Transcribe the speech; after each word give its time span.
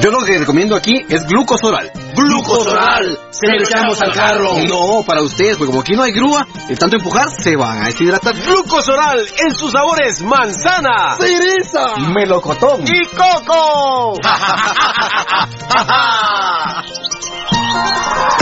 Yo 0.00 0.10
lo 0.10 0.24
que 0.24 0.38
recomiendo 0.38 0.76
aquí 0.76 0.94
es 1.08 1.26
glucosoral. 1.26 1.90
¡Glucosoral! 2.14 3.18
Se 3.30 3.46
lo 3.46 3.62
echamos 3.62 4.00
al 4.02 4.12
carro. 4.12 4.58
No, 4.68 5.02
para 5.06 5.22
ustedes, 5.22 5.56
porque 5.56 5.70
como 5.70 5.80
aquí 5.80 5.94
no 5.94 6.02
hay 6.02 6.12
grúa, 6.12 6.46
de 6.68 6.76
tanto 6.76 6.96
empujar 6.96 7.30
se 7.30 7.56
van 7.56 7.82
a 7.82 7.86
deshidratar. 7.86 8.34
Glucosoral 8.34 9.26
en 9.38 9.54
sus 9.54 9.72
sabores 9.72 10.20
manzana, 10.22 11.16
¡Cereza! 11.18 11.96
melocotón 12.14 12.84
¡Y 12.86 13.06
coco! 13.16 14.18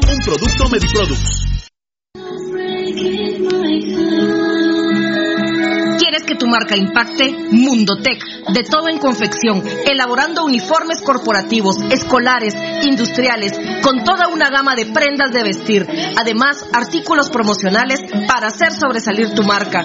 un 0.00 0.18
producto 0.24 0.68
Mediproducts. 0.70 1.46
¿Quieres 5.98 6.22
que 6.24 6.34
tu 6.34 6.46
marca 6.46 6.76
impacte? 6.76 7.30
Mundotech, 7.50 8.22
de 8.52 8.64
todo 8.64 8.88
en 8.88 8.98
confección, 8.98 9.62
elaborando 9.86 10.44
uniformes 10.44 11.02
corporativos, 11.02 11.76
escolares, 11.90 12.54
industriales, 12.82 13.52
con 13.82 14.02
toda 14.04 14.28
una 14.28 14.50
gama 14.50 14.74
de 14.74 14.86
prendas 14.86 15.32
de 15.32 15.42
vestir. 15.42 15.86
Además, 16.16 16.64
artículos 16.72 17.30
promocionales 17.30 18.00
para 18.26 18.48
hacer 18.48 18.72
sobresalir 18.72 19.34
tu 19.34 19.42
marca. 19.42 19.84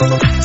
Municipal 0.00 0.40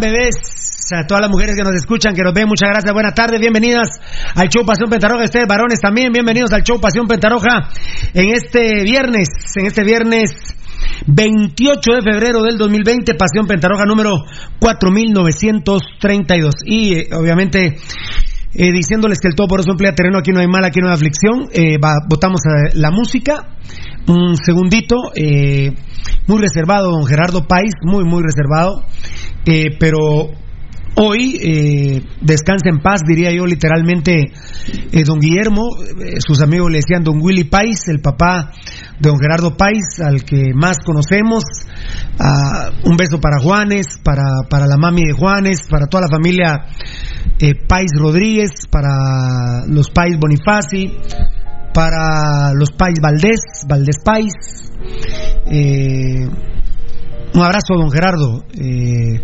bebés? 0.00 0.34
A 0.94 1.06
todas 1.06 1.22
las 1.22 1.30
mujeres 1.30 1.56
que 1.56 1.62
nos 1.62 1.74
escuchan, 1.74 2.14
que 2.14 2.22
nos 2.22 2.34
ven, 2.34 2.46
muchas 2.46 2.68
gracias, 2.68 2.92
buenas 2.92 3.14
tardes, 3.14 3.40
bienvenidas 3.40 3.88
al 4.34 4.48
show 4.48 4.64
Pasión 4.66 4.90
Pentarroja, 4.90 5.24
ustedes 5.24 5.46
varones 5.46 5.80
también, 5.80 6.12
bienvenidos 6.12 6.52
al 6.52 6.62
show 6.62 6.78
Pasión 6.80 7.06
Pentarroja 7.06 7.70
en 8.12 8.28
este 8.28 8.82
viernes, 8.82 9.28
en 9.56 9.66
este 9.66 9.84
viernes 9.84 10.32
28 11.06 11.92
de 11.94 12.02
febrero 12.02 12.42
del 12.42 12.58
2020, 12.58 13.14
Pasión 13.14 13.46
Pentarroja 13.46 13.86
número 13.86 14.24
4932. 14.60 16.54
Y 16.66 16.94
eh, 16.94 17.08
obviamente 17.12 17.78
eh, 18.54 18.70
diciéndoles 18.70 19.18
que 19.18 19.28
el 19.28 19.34
todo 19.34 19.48
por 19.48 19.60
eso 19.60 19.70
emplea 19.70 19.94
terreno, 19.94 20.18
aquí 20.18 20.30
no 20.30 20.40
hay 20.40 20.46
mal, 20.46 20.64
aquí 20.64 20.80
no 20.80 20.88
hay 20.88 20.94
aflicción. 20.94 21.48
Eh, 21.52 21.78
va, 21.78 21.94
votamos 22.08 22.40
a 22.46 22.76
la 22.76 22.90
música. 22.90 23.56
Un 24.06 24.36
segundito, 24.36 24.96
eh, 25.14 25.72
muy 26.26 26.40
reservado, 26.40 26.90
don 26.90 27.06
Gerardo 27.06 27.46
País, 27.46 27.72
muy, 27.82 28.04
muy 28.04 28.22
reservado. 28.22 28.84
Eh, 29.44 29.76
pero 29.78 30.30
Hoy, 30.94 31.38
eh, 31.40 32.02
descansa 32.20 32.68
en 32.68 32.80
paz, 32.80 33.00
diría 33.06 33.32
yo 33.32 33.46
literalmente, 33.46 34.30
eh, 34.92 35.04
don 35.04 35.20
Guillermo, 35.20 35.62
eh, 35.80 36.20
sus 36.20 36.42
amigos 36.42 36.70
le 36.70 36.78
decían 36.78 37.02
don 37.02 37.18
Willy 37.18 37.44
Pais, 37.44 37.88
el 37.88 38.00
papá 38.00 38.52
de 38.98 39.08
don 39.08 39.18
Gerardo 39.18 39.56
Pais, 39.56 40.00
al 40.04 40.22
que 40.22 40.52
más 40.54 40.76
conocemos. 40.84 41.44
Ah, 42.20 42.72
un 42.84 42.96
beso 42.98 43.18
para 43.22 43.38
Juanes, 43.40 43.86
para, 44.04 44.22
para 44.50 44.66
la 44.66 44.76
mami 44.76 45.04
de 45.06 45.14
Juanes, 45.14 45.66
para 45.70 45.86
toda 45.86 46.02
la 46.02 46.14
familia 46.14 46.66
Pais 47.66 47.90
Rodríguez, 47.98 48.50
para 48.70 49.64
los 49.66 49.88
Pais 49.90 50.18
Bonifaci, 50.20 50.92
para 51.72 52.52
los 52.52 52.70
Pais 52.72 52.98
Valdés, 53.00 53.40
Valdés 53.66 53.96
Pais. 54.04 54.32
Un 57.34 57.42
abrazo, 57.42 57.74
don 57.74 57.90
Gerardo. 57.90 58.44
Eh, 58.54 59.20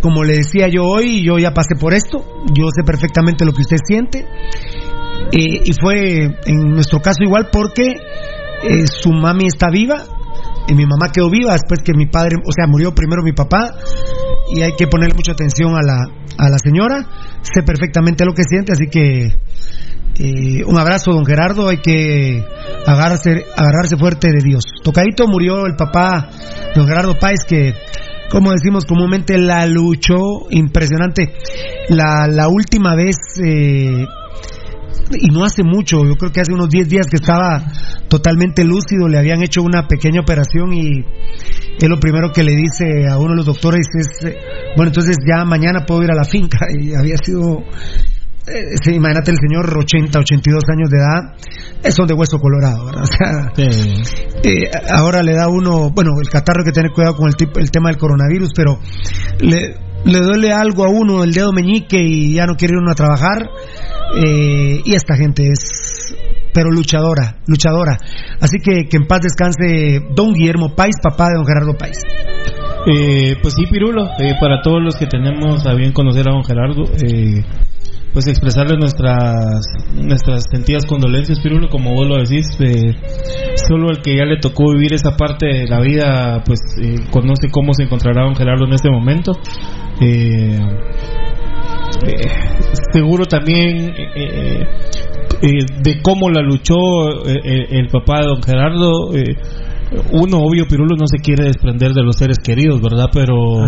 como 0.00 0.24
le 0.24 0.38
decía 0.38 0.68
yo 0.68 0.84
hoy, 0.84 1.22
yo 1.22 1.38
ya 1.38 1.52
pasé 1.52 1.74
por 1.78 1.92
esto. 1.92 2.24
Yo 2.54 2.68
sé 2.74 2.82
perfectamente 2.84 3.44
lo 3.44 3.52
que 3.52 3.62
usted 3.62 3.76
siente. 3.86 4.26
Eh, 5.32 5.60
y 5.64 5.72
fue 5.80 6.24
en 6.46 6.70
nuestro 6.70 7.00
caso 7.00 7.22
igual 7.22 7.48
porque 7.52 7.96
eh, 8.62 8.86
su 8.86 9.12
mami 9.12 9.46
está 9.46 9.68
viva. 9.70 10.04
Y 10.68 10.74
mi 10.74 10.86
mamá 10.86 11.10
quedó 11.12 11.28
viva 11.28 11.52
después 11.52 11.80
que 11.84 11.92
mi 11.94 12.06
padre, 12.06 12.36
o 12.46 12.52
sea, 12.52 12.66
murió 12.66 12.94
primero 12.94 13.22
mi 13.22 13.32
papá. 13.32 13.74
Y 14.54 14.62
hay 14.62 14.72
que 14.76 14.86
ponerle 14.86 15.14
mucha 15.14 15.32
atención 15.32 15.74
a 15.74 15.82
la, 15.82 16.06
a 16.38 16.48
la 16.48 16.58
señora. 16.58 17.06
Sé 17.42 17.62
perfectamente 17.62 18.24
lo 18.24 18.32
que 18.32 18.42
siente, 18.44 18.72
así 18.72 18.86
que 18.86 19.36
eh, 20.22 20.64
un 20.66 20.78
abrazo, 20.78 21.12
don 21.12 21.24
Gerardo. 21.24 21.68
Hay 21.68 21.78
que 21.78 22.44
agarrarse, 22.86 23.46
agarrarse 23.56 23.96
fuerte 23.96 24.28
de 24.30 24.44
Dios. 24.44 24.64
Tocadito 24.82 25.26
murió 25.26 25.64
el 25.64 25.76
papá, 25.76 26.28
don 26.74 26.86
Gerardo 26.86 27.18
Páez, 27.18 27.40
que, 27.48 27.72
como 28.30 28.52
decimos 28.52 28.84
comúnmente, 28.84 29.38
la 29.38 29.64
luchó 29.64 30.46
impresionante. 30.50 31.32
La, 31.88 32.28
la 32.28 32.48
última 32.48 32.94
vez, 32.94 33.16
eh, 33.42 34.06
y 35.12 35.28
no 35.32 35.42
hace 35.44 35.62
mucho, 35.62 36.04
yo 36.04 36.16
creo 36.16 36.32
que 36.32 36.42
hace 36.42 36.52
unos 36.52 36.68
10 36.68 36.88
días 36.88 37.06
que 37.06 37.16
estaba 37.16 37.64
totalmente 38.08 38.62
lúcido, 38.62 39.08
le 39.08 39.18
habían 39.18 39.42
hecho 39.42 39.62
una 39.62 39.88
pequeña 39.88 40.20
operación 40.20 40.74
y 40.74 41.04
es 41.80 41.88
lo 41.88 41.98
primero 41.98 42.30
que 42.30 42.44
le 42.44 42.52
dice 42.52 43.08
a 43.08 43.16
uno 43.16 43.30
de 43.30 43.36
los 43.36 43.46
doctores 43.46 43.86
es, 43.98 44.26
eh, 44.26 44.36
bueno, 44.76 44.90
entonces 44.90 45.16
ya 45.26 45.44
mañana 45.46 45.86
puedo 45.86 46.02
ir 46.02 46.10
a 46.10 46.14
la 46.14 46.24
finca. 46.24 46.58
Y 46.80 46.94
había 46.94 47.16
sido 47.16 47.64
eh, 48.52 48.76
sí, 48.82 48.94
imagínate 48.94 49.30
el 49.30 49.38
señor 49.38 49.76
80, 49.78 50.18
82 50.18 50.64
años 50.68 50.90
de 50.90 50.98
edad, 50.98 51.36
eh, 51.82 51.90
son 51.90 52.06
de 52.06 52.14
hueso 52.14 52.38
colorado, 52.38 52.86
¿verdad? 52.86 53.02
O 53.02 53.06
sea, 53.06 53.52
eh, 54.42 54.70
ahora 54.90 55.22
le 55.22 55.34
da 55.34 55.48
uno, 55.48 55.90
bueno, 55.90 56.12
el 56.20 56.28
catarro 56.28 56.60
hay 56.60 56.66
que 56.66 56.72
tener 56.72 56.90
cuidado 56.92 57.16
con 57.16 57.28
el, 57.28 57.36
tipo, 57.36 57.60
el 57.60 57.70
tema 57.70 57.90
del 57.90 57.98
coronavirus, 57.98 58.50
pero 58.54 58.78
le, 59.40 59.76
le 60.04 60.18
duele 60.20 60.52
algo 60.52 60.84
a 60.84 60.88
uno 60.90 61.24
el 61.24 61.32
dedo 61.32 61.52
meñique 61.52 62.02
y 62.02 62.34
ya 62.34 62.46
no 62.46 62.54
quiere 62.56 62.74
ir 62.74 62.80
uno 62.80 62.92
a 62.92 62.94
trabajar. 62.94 63.48
eh, 64.16 64.80
y 64.84 64.94
esta 64.94 65.16
gente 65.16 65.48
es, 65.52 66.14
pero 66.52 66.70
luchadora, 66.70 67.36
luchadora. 67.46 67.96
Así 68.40 68.58
que 68.58 68.88
que 68.88 68.96
en 68.96 69.06
paz 69.06 69.20
descanse 69.22 70.00
don 70.14 70.32
Guillermo 70.32 70.74
Pais, 70.74 70.96
papá 71.02 71.28
de 71.28 71.36
don 71.36 71.46
Gerardo 71.46 71.76
Pais. 71.78 71.98
Eh, 72.86 73.36
pues 73.42 73.54
sí, 73.54 73.66
Pirulo, 73.70 74.06
eh, 74.18 74.34
para 74.40 74.62
todos 74.62 74.82
los 74.82 74.96
que 74.96 75.06
tenemos 75.06 75.66
a 75.66 75.74
bien 75.74 75.92
conocer 75.92 76.26
a 76.28 76.32
don 76.32 76.44
Gerardo, 76.44 76.84
eh, 77.02 77.44
pues 78.12 78.26
expresarle 78.26 78.76
nuestras 78.76 79.62
nuestras 79.94 80.44
sentidas 80.50 80.84
condolencias, 80.86 81.40
Pirulo, 81.40 81.68
como 81.68 81.94
vos 81.94 82.06
lo 82.08 82.16
decís, 82.16 82.46
eh, 82.60 82.94
solo 83.68 83.90
el 83.90 84.02
que 84.02 84.16
ya 84.16 84.24
le 84.24 84.38
tocó 84.38 84.72
vivir 84.72 84.94
esa 84.94 85.16
parte 85.16 85.46
de 85.46 85.66
la 85.66 85.80
vida, 85.80 86.42
pues 86.44 86.60
eh, 86.82 86.96
conoce 87.10 87.48
cómo 87.50 87.72
se 87.74 87.84
encontrará 87.84 88.24
don 88.24 88.34
Gerardo 88.34 88.66
en 88.66 88.72
este 88.72 88.90
momento. 88.90 89.32
Eh, 90.00 90.58
eh, 92.06 92.28
seguro 92.92 93.26
también 93.26 93.92
eh, 94.16 94.64
de 95.42 96.02
cómo 96.02 96.30
la 96.30 96.40
luchó 96.40 96.76
el 97.34 97.88
papá 97.88 98.20
de 98.20 98.26
don 98.26 98.42
Gerardo. 98.42 99.10
uno, 100.12 100.38
obvio, 100.38 100.66
Pirulo 100.66 100.96
no 100.96 101.06
se 101.06 101.18
quiere 101.22 101.44
desprender 101.44 101.92
de 101.92 102.02
los 102.02 102.16
seres 102.16 102.38
queridos, 102.38 102.80
¿verdad? 102.80 103.06
Pero, 103.12 103.64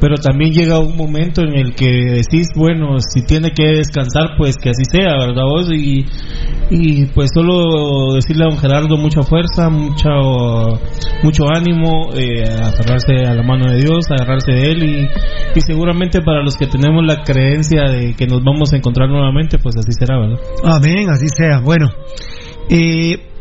pero 0.00 0.16
también 0.16 0.52
llega 0.52 0.78
un 0.78 0.96
momento 0.96 1.42
en 1.42 1.56
el 1.56 1.74
que 1.74 1.86
decís, 1.86 2.48
bueno, 2.54 2.96
si 3.00 3.22
tiene 3.24 3.50
que 3.52 3.66
descansar, 3.68 4.36
pues 4.36 4.56
que 4.56 4.70
así 4.70 4.84
sea, 4.90 5.16
¿verdad 5.18 5.44
vos? 5.44 5.70
Y, 5.72 6.04
y 6.70 7.06
pues 7.06 7.30
solo 7.32 8.14
decirle 8.14 8.44
a 8.44 8.48
don 8.48 8.58
Gerardo 8.58 8.96
mucha 8.96 9.22
fuerza, 9.22 9.68
mucho, 9.68 10.80
mucho 11.22 11.44
ánimo, 11.48 12.10
eh, 12.14 12.44
agarrarse 12.44 13.24
a 13.26 13.34
la 13.34 13.42
mano 13.42 13.70
de 13.70 13.78
Dios, 13.78 14.06
agarrarse 14.10 14.52
de 14.52 14.70
Él 14.70 14.84
y, 14.84 15.08
y 15.54 15.60
seguramente 15.60 16.20
para 16.20 16.42
los 16.42 16.56
que 16.56 16.66
tenemos 16.66 17.04
la 17.06 17.22
creencia 17.22 17.84
de 17.84 18.14
que 18.14 18.26
nos 18.26 18.42
vamos 18.44 18.72
a 18.72 18.76
encontrar 18.76 19.08
nuevamente, 19.08 19.58
pues 19.58 19.76
así 19.76 19.92
será, 19.92 20.18
¿verdad? 20.18 20.38
Amén, 20.64 21.08
así 21.10 21.26
sea. 21.28 21.60
Bueno, 21.60 21.90
eh, 22.68 23.35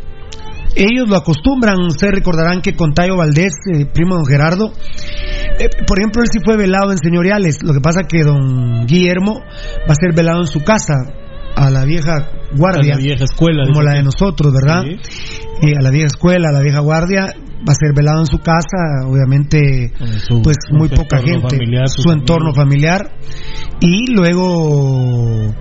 ellos 0.76 1.10
lo 1.10 1.16
acostumbran, 1.16 1.80
ustedes 1.80 2.16
recordarán 2.16 2.62
que 2.62 2.76
con 2.76 2.94
Tayo 2.94 3.16
Valdés, 3.16 3.54
eh, 3.74 3.86
primo 3.86 4.16
de 4.16 4.20
don 4.20 4.26
Gerardo, 4.26 4.74
eh, 5.60 5.70
por 5.88 6.00
ejemplo, 6.00 6.22
él 6.22 6.30
sí 6.32 6.40
fue 6.44 6.58
velado 6.58 6.92
en 6.92 6.98
señoriales. 6.98 7.64
Lo 7.64 7.74
que 7.74 7.80
pasa 7.80 8.02
que 8.08 8.24
don 8.24 8.86
Guillermo 8.86 9.40
va 9.40 9.92
a 9.92 9.96
ser 9.96 10.14
velado 10.14 10.42
en 10.42 10.48
su 10.48 10.64
casa, 10.64 10.96
a 11.56 11.70
la 11.70 11.86
vieja 11.86 12.30
guardia, 12.58 12.96
A 12.96 12.98
la 12.98 13.04
vieja 13.04 13.24
escuela, 13.24 13.64
como 13.66 13.82
la 13.82 13.94
de 13.94 14.04
nosotros, 14.04 14.54
¿verdad? 14.54 14.84
Eh, 14.86 15.74
a 15.78 15.82
la 15.82 15.90
vieja 15.90 16.08
escuela, 16.08 16.50
a 16.50 16.52
la 16.52 16.62
vieja 16.62 16.80
guardia, 16.80 17.34
va 17.68 17.72
a 17.72 17.76
ser 17.76 17.94
velado 17.96 18.20
en 18.20 18.26
su 18.28 18.40
casa, 18.40 19.08
obviamente, 19.08 19.92
su- 20.28 20.42
pues 20.42 20.58
muy 20.72 20.90
poca 20.90 21.18
gente, 21.22 21.50
familiar, 21.56 21.88
su 21.90 22.12
entorno 22.12 22.54
familiar, 22.54 23.12
y 23.82 24.12
luego 24.14 25.54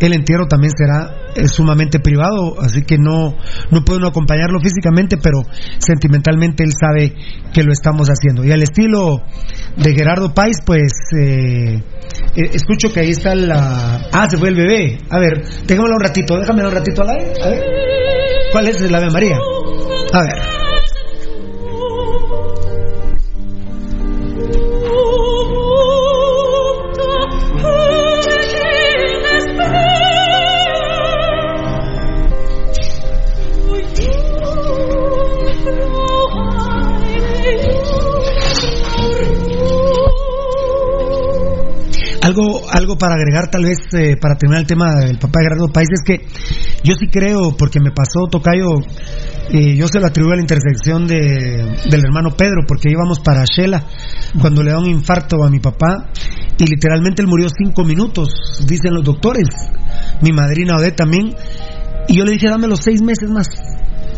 el 0.00 0.12
entierro 0.12 0.46
también 0.46 0.72
será 0.76 1.14
eh, 1.34 1.46
sumamente 1.46 2.00
privado, 2.00 2.60
así 2.60 2.82
que 2.82 2.98
no, 2.98 3.34
no 3.70 3.84
puede 3.84 3.98
uno 4.00 4.08
acompañarlo 4.08 4.60
físicamente, 4.60 5.16
pero 5.16 5.42
sentimentalmente 5.78 6.64
él 6.64 6.72
sabe 6.78 7.14
que 7.52 7.62
lo 7.62 7.72
estamos 7.72 8.08
haciendo. 8.08 8.44
Y 8.44 8.50
al 8.52 8.62
estilo 8.62 9.22
de 9.76 9.94
Gerardo 9.94 10.34
Pais, 10.34 10.58
pues 10.66 10.92
eh, 11.18 11.74
eh, 12.36 12.50
escucho 12.52 12.92
que 12.92 13.00
ahí 13.00 13.10
está 13.10 13.34
la... 13.34 14.08
Ah, 14.12 14.28
se 14.28 14.36
fue 14.36 14.48
el 14.50 14.56
bebé. 14.56 14.98
A 15.10 15.18
ver, 15.18 15.42
déjamelo 15.66 15.94
un 15.94 16.02
ratito, 16.02 16.36
déjamelo 16.38 16.68
un 16.68 16.74
ratito 16.74 17.02
al 17.02 17.10
aire. 17.10 17.32
A 17.42 17.48
ver. 17.48 17.64
¿Cuál 18.52 18.68
es 18.68 18.82
el 18.82 18.94
Ave 18.94 19.10
María? 19.10 19.36
A 20.12 20.20
ver. 20.22 20.61
Algo, 42.22 42.62
algo 42.70 42.96
para 42.96 43.14
agregar, 43.14 43.50
tal 43.50 43.64
vez, 43.64 43.78
eh, 43.94 44.16
para 44.16 44.36
terminar 44.36 44.60
el 44.62 44.66
tema 44.66 44.94
del 44.94 45.18
papá 45.18 45.40
de 45.40 45.46
Gerardo 45.46 45.72
País, 45.72 45.88
es 45.90 46.02
que 46.06 46.24
yo 46.84 46.94
sí 46.94 47.08
creo, 47.08 47.56
porque 47.56 47.80
me 47.80 47.90
pasó, 47.90 48.28
Tocayo, 48.30 48.68
yo 49.50 49.88
se 49.88 49.98
lo 49.98 50.06
atribuyo 50.06 50.34
a 50.34 50.36
la 50.36 50.42
intersección 50.42 51.06
de, 51.08 51.16
del 51.90 52.04
hermano 52.04 52.30
Pedro, 52.36 52.62
porque 52.66 52.90
íbamos 52.90 53.18
para 53.18 53.44
Shela 53.44 53.84
cuando 54.40 54.62
le 54.62 54.70
da 54.70 54.78
un 54.78 54.86
infarto 54.86 55.42
a 55.44 55.50
mi 55.50 55.58
papá, 55.58 56.10
y 56.58 56.64
literalmente 56.64 57.22
él 57.22 57.28
murió 57.28 57.48
cinco 57.48 57.84
minutos, 57.84 58.30
dicen 58.68 58.94
los 58.94 59.04
doctores. 59.04 59.48
Mi 60.20 60.30
madrina 60.30 60.76
Odette 60.76 60.96
también, 60.96 61.34
y 62.06 62.16
yo 62.16 62.24
le 62.24 62.32
dije, 62.32 62.48
dame 62.48 62.68
los 62.68 62.80
seis 62.80 63.02
meses 63.02 63.28
más. 63.30 63.48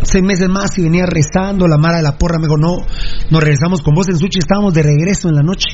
Seis 0.05 0.23
meses 0.25 0.49
más 0.49 0.79
y 0.79 0.83
venía 0.83 1.07
rezando, 1.07 1.67
la 1.67 1.79
Mara 1.79 1.97
de 1.97 2.03
la 2.03 2.17
Porra 2.17 2.39
me 2.39 2.47
dijo, 2.47 2.57
no, 2.57 2.77
nos 3.31 3.43
regresamos 3.43 3.83
con 3.83 3.95
vos 3.95 4.09
en 4.09 4.17
Suchi, 4.17 4.39
estábamos 4.39 4.75
de 4.75 4.83
regreso 4.83 5.29
en 5.29 5.35
la 5.35 5.43
noche. 5.43 5.69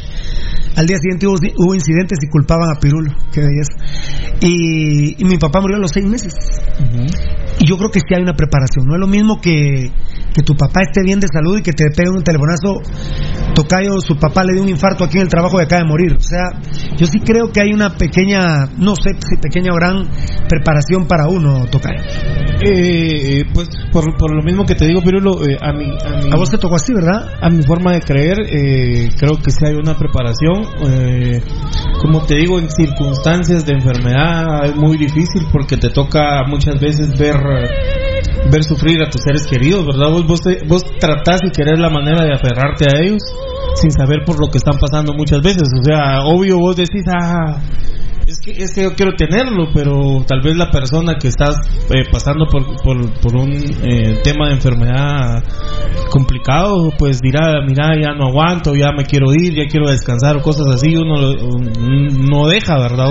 Al 0.77 0.87
día 0.87 0.99
siguiente 0.99 1.27
hubo, 1.27 1.37
hubo 1.59 1.75
incidentes 1.75 2.19
y 2.23 2.29
culpaban 2.29 2.71
a 2.71 2.79
Pirulo. 2.79 3.13
Qué 3.33 3.41
belleza. 3.41 3.75
Y, 4.41 5.21
y 5.21 5.25
mi 5.25 5.37
papá 5.37 5.61
murió 5.61 5.77
a 5.77 5.81
los 5.81 5.91
seis 5.91 6.07
meses. 6.07 6.33
Y 7.59 7.67
yo 7.67 7.77
creo 7.77 7.91
que 7.91 8.01
sí 8.01 8.15
hay 8.15 8.23
una 8.23 8.35
preparación. 8.35 8.87
No 8.87 8.95
es 8.95 9.01
lo 9.01 9.07
mismo 9.07 9.41
que, 9.41 9.91
que 10.33 10.43
tu 10.43 10.57
papá 10.57 10.83
esté 10.83 11.03
bien 11.05 11.21
de 11.21 11.27
salud 11.29 11.59
y 11.59 11.63
que 11.63 11.73
te 11.73 11.91
pegue 11.91 12.09
un 12.09 12.23
telefonazo. 12.23 12.81
Tocayo, 13.55 14.01
su 14.01 14.17
papá 14.17 14.45
le 14.45 14.55
dio 14.55 14.63
un 14.63 14.69
infarto 14.69 15.05
aquí 15.05 15.19
en 15.19 15.25
el 15.25 15.29
trabajo 15.29 15.61
y 15.61 15.65
acaba 15.65 15.83
de 15.83 15.89
morir. 15.89 16.17
O 16.17 16.23
sea, 16.23 16.61
yo 16.97 17.07
sí 17.07 17.21
creo 17.21 17.51
que 17.53 17.61
hay 17.61 17.73
una 17.73 17.97
pequeña, 17.97 18.67
no 18.79 18.95
sé 18.95 19.11
si 19.29 19.37
pequeña 19.37 19.73
o 19.73 19.77
gran 19.77 20.09
preparación 20.49 21.07
para 21.07 21.27
uno, 21.27 21.67
Tocayo. 21.67 22.01
Eh, 22.63 23.45
pues 23.53 23.69
por, 23.93 24.05
por 24.21 24.35
lo 24.37 24.43
mismo 24.43 24.65
que 24.67 24.75
te 24.75 24.87
digo, 24.87 25.00
Pirulo, 25.00 25.33
eh, 25.49 25.57
a, 25.61 25.73
mi, 25.73 25.87
a, 25.87 26.21
mi- 26.23 26.31
A 26.33 26.37
vos 26.37 26.50
te 26.50 26.59
tocó 26.59 26.77
así, 26.77 26.93
¿verdad? 26.93 27.27
a 27.41 27.49
mi 27.49 27.62
forma 27.62 27.93
de 27.95 28.00
creer, 28.03 28.37
eh, 28.47 29.09
creo 29.19 29.37
que 29.43 29.50
sí 29.50 29.65
hay 29.67 29.75
una 29.75 29.97
preparación. 29.97 30.62
eh, 30.87 31.41
como 32.03 32.25
te 32.25 32.37
digo, 32.37 32.59
en 32.59 32.71
circunstancias 32.71 33.65
de 33.67 33.73
enfermedad 33.75 34.65
es 34.67 34.77
muy 34.77 34.97
difícil 34.99 35.47
porque 35.53 35.77
te 35.77 35.89
toca 35.91 36.43
muchas 36.47 36.79
veces 36.81 37.19
ver 37.19 37.37
ver 38.50 38.65
sufrir 38.65 39.03
a 39.03 39.11
tus 39.11 39.23
seres 39.23 39.47
queridos, 39.47 39.85
¿verdad? 39.87 40.11
Vos, 40.11 40.27
vos, 40.27 40.41
vos 40.67 40.83
tratás 40.99 41.41
y 41.45 41.50
querés 41.50 41.79
la 41.79 41.91
manera 41.91 42.25
de 42.25 42.33
aferrarte 42.33 42.87
a 42.87 43.00
ellos 43.00 43.23
sin 43.75 43.91
saber 43.91 44.21
por 44.25 44.41
lo 44.41 44.50
que 44.50 44.59
están 44.59 44.79
pasando 44.81 45.12
muchas 45.15 45.41
veces. 45.43 45.65
O 45.79 45.85
sea, 45.85 46.21
obvio 46.25 46.59
vos 46.59 46.75
decís, 46.77 47.05
ah, 47.12 47.59
es 48.31 48.39
que, 48.41 48.51
es 48.53 48.73
que 48.73 48.83
yo 48.83 48.95
quiero 48.95 49.13
tenerlo, 49.17 49.69
pero 49.75 50.25
tal 50.27 50.41
vez 50.41 50.57
la 50.57 50.71
persona 50.71 51.17
que 51.21 51.29
estás 51.29 51.57
eh, 51.91 52.05
pasando 52.13 52.47
por, 52.47 52.65
por, 52.83 53.35
un 53.37 53.53
eh, 53.83 54.21
tema 54.23 54.49
de 54.49 54.55
enfermedad 54.55 55.43
complicado, 56.11 56.91
pues 56.99 57.21
dirá, 57.21 57.61
mira, 57.67 57.91
ya 58.01 58.13
no 58.15 58.29
aguanto, 58.29 58.75
ya 58.75 58.93
me 58.93 59.05
quiero 59.05 59.33
ir, 59.35 59.55
ya 59.55 59.67
quiero 59.69 59.89
descansar 59.91 60.37
o 60.37 60.43
cosas 60.43 60.67
así, 60.75 60.95
uno 60.97 61.17
lo- 61.17 61.59
no 61.59 62.47
deja, 62.49 62.79
¿verdad? 62.79 63.11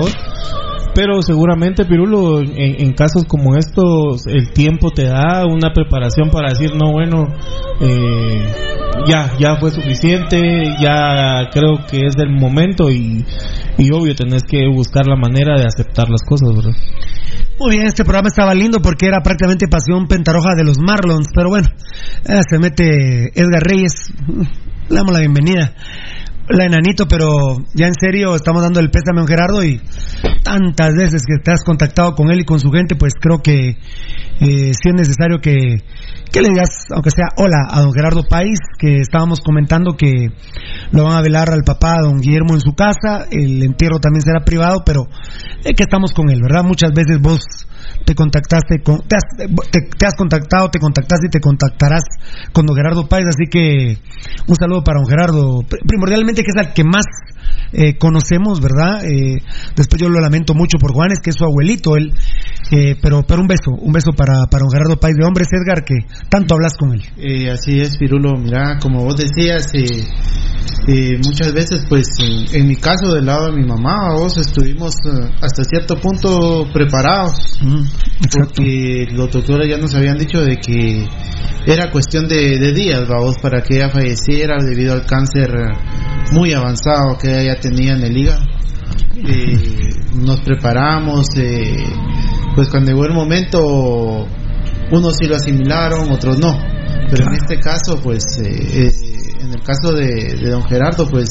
Pero 0.94 1.22
seguramente, 1.22 1.84
Pirulo, 1.84 2.40
en, 2.40 2.80
en 2.80 2.92
casos 2.92 3.24
como 3.24 3.56
estos, 3.56 4.26
el 4.26 4.50
tiempo 4.52 4.90
te 4.90 5.04
da 5.04 5.44
una 5.46 5.72
preparación 5.72 6.30
para 6.30 6.50
decir, 6.50 6.74
no, 6.74 6.92
bueno, 6.92 7.28
eh, 7.80 8.44
ya, 9.06 9.32
ya 9.38 9.56
fue 9.56 9.70
suficiente, 9.70 10.74
ya 10.80 11.48
creo 11.52 11.86
que 11.88 12.06
es 12.06 12.16
el 12.16 12.30
momento 12.30 12.90
y, 12.90 13.24
y 13.78 13.92
obvio 13.92 14.14
tenés 14.14 14.42
que 14.42 14.66
buscar 14.68 15.06
la 15.06 15.16
manera 15.16 15.56
de 15.56 15.66
aceptar 15.66 16.08
las 16.08 16.22
cosas, 16.22 16.48
¿verdad? 16.54 16.74
Muy 17.58 17.76
bien, 17.76 17.86
este 17.86 18.04
programa 18.04 18.28
estaba 18.28 18.54
lindo 18.54 18.80
porque 18.80 19.06
era 19.06 19.20
prácticamente 19.22 19.68
pasión 19.68 20.08
pentaroja 20.08 20.54
de 20.54 20.64
los 20.64 20.78
Marlons, 20.78 21.28
pero 21.34 21.50
bueno, 21.50 21.68
eh, 22.24 22.40
se 22.48 22.58
mete 22.58 23.38
Edgar 23.38 23.62
Reyes, 23.62 24.12
le 24.88 24.96
damos 24.96 25.12
la 25.12 25.20
bienvenida. 25.20 25.74
La 26.52 26.64
enanito, 26.66 27.06
pero 27.06 27.58
ya 27.74 27.86
en 27.86 27.94
serio 27.94 28.34
estamos 28.34 28.62
dando 28.62 28.80
el 28.80 28.90
pésame 28.90 29.20
a 29.20 29.26
Gerardo 29.26 29.62
y 29.62 29.80
tantas 30.42 30.94
veces 30.96 31.22
que 31.24 31.40
te 31.40 31.52
has 31.52 31.62
contactado 31.62 32.16
con 32.16 32.28
él 32.32 32.40
y 32.40 32.44
con 32.44 32.58
su 32.58 32.70
gente, 32.70 32.96
pues 32.96 33.12
creo 33.14 33.40
que 33.40 33.68
eh, 33.68 34.72
sí 34.74 34.88
es 34.88 34.94
necesario 34.94 35.38
que, 35.40 35.84
que 36.32 36.40
le 36.40 36.48
digas, 36.48 36.70
aunque 36.92 37.10
sea 37.12 37.28
hola, 37.36 37.68
a 37.70 37.80
don 37.82 37.92
Gerardo 37.92 38.24
País, 38.28 38.58
que 38.80 38.96
estábamos 38.96 39.38
comentando 39.40 39.96
que 39.96 40.26
lo 40.90 41.04
van 41.04 41.18
a 41.18 41.22
velar 41.22 41.50
al 41.50 41.62
papá, 41.62 42.00
don 42.02 42.18
Guillermo 42.20 42.54
en 42.54 42.60
su 42.60 42.74
casa, 42.74 43.26
el 43.30 43.62
entierro 43.62 44.00
también 44.00 44.22
será 44.22 44.40
privado, 44.44 44.82
pero 44.84 45.06
eh, 45.64 45.72
que 45.74 45.84
estamos 45.84 46.12
con 46.12 46.30
él, 46.30 46.40
¿verdad? 46.42 46.64
Muchas 46.64 46.90
veces 46.90 47.20
vos 47.20 47.42
te 48.04 48.14
contactaste 48.14 48.82
con, 48.82 48.98
te 49.06 49.16
has, 49.16 49.24
te- 49.70 49.80
te 49.96 50.06
has 50.06 50.14
contactado, 50.14 50.68
te 50.70 50.78
contactaste 50.78 51.26
y 51.26 51.30
te 51.30 51.40
contactarás 51.40 52.02
con 52.52 52.66
don 52.66 52.76
Gerardo 52.76 53.08
Páez, 53.08 53.26
así 53.28 53.44
que 53.50 53.98
un 54.46 54.56
saludo 54.56 54.82
para 54.82 54.98
don 55.00 55.08
Gerardo, 55.08 55.60
Pr- 55.62 55.86
primordialmente 55.86 56.42
que 56.42 56.50
es 56.50 56.56
al 56.56 56.72
que 56.72 56.84
más 56.84 57.04
eh, 57.72 57.96
conocemos, 57.96 58.60
¿verdad? 58.60 59.04
Eh, 59.04 59.42
después 59.76 60.00
yo 60.00 60.08
lo 60.08 60.20
lamento 60.20 60.54
mucho 60.54 60.78
por 60.78 60.92
Juanes, 60.92 61.20
que 61.22 61.30
es 61.30 61.36
su 61.36 61.44
abuelito, 61.44 61.96
él, 61.96 62.12
eh, 62.70 62.96
pero, 63.00 63.22
pero 63.26 63.40
un 63.40 63.48
beso, 63.48 63.70
un 63.78 63.92
beso 63.92 64.12
para, 64.12 64.46
para 64.50 64.62
don 64.62 64.70
Gerardo 64.70 64.98
Páez 64.98 65.16
de 65.16 65.26
Hombres, 65.26 65.48
Edgar, 65.52 65.84
que 65.84 65.94
tanto 66.28 66.54
hablas 66.54 66.74
con 66.76 66.92
él. 66.92 67.02
Eh, 67.16 67.50
así 67.50 67.80
es, 67.80 67.96
Pirulo. 67.98 68.36
Mira, 68.38 68.78
como 68.80 69.04
vos 69.04 69.16
decías, 69.16 69.72
eh, 69.74 71.18
muchas 71.24 71.52
veces, 71.52 71.84
pues, 71.88 72.06
en, 72.18 72.60
en 72.60 72.68
mi 72.68 72.76
caso, 72.76 73.12
del 73.12 73.26
lado 73.26 73.46
de 73.46 73.60
mi 73.60 73.66
mamá, 73.66 74.14
vos 74.14 74.36
estuvimos 74.38 74.94
hasta 75.40 75.64
cierto 75.64 75.96
punto 76.00 76.66
preparados, 76.72 77.58
porque 78.32 79.06
los 79.12 79.30
doctores 79.30 79.68
ya 79.68 79.78
nos 79.78 79.94
habían 79.94 80.18
dicho 80.18 80.40
de 80.40 80.56
que 80.56 81.06
era 81.66 81.90
cuestión 81.90 82.26
de, 82.26 82.58
de 82.58 82.72
días, 82.72 83.06
vos, 83.08 83.36
para 83.42 83.62
que 83.62 83.76
ella 83.76 83.90
falleciera 83.90 84.56
debido 84.62 84.94
al 84.94 85.04
cáncer 85.06 85.50
muy 86.32 86.52
avanzado 86.52 87.16
que 87.20 87.29
ella 87.30 87.54
ya 87.54 87.60
tenía 87.60 87.94
en 87.94 88.02
el 88.02 88.16
hígado. 88.16 88.42
Eh, 89.16 89.80
nos 90.14 90.40
preparamos, 90.40 91.26
eh, 91.36 91.84
pues 92.54 92.68
cuando 92.68 92.92
llegó 92.92 93.04
el 93.06 93.14
momento, 93.14 94.26
unos 94.90 95.16
sí 95.16 95.26
lo 95.26 95.36
asimilaron, 95.36 96.10
otros 96.10 96.38
no. 96.38 96.58
Pero 97.10 97.24
en 97.24 97.34
este 97.34 97.58
caso, 97.58 98.00
pues, 98.02 98.22
eh, 98.44 98.86
eh, 98.86 98.92
en 99.42 99.52
el 99.52 99.62
caso 99.62 99.92
de, 99.92 100.36
de 100.40 100.50
don 100.50 100.62
Gerardo, 100.64 101.08
pues, 101.08 101.28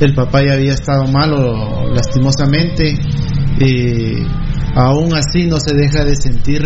el 0.00 0.14
papá 0.14 0.42
ya 0.44 0.54
había 0.54 0.72
estado 0.72 1.06
malo, 1.06 1.92
lastimosamente. 1.92 2.98
Aún 4.74 5.14
así 5.14 5.46
no 5.46 5.60
se 5.60 5.74
deja 5.74 6.04
de 6.04 6.16
sentir 6.16 6.62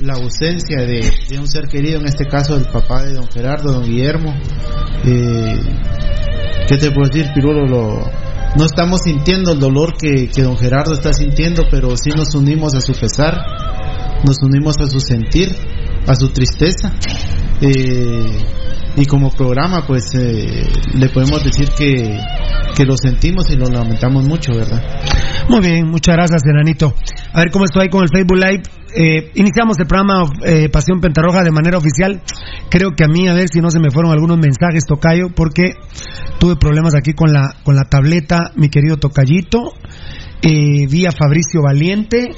la 0.00 0.14
ausencia 0.14 0.78
de, 0.78 1.10
de 1.28 1.38
un 1.38 1.46
ser 1.46 1.68
querido, 1.68 2.00
en 2.00 2.06
este 2.06 2.24
caso 2.26 2.56
el 2.56 2.64
papá 2.64 3.02
de 3.02 3.14
don 3.14 3.28
Gerardo, 3.28 3.72
don 3.72 3.84
Guillermo. 3.84 4.34
Eh, 5.04 5.58
¿Qué 6.68 6.76
te 6.78 6.90
puedo 6.90 7.08
decir, 7.08 7.30
Pirulo? 7.34 7.66
Lo, 7.66 8.10
no 8.56 8.64
estamos 8.64 9.02
sintiendo 9.02 9.52
el 9.52 9.60
dolor 9.60 9.94
que, 9.96 10.28
que 10.28 10.42
don 10.42 10.56
Gerardo 10.56 10.92
está 10.92 11.12
sintiendo, 11.12 11.64
pero 11.70 11.96
sí 11.96 12.10
nos 12.16 12.34
unimos 12.34 12.74
a 12.74 12.80
su 12.80 12.92
pesar, 12.94 13.34
nos 14.24 14.36
unimos 14.42 14.76
a 14.80 14.86
su 14.86 15.00
sentir, 15.00 15.54
a 16.06 16.14
su 16.14 16.28
tristeza. 16.30 16.92
Eh, 17.60 18.38
y 18.96 19.06
como 19.06 19.30
programa, 19.30 19.86
pues 19.86 20.14
eh, 20.14 20.66
le 20.94 21.08
podemos 21.08 21.44
decir 21.44 21.68
que, 21.76 22.18
que 22.76 22.84
lo 22.84 22.96
sentimos 22.96 23.50
y 23.50 23.56
lo 23.56 23.66
lamentamos 23.66 24.24
mucho, 24.24 24.52
¿verdad? 24.52 24.82
Muy 25.48 25.60
bien, 25.60 25.88
muchas 25.88 26.16
gracias, 26.16 26.42
Enanito. 26.44 26.94
A 27.32 27.40
ver 27.40 27.50
cómo 27.50 27.64
estoy 27.64 27.88
con 27.88 28.02
el 28.02 28.08
Facebook 28.08 28.38
Live. 28.38 28.62
Eh, 28.94 29.30
iniciamos 29.36 29.78
el 29.78 29.86
programa 29.86 30.24
eh, 30.44 30.68
Pasión 30.68 31.00
Pentarroja 31.00 31.44
de 31.44 31.52
manera 31.52 31.78
oficial. 31.78 32.22
Creo 32.68 32.90
que 32.96 33.04
a 33.04 33.08
mí, 33.08 33.28
a 33.28 33.34
ver 33.34 33.48
si 33.48 33.60
no 33.60 33.70
se 33.70 33.78
me 33.78 33.90
fueron 33.90 34.12
algunos 34.12 34.38
mensajes, 34.38 34.84
Tocayo, 34.86 35.28
porque 35.34 35.74
tuve 36.38 36.56
problemas 36.56 36.94
aquí 36.96 37.12
con 37.12 37.32
la, 37.32 37.54
con 37.62 37.76
la 37.76 37.84
tableta, 37.84 38.50
mi 38.56 38.68
querido 38.68 38.96
Tocayito. 38.96 39.74
Eh, 40.42 40.86
vi 40.88 41.06
a 41.06 41.12
Fabricio 41.12 41.62
Valiente. 41.62 42.30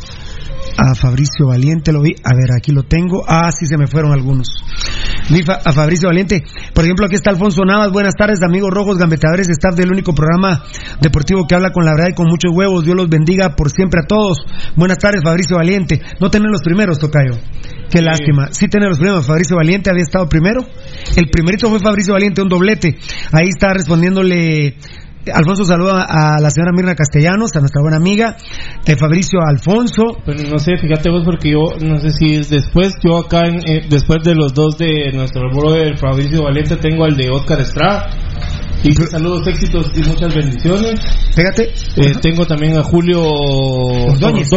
A 0.76 0.94
Fabricio 0.94 1.46
Valiente 1.46 1.92
lo 1.92 2.02
vi. 2.02 2.14
A 2.24 2.34
ver, 2.34 2.50
aquí 2.56 2.72
lo 2.72 2.82
tengo. 2.84 3.24
Ah, 3.26 3.50
sí, 3.52 3.66
se 3.66 3.76
me 3.76 3.86
fueron 3.86 4.12
algunos. 4.12 4.48
Vi 5.30 5.42
a 5.46 5.72
Fabricio 5.72 6.08
Valiente. 6.08 6.42
Por 6.74 6.84
ejemplo, 6.84 7.06
aquí 7.06 7.14
está 7.14 7.30
Alfonso 7.30 7.64
Navas. 7.64 7.92
Buenas 7.92 8.14
tardes, 8.14 8.42
amigos 8.42 8.70
rojos, 8.70 8.98
gambetadores, 8.98 9.48
staff 9.48 9.76
del 9.76 9.92
único 9.92 10.14
programa 10.14 10.64
deportivo 11.00 11.46
que 11.46 11.54
habla 11.54 11.70
con 11.70 11.84
la 11.84 11.92
verdad 11.92 12.08
y 12.10 12.14
con 12.14 12.26
muchos 12.26 12.52
huevos. 12.52 12.84
Dios 12.84 12.96
los 12.96 13.08
bendiga 13.08 13.54
por 13.54 13.70
siempre 13.70 14.00
a 14.02 14.06
todos. 14.06 14.38
Buenas 14.74 14.98
tardes, 14.98 15.22
Fabricio 15.22 15.56
Valiente. 15.56 16.00
No 16.20 16.30
tener 16.30 16.50
los 16.50 16.62
primeros, 16.62 16.98
Tocayo. 16.98 17.38
Qué 17.90 18.00
lástima. 18.00 18.48
Sí 18.52 18.68
tener 18.68 18.88
los 18.88 18.98
primeros. 18.98 19.26
Fabricio 19.26 19.56
Valiente 19.56 19.90
había 19.90 20.02
estado 20.02 20.28
primero. 20.28 20.66
El 21.14 21.28
primerito 21.28 21.68
fue 21.68 21.78
Fabricio 21.78 22.14
Valiente, 22.14 22.42
un 22.42 22.48
doblete. 22.48 22.98
Ahí 23.32 23.48
está 23.48 23.74
respondiéndole 23.74 24.76
Alfonso 25.30 25.64
saluda 25.64 26.04
a 26.08 26.40
la 26.40 26.50
señora 26.50 26.72
Mirna 26.74 26.96
Castellanos, 26.96 27.54
a 27.54 27.60
nuestra 27.60 27.80
buena 27.80 27.96
amiga, 27.96 28.36
eh, 28.84 28.96
Fabricio 28.96 29.38
Alfonso. 29.40 30.18
Pero 30.26 30.42
no 30.50 30.58
sé, 30.58 30.76
fíjate 30.76 31.10
vos, 31.10 31.22
porque 31.24 31.52
yo 31.52 31.78
no 31.80 31.98
sé 31.98 32.10
si 32.10 32.34
es 32.34 32.50
después, 32.50 32.94
yo 33.04 33.18
acá, 33.18 33.46
en, 33.46 33.60
eh, 33.68 33.86
después 33.88 34.24
de 34.24 34.34
los 34.34 34.52
dos 34.52 34.78
de 34.78 35.12
nuestro 35.12 35.42
brother 35.50 35.96
Fabricio 35.96 36.42
Valente, 36.42 36.76
tengo 36.76 37.04
al 37.04 37.16
de 37.16 37.30
Oscar 37.30 37.60
Estrada. 37.60 38.10
Y 38.84 38.92
saludos, 38.94 39.46
éxitos 39.46 39.92
y 39.94 40.00
muchas 40.00 40.34
bendiciones. 40.34 41.00
Fíjate. 41.36 41.72
Eh, 41.96 42.14
tengo 42.20 42.44
también 42.46 42.78
a 42.78 42.82
Julio 42.82 43.22
Ordóñez. 43.22 44.48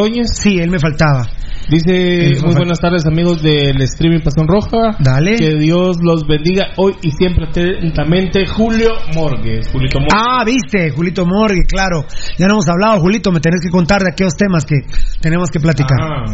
Sí, 0.41 0.57
él 0.57 0.71
me 0.71 0.79
faltaba. 0.79 1.27
Dice, 1.69 2.41
muy 2.45 2.53
buenas 2.53 2.79
tardes 2.79 3.05
amigos 3.07 3.41
del 3.41 3.81
streaming 3.81 4.19
Pasión 4.19 4.47
Roja. 4.47 4.97
Dale. 4.99 5.35
Que 5.35 5.55
Dios 5.55 5.97
los 6.01 6.27
bendiga 6.27 6.67
hoy 6.77 6.93
y 7.01 7.11
siempre 7.11 7.45
atentamente. 7.47 8.45
Julio 8.45 8.89
Morgues. 9.15 9.69
Julito 9.71 9.99
Morgues. 9.99 10.13
Ah, 10.15 10.43
viste, 10.45 10.91
Julito 10.91 11.25
Morgue, 11.25 11.63
claro. 11.67 12.05
Ya 12.38 12.47
no 12.47 12.55
hemos 12.55 12.67
hablado, 12.67 12.99
Julito, 12.99 13.31
me 13.31 13.39
tenés 13.39 13.61
que 13.61 13.69
contar 13.69 14.01
de 14.01 14.11
aquellos 14.11 14.35
temas 14.35 14.65
que 14.65 14.75
tenemos 15.21 15.49
que 15.49 15.59
platicar. 15.59 15.97
Ah, 15.99 16.25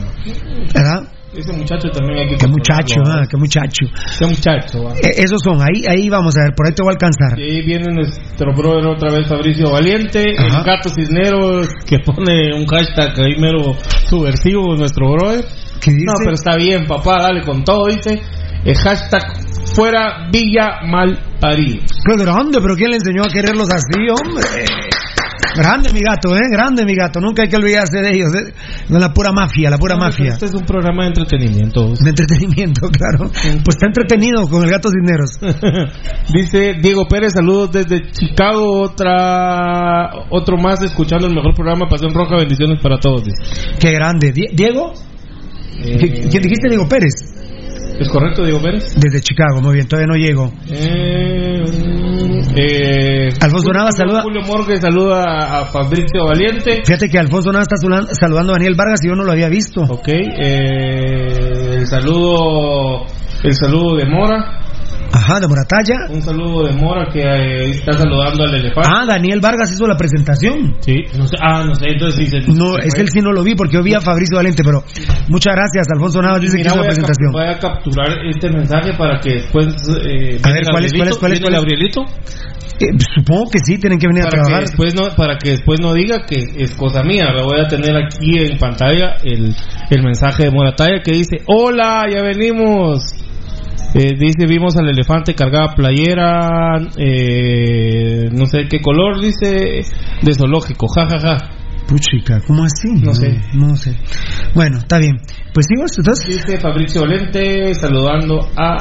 ¿Verdad? 0.73 1.20
Ese 1.33 1.53
muchacho 1.53 1.89
también 1.89 2.19
hay 2.19 2.27
que 2.29 2.35
Qué 2.35 2.47
muchacho, 2.47 2.95
ah, 3.07 3.23
qué 3.29 3.37
muchacho. 3.37 3.85
Qué 4.19 4.25
muchacho. 4.27 4.89
ah. 4.89 4.93
Eh, 5.01 5.23
esos 5.23 5.39
son, 5.43 5.61
ahí, 5.61 5.85
ahí 5.87 6.09
vamos 6.09 6.35
a 6.37 6.43
ver, 6.45 6.53
por 6.55 6.67
ahí 6.67 6.73
te 6.73 6.81
voy 6.83 6.91
a 6.91 6.95
alcanzar. 6.95 7.39
Y 7.39 7.43
ahí 7.43 7.61
viene 7.65 7.93
nuestro 7.93 8.53
brother 8.53 8.87
otra 8.87 9.11
vez 9.11 9.27
Fabricio 9.27 9.71
Valiente, 9.71 10.33
Ajá. 10.37 10.59
el 10.59 10.63
gato 10.65 10.89
cisnero 10.89 11.61
que 11.85 11.99
pone 11.99 12.53
un 12.53 12.65
hashtag 12.65 13.19
ahí 13.19 13.35
mero 13.39 13.75
subversivo 14.09 14.75
nuestro 14.75 15.11
brother. 15.11 15.45
¿Qué 15.81 15.91
dice? 15.91 16.05
No, 16.05 16.13
pero 16.19 16.33
está 16.33 16.55
bien, 16.57 16.85
papá, 16.85 17.21
dale 17.21 17.41
con 17.41 17.63
todo, 17.63 17.85
dice. 17.87 18.21
eh, 18.65 18.75
hashtag 18.75 19.23
fuera 19.73 20.27
Villa 20.31 20.81
Malparido. 20.85 21.81
Qué 22.05 22.23
grande, 22.23 22.59
pero 22.61 22.75
¿quién 22.75 22.89
le 22.91 22.97
enseñó 22.97 23.23
a 23.23 23.27
quererlos 23.29 23.67
así, 23.71 23.99
hombre? 24.09 24.43
Grande 25.55 25.91
mi 25.93 25.99
gato, 25.99 26.35
¿eh? 26.35 26.41
Grande 26.49 26.85
mi 26.85 26.95
gato. 26.95 27.19
Nunca 27.19 27.43
hay 27.43 27.49
que 27.49 27.57
olvidarse 27.57 27.99
de 28.01 28.09
ellos. 28.09 28.29
¿eh? 28.35 28.53
La 28.89 29.13
pura 29.13 29.31
mafia, 29.33 29.69
la 29.69 29.77
pura 29.77 29.95
No, 29.95 30.05
mafia. 30.05 30.29
Este 30.29 30.45
es 30.45 30.53
un 30.53 30.63
programa 30.65 31.03
de 31.03 31.09
entretenimiento. 31.09 31.93
De 31.99 32.09
entretenimiento, 32.09 32.89
claro. 32.91 33.29
Pues 33.29 33.75
está 33.75 33.87
entretenido 33.87 34.47
con 34.47 34.63
el 34.63 34.69
gato 34.71 34.89
Cisneros. 34.89 35.39
Dice 36.33 36.75
Diego 36.81 37.05
Pérez, 37.07 37.33
saludos 37.33 37.71
desde 37.71 38.11
Chicago, 38.11 38.81
otra 38.81 40.09
otro 40.29 40.57
más 40.57 40.81
escuchando 40.83 41.27
el 41.27 41.35
mejor 41.35 41.53
programa 41.53 41.87
Pasión 41.89 42.13
Roja, 42.13 42.37
bendiciones 42.37 42.79
para 42.81 42.97
todos. 42.99 43.23
dice. 43.25 43.75
Qué 43.79 43.91
grande. 43.91 44.31
Die- 44.31 44.49
¿Diego? 44.53 44.93
Eh, 45.83 46.27
¿Quién 46.29 46.43
dijiste, 46.43 46.69
Diego 46.69 46.87
Pérez? 46.87 47.13
¿Es 47.99 48.09
correcto, 48.09 48.43
Diego 48.43 48.61
Pérez? 48.61 48.93
Desde 48.95 49.21
Chicago, 49.21 49.61
muy 49.61 49.75
bien, 49.75 49.87
todavía 49.87 50.07
no 50.07 50.15
llego. 50.17 50.51
Eh, 50.69 51.63
eh, 52.55 53.29
Alfonso 53.41 53.67
Julio- 53.67 53.73
Nava 53.79 53.91
saluda- 53.91 54.21
Julio 54.23 54.41
Morgue 54.41 54.77
saluda 54.81 55.59
a, 55.59 55.65
Fabricio 55.65 56.25
Valiente. 56.25 56.81
Fíjate 56.85 57.09
que 57.09 57.19
Alfonso 57.19 57.51
Nava 57.51 57.63
está 57.63 57.75
saludan- 57.77 58.07
saludando 58.13 58.53
a 58.53 58.55
Daniel 58.57 58.75
Vargas 58.75 59.03
y 59.03 59.07
yo 59.07 59.15
no 59.15 59.23
lo 59.23 59.31
había 59.31 59.49
visto. 59.49 59.81
Ok, 59.81 60.07
eh, 60.07 61.75
el 61.77 61.87
saludo 61.87 63.05
el 63.43 63.53
saludo 63.55 63.95
de 63.97 64.05
Mora. 64.05 64.57
Ajá, 65.13 65.39
de 65.41 65.47
Moratalla. 65.47 66.07
Un 66.09 66.21
saludo 66.21 66.67
de 66.67 66.73
Mora 66.73 67.05
que 67.11 67.19
eh, 67.21 67.69
está 67.71 67.93
saludando 67.93 68.43
al 68.43 68.55
elefante. 68.55 68.89
Ah, 68.91 69.05
Daniel 69.05 69.39
Vargas 69.41 69.71
hizo 69.73 69.85
la 69.85 69.97
presentación. 69.97 70.75
Sí, 70.79 71.03
no 71.17 71.27
sé, 71.27 71.35
ah, 71.41 71.63
no 71.65 71.75
sé, 71.75 71.87
entonces 71.89 72.15
sí 72.17 72.25
se- 72.27 72.51
No, 72.53 72.77
es 72.77 72.93
que 72.93 73.01
él 73.01 73.09
sí 73.09 73.19
no 73.21 73.31
lo 73.33 73.43
vi 73.43 73.53
porque 73.55 73.75
yo 73.75 73.83
vi 73.83 73.93
a 73.93 73.99
Fabricio 74.01 74.37
Valente, 74.37 74.63
pero 74.63 74.83
muchas 75.27 75.53
gracias, 75.53 75.87
Alfonso 75.93 76.21
Navas 76.21 76.41
dice 76.41 76.55
que 76.57 76.61
hizo 76.67 76.75
la 76.75 76.81
a 76.81 76.85
presentación. 76.85 77.31
voy 77.33 77.45
a 77.45 77.59
capturar 77.59 78.07
este 78.29 78.49
mensaje 78.49 78.93
para 78.97 79.19
que 79.19 79.33
después. 79.35 79.67
Eh, 80.05 80.39
A 80.43 80.51
ver, 80.51 80.63
¿cuál 80.71 80.85
es, 80.85 80.93
cuál 80.93 81.07
es, 81.09 81.17
cuál 81.17 81.33
es, 81.33 81.39
¿viene 81.39 81.41
cuál 81.41 81.53
es? 81.55 81.59
Gabrielito? 81.61 82.01
Eh, 82.79 82.97
supongo 83.13 83.51
que 83.51 83.59
sí, 83.63 83.77
tienen 83.77 83.99
que 83.99 84.07
venir 84.07 84.23
a 84.23 84.29
Para 84.29 84.31
que, 84.31 84.41
trabajar. 84.47 84.61
después 84.61 84.95
no, 84.95 85.09
para 85.15 85.37
que 85.37 85.49
después 85.51 85.79
no 85.81 85.93
diga 85.93 86.25
que 86.25 86.37
es 86.57 86.71
cosa 86.75 87.03
mía. 87.03 87.25
Le 87.35 87.43
voy 87.43 87.59
a 87.59 87.67
tener 87.67 87.95
aquí 87.95 88.37
en 88.39 88.57
pantalla 88.57 89.17
el, 89.23 89.53
el 89.89 90.03
mensaje 90.03 90.45
de 90.45 90.51
Moratalla 90.51 91.01
que 91.03 91.11
dice: 91.11 91.37
Hola, 91.47 92.05
ya 92.11 92.23
venimos. 92.23 93.03
Eh, 93.93 94.15
dice: 94.17 94.45
Vimos 94.47 94.77
al 94.77 94.89
elefante 94.89 95.35
cargada 95.35 95.75
playera, 95.75 96.77
eh, 96.97 98.29
no 98.31 98.45
sé 98.45 98.67
qué 98.69 98.79
color, 98.79 99.21
dice, 99.21 99.81
de 100.21 100.33
zoológico, 100.33 100.87
jajaja. 100.87 101.60
Puchica, 101.91 102.39
¿cómo 102.47 102.63
así? 102.63 102.87
No 103.03 103.13
sé. 103.13 103.41
No 103.53 103.75
sé. 103.75 103.91
Bueno, 104.55 104.77
está 104.77 104.97
bien. 104.97 105.17
Pues 105.53 105.65
sigo, 105.67 105.83
entonces. 105.97 106.25
Dice 106.25 106.57
Fabricio 106.57 107.01
Valente 107.01 107.73
saludando 107.75 108.39
a. 108.55 108.77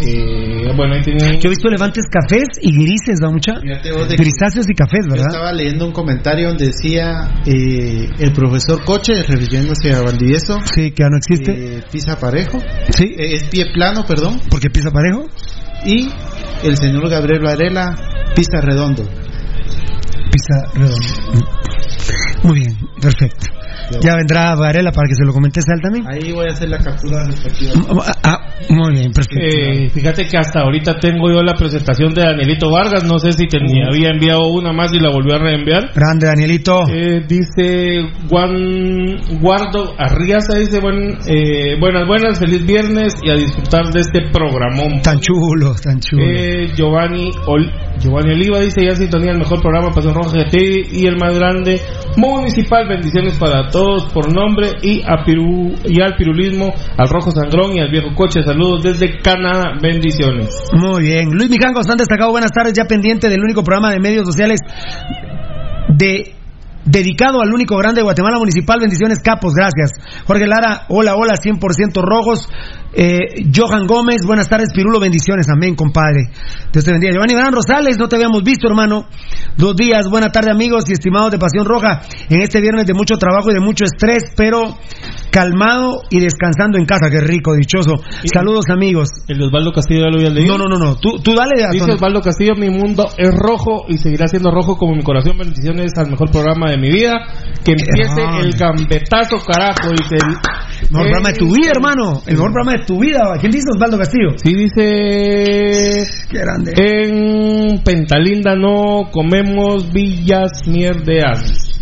Eh, 0.00 0.72
bueno, 0.74 0.94
ahí 0.94 1.02
tiene. 1.02 1.38
Yo 1.38 1.46
he 1.46 1.50
visto 1.50 1.68
elefantes 1.68 2.04
cafés 2.10 2.48
y 2.62 2.72
grises, 2.72 3.20
¿no, 3.20 3.30
mucha? 3.32 3.52
De 3.60 4.16
Grisáceos 4.16 4.64
y 4.68 4.74
cafés, 4.74 5.04
Yo 5.04 5.10
¿verdad? 5.12 5.26
estaba 5.28 5.52
leyendo 5.52 5.86
un 5.86 5.92
comentario 5.92 6.48
donde 6.48 6.68
decía 6.68 7.42
eh, 7.44 8.08
el 8.18 8.32
profesor 8.32 8.82
Coche, 8.82 9.22
refiriéndose 9.22 9.92
a 9.92 10.00
Valdivieso, 10.00 10.58
Sí, 10.74 10.90
que 10.92 11.02
ya 11.02 11.08
no 11.10 11.18
existe. 11.18 11.52
eh, 11.76 11.82
pisa 11.92 12.18
parejo, 12.18 12.58
Sí, 12.88 13.14
eh, 13.16 13.34
es 13.34 13.44
pie 13.44 13.66
plano, 13.74 14.04
perdón, 14.06 14.40
porque 14.50 14.70
pisa 14.70 14.90
parejo. 14.90 15.26
y 15.84 16.08
el 16.66 16.76
señor 16.78 17.08
Gabriel 17.10 17.42
Varela 17.44 17.94
pisa 18.34 18.60
redondo. 18.62 19.04
Pisa 20.32 20.72
redondo. 20.74 21.50
Muy 22.44 22.60
bien, 22.60 22.76
perfecto. 23.00 23.46
Ya 24.02 24.16
vendrá 24.16 24.54
Varela 24.54 24.92
para 24.92 25.06
que 25.08 25.14
se 25.14 25.24
lo 25.24 25.32
comentes 25.32 25.64
a 25.68 25.74
él 25.74 25.80
también. 25.82 26.06
Ahí 26.06 26.32
voy 26.32 26.46
a 26.48 26.52
hacer 26.52 26.68
la 26.68 26.78
captura 26.78 27.24
respectiva. 27.26 27.72
Ah, 28.22 28.38
muy 28.68 28.92
bien, 28.92 29.12
perfecto. 29.12 29.38
Eh, 29.40 29.90
fíjate 29.90 30.26
que 30.26 30.36
hasta 30.38 30.60
ahorita 30.60 30.96
tengo 30.98 31.28
yo 31.30 31.42
la 31.42 31.54
presentación 31.54 32.14
de 32.14 32.22
Danielito 32.22 32.70
Vargas. 32.70 33.04
No 33.04 33.18
sé 33.18 33.32
si 33.32 33.46
tenía, 33.46 33.86
había 33.90 34.08
enviado 34.10 34.46
una 34.48 34.72
más 34.72 34.92
y 34.94 34.98
la 35.00 35.10
volvió 35.10 35.34
a 35.34 35.38
reenviar. 35.38 35.90
Grande, 35.94 36.26
Danielito. 36.26 36.84
Eh, 36.88 37.22
dice 37.28 38.00
Juan 38.28 39.40
Guardo 39.40 39.94
Arriaza, 39.98 40.54
dice 40.58 40.80
buen, 40.80 41.18
eh, 41.26 41.76
buenas, 41.80 42.06
buenas, 42.06 42.38
feliz 42.38 42.64
viernes 42.66 43.14
y 43.22 43.30
a 43.30 43.34
disfrutar 43.34 43.86
de 43.92 44.00
este 44.00 44.20
programón. 44.32 45.02
Tan 45.02 45.20
chulo, 45.20 45.74
tan 45.82 46.00
chulo. 46.00 46.22
Eh, 46.24 46.68
Giovanni, 46.76 47.30
Ol- 47.46 47.72
Giovanni 47.98 48.32
Oliva 48.32 48.60
dice 48.60 48.84
ya 48.84 48.96
sintonía 48.96 49.32
el 49.32 49.38
mejor 49.38 49.60
programa 49.60 49.90
Pasión 49.90 50.14
Roja 50.14 50.30
GT 50.38 50.56
y 50.92 51.06
el 51.06 51.16
más 51.16 51.38
grande 51.38 51.80
municipal. 52.16 52.86
Bendiciones 52.88 53.34
para 53.38 53.68
todos 53.74 54.04
por 54.12 54.32
nombre 54.32 54.70
y 54.82 55.02
a 55.02 55.24
Pirú 55.24 55.74
y 55.84 56.00
al 56.00 56.14
pirulismo, 56.14 56.72
al 56.96 57.08
rojo 57.08 57.32
sangrón 57.32 57.74
y 57.74 57.80
al 57.80 57.90
viejo 57.90 58.14
coche. 58.14 58.40
Saludos 58.44 58.84
desde 58.84 59.18
Canadá. 59.20 59.72
Bendiciones. 59.82 60.62
Muy 60.72 61.02
bien. 61.02 61.30
Luis 61.32 61.50
Mijangos, 61.50 61.80
están 61.80 61.98
destacado. 61.98 62.30
Buenas 62.30 62.52
tardes. 62.52 62.74
Ya 62.74 62.84
pendiente 62.84 63.28
del 63.28 63.42
único 63.42 63.64
programa 63.64 63.90
de 63.90 63.98
medios 63.98 64.26
sociales 64.26 64.60
de 65.88 66.34
dedicado 66.84 67.40
al 67.40 67.52
único 67.52 67.76
grande 67.76 68.00
de 68.00 68.04
Guatemala 68.04 68.38
Municipal. 68.38 68.80
Bendiciones, 68.80 69.20
capos. 69.22 69.54
Gracias. 69.54 69.92
Jorge 70.26 70.46
Lara, 70.46 70.86
hola, 70.88 71.14
hola, 71.14 71.34
100% 71.34 72.02
rojos. 72.02 72.48
Eh, 72.96 73.50
Johan 73.54 73.86
Gómez, 73.86 74.22
buenas 74.24 74.48
tardes, 74.48 74.68
Pirulo. 74.74 75.00
Bendiciones. 75.00 75.46
Amén, 75.48 75.74
compadre. 75.74 76.30
Dios 76.72 76.84
te 76.84 76.92
bendiga. 76.92 77.12
Giovanni 77.12 77.34
Gran 77.34 77.52
Rosales, 77.52 77.98
no 77.98 78.08
te 78.08 78.16
habíamos 78.16 78.42
visto, 78.44 78.68
hermano. 78.68 79.06
Dos 79.56 79.74
días. 79.76 80.08
Buena 80.08 80.30
tarde, 80.30 80.50
amigos 80.50 80.84
y 80.88 80.92
estimados 80.92 81.32
de 81.32 81.38
Pasión 81.38 81.64
Roja. 81.64 82.02
En 82.28 82.40
este 82.40 82.60
viernes 82.60 82.86
de 82.86 82.94
mucho 82.94 83.16
trabajo 83.16 83.50
y 83.50 83.54
de 83.54 83.60
mucho 83.60 83.84
estrés, 83.84 84.32
pero 84.36 84.76
calmado 85.30 86.02
y 86.10 86.20
descansando 86.20 86.78
en 86.78 86.86
casa. 86.86 87.10
Qué 87.10 87.20
rico, 87.20 87.54
dichoso. 87.54 87.96
Saludos, 88.32 88.66
amigos. 88.70 89.08
El 89.26 89.38
de 89.38 89.46
Osvaldo 89.46 89.72
Castillo 89.72 90.02
ya 90.02 90.10
lo 90.10 90.16
había 90.16 90.30
leído. 90.30 90.56
No, 90.56 90.68
no, 90.68 90.78
no, 90.78 90.78
no. 90.78 90.96
Tú, 90.96 91.18
tú 91.18 91.34
dale 91.34 91.64
a 91.64 91.70
Dice 91.70 91.90
Osvaldo 91.90 92.20
Castillo, 92.20 92.54
mi 92.56 92.70
mundo 92.70 93.06
es 93.18 93.34
rojo 93.34 93.86
y 93.88 93.98
seguirá 93.98 94.28
siendo 94.28 94.52
rojo 94.52 94.76
como 94.76 94.94
mi 94.94 95.02
corazón. 95.02 95.36
Bendiciones 95.36 95.92
al 95.96 96.10
mejor 96.10 96.30
programa 96.30 96.70
de 96.70 96.73
mi 96.78 96.90
vida. 96.90 97.12
Que 97.64 97.72
empiece 97.72 98.20
Ah. 98.20 98.40
el 98.42 98.52
gambetazo, 98.52 99.38
carajo, 99.38 99.90
dice 99.90 100.16
el... 100.16 100.90
mejor 100.90 101.06
programa 101.08 101.28
de 101.30 101.34
tu 101.38 101.46
vida, 101.54 101.70
hermano. 101.74 102.20
El 102.26 102.34
mejor 102.34 102.52
programa 102.52 102.72
de 102.78 102.84
tu 102.84 103.00
vida. 103.00 103.20
¿Quién 103.40 103.52
dice 103.52 103.64
Osvaldo 103.74 103.96
Castillo? 103.98 104.30
Sí, 104.36 104.54
dice... 104.54 106.04
Qué 106.30 106.38
grande. 106.38 106.72
En 106.76 107.82
Pentalinda 107.82 108.54
no 108.54 109.08
comemos 109.10 109.90
villas 109.92 110.66
mierdeas. 110.66 111.80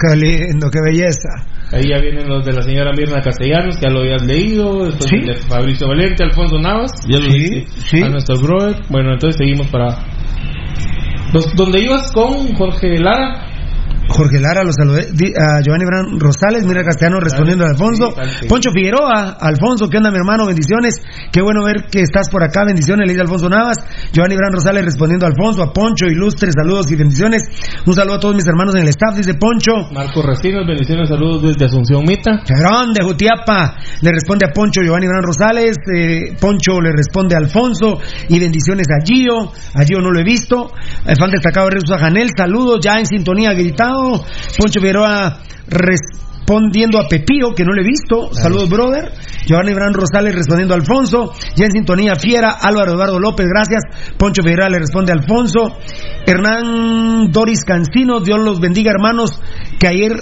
Qué 0.00 0.16
lindo, 0.16 0.68
qué 0.70 0.78
belleza. 0.84 1.46
Ahí 1.72 1.88
ya 1.88 1.98
vienen 1.98 2.28
los 2.28 2.44
de 2.44 2.52
la 2.52 2.60
señora 2.62 2.92
Mirna 2.92 3.22
Castellanos, 3.22 3.76
que 3.76 3.86
ya 3.86 3.90
lo 3.90 4.00
habías 4.00 4.22
leído. 4.26 4.90
Sí. 5.00 5.20
de 5.20 5.34
Fabricio 5.36 5.88
Valente, 5.88 6.22
Alfonso 6.24 6.58
Navas. 6.58 6.90
Ya 7.08 7.18
lo 7.18 7.30
sí. 7.30 8.02
A 8.02 8.08
nuestro 8.10 8.36
brother. 8.38 8.76
Bueno, 8.90 9.12
entonces 9.14 9.36
seguimos 9.38 9.68
para... 9.68 9.96
¿Dónde 11.32 11.80
ibas 11.80 12.12
con 12.12 12.54
Jorge 12.54 12.98
Lara? 12.98 13.51
Jorge 14.12 14.40
Lara, 14.40 14.62
lo 14.64 14.72
saludé. 14.72 15.08
A 15.36 15.60
Giovanni 15.62 15.84
Bran 15.84 16.20
Rosales, 16.20 16.64
mira 16.66 16.82
Castellano 16.84 17.18
respondiendo 17.20 17.64
a 17.64 17.68
Alfonso. 17.70 18.14
Poncho 18.48 18.70
Figueroa, 18.72 19.36
Alfonso, 19.40 19.88
¿qué 19.88 19.96
onda, 19.98 20.10
mi 20.10 20.18
hermano? 20.18 20.46
Bendiciones. 20.46 21.00
Qué 21.32 21.40
bueno 21.42 21.64
ver 21.64 21.86
que 21.90 22.00
estás 22.00 22.28
por 22.28 22.42
acá. 22.44 22.64
Bendiciones, 22.64 23.06
le 23.06 23.12
dice 23.12 23.22
Alfonso 23.22 23.48
Navas. 23.48 23.78
Giovanni 24.12 24.36
Bran 24.36 24.52
Rosales 24.52 24.84
respondiendo 24.84 25.26
a 25.26 25.30
Alfonso, 25.30 25.62
a 25.62 25.72
Poncho, 25.72 26.06
ilustres, 26.06 26.54
saludos 26.54 26.90
y 26.90 26.96
bendiciones. 26.96 27.42
Un 27.86 27.94
saludo 27.94 28.16
a 28.16 28.20
todos 28.20 28.34
mis 28.34 28.46
hermanos 28.46 28.74
en 28.74 28.82
el 28.82 28.88
staff, 28.88 29.16
dice 29.16 29.34
Poncho. 29.34 29.72
Marco 29.92 30.22
Recinos, 30.22 30.66
bendiciones, 30.66 31.08
saludos 31.08 31.42
desde 31.42 31.64
Asunción 31.66 32.04
Mita. 32.06 32.42
Grande, 32.46 33.02
Jutiapa. 33.02 33.76
Le 34.02 34.12
responde 34.12 34.46
a 34.46 34.52
Poncho 34.52 34.82
Giovanni 34.82 35.06
Bran 35.06 35.22
Rosales. 35.22 35.76
eh, 35.96 36.36
Poncho 36.40 36.80
le 36.80 36.92
responde 36.92 37.34
a 37.34 37.38
Alfonso. 37.38 37.98
Y 38.28 38.38
bendiciones 38.38 38.86
a 38.90 39.04
Gio. 39.04 39.52
A 39.74 39.84
Gio 39.84 40.00
no 40.00 40.10
lo 40.10 40.20
he 40.20 40.24
visto. 40.24 40.72
El 41.06 41.16
fan 41.16 41.30
destacado 41.30 41.68
de 41.68 41.76
Jesús 41.80 41.96
Janel. 41.98 42.30
Saludos, 42.36 42.80
ya 42.82 42.98
en 42.98 43.06
sintonía 43.06 43.52
gritado. 43.52 44.01
Poncho 44.58 44.80
Figueroa 44.80 45.38
respondiendo 45.68 46.98
a 46.98 47.08
Pepío, 47.08 47.54
que 47.54 47.64
no 47.64 47.72
le 47.72 47.82
he 47.82 47.86
visto. 47.86 48.32
Saludos, 48.34 48.68
brother. 48.68 49.12
Giovanni 49.46 49.72
Bran 49.72 49.94
Rosales 49.94 50.34
respondiendo 50.34 50.74
a 50.74 50.76
Alfonso. 50.76 51.32
Ya 51.56 51.66
en 51.66 51.72
sintonía 51.72 52.14
fiera. 52.16 52.50
Álvaro 52.60 52.92
Eduardo 52.92 53.18
López, 53.18 53.46
gracias. 53.48 53.82
Poncho 54.18 54.42
Figueroa 54.42 54.68
le 54.68 54.78
responde 54.78 55.12
a 55.12 55.16
Alfonso. 55.16 55.76
Hernán 56.26 57.30
Doris 57.30 57.64
Cancino, 57.64 58.20
Dios 58.20 58.38
los 58.40 58.60
bendiga, 58.60 58.90
hermanos. 58.90 59.40
Que 59.78 59.88
ayer 59.88 60.12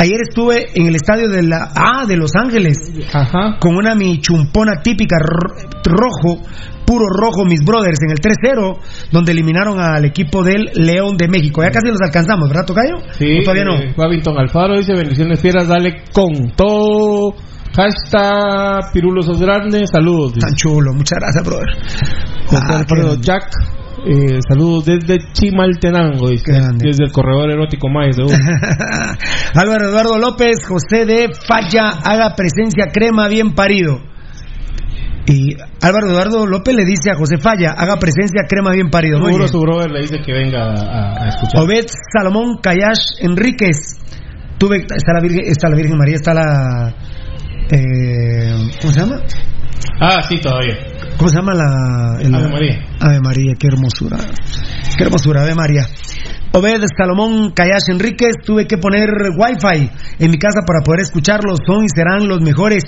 Ayer 0.00 0.20
estuve 0.28 0.68
en 0.74 0.86
el 0.86 0.94
estadio 0.94 1.28
de 1.28 1.42
la 1.42 1.70
ah 1.74 2.04
de 2.06 2.16
Los 2.16 2.30
Ángeles 2.36 2.78
Ajá. 3.12 3.56
con 3.60 3.76
una 3.76 3.94
mi 3.94 4.20
chumpona 4.20 4.80
típica 4.82 5.16
ro- 5.18 5.54
rojo, 5.84 6.40
puro 6.86 7.04
rojo 7.08 7.44
mis 7.44 7.64
brothers 7.64 7.98
en 8.02 8.10
el 8.12 8.18
3-0 8.18 8.78
donde 9.10 9.32
eliminaron 9.32 9.80
al 9.80 10.04
equipo 10.04 10.42
del 10.44 10.70
León 10.74 11.16
de 11.16 11.26
México. 11.28 11.62
Ya 11.62 11.70
casi 11.70 11.88
los 11.88 12.00
alcanzamos, 12.00 12.48
¿verdad, 12.48 12.64
Tocayo? 12.64 12.94
Sí, 13.18 13.40
¿O 13.40 13.42
todavía 13.42 13.64
no. 13.64 13.74
eh, 13.76 13.94
Babington 13.96 14.38
Alfaro 14.38 14.76
dice 14.78 14.92
bendiciones 14.94 15.40
fieras, 15.40 15.66
dale 15.66 16.04
con 16.12 16.52
todo. 16.56 17.34
Hashtag 17.76 18.92
Pirulo 18.92 19.22
sos 19.22 19.40
grande, 19.40 19.86
saludos. 19.86 20.34
dice. 20.34 20.46
Tan 20.46 20.54
chulo, 20.56 20.92
muchas 20.94 21.18
gracias, 21.20 21.44
brother. 21.44 21.68
Ah, 22.52 22.78
Alfredo 22.78 23.16
Jack. 23.20 23.50
Eh, 24.10 24.38
saludos 24.48 24.86
desde 24.86 25.18
Chimaltenango, 25.32 26.30
dice, 26.30 26.50
desde 26.78 27.04
el 27.04 27.12
corredor 27.12 27.50
erótico 27.50 27.88
de 27.88 28.24
Álvaro 29.54 29.88
Eduardo 29.90 30.18
López, 30.18 30.66
José 30.66 31.04
de 31.04 31.28
Falla, 31.46 31.90
haga 32.02 32.34
presencia 32.34 32.86
crema 32.90 33.28
bien 33.28 33.54
parido. 33.54 34.00
Y 35.26 35.54
Álvaro 35.82 36.08
Eduardo 36.08 36.46
López 36.46 36.74
le 36.74 36.86
dice 36.86 37.10
a 37.10 37.16
José 37.16 37.36
Falla, 37.36 37.72
haga 37.76 37.98
presencia 37.98 38.44
crema 38.48 38.72
bien 38.72 38.88
parido. 38.88 39.22
Seguro 39.22 39.46
su 39.46 39.60
brother 39.60 39.90
le 39.90 40.00
dice 40.00 40.22
que 40.24 40.32
venga 40.32 40.72
a, 40.72 41.24
a 41.24 41.28
escuchar. 41.28 41.60
Obed 41.60 41.84
Salomón 42.16 42.60
Cayash 42.62 43.20
Enríquez. 43.20 43.98
Tuve, 44.56 44.78
está 44.78 45.12
la 45.12 45.20
Virgen, 45.20 45.44
está 45.44 45.68
la 45.68 45.76
Virgen 45.76 45.98
María, 45.98 46.14
está 46.14 46.32
la 46.32 46.94
eh, 47.70 48.70
¿cómo 48.80 48.92
se 48.92 49.00
llama? 49.00 49.20
Ah, 50.00 50.22
sí, 50.22 50.38
todavía. 50.38 50.76
¿Cómo 51.18 51.28
se 51.28 51.36
llama 51.36 51.52
la, 51.52 52.20
el- 52.22 52.34
Ave 52.34 52.48
María. 52.48 52.78
Ave 53.00 53.20
María, 53.20 53.52
qué 53.58 53.66
hermosura. 53.66 54.18
Qué 54.96 55.04
hermosura, 55.04 55.42
Ave 55.42 55.54
María. 55.54 55.82
Obed 56.50 56.80
Salomón 56.96 57.52
Cayash 57.52 57.90
Enríquez, 57.90 58.36
tuve 58.44 58.66
que 58.66 58.78
poner 58.78 59.10
wifi 59.36 59.90
en 60.18 60.30
mi 60.30 60.38
casa 60.38 60.60
para 60.66 60.80
poder 60.82 61.00
escucharlos. 61.02 61.58
Son 61.66 61.84
y 61.84 61.88
serán 61.94 62.26
los 62.26 62.40
mejores. 62.40 62.84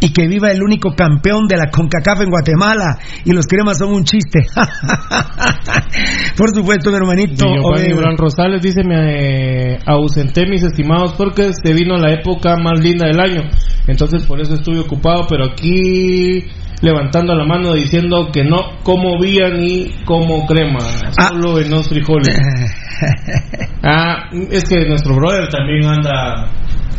Y 0.00 0.12
que 0.12 0.26
viva 0.26 0.50
el 0.50 0.62
único 0.62 0.94
campeón 0.96 1.46
de 1.46 1.56
la 1.56 1.70
CONCACAF 1.70 2.22
en 2.22 2.30
Guatemala. 2.30 2.98
Y 3.24 3.32
los 3.32 3.46
cremas 3.46 3.78
son 3.78 3.92
un 3.92 4.04
chiste. 4.04 4.40
Por 6.36 6.54
supuesto, 6.54 6.90
mi 6.90 6.96
hermanito. 6.96 7.46
Obed. 7.46 7.94
Bran 7.96 8.16
Rosales 8.16 8.62
dice, 8.62 8.82
me 8.82 9.74
eh, 9.74 9.78
ausenté 9.86 10.46
mis 10.46 10.62
estimados 10.62 11.12
porque 11.16 11.50
se 11.52 11.74
vino 11.74 11.96
la 11.96 12.12
época 12.14 12.56
más 12.56 12.80
linda 12.80 13.06
del 13.06 13.20
año. 13.20 13.42
Entonces 13.86 14.24
por 14.24 14.40
eso 14.40 14.54
estuve 14.54 14.78
ocupado, 14.78 15.26
pero 15.28 15.44
aquí 15.44 16.44
levantando 16.82 17.34
la 17.34 17.46
mano 17.46 17.72
diciendo 17.74 18.28
que 18.32 18.44
no 18.44 18.82
como 18.82 19.18
vía 19.18 19.48
ni 19.48 20.04
como 20.04 20.44
crema, 20.46 20.80
solo 21.18 21.58
en 21.60 21.70
los 21.70 21.88
frijoles. 21.88 22.36
ah, 23.82 24.28
es 24.50 24.64
que 24.64 24.86
nuestro 24.86 25.14
brother 25.14 25.48
también 25.48 25.86
anda... 25.86 26.50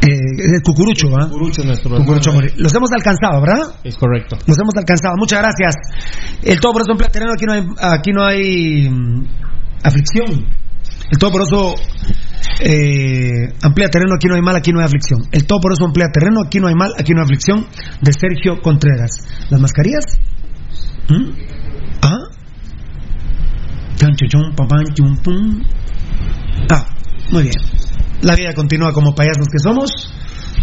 Eh, 0.01 0.09
el 0.09 0.61
cucurucho, 0.63 1.09
¿va? 1.09 1.27
Cucurucho, 1.29 1.63
nuestro 1.63 1.95
Cucurucho 1.95 2.31
Los 2.57 2.75
hemos 2.75 2.91
alcanzado, 2.91 3.39
¿verdad? 3.39 3.75
Es 3.85 3.95
correcto. 3.95 4.37
Los 4.47 4.57
hemos 4.59 4.75
alcanzado. 4.75 5.15
Muchas 5.17 5.39
gracias. 5.39 5.75
El 6.43 6.59
Todopoderoso 6.59 6.91
emplea 6.91 7.09
terreno. 7.09 7.31
Aquí 7.33 7.45
no 7.45 7.53
hay, 7.53 7.63
aquí 7.79 8.11
no 8.11 8.25
hay 8.25 8.89
mm, 8.89 9.27
aflicción. 9.81 10.45
El 11.09 11.17
Todopoderoso 11.17 11.75
eh, 12.61 13.53
amplía 13.61 13.89
terreno. 13.89 14.15
Aquí 14.15 14.27
no 14.27 14.35
hay 14.35 14.41
mal, 14.41 14.55
aquí 14.55 14.71
no 14.71 14.79
hay 14.79 14.85
aflicción. 14.85 15.21
El 15.31 15.45
Todopoderoso 15.45 15.85
amplía 15.85 16.07
terreno. 16.13 16.41
Aquí 16.45 16.59
no 16.59 16.67
hay 16.67 16.75
mal, 16.75 16.93
aquí 16.97 17.13
no 17.13 17.21
hay 17.21 17.25
aflicción. 17.25 17.67
De 18.01 18.11
Sergio 18.13 18.61
Contreras. 18.61 19.11
¿Las 19.49 19.59
mascarillas? 19.59 20.05
¿Mm? 21.09 21.31
¿Ah? 22.01 22.17
Ah, 26.71 26.85
muy 27.31 27.43
bien. 27.43 27.55
La 28.21 28.35
vida 28.35 28.53
continúa 28.53 28.91
como 28.93 29.13
payasos 29.15 29.47
que 29.51 29.59
somos. 29.59 29.91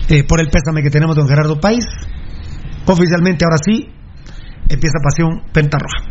eh, 0.09 0.25
por 0.25 0.41
el 0.41 0.49
pésame 0.49 0.83
que 0.83 0.91
tenemos 0.91 1.17
don 1.17 1.29
Gerardo 1.29 1.61
País. 1.61 1.85
Oficialmente, 2.87 3.45
ahora 3.45 3.59
sí, 3.65 3.89
empieza 4.69 4.99
Pasión 5.03 5.43
Pentarroja. 5.53 6.05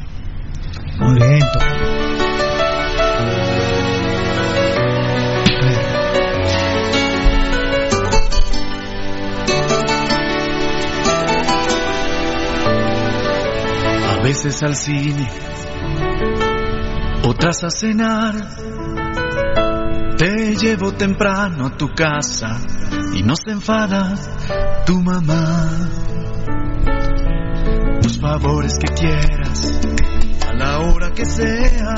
Muy 1.00 1.15
bien. 1.15 1.99
A 14.20 14.22
veces 14.22 14.62
al 14.64 14.76
cine, 14.76 15.30
otras 17.26 17.64
a 17.64 17.70
cenar. 17.70 18.36
Te 20.18 20.58
llevo 20.58 20.92
temprano 20.92 21.68
a 21.68 21.78
tu 21.78 21.88
casa 21.96 22.60
y 23.14 23.24
no 23.24 23.34
se 23.38 23.52
enfada 23.52 24.16
tu 24.86 25.00
mamá. 25.00 25.70
Los 28.04 28.20
favores 28.20 28.74
que 28.78 28.94
quieras, 28.94 29.80
a 30.50 30.54
la 30.54 30.80
hora 30.80 31.12
que 31.12 31.24
sea. 31.24 31.96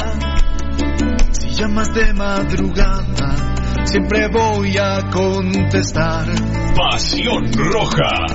Si 1.31 1.49
llamas 1.49 1.91
de 1.91 2.13
madrugada, 2.13 3.55
siempre 3.85 4.27
voy 4.27 4.77
a 4.77 5.09
contestar. 5.09 6.27
Pasión 6.75 7.51
Roja. 7.51 8.27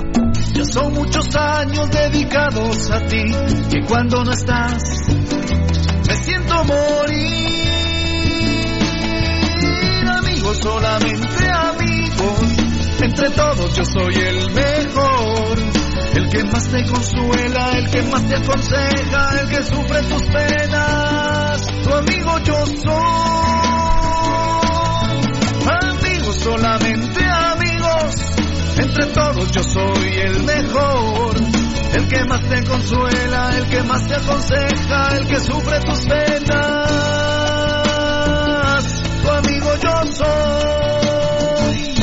Ya 0.57 0.65
son 0.65 0.91
muchos 0.91 1.35
años 1.35 1.87
dedicados 1.91 2.89
a 2.89 3.05
ti, 3.05 3.25
que 3.69 3.79
cuando 3.87 4.23
no 4.23 4.31
estás, 4.31 4.81
me 6.07 6.15
siento 6.15 6.63
morir. 6.63 7.59
Amigos, 10.07 10.57
solamente 10.57 11.47
amigos, 11.47 12.39
entre 13.01 13.29
todos 13.29 13.75
yo 13.75 13.85
soy 13.85 14.15
el 14.15 14.51
mejor. 14.51 15.59
El 16.15 16.27
que 16.27 16.43
más 16.45 16.67
te 16.69 16.83
consuela, 16.87 17.77
el 17.77 17.91
que 17.91 18.01
más 18.01 18.27
te 18.27 18.35
aconseja, 18.37 19.39
el 19.39 19.49
que 19.49 19.63
sufre 19.63 20.01
tus 20.01 20.23
penas, 20.23 21.67
tu 21.83 21.93
amigo 21.93 22.39
yo 22.39 22.65
soy. 22.65 23.57
Amigos, 25.69 26.35
solamente 26.37 26.86
entre 28.99 29.13
todos 29.13 29.51
yo 29.51 29.63
soy 29.63 30.09
el 30.17 30.43
mejor. 30.43 31.35
El 31.93 32.07
que 32.07 32.25
más 32.25 32.41
te 32.41 32.63
consuela, 32.63 33.57
el 33.57 33.67
que 33.69 33.83
más 33.83 34.07
te 34.07 34.15
aconseja, 34.15 35.17
el 35.17 35.27
que 35.27 35.39
sufre 35.39 35.79
tus 35.81 35.99
penas. 36.05 36.47
Tu 39.21 39.29
amigo 39.29 39.69
yo 39.83 40.05
soy. 40.13 41.95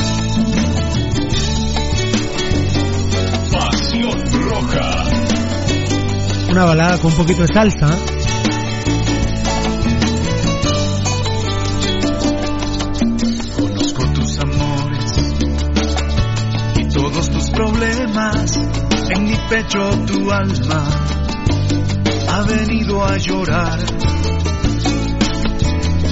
Pasión 3.51 4.23
Roja. 4.49 5.03
Una 6.49 6.63
balada 6.65 6.97
con 6.99 7.11
un 7.11 7.17
poquito 7.17 7.41
de 7.41 7.47
salsa. 7.53 7.89
Todos 16.95 17.29
tus 17.29 17.49
problemas. 17.49 18.57
En 19.09 19.25
mi 19.25 19.35
pecho 19.49 19.89
tu 20.07 20.31
alma 20.31 20.83
ha 22.29 22.41
venido 22.43 23.05
a 23.05 23.17
llorar. 23.17 23.79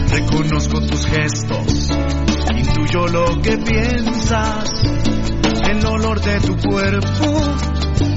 Reconozco 0.09 0.81
tus 0.81 1.05
gestos, 1.07 1.89
intuyo 2.55 3.07
lo 3.07 3.41
que 3.41 3.57
piensas. 3.57 4.69
El 5.69 5.85
olor 5.85 6.21
de 6.21 6.39
tu 6.41 6.55
cuerpo 6.57 7.41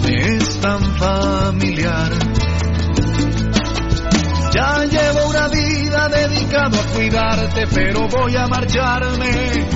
me 0.03 0.37
es 0.37 0.61
tan 0.61 0.83
familiar. 0.97 2.11
Ya 4.53 4.85
llevo 4.85 5.29
una 5.29 5.49
vida 5.49 6.09
dedicado 6.09 6.81
a 6.81 6.95
cuidarte, 6.95 7.67
pero 7.73 8.09
voy 8.09 8.37
a 8.37 8.47
marcharme 8.47 9.69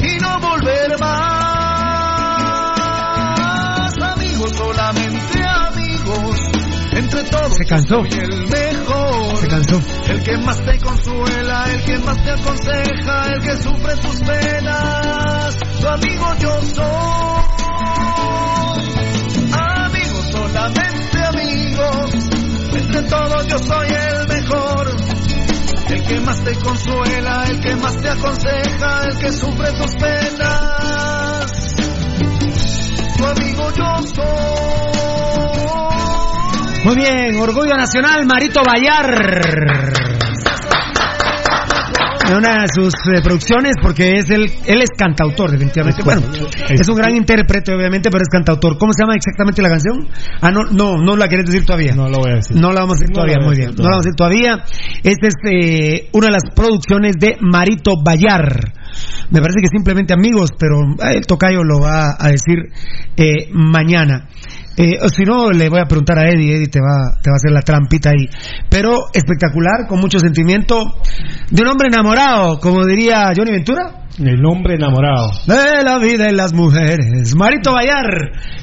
y 0.00 0.20
no 0.20 0.38
volver 0.40 0.98
más. 1.00 1.77
Solamente 4.54 5.44
amigos, 5.44 6.40
entre 6.92 7.22
todos 7.24 7.54
Se 7.54 7.64
cansó. 7.64 8.00
soy 8.00 8.18
el 8.18 8.46
mejor. 8.48 9.36
Se 9.36 9.48
cansó. 9.48 9.82
El 10.08 10.22
que 10.22 10.38
más 10.38 10.60
te 10.64 10.78
consuela, 10.78 11.64
el 11.70 11.84
que 11.84 11.98
más 11.98 12.24
te 12.24 12.30
aconseja, 12.30 13.26
el 13.34 13.40
que 13.42 13.56
sufre 13.56 13.96
tus 13.96 14.16
penas. 14.20 15.56
Tu 15.80 15.88
amigo 15.88 16.34
yo 16.40 16.60
soy. 16.74 17.48
Amigos, 19.52 20.24
solamente 20.32 21.24
amigos. 21.24 22.14
Entre 22.72 23.02
todos 23.02 23.46
yo 23.46 23.58
soy 23.58 23.88
el 23.88 24.28
mejor. 24.28 24.96
El 25.90 26.04
que 26.04 26.20
más 26.20 26.40
te 26.44 26.54
consuela, 26.56 27.44
el 27.48 27.60
que 27.60 27.76
más 27.76 27.96
te 27.96 28.08
aconseja, 28.08 29.04
el 29.04 29.18
que 29.18 29.32
sufre 29.32 29.72
tus 29.72 29.94
penas. 29.94 31.27
Tu 33.18 33.26
amigo 33.26 33.70
yo 33.76 34.06
soy. 34.06 34.88
Muy 36.84 36.94
bien, 36.94 37.36
Orgullo 37.40 37.76
Nacional, 37.76 38.24
Marito 38.26 38.60
Bayar. 38.64 39.92
En 42.28 42.36
una 42.36 42.62
de 42.62 42.68
sus 42.72 42.94
eh, 43.12 43.20
producciones, 43.24 43.72
porque 43.82 44.18
es 44.18 44.30
él, 44.30 44.48
él 44.66 44.82
es 44.82 44.90
cantautor, 44.96 45.50
definitivamente. 45.50 46.02
Bueno, 46.04 46.22
es 46.68 46.88
un 46.88 46.94
gran 46.94 47.16
intérprete, 47.16 47.74
obviamente, 47.74 48.08
pero 48.10 48.22
es 48.22 48.28
cantautor. 48.28 48.78
¿Cómo 48.78 48.92
se 48.92 49.02
llama 49.02 49.14
exactamente 49.16 49.62
la 49.62 49.70
canción? 49.70 50.06
Ah, 50.40 50.52
no, 50.52 50.64
no, 50.64 50.98
no 50.98 51.16
la 51.16 51.26
quieres 51.26 51.46
decir 51.46 51.66
todavía. 51.66 51.96
No 51.96 52.08
lo 52.08 52.18
voy 52.18 52.30
a 52.30 52.34
decir. 52.36 52.56
No 52.56 52.72
la 52.72 52.82
vamos 52.82 52.98
a 52.98 53.00
decir 53.00 53.16
No 53.16 53.24
la 53.24 53.32
todavía, 53.32 53.46
muy 53.48 53.56
bien. 53.56 53.74
No 53.76 53.82
la 53.82 53.90
vamos 53.90 54.06
a 54.06 54.08
decir 54.08 54.14
todavía. 54.14 54.64
Esta 55.02 55.26
es 55.26 55.34
eh, 55.50 56.08
una 56.12 56.26
de 56.26 56.32
las 56.32 56.42
producciones 56.54 57.16
de 57.18 57.36
Marito 57.40 57.94
Bayar. 58.00 58.77
Me 59.30 59.40
parece 59.40 59.60
que 59.60 59.68
simplemente 59.68 60.14
amigos, 60.14 60.50
pero 60.58 60.80
eh, 60.82 61.16
el 61.16 61.26
tocayo 61.26 61.62
lo 61.62 61.80
va 61.80 62.16
a 62.18 62.28
decir 62.28 62.58
eh, 63.16 63.48
mañana. 63.52 64.28
Eh, 64.76 64.96
si 65.08 65.24
no, 65.24 65.50
le 65.50 65.68
voy 65.68 65.80
a 65.80 65.86
preguntar 65.86 66.18
a 66.18 66.30
Eddie. 66.30 66.54
Eddie 66.54 66.68
te 66.68 66.80
va, 66.80 67.20
te 67.20 67.30
va 67.30 67.34
a 67.34 67.36
hacer 67.36 67.50
la 67.50 67.62
trampita 67.62 68.10
ahí. 68.10 68.28
Pero 68.70 69.06
espectacular, 69.12 69.86
con 69.88 70.00
mucho 70.00 70.20
sentimiento. 70.20 71.00
De 71.50 71.62
un 71.62 71.68
hombre 71.68 71.88
enamorado, 71.88 72.60
como 72.60 72.84
diría 72.86 73.32
Johnny 73.36 73.50
Ventura. 73.50 74.07
El 74.18 74.44
hombre 74.44 74.74
enamorado. 74.74 75.30
De 75.46 75.84
la 75.84 75.98
vida 75.98 76.28
y 76.28 76.34
las 76.34 76.52
mujeres. 76.52 77.34
Marito 77.36 77.72
Bayar. 77.72 78.04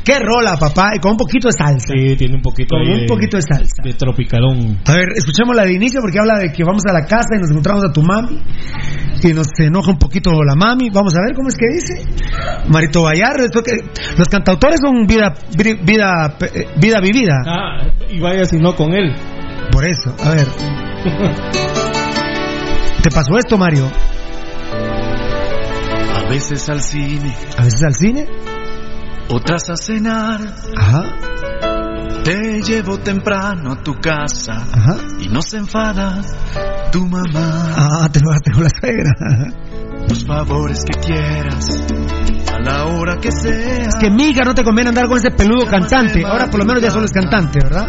Qué 0.03 0.19
rola, 0.19 0.57
papá. 0.57 0.91
Y 0.95 0.99
con 0.99 1.11
un 1.11 1.17
poquito 1.17 1.47
de 1.47 1.53
salsa. 1.57 1.93
Sí, 1.95 2.15
tiene 2.17 2.35
un 2.35 2.41
poquito 2.41 2.75
Con 2.75 2.81
ahí 2.85 2.93
un 2.93 2.99
de- 3.01 3.05
poquito 3.07 3.37
de 3.37 3.43
salsa. 3.43 3.81
de 3.83 3.93
tropicalón. 3.93 4.79
A 4.85 4.93
ver, 4.93 5.05
escuchemos 5.15 5.55
la 5.55 5.63
de 5.63 5.73
inicio 5.73 6.01
porque 6.01 6.19
habla 6.19 6.39
de 6.39 6.51
que 6.51 6.63
vamos 6.65 6.81
a 6.89 6.91
la 6.91 7.05
casa 7.05 7.35
y 7.37 7.39
nos 7.39 7.49
encontramos 7.51 7.85
a 7.85 7.91
tu 7.93 8.01
mami 8.01 8.37
y 9.23 9.33
nos 9.33 9.47
enoja 9.59 9.91
un 9.91 9.97
poquito 9.97 10.31
la 10.43 10.55
mami. 10.55 10.89
Vamos 10.89 11.15
a 11.15 11.19
ver 11.25 11.33
cómo 11.35 11.47
es 11.47 11.55
que 11.55 11.67
dice. 11.73 12.03
Marito 12.67 13.03
Bayar, 13.03 13.39
esto 13.39 13.61
que- 13.63 13.77
los 14.17 14.27
cantautores 14.27 14.81
son 14.83 15.07
vida 15.07 15.33
vi- 15.57 15.75
vida 15.85 16.35
vida 16.81 16.99
vivida. 16.99 17.35
Ah, 17.47 17.87
y 18.11 18.19
vaya 18.19 18.43
si 18.43 18.57
no 18.57 18.75
con 18.75 18.93
él. 18.93 19.13
Por 19.71 19.87
eso, 19.87 20.13
a 20.21 20.31
ver. 20.31 20.47
¿Te 23.03 23.09
pasó 23.11 23.37
esto, 23.37 23.57
Mario? 23.57 23.89
A 26.25 26.29
veces 26.29 26.67
al 26.69 26.81
cine, 26.81 27.35
A 27.57 27.63
veces 27.63 27.83
al 27.83 27.93
cine. 27.93 28.27
otras 29.29 29.69
a 29.69 29.75
cenar. 29.77 30.41
Ajá, 30.77 31.03
Te 32.23 32.61
llevo 32.61 32.97
temprano 32.99 33.73
a 33.73 33.83
tu 33.83 33.93
casa 33.95 34.53
ajá. 34.73 34.97
y 35.19 35.27
no 35.29 35.41
se 35.41 35.57
enfada 35.57 36.21
tu 36.91 37.05
mamá. 37.07 37.73
Ah, 37.77 38.09
te 38.11 38.19
lo 38.19 38.29
tengo 38.43 38.61
la 38.63 38.69
suegra. 38.69 39.11
Los 40.09 40.25
favores 40.25 40.79
que 40.85 40.99
quieras, 40.99 41.67
a 42.53 42.59
la 42.59 42.85
hora 42.85 43.17
que 43.17 43.31
sea. 43.31 43.87
Es 43.87 43.95
que 43.99 44.09
miga, 44.11 44.43
no 44.43 44.53
te 44.53 44.63
conviene 44.63 44.89
andar 44.89 45.07
con 45.07 45.17
ese 45.17 45.31
peludo 45.31 45.65
cantante. 45.67 46.23
Ahora 46.25 46.47
por 46.49 46.59
lo 46.59 46.65
menos 46.65 46.81
ya 46.83 46.91
solo 46.91 47.05
es 47.05 47.11
cantante, 47.11 47.59
¿verdad? 47.63 47.87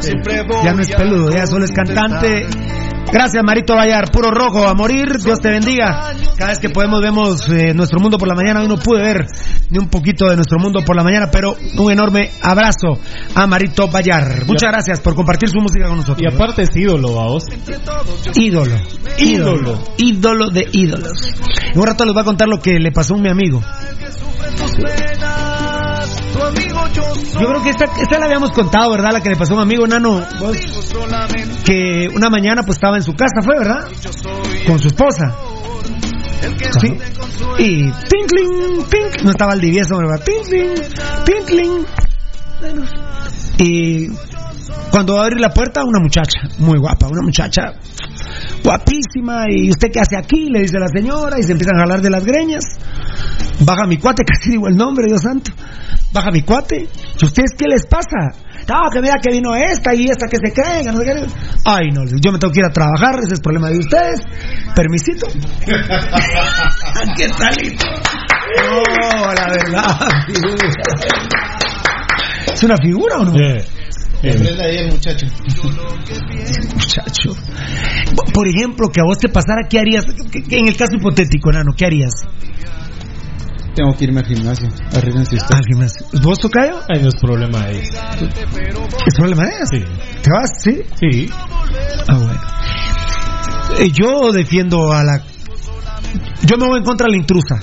Ya 0.64 0.72
no 0.72 0.80
es 0.80 0.90
peludo, 0.94 1.30
ya 1.30 1.46
solo 1.46 1.64
es 1.64 1.72
cantante. 1.72 2.46
Gracias, 3.12 3.42
Marito 3.44 3.74
Bayar, 3.74 4.10
puro 4.10 4.30
rojo, 4.30 4.66
a 4.66 4.74
morir, 4.74 5.16
Dios 5.22 5.40
te 5.40 5.48
bendiga. 5.48 6.12
Cada 6.36 6.50
vez 6.50 6.58
que 6.58 6.70
podemos 6.70 7.00
vemos 7.00 7.48
eh, 7.48 7.72
nuestro 7.74 8.00
mundo 8.00 8.18
por 8.18 8.28
la 8.28 8.34
mañana, 8.34 8.60
hoy 8.60 8.68
no 8.68 8.76
pude 8.76 9.00
ver 9.00 9.26
ni 9.70 9.78
un 9.78 9.88
poquito 9.88 10.28
de 10.28 10.36
nuestro 10.36 10.58
mundo 10.58 10.80
por 10.84 10.96
la 10.96 11.02
mañana, 11.02 11.28
pero 11.30 11.56
un 11.78 11.92
enorme 11.92 12.30
abrazo 12.42 12.98
a 13.34 13.46
Marito 13.46 13.88
Bayar. 13.88 14.44
Muchas 14.46 14.70
gracias 14.70 15.00
por 15.00 15.14
compartir 15.14 15.48
su 15.48 15.58
música 15.58 15.88
con 15.88 15.98
nosotros. 15.98 16.22
Y 16.22 16.34
aparte 16.34 16.62
es 16.62 16.76
ídolo, 16.76 17.08
vos. 17.10 17.44
Ídolo, 18.34 18.76
ídolo, 19.18 19.78
ídolo 19.98 20.50
de 20.50 20.68
ídolos. 20.72 21.32
En 21.72 21.78
un 21.78 21.86
rato 21.86 22.04
les 22.04 22.12
voy 22.12 22.22
a 22.22 22.24
contar 22.24 22.48
lo 22.48 22.60
que 22.60 22.78
le 22.78 22.92
pasó 22.92 23.14
a 23.14 23.18
mi 23.18 23.28
amigo. 23.28 23.62
Yo 26.92 27.48
creo 27.48 27.62
que 27.62 27.70
esta, 27.70 27.84
esta 27.84 28.18
la 28.18 28.26
habíamos 28.26 28.50
contado, 28.52 28.90
¿verdad? 28.90 29.10
La 29.12 29.20
que 29.20 29.30
le 29.30 29.36
pasó 29.36 29.54
a 29.54 29.56
mi 29.56 29.62
amigo 29.62 29.86
Nano. 29.86 30.22
vos, 30.40 30.56
que 31.64 32.08
una 32.14 32.30
mañana 32.30 32.62
pues 32.62 32.76
estaba 32.76 32.96
en 32.96 33.02
su 33.02 33.12
casa, 33.14 33.42
fue, 33.42 33.58
¿verdad? 33.58 33.88
Con 34.66 34.78
su 34.78 34.88
esposa. 34.88 35.34
Y 37.58 37.90
tinkling, 37.90 38.84
tink, 38.88 39.22
no 39.24 39.30
estaba 39.30 39.54
el 39.54 39.60
divieso, 39.60 39.96
¿verdad? 39.96 40.22
Tinkling, 40.24 40.74
tinkling. 41.24 41.86
Y 43.58 44.08
cuando 44.90 45.16
va 45.16 45.28
la 45.30 45.50
puerta, 45.50 45.82
una 45.84 46.00
muchacha, 46.00 46.40
muy 46.58 46.78
guapa, 46.78 47.06
una 47.08 47.22
muchacha 47.22 47.74
guapísima. 48.62 49.44
¿Y 49.48 49.70
usted 49.70 49.90
qué 49.92 50.00
hace 50.00 50.16
aquí? 50.16 50.48
Le 50.50 50.60
dice 50.60 50.78
la 50.78 50.88
señora 50.88 51.38
y 51.38 51.42
se 51.42 51.52
empiezan 51.52 51.76
a 51.76 51.80
jalar 51.80 52.00
de 52.00 52.10
las 52.10 52.24
greñas. 52.24 52.64
Baja 53.60 53.86
mi 53.86 53.98
cuate, 53.98 54.24
casi 54.26 54.50
digo 54.50 54.68
el 54.68 54.76
nombre, 54.76 55.06
Dios 55.06 55.22
santo. 55.22 55.52
Baja 56.12 56.30
mi 56.30 56.42
cuate. 56.42 56.88
¿Y 57.20 57.24
ustedes 57.24 57.52
qué 57.56 57.66
les 57.68 57.86
pasa? 57.86 58.32
No, 58.68 58.90
que 58.90 59.00
mira 59.00 59.14
que 59.22 59.30
vino 59.30 59.54
esta 59.54 59.94
y 59.94 60.06
esta 60.06 60.26
que 60.28 60.38
se 60.38 60.52
creen. 60.52 60.86
no 60.86 61.00
qué. 61.00 61.26
Ay, 61.64 61.88
no, 61.92 62.04
yo 62.04 62.32
me 62.32 62.38
tengo 62.38 62.52
que 62.52 62.60
ir 62.60 62.66
a 62.66 62.72
trabajar, 62.72 63.20
ese 63.22 63.34
es 63.34 63.40
problema 63.40 63.70
de 63.70 63.78
ustedes. 63.78 64.20
Permisito. 64.74 65.26
¿Qué 67.16 67.28
tal? 67.28 67.56
No, 68.56 69.34
la 69.34 69.46
verdad. 69.50 70.08
¿Es 72.54 72.62
una 72.62 72.76
figura 72.78 73.18
o 73.18 73.24
no? 73.24 73.32
Aprenda 74.18 74.64
ahí 74.64 74.76
el 74.78 74.92
muchacho. 74.92 75.26
Muchacho. 76.74 77.30
Por 78.32 78.48
ejemplo, 78.48 78.88
que 78.90 79.00
a 79.00 79.04
vos 79.04 79.18
te 79.18 79.28
pasara, 79.28 79.66
¿qué 79.68 79.78
harías? 79.78 80.04
En 80.50 80.66
el 80.68 80.76
caso 80.76 80.94
hipotético, 80.96 81.52
Nano, 81.52 81.72
¿qué 81.76 81.86
harías? 81.86 82.12
Tengo 83.74 83.94
que 83.94 84.04
irme 84.04 84.20
al 84.20 84.26
gimnasio. 84.26 84.68
Al 84.94 85.02
gimnasio. 85.02 86.06
¿Vos, 86.22 86.38
Tocayo? 86.38 86.80
Ay, 86.88 87.02
no 87.02 87.08
es 87.08 87.14
problema 87.20 87.62
ahí. 87.64 87.78
¿Es 89.06 89.14
problema 89.16 89.44
de 89.44 89.50
eso? 89.50 89.64
Sí. 89.70 89.84
¿Te 90.22 90.30
vas? 90.30 90.50
¿Sí? 90.62 90.80
Sí. 90.98 91.30
Ah, 92.08 92.16
bueno. 92.16 92.40
Eh, 93.78 93.90
Yo 93.92 94.32
defiendo 94.32 94.92
a 94.92 95.04
la... 95.04 95.22
Yo 96.46 96.56
me 96.56 96.66
voy 96.66 96.78
en 96.78 96.84
contra 96.84 97.04
de 97.06 97.10
la 97.12 97.16
intrusa. 97.18 97.56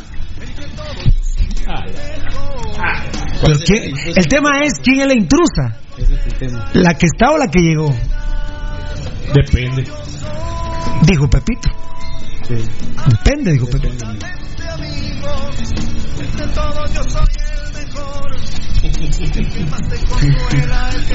Pero 3.42 3.56
¿quién- 3.66 3.94
El 4.16 4.28
tema 4.28 4.62
es 4.64 4.74
quién 4.84 5.02
es 5.02 5.08
la 5.08 5.14
intrusa. 5.16 5.80
Ese 5.98 6.14
es 6.14 6.26
el 6.26 6.34
tema. 6.34 6.70
¿La 6.74 6.96
que 6.96 7.06
está 7.06 7.32
o 7.32 7.38
la 7.38 7.48
que 7.48 7.62
llegó? 7.62 7.94
Depende. 9.34 9.86
Dijo 11.04 11.30
Pepito. 11.30 11.70
Sí. 12.48 12.56
Depende, 13.10 13.54
dijo 13.54 13.68
Pepito. 13.68 14.06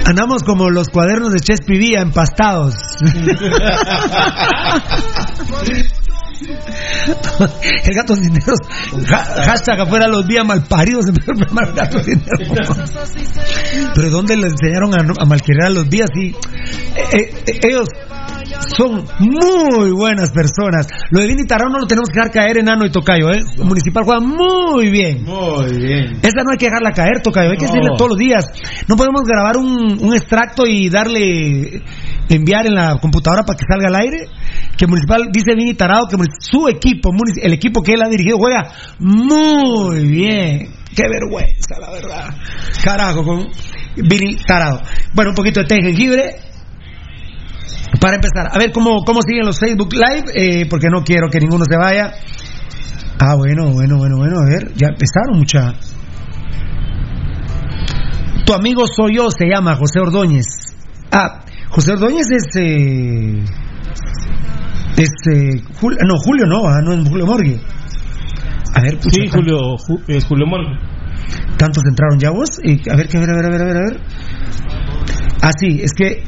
Andamos 0.07 0.43
como 0.43 0.71
los 0.71 0.88
cuadernos 0.88 1.33
de 1.33 1.41
Chespi 1.41 1.77
Vía 1.77 2.01
empastados. 2.01 2.75
El 7.85 7.94
gato. 7.94 8.14
Ja- 9.07 9.24
hashtag 9.44 9.81
afuera 9.81 10.07
los 10.09 10.27
días 10.27 10.44
malparidos. 10.44 11.05
el. 11.53 11.98
Pero 13.94 14.11
¿dónde 14.11 14.37
le 14.37 14.46
enseñaron 14.46 14.94
a, 14.94 15.22
a 15.22 15.24
a 15.66 15.70
los 15.70 15.88
días? 15.88 16.09
Y, 16.14 16.29
eh, 16.29 17.31
eh, 17.46 17.61
ellos 17.62 17.88
son 18.77 19.05
muy 19.21 19.90
buenas 19.92 20.31
personas. 20.33 20.87
Lo 21.11 21.21
de 21.21 21.27
Vini 21.29 21.47
Tarrón 21.47 21.73
no 21.73 21.79
lo 21.79 21.87
tenemos 21.87 22.09
que 22.09 22.18
dejar 22.18 22.31
caer 22.33 22.59
enano 22.59 22.85
y 22.87 22.90
tocayo, 22.90 23.31
¿eh? 23.31 23.40
El 23.57 23.64
municipal 23.64 24.05
juega 24.05 24.21
muy 24.21 24.90
bien. 24.90 25.25
Muy 25.25 25.77
bien. 25.79 26.18
Esa 26.23 26.42
no 26.44 26.51
hay 26.53 26.59
que 26.59 26.66
dejarla 26.66 26.92
caer, 26.92 27.21
tocayo, 27.23 27.51
hay 27.51 27.57
que 27.57 27.66
No. 27.66 27.73
decirle 27.73 27.90
todos 27.97 28.11
los 28.11 28.18
días. 28.18 28.44
No 28.88 28.97
podemos 28.97 29.23
grabar 29.23 29.57
un, 29.57 29.99
un 30.01 30.14
extracto 30.14 30.66
y 30.66 30.88
darle, 30.88 31.83
enviar 32.29 32.66
en 32.66 32.75
la 32.75 32.99
computadora 32.99 33.42
para 33.44 33.59
que 33.59 33.64
salga 33.68 33.88
al 33.88 33.97
aire. 33.97 34.29
Que 34.77 34.87
Municipal, 34.87 35.29
dice 35.33 35.55
Vini 35.57 35.75
Tarado, 35.75 36.07
que 36.09 36.16
su 36.40 36.68
equipo, 36.68 37.11
el 37.42 37.53
equipo 37.53 37.83
que 37.83 37.94
él 37.94 38.03
ha 38.03 38.09
dirigido, 38.09 38.38
juega 38.38 38.71
muy 38.99 40.07
bien. 40.07 40.68
Qué 40.94 41.05
vergüenza, 41.09 41.79
la 41.81 41.90
verdad. 41.90 42.29
Carajo, 42.83 43.23
con 43.23 43.47
Vini 43.97 44.37
Tarado. 44.37 44.81
Bueno, 45.14 45.31
un 45.31 45.37
poquito 45.37 45.61
de 45.61 45.66
té 45.66 45.77
jengibre. 45.83 46.37
Para 48.00 48.16
empezar, 48.16 48.48
a 48.52 48.59
ver 48.59 48.70
cómo, 48.72 49.02
cómo 49.04 49.20
siguen 49.22 49.46
los 49.46 49.59
Facebook 49.59 49.92
Live, 49.92 50.24
eh, 50.35 50.66
porque 50.68 50.88
no 50.88 51.02
quiero 51.04 51.28
que 51.28 51.40
ninguno 51.40 51.64
se 51.68 51.76
vaya. 51.76 52.12
Ah, 53.18 53.35
bueno, 53.37 53.72
bueno, 53.72 53.96
bueno, 53.98 54.16
bueno, 54.16 54.38
a 54.40 54.44
ver, 54.44 54.72
ya 54.76 54.88
empezaron 54.88 55.38
mucha. 55.38 55.74
Tu 58.44 58.52
amigo 58.54 58.85
soy 58.87 59.16
yo, 59.16 59.28
se 59.31 59.46
llama 59.46 59.74
José 59.74 60.00
Ordóñez. 60.00 60.46
Ah, 61.11 61.40
José 61.70 61.92
Ordóñez 61.92 62.26
es. 62.31 62.44
Eh, 62.61 63.44
es. 64.96 65.11
Eh, 65.33 65.62
Julio, 65.81 65.98
no, 66.07 66.14
Julio 66.18 66.46
no, 66.46 66.66
ah, 66.66 66.81
no 66.83 66.92
es 66.94 67.09
Julio 67.09 67.26
Morgue. 67.26 67.61
A 68.74 68.81
ver, 68.83 68.96
pucha, 68.98 69.11
Sí, 69.11 69.28
Julio, 69.28 69.59
Ju- 69.76 70.02
es 70.09 70.24
Julio 70.24 70.46
Morgan. 70.46 70.78
¿Tantos 71.59 71.83
entraron 71.88 72.18
ya 72.20 72.31
vos? 72.31 72.48
Y, 72.62 72.88
a 72.88 72.96
ver, 72.96 73.09
que 73.09 73.16
a 73.18 73.20
ver, 73.20 73.31
a 73.31 73.35
ver, 73.37 73.44
a 73.44 73.48
ver, 73.50 73.61
a 73.61 73.64
ver, 73.64 73.76
a 73.76 73.81
ver. 73.90 74.00
Ah, 75.42 75.50
sí, 75.59 75.81
es 75.83 75.92
que. 75.92 76.22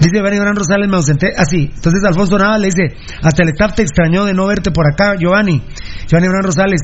Dice 0.00 0.10
Giovanni 0.14 0.38
Gran 0.38 0.56
Rosales, 0.56 0.88
me 0.88 0.96
ausenté. 0.96 1.32
Ah, 1.36 1.44
sí. 1.44 1.70
Entonces 1.74 2.02
Alfonso 2.04 2.38
Nava 2.38 2.58
le 2.58 2.66
dice: 2.66 2.96
Hasta 3.22 3.42
el 3.42 3.50
staff 3.50 3.74
te 3.74 3.82
extrañó 3.82 4.24
de 4.24 4.34
no 4.34 4.46
verte 4.46 4.70
por 4.70 4.86
acá, 4.90 5.14
Giovanni. 5.18 5.62
Giovanni 6.06 6.28
Gran 6.28 6.42
Rosales, 6.42 6.80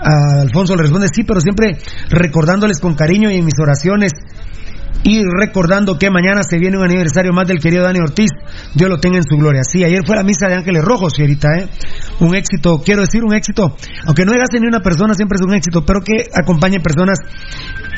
a 0.00 0.42
Alfonso 0.42 0.76
le 0.76 0.82
responde: 0.82 1.08
Sí, 1.12 1.24
pero 1.24 1.40
siempre 1.40 1.78
recordándoles 2.10 2.80
con 2.80 2.94
cariño 2.94 3.30
y 3.30 3.36
en 3.36 3.44
mis 3.44 3.58
oraciones. 3.60 4.12
Y 5.04 5.22
recordando 5.22 5.98
que 5.98 6.10
mañana 6.10 6.42
se 6.42 6.58
viene 6.58 6.76
un 6.76 6.84
aniversario 6.84 7.32
más 7.32 7.46
del 7.46 7.60
querido 7.60 7.84
Dani 7.84 8.00
Ortiz. 8.00 8.30
Dios 8.74 8.90
lo 8.90 8.98
tenga 8.98 9.16
en 9.16 9.24
su 9.24 9.36
gloria. 9.36 9.62
Sí, 9.62 9.84
ayer 9.84 10.02
fue 10.04 10.16
la 10.16 10.24
misa 10.24 10.48
de 10.48 10.56
Ángeles 10.56 10.84
Rojos, 10.84 11.14
señorita, 11.14 11.48
¿eh? 11.56 11.68
Un 12.20 12.34
éxito, 12.34 12.82
quiero 12.84 13.02
decir 13.02 13.24
un 13.24 13.32
éxito. 13.32 13.76
Aunque 14.06 14.24
no 14.24 14.32
llegase 14.32 14.60
ni 14.60 14.66
una 14.66 14.80
persona, 14.80 15.14
siempre 15.14 15.36
es 15.36 15.46
un 15.46 15.54
éxito, 15.54 15.84
pero 15.86 16.00
que 16.00 16.28
acompañen 16.34 16.82
personas 16.82 17.18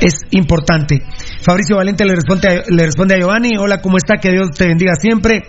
es 0.01 0.15
importante. 0.31 1.03
Fabricio 1.43 1.77
Valente 1.77 2.05
le 2.05 2.15
responde 2.15 2.49
a, 2.49 2.63
le 2.69 2.85
responde 2.85 3.19
Giovanni: 3.19 3.57
Hola, 3.59 3.81
¿cómo 3.81 3.97
está? 3.97 4.17
Que 4.17 4.33
Dios 4.33 4.51
te 4.57 4.67
bendiga 4.67 4.95
siempre. 4.95 5.45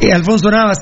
Eh, 0.00 0.12
Alfonso 0.12 0.50
Navas, 0.50 0.78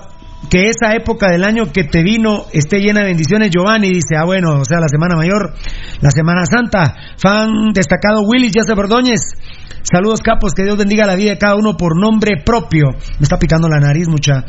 que 0.49 0.71
esa 0.71 0.95
época 0.95 1.31
del 1.31 1.45
año 1.45 1.73
que 1.73 1.85
te 1.85 2.03
vino 2.03 2.47
esté 2.53 2.79
llena 2.79 3.01
de 3.01 3.07
bendiciones. 3.07 3.51
Giovanni 3.51 3.89
dice, 3.89 4.17
ah, 4.19 4.25
bueno, 4.25 4.61
o 4.61 4.65
sea, 4.65 4.81
la 4.81 4.89
Semana 4.89 5.17
Mayor, 5.17 5.55
la 6.01 6.11
Semana 6.11 6.45
Santa. 6.47 6.95
Fan 7.19 7.73
destacado 7.73 8.23
Willy 8.23 8.51
Joseph 8.55 8.79
Ordóñez. 8.79 9.21
Saludos, 9.83 10.21
capos, 10.21 10.53
que 10.55 10.65
Dios 10.65 10.79
bendiga 10.79 11.07
la 11.07 11.15
vida 11.15 11.33
de 11.33 11.39
cada 11.39 11.57
uno 11.57 11.77
por 11.77 12.01
nombre 12.01 12.43
propio. 12.45 12.91
Me 13.19 13.23
está 13.23 13.39
picando 13.39 13.69
la 13.69 13.81
nariz, 13.81 14.09
mucha. 14.09 14.45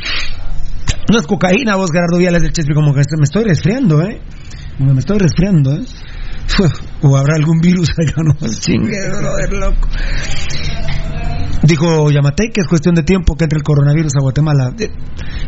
No 1.12 1.20
es 1.20 1.28
cocaína, 1.28 1.76
vos, 1.76 1.92
Gerardo 1.92 2.18
Viales 2.18 2.42
del 2.42 2.54
Chespi, 2.54 2.74
como 2.74 2.94
que 2.94 3.02
me 3.18 3.24
estoy 3.24 3.44
resfriando, 3.44 4.02
¿eh? 4.02 4.22
Me 4.80 4.98
estoy 5.00 5.20
resfriando, 5.20 5.76
¿eh? 5.76 5.84
O 7.02 7.18
habrá 7.18 7.36
algún 7.36 7.60
virus 7.60 7.90
acá, 7.92 8.22
no 8.24 8.34
chingue, 8.60 8.98
brother, 9.10 9.54
loco. 9.54 9.90
Dijo 11.68 12.12
Yamate 12.12 12.52
que 12.54 12.62
es 12.62 12.68
cuestión 12.68 12.96
de 12.96 13.04
tiempo 13.04 13.36
que 13.36 13.46
entre 13.46 13.58
el 13.58 13.64
coronavirus 13.64 14.16
a 14.18 14.22
Guatemala. 14.22 14.74
Eh, 14.80 14.90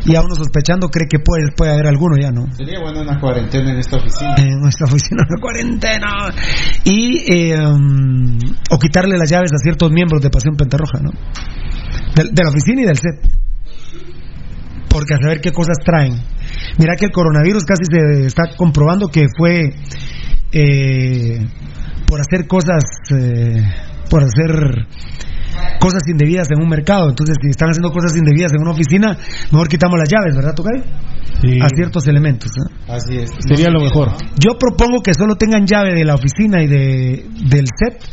Y 0.06 0.16
a 0.16 0.22
uno 0.22 0.36
sospechando 0.36 0.90
cree 0.90 1.08
que 1.08 1.20
puede, 1.20 1.52
puede 1.56 1.72
haber 1.72 1.88
alguno 1.88 2.16
ya, 2.20 2.32
¿no? 2.32 2.46
Sería 2.56 2.80
bueno 2.80 3.02
una 3.02 3.20
cuarentena 3.20 3.72
en 3.72 3.78
esta 3.78 3.98
oficina. 3.98 4.36
En 4.38 4.60
nuestra 4.60 4.86
oficina 4.88 5.24
una 5.30 5.40
cuarentena. 5.42 6.08
Y, 6.84 7.24
eh, 7.32 7.60
um, 7.60 8.38
o 8.72 8.80
quitarle 8.80 9.18
las 9.18 9.30
llaves 9.30 9.52
a 9.54 9.58
ciertos 9.58 9.92
miembros 9.92 10.22
de 10.22 10.30
Pasión 10.30 10.56
Pentarroja, 10.56 11.00
¿no? 11.02 11.12
De, 12.16 12.24
de 12.32 12.44
la 12.44 12.50
oficina 12.50 12.82
y 12.82 12.86
del 12.86 12.98
set. 12.98 13.20
Porque 14.90 15.14
a 15.14 15.18
saber 15.18 15.42
qué 15.42 15.52
cosas 15.52 15.78
traen. 15.86 16.16
Mira 16.80 16.96
que 16.96 17.06
el 17.06 17.12
coronavirus 17.12 17.64
casi 17.66 17.84
se 17.86 18.26
está 18.28 18.56
comprobando 18.58 19.10
que 19.10 19.28
fue 19.38 19.74
eh, 20.52 21.46
por 22.08 22.22
hacer 22.22 22.48
cosas, 22.48 22.84
eh, 23.12 23.62
por 24.10 24.24
hacer 24.24 24.88
cosas 25.80 26.04
indebidas 26.08 26.50
en 26.52 26.62
un 26.62 26.70
mercado. 26.70 27.10
Entonces, 27.10 27.36
si 27.42 27.50
están 27.50 27.70
haciendo 27.70 27.92
cosas 27.92 28.16
indebidas 28.18 28.52
en 28.54 28.62
una 28.62 28.72
oficina, 28.72 29.18
mejor 29.52 29.68
quitamos 29.68 29.98
las 30.00 30.10
llaves, 30.10 30.36
¿verdad, 30.36 30.54
Tocay? 30.54 30.82
Sí. 31.42 31.60
A 31.62 31.68
ciertos 31.70 32.08
elementos. 32.08 32.52
¿eh? 32.52 32.74
Así 32.88 33.18
es. 33.18 33.30
Sería 33.48 33.70
lo 33.70 33.80
mejor. 33.82 34.12
Yo 34.40 34.58
propongo 34.58 35.02
que 35.02 35.14
solo 35.14 35.36
tengan 35.36 35.66
llave 35.66 35.94
de 35.94 36.06
la 36.06 36.16
oficina 36.16 36.64
y 36.64 36.68
de, 36.68 37.26
del 37.50 37.68
set 37.68 38.04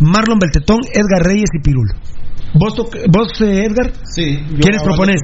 Marlon 0.00 0.38
Beltetón, 0.38 0.80
Edgar 0.92 1.22
Reyes 1.22 1.50
y 1.52 1.62
Pirulo. 1.62 1.92
¿Vos, 2.54 2.74
vos 2.76 3.40
eh, 3.42 3.64
Edgar? 3.64 3.92
Sí. 4.02 4.38
yo 4.50 4.58
¿Quiénes 4.58 4.82
propones? 4.82 5.20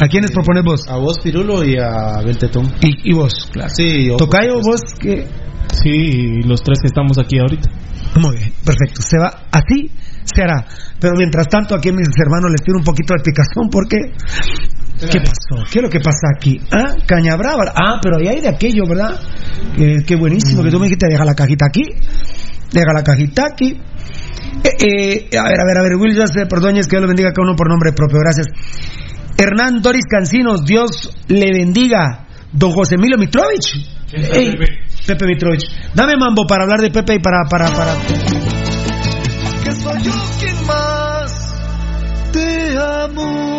¿A 0.00 0.08
quiénes 0.08 0.30
Eh, 0.30 0.34
propones 0.34 0.64
vos? 0.64 0.80
A 0.88 0.96
vos, 0.96 1.18
Pirulo, 1.22 1.64
y 1.64 1.76
a 1.78 2.20
Beltetón. 2.22 2.66
Y, 2.82 3.10
y 3.10 3.14
vos, 3.14 3.48
claro. 3.52 3.70
Sí, 3.74 4.06
yo, 4.08 4.16
Tocayo, 4.16 4.60
vos 4.60 4.82
que... 4.98 5.26
Sí, 5.82 5.90
y 5.90 6.42
los 6.42 6.62
tres 6.62 6.78
que 6.80 6.86
estamos 6.86 7.18
aquí 7.18 7.38
ahorita. 7.38 7.68
Muy 8.20 8.36
bien, 8.36 8.52
perfecto. 8.64 9.02
Se 9.02 9.18
va 9.18 9.46
así, 9.50 9.90
se 10.24 10.42
hará. 10.42 10.64
Pero 11.00 11.14
mientras 11.16 11.48
tanto, 11.48 11.74
aquí 11.74 11.90
a 11.90 11.92
mis 11.92 12.08
hermanos 12.18 12.50
les 12.50 12.62
tiro 12.62 12.78
un 12.78 12.84
poquito 12.84 13.14
de 13.14 13.22
picazón 13.22 13.68
porque. 13.70 13.96
¿Qué 14.98 15.20
pasó? 15.20 15.62
¿Qué 15.70 15.78
es 15.78 15.82
lo 15.82 15.90
que 15.90 16.00
pasa 16.00 16.28
aquí? 16.34 16.58
Ah, 16.72 16.94
caña 17.06 17.36
brava. 17.36 17.72
Ah, 17.74 18.00
pero 18.02 18.16
ahí 18.16 18.28
hay 18.28 18.40
de 18.40 18.48
aquello, 18.48 18.84
¿verdad? 18.88 19.20
Eh, 19.76 19.98
qué 20.06 20.16
buenísimo 20.16 20.62
que 20.62 20.70
tú 20.70 20.78
me 20.78 20.86
dijiste, 20.86 21.06
deja 21.10 21.24
la 21.24 21.34
cajita 21.34 21.66
aquí. 21.66 21.82
Deja 22.72 22.92
la 22.94 23.02
cajita 23.02 23.46
aquí. 23.52 23.78
Eh, 24.64 25.28
eh, 25.30 25.38
a 25.38 25.44
ver, 25.44 25.60
a 25.60 25.64
ver, 25.64 25.78
a 25.78 25.82
ver, 25.82 25.96
Will 25.96 26.16
Joseph 26.16 26.50
Ordóñez, 26.50 26.86
que 26.86 26.96
Dios 26.96 27.02
lo 27.02 27.08
bendiga 27.08 27.28
a 27.28 27.32
cada 27.32 27.46
uno 27.46 27.56
por 27.56 27.68
nombre 27.68 27.92
propio, 27.92 28.18
gracias. 28.20 28.46
Hernán 29.36 29.82
Doris 29.82 30.06
Cancinos, 30.08 30.64
Dios 30.64 31.12
le 31.28 31.52
bendiga. 31.52 32.26
Don 32.52 32.70
José 32.70 32.94
Emilio 32.94 33.18
Mitrovich. 33.18 33.95
Ey, 34.12 34.54
Pepe 35.06 35.26
Mitrovich. 35.26 35.64
Dame 35.94 36.16
mambo 36.16 36.46
para 36.46 36.64
hablar 36.64 36.80
de 36.80 36.90
Pepe 36.90 37.14
y 37.14 37.18
para, 37.18 37.44
para, 37.48 37.70
para. 37.70 37.94
que 39.64 39.72
soy 39.72 40.02
yo 40.02 40.12
quien 40.38 40.66
más 40.66 41.54
te 42.32 42.76
amo. 42.78 43.55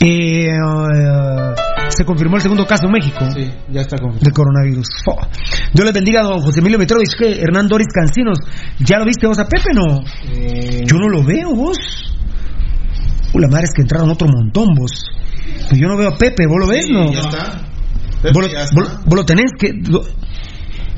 Eh, 0.00 0.46
eh, 0.46 1.54
se 1.88 2.04
confirmó 2.04 2.36
el 2.36 2.42
segundo 2.42 2.64
caso 2.66 2.86
en 2.86 2.92
México 2.92 3.18
Sí, 3.34 3.50
ya 3.70 3.80
está 3.80 3.96
confirmado. 3.98 4.24
de 4.24 4.30
coronavirus. 4.32 4.86
Fo. 5.04 5.16
Dios 5.72 5.84
les 5.84 5.94
bendiga 5.94 6.20
a 6.20 6.24
don 6.24 6.40
José 6.40 6.60
Emilio 6.60 6.78
Mitrovich, 6.78 7.16
que 7.18 7.40
Hernán 7.40 7.66
Doris 7.66 7.88
Cancinos. 7.92 8.38
¿Ya 8.78 8.98
lo 8.98 9.04
viste 9.04 9.26
vos 9.26 9.38
a 9.38 9.44
Pepe, 9.46 9.70
no? 9.74 10.00
Eh, 10.32 10.84
Yo 10.86 10.96
no 10.98 11.08
lo 11.08 11.24
veo, 11.24 11.54
vos. 11.54 11.76
Uh, 13.34 13.38
la 13.40 13.48
madre 13.48 13.64
es 13.64 13.70
que 13.74 13.82
entraron 13.82 14.08
otro 14.10 14.28
montón, 14.28 14.74
vos. 14.74 15.04
Pues 15.68 15.80
yo 15.80 15.88
no 15.88 15.96
veo 15.96 16.10
a 16.10 16.16
Pepe, 16.16 16.44
¿vos 16.46 16.58
lo 16.60 16.66
ves, 16.68 16.86
sí, 16.86 16.92
no? 16.92 17.10
Ya 17.12 17.18
está. 17.20 17.38
¿Vos 17.52 18.22
Pepe 18.22 18.40
lo, 18.40 18.46
ya 18.48 18.58
vos 18.60 18.70
está. 18.70 18.80
lo- 18.80 19.04
vos 19.04 19.14
lo 19.16 19.24
tenés 19.24 19.50
que. 19.58 19.72
lo- 19.88 20.04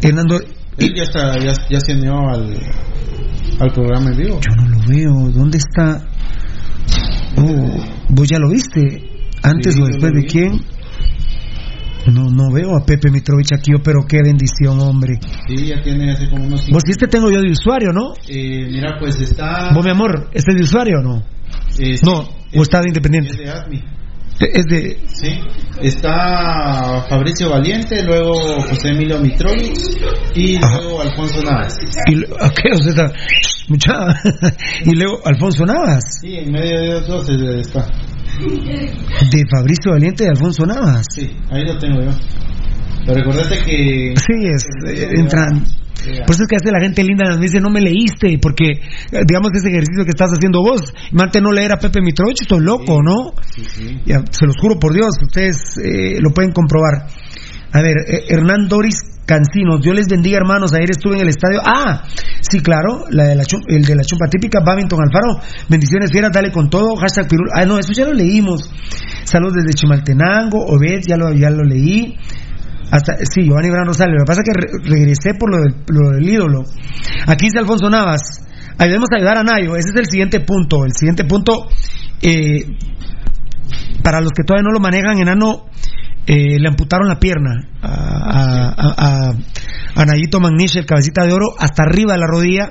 Hernán 0.03 0.26
Dor- 0.26 0.44
Él 0.78 0.94
ya 0.94 1.03
está, 1.03 1.38
ya, 1.38 1.53
ya 1.68 1.80
se 1.80 1.92
unió 1.94 2.18
al, 2.28 2.57
al 3.61 3.72
programa 3.72 4.11
en 4.11 4.16
vivo. 4.16 4.40
Yo 4.40 4.57
no 4.57 4.68
lo 4.68 4.78
veo. 4.86 5.30
¿Dónde 5.32 5.59
está? 5.59 6.05
Oh, 7.37 7.85
¿Vos 8.11 8.28
ya 8.28 8.39
lo 8.39 8.51
viste? 8.51 9.09
¿Antes 9.43 9.74
Sí, 9.74 9.81
o 9.83 9.87
después 9.87 10.12
de 10.12 10.24
quién? 10.24 10.61
No, 12.12 12.24
no 12.31 12.51
veo 12.53 12.76
a 12.76 12.85
Pepe 12.85 13.11
Mitrovich 13.11 13.53
aquí, 13.53 13.72
oh, 13.74 13.83
pero 13.83 14.01
qué 14.09 14.18
bendición, 14.22 14.81
hombre. 14.81 15.14
Sí, 15.47 15.66
ya 15.66 15.81
tiene 15.83 16.11
hace 16.12 16.28
como 16.31 16.45
unos 16.47 16.61
cinco. 16.62 16.74
Vos 16.74 16.83
este 16.89 17.07
tengo 17.07 17.31
yo 17.31 17.41
de 17.41 17.51
usuario, 17.51 17.91
¿no? 17.93 18.14
Eh, 18.28 18.66
mira, 18.70 18.97
pues 18.99 19.20
está. 19.20 19.72
Vos, 19.74 19.85
mi 19.85 19.91
amor, 19.91 20.28
¿este 20.33 20.53
es 20.53 20.57
de 20.59 20.62
usuario 20.64 20.99
o 20.99 21.03
no? 21.03 21.18
eh, 21.78 21.97
sí, 21.97 22.05
No, 22.05 22.20
o 22.55 22.62
está 22.62 22.78
de 22.81 22.87
es 22.87 22.89
independiente. 22.89 23.37
de 23.37 23.51
Admi. 23.51 23.83
Es 24.41 24.64
de. 24.66 24.99
Sí. 25.07 25.38
Está 25.82 27.05
Fabricio 27.09 27.51
Valiente, 27.51 28.03
luego 28.03 28.34
José 28.62 28.88
Emilio 28.88 29.18
Mitrovich 29.18 29.78
y 30.34 30.57
Ajá. 30.57 30.80
luego 30.82 31.01
Alfonso 31.03 31.43
Navas. 31.43 31.78
Y, 32.07 32.14
lo- 32.16 32.26
ok, 32.34 32.61
o 32.74 32.78
sea, 32.78 32.91
está- 32.91 33.12
mucha. 33.68 33.93
y 34.84 34.95
luego 34.95 35.20
Alfonso 35.24 35.64
Navas. 35.66 36.03
Sí, 36.20 36.36
en 36.36 36.53
medio 36.53 36.80
de 36.80 36.88
los 36.88 37.07
dos 37.07 37.28
eh, 37.30 37.61
está. 37.61 37.86
De 39.30 39.45
Fabricio 39.51 39.93
Valiente 39.93 40.24
y 40.24 40.28
Alfonso 40.28 40.66
Navas. 40.66 41.07
Sí, 41.14 41.30
ahí 41.51 41.64
lo 41.64 41.78
tengo 41.78 42.01
yo. 42.03 42.11
Pero 43.07 43.14
recordate 43.18 43.59
que. 43.64 44.14
Sí, 44.16 44.47
es, 44.47 44.64
eh, 44.86 45.09
Por 46.26 46.34
eso 46.34 46.42
es 46.42 46.48
que 46.48 46.57
hace 46.57 46.70
la 46.70 46.80
gente 46.80 47.03
linda 47.05 47.36
me 47.36 47.42
dice, 47.42 47.61
no 47.61 47.70
me 47.70 47.80
leíste, 47.80 48.38
porque, 48.40 48.70
eh, 48.70 49.24
digamos, 49.26 49.51
ese 49.55 49.68
ejercicio 49.68 50.05
que 50.05 50.11
estás 50.11 50.30
haciendo 50.30 50.62
vos, 50.62 50.92
mante 51.12 51.40
no 51.40 51.53
leer 51.53 51.72
a 51.72 51.78
Pepe 51.78 52.01
Mitrovich, 52.01 52.42
estoy 52.42 52.61
loco, 52.61 53.03
¿no? 53.03 53.34
Sí, 53.55 53.64
sí. 53.64 54.01
Ya, 54.07 54.24
se 54.30 54.46
los 54.46 54.57
juro 54.57 54.78
por 54.78 54.92
Dios, 54.92 55.11
ustedes 55.22 55.76
eh, 55.78 56.18
lo 56.20 56.30
pueden 56.30 56.53
comprobar. 56.53 57.07
A 57.72 57.82
ver, 57.82 57.96
eh, 57.98 58.24
Hernán 58.28 58.68
Doris 58.68 58.96
Cancinos, 59.30 59.80
Dios 59.80 59.94
les 59.94 60.09
bendiga, 60.09 60.38
hermanos. 60.38 60.72
Ayer 60.74 60.90
estuve 60.90 61.14
en 61.14 61.20
el 61.20 61.28
estadio. 61.28 61.61
Ah, 61.64 62.03
sí, 62.40 62.61
claro, 62.61 63.05
la 63.11 63.26
de 63.26 63.36
la 63.36 63.44
el 63.68 63.84
de 63.84 63.94
la 63.94 64.03
chumpa 64.03 64.26
típica, 64.28 64.59
Babington 64.59 64.98
Alfaro. 65.01 65.40
Bendiciones, 65.68 66.11
fieras, 66.11 66.32
dale 66.32 66.51
con 66.51 66.68
todo. 66.68 66.96
Hashtag 66.96 67.28
Pirul. 67.28 67.46
Ah, 67.55 67.64
no, 67.64 67.78
eso 67.78 67.92
ya 67.92 68.07
lo 68.07 68.12
leímos. 68.12 68.68
Saludos 69.22 69.62
desde 69.62 69.74
Chimaltenango, 69.74 70.66
Obed, 70.66 71.03
ya 71.07 71.16
lo, 71.16 71.32
ya 71.32 71.48
lo 71.51 71.62
leí. 71.62 72.18
Hasta, 72.91 73.14
sí, 73.18 73.43
Giovanni 73.45 73.70
Bran 73.70 73.86
Rosales. 73.86 74.14
Lo 74.18 74.24
que 74.24 74.28
pasa 74.28 74.41
es 74.43 74.49
que 74.53 74.61
re- 74.61 74.97
regresé 74.97 75.34
por 75.38 75.51
lo 75.51 75.62
del, 75.62 75.74
lo 75.88 76.11
del 76.11 76.28
ídolo. 76.28 76.62
Aquí 77.26 77.47
dice 77.47 77.59
Alfonso 77.59 77.88
Navas. 77.88 78.20
Ayudemos 78.78 79.09
a 79.12 79.16
ayudar 79.16 79.38
a 79.38 79.43
Nayo. 79.45 79.76
Ese 79.76 79.91
es 79.91 79.97
el 79.97 80.07
siguiente 80.07 80.41
punto. 80.41 80.84
El 80.84 80.93
siguiente 80.93 81.24
punto, 81.24 81.68
eh, 82.22 82.64
para 84.03 84.20
los 84.20 84.30
que 84.32 84.43
todavía 84.45 84.64
no 84.64 84.72
lo 84.72 84.80
manejan, 84.80 85.18
enano 85.18 85.66
eh, 86.26 86.59
le 86.59 86.68
amputaron 86.68 87.09
la 87.09 87.18
pierna 87.18 87.68
a, 87.82 88.74
a, 88.76 88.95
a, 88.97 89.30
a 89.97 90.05
Nayito 90.05 90.41
el 90.41 90.86
cabecita 90.86 91.24
de 91.24 91.32
oro, 91.32 91.47
hasta 91.59 91.82
arriba 91.82 92.14
de 92.14 92.18
la 92.20 92.26
rodilla. 92.26 92.70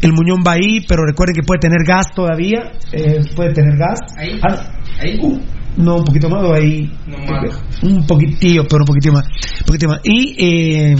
El 0.00 0.12
muñón 0.12 0.42
va 0.46 0.52
ahí, 0.52 0.84
pero 0.88 1.04
recuerden 1.06 1.34
que 1.36 1.42
puede 1.46 1.60
tener 1.60 1.78
gas 1.86 2.06
todavía. 2.14 2.72
eh, 2.92 3.20
puede 3.36 3.52
tener 3.54 3.76
gas. 3.76 4.00
Ahí. 4.18 4.40
Ah, 4.42 4.72
Ahí. 5.00 5.18
uh, 5.22 5.40
no, 5.76 5.96
un 5.96 6.04
poquito 6.04 6.28
más 6.28 6.44
o 6.44 6.54
ahí. 6.54 6.90
No 7.06 7.18
más. 7.18 7.60
Un 7.82 8.06
poquitillo, 8.06 8.64
pero 8.68 8.82
un 8.82 8.86
poquito 8.86 9.12
más. 9.12 9.24
Un 9.60 9.66
poquito 9.66 9.88
más. 9.88 10.00
Y 10.04 10.34
eh, 10.38 10.96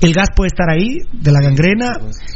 el 0.00 0.12
gas 0.12 0.28
puede 0.34 0.48
estar 0.48 0.68
ahí, 0.70 0.98
de 1.12 1.32
la 1.32 1.40
gangrena. 1.40 1.92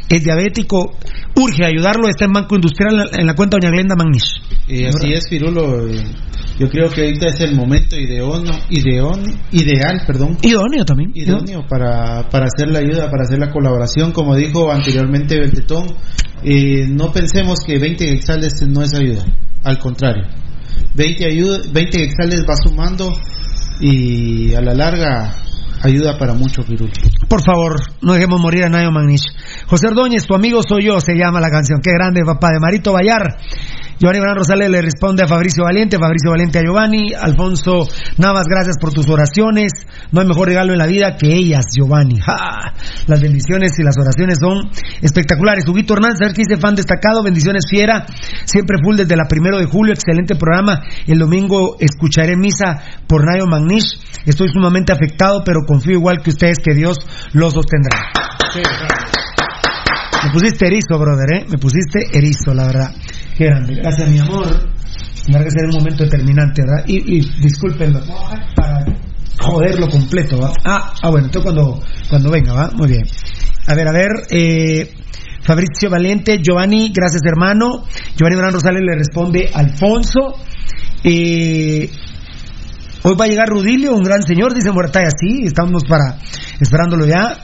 Es 0.09 0.23
diabético. 0.25 0.97
Urge 1.37 1.65
ayudarlo. 1.65 2.09
Está 2.09 2.27
en 2.27 2.33
Banco 2.33 2.55
Industrial 2.55 2.93
en 2.93 2.99
la, 2.99 3.07
en 3.21 3.27
la 3.27 3.35
cuenta 3.35 3.57
Doña 3.61 3.71
Glenda 3.71 3.95
Magnish. 3.97 4.41
Y 4.69 4.85
así 4.85 5.13
es, 5.13 5.27
Pirulo. 5.29 5.89
eh, 5.89 6.05
Yo 6.59 6.69
creo 6.71 6.89
que 6.89 7.03
ahorita 7.07 7.27
es 7.27 7.41
el 7.41 7.55
momento 7.55 7.97
ideono, 7.97 8.53
ideón, 8.71 9.21
ideal, 9.53 10.03
perdón, 10.07 10.37
Idóneo 10.43 10.85
también. 10.85 11.11
idóneo 11.15 11.67
para, 11.69 12.29
para 12.31 12.47
hacer 12.47 12.69
la 12.71 12.79
ayuda, 12.79 13.11
para 13.11 13.25
hacer 13.25 13.39
la 13.41 13.51
colaboración. 13.51 14.13
Como 14.13 14.37
dijo 14.37 14.71
anteriormente 14.71 15.39
Beltetón, 15.39 15.87
eh, 16.45 16.87
no 16.89 17.11
pensemos 17.13 17.59
que 17.67 17.79
20 17.79 18.13
hexales 18.13 18.53
no 18.69 18.83
es 18.83 18.95
ayuda, 18.95 19.25
al 19.65 19.79
contrario. 19.79 20.25
20, 20.95 21.27
ayuda, 21.27 21.59
20 21.73 22.05
hexales 22.05 22.45
va 22.49 22.55
sumando 22.57 23.13
y 23.81 24.55
a 24.55 24.61
la 24.61 24.75
larga 24.75 25.35
ayuda 25.83 26.17
para 26.19 26.35
mucho, 26.35 26.63
Pirulo. 26.63 26.93
Por 27.29 27.43
favor, 27.43 27.81
no 28.01 28.15
dejemos 28.15 28.41
morir 28.41 28.65
a 28.65 28.69
Nayo 28.69 28.91
Magnish. 28.91 29.27
José 29.67 29.89
Ordóñez, 29.89 30.27
tu 30.27 30.35
amigo 30.35 30.63
soy 30.63 30.85
yo, 30.85 31.01
se 31.01 31.15
llama 31.15 31.41
la 31.41 31.51
canción. 31.51 31.81
Qué 31.83 31.93
grande, 31.93 32.23
papá, 32.25 32.51
de 32.53 32.61
Marito 32.61 32.93
Bayar. 32.93 33.37
Giovanni 33.99 34.21
Bran 34.21 34.37
Rosales 34.37 34.71
le 34.71 34.83
responde 34.83 35.23
a 35.23 35.29
Fabricio 35.29 35.63
Valiente, 35.63 35.99
Fabricio 35.99 36.31
Valiente 36.31 36.59
a 36.59 36.63
Giovanni, 36.63 37.15
Alfonso 37.15 37.87
Navas, 38.19 38.47
gracias 38.49 38.77
por 38.81 38.93
tus 38.93 39.09
oraciones. 39.09 39.73
No 40.11 40.21
hay 40.21 40.27
mejor 40.27 40.49
regalo 40.49 40.73
en 40.73 40.79
la 40.79 40.87
vida 40.87 41.17
que 41.17 41.33
ellas, 41.33 41.65
Giovanni. 41.75 42.19
¡Ja! 42.21 42.75
Las 43.07 43.21
bendiciones 43.21 43.79
y 43.79 43.85
las 43.85 43.97
oraciones 43.97 44.39
son 44.41 44.69
espectaculares. 45.01 45.65
Huguito 45.69 45.95
Hernández, 45.95 46.21
a 46.23 46.27
ver 46.27 46.35
qué 46.35 46.43
dice 46.47 46.61
fan 46.61 46.75
destacado, 46.75 47.23
bendiciones 47.23 47.65
fiera, 47.71 48.05
siempre 48.45 48.79
full 48.83 48.97
desde 48.97 49.17
la 49.17 49.27
primero 49.29 49.59
de 49.59 49.67
julio, 49.67 49.93
excelente 49.93 50.35
programa. 50.35 50.83
El 51.07 51.19
domingo 51.19 51.77
escucharé 51.79 52.37
misa 52.37 52.83
por 53.07 53.25
Nayo 53.25 53.47
Magnish. 53.47 54.01
Estoy 54.27 54.49
sumamente 54.49 54.93
afectado, 54.93 55.43
pero 55.45 55.61
confío 55.67 55.93
igual 55.93 56.21
que 56.23 56.31
ustedes 56.31 56.59
que 56.59 56.75
Dios 56.75 56.99
los 57.33 57.53
sostendrá. 57.55 58.11
Me 60.25 60.31
pusiste 60.33 60.67
erizo, 60.67 60.99
brother, 60.99 61.35
¿eh? 61.35 61.47
Me 61.49 61.59
pusiste 61.59 62.01
erizo, 62.13 62.55
la 62.55 62.67
verdad. 62.67 62.91
Grande. 63.39 63.75
Gracias, 63.75 64.09
mi 64.09 64.19
amor. 64.19 64.47
Me 65.29 65.43
que 65.43 65.51
ser 65.51 65.65
un 65.65 65.77
momento 65.79 66.05
determinante, 66.05 66.63
¿verdad? 66.63 66.85
Y, 66.87 67.17
y 67.17 67.21
discúlpenlo 67.41 68.01
para 68.55 68.85
joderlo 69.39 69.89
completo, 69.89 70.39
¿va? 70.39 70.53
Ah, 70.65 70.93
ah, 71.03 71.11
bueno, 71.11 71.27
entonces 71.27 71.53
cuando, 71.53 71.81
cuando 72.09 72.31
venga, 72.31 72.53
¿va? 72.53 72.71
Muy 72.75 72.89
bien. 72.89 73.05
A 73.67 73.75
ver, 73.75 73.89
a 73.89 73.93
ver, 73.93 74.11
eh, 74.31 74.91
Fabricio 75.43 75.91
Valiente, 75.91 76.41
Giovanni, 76.43 76.91
gracias 76.95 77.23
hermano. 77.25 77.85
Giovanni 78.17 78.37
Gran 78.37 78.53
Rosales 78.53 78.83
le 78.83 78.97
responde 78.97 79.51
Alfonso. 79.53 80.37
Eh, 81.03 81.91
hoy 83.03 83.15
va 83.19 83.25
a 83.25 83.29
llegar 83.29 83.49
Rudilio, 83.49 83.95
un 83.95 84.03
gran 84.03 84.23
señor, 84.23 84.55
dice 84.55 84.71
Morataya, 84.73 85.09
sí, 85.11 85.45
estamos 85.45 85.85
para 85.85 86.19
esperándolo 86.61 87.07
ya. 87.07 87.39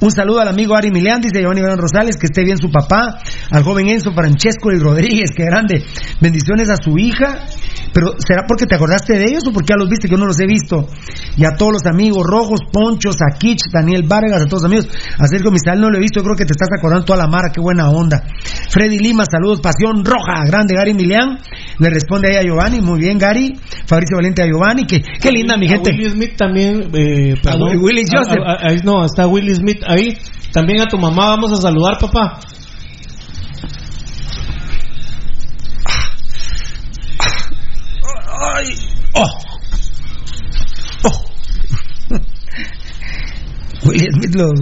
Un 0.00 0.10
saludo 0.10 0.40
al 0.40 0.48
amigo 0.48 0.74
Ari 0.74 0.90
Milian, 0.90 1.20
dice 1.20 1.40
Giovanni 1.40 1.60
Iván 1.60 1.76
Rosales, 1.76 2.16
que 2.16 2.24
esté 2.24 2.42
bien 2.42 2.56
su 2.56 2.70
papá, 2.70 3.20
al 3.50 3.62
joven 3.62 3.88
Enzo 3.88 4.12
Francesco 4.12 4.72
y 4.72 4.78
Rodríguez, 4.78 5.30
que 5.36 5.44
grande. 5.44 5.84
Bendiciones 6.22 6.70
a 6.70 6.76
su 6.82 6.96
hija. 6.96 7.44
Pero 7.92 8.14
¿será 8.18 8.44
porque 8.46 8.66
te 8.66 8.76
acordaste 8.76 9.18
de 9.18 9.24
ellos 9.24 9.42
o 9.48 9.52
porque 9.52 9.70
ya 9.70 9.76
los 9.76 9.88
viste 9.88 10.08
que 10.08 10.16
no 10.16 10.26
los 10.26 10.38
he 10.40 10.46
visto? 10.46 10.86
Y 11.36 11.44
a 11.44 11.56
todos 11.56 11.72
los 11.72 11.86
amigos 11.86 12.22
rojos, 12.24 12.60
Ponchos, 12.72 13.16
a 13.20 13.36
Kitch, 13.36 13.70
Daniel 13.72 14.04
Vargas, 14.06 14.42
a 14.42 14.46
todos 14.46 14.62
los 14.62 14.70
amigos. 14.70 14.88
A 15.18 15.26
Sergio 15.26 15.50
Misal 15.50 15.80
no 15.80 15.90
lo 15.90 15.98
he 15.98 16.00
visto, 16.00 16.22
creo 16.22 16.36
que 16.36 16.44
te 16.44 16.52
estás 16.52 16.68
acordando 16.76 17.04
toda 17.04 17.18
la 17.18 17.26
mara, 17.26 17.50
qué 17.52 17.60
buena 17.60 17.90
onda. 17.90 18.22
Freddy 18.70 18.98
Lima, 18.98 19.24
saludos, 19.30 19.60
pasión 19.60 20.04
roja, 20.04 20.44
grande 20.46 20.74
Gary 20.74 20.94
Milian. 20.94 21.38
Le 21.78 21.90
responde 21.90 22.28
ahí 22.28 22.36
a 22.36 22.42
Giovanni, 22.42 22.80
muy 22.80 23.00
bien 23.00 23.18
Gary. 23.18 23.58
Fabricio 23.86 24.16
Valente 24.16 24.42
a 24.42 24.46
Giovanni, 24.46 24.86
que, 24.86 25.00
qué 25.00 25.32
linda 25.32 25.56
mi 25.56 25.68
gente. 25.68 25.90
Willy 25.90 26.10
Smith 26.10 26.36
también, 26.36 26.90
eh, 26.94 27.34
perdón. 27.42 27.78
Willy 27.80 28.04
Joseph. 28.04 28.38
no, 28.84 29.04
está 29.04 29.26
Willy 29.26 29.54
Smith 29.54 29.82
ahí. 29.86 30.16
También 30.52 30.80
a 30.80 30.86
tu 30.86 30.98
mamá 30.98 31.28
vamos 31.28 31.52
a 31.52 31.56
saludar, 31.56 31.98
papá. 31.98 32.40
Oh. 39.14 39.30
Oh. 41.04 41.24
Willy 43.86 44.06
Smith 44.12 44.34
lo. 44.34 44.52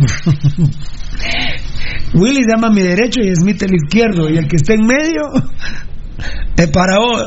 Willy 2.14 2.44
llama 2.48 2.70
mi 2.70 2.82
derecho 2.82 3.20
y 3.20 3.34
Smith 3.34 3.62
el 3.62 3.74
izquierdo. 3.74 4.30
Y 4.30 4.38
el 4.38 4.48
que 4.48 4.56
está 4.56 4.74
en 4.74 4.86
medio 4.86 5.22
es 6.56 6.68
para 6.68 6.98
vos. 6.98 7.22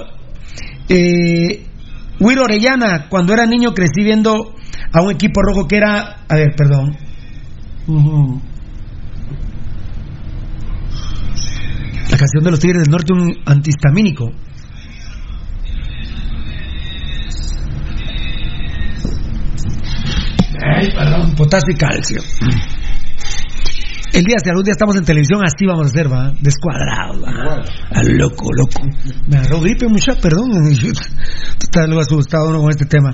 Eh, 0.90 1.68
Will 2.20 2.40
Orellana, 2.40 3.08
cuando 3.10 3.34
era 3.34 3.46
niño 3.46 3.74
crecí 3.74 4.04
viendo 4.04 4.56
a 4.94 5.02
un 5.02 5.12
equipo 5.12 5.42
rojo 5.42 5.68
que 5.68 5.78
era. 5.78 6.26
A 6.28 6.36
ver, 6.36 6.56
perdón. 6.56 6.98
La 12.12 12.18
canción 12.18 12.44
de 12.44 12.52
los 12.52 12.60
Tigres 12.60 12.84
del 12.84 12.92
Norte, 12.92 13.14
un 13.14 13.36
antihistamínico. 13.46 14.32
Ay, 20.82 20.88
perdón, 20.96 21.36
potasio 21.36 21.74
y 21.74 21.78
calcio. 21.78 22.22
El 24.14 24.24
día 24.24 24.36
de 24.42 24.50
salud 24.50 24.64
ya 24.66 24.72
estamos 24.72 24.96
en 24.96 25.06
televisión, 25.06 25.42
así 25.46 25.66
vamos 25.68 25.86
a 25.86 25.90
hacer, 25.90 26.12
va, 26.12 26.34
descuadrados, 26.42 27.22
va. 27.24 27.64
A 27.92 28.04
loco, 28.04 28.50
loco. 28.52 28.82
Me 29.28 29.38
agarró 29.38 29.62
gripe 29.62 29.88
mucha, 29.88 30.16
perdón. 30.16 30.50
Estás 30.72 31.86
luego 31.86 32.02
asustado 32.02 32.60
con 32.60 32.72
este 32.72 32.86
tema. 32.86 33.14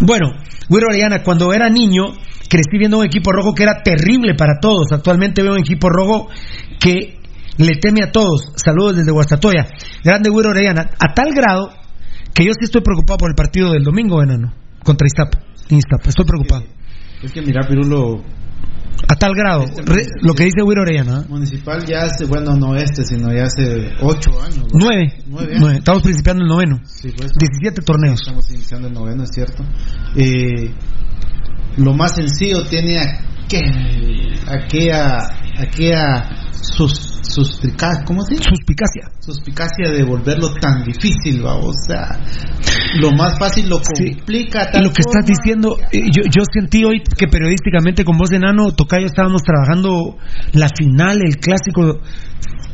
Bueno, 0.00 0.30
Güero 0.70 0.86
Orellana, 0.88 1.22
cuando 1.22 1.52
era 1.52 1.68
niño, 1.68 2.04
crecí 2.48 2.78
viendo 2.78 2.98
un 2.98 3.04
equipo 3.04 3.32
rojo 3.32 3.54
que 3.54 3.64
era 3.64 3.82
terrible 3.82 4.34
para 4.34 4.60
todos. 4.60 4.92
Actualmente 4.92 5.42
veo 5.42 5.52
un 5.52 5.60
equipo 5.60 5.90
rojo 5.90 6.28
que 6.80 7.18
le 7.58 7.76
teme 7.78 8.02
a 8.02 8.12
todos. 8.12 8.50
Saludos 8.56 8.96
desde 8.96 9.12
Guastatoya. 9.12 9.66
Grande 10.02 10.30
Güero 10.30 10.50
Orellana, 10.50 10.88
a 10.98 11.12
tal 11.12 11.34
grado 11.34 11.70
que 12.32 12.46
yo 12.46 12.52
sí 12.54 12.64
estoy 12.64 12.80
preocupado 12.80 13.18
por 13.18 13.30
el 13.30 13.36
partido 13.36 13.72
del 13.72 13.84
domingo, 13.84 14.22
enano, 14.22 14.54
contra 14.84 15.06
Iztapa. 15.06 15.40
Estoy 15.68 16.24
preocupado. 16.24 16.64
Es 17.22 17.32
que 17.32 17.42
mira, 17.42 17.66
Pirulo. 17.66 18.22
A 19.08 19.14
tal 19.14 19.34
grado, 19.34 19.64
lo 20.20 20.34
que 20.34 20.44
dice 20.44 20.62
Wiro 20.62 20.82
Orellana. 20.82 21.24
Municipal 21.28 21.84
ya 21.86 22.02
hace, 22.02 22.26
bueno, 22.26 22.54
no 22.54 22.76
este, 22.76 23.02
sino 23.04 23.32
ya 23.32 23.44
hace 23.44 23.92
ocho 24.00 24.30
años. 24.42 24.66
Nueve. 24.74 25.14
Nueve, 25.26 25.78
Estamos 25.78 26.02
principiando 26.02 26.42
el 26.42 26.48
noveno. 26.48 26.80
Sí, 26.84 27.10
pues, 27.16 27.32
17 27.38 27.82
torneos. 27.82 28.20
Estamos 28.20 28.50
iniciando 28.50 28.88
el 28.88 28.94
noveno, 28.94 29.22
es 29.24 29.30
cierto. 29.30 29.64
Eh, 30.16 30.74
lo 31.78 31.94
más 31.94 32.14
sencillo 32.14 32.62
tiene 32.64 32.98
aquella, 34.46 35.18
aquella 35.58 36.50
sus, 36.52 37.09
suspicacia, 37.22 38.04
¿cómo 38.04 38.22
se 38.22 38.34
dice? 38.34 38.44
Suspicacia. 38.48 39.10
Suspicacia 39.20 39.90
de 39.90 40.02
volverlo 40.04 40.54
tan 40.54 40.84
difícil, 40.84 41.44
va, 41.44 41.54
o 41.54 41.72
sea, 41.72 42.18
lo 43.00 43.12
más 43.12 43.38
fácil 43.38 43.68
lo 43.68 43.80
complica. 43.80 44.70
lo 44.80 44.92
que 44.92 45.02
estás 45.02 45.24
diciendo, 45.26 45.76
eh, 45.92 46.08
yo, 46.14 46.22
yo 46.24 46.42
sentí 46.52 46.84
hoy 46.84 47.02
que 47.02 47.26
periodísticamente 47.28 48.04
con 48.04 48.16
voz 48.16 48.30
de 48.30 48.38
Nano, 48.38 48.72
Tocayo, 48.72 49.06
estábamos 49.06 49.42
trabajando 49.42 50.16
la 50.52 50.68
final, 50.68 51.20
el 51.22 51.36
clásico. 51.36 52.00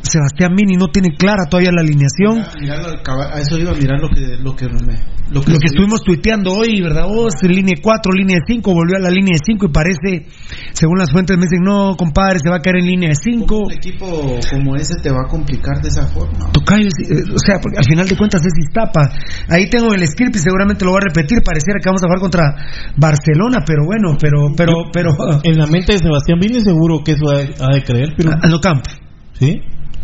Sebastián 0.01 0.53
Mini 0.53 0.77
no 0.77 0.87
tiene 0.87 1.09
clara 1.17 1.49
todavía 1.49 1.71
la 1.71 1.81
alineación. 1.81 2.39
a 2.39 3.39
eso 3.39 3.57
iba 3.57 3.71
a 3.71 3.75
mirar 3.75 3.99
lo 3.99 4.09
que, 4.09 4.37
lo 4.37 4.55
que 4.55 4.67
me 4.67 5.16
lo 5.29 5.41
que, 5.41 5.53
estuvimos 5.53 6.01
tuiteando 6.03 6.53
hoy, 6.53 6.81
¿verdad? 6.81 7.07
Vos, 7.07 7.33
línea 7.43 7.75
4, 7.81 8.11
línea 8.13 8.37
5, 8.45 8.73
volvió 8.73 8.95
a 8.97 8.99
la 8.99 9.09
línea 9.09 9.35
de 9.35 9.43
5 9.43 9.65
y 9.65 9.71
parece, 9.71 10.25
según 10.71 10.99
las 10.99 11.11
fuentes 11.11 11.37
me 11.37 11.43
dicen, 11.43 11.63
no, 11.63 11.95
compadre, 11.97 12.39
se 12.39 12.49
va 12.49 12.57
a 12.57 12.61
caer 12.61 12.77
en 12.77 12.85
línea 12.85 13.09
de 13.09 13.15
5. 13.15 13.57
Un 13.57 13.71
equipo 13.73 14.07
como 14.49 14.75
ese 14.75 14.95
te 15.03 15.09
va 15.09 15.23
a 15.25 15.29
complicar 15.29 15.81
de 15.81 15.89
esa 15.89 16.07
forma. 16.07 16.51
Tocayo, 16.53 16.87
eh, 16.87 17.23
o 17.33 17.39
sea, 17.39 17.59
porque 17.61 17.77
al 17.77 17.85
final 17.85 18.07
de 18.07 18.15
cuentas 18.15 18.41
es 18.45 18.53
Iztapa. 18.57 19.11
Ahí 19.49 19.69
tengo 19.69 19.93
el 19.93 20.07
script 20.07 20.35
y 20.35 20.39
seguramente 20.39 20.85
lo 20.85 20.91
voy 20.91 21.01
a 21.03 21.07
repetir. 21.09 21.43
Pareciera 21.43 21.79
que 21.81 21.89
vamos 21.89 22.03
a 22.03 22.07
jugar 22.07 22.19
contra 22.19 22.55
Barcelona, 22.95 23.63
pero 23.65 23.83
bueno, 23.85 24.15
pero, 24.19 24.51
pero, 24.55 24.73
pero. 24.93 25.11
En 25.43 25.57
la 25.57 25.67
mente 25.67 25.93
de 25.93 25.99
Sebastián 25.99 26.39
Vini 26.39 26.61
seguro 26.61 27.03
que 27.03 27.11
eso 27.11 27.29
ha 27.29 27.73
de 27.73 27.83
creer, 27.83 28.13
pero. 28.15 28.31
En 28.41 28.51
lo 28.51 28.59
campo. 28.59 28.89
¿Sí? 29.33 29.59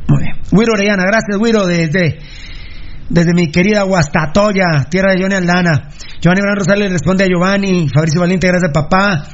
Muy 0.08 0.22
bien. 0.22 0.36
Wiro 0.52 0.74
Orellana, 0.74 1.04
gracias, 1.04 1.38
Wiro, 1.40 1.66
desde 1.66 2.20
desde 3.14 3.34
mi 3.36 3.52
querida 3.52 3.84
Guastatoya, 3.84 4.88
tierra 4.90 5.12
de 5.14 5.22
Johnny 5.22 5.36
Aldana. 5.36 5.90
Giovanni 6.20 6.42
Bran 6.42 6.56
Rosales 6.58 6.92
responde 6.92 7.24
a 7.24 7.28
Giovanni, 7.28 7.88
Fabricio 7.94 8.20
Valiente, 8.20 8.48
gracias 8.48 8.72
papá. 8.74 9.28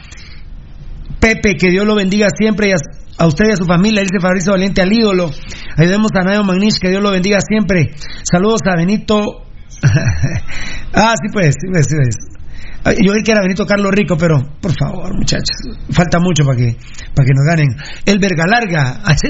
Pepe, 1.20 1.56
que 1.56 1.70
Dios 1.70 1.86
lo 1.86 1.96
bendiga 1.96 2.28
siempre 2.38 2.70
y 2.70 2.72
a, 2.72 3.26
usted 3.26 3.46
y 3.48 3.52
a 3.54 3.56
su 3.56 3.66
familia, 3.66 4.02
dice 4.02 4.20
Fabricio 4.22 4.52
Valiente 4.52 4.82
al 4.82 4.92
ídolo. 4.92 5.32
Ayudemos 5.78 6.12
a 6.14 6.24
Nayo 6.24 6.44
Magnish, 6.44 6.78
que 6.80 6.90
Dios 6.90 7.02
lo 7.02 7.12
bendiga 7.12 7.40
siempre. 7.40 7.92
Saludos 8.30 8.60
a 8.66 8.76
Benito. 8.76 9.46
ah, 10.94 11.14
sí 11.16 11.32
pues, 11.32 11.56
sí 11.58 11.68
pues, 11.72 11.88
sí 11.88 11.96
pues. 11.96 12.39
Yo 12.86 13.14
vi 13.14 13.24
que 13.24 13.32
era 13.32 13.42
Benito 13.42 13.66
Carlos 13.66 13.92
Rico, 13.92 14.16
pero 14.18 14.40
por 14.62 14.72
favor, 14.72 15.14
muchachos, 15.14 15.50
falta 15.92 16.18
mucho 16.20 16.46
para 16.46 16.58
que 16.58 16.78
para 17.14 17.26
que 17.26 17.34
nos 17.36 17.46
ganen. 17.46 17.68
El 18.06 18.20
Verga 18.20 18.46
Larga, 18.48 19.02
ese, 19.12 19.28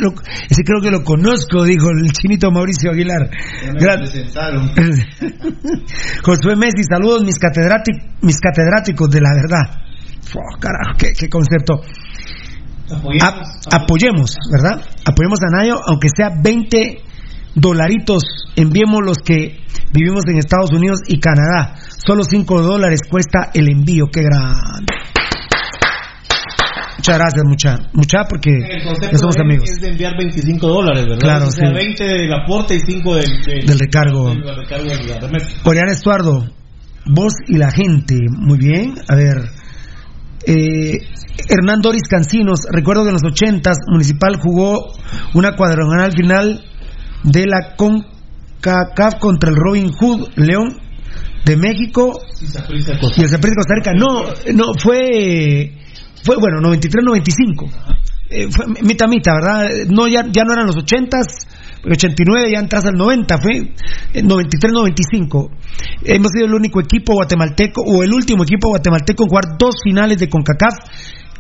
creo 0.64 0.80
que 0.82 0.92
lo 0.92 1.04
conozco, 1.04 1.64
dijo 1.64 1.90
el 1.90 2.12
chinito 2.12 2.52
Mauricio 2.52 2.92
Aguilar. 2.92 3.28
Josué 6.24 6.56
Messi, 6.56 6.84
saludos 6.88 7.24
mis, 7.24 7.40
catedráticos, 7.40 8.04
mis 8.22 8.40
catedráticos 8.40 9.10
de 9.10 9.22
la 9.22 9.34
verdad. 9.34 9.82
carajo, 10.60 10.96
qué, 10.98 11.28
concepto. 11.30 11.82
Apoyemos, 13.72 14.36
¿verdad? 14.52 14.82
Apoyemos 15.06 15.40
a 15.42 15.48
Nayo, 15.58 15.80
aunque 15.88 16.10
sea 16.16 16.30
20 16.42 17.02
dolaritos, 17.56 18.24
enviemos 18.56 19.00
los 19.04 19.18
que 19.18 19.58
vivimos 19.94 20.24
en 20.28 20.38
Estados 20.38 20.72
Unidos 20.72 21.00
y 21.08 21.20
Canadá. 21.20 21.76
Solo 22.06 22.24
5 22.24 22.62
dólares 22.62 23.02
cuesta 23.10 23.52
el 23.54 23.70
envío, 23.70 24.06
qué 24.12 24.22
grande. 24.22 24.94
Muchas 26.98 27.18
gracias, 27.18 27.46
mucha, 27.46 27.78
mucha, 27.94 28.24
porque 28.30 28.52
somos 29.18 29.38
amigos. 29.38 29.70
Es 29.70 29.82
de 29.82 29.90
enviar 29.90 30.18
25 30.18 30.68
dólares, 30.68 31.06
¿verdad? 31.06 31.20
Claro, 31.20 31.48
o 31.48 31.52
sea, 31.52 31.72
20 31.72 32.04
del 32.04 32.34
aporte 32.34 32.76
y 32.76 32.80
5 32.80 33.16
del, 33.16 33.66
del, 33.66 33.80
recargo. 33.80 34.34
Oriana 35.64 35.92
Estuardo, 35.92 36.46
vos 37.06 37.34
y 37.48 37.58
la 37.58 37.72
gente, 37.72 38.16
muy 38.30 38.58
bien. 38.58 38.96
A 39.08 39.16
ver, 39.16 39.38
eh, 40.46 40.98
Hernán 41.50 41.82
Doris 41.82 42.04
Cancinos, 42.10 42.62
recuerdo 42.72 43.04
que 43.04 43.10
en 43.10 43.14
los 43.14 43.24
80 43.24 43.72
Municipal 43.88 44.38
jugó 44.42 44.94
una 45.34 45.56
cuadrangular 45.56 46.12
final 46.14 46.64
de 47.24 47.46
la 47.46 47.76
con 47.76 48.04
CONCACAF 48.62 49.20
contra 49.20 49.50
el 49.50 49.56
Robin 49.56 49.92
Hood 49.92 50.30
León 50.36 50.89
de 51.46 51.58
México 51.58 52.20
y 52.42 52.46
el 52.46 52.52
Saprissa 52.52 52.94
de 52.94 53.00
Costa 53.00 53.76
Rica. 53.76 53.94
No, 53.94 54.24
no, 54.54 54.74
fue, 54.78 55.74
fue 56.24 56.38
bueno, 56.38 56.60
93-95. 56.62 57.70
Eh, 58.32 58.48
fue 58.52 58.68
mitad 58.84 59.08
mitad, 59.08 59.34
¿verdad? 59.34 59.70
No, 59.90 60.08
ya, 60.08 60.24
ya 60.32 60.44
no 60.44 60.54
eran 60.54 60.68
los 60.68 60.76
80s, 60.76 61.48
89 61.84 62.52
ya 62.54 62.60
entras 62.60 62.86
al 62.86 62.94
90, 62.94 63.38
fue 63.40 63.74
93-95. 64.14 65.50
Hemos 66.04 66.32
sido 66.32 66.46
el 66.46 66.54
único 66.54 66.80
equipo 66.80 67.14
guatemalteco, 67.14 67.82
o 67.82 68.04
el 68.04 68.14
último 68.14 68.44
equipo 68.44 68.70
guatemalteco 68.70 69.24
en 69.24 69.30
jugar 69.30 69.58
dos 69.58 69.76
finales 69.84 70.20
de 70.20 70.30
CONCACAF 70.30 70.76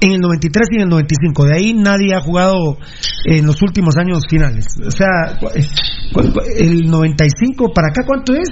en 0.02 0.12
el 0.14 0.20
93 0.20 0.68
y 0.72 0.76
en 0.78 0.82
el 0.84 0.90
95. 0.90 1.46
De 1.46 1.56
ahí 1.56 1.74
nadie 1.74 2.16
ha 2.16 2.22
jugado 2.22 2.78
en 3.26 3.46
los 3.46 3.62
últimos 3.62 3.96
años 3.98 4.24
finales. 4.30 4.66
O 4.86 4.92
sea, 4.92 5.38
el 6.58 6.90
95 6.90 7.72
para 7.74 7.90
acá, 7.90 8.02
¿cuánto 8.06 8.34
es? 8.34 8.50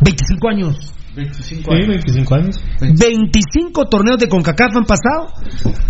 25 0.00 0.48
años. 0.48 0.94
25 1.14 1.72
años. 1.72 1.84
Sí, 1.84 1.88
25 1.88 2.34
años. 2.34 2.60
25 2.80 3.88
torneos 3.88 4.18
de 4.18 4.28
CONCACAF 4.28 4.76
han 4.76 4.84
pasado 4.84 5.32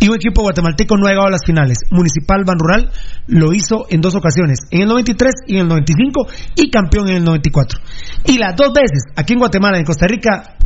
y 0.01 0.09
un 0.09 0.15
equipo 0.15 0.43
guatemalteco 0.43 0.97
no 0.97 1.07
ha 1.07 1.11
llegado 1.11 1.29
a 1.29 1.31
las 1.31 1.45
finales. 1.45 1.79
Municipal 1.91 2.45
Ban 2.45 2.59
Rural 2.59 2.91
lo 3.27 3.53
hizo 3.53 3.87
en 3.91 4.01
dos 4.01 4.15
ocasiones, 4.15 4.61
en 4.71 4.83
el 4.83 4.89
93 4.89 5.35
y 5.47 5.57
en 5.57 5.63
el 5.63 5.69
95 5.69 6.27
y 6.57 6.71
campeón 6.71 7.09
en 7.09 7.17
el 7.17 7.25
94. 7.25 7.79
Y 8.27 8.39
las 8.39 8.57
dos 8.57 8.73
veces, 8.73 9.05
aquí 9.17 9.35
en 9.35 9.41
Guatemala 9.41 9.77
y 9.77 9.81
en 9.81 9.87
Costa 9.87 10.07
Rica, 10.07 10.57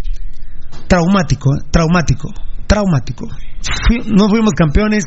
traumático, 0.86 1.56
¿eh? 1.56 1.60
traumático, 1.70 2.32
traumático. 2.72 3.28
no 4.08 4.28
fuimos 4.28 4.52
campeones. 4.56 5.04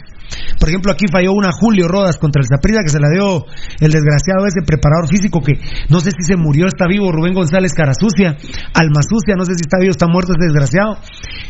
Por 0.60 0.70
ejemplo, 0.70 0.92
aquí 0.92 1.06
falló 1.12 1.34
una 1.34 1.50
Julio 1.52 1.88
Rodas 1.88 2.18
contra 2.18 2.42
el 2.42 2.48
Zaprida 2.48 2.82
que 2.84 2.90
se 2.90 3.00
la 3.00 3.10
dio 3.10 3.46
el 3.80 3.92
desgraciado 3.92 4.46
ese 4.46 4.62
preparador 4.66 5.10
físico 5.10 5.42
que 5.42 5.54
no 5.90 6.00
sé 6.00 6.12
si 6.12 6.24
se 6.24 6.36
murió, 6.36 6.68
está 6.68 6.88
vivo, 6.88 7.12
Rubén 7.12 7.34
González 7.34 7.74
Carasucia, 7.74 8.38
Alma 8.74 9.02
Sucia, 9.02 9.36
no 9.38 9.46
sé 9.46 9.54
si 9.56 9.62
está 9.62 9.78
vivo, 9.80 9.92
está 9.92 10.08
muerto 10.08 10.34
ese 10.34 10.50
desgraciado, 10.50 10.98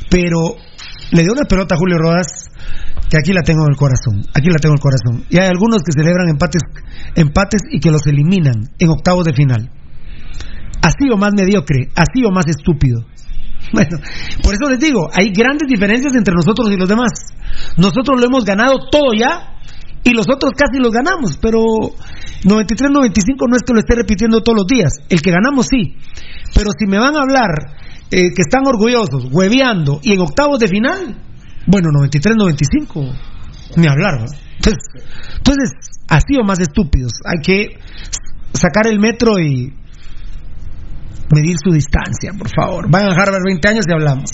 pero 0.09 0.55
le 1.11 1.23
dio 1.23 1.31
una 1.31 1.47
pelota 1.47 1.75
a 1.75 1.77
Julio 1.77 1.97
Rodas 1.97 2.51
que 3.09 3.17
aquí 3.17 3.31
la 3.31 3.43
tengo 3.43 3.63
en 3.63 3.71
el 3.71 3.77
corazón, 3.77 4.23
aquí 4.33 4.49
la 4.49 4.59
tengo 4.59 4.75
en 4.75 4.79
el 4.79 4.87
corazón. 4.87 5.25
Y 5.29 5.39
hay 5.39 5.47
algunos 5.47 5.83
que 5.83 5.91
celebran 5.91 6.27
empates, 6.27 6.63
empates 7.15 7.61
y 7.71 7.79
que 7.79 7.91
los 7.91 8.07
eliminan 8.07 8.71
en 8.79 8.89
octavos 8.89 9.25
de 9.25 9.33
final. 9.33 9.71
Así 10.81 11.09
o 11.11 11.17
más 11.17 11.31
mediocre, 11.35 11.89
así 11.95 12.23
o 12.25 12.31
más 12.31 12.47
estúpido. 12.47 13.05
Bueno, 13.73 13.97
por 14.43 14.53
eso 14.53 14.69
les 14.69 14.79
digo, 14.79 15.09
hay 15.11 15.31
grandes 15.31 15.67
diferencias 15.67 16.15
entre 16.15 16.33
nosotros 16.33 16.69
y 16.71 16.77
los 16.77 16.87
demás. 16.87 17.11
Nosotros 17.77 18.19
lo 18.19 18.25
hemos 18.25 18.45
ganado 18.45 18.89
todo 18.91 19.13
ya 19.17 19.55
y 20.03 20.11
los 20.11 20.27
otros 20.29 20.51
casi 20.55 20.77
los 20.77 20.91
ganamos, 20.91 21.37
pero 21.41 21.59
93-95 22.43 23.49
no 23.49 23.55
es 23.55 23.63
que 23.63 23.73
lo 23.73 23.79
esté 23.79 23.95
repitiendo 23.95 24.41
todos 24.41 24.59
los 24.59 24.67
días. 24.67 24.93
El 25.09 25.21
que 25.21 25.31
ganamos 25.31 25.67
sí, 25.67 25.95
pero 26.53 26.69
si 26.77 26.85
me 26.85 26.99
van 26.99 27.15
a 27.15 27.21
hablar 27.21 27.49
eh, 28.11 28.29
que 28.33 28.41
están 28.41 28.67
orgullosos, 28.67 29.27
hueveando 29.31 29.99
y 30.03 30.13
en 30.13 30.21
octavos 30.21 30.59
de 30.59 30.67
final, 30.67 31.17
bueno, 31.65 31.89
93-95, 31.89 33.13
ni 33.77 33.87
hablar. 33.87 34.21
¿no? 34.21 34.25
Entonces, 34.57 34.83
entonces, 35.37 35.71
así 36.07 36.37
o 36.39 36.43
más 36.43 36.59
estúpidos, 36.59 37.13
hay 37.25 37.41
que 37.41 37.79
sacar 38.53 38.87
el 38.87 38.99
metro 38.99 39.39
y 39.39 39.73
medir 41.33 41.55
su 41.63 41.71
distancia, 41.71 42.31
por 42.37 42.49
favor. 42.49 42.89
Vayan 42.89 43.09
a 43.09 43.13
Harvard 43.13 43.43
20 43.45 43.67
años 43.67 43.85
y 43.87 43.93
hablamos. 43.93 44.29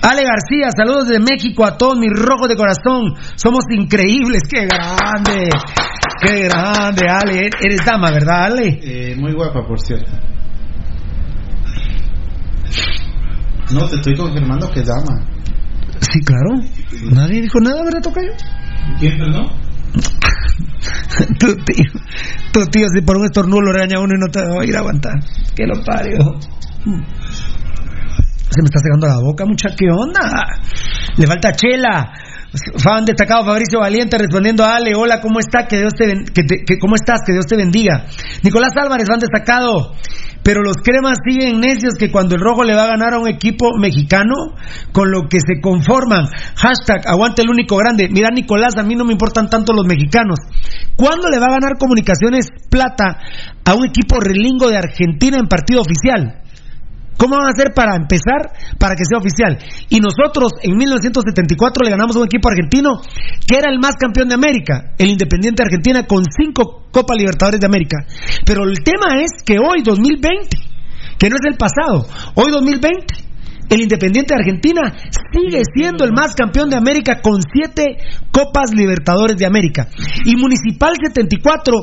Ale 0.00 0.22
García, 0.22 0.70
saludos 0.76 1.08
de 1.08 1.18
México 1.18 1.66
a 1.66 1.76
todos 1.76 1.98
mis 1.98 2.12
rojos 2.12 2.48
de 2.48 2.56
corazón. 2.56 3.14
Somos 3.34 3.64
increíbles, 3.70 4.42
qué 4.48 4.66
grande, 4.66 5.48
qué 6.22 6.44
grande, 6.44 7.06
Ale. 7.08 7.50
Eres 7.60 7.84
dama, 7.84 8.10
¿verdad, 8.10 8.44
Ale? 8.44 8.78
Eh, 8.80 9.16
muy 9.16 9.32
guapa, 9.32 9.66
por 9.66 9.80
cierto. 9.80 10.10
No, 13.72 13.86
te 13.88 13.96
estoy 13.96 14.16
confirmando 14.16 14.70
que 14.70 14.80
es 14.80 14.86
dama. 14.86 15.26
Sí, 16.00 16.20
claro. 16.20 16.62
Nadie 17.10 17.42
dijo 17.42 17.58
nada, 17.60 17.82
¿verdad, 17.82 18.00
Tocayo? 18.00 18.32
¿Quién, 19.00 19.18
perdón? 19.18 19.67
Tu 21.38 21.54
tío, 21.64 22.64
tío, 22.70 22.86
si 22.94 23.00
por 23.02 23.16
un 23.18 23.24
estornudo 23.26 23.60
lo 23.62 23.72
regaña 23.72 23.98
uno 24.00 24.14
y 24.14 24.18
no 24.18 24.26
te 24.30 24.40
va 24.40 24.62
a 24.62 24.64
ir 24.64 24.76
a 24.76 24.80
aguantar. 24.80 25.14
Que 25.54 25.66
lo 25.66 25.82
parió. 25.84 26.18
Se 28.50 28.62
me 28.62 28.66
está 28.66 28.78
secando 28.80 29.06
la 29.06 29.18
boca, 29.18 29.44
mucha. 29.44 29.68
¿Qué 29.76 29.86
onda? 29.90 30.44
Le 31.16 31.26
falta 31.26 31.52
chela. 31.52 32.12
Fan 32.78 33.04
destacado 33.04 33.44
Fabricio 33.44 33.78
Valiente 33.80 34.16
respondiendo 34.16 34.64
a 34.64 34.76
Ale, 34.76 34.94
hola, 34.94 35.20
¿cómo 35.20 35.38
está? 35.38 35.66
Que 35.66 35.80
Dios 35.80 35.92
te- 35.94 36.24
que- 36.32 36.78
¿Cómo 36.78 36.94
estás? 36.94 37.20
Que 37.26 37.32
Dios 37.32 37.44
te 37.46 37.56
bendiga. 37.56 38.06
Nicolás 38.42 38.70
Álvarez, 38.74 39.06
fan 39.06 39.18
destacado. 39.18 39.92
Pero 40.48 40.62
los 40.62 40.78
cremas 40.82 41.18
siguen 41.28 41.60
necios 41.60 41.96
que 41.98 42.10
cuando 42.10 42.34
el 42.34 42.40
rojo 42.40 42.64
le 42.64 42.74
va 42.74 42.84
a 42.84 42.96
ganar 42.96 43.12
a 43.12 43.18
un 43.18 43.28
equipo 43.28 43.76
mexicano, 43.78 44.56
con 44.92 45.10
lo 45.10 45.28
que 45.28 45.40
se 45.40 45.60
conforman. 45.60 46.24
Hashtag, 46.56 47.06
aguante 47.06 47.42
el 47.42 47.50
único 47.50 47.76
grande. 47.76 48.08
Mira, 48.10 48.30
Nicolás, 48.30 48.72
a 48.78 48.82
mí 48.82 48.94
no 48.94 49.04
me 49.04 49.12
importan 49.12 49.50
tanto 49.50 49.74
los 49.74 49.84
mexicanos. 49.84 50.38
¿Cuándo 50.96 51.28
le 51.28 51.38
va 51.38 51.48
a 51.48 51.60
ganar 51.60 51.76
Comunicaciones 51.78 52.46
Plata 52.70 53.18
a 53.62 53.74
un 53.74 53.88
equipo 53.88 54.20
relingo 54.20 54.70
de 54.70 54.78
Argentina 54.78 55.36
en 55.36 55.48
partido 55.48 55.82
oficial? 55.82 56.40
¿Cómo 57.18 57.36
van 57.36 57.46
a 57.46 57.50
hacer 57.50 57.74
para 57.74 57.96
empezar 57.96 58.54
para 58.78 58.94
que 58.94 59.02
sea 59.02 59.18
oficial? 59.18 59.58
Y 59.90 59.98
nosotros 59.98 60.52
en 60.62 60.78
1974 60.78 61.84
le 61.84 61.90
ganamos 61.90 62.14
a 62.14 62.20
un 62.20 62.26
equipo 62.26 62.48
argentino 62.48 63.02
que 63.44 63.58
era 63.58 63.70
el 63.70 63.80
más 63.80 63.96
campeón 63.98 64.28
de 64.28 64.36
América, 64.36 64.94
el 64.96 65.10
Independiente 65.10 65.64
Argentina 65.64 66.06
con 66.06 66.22
cinco 66.30 66.86
Copa 66.92 67.14
Libertadores 67.18 67.58
de 67.60 67.66
América. 67.66 68.06
Pero 68.46 68.64
el 68.64 68.78
tema 68.84 69.20
es 69.20 69.42
que 69.44 69.58
hoy 69.58 69.82
2020, 69.82 70.48
que 71.18 71.28
no 71.28 71.36
es 71.36 71.44
el 71.50 71.58
pasado, 71.58 72.06
hoy 72.34 72.52
2020 72.52 73.28
el 73.68 73.82
Independiente 73.82 74.34
de 74.34 74.40
Argentina 74.40 74.94
sigue 75.32 75.62
siendo 75.74 76.04
el 76.04 76.12
más 76.12 76.34
campeón 76.34 76.70
de 76.70 76.76
América 76.76 77.20
con 77.20 77.42
siete 77.42 77.98
Copas 78.30 78.70
Libertadores 78.72 79.36
de 79.36 79.44
América. 79.44 79.88
Y 80.24 80.36
Municipal 80.36 80.94
74 81.02 81.74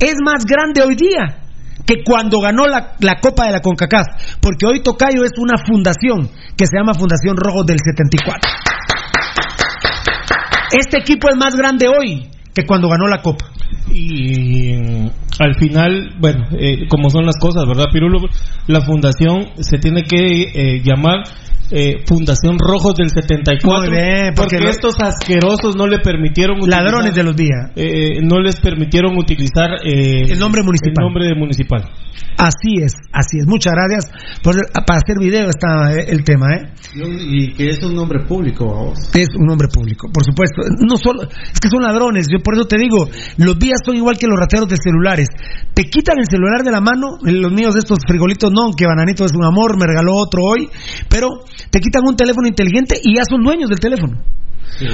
es 0.00 0.16
más 0.22 0.44
grande 0.44 0.82
hoy 0.82 0.96
día 0.96 1.43
que 1.86 2.02
cuando 2.04 2.40
ganó 2.40 2.66
la, 2.66 2.94
la 3.00 3.20
Copa 3.20 3.46
de 3.46 3.52
la 3.52 3.60
CONCACAF, 3.60 4.38
porque 4.40 4.66
hoy 4.66 4.82
Tocayo 4.82 5.24
es 5.24 5.32
una 5.38 5.58
fundación 5.64 6.30
que 6.56 6.66
se 6.66 6.76
llama 6.76 6.94
Fundación 6.94 7.36
Rojos 7.36 7.66
del 7.66 7.78
74. 7.78 8.50
Este 10.72 10.98
equipo 10.98 11.28
es 11.28 11.36
más 11.36 11.54
grande 11.54 11.86
hoy 11.88 12.30
que 12.52 12.64
cuando 12.66 12.88
ganó 12.88 13.06
la 13.06 13.20
Copa. 13.22 13.46
Y 13.94 14.74
al 15.38 15.54
final, 15.58 16.14
bueno, 16.20 16.46
eh, 16.58 16.86
como 16.88 17.10
son 17.10 17.24
las 17.26 17.36
cosas, 17.40 17.64
¿verdad, 17.66 17.84
Pirulo? 17.92 18.18
La 18.66 18.80
fundación 18.80 19.46
se 19.60 19.78
tiene 19.78 20.02
que 20.02 20.42
eh, 20.52 20.82
llamar 20.84 21.22
eh, 21.70 22.04
Fundación 22.06 22.58
Rojos 22.58 22.94
del 22.94 23.08
74. 23.08 23.90
Muy 23.90 23.96
bien, 23.98 24.34
porque 24.36 24.56
porque 24.56 24.60
lo- 24.60 24.70
estos 24.70 24.94
asquerosos 25.00 25.76
no 25.76 25.86
le 25.86 25.98
permitieron 26.00 26.58
utilizar- 26.58 26.82
Ladrones 26.84 27.14
de 27.14 27.22
los 27.24 27.34
días. 27.36 27.70
eh, 27.76 28.20
no 28.22 28.38
les 28.40 28.56
permitieron 28.56 29.16
utilizar 29.16 29.70
eh, 29.84 30.24
El 30.30 30.38
nombre 30.38 30.62
municipal. 30.62 30.94
el 30.98 31.04
nombre 31.04 31.26
de 31.26 31.34
municipal. 31.34 31.84
Así 32.36 32.74
es, 32.82 32.92
así 33.12 33.38
es. 33.38 33.46
Muchas 33.46 33.72
gracias. 33.74 34.10
por- 34.42 34.56
para 34.86 34.98
hacer 35.00 35.16
video 35.18 35.48
está 35.48 35.92
eh, 35.94 36.06
el 36.08 36.22
tema, 36.24 36.46
¿eh? 36.56 36.68
Y 36.94 37.52
que 37.54 37.70
es 37.70 37.82
un 37.82 37.94
nombre 37.94 38.20
público, 38.26 38.66
vamos. 38.66 38.98
Es 39.14 39.28
un 39.38 39.46
nombre 39.46 39.68
público, 39.68 40.08
por 40.12 40.22
supuesto. 40.24 40.62
No 40.86 40.96
solo, 40.96 41.22
es 41.22 41.58
que 41.60 41.68
son 41.68 41.82
ladrones. 41.82 42.26
Yo 42.30 42.40
por 42.40 42.54
eso 42.54 42.66
te 42.66 42.76
digo, 42.76 43.08
los 43.38 43.58
vías 43.58 43.78
son 43.84 43.96
igual 43.96 44.16
que 44.18 44.26
los 44.26 44.38
rateros 44.38 44.68
de 44.68 44.76
celulares. 44.76 45.28
Te 45.74 45.84
quitan 45.84 46.18
el 46.18 46.26
celular 46.26 46.62
de 46.62 46.70
la 46.70 46.80
mano, 46.80 47.18
los 47.22 47.52
míos 47.52 47.76
estos 47.76 47.98
frijolitos 48.06 48.50
no, 48.52 48.72
que 48.76 48.86
Bananito 48.86 49.24
es 49.24 49.32
un 49.34 49.44
amor, 49.44 49.78
me 49.78 49.86
regaló 49.86 50.14
otro 50.14 50.42
hoy, 50.42 50.68
pero 51.08 51.28
te 51.70 51.80
quitan 51.80 52.02
un 52.06 52.16
teléfono 52.16 52.48
inteligente 52.48 52.98
y 53.02 53.16
ya 53.16 53.22
son 53.28 53.42
dueños 53.42 53.68
del 53.68 53.80
teléfono. 53.80 54.18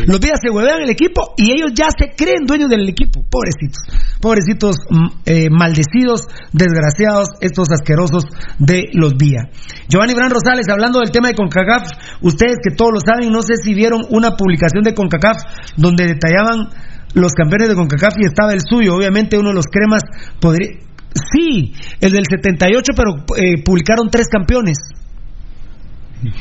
Los 0.07 0.21
días 0.21 0.39
se 0.43 0.51
huevean 0.51 0.83
el 0.83 0.91
equipo 0.91 1.33
y 1.37 1.53
ellos 1.53 1.71
ya 1.75 1.89
se 1.97 2.13
creen 2.15 2.45
dueños 2.47 2.69
del 2.69 2.87
equipo. 2.89 3.25
Pobrecitos. 3.31 3.81
Pobrecitos 4.21 4.77
mm, 4.91 5.07
eh, 5.25 5.49
maldecidos, 5.51 6.27
desgraciados, 6.53 7.29
estos 7.41 7.69
asquerosos 7.71 8.25
de 8.59 8.91
los 8.93 9.17
días. 9.17 9.47
Giovanni 9.89 10.15
Bran 10.15 10.31
Rosales, 10.31 10.67
hablando 10.69 11.01
del 11.01 11.11
tema 11.11 11.29
de 11.29 11.35
CONCACAF, 11.35 11.89
ustedes 12.21 12.57
que 12.63 12.75
todos 12.75 12.91
lo 12.95 13.01
saben, 13.01 13.33
no 13.33 13.43
sé 13.43 13.55
si 13.63 13.75
vieron 13.75 14.03
una 14.11 14.37
publicación 14.37 14.83
de 14.85 14.95
CONCACAF 14.95 15.39
donde 15.77 16.07
detallaban 16.07 16.69
los 17.15 17.33
campeones 17.33 17.69
de 17.69 17.75
CONCACAF 17.75 18.15
y 18.19 18.27
estaba 18.27 18.53
el 18.53 18.61
suyo. 18.61 18.95
Obviamente 18.95 19.39
uno 19.39 19.51
de 19.51 19.55
los 19.55 19.67
cremas 19.67 20.03
podría... 20.41 20.71
Sí, 21.13 21.75
el 22.01 22.13
del 22.13 22.25
78, 22.31 22.93
pero 22.95 23.25
eh, 23.37 23.63
publicaron 23.65 24.11
tres 24.11 24.29
campeones. 24.29 24.79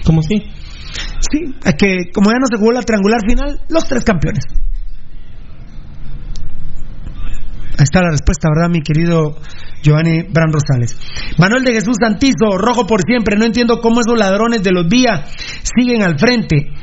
¿Cómo 0.05 0.22
sí? 0.22 0.43
Sí, 1.32 1.55
es 1.63 1.74
que 1.76 2.11
como 2.13 2.32
ya 2.32 2.38
no 2.39 2.47
se 2.51 2.57
jugó 2.57 2.72
la 2.72 2.82
triangular 2.82 3.22
final, 3.28 3.59
los 3.70 3.86
tres 3.88 4.03
campeones. 4.03 4.43
Ahí 7.80 7.84
está 7.84 8.01
la 8.01 8.11
respuesta, 8.11 8.49
¿verdad, 8.53 8.70
mi 8.70 8.82
querido 8.82 9.38
Giovanni 9.82 10.24
Bran 10.24 10.51
Rosales? 10.51 10.97
Manuel 11.38 11.63
de 11.63 11.74
Jesús 11.74 11.95
Santizo, 11.99 12.57
rojo 12.57 12.86
por 12.86 13.01
siempre. 13.03 13.38
No 13.38 13.45
entiendo 13.45 13.80
cómo 13.80 14.01
esos 14.01 14.20
ladrones 14.20 14.63
de 14.63 14.72
los 14.72 14.89
días 14.89 15.32
siguen 15.78 16.03
al 16.03 16.20
frente. 16.20 16.74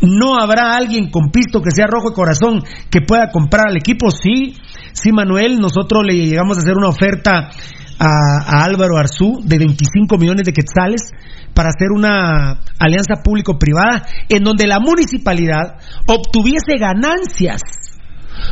¿No 0.00 0.38
habrá 0.38 0.76
alguien 0.76 1.10
con 1.10 1.30
pisto 1.30 1.60
que 1.60 1.70
sea 1.70 1.86
rojo 1.86 2.10
de 2.10 2.14
corazón 2.14 2.64
que 2.90 3.00
pueda 3.00 3.30
comprar 3.30 3.68
al 3.68 3.76
equipo? 3.76 4.10
Sí, 4.10 4.56
Sí, 4.94 5.10
Manuel, 5.10 5.58
nosotros 5.60 6.04
le 6.06 6.14
llegamos 6.14 6.56
a 6.56 6.60
hacer 6.60 6.76
una 6.76 6.88
oferta 6.88 7.50
a, 7.98 8.64
Álvaro 8.64 8.96
Arzú 8.96 9.40
de 9.42 9.58
25 9.58 10.16
millones 10.18 10.44
de 10.44 10.52
quetzales 10.52 11.10
para 11.52 11.70
hacer 11.70 11.88
una 11.92 12.60
alianza 12.78 13.16
público-privada 13.22 14.06
en 14.28 14.44
donde 14.44 14.68
la 14.68 14.78
municipalidad 14.78 15.78
obtuviese 16.06 16.78
ganancias. 16.78 17.60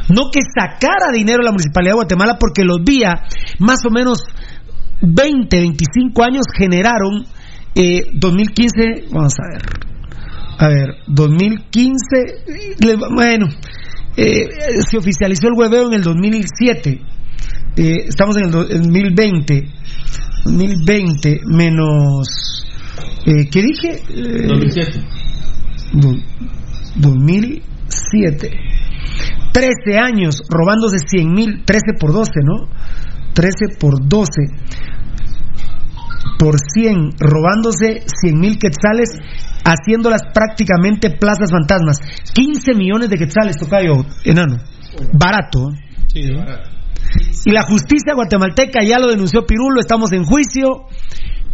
No 0.09 0.31
que 0.33 0.41
sacara 0.43 1.13
dinero 1.13 1.45
la 1.45 1.53
municipalidad 1.53 1.93
de 1.93 1.97
Guatemala 1.97 2.39
porque 2.41 2.65
los 2.65 2.85
días, 2.85 3.15
más 3.61 3.79
o 3.87 3.91
menos 3.91 4.25
20, 5.01 5.57
25 5.57 6.25
años, 6.25 6.45
generaron 6.59 7.25
eh, 7.77 8.11
2015, 8.15 9.07
vamos 9.13 9.35
a 9.39 9.53
ver, 9.53 9.92
a 10.65 10.69
ver, 10.69 10.95
2015, 11.09 11.97
le- 12.81 12.97
bueno, 13.15 13.47
eh, 14.17 14.47
se 14.89 14.97
oficializó 14.99 15.49
el 15.49 15.55
hueveo 15.59 15.87
en 15.89 15.95
el 15.95 16.03
2007, 16.03 17.01
eh, 17.77 17.97
estamos 18.07 18.37
en 18.37 18.45
el 18.45 18.51
do- 18.51 18.71
en 18.71 18.83
2020, 18.83 19.65
2020 20.45 21.41
menos, 21.47 22.29
eh, 23.27 23.49
¿qué 23.51 23.63
dije? 23.63 24.03
Eh, 24.11 24.47
2007. 24.47 25.01
do- 25.95 26.19
2007. 26.97 28.51
13 29.53 29.99
años 29.99 30.41
robándose 30.49 30.99
100 31.07 31.31
mil, 31.33 31.63
13 31.65 31.93
por 31.99 32.13
12, 32.13 32.33
¿no? 32.43 32.69
13 33.35 33.77
por 33.79 33.95
12 34.09 34.43
por 36.39 36.57
100, 36.59 37.11
robándose 37.19 38.03
100 38.21 38.39
mil 38.41 38.59
quetzales, 38.59 39.11
haciéndolas 39.65 40.23
prácticamente 40.33 41.11
plazas 41.11 41.51
fantasmas. 41.51 41.99
15 42.33 42.75
millones 42.75 43.11
de 43.11 43.17
quetzales, 43.17 43.57
tocayo, 43.57 44.05
enano. 44.25 44.59
Barato. 45.13 45.71
¿eh? 45.71 46.33
Y 47.45 47.51
la 47.51 47.63
justicia 47.63 48.15
guatemalteca 48.15 48.83
ya 48.85 48.99
lo 48.99 49.09
denunció 49.09 49.47
Pirulo, 49.47 49.81
estamos 49.81 50.13
en 50.13 50.25
juicio. 50.25 50.87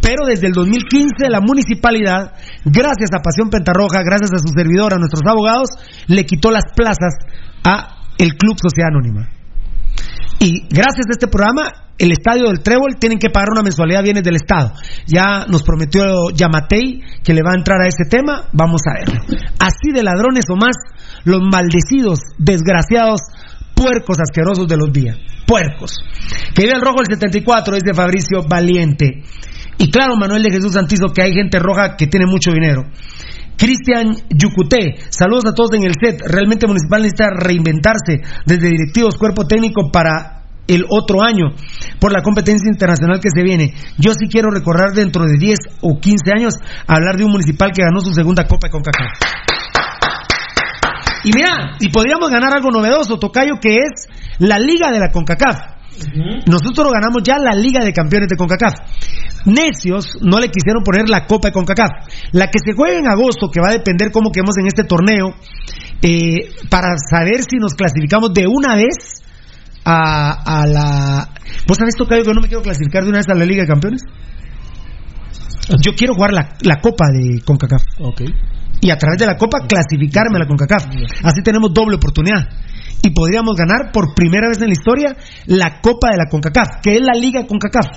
Pero 0.01 0.25
desde 0.25 0.47
el 0.47 0.53
2015 0.53 1.29
la 1.29 1.41
municipalidad, 1.41 2.31
gracias 2.63 3.09
a 3.13 3.21
Pasión 3.21 3.49
Pentarroja, 3.49 4.01
gracias 4.01 4.31
a 4.33 4.39
su 4.39 4.47
servidor, 4.55 4.93
a 4.93 4.97
nuestros 4.97 5.23
abogados, 5.25 5.69
le 6.07 6.25
quitó 6.25 6.51
las 6.51 6.63
plazas 6.73 7.15
a 7.65 7.97
el 8.17 8.35
Club 8.35 8.57
Sociedad 8.61 8.91
Anónima. 8.91 9.38
Y 10.39 10.61
gracias 10.69 11.05
a 11.09 11.11
este 11.11 11.27
programa, 11.27 11.89
el 11.97 12.13
estadio 12.13 12.47
del 12.47 12.63
Trébol 12.63 12.95
tienen 12.97 13.19
que 13.19 13.29
pagar 13.29 13.49
una 13.51 13.61
mensualidad 13.61 14.03
bienes 14.03 14.23
del 14.23 14.37
Estado. 14.37 14.71
Ya 15.05 15.45
nos 15.49 15.63
prometió 15.63 16.29
Yamatei 16.33 17.01
que 17.23 17.33
le 17.33 17.41
va 17.43 17.51
a 17.51 17.57
entrar 17.57 17.81
a 17.81 17.87
ese 17.87 18.09
tema, 18.09 18.47
vamos 18.53 18.81
a 18.87 18.99
verlo. 18.99 19.21
Así 19.59 19.91
de 19.93 20.01
ladrones 20.01 20.45
o 20.49 20.55
más, 20.55 20.75
los 21.25 21.41
maldecidos, 21.41 22.19
desgraciados, 22.37 23.19
puercos 23.75 24.17
asquerosos 24.21 24.67
de 24.67 24.77
los 24.77 24.93
días. 24.93 25.17
Puercos. 25.45 25.93
Que 26.55 26.63
vive 26.63 26.75
el 26.75 26.81
rojo 26.81 27.01
el 27.01 27.07
74, 27.13 27.75
dice 27.75 27.93
Fabricio 27.93 28.43
Valiente. 28.47 29.23
Y 29.77 29.91
claro, 29.91 30.15
Manuel 30.15 30.43
de 30.43 30.51
Jesús 30.51 30.73
Santizo, 30.73 31.07
que 31.13 31.21
hay 31.21 31.33
gente 31.33 31.59
roja 31.59 31.97
que 31.97 32.07
tiene 32.07 32.25
mucho 32.27 32.51
dinero. 32.51 32.83
Cristian 33.59 34.15
Yucuté, 34.29 34.95
saludos 35.09 35.43
a 35.47 35.53
todos 35.53 35.73
en 35.73 35.83
el 35.83 35.93
set. 36.01 36.21
Realmente 36.25 36.65
Municipal 36.65 37.01
necesita 37.01 37.29
reinventarse 37.29 38.21
desde 38.45 38.69
directivos, 38.69 39.17
cuerpo 39.17 39.45
técnico 39.45 39.91
para 39.91 40.43
el 40.65 40.85
otro 40.87 41.21
año 41.21 41.51
por 41.99 42.13
la 42.13 42.21
competencia 42.21 42.69
internacional 42.71 43.19
que 43.19 43.27
se 43.35 43.43
viene. 43.43 43.73
Yo 43.97 44.13
sí 44.13 44.29
quiero 44.29 44.49
recordar 44.49 44.93
dentro 44.93 45.25
de 45.25 45.37
10 45.37 45.59
o 45.81 45.99
15 45.99 46.31
años 46.31 46.53
hablar 46.87 47.17
de 47.17 47.25
un 47.25 47.31
municipal 47.31 47.71
que 47.75 47.83
ganó 47.83 47.99
su 47.99 48.13
segunda 48.13 48.47
Copa 48.47 48.67
de 48.67 48.71
CONCACAF. 48.71 49.11
Y 51.25 51.33
mira, 51.33 51.75
y 51.81 51.89
podríamos 51.89 52.29
ganar 52.29 52.53
algo 52.53 52.71
novedoso, 52.71 53.19
Tocayo, 53.19 53.55
que 53.61 53.75
es 53.75 54.07
la 54.37 54.57
Liga 54.57 54.89
de 54.89 54.99
la 54.99 55.11
CONCACAF. 55.11 55.78
Nosotros 56.47 56.91
ganamos 56.91 57.23
ya 57.23 57.37
la 57.39 57.51
Liga 57.51 57.83
de 57.83 57.93
Campeones 57.93 58.29
de 58.29 58.37
CONCACAF. 58.37 58.73
Necios 59.45 60.17
no 60.21 60.39
le 60.39 60.49
quisieron 60.49 60.83
poner 60.83 61.09
la 61.09 61.25
Copa 61.25 61.49
de 61.49 61.53
CONCACAF. 61.53 61.89
La 62.33 62.47
que 62.47 62.59
se 62.63 62.73
juega 62.73 62.97
en 62.97 63.07
agosto, 63.07 63.49
que 63.49 63.61
va 63.61 63.69
a 63.69 63.73
depender 63.73 64.11
cómo 64.11 64.31
quedemos 64.31 64.57
en 64.57 64.67
este 64.67 64.83
torneo, 64.83 65.33
eh, 66.01 66.51
para 66.69 66.95
saber 66.97 67.41
si 67.43 67.57
nos 67.57 67.73
clasificamos 67.73 68.33
de 68.33 68.47
una 68.47 68.75
vez 68.75 69.23
a, 69.85 70.61
a 70.61 70.67
la... 70.67 71.29
¿Vos 71.67 71.77
sabés, 71.77 71.95
Tocayo, 71.95 72.21
que 72.21 72.27
yo 72.27 72.33
no 72.33 72.41
me 72.41 72.47
quiero 72.47 72.63
clasificar 72.63 73.03
de 73.03 73.09
una 73.09 73.19
vez 73.19 73.27
a 73.29 73.35
la 73.35 73.45
Liga 73.45 73.63
de 73.63 73.67
Campeones? 73.67 74.01
Yo 75.81 75.93
quiero 75.95 76.15
jugar 76.15 76.33
la, 76.33 76.57
la 76.61 76.79
Copa 76.81 77.05
de 77.11 77.41
CONCACAF. 77.41 77.83
Y 78.81 78.91
a 78.91 78.97
través 78.97 79.19
de 79.19 79.25
la 79.25 79.37
Copa 79.37 79.59
clasificarme 79.67 80.37
a 80.37 80.39
la 80.39 80.47
CONCACAF. 80.47 80.85
Así 81.23 81.41
tenemos 81.43 81.73
doble 81.73 81.95
oportunidad. 81.97 82.47
Y 83.03 83.09
podríamos 83.11 83.55
ganar 83.55 83.91
por 83.91 84.13
primera 84.15 84.47
vez 84.47 84.59
en 84.61 84.67
la 84.67 84.73
historia 84.73 85.15
la 85.47 85.81
Copa 85.81 86.11
de 86.11 86.17
la 86.17 86.25
CONCACAF, 86.29 86.81
que 86.81 86.95
es 86.95 87.01
la 87.01 87.13
Liga 87.19 87.45
CONCACAF. 87.45 87.87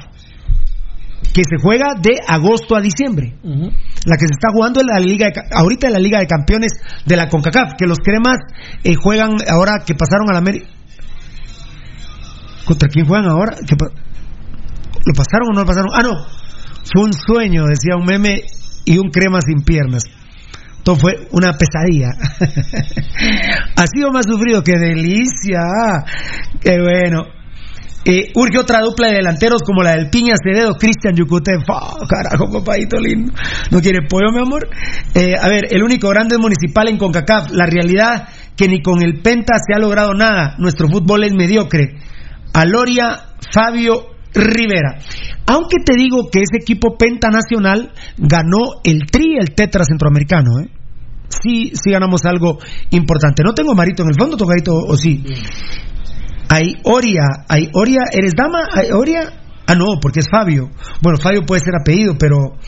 Que 1.32 1.42
se 1.44 1.56
juega 1.62 1.94
de 2.00 2.18
agosto 2.26 2.76
a 2.76 2.80
diciembre. 2.80 3.38
La 4.04 4.16
que 4.16 4.26
se 4.26 4.34
está 4.34 4.48
jugando 4.52 4.80
es 4.80 4.86
la 4.86 4.98
Liga 4.98 5.26
de, 5.26 5.32
ahorita 5.52 5.86
es 5.86 5.92
la 5.92 5.98
Liga 6.00 6.18
de 6.18 6.26
Campeones 6.26 6.72
de 7.06 7.16
la 7.16 7.28
CONCACAF, 7.28 7.74
que 7.78 7.86
los 7.86 7.98
cremas 7.98 8.38
eh, 8.82 8.94
juegan 8.96 9.30
ahora 9.48 9.84
que 9.86 9.94
pasaron 9.94 10.28
a 10.28 10.32
la 10.32 10.38
América. 10.38 10.66
¿Contra 12.64 12.88
quién 12.88 13.06
juegan 13.06 13.28
ahora? 13.28 13.56
¿Qué 13.66 13.76
pa- 13.76 13.90
¿Lo 15.04 15.14
pasaron 15.16 15.48
o 15.50 15.54
no 15.54 15.60
lo 15.60 15.66
pasaron? 15.66 15.90
Ah, 15.94 16.02
no. 16.02 16.26
Fue 16.92 17.02
un 17.04 17.12
sueño, 17.12 17.64
decía 17.66 17.96
un 17.96 18.04
meme, 18.04 18.42
y 18.84 18.98
un 18.98 19.10
crema 19.10 19.40
sin 19.40 19.62
piernas. 19.64 20.04
Todo 20.82 20.96
fue 20.96 21.28
una 21.30 21.52
pesadilla. 21.52 22.08
ha 23.76 23.86
sido 23.86 24.10
más 24.10 24.26
sufrido 24.26 24.62
que 24.62 24.78
delicia. 24.78 25.60
Qué 26.60 26.78
bueno. 26.80 27.22
Eh, 28.04 28.32
urge 28.34 28.58
otra 28.58 28.80
dupla 28.80 29.08
de 29.08 29.14
delanteros 29.14 29.62
como 29.62 29.82
la 29.82 29.92
del 29.92 30.10
Piña 30.10 30.34
Acevedo, 30.34 30.74
Cristian 30.74 31.14
Yucute. 31.14 31.52
Fa, 31.64 32.04
carajo, 32.08 32.50
papadito 32.50 32.98
lindo. 32.98 33.32
¿No 33.70 33.80
quiere 33.80 34.08
pollo, 34.08 34.32
mi 34.32 34.40
amor? 34.40 34.68
Eh, 35.14 35.34
a 35.40 35.48
ver, 35.48 35.66
el 35.70 35.84
único 35.84 36.08
grande 36.08 36.34
es 36.34 36.40
municipal 36.40 36.88
en 36.88 36.98
CONCACAF. 36.98 37.52
La 37.52 37.66
realidad 37.66 38.28
que 38.56 38.66
ni 38.66 38.82
con 38.82 39.02
el 39.02 39.22
Penta 39.22 39.54
se 39.64 39.74
ha 39.74 39.78
logrado 39.78 40.14
nada. 40.14 40.56
Nuestro 40.58 40.88
fútbol 40.88 41.22
es 41.22 41.32
mediocre. 41.32 42.00
Aloria 42.52 43.20
Fabio 43.52 44.11
Rivera. 44.34 44.98
Aunque 45.46 45.76
te 45.84 45.94
digo 45.94 46.28
que 46.30 46.40
ese 46.40 46.58
equipo 46.60 46.96
pentanacional 46.96 47.92
ganó 48.16 48.80
el 48.84 49.06
tri, 49.10 49.36
el 49.38 49.54
tetra 49.54 49.84
centroamericano, 49.84 50.60
¿eh? 50.60 50.70
Sí, 51.28 51.72
sí 51.74 51.90
ganamos 51.90 52.24
algo 52.26 52.58
importante. 52.90 53.42
No 53.42 53.54
tengo 53.54 53.74
marito 53.74 54.02
en 54.02 54.10
el 54.10 54.18
fondo, 54.18 54.36
tocadito, 54.36 54.74
o 54.74 54.96
sí. 54.96 55.24
Hay 56.48 56.76
Oria, 56.84 57.24
hay 57.48 57.70
Oria, 57.72 58.00
¿eres 58.12 58.32
dama? 58.36 58.68
¿Hay 58.74 58.90
Oria? 58.92 59.32
Ah, 59.66 59.74
no, 59.74 59.98
porque 60.00 60.20
es 60.20 60.28
Fabio. 60.30 60.70
Bueno, 61.02 61.18
Fabio 61.18 61.42
puede 61.46 61.60
ser 61.60 61.74
apellido, 61.80 62.16
pero 62.18 62.58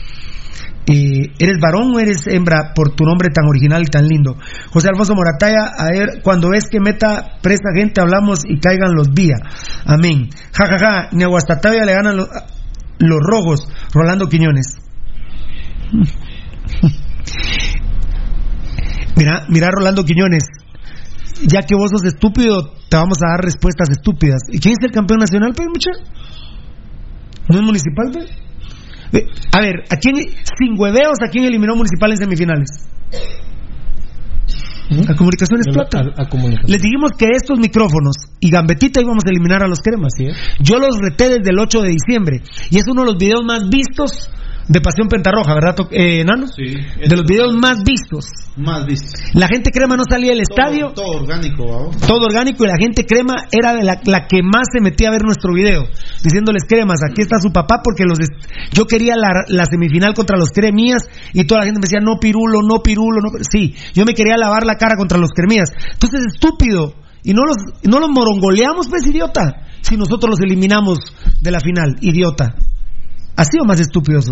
eh, 0.87 1.31
¿eres 1.39 1.57
varón 1.61 1.95
o 1.95 1.99
eres 1.99 2.27
hembra 2.27 2.73
por 2.75 2.95
tu 2.95 3.03
nombre 3.03 3.29
tan 3.29 3.45
original 3.47 3.81
y 3.83 3.89
tan 3.89 4.07
lindo? 4.07 4.37
José 4.71 4.89
Alfonso 4.89 5.15
Morataya, 5.15 5.71
a 5.77 5.89
ver, 5.91 6.21
cuando 6.23 6.53
es 6.53 6.65
que 6.69 6.79
meta 6.79 7.37
presa 7.41 7.69
gente, 7.73 8.01
hablamos 8.01 8.41
y 8.47 8.59
caigan 8.59 8.93
los 8.95 9.13
días. 9.13 9.39
Amén. 9.85 10.29
Ja, 10.51 10.65
ja, 10.67 10.77
ja, 10.77 11.09
ni 11.11 11.23
a 11.23 11.27
Guastatavia 11.27 11.85
le 11.85 11.93
ganan 11.93 12.17
los, 12.17 12.29
los 12.99 13.19
rojos. 13.21 13.67
Rolando 13.93 14.27
Quiñones. 14.27 14.77
Mira, 19.15 19.45
mira 19.49 19.69
Rolando 19.71 20.03
Quiñones. 20.03 20.43
Ya 21.47 21.61
que 21.61 21.75
vos 21.75 21.91
sos 21.91 22.03
estúpido, 22.05 22.73
te 22.89 22.97
vamos 22.97 23.17
a 23.23 23.31
dar 23.31 23.43
respuestas 23.43 23.89
estúpidas. 23.89 24.41
¿Y 24.51 24.59
quién 24.59 24.75
es 24.77 24.83
el 24.83 24.91
campeón 24.91 25.19
nacional, 25.19 25.53
pues, 25.55 25.67
mucha? 25.67 25.91
¿No 27.49 27.59
es 27.59 27.63
municipal, 27.63 28.09
pues? 28.11 28.25
A 29.51 29.61
ver, 29.61 29.83
¿a 29.89 29.95
quién, 29.97 30.15
sin 30.17 30.79
hueveos, 30.79 31.17
¿a 31.25 31.29
quién 31.29 31.45
eliminó 31.45 31.75
municipal 31.75 32.11
en 32.11 32.17
semifinales? 32.17 32.69
A 35.09 35.15
Comunicaciones 35.15 35.65
Plata. 35.73 36.03
Les 36.67 36.81
dijimos 36.81 37.13
que 37.17 37.25
estos 37.31 37.57
micrófonos 37.59 38.15
y 38.39 38.51
Gambetita 38.51 39.01
íbamos 39.01 39.23
a 39.25 39.29
eliminar 39.29 39.63
a 39.63 39.67
los 39.67 39.79
cremas. 39.79 40.13
Yo 40.59 40.77
los 40.77 40.97
reté 41.01 41.29
desde 41.29 41.49
el 41.49 41.59
8 41.59 41.81
de 41.81 41.89
diciembre. 41.89 42.41
Y 42.69 42.77
es 42.77 42.83
uno 42.87 43.01
de 43.01 43.07
los 43.07 43.17
videos 43.17 43.43
más 43.43 43.67
vistos 43.67 44.29
de 44.67 44.81
Pasión 44.81 45.07
Pentarroja, 45.07 45.53
¿verdad, 45.53 45.75
eh, 45.91 46.23
Nano? 46.23 46.47
Sí. 46.47 46.63
De 46.63 47.15
los 47.15 47.25
videos 47.25 47.53
más 47.53 47.83
vistos. 47.83 48.25
Más 48.57 48.85
visto. 48.85 49.07
La 49.33 49.47
gente 49.47 49.71
crema 49.71 49.95
no 49.95 50.03
salía 50.09 50.31
del 50.31 50.41
estadio. 50.41 50.91
Todo 50.93 51.21
orgánico, 51.21 51.65
vamos. 51.67 51.97
Todo 51.97 52.25
orgánico 52.25 52.65
y 52.65 52.67
la 52.67 52.77
gente 52.79 53.05
crema 53.05 53.45
era 53.51 53.73
de 53.73 53.83
la, 53.83 53.99
la 54.05 54.27
que 54.27 54.41
más 54.41 54.67
se 54.71 54.81
metía 54.81 55.09
a 55.09 55.11
ver 55.11 55.23
nuestro 55.23 55.53
video, 55.53 55.83
diciéndoles 56.23 56.63
cremas, 56.67 56.99
aquí 57.07 57.21
está 57.21 57.37
su 57.39 57.51
papá 57.51 57.81
porque 57.83 58.05
los 58.05 58.17
yo 58.71 58.85
quería 58.85 59.15
la, 59.15 59.43
la 59.47 59.65
semifinal 59.65 60.13
contra 60.13 60.37
los 60.37 60.49
cremías 60.51 61.03
y 61.33 61.43
toda 61.45 61.61
la 61.61 61.65
gente 61.65 61.79
me 61.79 61.85
decía 61.85 61.99
no 62.01 62.17
pirulo, 62.19 62.61
no 62.67 62.81
pirulo, 62.81 63.21
no 63.21 63.29
sí, 63.49 63.75
yo 63.93 64.05
me 64.05 64.13
quería 64.13 64.37
lavar 64.37 64.65
la 64.65 64.75
cara 64.75 64.95
contra 64.97 65.17
los 65.17 65.31
cremías. 65.31 65.69
Entonces 65.93 66.21
estúpido 66.33 66.95
y 67.23 67.33
no 67.33 67.43
los 67.45 67.57
no 67.83 67.99
los 67.99 68.09
morongoleamos 68.09 68.87
pues 68.87 69.05
idiota, 69.05 69.67
si 69.81 69.97
nosotros 69.97 70.31
los 70.31 70.39
eliminamos 70.39 70.99
de 71.41 71.51
la 71.51 71.59
final, 71.59 71.95
idiota. 72.01 72.55
Así 73.35 73.57
o 73.61 73.65
más 73.65 73.79
estúpidos. 73.79 74.25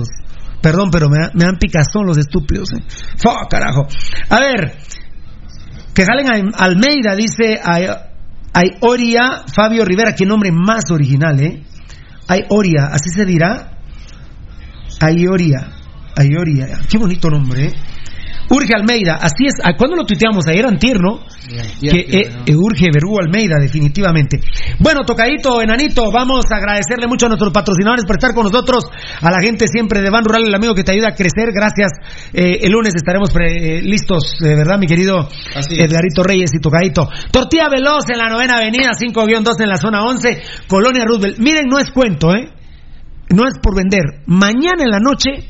Perdón, 0.62 0.90
pero 0.92 1.10
me, 1.10 1.18
da- 1.18 1.32
me 1.34 1.44
dan 1.44 1.58
picazón 1.60 2.06
los 2.06 2.18
estúpidos. 2.18 2.70
Eh. 2.72 2.84
Carajo. 3.50 3.88
A 4.30 4.40
ver, 4.40 4.78
que 5.94 6.06
jalen 6.06 6.28
a 6.56 6.64
Almeida, 6.64 7.16
dice 7.16 7.60
a, 7.64 8.10
Hay 8.54 8.70
Oria 8.82 9.44
Fabio 9.54 9.84
Rivera, 9.84 10.14
qué 10.16 10.26
nombre 10.26 10.52
más 10.52 10.90
original, 10.92 11.40
¿eh? 11.40 11.64
Hay 12.28 12.42
Oria, 12.50 12.86
así 12.92 13.10
se 13.10 13.26
dirá. 13.26 13.72
Hay 15.02 15.28
Oria, 15.28 15.72
Oria, 16.38 16.68
qué 16.90 16.98
bonito 16.98 17.30
nombre, 17.30 17.66
¿eh? 17.66 17.74
Urge 18.54 18.74
Almeida, 18.76 19.16
así 19.16 19.46
es. 19.48 19.56
¿Cuándo 19.78 19.96
lo 19.96 20.06
tuiteamos? 20.06 20.46
Ayer 20.48 20.66
antier, 20.68 20.98
¿no? 21.02 21.22
que 21.82 22.00
eh, 22.00 22.32
eh, 22.46 22.56
urge 22.56 22.88
Verú 22.94 23.18
Almeida, 23.20 23.58
definitivamente. 23.60 24.40
Bueno, 24.80 25.02
tocadito, 25.06 25.60
enanito, 25.60 26.12
vamos 26.12 26.46
a 26.52 26.58
agradecerle 26.58 27.08
mucho 27.08 27.26
a 27.26 27.30
nuestros 27.30 27.52
patrocinadores 27.52 28.06
por 28.06 28.18
estar 28.18 28.34
con 28.36 28.44
nosotros, 28.44 28.86
a 29.22 29.32
la 29.32 29.40
gente 29.42 29.68
siempre 29.68 30.02
de 30.02 30.10
Ban 30.12 30.24
Rural, 30.24 30.46
el 30.46 30.54
amigo 30.54 30.76
que 30.76 30.84
te 30.84 30.92
ayuda 30.92 31.10
a 31.10 31.16
crecer. 31.16 31.50
Gracias. 31.52 31.92
Eh, 32.32 32.60
el 32.62 32.72
lunes 32.72 32.94
estaremos 32.96 33.34
listos, 33.34 34.38
¿verdad, 34.40 34.78
mi 34.78 34.86
querido 34.86 35.28
Edgarito 35.72 36.22
Reyes 36.24 36.52
y 36.54 36.60
tocadito. 36.60 37.10
Tortilla 37.32 37.70
Veloz 37.70 38.08
en 38.10 38.20
la 38.20 38.30
novena 38.30 38.58
avenida, 38.58 38.92
5-2 38.94 39.62
en 39.62 39.70
la 39.70 39.78
zona 39.78 40.04
11, 40.04 40.42
Colonia 40.68 41.06
Roosevelt. 41.06 41.40
Miren, 41.40 41.66
no 41.68 41.80
es 41.80 41.90
cuento, 41.90 42.34
¿eh? 42.36 42.50
No 43.30 43.48
es 43.48 43.58
por 43.62 43.76
vender. 43.76 44.22
Mañana 44.28 44.84
en 44.84 44.92
la 44.92 45.00
noche 45.00 45.50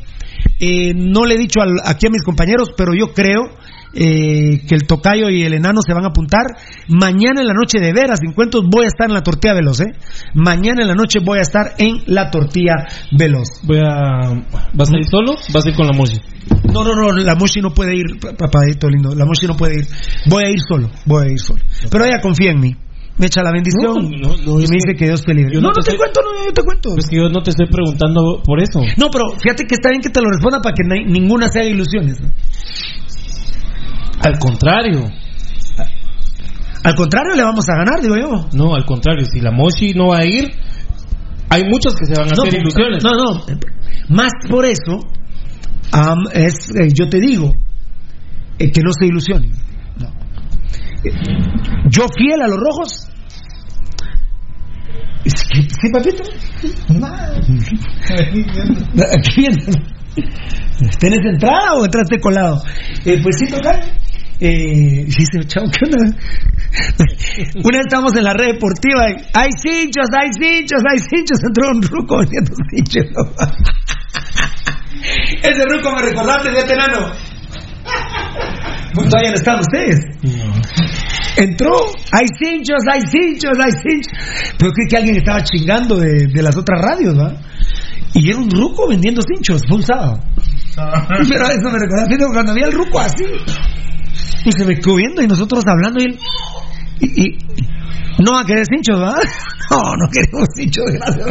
eh, 0.60 0.93
no 0.95 1.26
le 1.26 1.36
he 1.36 1.38
dicho 1.38 1.60
aquí 1.84 2.08
a 2.08 2.10
mis 2.10 2.24
compañeros, 2.24 2.72
pero 2.76 2.93
yo 2.93 3.14
creo 3.14 3.41
eh, 3.95 4.62
que 4.68 4.74
el 4.76 4.88
tocayo 4.88 5.30
y 5.30 5.43
el 5.43 5.54
enano 5.54 5.82
se 5.86 5.93
van 5.93 6.06
a 6.06 6.08
apuntar. 6.08 6.43
Mañana 6.88 7.41
en 7.41 7.47
la 7.47 7.54
noche 7.54 7.80
de 7.80 7.93
veras, 7.93 8.20
sin 8.20 8.34
cuentos, 8.34 8.64
voy 8.70 8.86
a 8.86 8.88
estar 8.88 9.08
en 9.08 9.14
la 9.14 9.22
tortilla 9.22 9.54
veloz. 9.54 9.82
¿eh? 9.82 9.93
Mañana 10.34 10.82
en 10.82 10.88
la 10.88 10.95
noche 10.95 11.20
voy 11.24 11.39
a 11.39 11.41
estar 11.41 11.76
en 11.78 12.04
la 12.08 12.32
tortilla 12.32 12.74
veloz. 13.18 13.62
Voy 13.64 13.78
a... 13.78 14.32
¿Vas 14.74 14.89
a 14.91 14.97
ir 14.97 15.06
solo? 15.06 15.36
¿Vas 15.54 15.66
a 15.66 15.70
ir 15.70 15.76
con 15.76 15.88
la 15.88 15.93
Moshi? 15.93 16.20
No, 16.74 16.84
no, 16.84 16.95
no, 16.95 17.12
la 17.12 17.36
Moshi 17.36 17.62
no 17.62 17.72
puede 17.72 17.95
ir, 17.95 18.20
papadito 18.20 18.89
lindo. 18.89 19.14
La 19.16 19.26
Moshi 19.26 19.47
no 19.47 19.56
puede 19.56 19.80
ir. 19.80 19.88
Voy 20.28 20.43
a 20.45 20.49
ir 20.49 20.60
solo, 20.60 20.89
voy 21.06 21.28
a 21.28 21.32
ir 21.32 21.39
solo. 21.39 21.62
Pero 21.89 22.06
ella 22.06 22.20
confía 22.20 22.51
en 22.51 22.60
mí 22.60 22.76
me 23.18 23.28
echa 23.28 23.43
la 23.43 23.51
bendición 23.51 24.11
y 24.11 24.68
me 24.68 24.76
dice 24.76 24.95
que 24.97 25.05
Dios 25.05 25.22
te 25.22 25.34
libre. 25.34 25.61
no, 25.61 25.70
no, 25.70 25.82
te, 25.84 25.95
cuento, 25.95 26.22
no, 26.22 26.45
yo 26.45 26.51
te 26.51 26.64
cuento. 26.64 26.97
Es 26.97 27.07
que 27.07 27.18
yo 27.18 27.30
no 27.30 27.43
te 27.43 27.51
estoy 27.51 27.68
preguntando 27.68 28.41
por 28.43 28.59
eso. 28.59 28.80
No, 28.97 29.09
pero 29.11 29.30
fíjate 29.38 29.66
que 29.66 29.76
está 29.76 29.89
bien 29.89 30.01
que 30.01 30.09
te 30.09 30.22
lo 30.22 30.30
responda 30.30 30.59
para 30.61 30.74
que 30.74 30.84
ninguna 31.05 31.47
sea 31.49 31.64
ilusiones. 31.64 32.18
Al 34.20 34.39
contrario. 34.39 35.03
Al 36.84 36.95
contrario, 36.95 37.36
le 37.36 37.43
vamos 37.43 37.66
a 37.70 37.76
ganar, 37.78 38.01
digo 38.01 38.16
yo. 38.18 38.49
No, 38.53 38.76
al 38.76 38.86
contrario, 38.86 39.26
si 39.26 39.39
la 39.39 39.51
Moshi 39.51 39.93
no 39.93 40.07
va 40.07 40.20
a 40.20 40.26
ir, 40.26 40.51
hay 41.49 41.64
muchos 41.70 41.95
que 41.95 42.05
se 42.05 42.20
van 42.20 42.30
a 42.30 42.32
hacer 42.34 42.59
ilusiones. 42.59 43.03
No, 43.03 43.11
no, 43.11 43.45
más 44.09 44.32
por 44.49 44.66
eso, 44.66 44.99
es, 46.34 46.72
eh, 46.76 46.89
yo 46.93 47.07
te 47.09 47.20
digo, 47.20 47.53
eh, 48.59 48.72
que 48.72 48.82
no 48.82 48.91
se 48.91 49.05
ilusionen. 49.05 49.51
Yo 51.89 52.06
fiel 52.18 52.41
a 52.41 52.47
los 52.47 52.58
rojos. 52.58 53.10
¿Sí, 55.26 55.89
papito? 55.91 56.24
Aquí 59.18 59.41
viene. 59.41 59.64
¿Tienes 60.99 61.20
entrada 61.26 61.74
o 61.76 61.86
entraste 61.86 62.20
colado? 62.20 62.62
Eh, 63.06 63.20
pues 63.22 63.36
sí, 63.39 63.47
total. 63.47 63.82
Eh, 64.39 65.06
dice, 65.06 65.47
chao, 65.47 65.64
¿qué 65.72 65.86
onda? 65.86 66.18
Una 67.64 67.78
vez 67.78 67.86
estamos 67.86 68.16
en 68.18 68.24
la 68.24 68.34
red 68.34 68.54
deportiva 68.54 69.10
y 69.10 69.16
hay 69.34 69.49
cinchos, 69.58 70.08
hay 70.20 70.30
cinchos, 70.34 70.82
hay 70.89 70.99
cinchos. 70.99 71.39
Entró 71.43 71.70
un 71.70 71.82
ruco 71.82 72.18
vendiendo 72.18 72.54
cinchos. 72.76 73.06
Ese 75.41 75.66
ruco 75.66 75.95
me 75.95 76.01
recordaste 76.01 76.51
de 76.51 76.60
este 76.60 76.74
enano. 76.74 77.12
Todavía 78.93 79.30
no 79.30 79.36
están 79.36 79.60
ustedes. 79.60 79.99
Entró, 81.38 81.72
hay 82.12 82.26
cinchos, 82.40 82.80
hay 82.92 83.02
cinchos, 83.02 83.52
hay 83.60 83.72
cinchos. 83.72 84.14
Pero 84.58 84.72
creo 84.72 84.88
que 84.90 84.98
alguien 84.98 85.16
estaba 85.18 85.44
chingando 85.44 85.98
de, 85.98 86.28
de 86.28 86.42
las 86.42 86.56
otras 86.58 86.82
radios, 86.82 87.16
¿no? 87.16 87.34
Y 88.14 88.30
era 88.30 88.38
un 88.38 88.50
ruco 88.50 88.88
vendiendo 88.88 89.22
cinchos, 89.22 89.62
fue 89.68 89.78
un 89.78 89.84
sábado. 89.84 90.20
Pero 90.76 91.46
eso 91.48 91.70
me 91.72 91.80
recuerda 91.80 92.28
cuando 92.32 92.52
había 92.52 92.66
el 92.66 92.74
ruco 92.74 93.00
así. 93.00 93.26
Y 94.46 94.52
se 94.52 94.66
me 94.66 94.76
quedó 94.76 94.96
viendo 94.96 95.22
y 95.22 95.28
nosotros 95.28 95.64
hablando 95.66 96.00
y 96.00 96.06
él. 96.06 96.20
Y, 97.02 97.38
no 98.20 98.34
va 98.34 98.42
a 98.42 98.46
querer 98.46 98.66
cinchos, 98.66 99.00
¿verdad? 99.00 99.18
No, 99.72 99.96
no 99.96 100.08
queremos 100.12 100.48
cinchos, 100.56 100.84
gracias. 100.92 101.26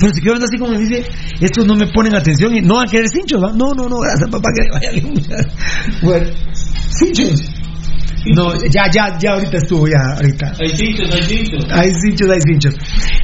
Pero 0.00 0.12
se 0.12 0.20
quedó 0.20 0.32
viendo 0.32 0.46
así 0.46 0.58
como 0.58 0.76
dice, 0.76 1.04
estos 1.40 1.64
no 1.64 1.76
me 1.76 1.86
ponen 1.92 2.16
atención 2.16 2.56
y 2.56 2.60
no 2.60 2.76
va 2.76 2.84
a 2.84 2.86
querer 2.86 3.08
cinchos, 3.08 3.40
¿verdad? 3.40 3.54
No, 3.54 3.72
no, 3.72 3.88
no, 3.88 3.98
gracias 4.00 4.28
papá 4.28 4.48
que 4.52 4.64
le 4.64 4.70
vaya 4.72 4.90
bien. 4.90 5.14
Bueno, 6.02 6.30
cinchos. 6.98 7.61
No, 8.24 8.54
ya, 8.54 8.84
ya, 8.90 9.18
ya 9.18 9.32
ahorita 9.32 9.58
estuvo, 9.58 9.86
ya, 9.86 10.16
ahorita. 10.16 10.52
Hay 10.60 10.68
cinchos, 10.76 11.12
hay 11.12 11.22
cinchos. 11.22 11.64
Hay 11.70 11.90
cinchos, 11.92 12.30
hay 12.30 12.40
cinchos. 12.40 12.74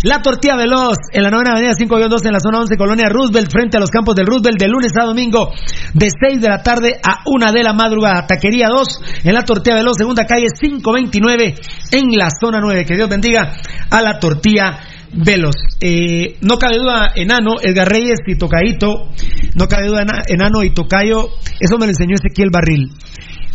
La 0.03 0.21
tortilla 0.21 0.57
veloz 0.57 0.97
en 1.13 1.23
la 1.23 1.31
novena 1.31 1.53
avenida 1.53 1.73
5-2 1.73 2.27
en 2.27 2.33
la 2.33 2.41
zona 2.41 2.61
11, 2.61 2.77
Colonia 2.77 3.09
Roosevelt, 3.09 3.51
frente 3.51 3.77
a 3.77 3.81
los 3.81 3.91
campos 3.91 4.17
del 4.17 4.27
Roosevelt, 4.27 4.59
de 4.59 4.69
lunes 4.69 4.93
a 5.01 5.05
domingo, 5.05 5.53
de 5.95 6.09
6 6.11 6.41
de 6.41 6.49
la 6.49 6.63
tarde 6.63 6.99
a 7.03 7.23
1 7.27 7.53
de 7.53 7.63
la 7.63 7.73
madrugada. 7.73 8.27
Taquería 8.27 8.69
2 8.69 8.89
en 9.25 9.35
la 9.35 9.45
tortilla 9.45 9.77
veloz, 9.77 9.97
segunda 9.97 10.25
calle 10.25 10.47
529 10.59 11.55
en 11.93 12.05
la 12.17 12.29
zona 12.31 12.61
9. 12.61 12.85
Que 12.85 12.97
Dios 12.97 13.09
bendiga 13.09 13.55
a 13.91 14.03
la 14.03 14.19
tortilla 14.19 14.81
veloz. 15.13 15.57
Eh, 15.81 16.39
no 16.43 16.59
cabe 16.59 16.79
duda, 16.79 17.13
enano, 17.15 17.57
Edgar 17.63 17.89
Reyes 17.89 18.19
y 18.27 18.37
Tocadito, 18.37 19.11
no 19.55 19.69
cabe 19.69 19.87
duda, 19.87 20.05
enano 20.27 20.63
y 20.65 20.71
Tocayo, 20.71 21.29
eso 21.61 21.79
me 21.79 21.87
lo 21.87 21.91
enseñó 21.91 22.15
Ezequiel 22.15 22.51
Barril. 22.51 22.91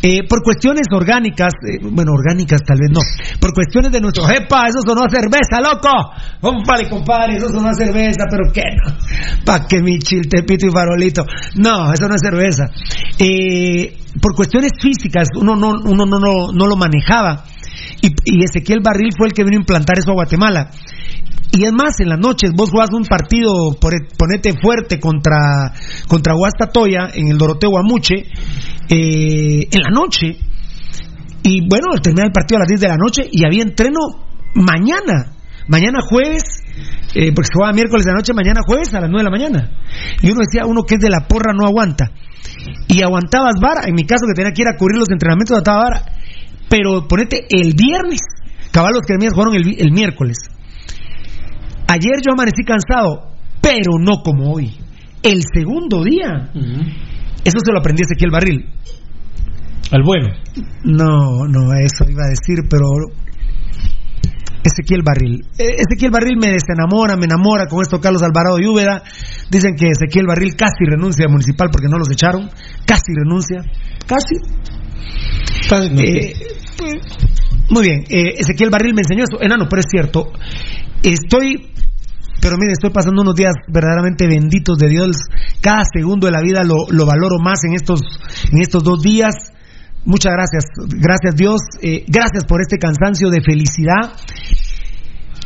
Eh, 0.05 0.27
por 0.27 0.43
cuestiones 0.43 0.85
orgánicas, 0.91 1.53
eh, 1.63 1.79
bueno, 1.81 2.11
orgánicas 2.11 2.59
tal 2.61 2.77
vez 2.77 2.91
no, 2.91 2.99
por 3.39 3.53
cuestiones 3.53 3.89
de 3.89 4.01
nuestro 4.01 4.25
jepa, 4.25 4.67
eso 4.67 4.79
sonó 4.85 5.05
a 5.05 5.09
cerveza, 5.09 5.61
loco. 5.63 6.11
Compadre, 6.41 6.89
compadre, 6.89 7.37
eso 7.37 7.47
sonó 7.47 7.69
a 7.69 7.73
cerveza, 7.73 8.25
pero 8.29 8.51
¿qué 8.51 8.63
no? 8.83 8.93
Pa' 9.45 9.65
que 9.65 9.81
mi 9.81 9.99
chiltepito 9.99 10.67
y 10.67 10.71
farolito. 10.71 11.25
No, 11.55 11.93
eso 11.93 12.09
no 12.09 12.15
es 12.15 12.21
cerveza. 12.21 12.65
Eh, 13.17 13.95
por 14.21 14.35
cuestiones 14.35 14.73
físicas, 14.77 15.29
uno 15.39 15.55
no, 15.55 15.69
uno 15.85 16.05
no, 16.05 16.19
no, 16.19 16.51
no 16.53 16.67
lo 16.67 16.75
manejaba. 16.75 17.45
Y, 18.01 18.07
y, 18.25 18.43
Ezequiel 18.43 18.81
Barril 18.83 19.11
fue 19.17 19.27
el 19.27 19.33
que 19.33 19.45
vino 19.45 19.55
a 19.55 19.61
implantar 19.61 19.97
eso 19.97 20.11
a 20.11 20.15
Guatemala. 20.15 20.69
Y 21.55 21.65
es 21.65 21.71
más, 21.71 21.99
en 21.99 22.09
las 22.09 22.17
noches 22.17 22.51
vos 22.55 22.71
jugás 22.71 22.89
un 22.91 23.05
partido, 23.05 23.77
ponete 23.79 24.59
fuerte 24.59 24.99
contra, 24.99 25.71
contra 26.07 26.33
Toya 26.73 27.11
en 27.13 27.27
el 27.27 27.37
Doroteo 27.37 27.77
Amuche, 27.77 28.25
eh, 28.89 29.67
en 29.69 29.81
la 29.83 29.89
noche. 29.91 30.35
Y 31.43 31.61
bueno, 31.69 31.89
termina 32.01 32.25
el 32.25 32.31
partido 32.31 32.57
a 32.57 32.61
las 32.61 32.69
10 32.69 32.81
de 32.81 32.87
la 32.87 32.97
noche 32.97 33.27
y 33.31 33.45
había 33.45 33.61
entreno 33.61 33.99
mañana. 34.55 35.33
Mañana 35.67 35.99
jueves, 36.01 36.41
eh, 37.13 37.31
porque 37.35 37.47
se 37.47 37.53
jugaba 37.53 37.71
miércoles 37.71 38.03
de 38.03 38.11
la 38.13 38.17
noche, 38.17 38.33
mañana 38.33 38.61
jueves 38.65 38.91
a 38.95 39.01
las 39.01 39.09
9 39.11 39.19
de 39.19 39.23
la 39.23 39.29
mañana. 39.29 39.71
Y 40.23 40.31
uno 40.31 40.41
decía, 40.41 40.65
uno 40.65 40.81
que 40.81 40.95
es 40.95 41.01
de 41.01 41.11
la 41.11 41.27
porra 41.27 41.53
no 41.53 41.67
aguanta. 41.67 42.09
Y 42.87 43.03
aguantabas 43.03 43.61
vara, 43.61 43.81
en 43.85 43.93
mi 43.93 44.05
caso 44.05 44.25
que 44.25 44.33
tenía 44.33 44.53
que 44.53 44.63
ir 44.63 44.69
a 44.69 44.75
cubrir 44.75 44.97
los 44.97 45.09
entrenamientos, 45.11 45.51
aguantaba 45.51 45.83
vara. 45.83 46.05
Pero 46.67 47.07
ponete 47.07 47.45
el 47.47 47.75
viernes, 47.75 48.21
caballos 48.71 49.01
que 49.05 49.13
jugaron 49.29 49.53
el, 49.53 49.79
el 49.79 49.91
miércoles. 49.91 50.49
Ayer 51.87 52.21
yo 52.25 52.33
amanecí 52.33 52.63
cansado, 52.63 53.31
pero 53.61 53.99
no 53.99 54.21
como 54.23 54.53
hoy. 54.53 54.71
El 55.21 55.41
segundo 55.53 56.03
día, 56.03 56.51
eso 57.45 57.57
se 57.63 57.71
lo 57.71 57.79
aprendí 57.79 58.03
a 58.03 58.05
Ezequiel 58.05 58.31
Barril. 58.31 58.65
Al 59.91 60.03
bueno. 60.03 60.29
No, 60.83 61.45
no, 61.47 61.73
eso 61.73 62.09
iba 62.09 62.23
a 62.25 62.29
decir, 62.29 62.67
pero 62.69 62.87
Ezequiel 64.63 65.01
Barril. 65.03 65.45
E, 65.57 65.75
Ezequiel 65.81 66.11
Barril 66.11 66.37
me 66.41 66.51
desenamora, 66.51 67.15
me 67.15 67.25
enamora 67.25 67.67
con 67.67 67.81
esto 67.81 67.99
Carlos 67.99 68.23
Alvarado 68.23 68.59
y 68.59 68.65
Úbeda. 68.65 69.03
Dicen 69.51 69.75
que 69.75 69.89
Ezequiel 69.89 70.25
Barril 70.25 70.55
casi 70.55 70.85
renuncia 70.85 71.25
a 71.25 71.29
municipal 71.29 71.69
porque 71.71 71.87
no 71.89 71.97
los 71.97 72.09
echaron. 72.11 72.49
Casi 72.85 73.13
renuncia. 73.13 73.61
Casi. 74.07 74.35
Eh, 75.99 76.33
pues, 76.77 76.93
muy 77.69 77.83
bien. 77.83 78.03
Eh, 78.09 78.35
Ezequiel 78.39 78.69
Barril 78.69 78.93
me 78.93 79.01
enseñó 79.01 79.25
eso. 79.25 79.41
Enano, 79.41 79.67
pero 79.69 79.81
es 79.81 79.87
cierto. 79.89 80.31
Estoy 81.03 81.73
pero 82.43 82.57
mire, 82.57 82.73
estoy 82.73 82.89
pasando 82.89 83.21
unos 83.21 83.35
días 83.35 83.53
verdaderamente 83.69 84.27
benditos 84.27 84.77
de 84.77 84.89
Dios. 84.89 85.15
Cada 85.61 85.83
segundo 85.85 86.27
de 86.27 86.33
la 86.33 86.41
vida 86.41 86.61
lo, 86.65 87.05
valoro 87.05 87.39
más 87.41 87.63
en 87.63 87.73
estos, 87.73 88.01
en 88.51 88.61
estos 88.61 88.83
dos 88.83 89.01
días. 89.01 89.33
Muchas 90.03 90.33
gracias, 90.33 90.65
gracias 90.89 91.37
Dios, 91.37 91.61
eh, 91.81 92.03
gracias 92.09 92.43
por 92.43 92.59
este 92.59 92.77
cansancio 92.77 93.29
de 93.29 93.39
felicidad. 93.41 94.11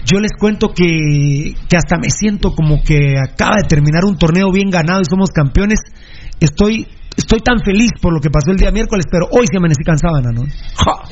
Yo 0.06 0.20
les 0.20 0.32
cuento 0.40 0.70
que, 0.74 1.54
que 1.70 1.78
hasta 1.78 1.98
me 1.98 2.10
siento 2.10 2.56
como 2.56 2.82
que 2.82 3.20
acaba 3.20 3.58
de 3.62 3.68
terminar 3.68 4.04
un 4.04 4.18
torneo 4.18 4.52
bien 4.52 4.72
ganado 4.72 5.02
y 5.02 5.06
somos 5.06 5.30
campeones. 5.30 5.78
Estoy 6.40 6.88
estoy 7.18 7.40
tan 7.40 7.60
feliz 7.60 7.92
por 8.00 8.14
lo 8.14 8.22
que 8.22 8.30
pasó 8.30 8.52
el 8.52 8.58
día 8.58 8.72
miércoles, 8.72 9.06
pero 9.12 9.26
hoy 9.32 9.48
sí 9.50 9.58
amanecí 9.58 9.84
cansado, 9.84 10.22
¿no? 10.22 10.44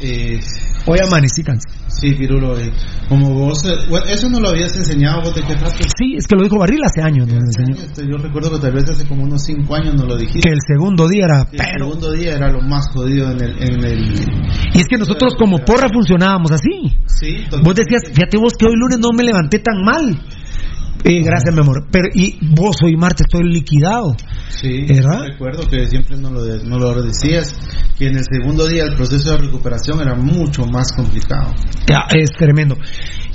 Eh, 0.02 0.40
hoy 0.86 1.00
amanecí 1.04 1.44
cansado. 1.44 1.76
Sí, 1.88 2.14
Pirulo, 2.14 2.58
eh, 2.60 2.72
como 3.10 3.34
vos, 3.34 3.66
eh, 3.66 3.88
bueno, 3.90 4.06
eso 4.06 4.30
no 4.30 4.40
lo 4.40 4.50
habías 4.50 4.76
enseñado, 4.76 5.22
vos 5.22 5.34
te 5.34 5.42
quejaste. 5.42 5.84
Sí, 5.98 6.16
es 6.18 6.28
que 6.28 6.36
lo 6.36 6.44
dijo 6.44 6.60
Barril 6.60 6.82
hace 6.84 7.02
años. 7.02 7.28
¿no? 7.28 7.40
Este, 7.74 8.08
Yo 8.08 8.18
recuerdo 8.18 8.52
que 8.52 8.60
tal 8.60 8.74
vez 8.74 8.90
hace 8.90 9.08
como 9.08 9.24
unos 9.24 9.44
5 9.44 9.76
años 9.76 9.96
no 9.96 10.06
lo 10.06 10.18
dijiste. 10.18 10.48
Que 10.48 10.54
el 10.54 10.62
segundo 10.68 11.08
día 11.08 11.26
era... 11.26 11.46
Que 11.46 11.58
el 11.58 11.80
segundo 11.80 12.12
día 12.12 12.34
era 12.36 12.52
lo 12.52 12.62
más 12.62 12.88
jodido 12.94 13.32
en 13.32 13.42
el... 13.42 13.64
En 13.64 13.84
el... 13.84 14.14
Y 14.74 14.80
es 14.80 14.88
que 14.88 14.98
nosotros 14.98 15.36
como 15.40 15.60
porra 15.60 15.88
funcionábamos 15.92 16.52
así. 16.52 16.96
Sí, 17.08 17.46
Vos 17.64 17.76
decías, 17.76 18.04
fíjate 18.14 18.38
vos 18.38 18.54
que 18.54 18.66
hoy 18.66 18.76
lunes 18.76 19.00
no 19.00 19.10
me 19.16 19.24
levanté 19.24 19.60
tan 19.60 19.82
mal. 19.84 20.22
Eh, 21.08 21.22
gracias, 21.24 21.54
mi 21.54 21.62
amor. 21.62 21.86
Pero, 21.92 22.08
y 22.14 22.36
vos 22.56 22.78
hoy 22.84 22.96
martes 22.98 23.28
estoy 23.32 23.48
liquidado. 23.52 24.16
Sí, 24.50 24.86
¿Verdad? 24.88 25.26
recuerdo 25.28 25.68
que 25.70 25.86
siempre 25.86 26.18
no 26.18 26.32
lo, 26.32 26.44
de- 26.44 26.66
no 26.66 26.80
lo 26.80 27.00
decías, 27.04 27.54
que 27.98 28.08
en 28.08 28.18
el 28.18 28.24
segundo 28.24 28.68
día 28.68 28.86
el 28.86 28.96
proceso 28.96 29.32
de 29.32 29.38
recuperación 29.38 30.02
era 30.02 30.16
mucho 30.16 30.66
más 30.66 30.92
complicado. 30.94 31.54
Ya, 31.88 32.08
es 32.10 32.32
tremendo. 32.38 32.76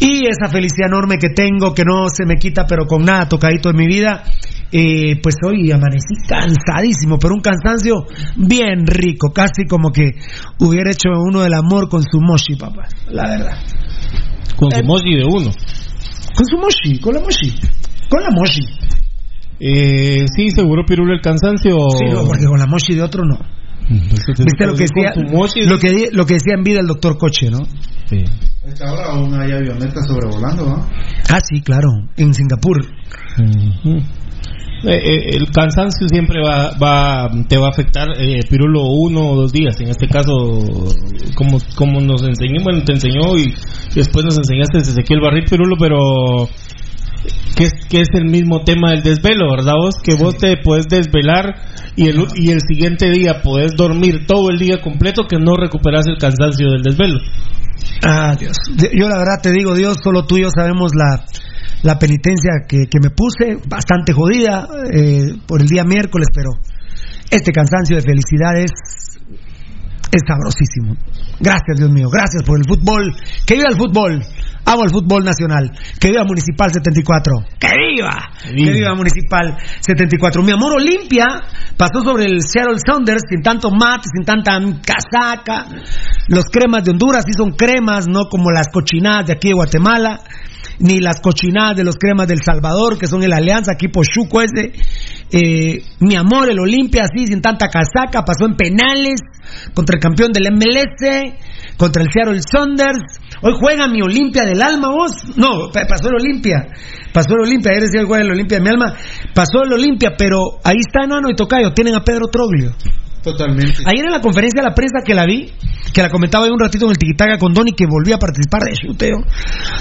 Y 0.01 0.27
esa 0.27 0.51
felicidad 0.51 0.89
enorme 0.89 1.19
que 1.19 1.29
tengo, 1.29 1.73
que 1.73 1.85
no 1.85 2.09
se 2.13 2.27
me 2.27 2.37
quita, 2.37 2.67
pero 2.67 2.87
con 2.87 3.05
nada 3.05 3.29
tocadito 3.29 3.71
en 3.71 3.77
mi 3.77 3.87
vida, 3.87 4.25
eh, 4.73 5.21
pues 5.23 5.37
hoy 5.47 5.71
amanecí 5.71 6.15
cansadísimo, 6.27 7.19
pero 7.21 7.35
un 7.35 7.41
cansancio 7.41 8.05
bien 8.37 8.85
rico, 8.87 9.33
casi 9.33 9.67
como 9.69 9.93
que 9.93 10.11
hubiera 10.59 10.91
hecho 10.91 11.11
uno 11.25 11.43
del 11.43 11.55
amor 11.55 11.89
con 11.89 12.03
su 12.03 12.19
moshi, 12.21 12.57
papá, 12.59 12.89
la 13.11 13.29
verdad. 13.29 13.59
Con 14.57 14.71
su 14.73 14.85
mochi 14.85 15.15
de 15.17 15.25
uno. 15.25 15.51
Con 16.35 16.47
su 16.47 16.57
moshi, 16.59 16.99
con 17.01 17.15
la 17.15 17.21
moshi, 17.21 17.55
con 18.09 18.23
la 18.23 18.31
moshi. 18.31 18.63
Eh, 19.59 20.25
sí, 20.35 20.51
seguro 20.51 20.85
Pirulo 20.87 21.13
el 21.13 21.21
cansancio. 21.21 21.77
Sí, 21.99 22.05
no, 22.11 22.25
porque 22.25 22.47
con 22.47 22.59
la 22.59 22.67
moshi 22.67 22.95
de 22.95 23.03
otro 23.03 23.25
no. 23.25 23.39
¿Viste 23.91 24.67
lo 24.67 24.75
que 24.75 24.85
decía, 24.85 25.13
mochi- 25.33 25.67
lo 25.67 25.79
que, 25.79 26.11
lo 26.13 26.25
que 26.25 26.35
decía 26.35 26.55
en 26.57 26.63
vida 26.63 26.81
el 26.81 26.87
doctor 26.87 27.19
Coche, 27.19 27.51
no? 27.51 27.59
Sí. 28.07 28.25
Esta 28.65 28.89
ahora 28.89 29.13
aún 29.13 29.35
hay 29.35 29.51
avionetas 29.53 30.07
sobrevolando, 30.07 30.65
¿no? 30.65 30.87
Ah, 31.29 31.41
sí, 31.43 31.61
claro, 31.61 31.89
en 32.17 32.33
Singapur. 32.33 32.79
Ujú. 33.39 33.99
Eh, 33.99 34.03
eh, 34.85 35.37
el 35.37 35.51
cansancio 35.51 36.09
siempre 36.09 36.41
va, 36.41 36.73
va 36.83 37.31
te 37.49 37.59
va 37.59 37.67
a 37.67 37.71
afectar 37.71 38.09
eh, 38.17 38.41
Pirulo 38.49 38.85
uno 38.85 39.31
o 39.31 39.37
dos 39.37 39.53
días. 39.53 39.79
En 39.81 39.89
este 39.89 40.07
caso 40.07 40.33
como, 41.35 41.59
como 41.75 42.01
nos 42.01 42.23
enseñó 42.23 42.63
bueno 42.63 42.83
te 42.85 42.93
enseñó 42.93 43.37
y, 43.37 43.53
después 43.95 44.25
nos 44.25 44.39
enseñaste 44.39 44.79
Ezequiel 44.79 45.21
Barril 45.21 45.45
Pirulo 45.45 45.77
pero 45.79 46.49
que 47.57 47.65
es, 47.65 47.73
que 47.91 48.01
es 48.01 48.09
el 48.15 48.25
mismo 48.25 48.63
tema 48.65 48.93
del 48.93 49.03
desvelo 49.03 49.51
verdad 49.51 49.75
vos 49.77 49.97
que 50.03 50.15
vos 50.15 50.37
te 50.37 50.57
puedes 50.57 50.87
desvelar 50.89 51.55
y 51.97 52.09
el, 52.09 52.25
y 52.35 52.51
el 52.51 52.61
siguiente 52.61 53.11
día 53.11 53.43
podés 53.43 53.73
dormir 53.77 54.27
todo 54.27 54.51
el 54.51 54.59
día 54.59 54.81
completo 54.81 55.25
que 55.29 55.39
no 55.39 55.57
recuperas 55.57 56.07
el 56.07 56.17
cansancio 56.19 56.71
del 56.71 56.83
desvelo. 56.83 57.19
Ah, 58.03 58.35
Dios. 58.39 58.57
Yo 58.95 59.09
la 59.09 59.19
verdad 59.19 59.41
te 59.43 59.53
digo, 59.53 59.75
Dios, 59.75 59.99
solo 60.03 60.25
tú 60.25 60.39
y 60.39 60.43
yo 60.43 60.49
sabemos 60.55 60.93
la, 60.95 61.25
la 61.83 61.99
penitencia 61.99 62.67
que, 62.69 62.87
que 62.91 62.99
me 63.03 63.11
puse, 63.11 63.59
bastante 63.67 64.13
jodida 64.13 64.69
eh, 64.93 65.35
por 65.47 65.61
el 65.61 65.69
día 65.69 65.85
miércoles, 65.85 66.29
pero 66.35 66.51
este 67.31 67.53
cansancio 67.53 67.97
de 67.97 68.03
felicidad 68.03 68.57
es, 68.57 68.71
es 70.13 70.23
sabrosísimo. 70.27 70.97
Gracias, 71.39 71.79
Dios 71.79 71.91
mío, 71.91 72.09
gracias 72.11 72.43
por 72.43 72.59
el 72.59 72.67
fútbol. 72.67 73.15
Que 73.47 73.55
viva 73.55 73.69
el 73.71 73.77
fútbol. 73.77 74.21
Amo 74.67 74.85
el 74.85 74.91
fútbol 74.91 75.25
nacional. 75.25 75.71
Que 75.99 76.11
viva 76.11 76.25
Municipal 76.25 76.71
74. 76.71 77.33
¡Que 77.59 77.69
viva! 77.77 78.31
Que 78.45 78.73
viva 78.73 78.95
Municipal 78.95 79.57
74. 79.81 80.43
Mi 80.43 80.53
amor 80.53 80.75
Olimpia 80.77 81.27
pasó 81.77 82.03
sobre 82.05 82.25
el 82.25 82.43
Seattle 82.43 82.77
Sounders 82.85 83.23
sin 83.29 83.41
tanto 83.41 83.71
mate, 83.71 84.09
sin 84.15 84.25
tanta 84.25 84.61
casaca. 84.85 85.67
Los 86.29 86.45
cremas 86.53 86.85
de 86.85 86.91
Honduras 86.91 87.25
sí 87.27 87.33
son 87.33 87.53
cremas, 87.53 88.07
no 88.07 88.29
como 88.31 88.51
las 88.51 88.69
cochinadas 88.69 89.27
de 89.27 89.33
aquí 89.33 89.49
de 89.49 89.55
Guatemala, 89.55 90.21
ni 90.81 90.99
las 91.01 91.21
cochinadas 91.21 91.77
de 91.77 91.85
los 91.85 91.97
cremas 91.97 92.27
del 92.27 92.41
Salvador, 92.45 92.99
que 92.99 93.07
son 93.07 93.23
el 93.23 93.33
Alianza, 93.33 93.73
equipo 93.73 94.03
Chuco 94.03 94.41
ese. 94.43 94.73
Eh, 95.33 95.83
mi 96.01 96.17
amor, 96.17 96.51
el 96.51 96.59
Olimpia, 96.59 97.03
así, 97.05 97.27
sin 97.27 97.41
tanta 97.41 97.69
casaca, 97.69 98.25
pasó 98.25 98.47
en 98.47 98.57
penales 98.57 99.21
contra 99.75 99.95
el 99.97 100.01
campeón 100.03 100.33
del 100.33 100.53
MLS, 100.53 101.35
contra 101.77 102.03
el 102.03 102.09
Seattle 102.13 102.41
Sounders. 102.43 103.01
Hoy 103.43 103.53
juega 103.59 103.87
mi 103.89 104.03
Olimpia 104.03 104.45
del 104.45 104.61
alma, 104.61 104.89
vos. 104.91 105.13
No, 105.37 105.71
pa- 105.73 105.87
pasó 105.87 106.09
el 106.09 106.17
Olimpia. 106.17 106.67
Pasó 107.13 107.29
el 107.35 107.47
Olimpia, 107.49 107.71
ayer 107.73 107.83
decía 107.85 108.01
el 108.01 108.07
juega 108.07 108.25
el 108.25 108.31
Olimpia 108.31 108.59
de 108.59 108.65
mi 108.65 108.71
alma. 108.71 108.95
Pasó 109.35 109.63
el 109.65 109.73
Olimpia, 109.73 110.13
pero 110.19 110.39
ahí 110.65 110.77
está 110.79 111.07
Nano 111.07 111.29
y 111.31 111.35
Tocayo, 111.35 111.73
tienen 111.73 111.95
a 111.95 112.03
Pedro 112.03 112.27
Troglio. 112.31 112.73
Totalmente. 113.23 113.83
Ayer 113.85 114.05
en 114.05 114.13
la 114.13 114.21
conferencia 114.21 114.63
de 114.63 114.69
la 114.69 114.75
prensa 114.75 115.01
que 115.05 115.15
la 115.15 115.27
vi, 115.27 115.53
que 115.93 116.03
la 116.03 116.11
comentaba 116.11 116.47
yo 116.47 116.55
un 116.55 116.61
ratito 116.61 116.87
en 116.87 116.93
el 116.93 116.99
Tiquitaca 116.99 117.39
con 117.39 117.53
Donny, 117.53 117.73
que 117.73 117.85
volvía 117.87 118.17
a 118.17 118.19
participar 118.19 118.63
de 118.63 118.73
chuteo. 118.73 119.19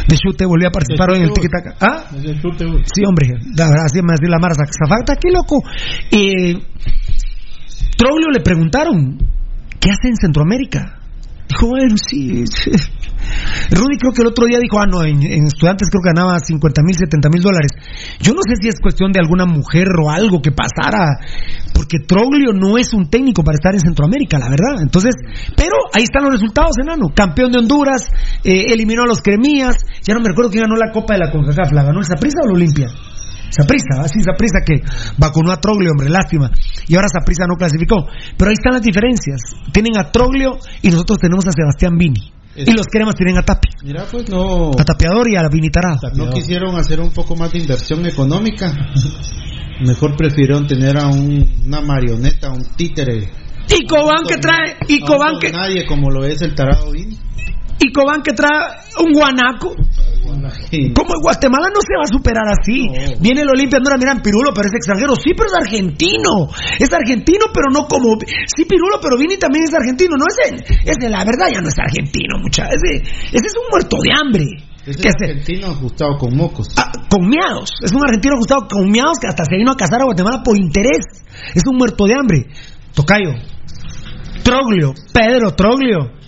De 0.08 0.18
chute 0.18 0.46
volvía 0.46 0.68
a 0.68 0.72
participar 0.72 1.12
hoy 1.12 1.20
en 1.20 1.24
el 1.26 1.34
Tiquitaca. 1.34 1.76
¿Ah? 1.80 2.04
Sí, 2.12 3.04
hombre, 3.08 3.30
la 3.56 3.68
verdad, 3.68 3.86
así 3.86 4.02
me 4.02 4.14
decía 4.14 4.30
la 4.30 4.40
Mara 4.40 4.56
Zafata, 4.56 5.16
qué 5.16 5.32
loco. 5.32 5.64
Eh, 6.12 6.60
Troglio 7.98 8.30
le 8.32 8.42
preguntaron, 8.42 9.18
¿qué 9.80 9.90
hace 9.92 10.10
en 10.10 10.16
Centroamérica? 10.16 10.99
Dijo, 11.50 11.68
bueno, 11.68 11.96
sí. 11.98 12.46
Rudy 13.72 13.98
creo 13.98 14.14
que 14.14 14.22
el 14.22 14.28
otro 14.28 14.46
día 14.46 14.60
dijo, 14.60 14.80
ah, 14.80 14.86
no, 14.86 15.04
en, 15.04 15.48
estudiantes 15.48 15.90
creo 15.90 16.02
que 16.02 16.10
ganaba 16.14 16.38
50 16.40 16.82
mil, 16.84 16.96
70 16.96 17.30
mil 17.30 17.42
dólares. 17.42 17.72
Yo 18.20 18.34
no 18.34 18.42
sé 18.48 18.56
si 18.62 18.68
es 18.70 18.80
cuestión 18.80 19.12
de 19.12 19.20
alguna 19.20 19.46
mujer 19.46 19.88
o 20.00 20.12
algo 20.12 20.42
que 20.42 20.52
pasara, 20.52 21.18
porque 21.74 21.98
Troglio 22.06 22.54
no 22.54 22.78
es 22.78 22.94
un 22.94 23.10
técnico 23.10 23.44
para 23.44 23.56
estar 23.56 23.74
en 23.74 23.82
Centroamérica, 23.82 24.38
la 24.38 24.50
verdad. 24.50 24.82
Entonces, 24.82 25.16
pero 25.56 25.76
ahí 25.94 26.04
están 26.04 26.24
los 26.24 26.34
resultados, 26.34 26.78
enano. 26.82 27.10
Campeón 27.16 27.52
de 27.52 27.60
Honduras, 27.60 28.12
eh, 28.44 28.66
eliminó 28.70 29.04
a 29.04 29.08
los 29.08 29.22
Cremías, 29.22 29.78
ya 30.04 30.14
no 30.14 30.22
me 30.22 30.30
recuerdo 30.30 30.52
quién 30.52 30.64
ganó 30.64 30.76
la 30.76 30.92
Copa 30.92 31.16
de 31.16 31.20
la 31.20 31.32
CONCACAF, 31.32 31.72
¿la 31.72 31.84
ganó 31.84 32.00
el 32.00 32.06
Saprissa 32.06 32.42
o 32.44 32.48
la 32.48 32.54
Olimpia? 32.54 32.88
Saprisa, 33.50 34.02
así 34.02 34.22
Saprisa 34.24 34.60
que 34.66 34.82
vacunó 35.18 35.52
a 35.52 35.58
Troglio, 35.60 35.92
hombre, 35.92 36.10
lástima. 36.10 36.52
Y 36.88 36.96
ahora 36.96 37.08
Saprisa 37.10 37.46
no 37.48 37.56
clasificó. 37.56 38.08
Pero 38.38 38.50
ahí 38.50 38.56
están 38.58 38.74
las 38.74 38.82
diferencias. 38.82 39.42
Tienen 39.72 39.98
a 39.98 40.12
Troglio 40.12 40.58
y 40.82 40.90
nosotros 40.90 41.18
tenemos 41.20 41.46
a 41.48 41.52
Sebastián 41.52 41.98
Vini. 41.98 42.34
Y 42.56 42.72
los 42.74 42.88
cremas 42.88 43.16
tienen 43.16 43.38
a 43.38 43.42
Tapi. 43.44 43.70
Mira, 43.84 44.06
pues 44.12 44.28
no. 44.30 44.72
A 44.72 44.84
Tapeador 44.84 45.30
y 45.32 45.36
a 45.38 45.48
Vini 45.50 45.70
Tarado. 45.70 46.00
No 46.16 46.30
quisieron 46.32 46.76
hacer 46.76 47.00
un 47.00 47.12
poco 47.12 47.36
más 47.36 47.52
de 47.52 47.60
inversión 47.60 48.06
económica. 48.06 48.74
Mejor 49.82 50.18
prefirieron 50.18 50.68
tener 50.68 50.98
a 50.98 51.08
un- 51.08 51.64
una 51.66 51.80
marioneta, 51.82 52.50
un 52.52 52.64
títere. 52.76 53.30
Y 53.70 53.86
Cobán 53.88 54.26
que 54.28 54.38
trae, 54.38 54.76
y 54.88 55.00
Cobán 55.00 55.40
que, 55.40 55.52
Nadie 55.52 55.86
como 55.86 56.10
lo 56.10 56.26
es 56.26 56.42
el 56.42 56.54
tarado 56.56 56.92
Vini. 56.92 57.18
Y 57.80 57.92
Cobán 57.92 58.22
que 58.22 58.34
trae 58.34 58.76
un 59.00 59.14
guanaco. 59.14 59.74
Como 60.94 61.14
Guatemala 61.22 61.68
no 61.74 61.82
se 61.82 61.96
va 61.98 62.04
a 62.04 62.12
superar 62.12 62.46
así. 62.48 62.88
Viene 63.20 63.42
el 63.42 63.50
Olimpia, 63.50 63.80
no 63.80 63.90
era, 63.90 63.98
miran 63.98 64.22
Pirulo, 64.22 64.52
pero 64.54 64.68
es 64.68 64.76
extranjero. 64.76 65.16
Sí, 65.16 65.32
pero 65.36 65.50
es 65.50 65.56
argentino. 65.56 66.50
Es 66.80 66.92
argentino, 66.94 67.48
pero 67.54 67.72
no 67.74 67.88
como. 67.88 68.18
Sí, 68.56 68.66
Pirulo, 68.66 69.00
pero 69.02 69.18
Vini 69.18 69.38
también 69.38 69.66
es 69.66 69.74
argentino. 69.74 70.16
No 70.18 70.26
es 70.28 70.38
él. 70.52 70.56
Es 70.86 70.98
de 71.00 71.10
la 71.10 71.26
verdad, 71.26 71.50
ya 71.52 71.62
no 71.62 71.70
es 71.70 71.78
argentino, 71.78 72.38
muchachos. 72.40 72.76
Ese, 72.76 73.04
ese 73.04 73.48
es 73.48 73.56
un 73.56 73.68
muerto 73.72 73.98
de 74.02 74.10
hambre. 74.14 74.46
Ese 74.86 75.02
¿Qué 75.02 75.08
es 75.10 75.16
hace? 75.16 75.26
argentino 75.32 75.68
ajustado 75.68 76.18
con 76.18 76.36
mocos. 76.36 76.68
Ah, 76.78 76.92
con 77.10 77.28
miados. 77.28 77.72
Es 77.84 77.92
un 77.92 78.04
argentino 78.04 78.36
ajustado 78.36 78.68
con 78.70 78.90
miados 78.90 79.18
que 79.20 79.28
hasta 79.28 79.44
se 79.46 79.58
vino 79.58 79.72
a 79.72 79.76
casar 79.76 80.02
a 80.02 80.06
Guatemala 80.06 80.42
por 80.44 80.58
interés. 80.58 81.04
Es 81.56 81.64
un 81.68 81.78
muerto 81.78 82.06
de 82.06 82.14
hambre. 82.14 82.46
Tocayo. 82.94 83.34
Troglio. 84.44 84.94
Pedro 85.14 85.52
Troglio. 85.56 86.19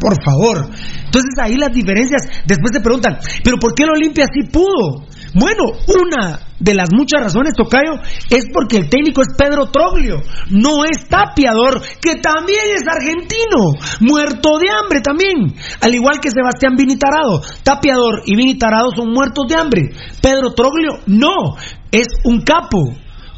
Por 0.00 0.22
favor. 0.22 0.68
Entonces 1.04 1.32
ahí 1.40 1.56
las 1.56 1.72
diferencias. 1.72 2.22
Después 2.46 2.72
te 2.72 2.80
preguntan, 2.80 3.18
¿pero 3.42 3.56
por 3.58 3.74
qué 3.74 3.84
el 3.84 3.90
Olimpia 3.90 4.26
sí 4.32 4.48
pudo? 4.50 5.06
Bueno, 5.34 5.64
una 5.88 6.40
de 6.58 6.74
las 6.74 6.88
muchas 6.92 7.20
razones, 7.20 7.52
Tocayo, 7.54 8.00
es 8.30 8.46
porque 8.52 8.78
el 8.78 8.88
técnico 8.88 9.20
es 9.20 9.28
Pedro 9.36 9.66
Troglio, 9.66 10.16
no 10.50 10.84
es 10.84 11.08
Tapiador, 11.08 11.82
que 12.00 12.16
también 12.16 12.60
es 12.74 12.82
argentino, 12.88 13.74
muerto 14.00 14.58
de 14.58 14.70
hambre 14.70 15.00
también, 15.02 15.54
al 15.80 15.94
igual 15.94 16.20
que 16.20 16.30
Sebastián 16.30 16.74
Vinitarado. 16.76 17.42
Tapiador 17.62 18.22
y 18.24 18.36
Vinitarado 18.36 18.88
son 18.96 19.12
muertos 19.12 19.44
de 19.48 19.56
hambre. 19.56 19.90
Pedro 20.22 20.54
Troglio, 20.54 21.00
no, 21.06 21.56
es 21.92 22.06
un 22.24 22.40
capo 22.40 22.94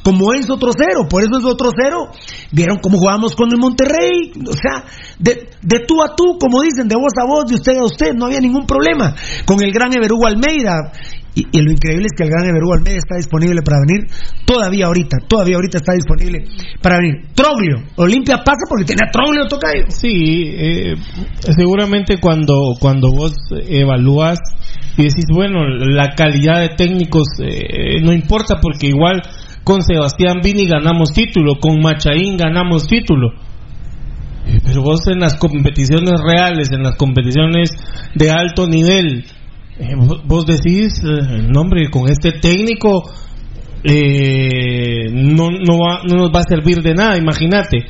como 0.09 0.33
es 0.33 0.49
otro 0.49 0.71
cero, 0.73 1.05
por 1.07 1.21
eso 1.21 1.37
es 1.39 1.45
otro 1.45 1.69
cero. 1.77 2.09
Vieron 2.51 2.79
cómo 2.81 2.97
jugamos 2.97 3.37
con 3.37 3.51
el 3.53 3.59
Monterrey, 3.61 4.33
o 4.41 4.55
sea, 4.57 4.83
de, 5.19 5.51
de 5.61 5.85
tú 5.87 6.03
a 6.03 6.17
tú, 6.17 6.39
como 6.41 6.63
dicen, 6.63 6.89
de 6.89 6.97
voz 6.97 7.13
a 7.21 7.27
voz, 7.27 7.45
de 7.45 7.57
usted 7.57 7.77
a 7.77 7.85
usted, 7.85 8.15
no 8.15 8.25
había 8.25 8.41
ningún 8.41 8.65
problema. 8.65 9.15
Con 9.45 9.63
el 9.63 9.71
gran 9.71 9.93
Everú 9.93 10.25
Almeida, 10.25 10.93
y, 11.35 11.43
y 11.53 11.61
lo 11.61 11.73
increíble 11.73 12.07
es 12.07 12.13
que 12.17 12.25
el 12.25 12.31
gran 12.31 12.49
Everú 12.49 12.73
Almeida 12.73 12.97
está 12.97 13.17
disponible 13.17 13.61
para 13.61 13.77
venir 13.87 14.09
todavía 14.47 14.87
ahorita, 14.87 15.19
todavía 15.29 15.57
ahorita 15.57 15.77
está 15.77 15.93
disponible 15.93 16.39
para 16.81 16.97
venir. 16.97 17.29
Troglio, 17.35 17.85
Olimpia 17.97 18.39
pasa 18.39 18.65
porque 18.67 18.87
tiene 18.87 19.05
a 19.07 19.11
Troglio 19.13 19.47
Tocayo. 19.47 19.91
Sí, 19.91 20.55
eh, 20.57 20.95
seguramente 21.55 22.17
cuando, 22.19 22.77
cuando 22.81 23.13
vos 23.13 23.35
evalúas 23.69 24.39
y 24.97 25.03
decís, 25.03 25.27
bueno, 25.31 25.69
la 25.69 26.15
calidad 26.17 26.61
de 26.61 26.71
técnicos 26.71 27.29
eh, 27.41 28.01
no 28.03 28.15
importa 28.15 28.57
porque 28.63 28.87
igual 28.87 29.21
con 29.69 29.83
Sebastián 29.83 30.41
Vini 30.43 30.67
ganamos 30.67 31.13
título, 31.13 31.57
con 31.61 31.79
Machaín 31.83 32.39
ganamos 32.39 32.87
título. 32.87 33.29
Eh, 34.47 34.61
Pero 34.65 34.81
vos 34.83 35.07
en 35.09 35.19
las 35.21 35.35
competiciones 35.35 36.15
reales, 36.27 36.73
en 36.73 36.83
las 36.83 36.97
competiciones 36.97 37.69
de 38.15 38.31
alto 38.31 38.67
nivel, 38.67 39.27
eh, 39.79 39.95
vos, 40.25 40.47
decís, 40.47 41.03
eh, 41.05 41.47
no 41.53 41.61
hombre, 41.61 41.91
con 41.91 42.11
este 42.11 42.33
técnico 42.33 43.13
no, 45.13 45.51
no, 45.51 45.79
va- 45.79 46.01
no 46.09 46.17
nos 46.19 46.31
va 46.35 46.41
a 46.41 46.49
servir 46.49 46.83
de 46.83 46.95
nada, 46.95 47.19
imagínate. 47.19 47.85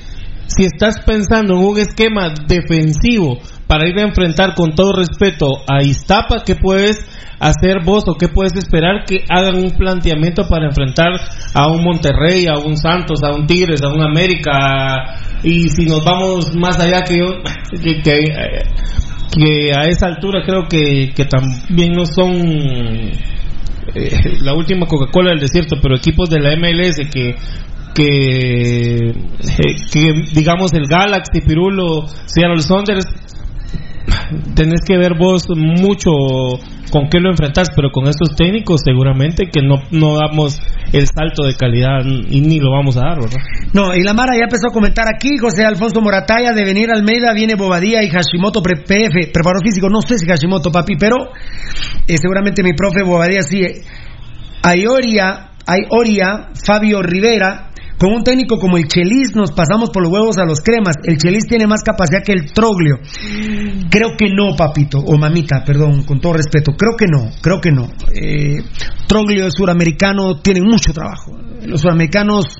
Si 0.49 0.65
estás 0.65 1.01
pensando 1.07 1.55
en 1.55 1.61
un 1.65 1.79
esquema 1.79 2.35
defensivo 2.49 3.39
para 3.69 3.87
ir 3.87 3.99
a 3.99 4.03
enfrentar 4.03 4.55
con 4.55 4.75
todo 4.75 4.93
respeto 4.95 5.47
a 5.69 5.83
Iztapa, 5.83 6.43
¿qué 6.45 6.55
puedes 6.57 6.97
hacer 7.39 7.85
vos 7.85 8.03
o 8.09 8.15
qué 8.15 8.27
puedes 8.29 8.55
esperar 8.57 9.05
que 9.07 9.25
hagan 9.29 9.57
un 9.63 9.71
planteamiento 9.73 10.49
para 10.49 10.67
enfrentar 10.67 11.09
a 11.55 11.69
un 11.69 11.85
Monterrey, 11.85 12.47
a 12.47 12.59
un 12.59 12.77
Santos, 12.77 13.21
a 13.23 13.31
un 13.35 13.47
Tigres, 13.47 13.83
a 13.83 13.89
un 13.89 14.03
América? 14.03 15.21
Y 15.43 15.69
si 15.69 15.85
nos 15.85 16.03
vamos 16.05 16.55
más 16.57 16.81
allá 16.81 17.03
que, 17.03 17.19
yo- 17.19 17.43
que, 19.37 19.73
a 19.77 19.85
esa 19.85 20.07
altura 20.07 20.43
creo 20.45 20.67
que, 20.69 21.13
que 21.15 21.27
también 21.27 21.93
no 21.93 22.07
son 22.07 22.33
eh, 23.95 24.11
la 24.41 24.55
última 24.55 24.87
Coca-Cola 24.87 25.31
del 25.31 25.41
desierto, 25.41 25.77
pero 25.81 25.97
equipos 25.97 26.29
de 26.31 26.41
la 26.41 26.57
MLS 26.57 26.97
que 27.13 27.37
que, 27.95 29.09
eh, 29.09 29.13
que 29.93 30.13
digamos 30.33 30.73
el 30.73 30.87
Galaxy, 30.89 31.41
Pirulo, 31.41 32.07
Seattle 32.27 32.63
Saunders, 32.63 33.05
tenés 34.55 34.81
que 34.87 34.97
ver 34.97 35.13
vos 35.19 35.45
mucho 35.57 36.11
con 36.91 37.09
qué 37.11 37.21
lo 37.21 37.31
enfrentás, 37.31 37.69
pero 37.77 37.91
con 37.91 38.09
estos 38.09 38.35
técnicos 38.35 38.81
seguramente 38.85 39.49
que 39.53 39.61
no, 39.63 39.77
no 39.91 40.17
damos 40.17 40.59
el 40.93 41.07
salto 41.07 41.45
de 41.45 41.55
calidad 41.55 42.01
y 42.05 42.41
ni 42.41 42.59
lo 42.59 42.71
vamos 42.71 42.97
a 42.97 43.01
dar, 43.01 43.21
¿verdad? 43.21 43.39
No, 43.75 43.95
y 43.95 44.03
la 44.03 44.15
Mara 44.15 44.35
ya 44.37 44.45
empezó 44.45 44.69
a 44.69 44.73
comentar 44.73 45.05
aquí, 45.13 45.37
José 45.37 45.65
Alfonso 45.65 46.01
Morataya, 46.01 46.53
de 46.53 46.65
venir 46.65 46.91
Almeida, 46.91 47.35
viene 47.35 47.57
Bobadía 47.57 48.03
y 48.03 48.09
Hashimoto 48.09 48.63
pre- 48.63 48.77
PF, 48.83 49.31
preparador 49.33 49.63
físico, 49.63 49.91
no 49.91 50.01
sé 50.01 50.17
si 50.17 50.27
Hashimoto, 50.27 50.73
papi, 50.73 50.95
pero 50.99 51.17
eh, 52.07 52.17
seguramente 52.17 52.63
mi 52.63 52.73
profe 52.73 53.03
Bobadía 53.05 53.43
sí. 53.43 53.61
eh. 53.63 53.83
Hay 54.63 54.87
Oria, 54.87 55.51
hay 55.67 55.81
Oria, 55.91 56.49
Fabio 56.67 57.03
Rivera, 57.03 57.68
con 57.99 58.13
un 58.13 58.23
técnico 58.23 58.59
como 58.59 58.77
el 58.77 58.87
Chelis 58.87 59.35
nos 59.35 59.51
pasamos 59.51 59.91
por 59.91 60.03
los 60.03 60.13
huevos 60.13 60.39
a 60.39 60.45
los 60.45 60.61
cremas. 60.61 60.95
El 61.03 61.19
Chelis 61.19 61.47
tiene 61.49 61.67
más 61.67 61.83
capacidad 61.83 62.23
que 62.25 62.33
el 62.33 62.53
Troglio. 62.53 63.01
Creo 63.91 64.17
que 64.17 64.27
no, 64.33 64.55
papito, 64.57 64.99
o 64.99 65.19
mamita, 65.19 65.65
perdón, 65.65 66.05
con 66.05 66.21
todo 66.21 66.35
respeto. 66.35 66.73
Creo 66.77 66.97
que 66.97 67.07
no, 67.07 67.31
creo 67.43 67.61
que 67.61 67.73
no. 67.73 67.91
Eh, 68.15 68.63
Troglio 69.09 69.47
es 69.47 69.55
suramericano, 69.55 70.41
tienen 70.41 70.65
mucho 70.65 70.93
trabajo. 70.93 71.37
Los 71.67 71.81
suramericanos 71.81 72.59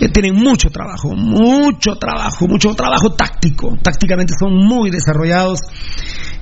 eh, 0.00 0.08
tienen 0.08 0.34
mucho 0.34 0.70
trabajo, 0.70 1.14
mucho 1.14 1.96
trabajo, 1.96 2.48
mucho 2.48 2.74
trabajo 2.74 3.10
táctico. 3.10 3.76
Tácticamente 3.82 4.32
son 4.38 4.54
muy 4.54 4.90
desarrollados. 4.90 5.60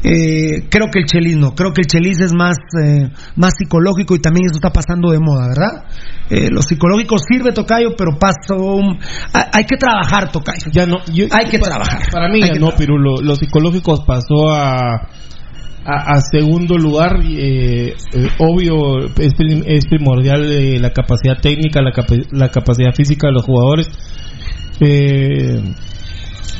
Eh, 0.04 0.66
creo 0.68 0.88
que 0.90 0.98
el 1.00 1.04
Chelis 1.06 1.36
no, 1.36 1.54
creo 1.54 1.72
que 1.72 1.82
el 1.82 1.86
Chelis 1.86 2.18
es 2.20 2.32
más, 2.34 2.56
eh, 2.84 3.08
más 3.36 3.52
psicológico 3.56 4.16
y 4.16 4.18
también 4.20 4.46
eso 4.46 4.56
está 4.56 4.70
pasando 4.72 5.10
de 5.12 5.20
moda, 5.20 5.46
¿verdad? 5.48 5.84
Eh, 6.28 6.48
lo 6.50 6.60
psicológico 6.62 7.16
sirve, 7.18 7.52
Tocayo, 7.52 7.94
pero 7.96 8.18
pasó. 8.18 8.56
un- 8.56 8.98
hay, 9.32 9.64
que 9.64 9.76
trabajar, 9.76 10.32
Tocayo. 10.32 10.66
Ya 10.72 10.86
no, 10.86 10.96
yo- 11.12 11.26
hay 11.30 11.46
que 11.48 11.58
para, 11.60 11.76
trabajar. 11.76 12.10
Para 12.10 12.28
mí 12.28 12.40
ya 12.40 12.48
no, 12.48 12.54
trabajar. 12.54 12.78
Pirulo. 12.80 13.20
Lo 13.22 13.36
psicológico 13.36 14.04
pasó 14.04 14.50
a, 14.52 15.08
a, 15.84 16.14
a 16.14 16.20
segundo 16.20 16.76
lugar. 16.78 17.20
eh, 17.24 17.94
eh, 18.12 18.28
obvio, 18.38 19.06
es, 19.18 19.34
prim- 19.34 19.62
es 19.66 19.86
primordial 19.86 20.50
eh, 20.50 20.78
la 20.80 20.90
capacidad 20.90 21.40
técnica, 21.40 21.80
la, 21.80 21.92
capa- 21.92 22.16
la 22.32 22.48
capacidad 22.48 22.92
física 22.92 23.28
de 23.28 23.34
los 23.34 23.44
jugadores. 23.44 23.88
Eh, 24.80 25.62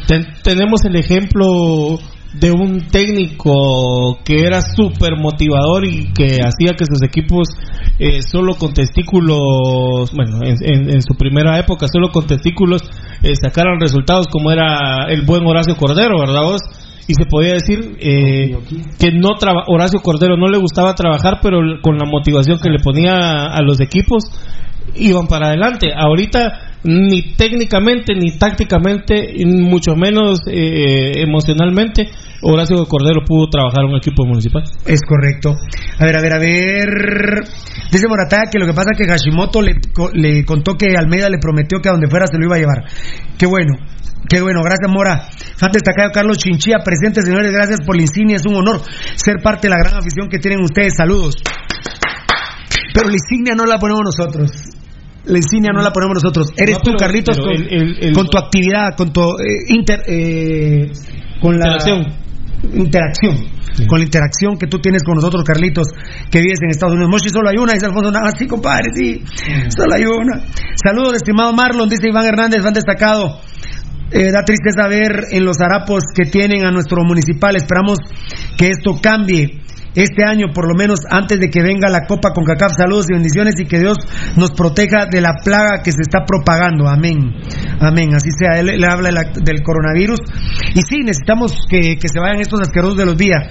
ten- 0.07 0.27
tenemos 0.45 0.85
el 0.85 0.95
ejemplo 0.97 1.99
de 2.35 2.51
un 2.51 2.81
técnico 2.91 4.19
que 4.25 4.41
era 4.47 4.61
súper 4.63 5.17
motivador 5.19 5.85
y 5.85 6.13
que 6.13 6.39
hacía 6.43 6.73
que 6.77 6.85
sus 6.87 7.03
equipos 7.03 7.49
eh, 7.99 8.23
solo 8.23 8.55
con 8.55 8.73
testículos, 8.73 10.11
bueno, 10.15 10.39
en, 10.43 10.91
en- 10.91 11.03
su 11.03 11.15
primera 11.15 11.59
época 11.59 11.87
solo 11.93 12.09
con 12.11 12.27
testículos 12.27 12.83
eh, 13.23 13.35
sacaran 13.37 13.79
resultados 13.81 14.29
como 14.29 14.51
era 14.51 15.07
el 15.09 15.23
buen 15.23 15.47
Horacio 15.47 15.77
Cordero, 15.77 16.19
¿verdad 16.21 16.43
vos? 16.43 16.61
Y 17.09 17.15
se 17.15 17.27
podía 17.29 17.55
decir 17.55 17.97
eh, 18.01 18.57
que 18.99 19.11
no 19.13 19.31
traba- 19.39 19.65
Horacio 19.67 20.01
Cordero 20.01 20.37
no 20.37 20.49
le 20.49 20.59
gustaba 20.59 20.95
trabajar, 20.95 21.39
pero 21.43 21.59
con 21.83 21.99
la 21.99 22.07
motivación 22.07 22.59
que 22.63 22.71
le 22.71 22.79
ponía 22.79 23.47
a 23.47 23.61
los 23.63 23.81
equipos 23.81 24.23
iban 24.95 25.27
para 25.27 25.49
adelante. 25.49 25.89
Ahorita 25.95 26.72
ni 26.85 27.35
técnicamente 27.35 28.15
ni 28.15 28.37
tácticamente, 28.39 29.33
y 29.35 29.45
mucho 29.47 29.95
menos 29.95 30.41
eh, 30.47 31.13
emocionalmente, 31.17 32.09
Horacio 32.43 32.85
Cordero 32.87 33.25
pudo 33.25 33.49
trabajar 33.49 33.85
un 33.85 33.97
equipo 33.97 34.25
municipal. 34.25 34.65
Es 34.85 35.01
correcto. 35.03 35.55
A 35.99 36.05
ver, 36.05 36.17
a 36.17 36.21
ver, 36.21 36.33
a 36.33 36.39
ver. 36.39 36.89
Dice 37.91 38.09
Morataya 38.09 38.51
que 38.51 38.59
lo 38.59 38.67
que 38.67 38.73
pasa 38.73 38.91
es 38.93 38.99
que 38.99 39.07
Hashimoto 39.07 39.63
le, 39.63 39.75
le 40.15 40.45
contó 40.45 40.75
que 40.75 40.97
Almeida 40.97 41.29
le 41.29 41.39
prometió 41.39 41.79
que 41.81 41.89
a 41.89 41.93
donde 41.93 42.09
fuera 42.09 42.27
se 42.27 42.39
lo 42.39 42.47
iba 42.47 42.57
a 42.57 42.59
llevar. 42.59 42.85
Qué 43.39 43.47
bueno. 43.47 43.75
Qué 44.29 44.41
bueno, 44.41 44.61
gracias 44.63 44.91
Mora. 44.91 45.29
Fan 45.57 45.73
destacado 45.73 46.11
Carlos 46.13 46.39
Chinchilla, 46.39 46.79
presente 46.85 47.23
señores, 47.23 47.53
gracias 47.53 47.81
por 47.85 47.97
la 47.97 48.03
insignia, 48.03 48.37
es 48.37 48.47
un 48.47 48.55
honor 48.55 48.81
ser 49.17 49.43
parte 49.43 49.67
de 49.67 49.75
la 49.75 49.79
gran 49.83 49.99
afición 49.99 50.29
que 50.29 50.39
tienen 50.39 50.63
ustedes, 50.63 50.95
saludos. 50.97 51.35
Pero 52.95 53.09
la 53.09 53.15
insignia 53.15 53.55
no 53.57 53.67
la 53.67 53.79
ponemos 53.79 54.03
nosotros. 54.05 54.51
La 55.25 55.39
insignia 55.39 55.71
no 55.73 55.83
la 55.83 55.93
ponemos 55.93 56.15
nosotros. 56.23 56.49
Eres 56.57 56.77
No, 56.77 56.81
tú, 56.81 56.85
pero- 56.91 56.99
Carlitos, 56.99 57.37
pero 57.37 57.47
con, 57.49 57.55
el- 57.67 57.73
el- 57.73 58.05
el- 58.09 58.13
con 58.15 58.27
tu 58.27 58.39
actividad, 58.39 58.97
con 58.97 59.13
tu 59.13 59.21
eh, 59.23 59.69
inter, 59.69 60.03
eh, 60.07 60.91
con 61.41 61.59
la 61.59 61.67
Interacción. 61.79 62.23
interacción, 62.75 63.37
con 63.89 63.99
la 63.99 64.05
interacción 64.05 64.57
que 64.59 64.67
tú 64.67 64.79
tienes 64.81 65.03
con 65.05 65.15
nosotros, 65.17 65.43
Carlitos, 65.45 65.89
que 66.31 66.39
vives 66.41 66.59
en 66.63 66.71
Estados 66.71 66.95
Unidos. 66.95 67.11
Mochi, 67.11 67.29
solo 67.31 67.49
hay 67.49 67.57
una, 67.57 67.73
dice 67.73 67.87
Alfonso 67.87 68.11
Navas, 68.11 68.35
sí, 68.39 68.47
compadre, 68.47 68.91
sí, 68.95 69.23
solo 69.77 69.95
hay 69.95 70.05
una. 70.05 70.45
Saludos, 70.83 71.15
estimado 71.17 71.53
Marlon, 71.53 71.89
dice 71.89 72.09
Iván 72.09 72.27
Hernández, 72.27 72.63
fan 72.63 72.73
destacado. 72.75 73.41
Eh, 74.15 74.31
da 74.31 74.45
tristeza 74.45 74.89
ver 74.89 75.25
en 75.31 75.45
los 75.45 75.59
harapos 75.61 76.05
que 76.15 76.29
tienen 76.29 76.67
a 76.67 76.71
nuestro 76.71 77.03
municipal. 77.03 77.57
Esperamos 77.57 77.99
que 78.59 78.69
esto 78.69 79.01
cambie 79.03 79.62
este 79.95 80.25
año, 80.25 80.47
por 80.55 80.67
lo 80.69 80.75
menos 80.75 81.01
antes 81.11 81.39
de 81.39 81.51
que 81.51 81.63
venga 81.63 81.89
la 81.89 82.07
Copa 82.07 82.31
con 82.33 82.45
CACAF. 82.45 82.73
Saludos 82.77 83.07
y 83.11 83.15
bendiciones 83.15 83.55
y 83.59 83.67
que 83.67 83.79
Dios 83.79 83.99
nos 84.37 84.53
proteja 84.53 85.07
de 85.11 85.21
la 85.21 85.35
plaga 85.45 85.83
que 85.83 85.93
se 85.93 86.03
está 86.03 86.25
propagando. 86.27 86.89
Amén. 86.89 87.35
Amén. 87.81 88.15
Así 88.15 88.31
sea. 88.33 88.59
Él 88.61 88.67
le 88.81 88.87
habla 88.87 89.09
de 89.09 89.13
la- 89.15 89.33
del 89.45 89.63
coronavirus. 89.63 90.21
Y 90.75 90.81
sí, 90.83 91.01
necesitamos 91.05 91.55
que, 91.69 91.97
que 91.99 92.09
se 92.09 92.19
vayan 92.21 92.41
estos 92.41 92.61
asquerosos 92.61 92.97
de 92.97 93.07
los 93.07 93.17
días. 93.17 93.43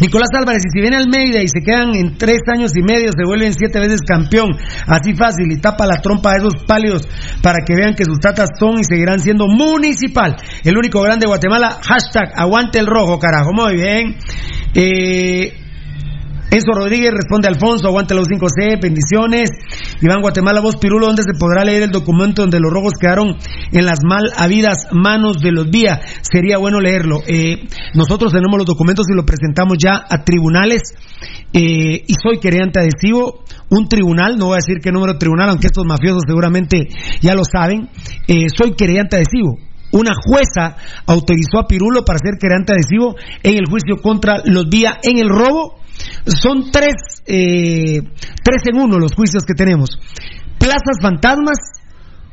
Nicolás 0.00 0.28
Álvarez, 0.38 0.62
y 0.66 0.70
si 0.70 0.80
viene 0.80 0.96
Almeida 0.96 1.42
y 1.42 1.48
se 1.48 1.60
quedan 1.64 1.94
en 1.94 2.16
tres 2.16 2.40
años 2.52 2.72
y 2.76 2.82
medio, 2.82 3.10
se 3.12 3.24
vuelven 3.24 3.52
siete 3.54 3.80
veces 3.80 4.00
campeón, 4.02 4.50
así 4.86 5.14
fácil, 5.14 5.50
y 5.50 5.60
tapa 5.60 5.86
la 5.86 6.00
trompa 6.00 6.32
a 6.32 6.36
esos 6.38 6.54
pálidos 6.66 7.08
para 7.42 7.64
que 7.64 7.74
vean 7.74 7.94
que 7.94 8.04
sus 8.04 8.18
tatas 8.18 8.50
son 8.58 8.78
y 8.78 8.84
seguirán 8.84 9.20
siendo 9.20 9.46
municipal. 9.46 10.36
El 10.64 10.76
único 10.76 11.00
grande 11.02 11.24
de 11.24 11.28
Guatemala, 11.28 11.78
hashtag 11.82 12.32
aguante 12.34 12.78
el 12.78 12.86
rojo, 12.86 13.18
carajo. 13.18 13.52
Muy 13.52 13.74
bien. 13.74 14.16
Eh, 14.74 15.67
Enzo 16.50 16.72
Rodríguez 16.72 17.12
responde 17.12 17.46
Alfonso, 17.46 17.88
aguante 17.88 18.14
los 18.14 18.26
5C, 18.26 18.80
bendiciones. 18.80 19.50
Iván 20.00 20.22
Guatemala, 20.22 20.60
vos 20.62 20.76
Pirulo, 20.76 21.06
¿dónde 21.06 21.22
se 21.22 21.38
podrá 21.38 21.62
leer 21.62 21.82
el 21.82 21.90
documento 21.90 22.40
donde 22.40 22.58
los 22.58 22.72
rojos 22.72 22.94
quedaron 22.98 23.36
en 23.70 23.84
las 23.84 23.98
mal 24.02 24.30
habidas 24.34 24.88
manos 24.92 25.42
de 25.42 25.52
los 25.52 25.70
días? 25.70 26.00
Sería 26.22 26.56
bueno 26.56 26.80
leerlo. 26.80 27.20
Eh, 27.26 27.68
nosotros 27.92 28.32
tenemos 28.32 28.56
los 28.56 28.66
documentos 28.66 29.04
y 29.10 29.14
los 29.14 29.26
presentamos 29.26 29.76
ya 29.78 30.02
a 30.08 30.24
tribunales 30.24 30.80
eh, 31.52 32.04
y 32.06 32.14
soy 32.22 32.38
querellante 32.40 32.80
adhesivo. 32.80 33.44
Un 33.68 33.86
tribunal, 33.86 34.38
no 34.38 34.46
voy 34.46 34.54
a 34.54 34.64
decir 34.64 34.78
qué 34.82 34.90
número 34.90 35.12
de 35.12 35.18
tribunal, 35.18 35.50
aunque 35.50 35.66
estos 35.66 35.84
mafiosos 35.84 36.22
seguramente 36.26 36.88
ya 37.20 37.34
lo 37.34 37.42
saben. 37.44 37.90
Eh, 38.26 38.46
soy 38.56 38.72
querellante 38.74 39.16
adhesivo. 39.16 39.58
Una 39.92 40.12
jueza 40.14 40.76
autorizó 41.06 41.58
a 41.58 41.66
Pirulo 41.66 42.06
para 42.06 42.18
ser 42.18 42.38
querellante 42.40 42.72
adhesivo 42.72 43.16
en 43.42 43.54
el 43.54 43.66
juicio 43.68 44.00
contra 44.00 44.40
los 44.46 44.70
días 44.70 44.96
en 45.02 45.18
el 45.18 45.28
robo 45.28 45.78
son 46.26 46.70
tres, 46.70 47.22
eh, 47.26 48.00
tres 48.42 48.62
en 48.70 48.80
uno 48.80 48.98
los 48.98 49.14
juicios 49.14 49.44
que 49.44 49.54
tenemos. 49.54 49.90
Plazas 50.58 50.98
fantasmas 51.00 51.58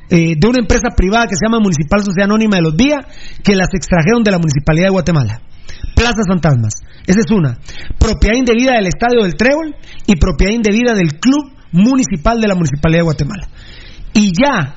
eh, 0.09 0.35
de 0.37 0.47
una 0.47 0.59
empresa 0.59 0.89
privada 0.95 1.27
que 1.27 1.35
se 1.35 1.45
llama 1.45 1.59
Municipal 1.59 2.01
Sociedad 2.01 2.25
Anónima 2.25 2.57
de 2.57 2.61
los 2.61 2.77
Días, 2.77 3.05
que 3.43 3.55
las 3.55 3.69
extrajeron 3.73 4.23
de 4.23 4.31
la 4.31 4.37
Municipalidad 4.37 4.87
de 4.87 4.91
Guatemala. 4.91 5.41
Plazas 5.95 6.25
fantasmas. 6.27 6.73
Esa 7.07 7.19
es 7.19 7.31
una. 7.31 7.57
Propiedad 7.97 8.35
indebida 8.35 8.73
del 8.73 8.87
Estadio 8.87 9.23
del 9.23 9.35
Trébol 9.35 9.75
y 10.05 10.15
propiedad 10.17 10.53
indebida 10.53 10.93
del 10.93 11.19
Club 11.19 11.51
Municipal 11.71 12.39
de 12.39 12.47
la 12.47 12.55
Municipalidad 12.55 12.99
de 12.99 13.05
Guatemala. 13.05 13.47
Y 14.13 14.31
ya 14.31 14.75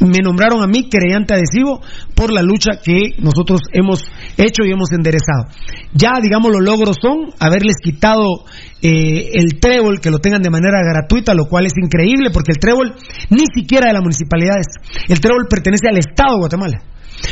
me 0.00 0.18
nombraron 0.22 0.62
a 0.62 0.66
mí 0.66 0.88
creyente 0.88 1.34
adhesivo 1.34 1.80
por 2.14 2.32
la 2.32 2.42
lucha 2.42 2.80
que 2.82 3.14
nosotros 3.18 3.60
hemos 3.72 4.02
hecho 4.36 4.64
y 4.64 4.72
hemos 4.72 4.92
enderezado. 4.92 5.46
Ya, 5.92 6.12
digamos, 6.22 6.52
los 6.52 6.62
logros 6.62 6.96
son 7.00 7.32
haberles 7.38 7.76
quitado 7.82 8.44
eh, 8.82 9.30
el 9.34 9.58
trébol, 9.60 10.00
que 10.00 10.10
lo 10.10 10.18
tengan 10.18 10.42
de 10.42 10.50
manera 10.50 10.78
gratuita, 10.82 11.34
lo 11.34 11.46
cual 11.46 11.66
es 11.66 11.72
increíble 11.82 12.30
porque 12.32 12.52
el 12.52 12.58
trébol 12.58 12.94
ni 13.30 13.44
siquiera 13.54 13.86
de 13.88 13.94
la 13.94 14.00
municipalidad 14.00 14.56
es. 14.58 14.66
El 15.08 15.20
trébol 15.20 15.46
pertenece 15.48 15.88
al 15.88 15.98
Estado 15.98 16.34
de 16.34 16.38
Guatemala. 16.40 16.82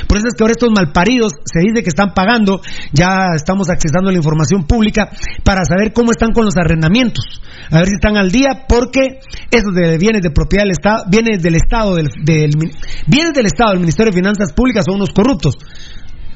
Por 0.07 0.19
eso 0.19 0.29
es 0.29 0.35
que 0.35 0.45
ahora 0.45 0.53
estos 0.53 0.71
malparidos 0.75 1.33
se 1.45 1.61
dice 1.61 1.83
que 1.83 1.89
están 1.89 2.15
pagando, 2.15 2.61
ya 2.93 3.35
estamos 3.35 3.69
accesando 3.71 4.11
la 4.11 4.17
información 4.17 4.65
pública 4.67 5.11
para 5.45 5.65
saber 5.65 5.93
cómo 5.93 6.11
están 6.11 6.33
con 6.33 6.45
los 6.45 6.57
arrendamientos, 6.57 7.41
a 7.71 7.79
ver 7.79 7.89
si 7.89 7.95
están 7.95 8.17
al 8.17 8.31
día, 8.31 8.65
porque 8.69 9.21
esos 9.51 9.75
de 9.75 9.99
bienes 9.99 10.23
de 10.23 10.31
propiedad 10.31 10.65
del 10.65 10.73
Estado, 10.73 11.05
bienes 11.09 11.43
del 11.43 11.55
Estado, 11.57 11.97
del, 11.97 12.09
del, 12.23 12.51
bienes 13.07 13.33
del 13.35 13.47
Estado, 13.47 13.71
del 13.71 13.81
Ministerio 13.81 14.13
de 14.13 14.19
Finanzas 14.19 14.53
Públicas 14.53 14.85
son 14.85 14.97
unos 14.97 15.11
corruptos. 15.11 15.57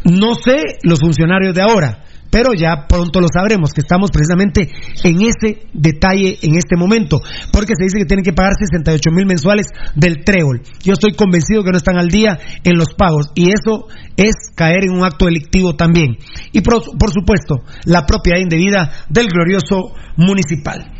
No 0.05 0.35
sé 0.35 0.79
los 0.83 1.01
funcionarios 1.01 1.55
de 1.55 1.63
ahora, 1.63 2.05
pero 2.31 2.53
ya 2.55 2.87
pronto 2.89 3.21
lo 3.21 3.29
sabremos, 3.33 3.73
que 3.73 3.81
estamos 3.81 4.11
precisamente 4.11 4.71
en 5.05 5.17
ese 5.23 5.67
detalle 5.73 6.39
en 6.43 6.57
este 6.57 6.77
momento, 6.77 7.21
porque 7.53 7.75
se 7.77 7.85
dice 7.85 7.99
que 7.99 8.05
tienen 8.05 8.25
que 8.25 8.33
pagar 8.33 8.53
68 8.59 9.11
mil 9.11 9.27
mensuales 9.27 9.67
del 9.95 10.25
trébol. 10.25 10.63
Yo 10.83 10.93
estoy 10.93 11.13
convencido 11.13 11.65
que 11.65 11.71
no 11.71 11.79
están 11.79 11.99
al 11.99 12.09
día 12.09 12.39
en 12.65 12.77
los 12.77 12.95
pagos 12.95 13.31
y 13.35 13.51
eso 13.51 13.87
es 14.17 14.35
caer 14.55 14.85
en 14.85 14.93
un 14.93 15.05
acto 15.05 15.27
delictivo 15.27 15.75
también. 15.75 16.17
Y 16.53 16.61
por, 16.61 16.83
por 16.99 17.11
supuesto, 17.13 17.57
la 17.85 18.07
propiedad 18.07 18.41
indebida 18.41 18.91
del 19.09 19.29
glorioso 19.29 19.95
municipal. 20.17 20.93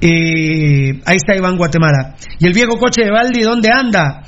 Eh, 0.00 1.00
ahí 1.04 1.16
está 1.16 1.36
Iván 1.36 1.58
Guatemala. 1.58 2.16
¿Y 2.38 2.46
el 2.46 2.54
viejo 2.54 2.78
coche 2.78 3.04
de 3.04 3.10
Valdi 3.10 3.42
dónde 3.42 3.68
anda? 3.72 4.22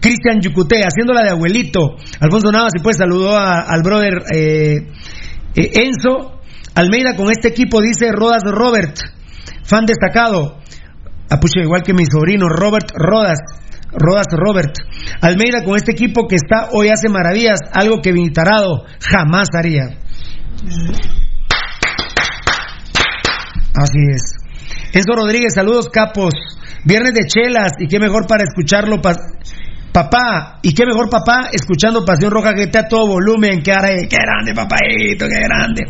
Cristian 0.00 0.40
Yucuté, 0.40 0.82
haciéndola 0.82 1.22
de 1.22 1.30
abuelito. 1.30 1.94
Alfonso 2.18 2.50
Navas, 2.50 2.72
si 2.76 2.82
puede, 2.82 2.98
saludó 2.98 3.38
al 3.38 3.82
brother 3.84 4.14
eh, 4.34 4.90
eh, 5.54 5.70
Enzo 5.74 6.40
Almeida 6.74 7.16
con 7.16 7.30
este 7.30 7.48
equipo, 7.48 7.80
dice 7.82 8.10
Rodas 8.12 8.42
Robert, 8.44 8.96
fan 9.64 9.84
destacado. 9.84 10.58
Apucha, 11.28 11.60
igual 11.60 11.82
que 11.82 11.94
mi 11.94 12.04
sobrino 12.04 12.48
Robert 12.48 12.90
Rodas. 12.94 13.38
Rodas 13.92 14.26
Robert. 14.30 14.74
Almeida 15.20 15.64
con 15.64 15.76
este 15.76 15.92
equipo 15.92 16.26
que 16.26 16.36
está 16.36 16.70
hoy 16.72 16.88
hace 16.88 17.10
maravillas, 17.10 17.58
algo 17.72 18.00
que 18.00 18.12
Vinitarado 18.12 18.84
jamás 19.00 19.48
haría. 19.54 19.98
Así 23.74 23.98
es. 24.14 24.34
Enzo 24.94 25.12
Rodríguez, 25.14 25.52
saludos 25.54 25.88
capos. 25.90 26.32
Viernes 26.84 27.14
de 27.14 27.26
chelas 27.26 27.72
y 27.78 27.86
qué 27.86 27.98
mejor 28.00 28.26
para 28.26 28.44
escucharlo. 28.44 29.00
Pa 29.92 30.08
papá, 30.08 30.58
y 30.62 30.72
qué 30.72 30.86
mejor 30.86 31.10
papá 31.10 31.50
escuchando 31.52 32.02
Pasión 32.02 32.30
Roja 32.30 32.54
que 32.54 32.62
está 32.62 32.80
a 32.80 32.88
todo 32.88 33.06
volumen. 33.08 33.62
Qué, 33.62 33.72
qué 34.08 34.16
grande, 34.16 34.54
papadito, 34.54 35.26
qué 35.28 35.40
grande. 35.42 35.82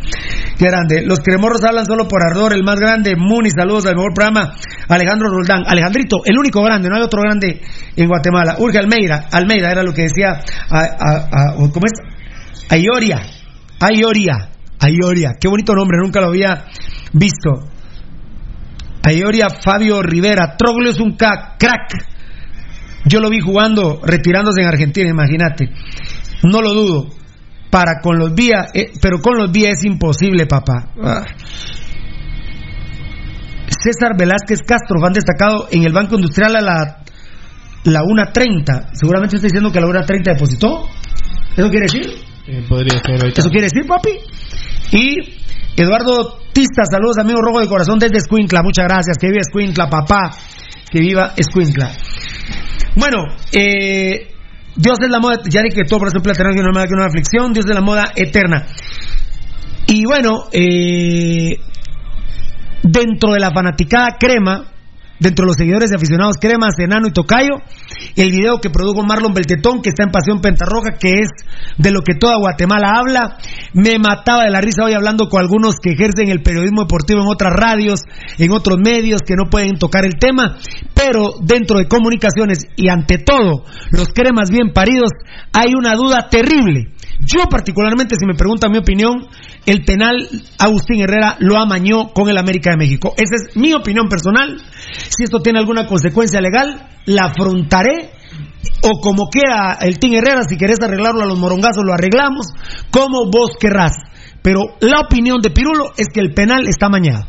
Qué 0.58 0.66
grande. 0.66 1.02
Los 1.06 1.20
cremorros 1.20 1.62
hablan 1.62 1.86
solo 1.86 2.08
por 2.08 2.20
ardor. 2.20 2.52
El 2.52 2.64
más 2.64 2.80
grande, 2.80 3.14
Muni, 3.16 3.50
saludos 3.50 3.86
al 3.86 3.94
mejor 3.94 4.12
programa. 4.12 4.54
Alejandro 4.88 5.28
Roldán. 5.30 5.62
Alejandrito, 5.66 6.22
el 6.24 6.36
único 6.36 6.62
grande, 6.64 6.88
no 6.88 6.96
hay 6.96 7.02
otro 7.02 7.22
grande 7.22 7.60
en 7.94 8.08
Guatemala. 8.08 8.56
Urge 8.58 8.78
Almeida. 8.78 9.28
Almeida 9.30 9.70
era 9.70 9.84
lo 9.84 9.92
que 9.92 10.02
decía. 10.02 10.40
¿Cómo 11.56 11.86
es? 11.86 11.92
Ayoria. 12.70 13.22
Ayoria. 13.78 14.50
Ayoria. 14.80 15.30
Qué 15.40 15.46
bonito 15.46 15.74
nombre, 15.74 15.98
nunca 16.02 16.20
lo 16.20 16.26
había 16.26 16.64
visto. 17.12 17.68
Ayoria 19.04 19.46
Fabio 19.48 20.02
Rivera. 20.02 20.56
Troglio 20.56 20.90
es 20.90 20.98
un 20.98 21.16
crack. 21.16 22.11
Yo 23.04 23.20
lo 23.20 23.30
vi 23.30 23.40
jugando, 23.40 24.00
retirándose 24.02 24.62
en 24.62 24.68
Argentina, 24.68 25.10
imagínate. 25.10 25.70
No 26.44 26.60
lo 26.60 26.72
dudo. 26.72 27.08
Para 27.70 28.00
con 28.02 28.18
los 28.18 28.34
vías, 28.34 28.70
eh, 28.74 28.92
pero 29.00 29.18
con 29.20 29.38
los 29.38 29.50
vías 29.50 29.78
es 29.78 29.84
imposible, 29.84 30.46
papá. 30.46 30.92
Ah. 31.02 31.24
César 33.82 34.12
Velázquez 34.16 34.60
Castro, 34.66 35.00
van 35.00 35.12
destacado 35.12 35.68
en 35.70 35.84
el 35.84 35.92
Banco 35.92 36.16
Industrial 36.16 36.54
a 36.56 36.60
la, 36.60 37.04
la 37.84 38.00
1.30. 38.00 38.90
Seguramente 38.92 39.36
está 39.36 39.46
diciendo 39.46 39.72
que 39.72 39.78
a 39.78 39.82
la 39.82 39.88
1.30 39.88 40.34
depositó. 40.34 40.86
¿Eso 41.56 41.70
quiere 41.70 41.86
decir? 41.86 42.06
Eh, 42.46 42.64
podría 42.68 42.98
ser 42.98 43.20
ahorita. 43.20 43.40
¿Eso 43.40 43.50
quiere 43.50 43.68
decir, 43.72 43.86
papi? 43.86 44.10
Y 44.92 45.80
Eduardo 45.80 46.42
Tista, 46.52 46.82
saludos 46.84 47.16
amigo 47.18 47.40
rojo 47.40 47.60
de 47.60 47.66
corazón 47.66 47.98
desde 47.98 48.18
Escuincla, 48.18 48.62
muchas 48.62 48.84
gracias, 48.84 49.16
que 49.18 49.28
viva 49.28 49.40
Escuincla, 49.40 49.88
papá, 49.88 50.36
que 50.90 51.00
viva 51.00 51.32
Escuincla. 51.34 51.90
Bueno, 52.96 53.24
eh, 53.52 54.28
Dios 54.76 54.98
es 55.00 55.10
la 55.10 55.18
moda, 55.18 55.40
ya 55.48 55.62
dije 55.62 55.82
que 55.82 55.84
todo 55.84 56.00
por 56.00 56.08
eso 56.08 56.22
plateado 56.22 56.54
que 56.54 56.62
no 56.62 56.78
es 56.78 56.86
que 56.86 56.94
una 56.94 57.06
aflicción, 57.06 57.52
Dios 57.52 57.66
es 57.66 57.74
la 57.74 57.80
moda 57.80 58.12
eterna. 58.16 58.66
Y 59.86 60.04
bueno, 60.04 60.44
eh, 60.52 61.58
dentro 62.82 63.32
de 63.32 63.40
la 63.40 63.50
fanaticada 63.50 64.16
crema, 64.18 64.72
dentro 65.23 65.44
de 65.44 65.49
los 65.49 65.57
seguidores 65.57 65.90
y 65.90 65.94
aficionados 65.94 66.36
cremas, 66.40 66.74
enano 66.78 67.07
y 67.07 67.12
tocayo, 67.12 67.55
el 68.16 68.31
video 68.31 68.59
que 68.61 68.70
produjo 68.70 69.03
Marlon 69.03 69.32
Beltetón, 69.32 69.81
que 69.81 69.90
está 69.90 70.03
en 70.05 70.11
Pasión 70.11 70.40
Pentarroja, 70.40 70.99
que 70.99 71.20
es 71.20 71.28
de 71.78 71.90
lo 71.90 72.03
que 72.03 72.15
toda 72.15 72.36
Guatemala 72.39 72.94
habla. 72.97 73.39
Me 73.73 73.99
mataba 73.99 74.44
de 74.44 74.51
la 74.51 74.61
risa 74.61 74.85
hoy 74.85 74.93
hablando 74.93 75.28
con 75.28 75.40
algunos 75.40 75.77
que 75.81 75.93
ejercen 75.93 76.28
el 76.28 76.43
periodismo 76.43 76.82
deportivo 76.82 77.20
en 77.23 77.28
otras 77.28 77.53
radios, 77.55 78.01
en 78.39 78.51
otros 78.51 78.78
medios, 78.85 79.23
que 79.23 79.36
no 79.36 79.49
pueden 79.49 79.78
tocar 79.78 80.05
el 80.05 80.19
tema, 80.19 80.59
pero 80.94 81.35
dentro 81.40 81.78
de 81.78 81.89
comunicaciones 81.89 82.66
y 82.77 82.89
ante 82.89 83.19
todo 83.19 83.65
los 83.90 84.09
cremas 84.09 84.51
bien 84.51 84.73
paridos, 84.73 85.11
hay 85.53 85.74
una 85.74 85.94
duda 85.94 86.28
terrible. 86.28 86.93
Yo 87.24 87.49
particularmente, 87.49 88.16
si 88.19 88.27
me 88.27 88.35
preguntan 88.35 88.73
mi 88.73 88.78
opinión, 88.78 89.28
el 89.65 89.85
penal 89.85 90.28
Agustín 90.59 91.01
Herrera 91.01 91.36
lo 91.39 91.57
amañó 91.57 92.12
con 92.12 92.28
el 92.28 92.36
América 92.36 92.70
de 92.73 92.77
México. 92.77 93.15
Esa 93.16 93.36
es 93.36 93.57
mi 93.57 93.73
opinión 93.74 94.09
personal. 94.09 94.61
Si 94.93 95.24
esto 95.24 95.40
tiene 95.40 95.59
alguna 95.59 95.86
consecuencia 95.86 96.40
legal, 96.40 96.89
la 97.06 97.27
afrontaré. 97.27 98.12
O 98.82 99.01
como 99.01 99.28
quiera 99.28 99.78
el 99.81 99.98
Team 99.98 100.14
Herrera, 100.14 100.43
si 100.44 100.56
querés 100.56 100.81
arreglarlo 100.81 101.23
a 101.23 101.27
los 101.27 101.39
morongazos, 101.39 101.85
lo 101.85 101.93
arreglamos. 101.93 102.47
Como 102.90 103.31
vos 103.31 103.52
querrás. 103.59 103.93
Pero 104.43 104.60
la 104.81 105.01
opinión 105.01 105.40
de 105.40 105.51
Pirulo 105.51 105.93
es 105.97 106.06
que 106.12 106.20
el 106.20 106.35
penal 106.35 106.66
está 106.66 106.86
amañado. 106.86 107.27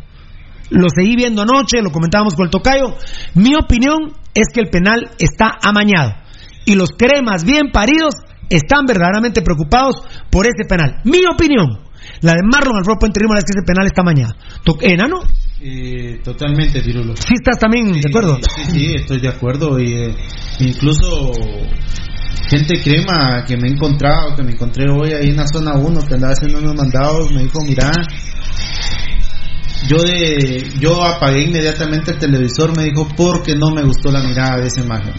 Lo 0.70 0.88
seguí 0.90 1.16
viendo 1.16 1.44
anoche, 1.44 1.82
lo 1.84 1.92
comentábamos 1.92 2.34
con 2.34 2.46
el 2.46 2.52
tocayo. 2.52 2.96
Mi 3.36 3.56
opinión 3.56 4.14
es 4.34 4.48
que 4.52 4.62
el 4.62 4.70
penal 4.70 5.12
está 5.20 5.58
amañado. 5.62 6.14
Y 6.66 6.76
los 6.76 6.90
cremas 6.98 7.44
bien 7.44 7.72
paridos 7.72 8.16
están 8.50 8.86
verdaderamente 8.86 9.42
preocupados 9.42 9.96
por 10.32 10.48
ese 10.48 10.66
penal. 10.68 11.02
Mi 11.04 11.26
opinión. 11.32 11.83
La 12.22 12.34
de 12.34 12.44
Marlon 12.44 12.78
Alfredo 12.78 13.00
Puente 13.00 13.20
Rimo 13.20 13.36
es 13.36 13.44
que 13.44 13.52
ese 13.52 13.66
penal 13.66 13.86
está 13.86 14.02
amañado. 14.02 14.36
¿Enano? 14.82 15.22
Eh, 15.62 16.20
totalmente, 16.24 16.82
Pirulo. 16.82 17.16
¿Sí 17.16 17.36
estás 17.36 17.58
también 17.58 17.92
de 17.94 18.10
acuerdo? 18.10 18.38
Sí, 18.56 18.64
sí, 18.72 18.94
estoy 18.96 19.22
de 19.22 19.30
acuerdo. 19.30 19.80
Y, 19.80 19.94
eh, 19.94 20.16
incluso 20.60 21.32
gente 22.50 22.82
crema 22.82 23.46
que 23.46 23.56
me 23.58 23.70
he 23.70 23.72
encontrado, 23.72 24.36
que 24.36 24.44
me 24.44 24.52
encontré 24.52 24.90
hoy 24.90 25.14
ahí 25.14 25.30
en 25.30 25.38
la 25.38 25.48
zona 25.48 25.74
1, 25.76 26.08
que 26.08 26.16
andaba 26.16 26.34
haciendo 26.34 26.60
unos 26.60 26.76
mandados, 26.76 27.32
me 27.32 27.44
dijo, 27.44 27.60
mira, 27.66 27.92
yo 29.88 29.98
de 30.02 30.70
yo 30.80 31.04
apagué 31.04 31.44
inmediatamente 31.44 32.12
el 32.12 32.20
televisor, 32.20 32.76
me 32.76 32.84
dijo, 32.84 33.08
porque 33.16 33.56
no 33.56 33.72
me 33.72 33.84
gustó 33.84 34.12
la 34.12 34.22
mirada 34.22 34.58
de 34.58 34.68
ese 34.68 34.82
imagen. 34.82 35.14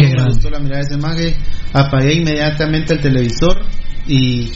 No 0.00 0.22
me 0.22 0.28
gustó 0.28 0.50
la 0.50 0.58
mirada 0.58 0.80
de 0.80 0.86
ese 0.86 0.94
imagen, 0.94 1.34
apagué 1.72 2.14
inmediatamente 2.14 2.94
el 2.94 3.00
televisor 3.00 3.64
y 4.06 4.50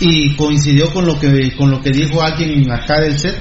y 0.00 0.34
coincidió 0.36 0.92
con 0.92 1.06
lo 1.06 1.18
que 1.18 1.54
con 1.56 1.70
lo 1.70 1.80
que 1.80 1.90
dijo 1.90 2.22
alguien 2.22 2.70
acá 2.70 3.00
del 3.00 3.18
set 3.18 3.40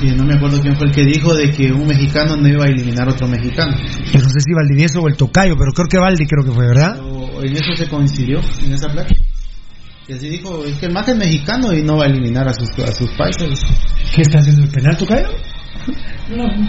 y 0.00 0.06
no 0.12 0.24
me 0.24 0.34
acuerdo 0.34 0.60
quién 0.60 0.76
fue 0.76 0.86
el 0.86 0.92
que 0.92 1.04
dijo 1.04 1.34
de 1.34 1.50
que 1.50 1.72
un 1.72 1.86
mexicano 1.86 2.36
no 2.36 2.48
iba 2.48 2.64
a 2.64 2.68
eliminar 2.68 3.08
a 3.08 3.12
otro 3.12 3.26
mexicano. 3.26 3.76
Yo 3.76 4.20
no 4.20 4.28
sé 4.28 4.40
si 4.40 4.52
Valdivieso 4.54 5.00
o 5.00 5.08
el 5.08 5.16
Tocayo, 5.16 5.54
pero 5.58 5.72
creo 5.72 5.86
que 5.88 5.98
Valdi 5.98 6.26
creo 6.26 6.44
que 6.44 6.52
fue, 6.52 6.66
¿verdad? 6.66 6.94
Pero 6.94 7.42
en 7.42 7.52
eso 7.52 7.74
se 7.76 7.88
coincidió, 7.88 8.40
en 8.64 8.72
esa 8.72 8.88
plática. 8.88 9.20
Y 10.06 10.12
así 10.12 10.28
dijo, 10.28 10.64
es 10.64 10.78
que 10.78 10.86
el 10.86 10.92
más 10.92 11.08
es 11.08 11.16
mexicano 11.16 11.72
y 11.74 11.82
no 11.82 11.96
va 11.96 12.04
a 12.04 12.06
eliminar 12.06 12.48
a 12.48 12.54
sus, 12.54 12.68
a 12.78 12.92
sus 12.92 13.10
países. 13.10 13.60
¿Qué 14.14 14.22
está 14.22 14.38
haciendo 14.38 14.62
el 14.62 14.70
penal, 14.70 14.96
Tocayo? 14.96 15.28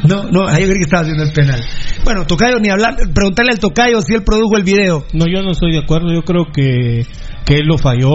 No, 0.08 0.24
no, 0.24 0.48
ahí 0.48 0.62
yo 0.62 0.68
creí 0.68 0.80
que 0.80 0.86
estaba 0.86 1.04
haciendo 1.04 1.24
el 1.24 1.32
penal. 1.32 1.62
Bueno, 2.04 2.26
Tocayo, 2.26 2.60
ni 2.60 2.70
hablar, 2.70 2.96
preguntarle 3.14 3.52
al 3.54 3.60
Tocayo 3.60 4.02
si 4.02 4.14
él 4.14 4.24
produjo 4.24 4.58
el 4.58 4.64
video. 4.64 5.06
No, 5.14 5.26
yo 5.26 5.42
no 5.42 5.52
estoy 5.52 5.72
de 5.72 5.80
acuerdo, 5.80 6.14
yo 6.14 6.24
creo 6.24 6.46
que 6.54 7.06
que 7.46 7.56
él 7.56 7.66
lo 7.66 7.78
falló 7.78 8.12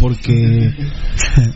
porque 0.00 0.70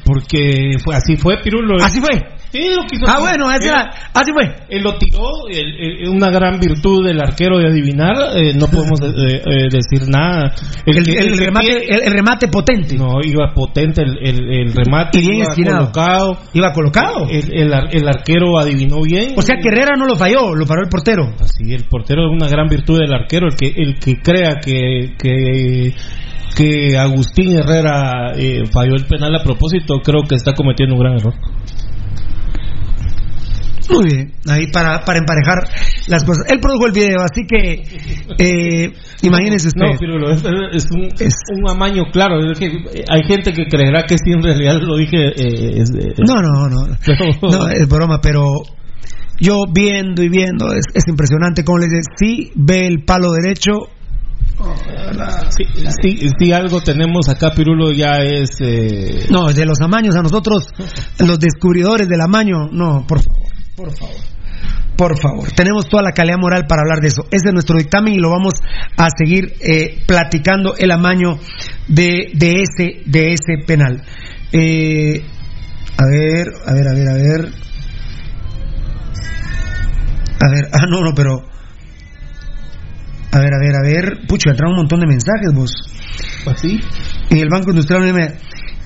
porque 0.05 0.71
fue 0.85 0.95
así 0.95 1.17
fue 1.17 1.39
Pirulo 1.43 1.77
así 1.83 2.01
fue 2.01 2.37
Sí, 2.53 2.63
lo 2.75 2.87
quiso 2.87 3.05
Ah, 3.07 3.19
bueno, 3.19 3.51
así, 3.51 3.67
era- 3.69 3.91
así 4.15 4.31
fue. 4.33 4.45
Él 4.71 4.83
lo 4.83 4.97
tiró, 4.97 5.21
el- 5.51 6.09
una 6.09 6.31
gran 6.31 6.59
virtud 6.59 7.05
del 7.05 7.21
arquero 7.21 7.59
de 7.59 7.67
adivinar, 7.69 8.15
eh, 8.37 8.55
no 8.55 8.69
podemos 8.69 8.99
eh, 9.03 9.43
eh, 9.45 9.69
decir 9.71 10.09
nada. 10.09 10.55
El, 10.87 11.37
remate, 11.37 12.07
el, 12.07 12.13
remate 12.13 12.49
potente. 12.49 12.97
No, 12.97 13.19
iba 13.23 13.53
potente 13.53 14.01
el, 14.03 14.73
remate. 14.73 15.19
Y 15.19 15.23
bien 15.23 15.35
iba 15.41 15.49
esquinado. 15.49 15.79
colocado. 15.93 16.39
Iba 16.55 16.73
colocado. 16.73 17.27
El, 17.29 17.53
el 17.53 17.75
ar- 17.75 17.89
el 17.95 18.09
arquero 18.09 18.59
adivinó 18.59 19.03
bien. 19.03 19.35
O 19.37 19.43
sea 19.43 19.57
que 19.61 19.69
Herrera 19.69 19.97
no 19.99 20.07
lo 20.07 20.17
falló, 20.17 20.55
lo 20.55 20.65
paró 20.67 20.83
el 20.83 20.89
portero. 20.89 21.35
Sí, 21.45 21.75
el 21.75 21.85
portero 21.85 22.27
es 22.27 22.33
una 22.33 22.49
gran 22.49 22.69
virtud 22.69 23.01
del 23.01 23.13
arquero, 23.13 23.49
el 23.49 23.57
que 23.57 23.67
el 23.77 23.99
que 23.99 24.23
crea 24.23 24.61
que 24.65 25.15
que, 25.19 25.93
que 26.55 26.97
Agustín 26.99 27.59
Herrera 27.59 28.33
eh, 28.37 28.63
falló 28.73 28.95
el 28.95 29.07
penal 29.07 29.35
a 29.35 29.43
propósito, 29.43 30.01
creo 30.05 30.23
que 30.29 30.35
está 30.37 30.53
cometiendo 30.55 30.95
un 30.95 31.01
gran 31.01 31.15
error. 31.17 31.35
Muy 33.89 34.05
bien, 34.05 34.33
ahí 34.49 34.67
para, 34.73 35.05
para 35.05 35.21
emparejar 35.21 35.59
las 36.09 36.25
cosas. 36.25 36.45
Él 36.51 36.59
produjo 36.61 36.87
el 36.87 36.93
video, 36.93 37.19
así 37.21 37.43
que 37.47 37.83
eh, 38.39 38.93
imagínense 39.23 39.69
usted. 39.69 39.81
No, 39.93 39.97
Pirulo, 39.97 40.31
es, 40.31 40.43
es 40.73 40.89
un, 40.91 41.09
un 41.63 41.71
amaño 41.71 42.03
claro. 42.13 42.41
es 42.51 42.59
que 42.59 42.67
hay 43.09 43.23
gente 43.29 43.53
que 43.53 43.67
creerá 43.67 44.03
que 44.03 44.17
sí, 44.19 44.33
en 44.33 44.43
realidad 44.43 44.81
lo 44.83 44.97
dije. 44.97 45.29
eh, 45.29 45.79
es- 45.83 45.91
eh, 45.91 46.15
No, 46.27 46.35
no, 46.43 46.69
no. 46.69 46.87
No, 47.49 47.69
es 47.69 47.89
broma, 47.89 48.19
pero 48.21 48.45
yo 49.41 49.63
viendo 49.73 50.21
y 50.23 50.31
viendo, 50.31 50.73
es, 50.73 50.85
es 50.93 51.05
impresionante 51.07 51.63
cómo 51.63 51.79
les 51.79 51.91
dice, 51.91 52.03
sí 52.19 52.51
ve 52.57 52.89
el 52.89 53.05
palo 53.05 53.31
derecho. 53.41 53.73
Sí, 56.41 56.53
algo 56.53 56.81
tenemos 56.81 57.29
acá, 57.29 57.53
Pirulo, 57.55 57.93
ya 57.93 58.19
es. 58.23 58.51
eh, 58.61 59.27
No, 59.31 59.47
de 59.53 59.67
los 59.67 59.81
amaños 59.81 60.17
a 60.17 60.23
nosotros, 60.23 60.69
los 61.19 61.39
descubridores 61.39 62.09
del 62.09 62.21
amaño, 62.21 62.69
no, 62.73 63.07
por 63.07 63.21
favor, 63.23 63.51
por 63.77 63.97
favor. 63.97 64.17
Por 64.97 65.21
favor, 65.21 65.53
tenemos 65.53 65.87
toda 65.91 66.03
la 66.03 66.13
calidad 66.13 66.39
moral 66.39 66.65
para 66.67 66.81
hablar 66.81 67.01
de 67.03 67.09
eso. 67.09 67.25
Ese 67.31 67.49
es 67.49 67.53
nuestro 67.53 67.77
dictamen 67.77 68.15
y 68.15 68.19
lo 68.19 68.31
vamos 68.31 68.55
a 68.97 69.09
seguir 69.15 69.53
eh, 69.61 70.03
platicando 70.07 70.75
el 70.79 70.91
amaño 70.91 71.39
de, 71.87 72.31
de 72.33 72.63
ese 72.63 73.03
de 73.05 73.35
ese 73.35 73.59
penal. 73.67 74.03
Eh, 74.53 75.23
a 75.99 76.07
ver, 76.07 76.47
a 76.67 76.73
ver, 76.73 76.89
a 76.89 76.93
ver, 76.95 77.09
a 77.09 77.13
ver. 77.13 77.53
A 80.41 80.49
ver, 80.51 80.69
ah, 80.73 80.87
no, 80.91 81.03
no, 81.03 81.13
pero. 81.15 81.45
A 83.37 83.41
ver, 83.41 83.53
a 83.53 83.59
ver, 83.59 83.75
a 83.77 83.83
ver. 83.83 84.27
Pucho, 84.27 84.49
entraron 84.51 84.73
un 84.73 84.79
montón 84.81 85.01
de 85.01 85.07
mensajes, 85.07 85.53
vos. 85.55 85.71
¿Así? 86.47 86.81
En 87.31 87.39
el 87.39 87.49
Banco 87.51 87.71
Industrial 87.71 88.13
me- 88.15 88.35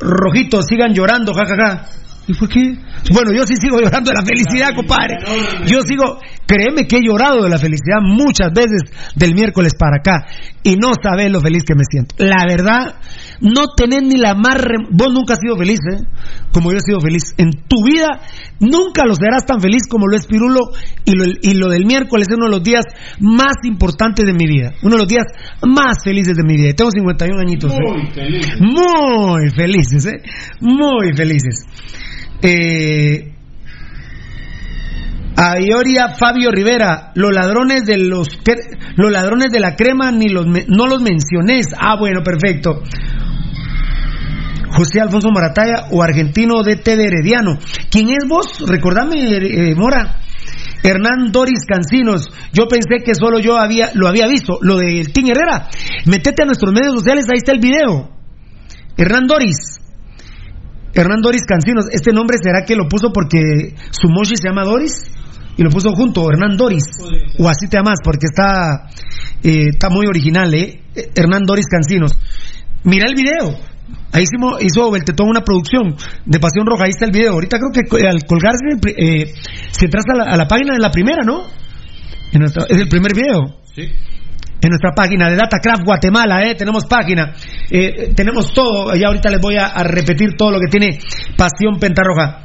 rojitos, 0.00 0.66
sigan 0.66 0.92
llorando, 0.92 1.32
jajaja. 1.32 1.86
¿Y 2.26 2.34
por 2.34 2.48
qué? 2.48 2.74
Bueno, 3.12 3.32
yo 3.32 3.44
sí 3.44 3.54
sigo 3.56 3.80
llorando 3.80 4.10
de 4.10 4.16
la 4.16 4.24
felicidad, 4.24 4.74
compadre. 4.74 5.16
Yo 5.66 5.80
sigo, 5.82 6.20
créeme 6.46 6.86
que 6.86 6.98
he 6.98 7.02
llorado 7.02 7.42
de 7.42 7.48
la 7.48 7.58
felicidad 7.58 7.98
muchas 8.02 8.52
veces 8.52 8.82
del 9.16 9.34
miércoles 9.34 9.74
para 9.76 9.96
acá. 9.98 10.26
Y 10.62 10.76
no 10.76 10.92
sabes 11.02 11.30
lo 11.32 11.40
feliz 11.40 11.64
que 11.64 11.74
me 11.74 11.82
siento. 11.90 12.14
La 12.18 12.44
verdad, 12.46 13.00
no 13.40 13.68
tenés 13.76 14.02
ni 14.02 14.16
la 14.16 14.34
más... 14.34 14.56
rem- 14.56 14.88
Vos 14.90 15.12
nunca 15.12 15.34
has 15.34 15.40
sido 15.40 15.56
feliz, 15.56 15.78
¿eh? 15.92 16.02
Como 16.52 16.70
yo 16.72 16.78
he 16.78 16.80
sido 16.80 17.00
feliz. 17.00 17.34
En 17.38 17.50
tu 17.66 17.76
vida 17.84 18.20
nunca 18.60 19.04
lo 19.06 19.14
serás 19.14 19.46
tan 19.46 19.60
feliz 19.60 19.82
como 19.88 20.06
lo 20.06 20.16
es 20.16 20.26
Pirulo. 20.26 20.70
Y 21.04 21.12
lo, 21.16 21.24
y 21.40 21.54
lo 21.54 21.68
del 21.68 21.86
miércoles 21.86 22.26
es 22.28 22.36
uno 22.36 22.46
de 22.46 22.50
los 22.52 22.62
días 22.62 22.84
más 23.20 23.54
importantes 23.64 24.26
de 24.26 24.32
mi 24.34 24.46
vida. 24.46 24.72
Uno 24.82 24.96
de 24.96 25.02
los 25.02 25.08
días 25.08 25.24
más 25.66 25.98
felices 26.04 26.36
de 26.36 26.42
mi 26.44 26.56
vida. 26.56 26.74
Tengo 26.74 26.90
51 26.90 27.40
añitos. 27.40 27.72
¿eh? 27.72 27.76
Muy 27.80 28.10
feliz. 28.12 28.46
Muy 28.60 29.50
felices, 29.50 30.06
¿eh? 30.06 30.22
Muy 30.60 31.12
felices. 31.14 31.64
Eh, 32.42 33.34
Aioria 35.36 36.08
Fabio 36.18 36.50
Rivera, 36.50 37.12
los 37.14 37.32
ladrones 37.32 37.84
de 37.86 37.96
los 37.96 38.28
los 38.96 39.10
ladrones 39.10 39.50
de 39.50 39.60
la 39.60 39.74
crema 39.74 40.10
ni 40.12 40.28
los 40.28 40.46
me- 40.46 40.66
no 40.68 40.86
los 40.86 41.00
mencionés. 41.00 41.68
Ah, 41.78 41.96
bueno, 41.98 42.22
perfecto. 42.22 42.82
José 44.80 45.00
Alfonso 45.00 45.28
Marataya 45.30 45.88
o 45.90 46.02
argentino 46.02 46.62
de 46.62 46.76
T 46.76 46.96
de 46.96 47.04
Herediano. 47.04 47.58
¿Quién 47.90 48.08
es 48.08 48.26
vos? 48.26 48.64
Recordame, 48.66 49.28
eh, 49.28 49.74
Mora. 49.76 50.20
Hernán 50.82 51.30
Doris 51.32 51.66
Cancinos. 51.68 52.30
Yo 52.54 52.66
pensé 52.66 53.04
que 53.04 53.14
solo 53.14 53.38
yo 53.40 53.58
había, 53.58 53.90
lo 53.92 54.08
había 54.08 54.26
visto. 54.26 54.58
Lo 54.62 54.78
del 54.78 55.12
Team 55.12 55.26
Herrera. 55.28 55.68
Metete 56.06 56.44
a 56.44 56.46
nuestros 56.46 56.72
medios 56.72 56.94
sociales, 56.94 57.26
ahí 57.26 57.36
está 57.36 57.52
el 57.52 57.60
video. 57.60 58.08
Hernán 58.96 59.26
Doris. 59.26 59.80
Hernán 60.94 61.20
Doris 61.20 61.42
Cancinos. 61.46 61.84
Este 61.92 62.12
nombre 62.12 62.38
será 62.42 62.64
que 62.64 62.74
lo 62.74 62.88
puso 62.88 63.12
porque 63.12 63.74
su 63.90 64.08
mochi 64.08 64.36
se 64.36 64.48
llama 64.48 64.64
Doris 64.64 65.12
y 65.58 65.62
lo 65.62 65.68
puso 65.68 65.92
junto, 65.92 66.26
Hernán 66.30 66.56
Doris. 66.56 66.84
O 67.38 67.50
así 67.50 67.68
te 67.68 67.76
llamas 67.76 67.98
porque 68.02 68.24
está, 68.32 68.88
eh, 69.42 69.68
está 69.74 69.90
muy 69.90 70.06
original, 70.06 70.54
¿eh? 70.54 70.80
Hernán 71.14 71.42
Doris 71.44 71.66
Cancinos. 71.66 72.12
Mira 72.84 73.06
el 73.06 73.14
video. 73.14 73.70
Ahí 74.12 74.24
hicimos, 74.24 74.62
hizo 74.62 74.90
Beltetón 74.90 75.28
una 75.28 75.42
producción 75.42 75.94
de 76.26 76.38
Pasión 76.40 76.66
Roja. 76.66 76.84
Ahí 76.84 76.90
está 76.90 77.04
el 77.06 77.12
video. 77.12 77.32
Ahorita 77.32 77.58
creo 77.58 77.86
que 77.86 78.06
al 78.08 78.24
colgarse, 78.24 78.64
eh, 78.96 79.32
se 79.70 79.84
entras 79.84 80.04
a 80.12 80.16
la, 80.16 80.24
a 80.32 80.36
la 80.36 80.46
página 80.48 80.74
de 80.74 80.80
la 80.80 80.90
primera, 80.90 81.22
¿no? 81.24 81.44
En 82.32 82.40
nuestra- 82.40 82.66
es 82.68 82.78
el 82.78 82.88
primer 82.88 83.14
video. 83.14 83.60
Sí. 83.74 83.82
En 84.62 84.68
nuestra 84.68 84.92
página 84.94 85.30
de 85.30 85.36
Datacraft 85.36 85.84
Guatemala, 85.84 86.44
¿eh? 86.44 86.54
tenemos 86.54 86.84
página, 86.84 87.32
eh, 87.70 88.12
tenemos 88.14 88.52
todo. 88.52 88.94
Ya 88.94 89.06
ahorita 89.06 89.30
les 89.30 89.40
voy 89.40 89.56
a, 89.56 89.66
a 89.68 89.82
repetir 89.84 90.36
todo 90.36 90.50
lo 90.50 90.58
que 90.60 90.66
tiene 90.70 90.98
Pasión 91.36 91.78
Pentarroja. 91.80 92.44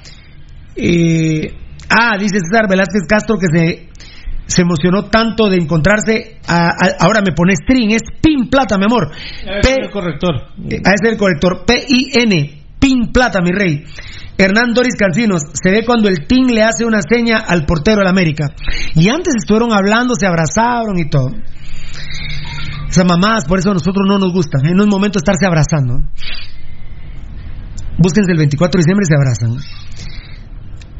Eh, 0.77 1.53
ah, 1.89 2.17
dice 2.17 2.39
César 2.39 2.69
Velázquez 2.69 3.03
Castro 3.07 3.35
que 3.37 3.47
se, 3.53 3.89
se 4.47 4.61
emocionó 4.61 5.05
tanto 5.05 5.49
de 5.49 5.57
encontrarse. 5.57 6.39
a- 6.47 6.67
a- 6.69 6.95
ahora 6.99 7.21
me 7.25 7.33
pone 7.33 7.53
string, 7.55 7.91
es 7.91 8.03
Pin 8.21 8.49
Plata, 8.49 8.77
mi 8.77 8.85
amor. 8.85 9.11
Es 9.73 9.77
el 9.85 9.89
corrector. 9.89 10.35
Eh, 10.69 10.81
A 10.85 10.89
ese 10.93 11.05
es 11.07 11.11
el 11.13 11.17
corrector. 11.17 11.63
P-I-N. 11.65 12.61
Pin 12.79 13.11
Plata, 13.11 13.41
mi 13.41 13.51
rey. 13.51 13.83
Hernán 14.37 14.73
Doris 14.73 14.95
Cancinos. 14.95 15.41
Se 15.53 15.71
ve 15.71 15.83
cuando 15.85 16.07
el 16.09 16.27
team 16.27 16.47
le 16.49 16.61
hace 16.61 16.85
una 16.85 16.99
seña 17.01 17.37
al 17.39 17.65
portero 17.65 17.99
del 17.99 18.07
América. 18.07 18.45
Y 18.93 19.07
antes 19.09 19.33
estuvieron 19.37 19.73
hablando, 19.73 20.13
se 20.19 20.27
abrazaron 20.27 20.97
y 20.99 21.09
todo. 21.09 21.29
Esas 22.89 23.05
mamadas, 23.05 23.45
por 23.45 23.57
eso 23.59 23.71
a 23.71 23.73
nosotros 23.73 24.05
no 24.07 24.19
nos 24.19 24.31
gustan. 24.31 24.65
¿eh? 24.67 24.73
No 24.75 24.83
es 24.83 24.89
momento 24.89 25.17
estarse 25.17 25.45
abrazando. 25.47 25.95
Búsquense 27.97 28.31
el 28.31 28.37
24 28.37 28.77
de 28.77 28.83
diciembre 28.83 29.03
y 29.03 29.07
se 29.07 29.15
abrazan. 29.15 29.57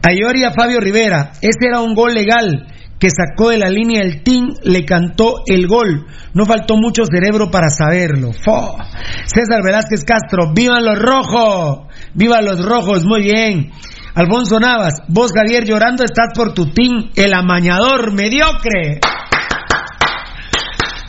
Ayoria 0.02 0.52
Fabio 0.58 0.80
Rivera. 0.80 1.32
Ese 1.42 1.68
era 1.68 1.82
un 1.82 1.94
gol 1.94 2.14
legal 2.14 2.68
que 3.00 3.10
sacó 3.10 3.50
de 3.50 3.58
la 3.58 3.70
línea 3.70 4.02
el 4.02 4.24
team, 4.24 4.54
le 4.64 4.86
cantó 4.86 5.44
el 5.46 5.68
gol. 5.68 6.08
No 6.34 6.46
faltó 6.46 6.76
mucho 6.78 7.04
cerebro 7.06 7.52
para 7.52 7.70
saberlo. 7.70 8.32
Fo. 8.32 8.78
César 9.26 9.62
Velázquez 9.64 10.04
Castro, 10.06 10.54
¡vivan 10.54 10.86
los 10.86 11.00
rojos! 11.00 11.88
¡Vivan 12.14 12.46
los 12.46 12.64
rojos! 12.64 13.06
Muy 13.06 13.24
bien. 13.24 13.72
Alfonso 14.16 14.62
Navas, 14.62 15.02
vos 15.10 15.32
Javier 15.36 15.66
llorando 15.66 16.06
estás 16.06 16.30
por 16.34 16.54
tu 16.54 16.68
team, 16.68 17.10
el 17.16 17.34
amañador 17.34 18.14
mediocre. 18.14 19.02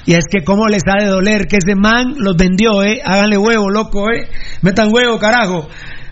Y 0.07 0.15
es 0.15 0.25
que 0.31 0.45
cómo 0.45 0.67
les 0.67 0.83
ha 0.89 1.05
de 1.05 1.11
doler 1.11 1.47
que 1.47 1.57
ese 1.57 1.77
man 1.77 2.15
los 2.17 2.37
vendió, 2.37 2.83
eh. 2.83 3.01
Háganle 3.05 3.39
huevo, 3.39 3.71
loco, 3.71 4.11
eh. 4.11 4.29
Metan 4.63 4.93
huevo, 4.93 5.19
carajo. 5.19 5.69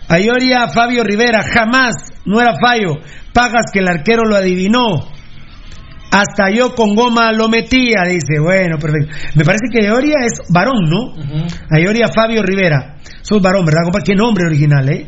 Ayoria 0.07 0.67
Fabio 0.67 1.03
Rivera, 1.03 1.43
jamás, 1.43 1.95
no 2.25 2.39
era 2.39 2.53
fallo. 2.61 2.95
Pagas 3.33 3.71
que 3.73 3.79
el 3.79 3.87
arquero 3.87 4.23
lo 4.23 4.35
adivinó. 4.35 5.14
Hasta 6.11 6.49
yo 6.49 6.73
con 6.75 6.95
goma 6.95 7.31
lo 7.33 7.49
metía, 7.49 8.03
dice. 8.07 8.39
Bueno, 8.41 8.77
perfecto. 8.77 9.13
Me 9.35 9.43
parece 9.43 9.65
que 9.71 9.85
Ayoria 9.85 10.17
es 10.25 10.39
varón, 10.49 10.89
¿no? 10.89 11.13
Ayoria 11.69 12.07
Fabio 12.13 12.41
Rivera. 12.41 12.97
Sos 13.21 13.41
varón, 13.41 13.65
¿verdad, 13.65 13.81
compa? 13.83 13.99
¿Qué 14.05 14.15
nombre 14.15 14.45
original, 14.45 14.87
eh? 14.89 15.07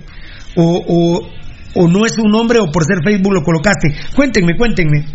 O, 0.55 0.83
o, 0.87 1.29
o 1.75 1.87
no 1.87 2.05
es 2.05 2.17
un 2.17 2.31
nombre 2.31 2.59
o 2.59 2.71
por 2.71 2.83
ser 2.83 2.97
Facebook 3.03 3.33
lo 3.33 3.43
colocaste. 3.43 3.93
Cuéntenme, 4.15 4.57
cuéntenme. 4.57 5.05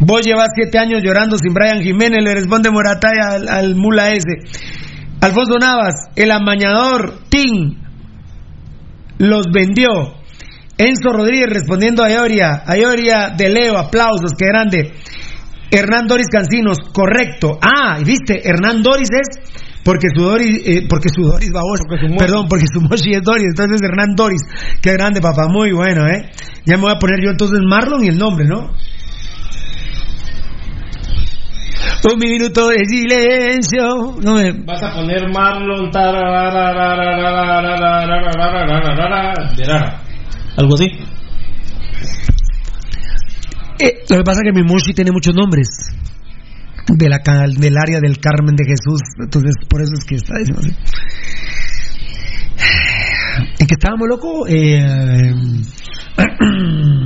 Vos 0.00 0.22
llevas 0.22 0.48
siete 0.54 0.78
años 0.78 1.02
llorando 1.02 1.38
sin 1.38 1.54
Brian 1.54 1.80
Jiménez, 1.80 2.24
le 2.24 2.34
responde 2.34 2.70
Morataya 2.70 3.28
al, 3.36 3.48
al 3.48 3.74
mula 3.76 4.10
ese. 4.12 4.38
Alfonso 5.20 5.56
Navas, 5.58 5.94
el 6.16 6.30
amañador, 6.32 7.20
Tim, 7.28 7.76
los 9.18 9.46
vendió. 9.52 9.88
Enzo 10.76 11.12
Rodríguez 11.12 11.50
respondiendo 11.50 12.02
a 12.02 12.10
Ioria, 12.10 12.62
a 12.66 12.76
Ioria 12.76 13.30
de 13.36 13.48
Leo, 13.48 13.78
aplausos, 13.78 14.32
qué 14.36 14.46
grande. 14.46 14.92
Hernán 15.70 16.06
Doris 16.06 16.26
Cancinos, 16.30 16.78
correcto. 16.92 17.58
Ah, 17.60 17.98
y 18.00 18.04
viste, 18.04 18.40
Hernán 18.46 18.82
Doris 18.82 19.08
es 19.10 19.28
porque 19.84 20.08
su 20.14 20.22
Doris, 20.22 20.62
eh, 20.66 20.86
porque 20.88 21.08
su 21.08 21.22
Doris 21.22 21.50
babos, 21.52 21.80
perdón, 22.18 22.46
porque 22.48 22.64
su 22.72 22.80
Moshi 22.80 23.12
es 23.12 23.22
Doris, 23.22 23.46
entonces 23.48 23.80
Hernán 23.82 24.14
Doris, 24.16 24.40
qué 24.80 24.92
grande 24.92 25.20
papá, 25.20 25.46
muy 25.48 25.72
bueno, 25.72 26.06
eh. 26.06 26.30
Ya 26.64 26.76
me 26.76 26.82
voy 26.82 26.92
a 26.92 26.98
poner 26.98 27.20
yo 27.22 27.30
entonces 27.30 27.60
Marlon 27.68 28.04
y 28.04 28.08
el 28.08 28.18
nombre, 28.18 28.46
¿no? 28.46 28.70
Un 32.06 32.18
minuto 32.18 32.68
de 32.68 32.84
silencio. 32.86 34.16
No 34.22 34.34
me... 34.34 34.52
Vas 34.52 34.82
a 34.82 34.94
poner 34.94 35.28
Marlon. 35.32 35.90
Algo 40.56 40.74
así. 40.74 40.86
Eh, 43.80 44.04
lo 44.08 44.16
que 44.18 44.22
pasa 44.24 44.40
es 44.42 44.52
que 44.52 44.52
mi 44.52 44.62
Moshi 44.66 44.92
tiene 44.94 45.10
muchos 45.12 45.34
nombres. 45.34 45.68
De 46.86 47.08
la, 47.08 47.18
del 47.48 47.78
área 47.78 47.98
del 48.00 48.18
Carmen 48.18 48.56
de 48.56 48.64
Jesús. 48.64 49.00
Entonces, 49.18 49.54
por 49.68 49.82
eso 49.82 49.94
es 49.98 50.04
que 50.04 50.16
está 50.16 50.38
diciendo 50.38 50.62
así. 50.62 50.74
¿En 53.58 53.66
que 53.66 53.74
estábamos 53.74 54.08
locos? 54.08 54.48
Eh, 54.48 55.32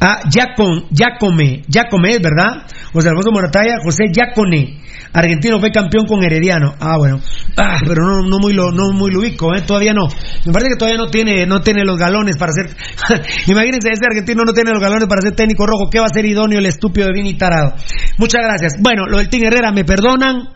Ah, 0.00 0.20
Yacon, 0.30 0.86
Yacome, 0.90 1.62
Yacome 1.66 2.10
es 2.10 2.22
verdad. 2.22 2.66
José 2.92 3.08
Alfonso 3.08 3.30
Morataya, 3.32 3.78
José 3.82 4.04
Yacone. 4.12 4.80
Argentino 5.12 5.58
fue 5.58 5.70
campeón 5.70 6.06
con 6.06 6.22
Herediano. 6.22 6.74
Ah, 6.78 6.96
bueno. 6.98 7.20
Ah, 7.56 7.78
pero 7.86 8.04
no, 8.04 8.28
no 8.28 8.38
muy 8.38 8.52
lo, 8.52 8.70
no 8.70 8.92
muy 8.92 9.10
lo 9.10 9.20
ubico, 9.20 9.54
¿eh? 9.54 9.62
Todavía 9.62 9.92
no. 9.92 10.06
Me 10.44 10.52
parece 10.52 10.70
que 10.70 10.78
todavía 10.78 10.98
no 10.98 11.10
tiene, 11.10 11.46
no 11.46 11.60
tiene 11.60 11.84
los 11.84 11.98
galones 11.98 12.36
para 12.36 12.52
ser. 12.52 12.66
Imagínense, 13.46 13.88
ese 13.90 14.06
argentino 14.06 14.44
no 14.44 14.52
tiene 14.52 14.70
los 14.70 14.80
galones 14.80 15.08
para 15.08 15.22
ser 15.22 15.34
técnico 15.34 15.66
rojo. 15.66 15.88
¿Qué 15.90 15.98
va 15.98 16.06
a 16.06 16.14
ser 16.14 16.26
idóneo 16.26 16.58
el 16.58 16.66
estúpido 16.66 17.06
de 17.06 17.14
Vini 17.14 17.34
Tarado? 17.34 17.74
Muchas 18.18 18.42
gracias. 18.42 18.74
Bueno, 18.80 19.06
lo 19.06 19.18
del 19.18 19.28
Team 19.28 19.44
Herrera, 19.44 19.72
me 19.72 19.84
perdonan. 19.84 20.50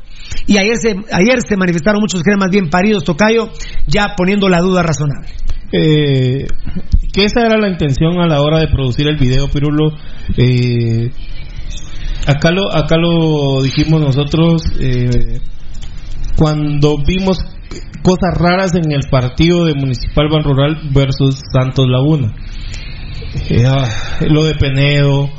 Y 0.46 0.56
ayer 0.56 0.76
se, 0.76 0.90
ayer 1.12 1.40
se 1.46 1.56
manifestaron 1.56 2.00
muchos 2.00 2.22
cremas 2.22 2.48
bien 2.50 2.70
paridos, 2.70 3.04
Tocayo, 3.04 3.50
ya 3.86 4.14
poniendo 4.16 4.48
la 4.48 4.60
duda 4.60 4.82
razonable. 4.82 5.28
Eh, 5.72 6.46
que 7.12 7.24
esa 7.24 7.42
era 7.42 7.58
la 7.58 7.68
intención 7.68 8.20
a 8.20 8.26
la 8.26 8.40
hora 8.40 8.58
de 8.58 8.68
producir 8.68 9.06
el 9.06 9.16
video, 9.16 9.48
Pirulo. 9.48 9.92
Eh, 10.36 11.10
acá, 12.26 12.50
lo, 12.50 12.74
acá 12.74 12.96
lo 12.96 13.62
dijimos 13.62 14.00
nosotros 14.00 14.62
eh, 14.80 15.40
cuando 16.36 16.96
vimos 17.06 17.38
cosas 18.02 18.36
raras 18.36 18.74
en 18.74 18.90
el 18.92 19.08
partido 19.10 19.64
de 19.64 19.74
Municipal 19.74 20.28
Ban 20.30 20.42
Rural 20.42 20.80
versus 20.92 21.40
Santos 21.52 21.86
Laguna. 21.88 22.34
Eh, 23.48 23.64
ah, 23.66 23.88
lo 24.28 24.44
de 24.44 24.54
Penedo, 24.54 25.30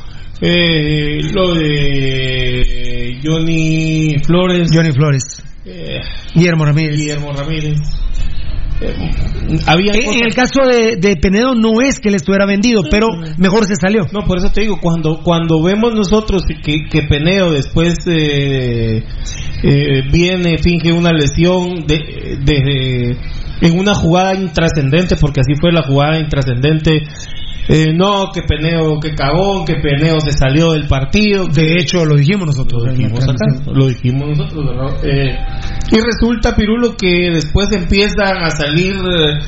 eh, 0.41 1.21
lo 1.33 1.53
de 1.53 3.19
Johnny 3.23 4.15
Flores. 4.25 4.69
Johnny 4.73 4.91
Flores. 4.91 5.43
Eh, 5.65 5.99
Guillermo 6.33 6.65
Ramírez. 6.65 6.97
Guillermo 6.97 7.31
Ramírez. 7.33 7.79
Eh, 8.81 8.95
había 9.67 9.93
en, 9.93 10.23
el 10.25 10.33
caso 10.33 10.61
de, 10.65 10.95
de 10.97 11.15
Penedo 11.17 11.53
no 11.55 11.81
es 11.81 11.99
que 11.99 12.09
le 12.09 12.17
estuviera 12.17 12.45
vendido, 12.45 12.81
pero 12.89 13.07
mejor 13.37 13.65
se 13.65 13.75
salió. 13.75 14.05
No, 14.11 14.21
por 14.25 14.37
eso 14.39 14.49
te 14.51 14.61
digo, 14.61 14.77
cuando 14.81 15.21
cuando 15.23 15.61
vemos 15.61 15.93
nosotros 15.93 16.43
que, 16.63 16.85
que 16.89 17.01
Peneo 17.03 17.51
después 17.51 17.95
eh, 18.07 19.03
eh, 19.63 20.01
viene, 20.11 20.57
finge 20.57 20.91
una 20.91 21.11
lesión 21.11 21.85
de, 21.87 22.37
de- 22.43 23.17
en 23.61 23.79
una 23.79 23.93
jugada 23.93 24.35
intrascendente, 24.35 25.15
porque 25.15 25.39
así 25.41 25.53
fue 25.59 25.71
la 25.71 25.83
jugada 25.83 26.19
intrascendente. 26.19 27.03
Eh, 27.69 27.93
no, 27.93 28.30
que 28.34 28.41
Peneo, 28.41 28.99
que 28.99 29.13
cagón, 29.15 29.63
que 29.65 29.75
Peneo 29.75 30.19
se 30.19 30.31
salió 30.34 30.73
del 30.73 30.88
partido. 30.88 31.47
De 31.47 31.73
hecho, 31.80 32.03
lo 32.05 32.15
dijimos 32.17 32.47
nosotros. 32.47 32.84
Lo 32.85 32.91
dijimos 32.91 33.23
acá, 33.23 33.71
lo 33.71 33.88
dijimos 33.88 34.38
nosotros, 34.38 34.65
¿verdad? 34.65 35.05
Eh, 35.05 35.38
y 35.91 35.95
resulta, 35.99 36.55
Pirulo, 36.55 36.95
que 36.97 37.30
después 37.31 37.71
empiezan 37.71 38.38
a 38.43 38.49
salir 38.49 38.95
eh, 38.95 39.39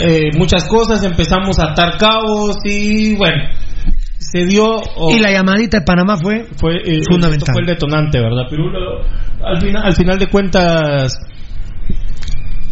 eh, 0.00 0.30
muchas 0.36 0.68
cosas, 0.68 1.02
empezamos 1.02 1.58
a 1.58 1.72
atar 1.72 1.98
cabos 1.98 2.56
y 2.64 3.16
bueno, 3.16 3.42
se 4.18 4.44
dio... 4.46 4.64
o- 4.96 5.10
Y 5.10 5.18
la 5.18 5.32
llamadita 5.32 5.78
de 5.80 5.84
Panamá 5.84 6.16
fue, 6.16 6.46
fue 6.56 6.76
eh, 6.84 7.00
fundamental. 7.10 7.52
fue 7.52 7.62
el 7.62 7.66
detonante, 7.66 8.20
¿verdad? 8.20 8.42
Pirulo, 8.48 9.00
al 9.44 9.60
final, 9.60 9.82
al 9.84 9.94
final 9.94 10.18
de 10.18 10.26
cuentas, 10.28 11.12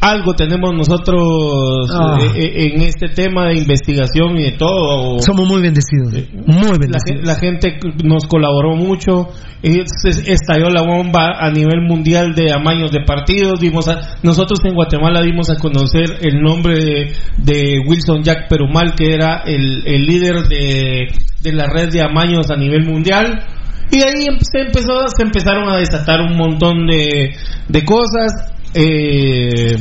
algo 0.00 0.34
tenemos 0.34 0.72
nosotros 0.74 1.90
Ah. 1.92 2.18
eh, 2.34 2.38
eh, 2.44 2.72
en 2.74 2.82
este 2.82 3.08
tema 3.08 3.46
de 3.46 3.56
investigación 3.58 4.38
y 4.38 4.42
de 4.44 4.52
todo. 4.52 5.18
Somos 5.20 5.48
muy 5.48 5.62
bendecidos. 5.62 6.12
Muy 6.46 6.62
La, 6.64 6.78
bendecidos. 6.78 7.24
la 7.24 7.34
gente 7.36 7.78
nos 8.04 8.26
colaboró 8.26 8.76
mucho, 8.76 9.28
eh, 9.62 9.84
estalló 10.26 10.68
la 10.70 10.82
bomba 10.82 11.32
a 11.38 11.50
nivel 11.50 11.82
mundial 11.82 12.34
de 12.34 12.52
amaños 12.52 12.90
de 12.92 13.00
partidos, 13.04 13.58
dimos 13.60 13.88
a- 13.88 14.16
nosotros 14.22 14.60
en 14.64 14.74
Guatemala 14.74 15.22
dimos 15.22 15.50
a 15.50 15.56
conocer 15.56 16.18
el 16.22 16.40
nombre 16.40 16.74
de, 16.78 17.12
de 17.38 17.80
Wilson 17.88 18.22
Jack 18.22 18.48
Perumal, 18.48 18.94
que 18.94 19.12
era 19.14 19.42
el, 19.46 19.82
el 19.86 20.02
líder 20.02 20.46
de, 20.48 21.08
de 21.42 21.52
la 21.52 21.66
red 21.68 21.90
de 21.90 22.02
amaños 22.02 22.50
a 22.50 22.56
nivel 22.56 22.84
mundial. 22.84 23.42
Y 23.90 24.02
ahí 24.02 24.26
se 24.40 24.62
empezó, 24.62 25.06
se 25.16 25.22
empezaron 25.22 25.68
a 25.68 25.76
desatar 25.76 26.20
un 26.20 26.36
montón 26.36 26.86
de, 26.88 27.34
de 27.68 27.84
cosas. 27.84 28.52
Eh, 28.74 29.76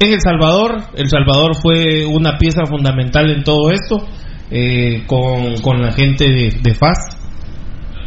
en 0.00 0.12
El 0.12 0.20
Salvador, 0.20 0.76
El 0.94 1.08
Salvador 1.08 1.56
fue 1.60 2.04
una 2.06 2.38
pieza 2.38 2.64
fundamental 2.66 3.30
en 3.30 3.42
todo 3.42 3.70
esto, 3.72 4.06
eh, 4.50 5.02
con, 5.06 5.56
con 5.60 5.82
la 5.82 5.92
gente 5.92 6.24
de, 6.24 6.50
de 6.62 6.74
FAS. 6.74 7.16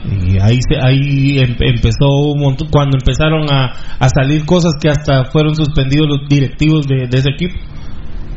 Y 0.04 0.40
ahí, 0.40 0.58
se, 0.68 0.80
ahí 0.82 1.40
em- 1.40 1.58
empezó 1.60 2.08
un 2.34 2.40
montón, 2.40 2.70
cuando 2.72 2.98
empezaron 2.98 3.52
a, 3.52 3.74
a 4.00 4.10
salir 4.10 4.46
cosas 4.46 4.74
que 4.82 4.90
hasta 4.90 5.26
fueron 5.26 5.56
suspendidos 5.56 6.08
los 6.08 6.28
directivos 6.28 6.88
de, 6.88 7.08
de 7.08 7.18
ese 7.18 7.30
equipo. 7.32 7.56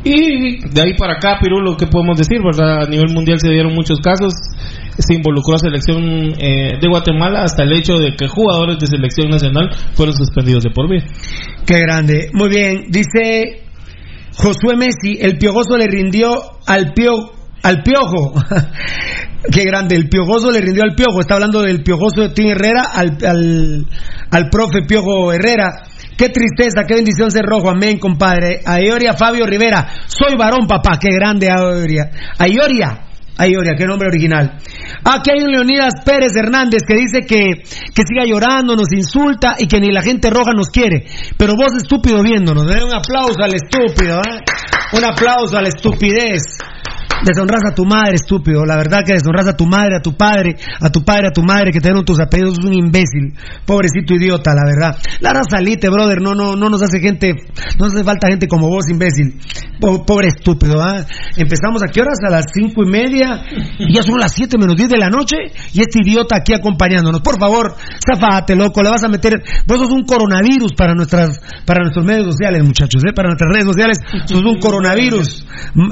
Y 0.04 0.68
de 0.68 0.82
ahí 0.82 0.94
para 0.98 1.14
acá, 1.14 1.38
Pirulo, 1.40 1.76
¿qué 1.76 1.86
podemos 1.86 2.18
decir? 2.18 2.38
¿verdad? 2.44 2.84
A 2.84 2.88
nivel 2.88 3.12
mundial 3.12 3.38
se 3.40 3.48
dieron 3.48 3.74
muchos 3.74 3.98
casos. 4.00 4.34
Se 4.98 5.14
involucró 5.14 5.54
a 5.54 5.58
selección 5.58 6.34
eh, 6.38 6.78
de 6.80 6.88
Guatemala 6.88 7.42
hasta 7.42 7.62
el 7.62 7.72
hecho 7.72 7.94
de 7.94 8.14
que 8.14 8.28
jugadores 8.28 8.78
de 8.78 8.86
selección 8.86 9.30
nacional 9.30 9.70
fueron 9.94 10.14
suspendidos 10.14 10.62
de 10.62 10.70
por 10.70 10.90
vida. 10.90 11.04
Qué 11.66 11.80
grande. 11.80 12.28
Muy 12.34 12.50
bien. 12.50 12.84
Dice 12.90 13.64
Josué 14.36 14.76
Messi, 14.76 15.18
el 15.20 15.38
piojoso 15.38 15.76
le 15.78 15.86
rindió 15.86 16.34
al 16.66 16.92
pio 16.92 17.32
al 17.62 17.82
piojo. 17.82 18.34
Qué 19.52 19.64
grande, 19.64 19.96
el 19.96 20.08
piojoso 20.08 20.50
le 20.50 20.60
rindió 20.60 20.82
al 20.84 20.94
piojo. 20.94 21.20
Está 21.20 21.34
hablando 21.34 21.62
del 21.62 21.82
piojoso 21.82 22.20
de 22.20 22.28
Tim 22.30 22.48
Herrera 22.48 22.84
al, 22.92 23.16
al, 23.26 23.86
al 24.30 24.50
profe 24.50 24.82
Piojo 24.86 25.32
Herrera. 25.32 25.84
Qué 26.16 26.28
tristeza, 26.28 26.84
qué 26.86 26.94
bendición 26.94 27.30
ser 27.30 27.44
rojo. 27.44 27.70
Amén, 27.70 27.98
compadre. 27.98 28.60
Ayoria 28.64 29.14
Fabio 29.14 29.46
Rivera. 29.46 29.86
Soy 30.06 30.36
varón, 30.36 30.66
papá. 30.66 30.98
Qué 31.00 31.08
grande, 31.12 31.50
Ayoria. 31.50 32.10
Ayoria. 32.38 33.00
Ayoria, 33.36 33.74
qué 33.76 33.84
nombre 33.84 34.08
original. 34.08 34.58
Aquí 35.04 35.30
hay 35.32 35.42
un 35.42 35.50
Leonidas 35.50 35.94
Pérez 36.04 36.36
Hernández 36.36 36.82
que 36.86 36.94
dice 36.94 37.26
que, 37.26 37.62
que 37.92 38.02
siga 38.06 38.24
llorando, 38.24 38.76
nos 38.76 38.92
insulta 38.92 39.56
y 39.58 39.66
que 39.66 39.80
ni 39.80 39.90
la 39.90 40.02
gente 40.02 40.30
roja 40.30 40.52
nos 40.54 40.68
quiere. 40.68 41.06
Pero 41.36 41.54
vos 41.56 41.74
estúpido 41.76 42.22
viéndonos, 42.22 42.64
¿eh? 42.70 42.84
un 42.84 42.94
aplauso 42.94 43.42
al 43.42 43.54
estúpido, 43.54 44.18
¿eh? 44.18 44.38
un 44.92 45.04
aplauso 45.04 45.58
a 45.58 45.62
la 45.62 45.68
estupidez. 45.68 46.42
Deshonras 47.24 47.62
a 47.70 47.74
tu 47.74 47.84
madre, 47.84 48.14
estúpido. 48.14 48.64
La 48.64 48.76
verdad 48.76 48.98
que 49.06 49.14
deshonras 49.14 49.48
a 49.48 49.56
tu 49.56 49.66
madre, 49.66 49.96
a 49.96 50.00
tu 50.02 50.14
padre, 50.16 50.56
a 50.80 50.90
tu 50.90 51.02
padre, 51.04 51.28
a 51.28 51.32
tu 51.32 51.42
madre, 51.42 51.70
que 51.72 51.80
te 51.80 51.88
dieron 51.88 52.04
tus 52.04 52.20
apellidos, 52.20 52.58
es 52.58 52.64
un 52.64 52.72
imbécil. 52.74 53.32
Pobrecito 53.64 54.14
idiota, 54.14 54.52
la 54.54 54.62
verdad. 54.64 54.98
Lara, 55.20 55.40
salite, 55.48 55.88
brother. 55.88 56.20
No, 56.20 56.34
no, 56.34 56.54
no 56.56 56.68
nos 56.68 56.82
hace 56.82 57.00
gente, 57.00 57.32
no 57.78 57.86
nos 57.86 57.94
hace 57.94 58.04
falta 58.04 58.28
gente 58.28 58.46
como 58.46 58.68
vos, 58.68 58.88
imbécil. 58.90 59.38
Po- 59.80 60.04
Pobre 60.04 60.28
estúpido, 60.28 60.80
¿ah? 60.82 61.04
Empezamos 61.36 61.82
a 61.82 61.88
qué 61.88 62.00
horas? 62.02 62.18
A 62.26 62.30
las 62.30 62.44
cinco 62.52 62.82
y 62.84 62.90
media. 62.90 63.42
Y 63.78 63.94
ya 63.94 64.02
son 64.02 64.18
las 64.18 64.32
siete 64.32 64.58
menos 64.58 64.76
diez 64.76 64.88
de 64.90 64.98
la 64.98 65.08
noche. 65.08 65.36
Y 65.72 65.80
este 65.80 66.00
idiota 66.04 66.36
aquí 66.36 66.52
acompañándonos. 66.54 67.20
Por 67.22 67.38
favor, 67.40 67.74
zafate, 68.06 68.54
loco. 68.54 68.82
Le 68.82 68.90
vas 68.90 69.02
a 69.04 69.08
meter. 69.08 69.42
Vos 69.66 69.78
sos 69.78 69.90
un 69.90 70.04
coronavirus 70.04 70.72
para 70.76 70.94
nuestras, 70.94 71.40
para 71.64 71.80
nuestros 71.82 72.04
medios 72.04 72.26
sociales, 72.26 72.62
muchachos, 72.64 73.02
¿eh? 73.08 73.12
Para 73.14 73.28
nuestras 73.28 73.50
redes 73.50 73.64
sociales. 73.66 73.98
Sos 74.26 74.42
un 74.42 74.58
coronavirus. 74.58 75.46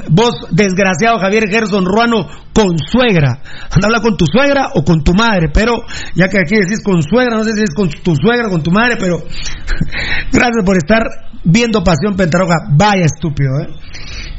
Vos, 0.09 0.35
desgraciado 0.51 1.19
Javier 1.23 1.47
Gerson 1.49 1.85
Ruano, 1.85 2.27
con 2.53 2.77
suegra. 2.77 3.41
Anda 3.71 4.01
con 4.01 4.17
tu 4.17 4.25
suegra 4.25 4.71
o 4.75 4.83
con 4.83 5.03
tu 5.03 5.13
madre, 5.13 5.47
pero 5.53 5.83
ya 6.15 6.27
que 6.27 6.37
aquí 6.37 6.55
decís 6.55 6.83
con 6.83 7.01
suegra, 7.01 7.37
no 7.37 7.43
sé 7.43 7.53
si 7.53 7.63
es 7.63 7.73
con 7.73 7.89
tu 7.89 8.13
suegra 8.15 8.47
o 8.47 8.51
con 8.51 8.61
tu 8.61 8.71
madre, 8.71 8.97
pero 8.99 9.19
gracias 10.31 10.65
por 10.65 10.75
estar 10.75 11.03
viendo 11.43 11.83
Pasión 11.83 12.15
Pentarroja. 12.15 12.55
Vaya 12.75 13.05
estúpido, 13.05 13.51
¿eh? 13.61 13.67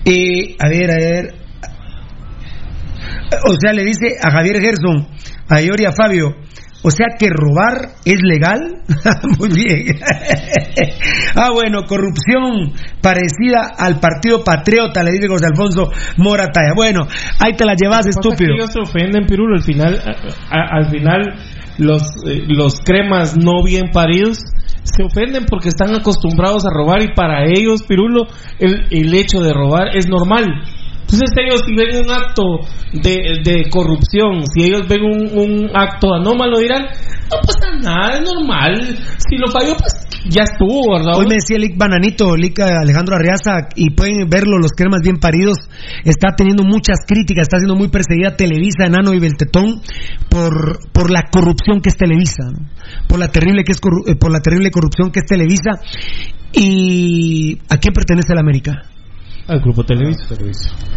Y, 0.05 0.57
a 0.63 0.69
ver, 0.69 0.91
a 0.91 0.97
ver. 0.97 1.35
O 3.47 3.55
sea, 3.59 3.73
le 3.73 3.85
dice 3.85 4.17
a 4.23 4.31
Javier 4.31 4.61
Gerson, 4.61 5.09
a 5.49 5.61
Iori 5.63 5.85
y 5.85 5.87
a 5.87 5.93
Fabio, 5.93 6.37
O 6.87 6.91
sea 6.91 7.07
que 7.19 7.29
robar 7.31 7.93
es 8.05 8.19
legal. 8.23 8.61
Muy 9.39 9.49
bien. 9.49 9.99
ah, 11.35 11.51
bueno, 11.53 11.85
corrupción 11.89 12.73
parecida 13.01 13.73
al 13.79 13.99
Partido 14.01 14.45
Patriota, 14.45 15.03
le 15.03 15.13
dice 15.13 15.29
José 15.29 15.47
Alfonso 15.47 15.91
Morataya. 16.19 16.73
Bueno, 16.77 17.01
ahí 17.41 17.55
te 17.57 17.65
la 17.65 17.75
llevas, 17.75 18.07
estúpido. 18.07 18.55
Ellos 18.55 18.73
se 18.73 18.81
ofenden, 18.81 19.27
Pirulo. 19.27 19.57
Al 19.57 19.63
final, 19.63 19.99
a- 20.51 20.57
a- 20.57 20.77
al 20.79 20.91
final 20.91 21.35
los, 21.79 22.03
eh, 22.27 22.45
los 22.49 22.81
cremas 22.81 23.37
no 23.37 23.63
bien 23.65 23.91
paridos 23.93 24.39
se 24.85 25.03
ofenden 25.03 25.47
porque 25.49 25.69
están 25.71 25.95
acostumbrados 25.95 26.67
a 26.67 26.71
robar 26.71 27.03
y 27.03 27.15
para 27.15 27.45
ellos, 27.47 27.83
Pirulo, 27.83 28.27
el, 28.59 28.87
el 28.91 29.15
hecho 29.15 29.41
de 29.41 29.53
robar 29.53 29.97
es 29.97 30.07
normal. 30.09 30.45
Entonces 31.15 31.31
ellos 31.47 31.63
si 31.65 31.75
ven 31.77 32.05
un 32.05 32.11
acto 32.11 32.43
de, 32.93 33.41
de 33.45 33.71
corrupción, 33.71 34.45
si 34.53 34.65
ellos 34.65 34.83
ven 34.89 35.03
un, 35.05 35.39
un 35.39 35.71
acto 35.73 36.13
anómalo 36.13 36.59
dirán, 36.59 36.87
no 37.31 37.39
pasa 37.47 37.71
nada, 37.81 38.19
es 38.19 38.23
normal. 38.23 38.99
Si 39.19 39.37
lo 39.37 39.47
falló, 39.47 39.77
pues 39.79 39.95
ya 40.29 40.43
estuvo, 40.43 40.97
¿verdad? 40.97 41.17
Hoy 41.17 41.27
me 41.27 41.37
decía 41.37 41.59
Lick 41.59 41.77
Bananito, 41.77 42.35
Lick 42.35 42.59
Alejandro 42.61 43.15
Arriaza, 43.15 43.69
y 43.77 43.91
pueden 43.91 44.29
verlo, 44.29 44.59
los 44.59 44.73
cremas 44.73 45.03
bien 45.03 45.19
paridos, 45.19 45.59
está 46.05 46.35
teniendo 46.37 46.65
muchas 46.65 46.99
críticas, 47.07 47.43
está 47.43 47.59
siendo 47.59 47.77
muy 47.77 47.89
perseguida 47.89 48.37
Televisa, 48.37 48.87
Enano 48.87 49.15
y 49.15 49.21
Beltetón 49.21 49.83
por, 50.29 50.91
por 50.93 51.11
la 51.11 51.29
corrupción 51.31 51.81
que 51.81 51.91
es 51.91 51.97
Televisa, 51.97 52.45
por, 53.07 53.21
la 53.21 53.29
terrible 53.29 53.63
que 53.63 53.73
es 53.73 53.81
eh, 54.07 54.17
por 54.17 54.33
la 54.33 54.41
terrible 54.41 54.71
corrupción 54.71 55.13
que 55.13 55.21
es 55.21 55.27
Televisa. 55.27 55.73
¿Y 56.53 57.59
a 57.69 57.79
quién 57.79 57.93
pertenece 57.93 58.35
la 58.35 58.41
América? 58.41 58.94
Al 59.47 59.61
grupo 59.61 59.85
Televisa. 59.85 60.25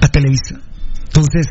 a 0.01 0.07
Televisa. 0.07 0.59
Entonces, 1.07 1.47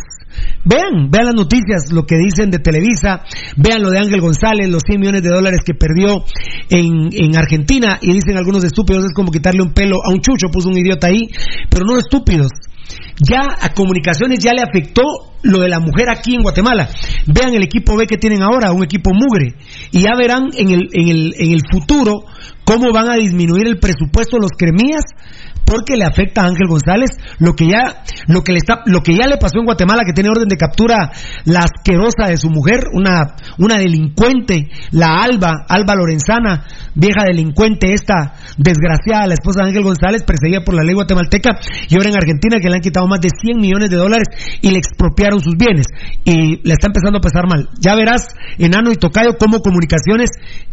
vean, 0.65 1.11
vean 1.11 1.27
las 1.27 1.35
noticias, 1.35 1.93
lo 1.93 2.05
que 2.05 2.17
dicen 2.17 2.51
de 2.51 2.59
Televisa, 2.59 3.23
vean 3.57 3.83
lo 3.83 3.91
de 3.91 3.99
Ángel 3.99 4.21
González, 4.21 4.69
los 4.69 4.83
100 4.87 5.01
millones 5.01 5.23
de 5.23 5.31
dólares 5.31 5.61
que 5.65 5.75
perdió 5.75 6.25
en, 6.71 7.09
en 7.13 7.37
Argentina, 7.37 7.99
y 8.01 8.13
dicen 8.13 8.37
algunos 8.37 8.65
estúpidos, 8.65 9.05
es 9.05 9.13
como 9.15 9.31
quitarle 9.31 9.63
un 9.63 9.73
pelo 9.73 9.97
a 10.05 10.11
un 10.13 10.21
chucho, 10.21 10.49
puso 10.53 10.69
un 10.69 10.79
idiota 10.79 11.09
ahí, 11.09 11.29
pero 11.69 11.85
no 11.85 11.99
estúpidos. 11.99 12.49
Ya 13.19 13.43
a 13.61 13.73
comunicaciones 13.73 14.39
ya 14.39 14.53
le 14.53 14.63
afectó 14.63 15.03
lo 15.43 15.61
de 15.61 15.69
la 15.69 15.81
mujer 15.81 16.11
aquí 16.11 16.35
en 16.35 16.43
Guatemala. 16.43 16.89
Vean 17.27 17.55
el 17.55 17.63
equipo 17.63 17.97
B 17.97 18.07
que 18.07 18.19
tienen 18.19 18.43
ahora, 18.43 18.73
un 18.73 18.85
equipo 18.85 19.11
mugre, 19.13 19.55
y 19.91 20.03
ya 20.03 20.11
verán 20.17 20.51
en 20.57 20.71
el, 20.71 20.89
en 20.93 21.09
el, 21.09 21.35
en 21.39 21.53
el 21.53 21.63
futuro 21.71 22.25
cómo 22.65 22.93
van 22.93 23.11
a 23.11 23.17
disminuir 23.17 23.67
el 23.69 23.79
presupuesto 23.79 24.37
de 24.37 24.43
los 24.43 24.51
cremías 24.57 25.05
porque 25.67 25.97
le 25.97 26.05
afecta 26.05 26.43
a 26.43 26.47
Ángel 26.47 26.69
González. 26.69 27.11
Lo 27.39 27.53
que 27.55 27.67
ya 27.69 28.03
lo 28.29 28.43
que 28.43 28.53
le 28.53 28.59
está 28.59 28.83
lo 28.87 29.03
que 29.03 29.15
ya 29.15 29.27
le 29.27 29.37
pasó 29.37 29.59
en 29.59 29.67
Guatemala 29.67 30.05
que 30.07 30.13
tiene 30.13 30.31
orden 30.31 30.49
de 30.49 30.57
captura 30.57 31.11
la 31.45 31.61
asquerosa 31.61 32.29
de 32.29 32.37
su 32.37 32.49
mujer 32.49 32.85
una 32.93 33.37
una 33.59 33.77
delincuente 33.77 34.69
la 34.93 35.23
Alba 35.23 35.67
Alba 35.69 35.95
Lorenzana 35.95 36.65
vieja 36.95 37.25
delincuente 37.25 37.93
esta 37.93 38.35
desgraciada 38.57 39.27
la 39.27 39.35
esposa 39.35 39.63
de 39.63 39.69
Ángel 39.69 39.83
González 39.83 40.23
perseguida 40.23 40.65
por 40.65 40.75
la 40.75 40.83
ley 40.83 40.95
guatemalteca 40.95 41.59
y 41.89 41.95
ahora 41.97 42.11
en 42.11 42.17
Argentina 42.17 42.59
que 42.61 42.69
le 42.69 42.77
han 42.77 42.81
quitado 42.81 43.07
más 43.07 43.21
de 43.21 43.31
100 43.31 43.59
millones 43.59 43.91
de 43.91 43.97
dólares 43.97 44.29
y 44.61 44.71
le 44.71 44.79
expropiaron 44.79 45.41
sus 45.41 45.57
bienes. 45.57 45.87
Y 46.25 46.63
le 46.67 46.73
está 46.73 46.89
empezando 46.89 47.19
a 47.19 47.21
pesar 47.21 47.49
mal. 47.49 47.69
Ya 47.81 47.95
verás 47.95 48.29
enano 48.59 48.93
y 48.93 48.97
tocayo 48.97 49.37
cómo 49.39 49.61
comunicaciones 49.61 50.31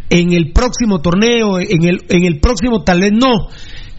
en 0.09 0.33
el 0.33 0.51
próximo 0.51 1.01
torneo 1.01 1.59
en 1.59 1.83
el 1.83 1.99
en 2.09 2.25
el 2.25 2.39
próximo 2.39 2.83
tal 2.83 3.01
vez 3.01 3.11
no 3.13 3.49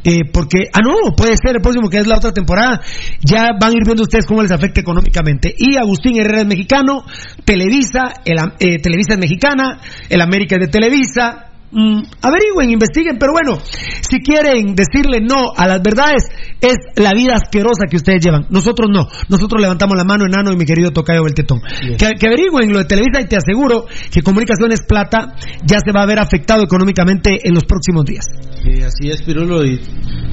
eh, 0.04 0.24
porque, 0.30 0.68
ah, 0.72 0.80
no, 0.84 1.16
puede 1.16 1.34
ser 1.36 1.56
el 1.56 1.62
próximo 1.62 1.88
que 1.88 1.98
es 1.98 2.06
la 2.06 2.16
otra 2.16 2.32
temporada. 2.32 2.82
Ya 3.20 3.48
van 3.58 3.70
a 3.70 3.76
ir 3.76 3.84
viendo 3.84 4.02
ustedes 4.02 4.26
cómo 4.26 4.42
les 4.42 4.52
afecta 4.52 4.80
económicamente. 4.80 5.54
Y 5.56 5.76
Agustín 5.76 6.20
Herrera 6.20 6.42
es 6.42 6.46
mexicano, 6.46 7.04
Televisa, 7.44 8.12
el, 8.24 8.36
eh, 8.60 8.78
Televisa 8.80 9.14
es 9.14 9.18
mexicana, 9.18 9.80
el 10.08 10.20
América 10.20 10.56
es 10.56 10.60
de 10.60 10.68
Televisa. 10.68 11.53
Mm, 11.74 12.02
averigüen, 12.22 12.70
investiguen, 12.70 13.18
pero 13.18 13.32
bueno, 13.32 13.58
si 13.60 14.20
quieren 14.20 14.76
decirle 14.76 15.20
no 15.20 15.50
a 15.56 15.66
las 15.66 15.82
verdades, 15.82 16.22
es 16.60 16.76
la 16.96 17.12
vida 17.12 17.34
asquerosa 17.34 17.86
que 17.90 17.96
ustedes 17.96 18.24
llevan. 18.24 18.46
Nosotros 18.48 18.88
no, 18.92 19.08
nosotros 19.28 19.60
levantamos 19.60 19.96
la 19.96 20.04
mano, 20.04 20.24
enano 20.24 20.52
y 20.52 20.56
mi 20.56 20.64
querido 20.64 20.92
Tocayo 20.92 21.24
Beltetón. 21.24 21.60
Que, 21.98 22.12
que 22.18 22.26
averigüen 22.28 22.70
lo 22.72 22.78
de 22.78 22.84
Televisa 22.84 23.20
y 23.20 23.26
te 23.26 23.36
aseguro 23.36 23.86
que 24.12 24.22
Comunicaciones 24.22 24.82
Plata 24.86 25.34
ya 25.66 25.78
se 25.84 25.90
va 25.90 26.02
a 26.02 26.06
ver 26.06 26.20
afectado 26.20 26.62
económicamente 26.62 27.40
en 27.42 27.54
los 27.54 27.64
próximos 27.64 28.04
días. 28.04 28.24
Sí, 28.62 28.80
así 28.82 29.10
es, 29.10 29.22
Pirulo. 29.22 29.64
Y 29.64 29.80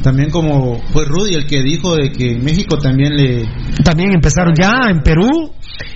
también 0.03 0.30
como 0.30 0.80
fue 0.93 1.05
Rudy 1.05 1.34
el 1.34 1.47
que 1.47 1.61
dijo 1.63 1.95
de 1.95 2.11
que 2.11 2.34
en 2.34 2.43
México 2.43 2.77
también 2.77 3.15
le... 3.15 3.45
También 3.84 4.13
empezaron 4.13 4.53
ya 4.55 4.89
en 4.89 5.01
Perú, 5.01 5.51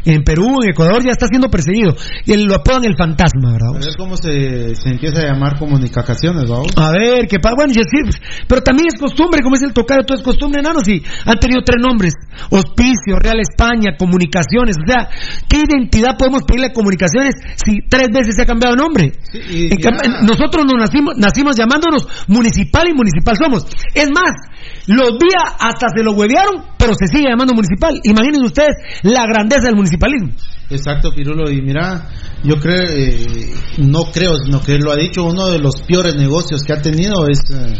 en 0.05 0.23
Perú, 0.23 0.57
en 0.63 0.71
Ecuador 0.71 1.03
ya 1.03 1.11
está 1.11 1.27
siendo 1.27 1.49
perseguido. 1.49 1.95
Y 2.25 2.33
él 2.33 2.45
lo 2.45 2.55
apodan 2.55 2.83
el 2.85 2.95
fantasma, 2.97 3.49
A 3.49 3.53
¿verdad? 3.53 3.85
ver 3.85 3.95
cómo 3.97 4.17
se, 4.17 4.75
se 4.75 4.89
empieza 4.89 5.21
a 5.21 5.25
llamar 5.27 5.34
comunicaciones, 5.59 6.49
¿vamos? 6.49 6.71
A 6.75 6.91
ver, 6.91 7.27
qué 7.27 7.39
pasa. 7.39 7.55
Bueno, 7.55 7.73
y 7.75 7.79
así, 7.79 8.19
pero 8.47 8.61
también 8.61 8.87
es 8.93 8.99
costumbre, 8.99 9.41
como 9.41 9.55
es 9.55 9.63
el 9.63 9.73
tocayo, 9.73 10.03
todo 10.03 10.17
es 10.17 10.23
costumbre, 10.23 10.61
enanos, 10.61 10.87
y 10.87 11.03
han 11.25 11.37
tenido 11.39 11.61
tres 11.65 11.81
nombres: 11.81 12.13
Hospicio, 12.49 13.17
Real 13.19 13.39
España, 13.39 13.95
Comunicaciones. 13.97 14.75
O 14.77 14.85
sea, 14.85 15.09
¿qué 15.47 15.63
identidad 15.67 16.17
podemos 16.17 16.43
pedirle 16.43 16.67
a 16.67 16.73
Comunicaciones 16.73 17.35
si 17.55 17.79
tres 17.89 18.09
veces 18.11 18.35
se 18.35 18.43
ha 18.43 18.45
cambiado 18.45 18.75
de 18.75 18.81
nombre? 18.81 19.11
y 19.33 19.73
En 19.73 20.25
nosotros 20.25 20.65
nos 20.65 20.79
nacimos, 20.79 21.15
nacimos 21.17 21.55
llamándonos 21.55 22.07
municipal 22.27 22.87
y 22.87 22.93
municipal 22.93 23.35
somos. 23.37 23.65
Es 23.93 24.09
más, 24.09 24.33
los 24.87 25.17
días 25.17 25.55
hasta 25.59 25.87
se 25.95 26.03
lo 26.03 26.13
huevearon, 26.13 26.63
pero 26.77 26.93
se 26.93 27.07
sigue 27.07 27.29
llamando 27.29 27.53
municipal. 27.53 27.99
Imaginen 28.03 28.43
ustedes 28.43 28.75
la 29.03 29.25
grandeza 29.25 29.67
del 29.67 29.75
municipalismo. 29.75 30.29
Exacto, 30.69 31.11
Pirulo. 31.11 31.49
Y 31.51 31.61
mira, 31.61 32.09
yo 32.43 32.55
creo, 32.59 32.81
eh, 32.89 33.53
no 33.77 34.05
creo, 34.11 34.33
sino 34.43 34.61
que 34.61 34.77
lo 34.79 34.91
ha 34.91 34.95
dicho, 34.95 35.23
uno 35.23 35.47
de 35.49 35.59
los 35.59 35.81
peores 35.87 36.15
negocios 36.15 36.63
que 36.63 36.73
ha 36.73 36.81
tenido 36.81 37.27
es... 37.27 37.39
eh, 37.51 37.77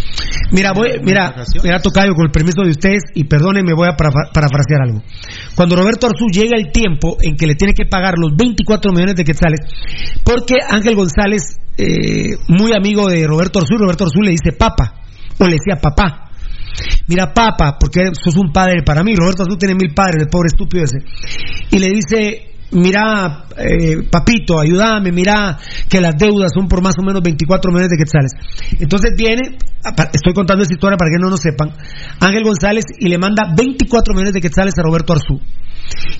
Mira, 0.52 0.72
voy, 0.76 0.90
mira, 1.04 1.34
mira, 1.64 1.80
Tocayo, 1.82 2.14
con 2.14 2.26
el 2.26 2.32
permiso 2.32 2.62
de 2.64 2.70
ustedes, 2.70 3.02
y 3.16 3.24
perdónenme, 3.24 3.74
voy 3.74 3.88
a 3.92 3.96
para- 3.98 4.12
parafrasear 4.32 4.82
algo. 4.84 5.02
Cuando 5.56 5.76
Roberto 5.76 6.06
Arzú 6.06 6.28
llega 6.32 6.56
el 6.56 6.72
tiempo 6.72 7.18
en 7.20 7.36
que 7.36 7.48
le 7.48 7.56
tiene 7.56 7.74
que 7.74 7.86
pagar 7.86 8.14
los 8.20 8.36
24 8.38 8.92
millones 8.92 9.16
de 9.16 9.24
quetzales, 9.24 9.60
porque 10.24 10.56
Ángel 10.70 10.96
González, 10.96 11.58
eh, 11.78 12.38
muy 12.50 12.74
amigo 12.74 13.08
de 13.08 13.26
Roberto 13.26 13.58
Arzú, 13.60 13.76
Roberto 13.80 14.04
Arzú 14.04 14.22
le 14.22 14.32
dice 14.32 14.52
papa, 14.56 15.02
o 15.40 15.46
le 15.48 15.54
decía 15.56 15.82
papá. 15.82 16.30
Mira, 17.08 17.34
papa, 17.34 17.78
porque 17.80 18.02
sos 18.14 18.36
un 18.36 18.52
padre 18.52 18.84
para 18.86 19.02
mí. 19.04 19.16
Roberto 19.16 19.44
Arzú 19.44 19.58
tiene 19.58 19.74
mil 19.76 19.94
padres, 19.96 20.22
el 20.24 20.28
pobre 20.30 20.48
estúpido 20.48 20.84
ese. 20.84 20.98
Y 21.72 21.80
le 21.80 21.88
dice, 21.90 22.55
mira, 22.72 23.46
eh, 23.58 24.08
papito, 24.10 24.60
ayúdame, 24.60 25.12
mira 25.12 25.58
que 25.90 26.02
las 26.02 26.16
deudas 26.18 26.52
son 26.54 26.68
por 26.68 26.82
más 26.82 26.96
o 27.00 27.04
menos 27.04 27.22
24 27.22 27.72
millones 27.72 27.90
de 27.90 27.98
quetzales. 27.98 28.32
Entonces 28.80 29.12
viene, 29.18 29.58
estoy 30.14 30.34
contando 30.34 30.64
esta 30.64 30.74
historia 30.74 30.98
para 30.98 31.12
que 31.12 31.22
no 31.22 31.30
lo 31.30 31.38
sepan, 31.38 31.72
Ángel 32.20 32.44
González 32.44 32.86
y 33.00 33.08
le 33.08 33.18
manda 33.18 33.54
24 33.56 34.14
millones 34.14 34.34
de 34.34 34.42
quetzales 34.42 34.74
a 34.78 34.84
Roberto 34.84 35.14
Arzú. 35.14 35.40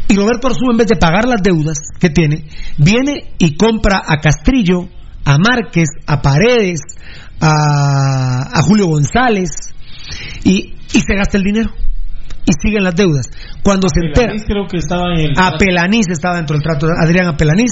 Y 0.08 0.16
Roberto 0.16 0.48
Arzú, 0.48 0.72
en 0.72 0.78
vez 0.78 0.88
de 0.88 0.96
pagar 0.96 1.28
las 1.28 1.42
deudas 1.42 1.78
que 2.00 2.10
tiene, 2.10 2.46
viene 2.78 3.34
y 3.38 3.56
compra 3.56 4.02
a 4.06 4.18
Castrillo, 4.18 4.88
a 5.26 5.38
Márquez, 5.38 5.90
a 6.06 6.22
Paredes, 6.22 6.82
a, 7.40 8.60
a 8.60 8.62
Julio 8.62 8.88
González, 8.88 9.50
y 10.44 10.76
se 10.88 11.16
gasta 11.16 11.38
el 11.38 11.44
dinero. 11.44 11.72
Y 12.46 12.52
siguen 12.62 12.84
las 12.84 12.96
deudas. 12.96 13.30
Cuando 13.64 13.88
se 13.90 14.06
entera. 14.06 14.34
Creo 14.46 14.68
que 14.68 14.78
estaba 14.78 15.14
en 15.16 15.20
el... 15.22 15.34
Apelaniz 15.36 16.08
estaba 16.10 16.36
dentro 16.36 16.56
del 16.56 16.64
trato, 16.64 16.88
Adrián 16.88 17.28
Apelaniz. 17.28 17.72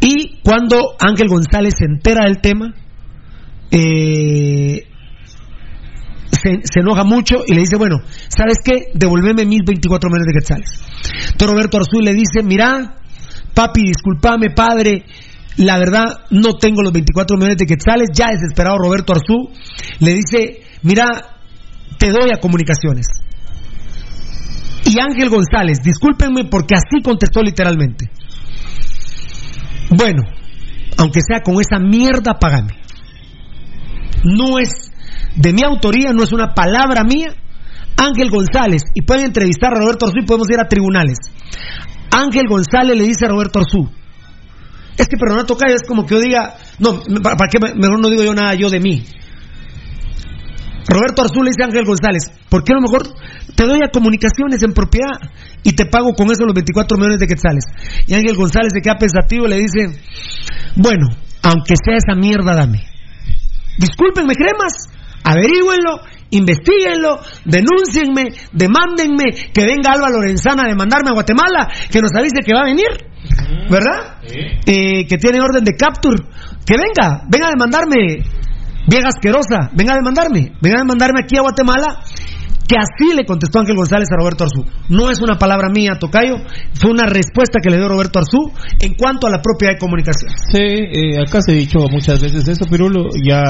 Y 0.00 0.40
cuando 0.42 0.94
Ángel 0.98 1.28
González 1.28 1.74
se 1.78 1.86
entera 1.86 2.24
del 2.26 2.40
tema, 2.40 2.74
eh, 3.70 4.82
se, 6.30 6.60
se 6.64 6.80
enoja 6.80 7.04
mucho 7.04 7.44
y 7.46 7.54
le 7.54 7.60
dice, 7.60 7.76
bueno, 7.76 7.96
¿sabes 8.28 8.58
qué? 8.64 8.90
Devolveme 8.94 9.46
mis 9.46 9.60
24 9.64 10.10
millones 10.10 10.26
de 10.26 10.40
quetzales. 10.40 10.82
Entonces 11.30 11.50
Roberto 11.50 11.76
Arzú 11.78 12.00
le 12.00 12.12
dice, 12.14 12.42
mira, 12.42 12.96
papi, 13.54 13.82
discúlpame, 13.82 14.50
padre, 14.50 15.04
la 15.56 15.78
verdad 15.78 16.24
no 16.30 16.54
tengo 16.54 16.82
los 16.82 16.92
24 16.92 17.36
millones 17.36 17.58
de 17.58 17.66
quetzales, 17.66 18.08
ya 18.12 18.28
desesperado 18.32 18.78
Roberto 18.78 19.12
Arzú, 19.12 19.50
le 20.00 20.14
dice, 20.14 20.62
mira, 20.82 21.06
te 21.98 22.10
doy 22.10 22.30
a 22.34 22.40
comunicaciones. 22.40 23.06
Y 24.94 25.00
Ángel 25.00 25.30
González, 25.30 25.78
discúlpenme 25.82 26.44
porque 26.50 26.74
así 26.74 27.02
contestó 27.02 27.40
literalmente. 27.42 28.10
Bueno, 29.90 30.22
aunque 30.98 31.20
sea 31.26 31.40
con 31.40 31.54
esa 31.60 31.78
mierda, 31.78 32.38
pagame. 32.38 32.72
No 34.24 34.58
es 34.58 34.90
de 35.36 35.52
mi 35.54 35.62
autoría, 35.62 36.12
no 36.12 36.22
es 36.22 36.32
una 36.32 36.52
palabra 36.52 37.04
mía. 37.04 37.34
Ángel 37.96 38.30
González, 38.30 38.82
y 38.94 39.02
pueden 39.02 39.26
entrevistar 39.26 39.72
a 39.72 39.78
Roberto 39.80 40.06
Arzú 40.06 40.18
y 40.22 40.26
podemos 40.26 40.48
ir 40.50 40.58
a 40.60 40.68
tribunales. 40.68 41.18
Ángel 42.10 42.46
González 42.48 42.96
le 42.96 43.04
dice 43.04 43.24
a 43.26 43.28
Roberto 43.28 43.60
Arzú, 43.60 43.88
es 44.98 45.06
que 45.08 45.16
pero 45.18 45.34
no 45.36 45.44
toca, 45.46 45.66
es 45.72 45.82
como 45.86 46.04
que 46.04 46.14
yo 46.16 46.20
diga, 46.20 46.54
no, 46.78 47.00
¿para 47.22 47.48
qué 47.50 47.58
me- 47.60 47.74
mejor 47.74 48.00
no 48.00 48.08
digo 48.10 48.22
yo 48.24 48.34
nada 48.34 48.54
yo 48.54 48.68
de 48.70 48.80
mí? 48.80 49.04
Roberto 50.88 51.22
Arzú 51.22 51.42
le 51.42 51.50
dice 51.50 51.62
a 51.62 51.66
Ángel 51.66 51.84
González, 51.84 52.30
¿por 52.48 52.64
qué 52.64 52.72
a 52.72 52.76
lo 52.76 52.82
mejor 52.82 53.02
te 53.54 53.64
doy 53.64 53.80
a 53.84 53.90
comunicaciones 53.90 54.62
en 54.62 54.72
propiedad 54.72 55.18
y 55.62 55.72
te 55.72 55.86
pago 55.86 56.14
con 56.14 56.30
eso 56.30 56.44
los 56.44 56.54
24 56.54 56.96
millones 56.96 57.18
de 57.18 57.26
quetzales? 57.26 57.64
Y 58.06 58.14
Ángel 58.14 58.36
González 58.36 58.72
se 58.72 58.80
queda 58.80 58.96
pensativo 58.98 59.46
y 59.46 59.50
le 59.50 59.56
dice, 59.56 59.98
bueno, 60.76 61.08
aunque 61.42 61.74
sea 61.84 61.96
esa 61.96 62.14
mierda, 62.14 62.54
dame. 62.54 62.84
Discúlpenme, 63.78 64.34
cremas, 64.34 64.72
averígüenlo, 65.24 66.00
investiguenlo, 66.30 67.20
denúncienme, 67.44 68.32
demándenme, 68.52 69.50
que 69.52 69.66
venga 69.66 69.92
Alba 69.92 70.10
Lorenzana 70.10 70.64
a 70.64 70.68
demandarme 70.68 71.10
a 71.10 71.14
Guatemala, 71.14 71.68
que 71.90 72.00
nos 72.00 72.12
avise 72.16 72.42
que 72.44 72.54
va 72.54 72.60
a 72.60 72.64
venir, 72.64 72.88
¿verdad? 73.70 74.18
Eh, 74.66 75.06
que 75.06 75.18
tiene 75.18 75.40
orden 75.40 75.64
de 75.64 75.76
capture, 75.76 76.24
que 76.64 76.74
venga, 76.76 77.22
venga 77.28 77.48
a 77.48 77.50
demandarme, 77.50 78.22
vieja 78.88 79.08
asquerosa, 79.08 79.70
venga 79.74 79.94
a 79.94 79.96
demandarme, 79.96 80.52
venga 80.60 80.76
a 80.76 80.82
demandarme 80.82 81.20
aquí 81.22 81.36
a 81.36 81.42
Guatemala 81.42 82.02
que 82.72 82.78
así 82.78 83.14
le 83.14 83.24
contestó 83.26 83.60
Ángel 83.60 83.76
González 83.76 84.08
a 84.10 84.16
Roberto 84.16 84.44
Arzú. 84.44 84.64
No 84.88 85.10
es 85.10 85.20
una 85.20 85.36
palabra 85.36 85.68
mía, 85.68 85.98
Tocayo, 86.00 86.36
fue 86.72 86.90
una 86.90 87.04
respuesta 87.04 87.60
que 87.62 87.68
le 87.68 87.76
dio 87.76 87.88
Roberto 87.88 88.18
Arzú 88.18 88.50
en 88.80 88.94
cuanto 88.94 89.26
a 89.26 89.30
la 89.30 89.42
propia 89.42 89.70
de 89.70 89.78
comunicación. 89.78 90.32
Sí, 90.50 90.58
eh, 90.58 91.20
acá 91.20 91.42
se 91.42 91.52
ha 91.52 91.54
dicho 91.54 91.78
muchas 91.90 92.22
veces 92.22 92.48
eso, 92.48 92.64
Pirulo, 92.64 93.08
ya 93.22 93.42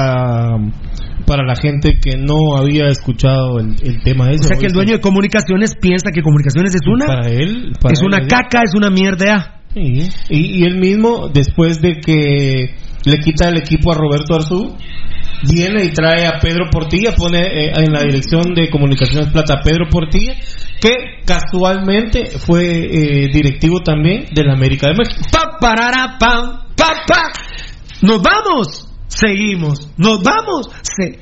para 1.25 1.43
la 1.45 1.55
gente 1.55 1.99
que 2.01 2.17
no 2.17 2.57
había 2.57 2.89
escuchado 2.89 3.59
el, 3.59 3.75
el 3.81 4.03
tema 4.03 4.29
ese. 4.31 4.43
O 4.43 4.47
sea 4.47 4.57
que 4.57 4.67
el 4.67 4.73
dueño 4.73 4.93
de 4.95 4.99
comunicaciones 4.99 5.75
piensa 5.79 6.11
que 6.11 6.21
comunicaciones 6.21 6.75
es 6.75 6.85
una... 6.85 7.05
Para 7.05 7.29
él... 7.29 7.71
para 7.79 7.93
es 7.93 8.01
él, 8.01 8.07
una 8.07 8.27
caca, 8.27 8.63
es 8.63 8.75
una 8.75 8.89
mierda. 8.89 9.61
Sí, 9.73 10.09
y, 10.29 10.59
y 10.59 10.63
él 10.65 10.77
mismo, 10.79 11.29
después 11.33 11.81
de 11.81 12.01
que 12.01 12.75
le 13.05 13.17
quita 13.19 13.47
el 13.47 13.57
equipo 13.57 13.93
a 13.93 13.95
Roberto 13.95 14.35
Arzú, 14.35 14.75
viene 15.47 15.85
y 15.85 15.91
trae 15.91 16.25
a 16.25 16.39
Pedro 16.39 16.69
Portilla, 16.71 17.13
pone 17.15 17.39
eh, 17.39 17.73
en 17.75 17.91
la 17.91 18.01
dirección 18.01 18.53
de 18.53 18.69
Comunicaciones 18.69 19.31
Plata 19.31 19.55
a 19.55 19.61
Pedro 19.61 19.89
Portilla, 19.89 20.35
que 20.79 21.21
casualmente 21.25 22.37
fue 22.37 22.63
eh, 22.65 23.29
directivo 23.31 23.81
también 23.81 24.25
de 24.33 24.43
la 24.43 24.53
América 24.53 24.87
de 24.87 24.95
México. 24.95 25.21
Pa, 25.31 25.57
parara, 25.59 26.17
pam, 26.19 26.59
pa, 26.75 27.03
pa. 27.07 27.31
Nos 28.01 28.21
vamos, 28.21 28.89
seguimos, 29.07 29.89
nos 29.97 30.21
vamos, 30.23 30.69
se... 30.81 31.19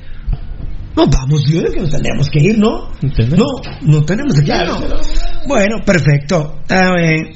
Nos 0.94 1.08
vamos, 1.08 1.42
yo 1.48 1.60
creo 1.60 1.72
que 1.72 1.80
nos 1.80 1.90
tendríamos 1.90 2.28
que 2.28 2.38
ir, 2.38 2.58
¿no? 2.58 2.90
No, 3.00 3.46
no 3.80 4.04
tenemos 4.04 4.34
que 4.34 4.52
ir, 4.52 4.66
¿no? 4.66 4.78
Bueno, 5.46 5.76
perfecto. 5.86 6.58
A 6.68 6.92
ver. 6.92 7.32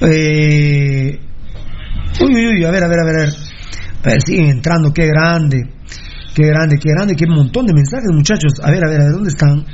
Eh... 0.00 1.20
Uy, 2.18 2.34
uy, 2.34 2.46
uy, 2.46 2.64
a 2.64 2.70
ver, 2.70 2.82
a 2.82 2.88
ver, 2.88 2.98
a 2.98 3.04
ver. 3.04 3.16
A 3.16 3.24
ver, 3.24 3.49
a 4.02 4.08
ver 4.08 4.22
siguen 4.22 4.50
entrando, 4.50 4.92
qué 4.92 5.06
grande. 5.06 5.62
Qué 6.34 6.46
grande, 6.46 6.78
qué 6.78 6.90
grande, 6.90 7.14
qué 7.16 7.26
montón 7.26 7.66
de 7.66 7.74
mensajes, 7.74 8.08
muchachos. 8.12 8.52
A 8.62 8.70
ver, 8.70 8.84
a 8.84 8.88
ver, 8.88 9.00
a 9.00 9.04
ver, 9.04 9.12
¿dónde 9.12 9.28
están? 9.30 9.64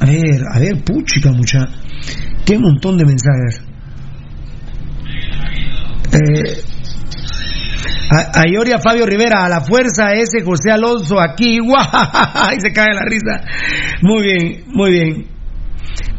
A 0.00 0.06
ver, 0.06 0.42
a 0.52 0.58
ver, 0.58 0.84
puchica, 0.84 1.32
mucha. 1.32 1.66
Qué 2.44 2.58
montón 2.58 2.98
de 2.98 3.04
mensajes. 3.06 3.62
Eh, 6.12 6.62
a, 8.10 8.40
a 8.40 8.48
Ioria 8.48 8.78
Fabio 8.78 9.06
Rivera, 9.06 9.44
a 9.44 9.48
la 9.48 9.60
fuerza 9.62 10.12
ese 10.12 10.44
José 10.44 10.70
Alonso 10.70 11.18
aquí, 11.18 11.58
¡guau! 11.64 11.84
Y 12.56 12.60
se 12.60 12.72
cae 12.72 12.94
la 12.94 13.04
risa. 13.04 13.44
Muy 14.02 14.22
bien, 14.22 14.64
muy 14.68 14.90
bien. 14.90 15.26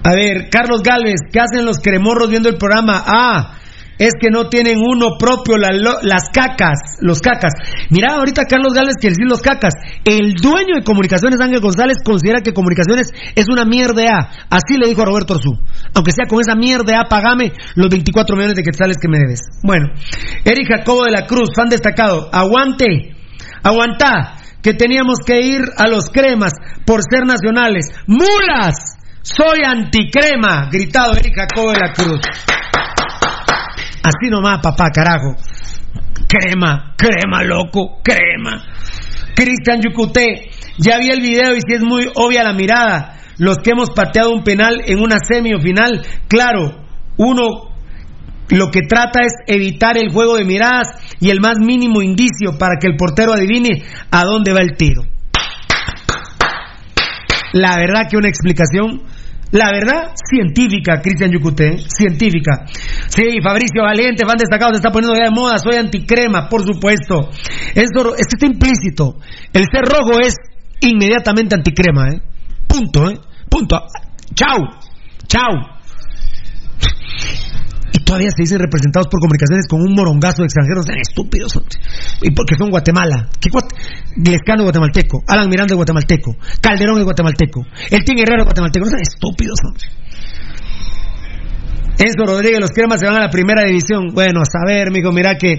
A 0.04 0.14
ver, 0.14 0.50
Carlos 0.50 0.82
Galvez, 0.84 1.22
¿qué 1.32 1.40
hacen 1.40 1.66
los 1.66 1.80
cremorros 1.80 2.30
viendo 2.30 2.50
el 2.50 2.58
programa? 2.58 3.04
Ah, 3.06 3.56
es 3.98 4.12
que 4.20 4.30
no 4.30 4.50
tienen 4.50 4.78
uno 4.78 5.18
propio, 5.18 5.56
las 5.58 6.30
cacas, 6.30 6.98
los 7.02 7.20
cacas. 7.20 7.54
Mira, 7.90 8.16
ahorita 8.16 8.44
Carlos 8.46 8.74
Galvez 8.74 8.96
que 9.00 9.10
decir 9.10 9.26
los 9.28 9.42
cacas. 9.42 9.74
El 10.04 10.34
dueño 10.34 10.76
de 10.76 10.84
Comunicaciones, 10.84 11.40
Ángel 11.40 11.62
González, 11.62 11.98
considera 12.04 12.42
que 12.42 12.54
Comunicaciones 12.54 13.12
es 13.36 13.46
una 13.50 13.66
mierda. 13.66 14.30
Así 14.50 14.78
le 14.78 14.88
dijo 14.88 15.02
a 15.02 15.06
Roberto 15.06 15.36
Orzú. 15.36 15.52
Aunque 15.94 16.12
sea 16.12 16.28
con 16.28 16.40
esa 16.42 16.56
mierda 16.56 17.06
pagame 17.10 17.52
los 17.76 17.90
24 17.90 18.36
millones 18.36 18.56
de 18.56 18.64
quetzales 18.64 18.98
que 19.02 19.08
me 19.08 19.20
debes. 19.20 19.40
Bueno, 19.64 19.88
Eric 20.44 20.68
Jacobo 20.68 21.06
de 21.06 21.12
la 21.12 21.26
Cruz, 21.26 21.50
fan 21.56 21.70
destacado. 21.70 22.30
Aguante, 22.32 23.16
aguantá, 23.64 24.38
que 24.62 24.74
teníamos 24.74 25.20
que 25.26 25.42
ir 25.42 25.62
a 25.78 25.88
los 25.88 26.10
cremas 26.10 26.54
por 26.86 27.02
ser 27.02 27.26
nacionales. 27.26 27.88
¡Mulas! 28.08 28.98
Soy 29.22 29.64
anticrema, 29.66 30.70
gritado 30.72 31.14
Eric 31.14 31.34
Jacobo 31.36 31.72
de 31.72 31.80
la 31.80 31.94
Cruz. 31.94 32.22
Así 34.06 34.30
nomás, 34.30 34.60
papá, 34.62 34.92
carajo. 34.92 35.36
Crema, 36.28 36.94
crema, 36.96 37.44
loco, 37.44 38.02
crema. 38.04 38.64
Cristian 39.36 39.82
Yucuté, 39.82 40.52
ya 40.78 41.00
vi 41.00 41.10
el 41.10 41.22
video 41.22 41.56
y 41.56 41.62
si 41.62 41.74
es 41.74 41.82
muy 41.82 42.12
obvia 42.14 42.44
la 42.44 42.54
mirada. 42.54 43.18
Los 43.40 43.58
que 43.58 43.72
hemos 43.72 43.90
pateado 43.90 44.30
un 44.30 44.44
penal 44.44 44.84
en 44.86 45.00
una 45.00 45.18
semi 45.18 45.56
o 45.56 45.60
final, 45.60 46.06
claro, 46.28 46.86
uno 47.18 47.74
lo 48.50 48.70
que 48.70 48.82
trata 48.82 49.22
es 49.22 49.34
evitar 49.48 49.98
el 49.98 50.12
juego 50.12 50.36
de 50.36 50.46
miradas 50.46 50.88
y 51.20 51.32
el 51.32 51.42
más 51.42 51.58
mínimo 51.60 52.04
indicio 52.04 52.60
para 52.60 52.76
que 52.80 52.86
el 52.86 52.98
portero 52.98 53.34
adivine 53.34 53.84
a 54.12 54.24
dónde 54.24 54.54
va 54.54 54.62
el 54.62 54.78
tiro. 54.78 55.02
La 57.54 57.76
verdad 57.76 58.08
que 58.08 58.18
una 58.18 58.30
explicación, 58.30 59.02
la 59.52 59.72
verdad, 59.72 60.14
científica, 60.16 61.02
Cristian 61.02 61.32
Yucuté, 61.32 61.78
científica. 61.88 62.66
Sí, 63.08 63.38
Fabricio 63.44 63.84
Valiente, 63.84 64.26
fan 64.26 64.38
destacado, 64.38 64.72
se 64.72 64.78
está 64.78 64.92
poniendo 64.92 65.16
ya 65.16 65.26
de 65.26 65.32
moda, 65.32 65.58
soy 65.58 65.76
anticrema, 65.76 66.50
por 66.50 66.66
supuesto. 66.66 67.30
Esto, 67.74 68.16
esto 68.16 68.36
está 68.36 68.46
implícito. 68.46 69.18
El 69.54 69.66
ser 69.72 69.86
rojo 69.86 70.20
es 70.20 70.36
inmediatamente 70.82 71.56
anticrema, 71.56 72.10
¿eh? 72.10 72.22
Punto, 72.68 73.10
¿eh? 73.10 73.20
Punto. 73.50 73.80
Chao, 74.34 74.58
chao. 75.28 75.75
Todavía 78.06 78.30
se 78.30 78.44
dicen 78.44 78.60
representados 78.60 79.08
por 79.10 79.20
comunicaciones 79.20 79.66
con 79.68 79.82
un 79.82 79.94
morongazo 79.96 80.44
de 80.44 80.46
extranjeros 80.46 80.86
tan 80.86 80.98
estúpidos. 81.00 81.52
Y 82.22 82.32
porque 82.32 82.56
son 82.56 82.70
Guatemala. 82.70 83.30
¿Qué 83.42 83.50
guat- 83.50 83.74
Lescano 84.16 84.62
es 84.62 84.66
guatemalteco. 84.66 85.24
Alan 85.28 85.50
Miranda 85.50 85.74
es 85.74 85.78
guatemalteco. 85.78 86.36
Calderón 86.62 87.00
es 87.00 87.04
guatemalteco. 87.04 87.66
El 87.90 88.04
Herrero 88.22 88.42
es 88.42 88.46
guatemalteco. 88.46 88.86
No 88.86 88.90
sean 88.92 89.02
estúpidos, 89.02 89.58
hombre. 89.66 89.84
Enzo 91.98 92.26
Rodríguez, 92.26 92.60
los 92.60 92.72
cremas 92.72 93.00
se 93.00 93.08
van 93.08 93.16
a 93.16 93.26
la 93.26 93.30
primera 93.30 93.64
división. 93.64 94.08
Bueno, 94.14 94.42
a 94.42 94.46
saber, 94.46 94.92
mijo, 94.92 95.12
mira 95.12 95.38
que 95.38 95.58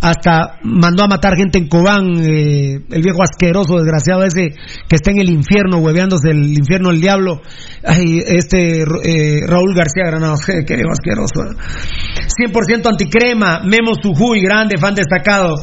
hasta 0.00 0.58
mandó 0.64 1.04
a 1.04 1.08
matar 1.08 1.36
gente 1.36 1.58
en 1.58 1.68
Cobán, 1.68 2.16
eh, 2.20 2.80
el 2.90 3.02
viejo 3.02 3.22
asqueroso, 3.22 3.76
desgraciado 3.76 4.24
ese, 4.24 4.50
que 4.88 4.96
está 4.96 5.12
en 5.12 5.20
el 5.20 5.30
infierno, 5.30 5.78
hueveándose 5.78 6.30
el 6.30 6.52
infierno 6.52 6.90
del 6.90 7.00
diablo. 7.00 7.40
Ay, 7.84 8.18
este 8.26 8.82
eh, 8.82 9.40
Raúl 9.46 9.74
García 9.74 10.06
Granados, 10.06 10.40
qué 10.46 10.74
viejo 10.74 10.90
asqueroso. 10.90 11.42
eh. 11.44 12.46
100% 12.50 12.86
anticrema, 12.86 13.60
Memo 13.64 13.94
Sujuy, 14.00 14.40
grande, 14.40 14.78
fan 14.78 14.94
destacado. 14.94 15.54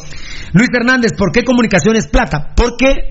Luis 0.54 0.70
Hernández, 0.74 1.12
¿por 1.18 1.32
qué 1.32 1.44
comunicaciones 1.44 2.08
plata? 2.08 2.54
Porque 2.56 3.10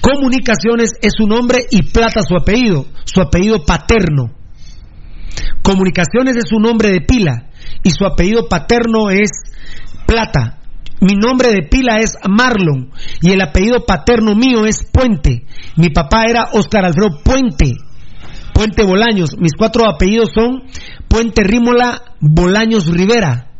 comunicaciones 0.00 0.92
es 1.00 1.12
su 1.16 1.26
nombre 1.26 1.60
y 1.70 1.82
plata 1.90 2.22
su 2.22 2.34
apellido, 2.34 2.86
su 3.04 3.20
apellido 3.20 3.64
paterno. 3.64 4.39
Comunicaciones 5.62 6.36
es 6.36 6.48
su 6.48 6.58
nombre 6.58 6.90
de 6.90 7.00
pila 7.00 7.50
y 7.82 7.90
su 7.90 8.04
apellido 8.04 8.48
paterno 8.48 9.10
es 9.10 9.30
Plata. 10.06 10.58
Mi 11.00 11.14
nombre 11.14 11.50
de 11.50 11.62
pila 11.62 11.98
es 11.98 12.14
Marlon 12.28 12.90
y 13.22 13.30
el 13.30 13.40
apellido 13.40 13.86
paterno 13.86 14.34
mío 14.34 14.66
es 14.66 14.84
Puente. 14.90 15.46
Mi 15.76 15.88
papá 15.90 16.24
era 16.28 16.48
Oscar 16.52 16.84
Alfredo 16.84 17.22
Puente. 17.24 17.76
Puente 18.52 18.84
Bolaños. 18.84 19.36
Mis 19.38 19.52
cuatro 19.56 19.88
apellidos 19.88 20.30
son 20.34 20.64
Puente 21.08 21.42
Rímola 21.42 22.02
Bolaños 22.20 22.86
Rivera. 22.88 23.50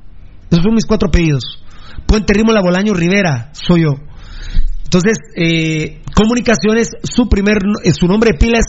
Esos 0.51 0.65
son 0.65 0.75
mis 0.75 0.85
cuatro 0.85 1.09
apellidos. 1.09 1.63
Puente 2.07 2.35
Rímola 2.35 2.61
Bolaños 2.61 2.99
Rivera. 2.99 3.51
Soy 3.53 3.83
yo. 3.83 4.10
Entonces, 4.91 5.19
eh, 5.37 6.03
comunicaciones, 6.17 6.91
su 7.05 7.29
primer, 7.29 7.59
eh, 7.85 7.93
su 7.93 8.09
nombre 8.09 8.33
de 8.33 8.39
pila 8.39 8.59
es, 8.59 8.67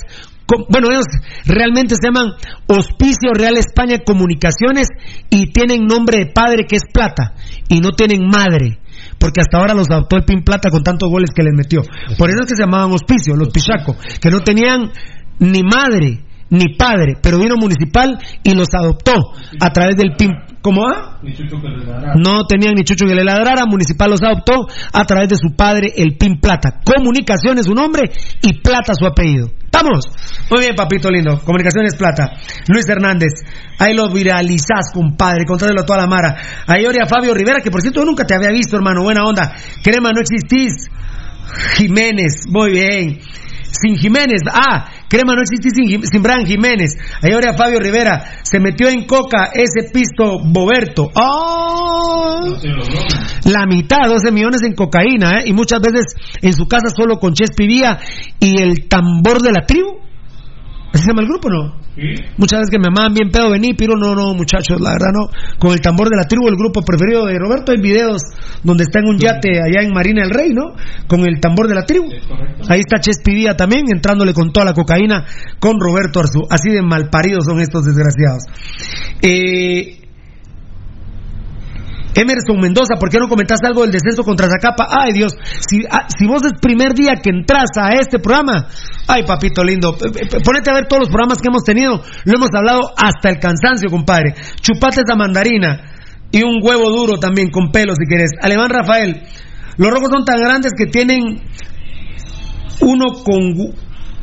bueno, 0.69 0.89
ellos 0.91 1.05
realmente 1.45 1.95
se 1.95 2.09
llaman 2.09 2.33
Hospicio 2.67 3.33
Real 3.33 3.57
España 3.57 3.97
Comunicaciones 4.05 4.87
y 5.31 5.51
tienen 5.51 5.87
nombre 5.87 6.19
de 6.19 6.25
padre 6.27 6.67
que 6.69 6.75
es 6.75 6.83
Plata 6.93 7.33
y 7.67 7.79
no 7.79 7.89
tienen 7.89 8.27
madre. 8.27 8.77
Porque 9.17 9.41
hasta 9.41 9.57
ahora 9.57 9.73
los 9.73 9.89
adoptó 9.89 10.15
el 10.15 10.23
Pin 10.23 10.43
Plata 10.43 10.69
con 10.69 10.83
tantos 10.83 11.09
goles 11.09 11.31
que 11.35 11.41
les 11.41 11.55
metió. 11.55 11.81
Por 12.19 12.29
eso 12.29 12.43
es 12.43 12.49
que 12.49 12.55
se 12.55 12.63
llamaban 12.65 12.91
Hospicio, 12.91 13.35
los 13.35 13.49
Pichaco, 13.49 13.95
que 14.21 14.29
no 14.29 14.41
tenían 14.41 14.91
ni 15.39 15.63
madre 15.63 16.21
ni 16.51 16.75
padre, 16.75 17.15
pero 17.21 17.39
vino 17.39 17.55
municipal 17.57 18.19
y 18.43 18.53
los 18.53 18.67
adoptó 18.73 19.13
a 19.59 19.69
través 19.71 19.95
del 19.95 20.15
PIN. 20.15 20.31
¿Cómo 20.61 20.81
va? 20.81 21.17
No 22.17 22.45
tenían 22.45 22.75
ni 22.75 22.83
chucho 22.83 23.05
que 23.07 23.15
le 23.15 23.23
ladrara, 23.23 23.65
Municipal 23.65 24.11
los 24.11 24.21
adoptó 24.21 24.67
a 24.93 25.05
través 25.05 25.29
de 25.29 25.35
su 25.35 25.55
padre, 25.55 25.91
el 25.95 26.17
PIN 26.17 26.39
Plata. 26.39 26.81
Comunicaciones 26.85 27.65
su 27.65 27.73
nombre 27.73 28.11
y 28.43 28.61
Plata 28.61 28.93
su 28.93 29.07
apellido. 29.07 29.47
¿Estamos? 29.63 30.05
Muy 30.51 30.59
bien, 30.59 30.75
papito 30.75 31.09
lindo. 31.09 31.39
Comunicaciones 31.43 31.95
Plata. 31.95 32.33
Luis 32.67 32.87
Hernández. 32.87 33.31
Ahí 33.79 33.95
lo 33.95 34.09
viralizás, 34.11 34.91
compadre. 34.93 35.45
Contrátelo 35.45 35.81
a 35.81 35.85
toda 35.85 36.01
la 36.01 36.07
mara. 36.07 36.35
Ahí 36.67 36.83
a 36.85 37.07
Fabio 37.07 37.33
Rivera, 37.33 37.61
que 37.61 37.71
por 37.71 37.81
cierto 37.81 38.05
nunca 38.05 38.25
te 38.25 38.35
había 38.35 38.51
visto, 38.51 38.75
hermano. 38.75 39.01
Buena 39.01 39.23
onda. 39.23 39.55
Crema, 39.81 40.11
no 40.13 40.21
existís. 40.21 40.89
Jiménez, 41.77 42.43
muy 42.47 42.71
bien. 42.71 43.19
Sin 43.71 43.97
Jiménez, 43.97 44.41
ah, 44.51 44.89
Crema 45.07 45.33
no 45.33 45.41
existe 45.41 45.69
sin, 45.69 46.03
sin 46.03 46.21
Brian 46.21 46.45
Jiménez. 46.45 46.97
Ahí 47.21 47.31
ahora 47.33 47.53
Fabio 47.53 47.79
Rivera 47.79 48.39
se 48.43 48.59
metió 48.59 48.89
en 48.89 49.05
coca 49.05 49.49
ese 49.53 49.89
pisto 49.91 50.39
Boberto. 50.43 51.09
¡Oh! 51.15 52.57
La 53.45 53.65
mitad, 53.65 54.07
12 54.07 54.31
millones 54.31 54.61
en 54.63 54.73
cocaína, 54.73 55.39
¿eh? 55.39 55.43
Y 55.45 55.53
muchas 55.53 55.81
veces 55.81 56.05
en 56.41 56.53
su 56.53 56.67
casa 56.67 56.89
solo 56.95 57.17
con 57.19 57.33
Chespivía 57.33 57.99
y 58.39 58.61
el 58.61 58.87
tambor 58.87 59.41
de 59.41 59.51
la 59.51 59.65
tribu. 59.65 60.10
¿Así 60.93 61.03
se 61.03 61.09
llama 61.09 61.21
el 61.21 61.27
grupo, 61.27 61.49
no? 61.49 61.81
Muchas 62.37 62.59
veces 62.59 62.69
que 62.71 62.79
me 62.79 62.85
llamaban 62.89 63.13
bien 63.13 63.31
pedo, 63.31 63.49
vení, 63.49 63.73
pero 63.73 63.95
no, 63.95 64.15
no, 64.15 64.33
muchachos, 64.33 64.79
la 64.81 64.91
verdad 64.91 65.11
no. 65.13 65.29
Con 65.59 65.71
el 65.71 65.79
tambor 65.79 66.09
de 66.09 66.17
la 66.17 66.25
tribu, 66.25 66.47
el 66.47 66.55
grupo 66.55 66.81
preferido 66.81 67.25
de 67.25 67.37
Roberto, 67.37 67.71
hay 67.71 67.81
videos 67.81 68.21
donde 68.63 68.83
está 68.83 68.99
en 68.99 69.07
un 69.07 69.17
yate 69.17 69.59
allá 69.61 69.81
en 69.81 69.93
Marina 69.93 70.21
del 70.21 70.31
Rey, 70.31 70.53
¿no? 70.53 70.73
Con 71.07 71.21
el 71.21 71.39
tambor 71.39 71.67
de 71.67 71.75
la 71.75 71.85
tribu. 71.85 72.07
Ahí 72.67 72.79
está 72.79 72.99
Chespivía 72.99 73.55
también, 73.55 73.85
entrándole 73.89 74.33
con 74.33 74.51
toda 74.51 74.65
la 74.65 74.73
cocaína 74.73 75.25
con 75.59 75.79
Roberto 75.79 76.19
Arzú. 76.19 76.41
Así 76.49 76.69
de 76.69 76.81
malparidos 76.81 77.45
son 77.45 77.59
estos 77.59 77.83
desgraciados. 77.83 78.43
Eh, 79.21 80.00
Emerson 82.15 82.59
Mendoza, 82.59 82.95
¿por 82.99 83.09
qué 83.09 83.19
no 83.19 83.27
comentaste 83.27 83.67
algo 83.67 83.81
del 83.81 83.91
descenso 83.91 84.23
contra 84.23 84.47
Zacapa? 84.47 84.87
Ay 84.89 85.13
Dios, 85.13 85.33
si, 85.67 85.83
ah, 85.89 86.07
si 86.07 86.27
vos 86.27 86.41
es 86.43 86.53
primer 86.61 86.93
día 86.93 87.15
que 87.21 87.29
entras 87.29 87.69
a 87.79 87.93
este 87.93 88.19
programa, 88.19 88.67
ay 89.07 89.23
papito 89.23 89.63
lindo, 89.63 89.95
ponete 90.43 90.71
a 90.71 90.73
ver 90.73 90.87
todos 90.87 91.01
los 91.01 91.09
programas 91.09 91.37
que 91.39 91.47
hemos 91.47 91.63
tenido, 91.63 92.01
lo 92.25 92.33
hemos 92.33 92.49
hablado 92.53 92.91
hasta 92.97 93.29
el 93.29 93.39
cansancio, 93.39 93.89
compadre. 93.89 94.35
Chupate 94.59 95.01
esa 95.01 95.15
mandarina 95.15 95.91
y 96.31 96.43
un 96.43 96.59
huevo 96.61 96.89
duro 96.89 97.19
también 97.19 97.49
con 97.49 97.71
pelo 97.71 97.93
si 97.95 98.07
querés. 98.07 98.31
Alemán 98.41 98.69
Rafael, 98.69 99.23
los 99.77 99.89
rojos 99.89 100.09
son 100.11 100.25
tan 100.25 100.39
grandes 100.39 100.71
que 100.77 100.85
tienen 100.87 101.41
uno 102.81 103.23
con 103.23 103.53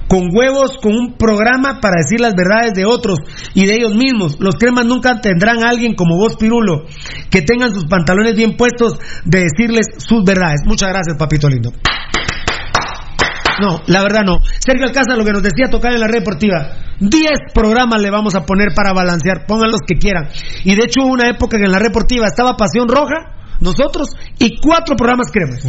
con 0.08 0.28
huevos, 0.34 0.78
con 0.82 0.92
un 0.92 1.16
programa 1.16 1.80
para 1.80 1.98
decir 1.98 2.20
las 2.20 2.34
verdades 2.34 2.72
de 2.74 2.84
otros 2.84 3.18
y 3.54 3.66
de 3.66 3.74
ellos 3.74 3.94
mismos. 3.94 4.38
Los 4.40 4.56
cremas 4.56 4.86
nunca 4.86 5.20
tendrán 5.20 5.62
a 5.62 5.68
alguien 5.68 5.94
como 5.94 6.16
vos, 6.16 6.36
Pirulo, 6.36 6.86
que 7.30 7.42
tengan 7.42 7.72
sus 7.72 7.84
pantalones 7.84 8.34
bien 8.34 8.56
puestos 8.56 8.98
de 9.24 9.44
decirles 9.44 9.86
sus 9.98 10.24
verdades. 10.24 10.62
Muchas 10.64 10.88
gracias, 10.88 11.16
papito 11.18 11.48
lindo. 11.48 11.72
No, 13.60 13.82
la 13.86 14.02
verdad 14.02 14.22
no. 14.24 14.38
Sergio 14.60 14.86
Alcázar, 14.86 15.18
lo 15.18 15.24
que 15.24 15.32
nos 15.32 15.42
decía 15.42 15.66
tocar 15.68 15.92
en 15.92 16.00
la 16.00 16.06
red 16.06 16.20
deportiva. 16.20 16.70
Diez 17.00 17.38
programas 17.52 18.00
le 18.00 18.10
vamos 18.10 18.34
a 18.34 18.46
poner 18.46 18.68
para 18.74 18.92
balancear. 18.92 19.46
Pongan 19.46 19.70
los 19.70 19.80
que 19.86 19.96
quieran. 19.96 20.28
Y 20.64 20.74
de 20.76 20.84
hecho 20.84 21.02
hubo 21.02 21.12
una 21.12 21.28
época 21.28 21.58
que 21.58 21.64
en 21.64 21.72
la 21.72 21.78
red 21.78 21.88
deportiva 21.88 22.26
estaba 22.26 22.56
Pasión 22.56 22.88
Roja, 22.88 23.37
nosotros, 23.60 24.08
y 24.38 24.58
cuatro 24.60 24.96
programas 24.96 25.30
cremas. 25.32 25.62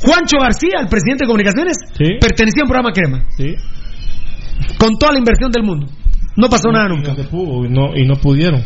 Juancho 0.00 0.38
García, 0.40 0.80
el 0.80 0.88
presidente 0.88 1.24
de 1.24 1.26
comunicaciones, 1.26 1.76
pertenecía 2.20 2.62
a 2.62 2.64
un 2.64 2.68
programa 2.68 2.92
crema. 2.92 3.24
Con 4.78 4.96
toda 4.98 5.12
la 5.12 5.18
inversión 5.18 5.50
del 5.50 5.64
mundo. 5.64 5.86
No 6.36 6.48
pasó 6.48 6.70
nada 6.70 6.88
nunca. 6.88 7.14
No 7.14 7.24
pudo, 7.24 7.66
y, 7.66 7.68
no, 7.68 7.94
y 7.94 8.06
no 8.06 8.14
pudieron. 8.16 8.62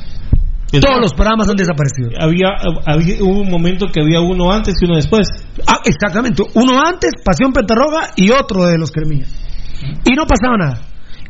Todos 0.71 1.01
los 1.01 1.15
programas 1.15 1.49
han 1.49 1.57
desaparecido. 1.57 2.11
Había, 2.19 2.49
había, 2.85 3.23
hubo 3.23 3.41
un 3.41 3.51
momento 3.51 3.87
que 3.93 4.01
había 4.01 4.21
uno 4.21 4.53
antes 4.53 4.75
y 4.81 4.85
uno 4.85 4.97
después. 4.97 5.27
Ah, 5.67 5.81
exactamente. 5.85 6.43
Uno 6.55 6.81
antes, 6.85 7.13
Pasión 7.25 7.53
Pentarroga, 7.53 8.11
y 8.17 8.31
otro 8.31 8.67
de 8.67 8.79
los 8.79 8.91
cremillas. 8.91 9.33
Y 10.05 10.15
no 10.15 10.27
pasaba 10.27 10.57
nada. 10.59 10.81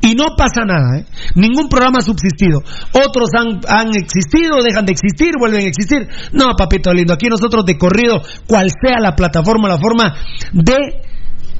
Y 0.02 0.14
no 0.14 0.36
pasa 0.36 0.64
nada, 0.64 0.98
¿eh? 0.98 1.06
Ningún 1.34 1.68
programa 1.68 1.98
ha 1.98 2.02
subsistido. 2.02 2.60
Otros 2.92 3.30
han, 3.36 3.60
han 3.68 3.88
existido, 3.96 4.62
dejan 4.62 4.84
de 4.84 4.92
existir, 4.92 5.32
vuelven 5.38 5.64
a 5.64 5.68
existir. 5.68 6.08
No, 6.32 6.52
papito 6.56 6.92
lindo, 6.92 7.14
aquí 7.14 7.28
nosotros 7.28 7.64
de 7.64 7.78
corrido, 7.78 8.20
cual 8.46 8.70
sea 8.70 9.00
la 9.00 9.14
plataforma, 9.16 9.68
la 9.68 9.78
forma 9.78 10.14
de 10.52 10.76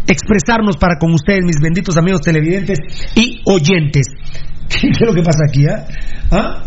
expresarnos 0.07 0.77
para 0.77 0.99
con 0.99 1.13
ustedes, 1.13 1.45
mis 1.45 1.61
benditos 1.61 1.97
amigos 1.97 2.21
televidentes 2.21 2.79
y 3.15 3.41
oyentes. 3.47 4.07
¿Qué 4.69 4.89
es 4.89 5.01
lo 5.01 5.15
que 5.15 5.23
pasa 5.23 5.41
aquí, 5.49 5.65
eh? 5.65 5.85
¿Ah? 6.31 6.63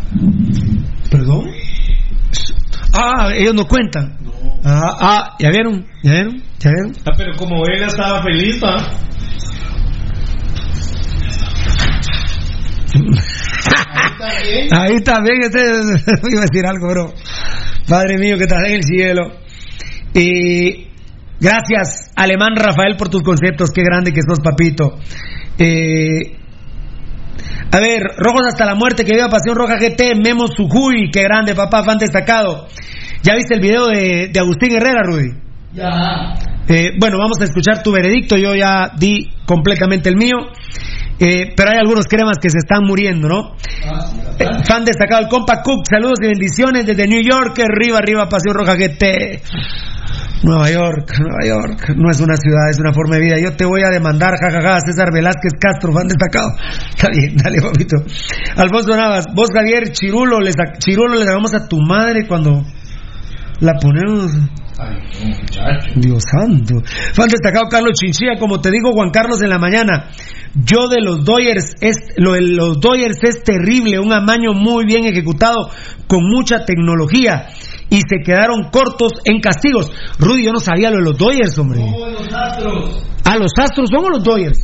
¿Perdón? 1.09 1.49
Ah, 2.93 3.31
ellos 3.35 3.53
no 3.53 3.65
cuentan. 3.65 4.17
Ah, 4.63 4.97
ah, 4.99 5.35
¿ya 5.39 5.49
vieron? 5.49 5.85
¿Ya 6.03 6.11
vieron? 6.11 6.43
¿Ya 6.59 6.71
vieron? 6.71 6.93
Ah, 7.05 7.11
pero 7.17 7.33
como 7.37 7.65
él 7.65 7.83
estaba 7.83 8.21
feliz, 8.23 8.61
¿ah? 8.63 8.77
Ahí 14.71 14.97
bien, 15.23 15.41
este, 15.43 15.59
iba 16.31 16.41
a 16.41 16.45
decir 16.49 16.65
algo, 16.65 16.87
bro. 16.89 17.13
Padre 17.87 18.17
mío 18.17 18.37
que 18.37 18.43
estás 18.43 18.63
en 18.67 18.75
el 18.75 18.83
cielo. 18.83 19.31
Y 20.13 20.87
gracias, 21.39 22.11
Alemán 22.15 22.55
Rafael, 22.55 22.95
por 22.97 23.09
tus 23.09 23.21
conceptos. 23.21 23.71
Qué 23.73 23.83
grande 23.83 24.11
que 24.11 24.21
sos, 24.21 24.39
papito. 24.39 24.95
Eh, 25.57 26.37
a 27.71 27.79
ver, 27.79 28.01
Rojos 28.17 28.47
hasta 28.47 28.65
la 28.65 28.75
muerte, 28.75 29.05
que 29.05 29.13
viva 29.13 29.29
Pasión 29.29 29.55
Roja 29.55 29.75
GT, 29.77 30.15
Memo 30.23 30.47
Sujuy, 30.47 31.11
qué 31.11 31.21
grande, 31.23 31.53
papá, 31.53 31.83
fan 31.83 31.99
destacado. 31.99 32.67
¿Ya 33.21 33.35
viste 33.35 33.55
el 33.55 33.61
video 33.61 33.87
de, 33.87 34.29
de 34.31 34.39
Agustín 34.39 34.71
Herrera, 34.71 35.03
Rudy? 35.03 35.29
Ya. 35.73 36.33
Eh, 36.67 36.91
bueno, 36.99 37.17
vamos 37.17 37.39
a 37.41 37.43
escuchar 37.43 37.83
tu 37.83 37.91
veredicto, 37.91 38.37
yo 38.37 38.55
ya 38.55 38.91
di 38.97 39.29
completamente 39.45 40.09
el 40.09 40.15
mío. 40.15 40.37
Eh, 41.19 41.53
pero 41.55 41.71
hay 41.71 41.77
algunos 41.77 42.05
cremas 42.05 42.37
que 42.41 42.49
se 42.49 42.59
están 42.59 42.83
muriendo, 42.85 43.27
¿no? 43.27 43.55
Eh, 44.39 44.63
fan 44.63 44.85
destacado, 44.85 45.23
el 45.23 45.27
compa 45.27 45.61
Cook, 45.61 45.83
saludos 45.89 46.19
y 46.21 46.27
bendiciones 46.27 46.85
desde 46.85 47.07
New 47.07 47.21
York, 47.21 47.59
arriba, 47.59 47.97
arriba, 47.97 48.29
Pasión 48.29 48.55
Roja 48.55 48.75
GT. 48.75 49.41
Nueva 50.41 50.71
York, 50.71 51.11
Nueva 51.19 51.45
York, 51.45 51.93
no 51.97 52.09
es 52.09 52.21
una 52.21 52.37
ciudad, 52.37 52.69
es 52.71 52.79
una 52.79 52.93
forma 52.93 53.15
de 53.15 53.21
vida. 53.21 53.35
Yo 53.39 53.57
te 53.57 53.65
voy 53.65 53.81
a 53.83 53.89
demandar, 53.89 54.35
jajaja, 54.39 54.79
César 54.85 55.11
Velázquez 55.11 55.51
Castro, 55.59 55.91
fan 55.91 56.07
destacado. 56.07 56.49
Está 56.95 57.09
bien, 57.11 57.35
dale, 57.35 57.61
papito. 57.61 57.97
Alfonso 58.55 58.95
Navas, 58.95 59.25
vos 59.35 59.49
Javier, 59.53 59.91
Chirulo, 59.91 60.39
les, 60.39 60.55
Chirulo 60.79 61.15
le 61.15 61.25
damos 61.25 61.53
a 61.53 61.67
tu 61.67 61.81
madre 61.81 62.25
cuando 62.25 62.63
la 63.59 63.73
ponemos. 63.73 64.31
Dios 65.95 66.23
santo. 66.31 66.75
Fan 67.13 67.27
destacado 67.27 67.67
Carlos 67.69 67.93
Chinchilla, 67.93 68.39
como 68.39 68.61
te 68.61 68.71
digo 68.71 68.91
Juan 68.93 69.11
Carlos 69.11 69.41
en 69.41 69.49
la 69.49 69.57
mañana. 69.57 70.09
Yo 70.55 70.87
de 70.87 71.01
los 71.01 71.23
Doyers 71.25 71.75
es 71.81 71.97
lo 72.17 72.33
de 72.33 72.41
los 72.41 72.79
Doyers 72.79 73.19
es 73.23 73.43
terrible, 73.43 73.99
un 73.99 74.11
amaño 74.11 74.53
muy 74.53 74.85
bien 74.85 75.05
ejecutado 75.05 75.69
con 76.07 76.23
mucha 76.23 76.65
tecnología 76.65 77.47
y 77.89 78.01
se 78.01 78.23
quedaron 78.23 78.69
cortos 78.71 79.13
en 79.25 79.41
castigos. 79.41 79.91
Rudy, 80.17 80.45
yo 80.45 80.51
no 80.51 80.59
sabía 80.59 80.89
lo 80.89 80.97
de 80.97 81.03
los 81.03 81.17
Doyers, 81.17 81.57
hombre. 81.57 81.81
los 81.81 82.33
astros. 82.33 83.05
Ah, 83.25 83.37
los 83.37 83.51
Astros 83.57 83.89
son 83.89 84.05
o 84.05 84.09
los 84.09 84.23
Doyers. 84.23 84.59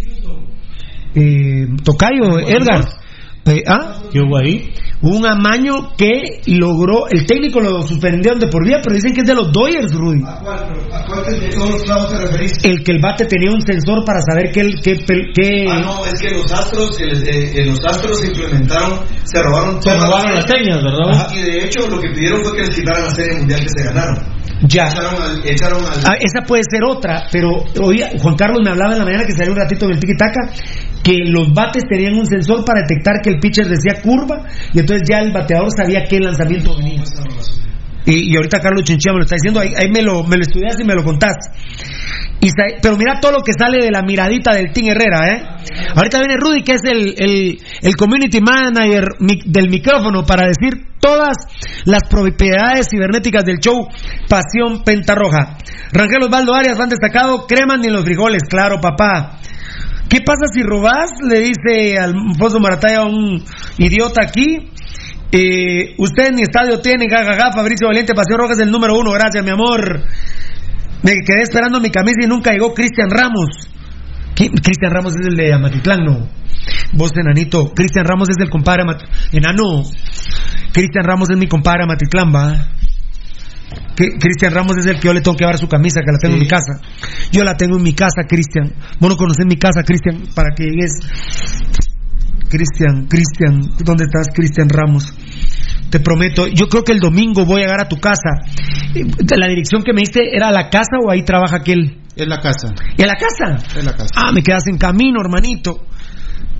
Eh, 1.14 1.68
Tocayo, 1.84 2.40
Edgar. 2.40 3.05
Eh, 3.48 3.62
¿Ah? 3.68 4.02
¿Qué 4.12 4.20
hubo 4.22 4.38
ahí? 4.38 4.74
Un 5.04 5.24
amaño 5.24 5.94
que 5.96 6.42
logró, 6.48 7.06
el 7.12 7.28
técnico 7.28 7.62
lo 7.62 7.84
suspendieron 7.84 8.40
de 8.40 8.48
por 8.48 8.66
vida, 8.66 8.80
pero 8.82 8.96
dicen 8.96 9.14
que 9.14 9.22
es 9.22 9.28
de 9.28 9.36
los 9.36 9.52
Doyers, 9.52 9.94
Rudy. 9.94 10.24
¿A 10.26 10.40
cuál, 10.42 10.58
a 10.92 11.06
cuál 11.06 11.40
de 11.40 11.50
todos 11.50 11.70
los 11.70 11.84
clavos 11.84 12.10
te 12.10 12.18
referís? 12.26 12.54
El 12.64 12.84
que 12.84 12.92
el 12.94 13.00
bate 13.00 13.26
tenía 13.26 13.52
un 13.52 13.62
sensor 13.62 14.04
para 14.04 14.20
saber 14.22 14.52
qué... 14.52 14.66
qué, 14.82 14.98
qué... 15.32 15.66
Ah, 15.70 15.80
no, 15.80 16.06
es 16.08 16.20
que 16.20 16.32
los 16.32 16.52
astros, 16.52 16.98
que 16.98 17.06
les, 17.06 17.22
eh, 17.22 17.62
eh, 17.62 17.66
los 17.68 17.86
astros 17.86 18.26
implementaron, 18.26 19.02
se 19.26 19.44
robaron 19.44 19.80
Se 19.80 19.94
robaron 19.94 20.34
las 20.34 20.46
señas, 20.50 20.84
¿verdad? 20.84 21.10
Ajá, 21.12 21.36
Y 21.36 21.42
de 21.44 21.66
hecho 21.66 21.88
lo 21.88 22.00
que 22.00 22.10
pidieron 22.10 22.44
fue 22.44 22.56
que 22.56 22.62
les 22.62 22.76
quitaran 22.76 23.04
la 23.04 23.10
serie 23.12 23.38
mundial 23.38 23.62
que 23.62 23.70
se 23.70 23.84
ganaron. 23.84 24.35
Ya. 24.68 24.88
Echaron 24.88 25.22
al, 25.22 25.46
echaron 25.48 25.86
al- 25.86 26.06
Ah, 26.06 26.16
esa 26.20 26.46
puede 26.46 26.64
ser 26.70 26.84
otra, 26.84 27.24
pero 27.32 27.50
hoy 27.82 28.02
Juan 28.22 28.36
Carlos 28.36 28.62
me 28.64 28.72
hablaba 28.72 28.94
en 28.94 29.00
la 29.00 29.06
mañana 29.06 29.26
que 29.26 29.34
salió 29.34 29.52
un 29.52 29.58
ratito 29.60 29.86
en 29.86 29.92
el 29.92 30.00
tiki 30.00 30.16
taka 30.18 30.50
que 31.04 31.18
los 31.26 31.54
bates 31.54 31.84
tenían 31.90 32.16
un 32.16 32.26
sensor 32.26 32.64
para 32.66 32.82
detectar 32.82 33.16
que 33.22 33.30
el 33.32 33.40
pitcher 33.40 33.68
decía 33.68 34.02
curva 34.02 34.44
y 34.74 34.80
entonces 34.80 35.08
ya 35.08 35.20
el 35.20 35.32
bateador 35.32 35.68
sabía 35.76 36.06
qué 36.10 36.20
lanzamiento 36.20 36.76
venía. 36.78 37.04
Y, 38.08 38.32
y 38.32 38.36
ahorita 38.36 38.60
Carlos 38.60 38.84
Chinchilla 38.86 39.14
me 39.14 39.20
lo 39.20 39.24
está 39.26 39.36
diciendo, 39.36 39.60
ahí, 39.60 39.74
ahí 39.76 39.90
me, 39.92 40.02
lo, 40.02 40.24
me 40.24 40.38
lo 40.38 40.44
estudias 40.44 40.80
y 40.80 40.84
me 40.84 40.94
lo 40.96 41.04
contás. 41.04 41.36
Pero 42.82 42.98
mira 42.98 43.20
todo 43.20 43.34
lo 43.34 43.40
que 43.40 43.54
sale 43.58 43.84
de 43.84 43.92
la 43.92 44.02
miradita 44.02 44.54
del 44.54 44.72
Team 44.72 44.90
Herrera, 44.90 45.34
¿eh? 45.34 45.44
Ahorita 45.96 46.20
viene 46.20 46.36
Rudy, 46.38 46.64
que 46.64 46.74
es 46.74 46.82
el, 46.84 47.16
el, 47.82 47.96
community 47.96 48.40
manager 48.42 49.06
del 49.46 49.70
micrófono, 49.70 50.26
para 50.26 50.48
decir 50.48 50.96
todas 51.00 51.36
las 51.86 52.04
propiedades 52.10 52.88
cibernéticas 52.90 53.44
del 53.46 53.60
show 53.60 53.88
Pasión 54.30 54.84
Pentarroja. 54.84 55.58
Rangel 55.92 56.24
Osvaldo 56.24 56.54
Arias, 56.54 56.78
van 56.78 56.90
destacado, 56.90 57.46
creman 57.48 57.82
ni 57.82 57.90
los 57.90 58.04
frijoles, 58.04 58.44
claro, 58.50 58.80
papá. 58.82 59.40
¿Qué 60.10 60.22
pasa 60.22 60.46
si 60.54 60.62
robás? 60.62 61.12
Le 61.28 61.40
dice 61.40 61.98
Alfonso 61.98 62.60
Marataya 62.60 63.00
a 63.00 63.06
un 63.06 63.44
idiota 63.78 64.24
aquí. 64.24 64.72
Eh, 65.32 65.96
usted 65.98 66.32
ni 66.34 66.44
estadio 66.44 66.80
tiene, 66.80 67.10
jajaja, 67.10 67.52
Fabricio 67.52 67.88
Valiente, 67.88 68.14
Pasión 68.14 68.40
Roja 68.40 68.54
es 68.54 68.60
el 68.60 68.72
número 68.72 68.98
uno, 68.98 69.12
gracias, 69.12 69.44
mi 69.44 69.52
amor. 69.52 70.04
Me 71.06 71.14
quedé 71.26 71.44
esperando 71.44 71.80
mi 71.80 71.92
camisa 71.92 72.18
y 72.24 72.28
nunca 72.28 72.52
llegó 72.52 72.74
Cristian 72.74 73.10
Ramos. 73.10 73.70
¿Qui- 74.36 74.52
Cristian 74.62 74.92
Ramos 74.92 75.14
es 75.16 75.28
el 75.28 75.36
de 75.38 75.54
Amatitlán, 75.54 76.04
no. 76.04 76.28
Vos, 76.94 77.12
enanito. 77.16 77.72
Cristian 77.74 78.06
Ramos 78.06 78.28
es 78.30 78.36
el 78.40 78.50
compadre 78.50 78.84
Enano. 79.32 79.84
Cristian 80.74 81.04
Ramos 81.06 81.30
es 81.30 81.38
mi 81.38 81.48
compadre 81.48 81.84
Amatitlán, 81.84 82.34
va. 82.34 82.70
Cristian 83.96 84.52
Ramos 84.54 84.78
es 84.78 84.88
el 84.88 85.00
que 85.00 85.08
yo 85.08 85.14
le 85.14 85.22
tengo 85.22 85.38
que 85.38 85.44
llevar 85.46 85.58
su 85.58 85.68
camisa, 85.68 86.02
que 86.06 86.12
la 86.12 86.18
tengo 86.18 86.36
en 86.36 86.42
mi 86.42 86.48
casa. 86.48 86.82
Yo 87.32 87.44
la 87.44 87.56
tengo 87.56 87.78
en 87.78 87.84
mi 87.84 87.94
casa, 87.94 88.24
Cristian. 88.28 88.74
Vos 89.00 89.10
no 89.10 89.16
conocés 89.16 89.46
mi 89.46 89.56
casa, 89.58 89.84
Cristian, 89.84 90.24
para 90.36 90.50
que 90.56 90.64
llegues. 90.66 90.92
Cristian, 92.50 93.06
Cristian, 93.08 93.62
¿dónde 93.84 94.06
estás, 94.06 94.28
Cristian 94.34 94.70
Ramos? 94.70 95.14
Te 95.90 96.00
prometo, 96.00 96.48
yo 96.48 96.68
creo 96.68 96.84
que 96.84 96.92
el 96.92 97.00
domingo 97.00 97.46
voy 97.46 97.62
a 97.62 97.66
llegar 97.66 97.82
a 97.82 97.88
tu 97.88 97.98
casa. 97.98 98.42
Eh, 98.94 99.04
La 99.38 99.48
dirección 99.48 99.84
que 99.84 99.94
me 99.94 100.02
diste 100.02 100.36
era 100.36 100.50
a 100.50 100.52
la 100.52 100.70
casa 100.70 100.98
o 101.06 101.12
ahí 101.12 101.24
trabaja 101.24 101.58
aquel. 101.58 102.02
En 102.16 102.30
la 102.30 102.40
casa. 102.40 102.74
¿Y 102.98 103.04
a 103.04 103.08
la 103.08 103.16
casa? 103.16 103.80
En 103.80 103.86
la 103.86 103.94
casa. 103.94 104.10
Ah, 104.16 104.32
me 104.32 104.42
quedas 104.42 104.68
en 104.68 104.78
camino, 104.78 105.20
hermanito. 105.22 105.86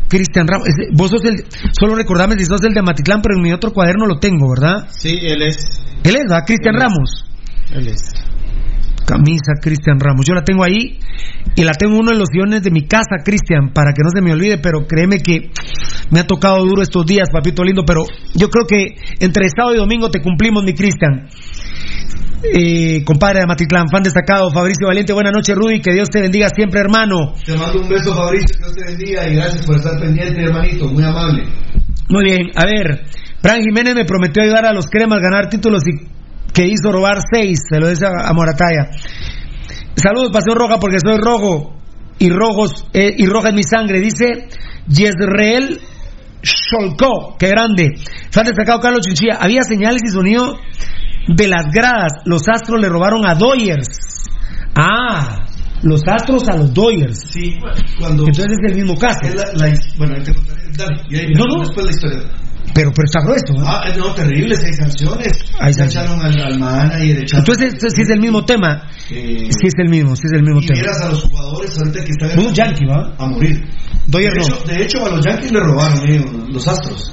Cristian 0.08 0.48
Ramos, 0.48 0.68
vos 0.94 1.10
sos 1.10 1.26
el, 1.26 1.46
solo 1.78 1.96
recordarme 1.96 2.36
si 2.38 2.46
sos 2.46 2.64
el 2.64 2.74
de 2.74 2.82
Matitlán, 2.82 3.22
pero 3.22 3.36
en 3.36 3.42
mi 3.42 3.52
otro 3.52 3.72
cuaderno 3.72 4.06
lo 4.06 4.20
tengo, 4.20 4.50
¿verdad? 4.50 4.88
Sí, 4.90 5.18
él 5.22 5.42
es. 5.42 5.82
Él 6.04 6.16
es, 6.16 6.22
¿verdad? 6.30 6.44
Cristian. 6.46 6.76
Ramos. 6.76 7.26
Él 7.74 7.88
es. 7.88 8.02
Camisa 9.06 9.54
Cristian 9.62 10.00
Ramos. 10.00 10.26
Yo 10.26 10.34
la 10.34 10.44
tengo 10.44 10.64
ahí 10.64 10.98
y 11.56 11.64
la 11.64 11.74
tengo 11.74 11.94
en 11.94 12.00
uno 12.02 12.12
de 12.12 12.18
los 12.18 12.30
sillones 12.32 12.64
de 12.64 12.72
mi 12.72 12.88
casa, 12.88 13.24
Cristian, 13.24 13.72
para 13.74 13.94
que 13.94 14.02
no 14.04 14.10
se 14.10 14.22
me 14.22 14.34
olvide, 14.34 14.58
pero 14.58 14.86
créeme 14.88 15.20
que 15.20 15.52
me 16.12 16.20
ha 16.20 16.28
tocado 16.28 16.66
duro 16.66 16.82
estos 16.82 17.06
días, 17.06 17.30
papito 17.32 17.64
lindo, 17.64 17.84
pero 17.86 18.04
yo 18.34 18.50
creo 18.50 18.66
que 18.68 18.96
entre 19.20 19.48
sábado 19.50 19.76
y 19.76 19.78
domingo 19.78 20.10
te 20.10 20.22
cumplimos, 20.22 20.64
mi 20.64 20.74
Cristian. 20.74 21.28
Eh, 22.44 23.04
compadre 23.06 23.40
de 23.40 23.48
Matitlán, 23.48 23.88
fan 23.90 24.04
destacado, 24.04 24.52
Fabricio 24.52 24.88
Valiente, 24.88 25.14
buenas 25.14 25.34
noches, 25.34 25.56
Rudy, 25.56 25.82
que 25.82 25.94
Dios 25.94 26.10
te 26.10 26.22
bendiga 26.22 26.50
siempre, 26.54 26.80
hermano. 26.80 27.34
Te 27.44 27.58
mando 27.58 27.82
un 27.82 27.90
beso, 27.90 28.14
Fabricio, 28.16 28.48
que 28.54 28.64
Dios 28.64 28.76
te 28.76 28.86
bendiga 28.86 29.28
y 29.28 29.36
gracias 29.36 29.66
por 29.66 29.78
estar 29.78 30.00
pendiente, 30.00 30.42
hermanito, 30.42 30.88
muy 30.88 31.04
amable. 31.04 31.44
Muy 32.10 32.24
bien, 32.24 32.52
a 32.56 32.66
ver, 32.66 33.06
Fran 33.42 33.62
Jiménez 33.62 33.96
me 33.96 34.06
prometió 34.06 34.44
ayudar 34.44 34.66
a 34.66 34.74
los 34.74 34.86
cremas 34.88 35.20
a 35.20 35.22
ganar 35.22 35.50
títulos 35.50 35.82
y 35.88 36.08
que 36.54 36.66
hizo 36.68 36.92
robar 36.92 37.20
seis, 37.32 37.60
se 37.70 37.80
lo 37.80 37.90
dice 37.90 38.06
a, 38.06 38.30
a 38.30 38.34
Morataya. 38.34 38.90
Saludos, 39.96 40.32
Pasión 40.32 40.58
Roja, 40.58 40.78
porque 40.80 40.98
soy 41.04 41.18
rojo 41.18 41.80
y 42.20 42.30
rojos 42.30 42.86
eh, 42.94 43.14
y 43.18 43.26
roja 43.26 43.50
es 43.50 43.56
mi 43.56 43.64
sangre, 43.64 44.00
dice 44.00 44.48
Yezreel 44.88 45.80
Sholko, 46.42 47.36
qué 47.40 47.48
grande. 47.50 47.94
Fan 48.32 48.46
destacado 48.46 48.80
Carlos 48.80 49.02
Chinchilla, 49.06 49.38
había 49.40 49.62
señales 49.64 50.02
y 50.06 50.12
sonido 50.12 50.58
de 51.28 51.48
las 51.48 51.66
gradas, 51.74 52.12
los 52.26 52.48
Astros 52.48 52.80
le 52.82 52.88
robaron 52.90 53.26
a 53.26 53.36
Doyers. 53.36 53.88
Ah, 54.78 55.46
los 55.82 56.02
Astros 56.08 56.48
a 56.50 56.56
los 56.58 56.74
Doyers. 56.74 57.20
Sí, 57.32 57.58
cuando. 58.00 58.24
Entonces 58.28 58.46
es 58.64 58.72
el 58.72 58.76
mismo 58.78 58.98
caso. 59.00 59.20
La- 59.34 59.68
la- 59.68 59.74
bueno, 59.98 60.22
te 60.24 60.34
contaré. 60.34 60.62
Dale, 60.78 61.02
y 61.10 61.16
ahí 61.18 61.28
No, 61.34 61.46
no. 61.46 61.62
después 61.62 61.86
la 61.86 61.92
historia. 61.92 62.20
Pero, 62.76 62.92
pero 62.92 63.06
está 63.06 63.22
grueso, 63.24 63.54
¿no? 63.58 63.66
Ah, 63.66 63.86
no, 63.98 64.14
terrible, 64.14 64.54
seis 64.58 64.76
sanciones. 64.76 65.32
Hay 65.62 65.72
Ya 65.74 65.86
echaron 65.86 66.20
al, 66.20 66.38
al 66.42 66.60
manager, 66.60 67.20
echaron. 67.24 67.40
Entonces, 67.40 67.74
esto 67.74 67.88
sí 67.90 68.02
es 68.02 68.10
el 68.10 68.20
mismo 68.20 68.44
tema. 68.44 68.84
Eh, 69.10 69.48
Sí 69.50 69.68
es 69.68 69.74
el 69.78 69.90
mismo, 69.90 70.14
sí 70.16 70.24
es 70.26 70.34
el 70.38 70.44
mismo 70.44 70.60
y 70.62 70.66
tema. 70.68 70.80
vieras 70.82 71.02
a 71.02 71.10
los 71.10 71.24
jugadores 71.24 71.78
ahorita 71.78 72.04
que 72.04 72.12
están 72.12 72.38
Un 72.40 72.54
yankee, 72.54 72.86
¿va? 72.86 73.16
a 73.18 73.26
morir. 73.28 73.64
Doyer 74.08 74.30
de, 74.34 74.40
no. 74.40 74.46
hecho, 74.46 74.64
de 74.68 74.84
hecho, 74.84 75.06
a 75.06 75.10
los 75.10 75.26
Yankees 75.26 75.52
le 75.54 75.60
robaron, 75.62 76.10
eh, 76.10 76.26
los 76.50 76.68
Astros. 76.68 77.12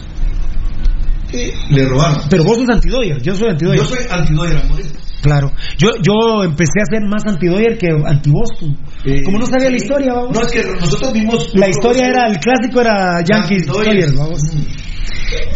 Eh, 1.32 1.52
le 1.70 1.86
robaron. 1.88 2.22
Pero 2.28 2.44
vos 2.44 2.58
sos 2.58 2.68
antidoyer, 2.68 3.22
yo 3.22 3.34
soy 3.34 3.48
antidoyer. 3.50 3.78
Yo 3.78 3.84
soy 3.86 3.98
antidoyer 4.10 4.56
a 4.58 4.64
morir. 4.64 4.86
Claro. 5.22 5.52
Yo, 5.78 5.90
yo 6.02 6.42
empecé 6.42 6.80
a 6.82 6.92
ser 6.92 7.08
más 7.08 7.22
antidoyer 7.24 7.78
que 7.78 7.86
anti-Boston. 7.88 8.76
Eh, 9.04 9.22
Como 9.24 9.38
no 9.38 9.46
sabía 9.46 9.70
la 9.70 9.76
historia, 9.76 10.12
vamos. 10.14 10.32
No, 10.36 10.42
es 10.42 10.52
que 10.52 10.64
nosotros 10.80 11.12
vimos. 11.12 11.50
La 11.54 11.68
historia 11.68 12.08
era, 12.08 12.26
el 12.26 12.38
clásico 12.40 12.80
era 12.80 13.20
Yankees 13.22 13.64
Yankees, 13.64 13.66
Dodgers, 13.66 14.16
vamos. 14.16 14.40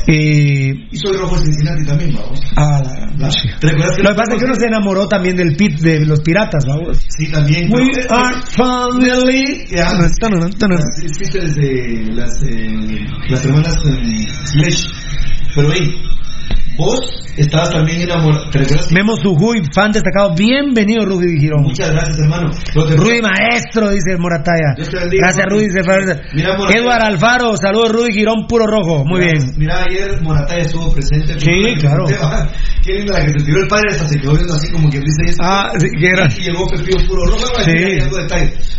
Eh, 0.08 0.72
Y 0.90 0.96
soy 0.96 1.16
rojo 1.16 1.36
Cincinnati 1.38 1.84
también, 1.84 2.12
vamos. 2.14 2.40
ah, 2.56 2.80
la- 2.84 3.06
La- 3.16 3.30
¿Te 3.60 3.68
recuerdas 3.68 3.96
que 3.96 4.02
Lo 4.02 4.08
que 4.10 4.14
pasa 4.14 4.32
es 4.34 4.38
que 4.38 4.44
uno 4.44 4.54
se 4.54 4.66
enamoró 4.66 5.08
también 5.08 5.36
del 5.36 5.56
pit 5.56 5.78
de 5.80 6.04
los 6.04 6.20
piratas, 6.20 6.64
vamos. 6.66 6.98
Sí, 7.16 7.30
también. 7.30 7.70
We 7.72 7.90
pero- 7.94 8.14
are 8.14 8.36
family. 8.56 9.66
Las- 10.76 11.02
existe 11.02 11.40
desde 11.40 12.04
las, 12.14 12.30
eh, 12.42 13.06
las 13.30 13.44
hermanas 13.44 13.74
eh, 13.86 14.26
Sledge. 14.44 14.84
Pero 15.54 15.72
hey, 15.72 15.94
vos 16.76 17.00
estabas 17.36 17.70
también 17.70 18.02
enamorado. 18.02 18.50
¿Te 18.50 18.60
Memo 18.94 19.16
Sujuy, 19.16 19.62
fan 19.74 19.92
destacado. 19.92 20.34
Bienvenido, 20.34 21.04
Rudy 21.04 21.38
Girón. 21.38 21.62
Muchas 21.64 21.90
gracias, 21.90 22.18
hermano. 22.18 22.50
Te- 22.50 22.96
Rudy 22.96 23.20
Maestro, 23.22 23.90
dice 23.90 24.16
Morataya. 24.18 24.74
Te 24.76 24.82
bendiga, 24.98 25.26
Gracias, 25.26 25.46
Rudy. 25.48 25.66
Edward 26.74 27.02
Alfaro, 27.02 27.56
saludos, 27.56 27.92
Rudy 27.92 28.12
Girón, 28.12 28.46
puro 28.48 28.66
rojo. 28.66 29.04
Muy 29.04 29.20
Mira, 29.20 29.32
bien. 29.32 29.54
Mira, 29.56 29.84
ayer 29.84 30.22
Morataya 30.22 30.62
estuvo 30.62 30.92
presente. 30.92 31.38
Sí, 31.40 31.74
claro. 31.80 32.04
Qué 32.84 32.92
linda 32.94 33.18
la 33.18 33.24
que 33.26 33.32
se 33.38 33.44
tiró 33.44 33.62
el 33.62 33.68
padre, 33.68 33.90
hasta 33.90 34.08
se 34.08 34.18
quedó 34.20 34.34
viendo 34.34 34.54
así 34.54 34.70
como 34.70 34.88
que 34.90 34.98
dice 35.00 35.22
eso. 35.26 35.38
Ah, 35.42 35.70
sí, 35.78 35.86
que 35.98 36.06
era. 36.06 36.28
Y 36.30 36.42
llegó 36.44 36.66
Pepillo 36.68 37.06
puro 37.08 37.24
rojo. 37.26 37.46
Sí. 37.64 37.72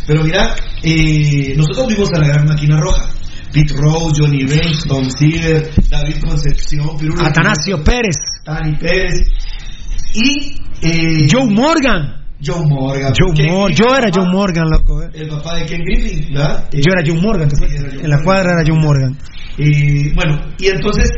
Pero 0.07 0.23
mira, 0.23 0.55
eh, 0.83 1.53
nosotros 1.57 1.87
vimos 1.87 2.09
a 2.15 2.19
la 2.21 2.27
gran 2.27 2.45
máquina 2.47 2.79
roja. 2.79 3.05
Pete 3.57 3.73
Rose, 3.75 4.15
Johnny 4.21 4.43
Bench, 4.45 4.83
Tom 4.87 5.09
Seaver, 5.09 5.71
David 5.89 6.15
Concepción, 6.21 6.97
Pirulo 6.97 7.25
Atanasio 7.25 7.83
Pérez. 7.83 8.15
Tani 8.43 8.75
Pérez 8.77 9.21
y 10.13 10.61
eh, 10.81 11.27
Joe 11.31 11.45
Morgan. 11.49 12.13
Joe 12.43 12.63
Morgan. 12.67 13.13
Joe 13.19 13.33
Mor- 13.49 13.71
yo 13.73 13.95
era 13.97 14.09
Joe 14.13 14.27
Morgan, 14.31 14.69
loco. 14.69 15.01
eh. 15.01 15.09
El 15.13 15.27
papá 15.29 15.55
de 15.55 15.65
Ken 15.65 15.81
Griffin, 15.83 16.33
¿verdad? 16.35 16.69
Eh, 16.71 16.81
Yo 16.85 16.91
era 16.93 17.01
Joe 17.03 17.19
Morgan. 17.19 17.49
¿te 17.49 17.55
sí, 17.55 17.63
acuerdas? 17.63 17.83
era 17.83 17.93
Joe 17.95 18.03
En 18.03 18.09
la 18.11 18.23
cuadra 18.23 18.51
era 18.53 18.63
Joe 18.67 18.79
Morgan. 18.79 19.17
Y 19.57 20.13
bueno, 20.13 20.39
y 20.59 20.67
entonces 20.67 21.09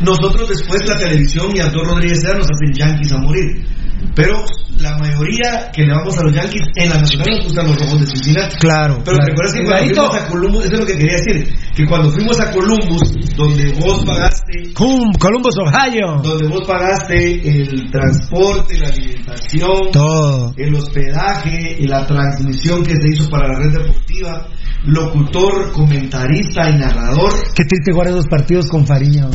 nosotros 0.00 0.48
después 0.48 0.88
la 0.88 0.96
televisión 0.96 1.54
y 1.54 1.60
Arturo 1.60 1.84
Rodríguez 1.84 2.20
Seda 2.22 2.38
nos 2.38 2.46
hacen 2.50 2.72
Yankees 2.72 3.12
a 3.12 3.18
morir. 3.18 3.66
Pero 4.14 4.44
la 4.78 4.98
mayoría 4.98 5.70
que 5.72 5.82
le 5.84 5.92
vamos 5.94 6.18
a 6.18 6.22
los 6.24 6.32
Yankees 6.34 6.62
en 6.76 6.90
la 6.90 6.98
nacional 6.98 7.26
nos 7.30 7.44
gustan 7.44 7.66
los 7.66 7.78
rojos 7.80 8.00
de 8.00 8.06
Cincinnati. 8.06 8.56
Claro. 8.58 8.94
Pero 9.04 9.16
claro. 9.16 9.24
te 9.26 9.32
acuerdas 9.32 9.54
que 9.54 9.64
cuando 9.64 9.78
Clarito. 9.78 10.02
fuimos 10.02 10.16
a 10.22 10.28
Columbus, 10.28 10.64
eso 10.64 10.74
es 10.74 10.80
lo 10.80 10.86
que 10.86 10.96
quería 10.96 11.16
decir, 11.16 11.54
que 11.74 11.86
cuando 11.86 12.10
fuimos 12.10 12.40
a 12.40 12.50
Columbus, 12.52 13.34
donde 13.36 13.72
vos 13.80 14.04
pagaste, 14.04 14.72
Cum- 14.74 15.12
Columbus, 15.18 15.54
Ohio. 15.58 16.20
donde 16.22 16.48
vos 16.48 16.62
pagaste 16.66 17.48
el 17.48 17.90
transporte, 17.90 18.78
la 18.78 18.88
alimentación, 18.88 19.90
Todo. 19.92 20.52
el 20.56 20.74
hospedaje 20.74 21.76
y 21.78 21.86
la 21.86 22.06
transmisión 22.06 22.82
que 22.84 22.96
se 22.96 23.08
hizo 23.08 23.30
para 23.30 23.48
la 23.48 23.58
red 23.58 23.72
deportiva, 23.78 24.46
locutor, 24.84 25.72
comentarista 25.72 26.68
y 26.70 26.78
narrador. 26.78 27.32
Qué 27.54 27.64
triste 27.64 27.92
jugar 27.92 28.08
esos 28.08 28.26
partidos 28.26 28.66
con 28.68 28.86
Fariña. 28.86 29.28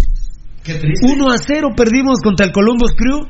Qué 0.67 0.73
triste. 0.75 1.07
1 1.07 1.31
a 1.31 1.37
0 1.37 1.69
perdimos 1.75 2.19
contra 2.21 2.45
el 2.45 2.51
Columbus 2.51 2.91
Crew 2.95 3.25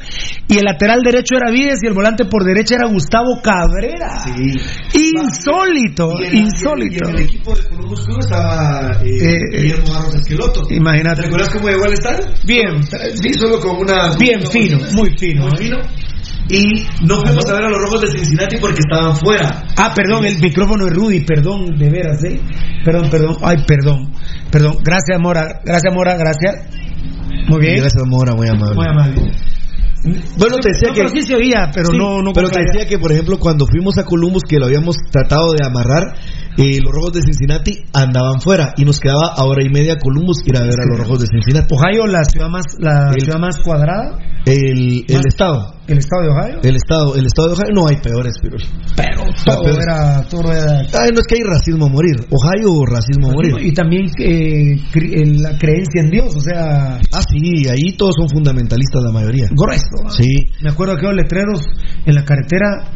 y 0.48 0.58
el 0.58 0.64
lateral 0.66 1.02
derecho 1.04 1.36
era 1.38 1.52
Vides 1.52 1.80
y 1.84 1.88
el 1.88 1.94
volante 1.94 2.26
por 2.26 2.44
derecha 2.44 2.76
era 2.76 2.88
Gustavo 2.88 3.40
Cabrera. 3.44 4.24
Sí. 4.26 5.12
Insólito, 5.16 6.10
Y 6.20 6.26
en, 6.26 6.34
y 6.36 6.40
insólito. 6.40 7.10
en 7.10 7.16
el 7.16 7.22
equipo 7.22 7.54
de 7.56 7.64
Columbus 7.70 8.06
Crew 8.06 8.18
estaba 8.20 8.92
eh, 9.04 9.08
Eh, 9.22 9.62
Guillermo 9.62 9.94
Barros 9.94 10.16
Esqueloto. 10.16 10.62
Imagínate. 10.72 11.16
¿Te 11.22 11.22
recuerdas 11.28 11.50
cómo 11.54 11.68
llegó 11.70 11.86
al 11.86 11.94
estadio? 11.94 12.26
Bien, 12.46 12.84
Sí, 12.84 13.34
solo 13.36 13.60
con 13.60 13.78
una... 13.78 14.16
bien 14.18 14.40
una 14.42 14.50
fino, 14.50 14.78
muy 14.94 15.16
fino. 15.18 15.48
Muy 15.48 15.58
fino. 15.58 15.78
Y 16.50 16.86
no 17.06 17.16
fuimos 17.22 17.46
a 17.50 17.54
ver 17.54 17.64
a 17.66 17.70
los 17.70 17.80
rojos 17.82 18.02
de 18.02 18.08
Cincinnati 18.08 18.58
porque 18.58 18.80
estaban 18.80 19.16
fuera. 19.18 19.64
Ah, 19.78 19.92
perdón, 19.94 20.26
el 20.26 20.40
micrófono 20.40 20.86
de 20.86 20.92
Rudy, 20.92 21.20
perdón, 21.26 21.78
de 21.78 21.90
veras, 21.90 22.24
¿eh? 22.24 22.40
Perdón, 22.86 23.10
perdón, 23.10 23.36
ay, 23.44 23.58
perdón, 23.68 24.14
perdón. 24.50 24.78
Gracias, 24.84 25.20
Mora, 25.20 25.60
gracias, 25.64 25.94
Mora, 25.94 26.16
gracias. 26.16 26.56
Muy 27.48 27.60
bien. 27.62 27.78
Gracias, 27.78 28.04
Mora, 28.06 28.34
muy 28.36 28.48
amable. 28.48 28.76
Muy 28.76 28.88
amable. 28.88 29.32
Bueno, 30.38 30.58
te 30.62 30.70
decía 30.70 30.90
No, 30.90 30.94
que... 30.94 31.02
pero 31.02 31.10
sí 31.10 31.22
se 31.22 31.36
oía, 31.36 31.70
pero 31.74 31.88
Sí, 31.92 31.98
no, 31.98 32.22
no 32.22 32.32
pero 32.32 32.50
te 32.50 32.60
decía 32.62 32.88
que, 32.88 32.98
por 32.98 33.12
ejemplo, 33.12 33.38
cuando 33.40 33.66
fuimos 33.66 33.98
a 33.98 34.04
Columbus, 34.04 34.44
que 34.48 34.58
lo 34.58 34.66
habíamos 34.68 34.96
tratado 35.12 35.52
de 35.54 35.66
amarrar, 35.66 36.16
eh, 36.58 36.80
los 36.84 36.92
rojos 36.94 37.14
de 37.14 37.22
Cincinnati 37.22 37.78
andaban 37.94 38.42
fuera 38.42 38.74
y 38.78 38.84
nos 38.86 39.00
quedaba 39.00 39.34
a 39.36 39.44
hora 39.46 39.64
y 39.64 39.70
media 39.70 39.98
Columbus 39.98 40.42
ir 40.46 40.58
a 40.58 40.62
ver 40.62 40.74
a 40.80 40.86
los 40.90 41.00
rojos 41.00 41.20
de 41.22 41.28
Cincinnati. 41.28 41.74
Ohio, 41.76 42.06
la 42.08 42.24
ciudad 42.24 42.50
más, 42.50 42.66
la 42.80 43.12
El- 43.14 43.22
ciudad 43.22 43.40
más 43.40 43.58
cuadrada, 43.60 44.18
El, 44.46 45.04
el 45.08 45.16
Más- 45.18 45.26
estado. 45.28 45.74
el 45.88 45.98
estado 45.98 46.22
de 46.24 46.30
Ohio. 46.30 46.60
El 46.64 46.76
estado, 46.76 47.16
el 47.16 47.26
estado 47.26 47.48
de 47.50 47.54
Ohio 47.56 47.74
no 47.76 47.88
hay 47.88 47.98
peores, 47.98 48.34
pero. 48.42 48.58
Pero 48.96 49.24
todo 49.46 49.62
pero- 49.64 49.82
era, 49.82 50.22
todo 50.30 50.52
era 50.52 50.80
Ay, 50.80 51.10
no 51.14 51.20
es 51.20 51.28
que 51.28 51.36
hay 51.36 51.44
racismo 51.44 51.86
a 51.86 51.90
morir. 51.90 52.16
Ohio, 52.32 52.86
racismo 52.86 53.30
a 53.30 53.34
morir. 53.34 53.56
y 53.62 53.74
también 53.74 54.06
eh, 54.20 54.78
cre- 54.94 55.40
la 55.42 55.58
creencia 55.58 56.02
en 56.02 56.10
Dios, 56.10 56.36
o 56.36 56.40
sea, 56.40 56.98
Ah, 57.14 57.22
sí, 57.30 57.68
ahí 57.70 57.96
todos 57.98 58.14
son 58.18 58.30
fundamentalistas 58.30 59.04
la 59.04 59.12
mayoría. 59.12 59.48
grueso. 59.52 60.04
¿no? 60.04 60.10
Sí. 60.12 60.38
Me 60.64 60.70
acuerdo 60.72 60.96
que 60.96 61.04
los 61.08 61.16
letreros 61.16 61.62
en 62.06 62.16
la 62.16 62.24
carretera 62.24 62.90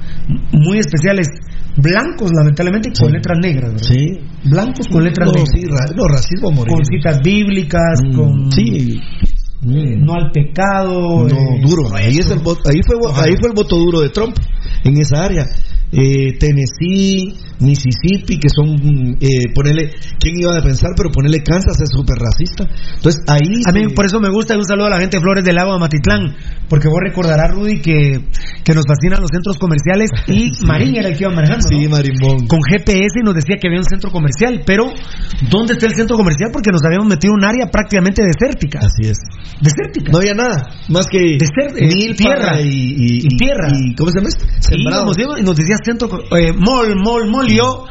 muy 0.53 0.79
especiales, 0.79 1.27
blancos 1.75 2.31
lamentablemente 2.33 2.89
y 2.89 2.93
con 2.99 3.09
Sí. 3.09 3.13
letras 3.15 3.38
negras, 3.41 3.51
¿verdad? 3.56 3.78
Sí. 3.82 4.19
Blancos 4.45 4.88
con 4.91 5.03
letras 5.03 5.28
No, 5.28 5.34
negras. 5.34 5.49
sí, 5.53 5.65
ra- 5.65 5.95
no, 5.95 6.03
racismo 6.07 6.49
a 6.49 6.52
morir. 6.52 6.73
Con 6.73 6.86
citas 6.86 7.19
bíblicas, 7.23 7.99
Mm, 8.03 8.15
con 8.15 8.52
Sí. 8.52 8.99
Mm. 9.64 10.03
no 10.06 10.14
al 10.15 10.32
pecado. 10.32 11.28
No, 11.28 11.28
eh, 11.28 11.61
duro. 11.61 11.84
Ahí, 11.94 12.18
es 12.18 12.32
el 12.32 12.40
voto, 12.40 12.61
ahí, 12.69 12.82
fue, 12.84 12.95
ahí 13.15 13.36
fue 13.40 13.49
el 13.49 13.56
voto 13.56 13.76
duro 13.78 14.02
de 14.02 14.10
Trump 14.10 14.36
en 14.84 14.98
esa 14.98 15.23
área. 15.23 15.45
Eh, 15.91 16.38
Tennessee, 16.39 17.34
Mississippi, 17.59 18.39
que 18.39 18.47
son, 18.49 19.18
eh, 19.19 19.51
ponerle, 19.53 19.91
¿quién 20.19 20.39
iba 20.39 20.57
a 20.57 20.61
pensar? 20.63 20.91
Pero 20.95 21.11
ponerle 21.11 21.43
Kansas 21.43 21.80
es 21.81 21.89
súper 21.91 22.18
racista. 22.18 22.65
Entonces 22.95 23.22
ahí... 23.27 23.61
A 23.68 23.72
mí 23.72 23.93
por 23.93 24.05
eso 24.05 24.19
me 24.19 24.30
gusta 24.30 24.55
y 24.55 24.57
un 24.57 24.65
saludo 24.65 24.88
a 24.88 24.89
la 24.89 24.99
gente 24.99 25.18
de 25.18 25.22
Flores 25.22 25.43
del 25.43 25.55
Lago 25.55 25.73
de 25.73 25.80
Matitlán, 25.80 26.35
porque 26.69 26.88
vos 26.88 26.97
recordarás, 27.03 27.51
Rudy, 27.53 27.81
que, 27.81 28.19
que 28.63 28.73
nos 28.73 28.85
fascinan 28.88 29.22
los 29.22 29.30
centros 29.31 29.57
comerciales 29.57 30.09
y 30.27 30.51
Marín 30.65 30.95
era 30.95 31.09
el 31.09 31.18
que 31.18 31.23
iba 31.26 31.34
manejando. 31.34 31.68
Sí, 31.69 31.84
¿no? 31.85 31.89
Marimbón. 31.91 32.47
Con 32.47 32.61
GPS 32.63 33.19
y 33.22 33.23
nos 33.26 33.35
decía 33.35 33.57
que 33.61 33.68
había 33.68 33.80
un 33.80 33.85
centro 33.89 34.09
comercial, 34.11 34.63
pero 34.65 34.85
¿dónde 35.49 35.73
está 35.73 35.85
el 35.88 35.95
centro 35.95 36.18
comercial? 36.18 36.49
Porque 36.53 36.72
nos 36.72 36.81
habíamos 36.84 37.07
metido 37.07 37.34
en 37.34 37.39
un 37.39 37.45
área 37.45 37.68
prácticamente 37.69 38.23
desértica. 38.23 38.80
Así 38.80 39.09
es. 39.09 39.18
Desértica. 39.61 40.11
No 40.11 40.18
había 40.19 40.34
nada, 40.34 40.69
más 40.89 41.05
que 41.07 41.38
Deser- 41.38 41.76
eh, 41.77 42.13
tierra. 42.15 42.59
y, 42.61 42.68
y- 42.68 43.18
Y 43.26 43.38
tierra. 43.38 43.68
y- 43.69 43.93
¿Cómo 43.95 44.09
se 44.09 44.18
llama? 44.19 44.30
esto? 44.30 44.45
Y 45.38 45.43
nos 45.43 45.55
decía 45.55 45.76
centro, 45.83 46.09
eh, 46.37 46.53
mall, 46.53 47.51
y 47.51 47.57
yo 47.57 47.85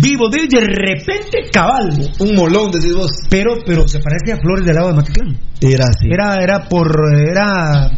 vivo, 0.00 0.28
y 0.32 0.48
de 0.48 0.60
repente 0.60 1.48
cabalgo. 1.52 2.04
Un 2.20 2.34
molón, 2.34 2.70
decís 2.70 2.94
vos. 2.94 3.10
Pero, 3.30 3.54
pero 3.64 3.86
se 3.86 4.00
parece 4.00 4.32
a 4.32 4.36
Flores 4.36 4.64
del 4.66 4.74
Lago 4.74 4.88
de 4.88 4.94
Matitlán. 4.94 5.38
Era 5.60 5.84
así. 5.88 6.08
Era, 6.10 6.36
era 6.42 6.68
por, 6.68 6.90
era 7.16 7.90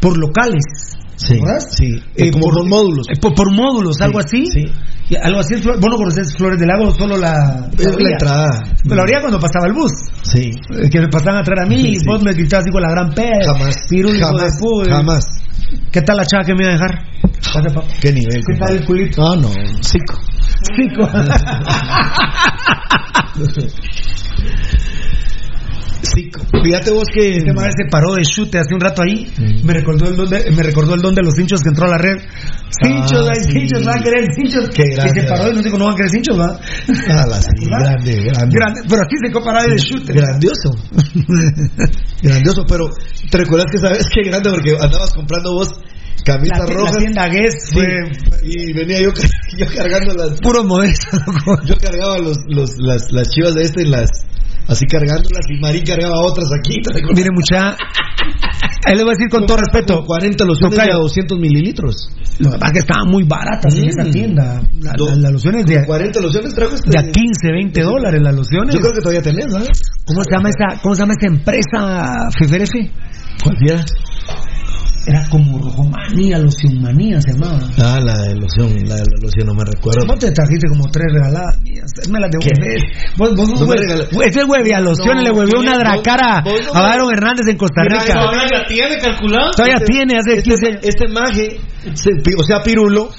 por 0.00 0.18
locales. 0.18 0.64
Sí, 1.16 1.34
¿verdad? 1.34 1.60
sí. 1.60 2.02
Eh, 2.16 2.32
como 2.32 2.46
por 2.46 2.66
módulos. 2.68 3.06
eh, 3.08 3.18
por, 3.20 3.34
por 3.34 3.52
módulos, 3.54 4.00
algo 4.00 4.18
así. 4.18 4.46
sí. 4.46 4.64
Y 5.08 5.16
algo 5.16 5.40
así. 5.40 5.54
Vos 5.60 5.78
no 5.78 5.96
conocés 5.96 6.34
Flores 6.36 6.58
del 6.58 6.68
Lago, 6.68 6.90
solo 6.92 7.16
la. 7.16 7.68
La 7.78 8.10
entrada. 8.10 8.48
Pero 8.82 8.96
la 8.96 9.02
orilla 9.02 9.20
cuando 9.20 9.38
pasaba 9.38 9.66
el 9.66 9.72
bus. 9.74 9.92
Sí. 10.22 10.50
Eh, 10.74 10.88
Que 10.90 11.00
me 11.00 11.08
pasaban 11.08 11.40
a 11.40 11.42
traer 11.44 11.66
a 11.66 11.68
mí 11.68 11.78
Sí, 11.78 11.98
y 12.00 12.06
vos 12.06 12.22
me 12.22 12.32
gritabas 12.32 12.64
así 12.64 12.72
con 12.72 12.82
la 12.82 12.90
gran 12.90 13.10
P. 13.14 13.22
Jamás. 13.44 13.76
De 13.88 14.90
Jamás. 14.90 15.24
¿Qué 15.90 16.02
tal 16.02 16.16
la 16.16 16.24
chava 16.24 16.44
que 16.44 16.54
me 16.54 16.62
iba 16.62 16.70
a 16.70 16.74
dejar? 16.74 17.04
¿Qué 18.00 18.12
nivel? 18.12 18.40
¿Qué 18.46 18.54
tal 18.58 18.76
el 18.76 18.84
culito? 18.84 19.26
Ah, 19.26 19.34
no. 19.36 19.48
Cinco. 19.80 20.20
Cinco. 20.76 21.08
Cinco. 26.02 26.40
Fíjate 26.64 26.90
vos 26.90 27.04
que. 27.12 27.38
Este 27.38 27.52
madre 27.52 27.70
se 27.76 27.88
paró 27.90 28.14
de 28.14 28.22
chute 28.24 28.58
hace 28.58 28.74
un 28.74 28.80
rato 28.80 29.02
ahí. 29.02 29.32
Me 29.64 29.72
recordó 29.72 30.08
el 30.08 30.16
don 30.16 30.28
de, 30.28 30.50
me 30.50 30.62
recordó 30.62 30.94
el 30.94 31.00
don 31.00 31.14
de 31.14 31.22
los 31.22 31.38
hinchos 31.38 31.60
que 31.62 31.68
entró 31.68 31.86
a 31.86 31.90
la 31.90 31.98
red. 31.98 32.18
Cinchos, 32.82 33.26
Ah, 33.28 33.32
hay 33.34 33.44
sí. 33.44 33.52
cinchos, 33.52 33.84
van 33.84 33.98
a 34.00 34.02
querer 34.02 34.26
cinchos. 34.34 34.68
Qué 34.70 34.82
grande, 34.94 35.20
se 35.20 35.26
paró 35.28 35.52
y 35.52 35.62
dijo, 35.62 35.78
no 35.78 35.84
van 35.84 35.94
a 35.94 35.96
querer 35.96 36.10
cinchos, 36.10 36.38
va. 36.38 36.58
Ah, 37.08 37.26
la 37.28 37.40
sí, 37.40 37.48
grande, 37.66 38.12
grande. 38.24 38.56
Grande, 38.58 38.80
pero 38.88 39.02
así 39.02 39.16
se 39.24 39.32
comparaba 39.32 39.66
de 39.66 39.76
chute. 39.76 40.12
Grandioso. 40.12 40.70
Grandioso, 42.22 42.62
pero 42.68 42.86
¿te 43.30 43.38
recuerdas 43.38 43.66
que 43.70 43.78
sabes 43.78 44.06
qué 44.12 44.28
grande? 44.28 44.50
Porque 44.50 44.70
andabas 44.80 45.12
comprando 45.14 45.52
vos 45.52 45.68
camisas 46.24 46.58
La, 46.58 46.66
rojas. 46.74 46.92
la 46.94 46.98
tienda 47.00 47.28
Guess 47.28 47.54
Sí, 47.66 47.72
fue 47.74 47.84
y 48.44 48.72
venía 48.72 49.00
yo, 49.00 49.10
yo 49.58 49.66
cargando 49.76 50.14
las. 50.14 50.40
puro 50.40 50.64
modesto. 50.64 51.16
loco. 51.26 51.62
Yo 51.64 51.74
cargaba 51.76 52.18
los, 52.18 52.38
los, 52.48 52.70
las, 52.78 53.02
las 53.10 53.28
chivas 53.28 53.54
de 53.54 53.62
este 53.62 53.82
y 53.82 53.86
las. 53.86 54.08
Así 54.68 54.86
cargándolas 54.86 55.44
y 55.50 55.60
Marín 55.60 55.84
cargaba 55.84 56.20
otras 56.20 56.46
aquí. 56.58 56.80
Mire, 57.14 57.28
mucha. 57.34 57.76
Él 58.86 58.96
le 58.98 59.04
voy 59.04 59.12
a 59.12 59.16
decir 59.16 59.28
con 59.28 59.44
todo 59.46 59.58
respeto. 59.58 60.02
40 60.04 60.44
lociones 60.44 60.70
de 60.72 60.76
Tocayo. 60.76 60.96
a 60.98 61.02
200 61.02 61.38
mililitros. 61.38 62.08
Lo 62.38 62.50
que 62.50 62.58
pasa 62.58 62.66
es 62.66 62.72
que 62.72 62.78
estaban 62.80 63.08
muy 63.10 63.24
baratas 63.24 63.74
en 63.76 63.84
Mm. 63.84 63.88
esa 63.88 64.10
tienda. 64.10 64.62
La- 64.80 64.92
Las 65.16 65.32
lociones 65.32 65.66
de, 65.66 65.84
40 65.84 66.20
lociones 66.20 66.54
trajo 66.54 66.74
este. 66.74 66.90
de 66.90 66.98
a 66.98 67.02
15, 67.02 67.52
20 67.52 67.82
dólares 67.82 68.20
las 68.22 68.34
lociones. 68.34 68.74
Yo 68.74 68.80
creo 68.80 68.92
que 68.94 69.00
todavía 69.00 69.22
tenés, 69.22 69.46
¿no? 69.48 69.58
¿Cómo 70.06 70.24
se 70.24 70.30
llama 70.30 70.48
esa, 70.50 70.80
cómo 70.82 70.94
se 70.94 71.00
llama 71.02 71.14
esa 71.18 71.26
empresa, 71.26 72.28
Feferefe? 72.38 72.90
¿Cuál 73.44 73.56
era? 75.06 75.28
Como 75.30 75.58
Rojomanía, 75.58 76.38
Locionmanía 76.38 77.20
se 77.20 77.32
llamaba. 77.32 77.58
Ah, 77.78 77.98
la 78.02 78.12
de 78.22 78.34
loción, 78.36 78.72
la 78.88 78.96
de 78.96 79.04
loción, 79.20 79.46
no 79.46 79.54
me 79.54 79.64
recuerdo. 79.64 80.00
¿Cómo 80.06 80.18
te 80.18 80.30
trajiste 80.32 80.68
como 80.68 80.90
tres 80.90 81.06
regaladas? 81.12 81.60
mías? 81.62 81.90
Me 82.10 82.20
las 82.20 82.30
devolvés. 82.30 82.82
Vos, 83.16 83.34
vos, 83.36 83.48
No 83.60 84.22
ese 84.22 84.44
güey 84.44 84.72
a 84.72 84.80
lociones 84.80 85.16
No, 85.16 85.22
le 85.22 85.30
huevió 85.30 85.60
una 85.60 85.72
vos- 85.74 85.80
dracara 85.80 86.42
vos 86.44 86.60
no 86.64 86.74
a 86.74 86.88
Byron 86.90 87.12
Hernández 87.12 87.46
en 87.48 87.56
Costa 87.56 87.82
Rica. 87.84 88.14
la 88.14 88.66
tiene 88.66 88.98
calculado? 88.98 89.50
Todavía 89.52 89.78
tiene, 89.84 90.18
hace 90.18 90.38
Este, 90.38 90.42
15 90.42 90.66
este 90.82 91.08
maje, 91.08 91.60
se- 91.94 92.34
o 92.38 92.44
sea, 92.44 92.62
Pirulo, 92.62 93.10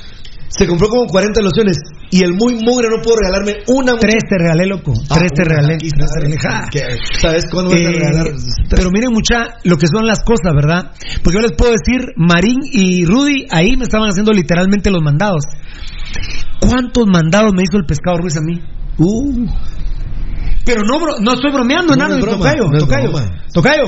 se 0.58 0.68
compró 0.68 0.88
como 0.90 1.06
40 1.08 1.42
lociones 1.42 1.78
y 2.12 2.22
el 2.24 2.34
muy 2.34 2.56
mugre 2.56 2.88
no 2.90 3.02
pudo 3.02 3.16
regalarme 3.18 3.56
una. 3.68 3.96
Tres 3.98 4.22
te 4.30 4.38
regalé, 4.38 4.68
loco. 4.68 4.94
Ah, 5.10 5.16
Tres 5.18 5.32
te 5.34 5.44
regalé. 5.44 5.74
aquí 5.76 5.90
Tres 5.90 6.04
está. 6.04 6.14
te 6.14 6.20
regalé. 6.22 6.38
Ja. 6.42 6.70
¿Qué? 6.72 7.20
¿Sabes 7.20 7.46
cuándo 7.52 7.72
vas 7.72 7.80
a 7.80 7.82
Eh, 7.84 7.92
regalar? 7.92 8.28
pero 8.70 8.90
miren 8.92 9.12
mucha 9.14 9.56
lo 9.64 9.78
que 9.78 9.88
son 9.88 10.06
las 10.06 10.20
cosas, 10.24 10.54
¿verdad? 10.56 10.92
Porque 11.24 11.40
yo 11.40 11.48
les 11.48 11.54
puedo 11.58 11.72
decir, 11.72 12.10
Marín 12.18 12.60
y 12.72 13.06
Rudy 13.06 13.48
ahí 13.50 13.76
me 13.78 13.84
estaban 13.84 14.10
haciendo 14.10 14.32
literalmente 14.32 14.92
los 14.92 15.02
mandados. 15.02 15.44
¿Cuántos 16.60 17.06
mandados 17.08 17.52
me 17.56 17.64
hizo 17.64 17.78
el 17.78 17.86
pescado 17.86 18.18
Ruiz 18.18 18.38
a 18.38 18.42
mí? 18.42 18.62
Uh, 18.98 19.48
Pero 20.66 20.82
no, 20.88 21.00
bro- 21.00 21.20
no 21.20 21.34
estoy 21.34 21.52
bromeando, 21.52 21.96
No 21.96 22.04
nada, 22.04 22.16
es 22.16 22.22
broma, 22.22 22.38
tocayo, 22.38 22.64
no 22.72 22.78
tocayo, 22.78 23.12
tocayo. 23.54 23.84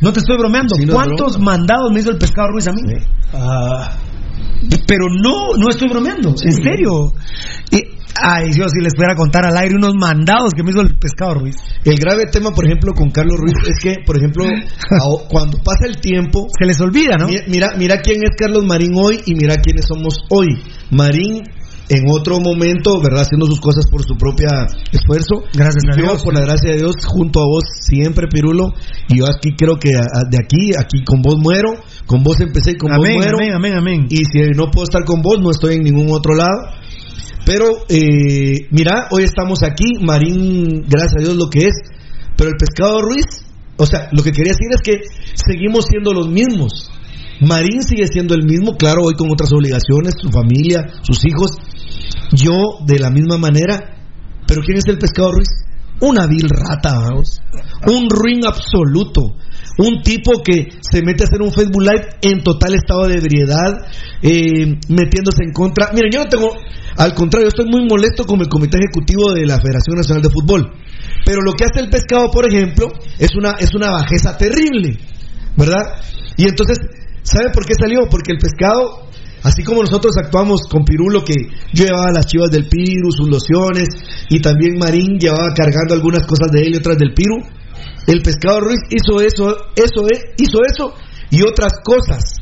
No 0.00 0.12
te 0.12 0.18
estoy 0.18 0.36
bromeando. 0.38 0.74
Sí, 0.74 0.84
no 0.86 0.92
es 0.92 0.94
¿Cuántos 0.94 1.38
mandados 1.38 1.90
me 1.92 2.00
hizo 2.00 2.10
el 2.10 2.18
pescado 2.18 2.48
Ruiz 2.48 2.66
a 2.68 2.72
mí? 2.72 2.80
ah, 3.32 3.92
Pero 4.86 5.06
no, 5.22 5.56
no 5.56 5.68
estoy 5.70 5.88
bromeando, 5.88 6.30
en 6.30 6.52
serio. 6.52 7.12
Y, 7.70 7.78
ay, 8.20 8.50
Dios, 8.52 8.70
si 8.72 8.82
les 8.82 8.94
pudiera 8.94 9.14
contar 9.14 9.46
al 9.46 9.56
aire 9.56 9.74
unos 9.76 9.94
mandados 9.94 10.52
que 10.54 10.62
me 10.62 10.70
hizo 10.70 10.80
el 10.80 10.96
pescado 10.98 11.34
Ruiz. 11.34 11.56
el 11.84 11.96
grave 11.96 12.26
tema, 12.30 12.50
por 12.50 12.66
ejemplo, 12.66 12.92
con 12.92 13.10
Carlos 13.10 13.36
Ruiz 13.38 13.54
es 13.68 13.78
que, 13.82 14.02
por 14.04 14.16
ejemplo, 14.18 14.44
cuando 15.28 15.58
pasa 15.58 15.86
el 15.86 15.96
tiempo, 16.00 16.46
Se 16.58 16.66
les 16.66 16.80
olvida, 16.80 17.16
¿no? 17.18 17.28
Mi- 17.28 17.36
Mira, 17.48 17.68
mira 17.78 18.00
quién 18.00 18.16
es 18.22 18.30
Carlos 18.36 18.64
Marín 18.64 18.92
hoy 18.96 19.20
y 19.26 19.34
mira 19.34 19.56
quiénes 19.56 19.86
somos 19.86 20.14
hoy. 20.30 20.48
Marín 20.90 21.42
en 21.88 22.04
otro 22.08 22.38
momento, 22.38 23.00
¿verdad? 23.02 23.22
Haciendo 23.22 23.46
sus 23.46 23.60
cosas 23.60 23.84
por 23.90 24.04
su 24.04 24.14
propio 24.16 24.46
esfuerzo. 24.92 25.42
Gracias 25.52 25.82
a 25.92 25.96
Yo, 25.96 26.02
Dios. 26.04 26.22
por 26.22 26.34
la 26.34 26.40
gracia 26.42 26.70
de 26.70 26.76
Dios, 26.78 26.94
junto 27.04 27.40
a 27.40 27.46
vos 27.46 27.64
siempre, 27.88 28.28
Pirulo. 28.28 28.72
Y 29.08 29.18
yo 29.18 29.24
aquí 29.26 29.56
creo 29.56 29.76
que 29.76 29.90
de 29.90 30.38
aquí, 30.38 30.70
aquí 30.78 31.02
con 31.04 31.20
vos 31.20 31.36
muero. 31.38 31.70
Con 32.10 32.24
vos 32.24 32.40
empecé 32.40 32.72
y 32.72 32.74
con 32.74 32.90
Amén, 32.90 33.18
vos 33.18 33.24
muero. 33.24 33.38
amén, 33.38 33.52
amén, 33.54 33.74
amén. 33.76 34.06
Y 34.10 34.24
si 34.24 34.40
no 34.56 34.68
puedo 34.68 34.82
estar 34.82 35.04
con 35.04 35.22
vos, 35.22 35.38
no 35.40 35.52
estoy 35.52 35.76
en 35.76 35.82
ningún 35.82 36.10
otro 36.10 36.34
lado. 36.34 36.74
Pero, 37.46 37.66
eh, 37.88 38.66
mira, 38.72 39.06
hoy 39.12 39.22
estamos 39.22 39.62
aquí. 39.62 39.94
Marín, 40.02 40.82
gracias 40.88 41.14
a 41.16 41.22
Dios, 41.22 41.36
lo 41.36 41.48
que 41.48 41.68
es. 41.68 41.74
Pero 42.36 42.50
el 42.50 42.56
pescado 42.56 43.00
Ruiz, 43.00 43.46
o 43.76 43.86
sea, 43.86 44.08
lo 44.10 44.24
que 44.24 44.32
quería 44.32 44.54
decir 44.54 44.66
es 44.74 44.82
que 44.82 45.02
seguimos 45.36 45.84
siendo 45.86 46.12
los 46.12 46.28
mismos. 46.28 46.90
Marín 47.42 47.80
sigue 47.80 48.08
siendo 48.08 48.34
el 48.34 48.42
mismo, 48.42 48.76
claro, 48.76 49.02
hoy 49.04 49.14
con 49.14 49.30
otras 49.30 49.52
obligaciones, 49.52 50.14
su 50.20 50.30
familia, 50.30 50.88
sus 51.02 51.24
hijos. 51.24 51.58
Yo, 52.32 52.84
de 52.86 52.98
la 52.98 53.10
misma 53.10 53.38
manera. 53.38 53.78
Pero 54.48 54.62
¿quién 54.62 54.78
es 54.78 54.84
el 54.88 54.98
pescado 54.98 55.30
Ruiz? 55.30 55.48
Una 56.00 56.26
vil 56.26 56.48
rata, 56.48 56.98
vamos. 56.98 57.40
Un 57.86 58.10
ruin 58.10 58.44
absoluto. 58.44 59.36
Un 59.80 60.02
tipo 60.02 60.42
que 60.44 60.68
se 60.82 61.00
mete 61.00 61.24
a 61.24 61.26
hacer 61.26 61.40
un 61.40 61.50
Facebook 61.50 61.80
Live 61.80 62.20
en 62.20 62.42
total 62.42 62.74
estado 62.74 63.08
de 63.08 63.16
ebriedad, 63.16 63.72
eh, 64.20 64.76
metiéndose 64.88 65.42
en 65.42 65.52
contra. 65.54 65.90
Miren, 65.94 66.12
yo 66.12 66.20
no 66.20 66.28
tengo, 66.28 66.52
al 66.98 67.14
contrario, 67.14 67.48
estoy 67.48 67.64
muy 67.64 67.88
molesto 67.88 68.26
con 68.26 68.40
el 68.40 68.48
comité 68.48 68.76
ejecutivo 68.76 69.32
de 69.32 69.46
la 69.46 69.56
Federación 69.56 69.96
Nacional 69.96 70.22
de 70.22 70.28
Fútbol. 70.28 70.70
Pero 71.24 71.40
lo 71.40 71.54
que 71.54 71.64
hace 71.64 71.80
el 71.80 71.88
pescado, 71.88 72.30
por 72.30 72.46
ejemplo, 72.46 72.92
es 73.18 73.30
una, 73.34 73.52
es 73.52 73.74
una 73.74 73.90
bajeza 73.90 74.36
terrible, 74.36 74.98
¿verdad? 75.56 75.96
Y 76.36 76.44
entonces, 76.44 76.76
¿sabe 77.22 77.48
por 77.48 77.64
qué 77.64 77.72
salió? 77.72 78.06
Porque 78.10 78.32
el 78.32 78.38
pescado, 78.38 79.08
así 79.42 79.64
como 79.64 79.80
nosotros 79.80 80.12
actuamos 80.18 80.68
con 80.68 80.84
Pirulo, 80.84 81.24
que 81.24 81.48
yo 81.72 81.86
llevaba 81.86 82.12
las 82.12 82.26
chivas 82.26 82.50
del 82.50 82.68
Piru, 82.68 83.12
sus 83.12 83.30
lociones, 83.30 83.88
y 84.28 84.40
también 84.40 84.76
Marín 84.78 85.18
llevaba 85.18 85.54
cargando 85.54 85.94
algunas 85.94 86.26
cosas 86.26 86.52
de 86.52 86.66
él 86.66 86.74
y 86.74 86.76
otras 86.76 86.98
del 86.98 87.14
Piru, 87.14 87.36
el 88.10 88.22
pescado 88.22 88.60
Ruiz 88.60 88.80
hizo 88.90 89.20
eso, 89.20 89.56
eso, 89.76 90.08
eh, 90.12 90.34
hizo 90.38 90.58
eso 90.64 90.94
y 91.30 91.42
otras 91.42 91.74
cosas. 91.84 92.38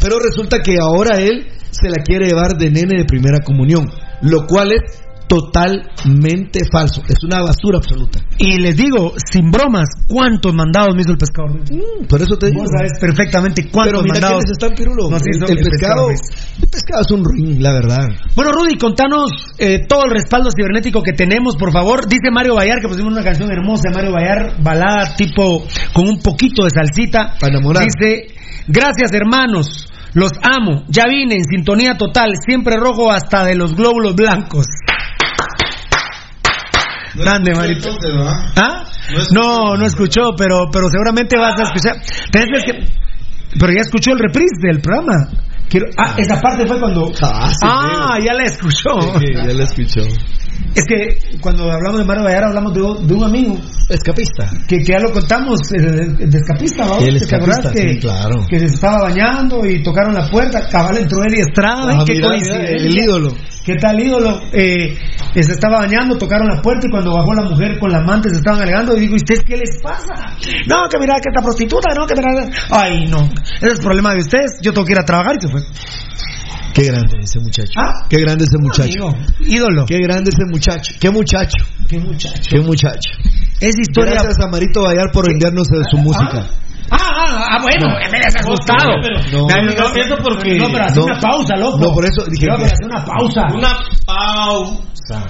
Pero 0.00 0.18
resulta 0.18 0.60
que 0.62 0.78
ahora 0.80 1.18
él 1.18 1.46
se 1.70 1.88
la 1.88 2.02
quiere 2.02 2.26
llevar 2.26 2.56
de 2.56 2.70
nene 2.70 2.98
de 2.98 3.04
primera 3.04 3.40
comunión, 3.40 3.88
lo 4.22 4.46
cual 4.46 4.72
es 4.72 5.05
totalmente 5.28 6.60
falso. 6.70 7.02
Es 7.08 7.22
una 7.24 7.42
basura 7.42 7.78
absoluta. 7.78 8.20
Y 8.38 8.58
les 8.58 8.76
digo, 8.76 9.14
sin 9.16 9.50
bromas, 9.50 9.88
¿cuántos 10.08 10.54
mandados 10.54 10.94
me 10.94 11.02
hizo 11.02 11.12
el 11.12 11.18
pescado 11.18 11.48
Ruiz? 11.48 11.70
Por 12.08 12.20
eso 12.20 12.36
te 12.36 12.46
digo. 12.46 12.62
Vos 12.62 12.70
sabes 12.76 12.92
perfectamente 13.00 13.62
Pero 13.62 13.72
cuántos 13.72 14.02
mira 14.02 14.14
mandados. 14.14 14.44
quiénes 14.44 14.52
están, 14.52 14.74
Pirulo. 14.74 15.10
No, 15.10 15.18
sí, 15.18 15.30
el, 15.32 15.40
son 15.40 15.50
el 15.50 15.58
el 15.58 15.64
pescado, 15.64 16.08
pescado 16.08 16.56
el 16.62 16.68
pescado 16.68 17.02
es 17.02 17.10
un 17.12 17.24
ruin, 17.24 17.62
la 17.62 17.72
verdad. 17.72 18.08
Bueno, 18.34 18.52
Rudy, 18.52 18.76
contanos 18.78 19.30
eh, 19.58 19.86
todo 19.88 20.04
el 20.04 20.10
respaldo 20.10 20.50
cibernético 20.54 21.02
que 21.02 21.12
tenemos, 21.12 21.56
por 21.56 21.72
favor. 21.72 22.06
Dice 22.08 22.30
Mario 22.30 22.54
Bayar 22.54 22.80
que 22.80 22.88
pusimos 22.88 23.12
una 23.12 23.22
canción 23.22 23.50
hermosa, 23.50 23.90
Mario 23.92 24.12
Bayar, 24.12 24.62
balada 24.62 25.14
tipo 25.16 25.66
con 25.92 26.08
un 26.08 26.20
poquito 26.20 26.64
de 26.64 26.70
salsita. 26.70 27.34
Para 27.40 27.54
enamorar. 27.54 27.84
Dice, 27.84 28.34
gracias 28.68 29.12
hermanos, 29.12 29.88
los 30.14 30.32
amo, 30.42 30.84
ya 30.88 31.04
vine 31.08 31.36
en 31.36 31.44
sintonía 31.44 31.96
total, 31.96 32.32
siempre 32.46 32.76
rojo 32.76 33.10
hasta 33.10 33.44
de 33.44 33.54
los 33.54 33.74
glóbulos 33.74 34.14
blancos. 34.14 34.66
Grande, 37.16 37.52
Marito. 37.54 37.90
¿Ah? 38.56 38.84
No, 39.32 39.76
no 39.76 39.86
escuchó, 39.86 40.34
pero, 40.36 40.68
pero 40.72 40.88
seguramente 40.90 41.36
vas 41.38 41.58
a 41.58 41.62
escuchar. 41.64 41.96
Tenés 42.30 42.64
que- 42.64 42.84
Pero 43.58 43.72
ya 43.72 43.80
escuchó 43.82 44.12
el 44.12 44.18
reprise 44.18 44.56
del 44.62 44.80
programa. 44.80 45.28
Quiero, 45.68 45.86
ah, 45.98 46.14
esa 46.16 46.40
parte 46.40 46.66
fue 46.66 46.78
cuando. 46.78 47.12
Ah, 47.62 48.18
ya 48.24 48.34
la 48.34 48.44
escuchó. 48.44 48.98
ya 49.48 49.52
la 49.54 49.64
escuchó. 49.64 50.02
Es 50.74 50.84
que 50.84 51.38
cuando 51.40 51.70
hablamos 51.72 51.98
de 52.00 52.04
Mario 52.04 52.24
Vallar 52.24 52.44
hablamos 52.44 52.74
de, 52.74 52.80
de 53.06 53.14
un 53.14 53.24
amigo. 53.24 53.56
Escapista. 53.88 54.50
Que, 54.68 54.78
que 54.78 54.92
ya 54.92 54.98
lo 54.98 55.12
contamos, 55.12 55.60
eh, 55.72 55.80
de, 55.80 56.26
de 56.26 56.38
escapista, 56.38 56.84
¿no? 56.84 56.98
El 56.98 57.18
¿Te 57.18 57.24
escapista, 57.24 57.36
acordás 57.36 57.72
que, 57.72 57.92
sí, 57.94 57.98
claro. 58.00 58.46
que 58.48 58.58
se 58.58 58.64
estaba 58.66 59.02
bañando 59.02 59.64
y 59.64 59.82
tocaron 59.82 60.14
la 60.14 60.28
puerta, 60.28 60.68
cabal 60.68 60.98
entró 60.98 61.24
Eddie 61.24 61.42
Estrada, 61.42 62.00
Ah, 62.00 62.04
qué 62.04 62.14
el 62.14 62.98
ídolo. 62.98 63.32
¿Qué 63.64 63.74
tal 63.76 63.98
ídolo? 63.98 64.40
Eh, 64.52 64.96
se 65.34 65.52
estaba 65.52 65.78
bañando, 65.78 66.16
tocaron 66.16 66.48
la 66.48 66.60
puerta 66.62 66.86
y 66.86 66.90
cuando 66.90 67.14
bajó 67.14 67.34
la 67.34 67.42
mujer 67.48 67.78
con 67.78 67.90
la 67.90 67.98
amante 67.98 68.28
se 68.30 68.36
estaban 68.36 68.60
alegando 68.60 68.96
y 68.96 69.00
digo, 69.00 69.14
¿y 69.14 69.16
ustedes 69.16 69.44
qué 69.44 69.56
les 69.56 69.80
pasa? 69.82 70.14
No, 70.68 70.88
que 70.88 70.98
mira 70.98 71.14
que 71.14 71.30
esta 71.30 71.42
prostituta, 71.42 71.94
no, 71.94 72.06
que 72.06 72.14
mira... 72.14 72.48
Ay, 72.70 73.06
no, 73.08 73.28
ese 73.60 73.72
es 73.72 73.80
problema 73.80 74.12
de 74.14 74.20
ustedes, 74.20 74.58
yo 74.62 74.72
tengo 74.72 74.86
que 74.86 74.92
ir 74.92 74.98
a 74.98 75.04
trabajar 75.04 75.36
y 75.38 75.46
se 75.46 75.48
fue. 75.48 75.60
Qué 76.74 76.82
grande 76.86 77.18
ese 77.22 77.40
muchacho. 77.40 77.72
¿Ah? 77.78 78.06
Qué 78.08 78.18
grande 78.18 78.44
ese 78.44 78.58
muchacho. 78.58 79.08
Amigo, 79.08 79.16
ídolo. 79.40 79.86
Qué 79.86 79.98
grande 79.98 80.30
ese 80.30 80.44
muchacho. 80.50 80.94
Qué 81.00 81.10
muchacho. 81.10 81.64
Qué 81.88 81.98
muchacho. 81.98 82.42
Qué 82.50 82.60
muchacho. 82.60 83.10
Es 83.60 83.74
historia... 83.78 84.12
Gracias 84.14 84.38
a 84.44 84.48
Marito 84.48 84.82
Vallar 84.82 85.10
por 85.12 85.26
vendernos 85.26 85.66
de 85.68 85.82
su 85.90 85.96
música. 85.98 86.46
Ah, 86.90 86.98
ah, 87.00 87.48
ah, 87.50 87.62
bueno, 87.62 87.88
No. 87.88 88.10
me 88.12 88.18
has 88.18 88.36
asustado. 88.36 88.90
No. 89.32 89.48
No, 89.48 89.62
no, 89.62 89.72
no, 89.74 89.96
eso 89.96 90.16
porque- 90.22 90.56
No, 90.58 90.68
pero 90.70 90.84
hace 90.84 91.00
No. 91.00 91.04
una 91.06 91.18
pausa, 91.18 91.56
loco. 91.56 91.78
No, 91.80 91.92
por 91.92 92.04
eso 92.04 92.24
dije- 92.30 92.46
No, 92.46 92.56
pero 92.56 92.66
hace 92.66 92.84
una 92.84 93.04
pausa. 93.04 93.42
Una 93.52 93.78
pausa. 94.04 95.26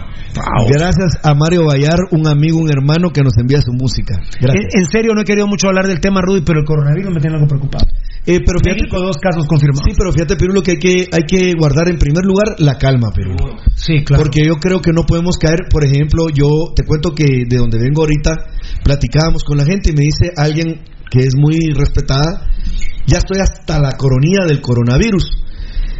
Gracias 0.68 1.18
a 1.22 1.34
Mario 1.34 1.66
Vallar, 1.66 1.98
un 2.10 2.26
amigo, 2.26 2.58
un 2.58 2.70
hermano 2.70 3.10
que 3.10 3.22
nos 3.22 3.36
envía 3.38 3.60
su 3.60 3.72
música. 3.72 4.20
Gracias. 4.40 4.74
En, 4.74 4.80
en 4.82 4.90
serio, 4.90 5.12
no 5.14 5.22
he 5.22 5.24
querido 5.24 5.46
mucho 5.46 5.68
hablar 5.68 5.86
del 5.86 6.00
tema, 6.00 6.20
Rudy, 6.22 6.42
pero 6.42 6.60
el 6.60 6.66
coronavirus 6.66 7.14
me 7.14 7.20
tiene 7.20 7.36
algo 7.36 7.48
preocupado. 7.48 7.86
Eh, 8.26 8.40
pero 8.44 8.58
fíjate, 8.58 8.82
México, 8.82 8.98
dos 8.98 9.18
casos 9.18 9.46
confirmados. 9.46 9.84
sí, 9.86 9.94
pero 9.96 10.12
fíjate, 10.12 10.34
Pirulo, 10.34 10.60
que 10.62 10.72
hay 10.72 10.78
que 10.78 11.06
hay 11.12 11.22
que 11.28 11.52
guardar 11.56 11.88
en 11.88 11.96
primer 11.96 12.24
lugar 12.24 12.56
la 12.58 12.76
calma, 12.76 13.12
Pirulo. 13.14 13.56
Sí, 13.76 14.02
claro. 14.04 14.24
Porque 14.24 14.44
yo 14.44 14.56
creo 14.56 14.80
que 14.80 14.92
no 14.92 15.02
podemos 15.06 15.38
caer, 15.38 15.68
por 15.70 15.84
ejemplo, 15.84 16.26
yo 16.28 16.72
te 16.74 16.84
cuento 16.84 17.14
que 17.14 17.44
de 17.48 17.56
donde 17.56 17.78
vengo 17.78 18.02
ahorita, 18.02 18.34
platicábamos 18.82 19.44
con 19.44 19.58
la 19.58 19.64
gente 19.64 19.90
y 19.90 19.92
me 19.92 20.02
dice 20.02 20.32
alguien 20.36 20.82
que 21.08 21.20
es 21.20 21.36
muy 21.36 21.70
respetada, 21.72 22.50
ya 23.06 23.18
estoy 23.18 23.38
hasta 23.38 23.78
la 23.78 23.92
coronilla 23.92 24.44
del 24.46 24.60
coronavirus. 24.60 25.44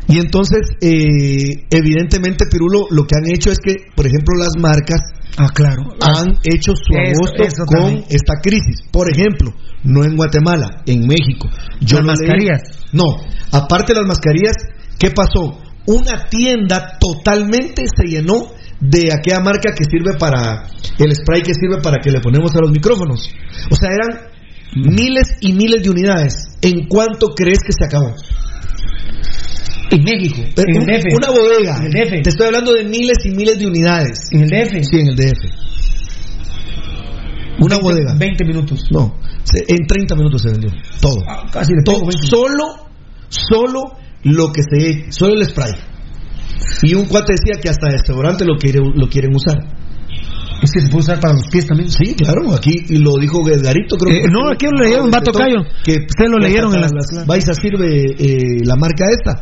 Y 0.09 0.19
entonces, 0.19 0.61
eh, 0.81 1.67
evidentemente, 1.71 2.45
Pirulo, 2.51 2.87
lo 2.91 3.05
que 3.07 3.17
han 3.17 3.27
hecho 3.29 3.51
es 3.51 3.59
que, 3.59 3.75
por 3.95 4.07
ejemplo, 4.07 4.35
las 4.39 4.53
marcas 4.59 5.01
Ah, 5.39 5.49
claro. 5.55 5.83
han 6.01 6.39
hecho 6.45 6.73
su 6.77 6.93
Eso- 6.95 7.25
agosto 7.25 7.43
eso 7.43 7.65
con 7.67 7.79
también. 7.79 8.05
esta 8.09 8.35
crisis. 8.43 8.83
Por 8.91 9.11
ejemplo, 9.11 9.53
no 9.85 10.05
en 10.05 10.17
Guatemala, 10.17 10.83
en 10.87 11.07
México. 11.07 11.49
Yo 11.81 12.01
Las 12.01 12.19
leí- 12.19 12.29
mascarillas. 12.29 12.63
No, 12.93 13.05
aparte 13.53 13.93
de 13.93 14.01
las 14.01 14.09
mascarillas, 14.09 14.55
¿qué 14.99 15.11
pasó? 15.11 15.61
Una 15.87 16.29
tienda 16.29 16.99
totalmente 16.99 17.85
se 17.95 18.07
llenó 18.09 18.53
de 18.81 19.13
aquella 19.13 19.41
marca 19.41 19.73
que 19.77 19.85
sirve 19.85 20.17
para 20.19 20.65
el 20.99 21.15
spray 21.15 21.43
que 21.43 21.55
sirve 21.55 21.81
para 21.83 21.99
que 22.03 22.11
le 22.11 22.21
ponemos 22.21 22.55
a 22.57 22.61
los 22.61 22.71
micrófonos. 22.71 23.31
O 23.71 23.75
sea, 23.75 23.91
eran 23.91 24.29
miles 24.75 25.37
y 25.41 25.53
miles 25.53 25.83
de 25.83 25.91
unidades. 25.91 26.35
¿En 26.63 26.87
cuánto 26.89 27.29
crees 27.29 27.59
que 27.61 27.73
se 27.73 27.85
acabó? 27.85 28.15
En 29.91 30.03
México, 30.05 30.41
Eh, 30.43 30.53
en 30.57 30.83
un- 30.83 30.91
el 30.91 31.01
DF. 31.01 31.15
Una 31.17 31.29
bodega. 31.31 31.77
En 31.79 31.85
el 31.87 31.93
DF. 31.93 32.23
Te 32.23 32.31
estoy 32.31 32.47
hablando 32.47 32.73
de 32.73 32.85
miles 32.85 33.19
y 33.25 33.31
miles 33.31 33.59
de 33.59 33.67
unidades. 33.67 34.29
En 34.33 34.43
el 34.43 34.49
DF. 34.49 34.83
Sí, 34.85 35.01
en 35.01 35.09
el 35.09 35.17
DF. 35.17 35.49
Una 37.59 37.77
20 37.77 37.83
bodega. 37.83 38.15
20 38.19 38.45
minutos. 38.45 38.85
No, 38.91 39.15
en 39.69 39.87
30 39.87 40.15
minutos 40.15 40.43
se 40.43 40.51
vendió. 40.51 40.71
Todo. 41.01 41.23
Ah, 41.27 41.47
casi 41.51 41.73
le 41.73 41.83
Todo. 41.85 41.97
pongo 42.01 42.09
20. 42.09 42.27
Solo, 42.27 42.65
solo 43.29 43.83
lo 44.25 44.53
que 44.53 44.63
se, 44.63 45.11
solo 45.13 45.35
el 45.35 45.45
spray. 45.47 45.73
Y 46.83 46.95
un 46.95 47.07
cuate 47.07 47.33
decía 47.33 47.61
que 47.61 47.69
hasta 47.69 47.87
el 47.87 47.93
restaurante 47.95 48.45
lo, 48.45 48.57
quiere, 48.59 48.81
lo 48.95 49.09
quieren 49.09 49.35
usar. 49.35 49.57
Es 50.67 50.73
que 50.73 50.81
se 50.81 50.89
puede 50.89 51.05
usar 51.05 51.21
para 51.21 51.35
los 51.35 51.47
pies 51.47 51.65
también. 51.67 51.89
Sí, 51.91 52.15
claro, 52.17 52.53
aquí 52.53 52.75
y 52.89 52.99
lo 52.99 53.13
dijo 53.21 53.39
Edgarito, 53.49 53.97
creo 53.97 54.17
Eh, 54.17 54.27
no, 54.29 54.51
aquí 54.51 54.67
lo 54.67 54.83
leyeron, 54.83 55.11
Vato 55.13 55.31
Cayo. 55.31 55.63
Que 55.85 55.93
Ustedes 56.11 56.29
lo 56.31 56.39
que 56.39 56.47
leyeron 56.49 56.75
en 56.75 56.81
las- 56.81 56.91
las 56.93 57.27
Baisa 57.27 57.55
sirve 57.55 57.87
eh, 58.19 58.59
la 58.65 58.75
marca 58.75 59.05
esta. 59.11 59.39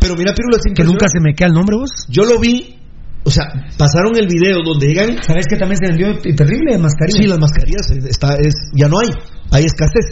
Pero 0.00 0.14
mira, 0.14 0.32
Pirulo, 0.32 0.56
es 0.56 0.62
Que 0.72 0.84
nunca 0.84 1.08
se 1.08 1.18
me 1.20 1.34
queda 1.34 1.48
el 1.48 1.54
nombre, 1.54 1.74
vos. 1.76 1.90
Yo 2.08 2.24
lo 2.24 2.38
vi, 2.38 2.76
o 3.24 3.30
sea, 3.30 3.44
pasaron 3.76 4.14
el 4.16 4.28
video 4.28 4.62
donde 4.64 4.86
llegan 4.86 5.16
¿Sabes 5.26 5.46
que 5.50 5.56
también 5.56 5.78
se 5.82 5.88
vendió 5.88 6.16
terrible 6.36 6.72
de 6.72 6.78
mascarilla? 6.78 7.18
Sí, 7.20 7.26
las 7.26 7.38
mascarillas 7.40 7.90
eh, 7.90 7.98
está, 8.08 8.34
es, 8.36 8.54
ya 8.74 8.86
no 8.88 9.00
hay, 9.00 9.08
hay 9.50 9.64
escasez. 9.64 10.06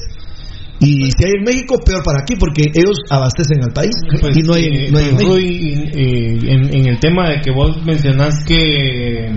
Y 0.81 1.11
si 1.11 1.25
hay 1.25 1.33
en 1.39 1.43
México, 1.45 1.77
peor 1.85 2.03
para 2.05 2.21
aquí, 2.21 2.37
porque 2.39 2.63
ellos 2.73 2.99
abastecen 3.11 3.63
al 3.65 3.73
país 3.73 3.91
Pues, 4.21 4.37
y 4.37 4.43
no 4.43 4.55
hay, 4.55 4.65
eh, 4.67 4.89
no 4.93 4.99
hay 4.99 5.09
en 5.09 5.17
México. 5.17 5.37
Eh, 5.37 6.39
en, 6.53 6.75
en 6.75 6.87
el 6.89 7.01
tema 7.01 7.31
de 7.31 7.41
que 7.41 7.51
vos 7.51 7.83
mencionás 7.85 8.45
que 8.47 9.29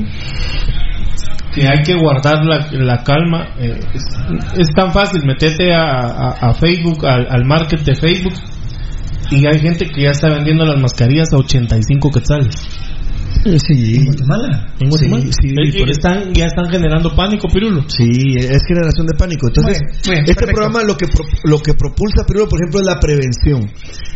que 1.54 1.68
hay 1.68 1.82
que 1.84 1.96
guardar 1.96 2.44
la, 2.46 3.04
calma 3.04 3.48
eh, 3.60 3.80
es, 4.58 4.70
tan 4.76 4.92
fácil 4.94 5.26
metete 5.26 5.74
a, 5.74 6.00
a- 6.00 6.50
a 6.50 6.54
Facebook 6.54 7.06
al, 7.06 7.28
al 7.30 7.46
market 7.46 7.82
de 7.82 7.96
Facebook 7.96 8.34
y 9.32 9.46
hay 9.46 9.60
gente 9.60 9.88
que 9.90 10.04
ya 10.04 10.12
está 10.12 10.30
vendiendo 10.30 10.66
las 10.66 10.80
mascarillas 10.80 11.32
a 11.34 11.38
85 11.38 12.10
quetzales 12.12 12.56
Sí. 13.44 13.96
¿En 13.96 14.06
Guatemala? 14.06 14.68
en 14.80 14.90
Guatemala. 14.90 15.24
Sí, 15.26 15.32
sí, 15.42 15.50
Eh, 15.50 15.80
por 15.80 15.90
eso. 15.90 15.92
están, 15.92 16.34
ya 16.34 16.46
están 16.46 16.66
generando 16.70 17.16
pánico 17.16 17.48
pirulo 17.48 17.84
Sí, 17.88 18.08
es 18.38 18.62
generación 18.68 19.08
de 19.08 19.18
pánico. 19.18 19.48
Entonces, 19.48 19.80
Muy 19.82 19.88
bien, 19.88 20.02
muy 20.06 20.14
bien, 20.16 20.24
este 20.26 20.34
perfecto. 20.36 20.54
programa 20.62 20.84
lo 20.84 20.96
que 20.98 21.08
pro- 21.08 21.26
lo 21.44 21.60
que 21.60 21.74
propulsa 21.74 22.24
primero, 22.28 22.48
por 22.50 22.60
ejemplo, 22.62 22.80
es 22.82 22.86
la 22.86 23.00
prevención. 23.00 23.72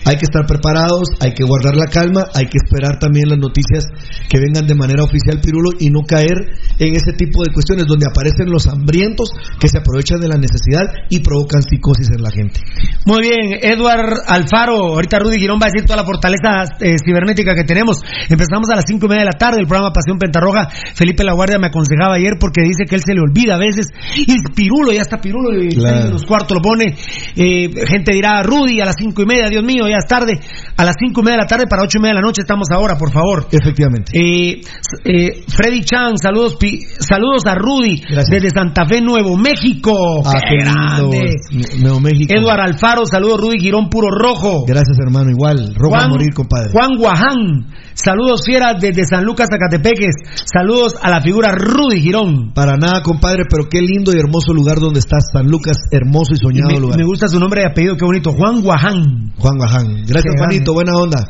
Hay 0.06 0.18
que 0.18 0.26
estar 0.30 0.46
preparados, 0.46 1.10
hay 1.20 1.34
que 1.34 1.44
guardar 1.44 1.76
la 1.76 1.88
calma, 1.88 2.26
hay 2.36 2.46
que 2.46 2.58
esperar 2.64 3.00
también 3.00 3.28
las 3.30 3.40
noticias 3.40 3.88
que 4.30 4.38
vengan 4.40 4.68
de 4.68 4.76
manera 4.76 5.02
oficial, 5.04 5.40
Pirulo, 5.42 5.72
y 5.80 5.90
no 5.90 6.02
caer 6.06 6.36
en 6.78 6.96
ese 6.96 7.14
tipo 7.18 7.42
de 7.44 7.52
cuestiones 7.52 7.86
donde 7.88 8.06
aparecen 8.06 8.50
los 8.52 8.68
hambrientos 8.68 9.32
que 9.60 9.68
se 9.68 9.80
aprovechan 9.80 10.20
de 10.22 10.28
la 10.28 10.38
necesidad 10.38 10.86
y 11.10 11.22
provocan 11.22 11.64
psicosis 11.64 12.10
en 12.16 12.22
la 12.22 12.30
gente. 12.30 12.60
Muy 13.06 13.22
bien, 13.22 13.58
Edward 13.62 14.22
Alfaro. 14.28 14.94
Ahorita 14.94 15.18
Rudy 15.20 15.40
Girón 15.40 15.58
va 15.58 15.68
a 15.68 15.72
decir 15.74 15.86
toda 15.88 15.98
la 15.98 16.06
fortaleza 16.06 16.78
eh, 16.82 16.98
cibernética 17.04 17.56
que 17.56 17.64
tenemos. 17.64 17.98
Empezamos 18.30 18.70
a 18.70 18.76
las 18.76 18.86
cinco 18.88 19.08
y 19.08 19.10
media 19.10 19.15
de 19.20 19.26
la 19.26 19.32
tarde 19.34 19.60
el 19.62 19.68
programa 19.68 19.92
Pasión 19.94 20.18
Pentarroja. 20.18 20.70
Felipe 20.96 21.24
La 21.24 21.34
Guardia 21.34 21.60
me 21.60 21.68
aconsejaba 21.68 22.16
ayer 22.16 22.34
porque 22.40 22.62
dice 22.64 22.86
que 22.88 22.96
él 22.96 23.02
se 23.06 23.14
le 23.14 23.22
olvida 23.22 23.56
a 23.56 23.58
veces. 23.58 23.88
Y 24.16 24.26
Pirulo, 24.56 24.92
ya 24.92 25.02
está 25.02 25.18
Pirulo 25.18 25.62
y 25.62 25.70
Claro. 25.76 26.06
en 26.08 26.12
los 26.12 26.24
cuartos 26.26 26.56
lo 26.58 26.62
pone. 26.62 26.96
Eh, 27.36 27.70
gente 27.88 28.14
dirá, 28.14 28.42
Rudy, 28.44 28.80
a 28.82 28.86
las 28.86 28.96
cinco 28.98 29.22
y 29.22 29.26
media, 29.26 29.50
Dios 29.50 29.64
mío, 29.64 29.88
ya 29.88 29.98
es 29.98 30.06
tarde. 30.08 30.34
A 30.78 30.84
las 30.86 30.96
cinco 31.00 31.22
y 31.22 31.24
media 31.24 31.38
de 31.38 31.42
la 31.44 31.48
tarde 31.48 31.66
para 31.68 31.84
ocho 31.84 31.98
y 31.98 32.02
media 32.02 32.14
de 32.16 32.22
la 32.22 32.28
noche 32.28 32.42
estamos 32.42 32.68
ahora, 32.72 32.98
por 32.98 33.12
favor. 33.12 33.48
Efectivamente. 33.52 34.12
Eh, 34.18 34.62
eh, 35.06 35.44
Freddy 35.48 35.82
Chan, 35.82 36.18
saludos, 36.18 36.56
pi- 36.60 36.80
saludos 37.00 37.46
a 37.46 37.56
Rudy 37.56 38.02
Gracias. 38.02 38.28
desde 38.30 38.50
Santa 38.50 38.86
Fe, 38.86 39.02
Nuevo 39.02 39.38
México. 39.38 39.94
Ah, 40.26 40.34
qué 40.50 40.58
grande! 40.64 41.32
Nuevo 41.80 42.00
México. 42.00 42.34
Eduard 42.34 42.60
Alfaro, 42.62 43.06
saludos 43.06 43.40
Rudy 43.42 43.60
Girón, 43.60 43.90
puro 43.90 44.08
rojo. 44.10 44.66
Gracias, 44.68 44.98
hermano. 45.06 45.30
Igual. 45.32 45.74
Rojo 45.76 45.96
a 45.96 46.08
morir, 46.08 46.34
compadre. 46.34 46.72
Juan 46.72 46.98
Guaján, 46.98 47.68
saludos 47.94 48.42
fieras 48.46 48.80
desde 48.80 49.05
San 49.06 49.24
Lucas, 49.26 49.50
Zacatepeques. 49.50 50.16
Saludos 50.46 50.96
a 51.02 51.10
la 51.10 51.22
figura 51.22 51.52
Rudy 51.54 52.02
Girón. 52.02 52.54
Para 52.54 52.78
nada, 52.78 53.02
compadre, 53.02 53.44
pero 53.50 53.68
qué 53.70 53.82
lindo 53.82 54.14
y 54.14 54.20
hermoso 54.20 54.54
lugar 54.54 54.80
donde 54.80 55.00
estás, 55.00 55.26
San 55.32 55.48
Lucas, 55.48 55.78
hermoso 55.92 56.34
y 56.34 56.38
soñado 56.38 56.70
Me, 56.72 56.80
lugar. 56.80 56.98
me 56.98 57.06
gusta 57.06 57.28
su 57.28 57.40
nombre 57.40 57.62
y 57.62 57.66
apellido, 57.66 57.98
qué 57.98 58.06
bonito. 58.06 58.32
Juan 58.32 58.62
Guaján. 58.62 59.34
Juan 59.38 59.58
Baján. 59.58 60.04
Gracias. 60.06 60.36
Juanito, 60.38 60.74
buena 60.74 60.94
onda. 60.96 61.28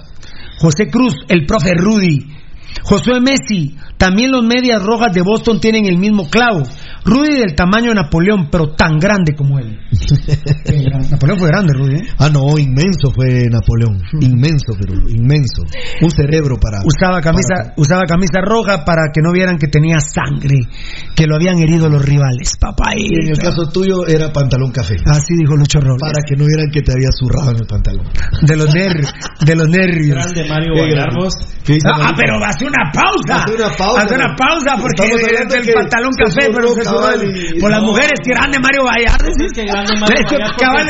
José 0.59 0.89
Cruz, 0.89 1.15
el 1.27 1.45
profe 1.45 1.73
Rudy. 1.75 2.34
Josué 2.83 3.19
Messi, 3.19 3.75
también 3.97 4.31
los 4.31 4.43
medias 4.43 4.81
rojas 4.83 5.13
de 5.13 5.21
Boston 5.21 5.59
tienen 5.59 5.85
el 5.85 5.97
mismo 5.97 6.29
clavo. 6.29 6.63
Rudy 7.05 7.37
del 7.37 7.55
tamaño 7.55 7.89
de 7.89 7.95
Napoleón, 7.95 8.49
pero 8.51 8.73
tan 8.73 8.97
grande 8.97 9.33
como 9.35 9.59
él. 9.59 9.77
Gran- 10.65 11.09
Napoleón 11.11 11.37
fue 11.39 11.47
grande, 11.49 11.73
Rudy. 11.73 11.95
¿eh? 11.97 12.03
Ah, 12.17 12.29
no, 12.29 12.57
inmenso 12.57 13.11
fue 13.13 13.45
Napoleón. 13.49 14.01
Inmenso, 14.21 14.73
pero 14.79 14.93
inmenso. 15.09 15.61
Un 16.01 16.11
cerebro 16.11 16.57
para. 16.59 16.79
Usaba 16.83 17.21
camisa, 17.21 17.53
para- 17.55 17.73
usaba 17.77 18.01
camisa 18.07 18.39
roja 18.43 18.83
para 18.85 19.11
que 19.13 19.21
no 19.21 19.31
vieran 19.31 19.57
que 19.57 19.67
tenía 19.67 19.99
sangre, 19.99 20.59
que 21.15 21.27
lo 21.27 21.35
habían 21.35 21.59
herido 21.59 21.89
los 21.89 22.03
rivales, 22.03 22.57
papá. 22.59 22.93
Y 22.97 23.21
en 23.23 23.31
el 23.31 23.37
caso 23.37 23.67
tuyo 23.71 24.07
era 24.07 24.31
pantalón 24.33 24.71
café. 24.71 24.95
Así 25.05 25.35
dijo 25.39 25.55
Lucho 25.55 25.79
Robles. 25.79 26.01
Para 26.01 26.23
que 26.27 26.35
no 26.35 26.45
vieran 26.45 26.69
que 26.71 26.81
te 26.81 26.91
había 26.91 27.09
zurrado 27.11 27.51
en 27.51 27.57
el 27.57 27.67
pantalón. 27.67 28.05
De 28.41 28.55
los 28.57 28.73
nervios, 28.73 29.13
de 29.45 29.55
los 29.55 29.69
nervios. 29.69 30.15
grande 30.17 30.45
Mario 30.49 30.73
Qué 30.73 30.81
Vallar 30.81 30.95
grande. 31.11 31.19
vos. 31.23 31.33
¿Qué 31.63 31.73
dice 31.73 31.87
Ah, 31.91 32.11
pero 32.15 32.43
hace 32.43 32.64
una 32.67 32.83
pausa. 32.93 33.43
Hace 33.45 33.55
una 33.55 33.69
pausa. 33.75 34.01
Hace 34.01 34.15
una 34.15 34.35
pausa 34.35 34.71
porque 34.79 35.03
que 35.65 35.73
pantalón 35.73 36.11
se 36.13 36.23
café, 36.25 36.43
pero 36.53 36.67
se 36.73 36.83
el- 37.13 37.57
y- 37.57 37.59
por 37.61 37.71
las 37.71 37.81
mujeres, 37.81 38.13
grande 38.25 38.57
Mario 38.59 38.83
Vallarde. 38.85 39.29
¿sí? 39.33 39.45
Es 39.45 39.53
que 39.53 39.63
grande 39.65 39.93
Mario 39.99 40.15
porque- 40.23 40.35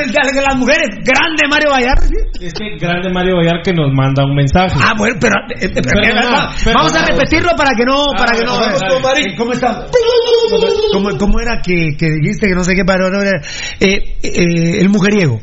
el 0.03 0.11
las 0.41 0.55
mujeres, 0.55 0.87
grande 1.03 1.43
Mario 1.49 1.69
Vallarde. 1.71 2.07
¿sí? 2.07 2.45
Es 2.45 2.53
que 2.53 2.65
grande 2.79 3.09
Mario 3.11 3.35
que 3.63 3.73
nos 3.73 3.91
manda 3.93 4.23
un 4.25 4.35
mensaje. 4.35 4.75
Ah, 4.81 4.93
bueno, 4.97 5.15
pero, 5.19 5.35
eh, 5.55 5.65
eh, 5.65 5.81
Pero 5.81 6.01
no, 6.21 6.31
va- 6.31 6.49
pero 6.63 6.75
vamos 6.79 6.95
a 6.95 7.05
repetirlo 7.05 7.51
para 7.57 7.71
que 7.77 7.85
no, 7.85 8.03
Ah, 8.11 8.17
para 8.17 8.31
que 8.37 8.43
no. 8.45 8.51
vamos 8.59 8.81
con 8.83 9.01
Mari. 9.01 9.35
¿Cómo 9.35 9.53
está? 9.53 9.85
¿Cómo, 10.93 11.09
cómo 11.17 11.39
era 11.39 11.61
que, 11.61 11.95
que 11.97 12.07
dijiste 12.21 12.47
que 12.47 12.55
no 12.55 12.63
sé 12.63 12.73
qué 12.75 12.83
para 12.85 13.07
eh, 13.79 14.17
eh, 14.23 14.77
el 14.81 14.89
mujeriego? 14.89 15.39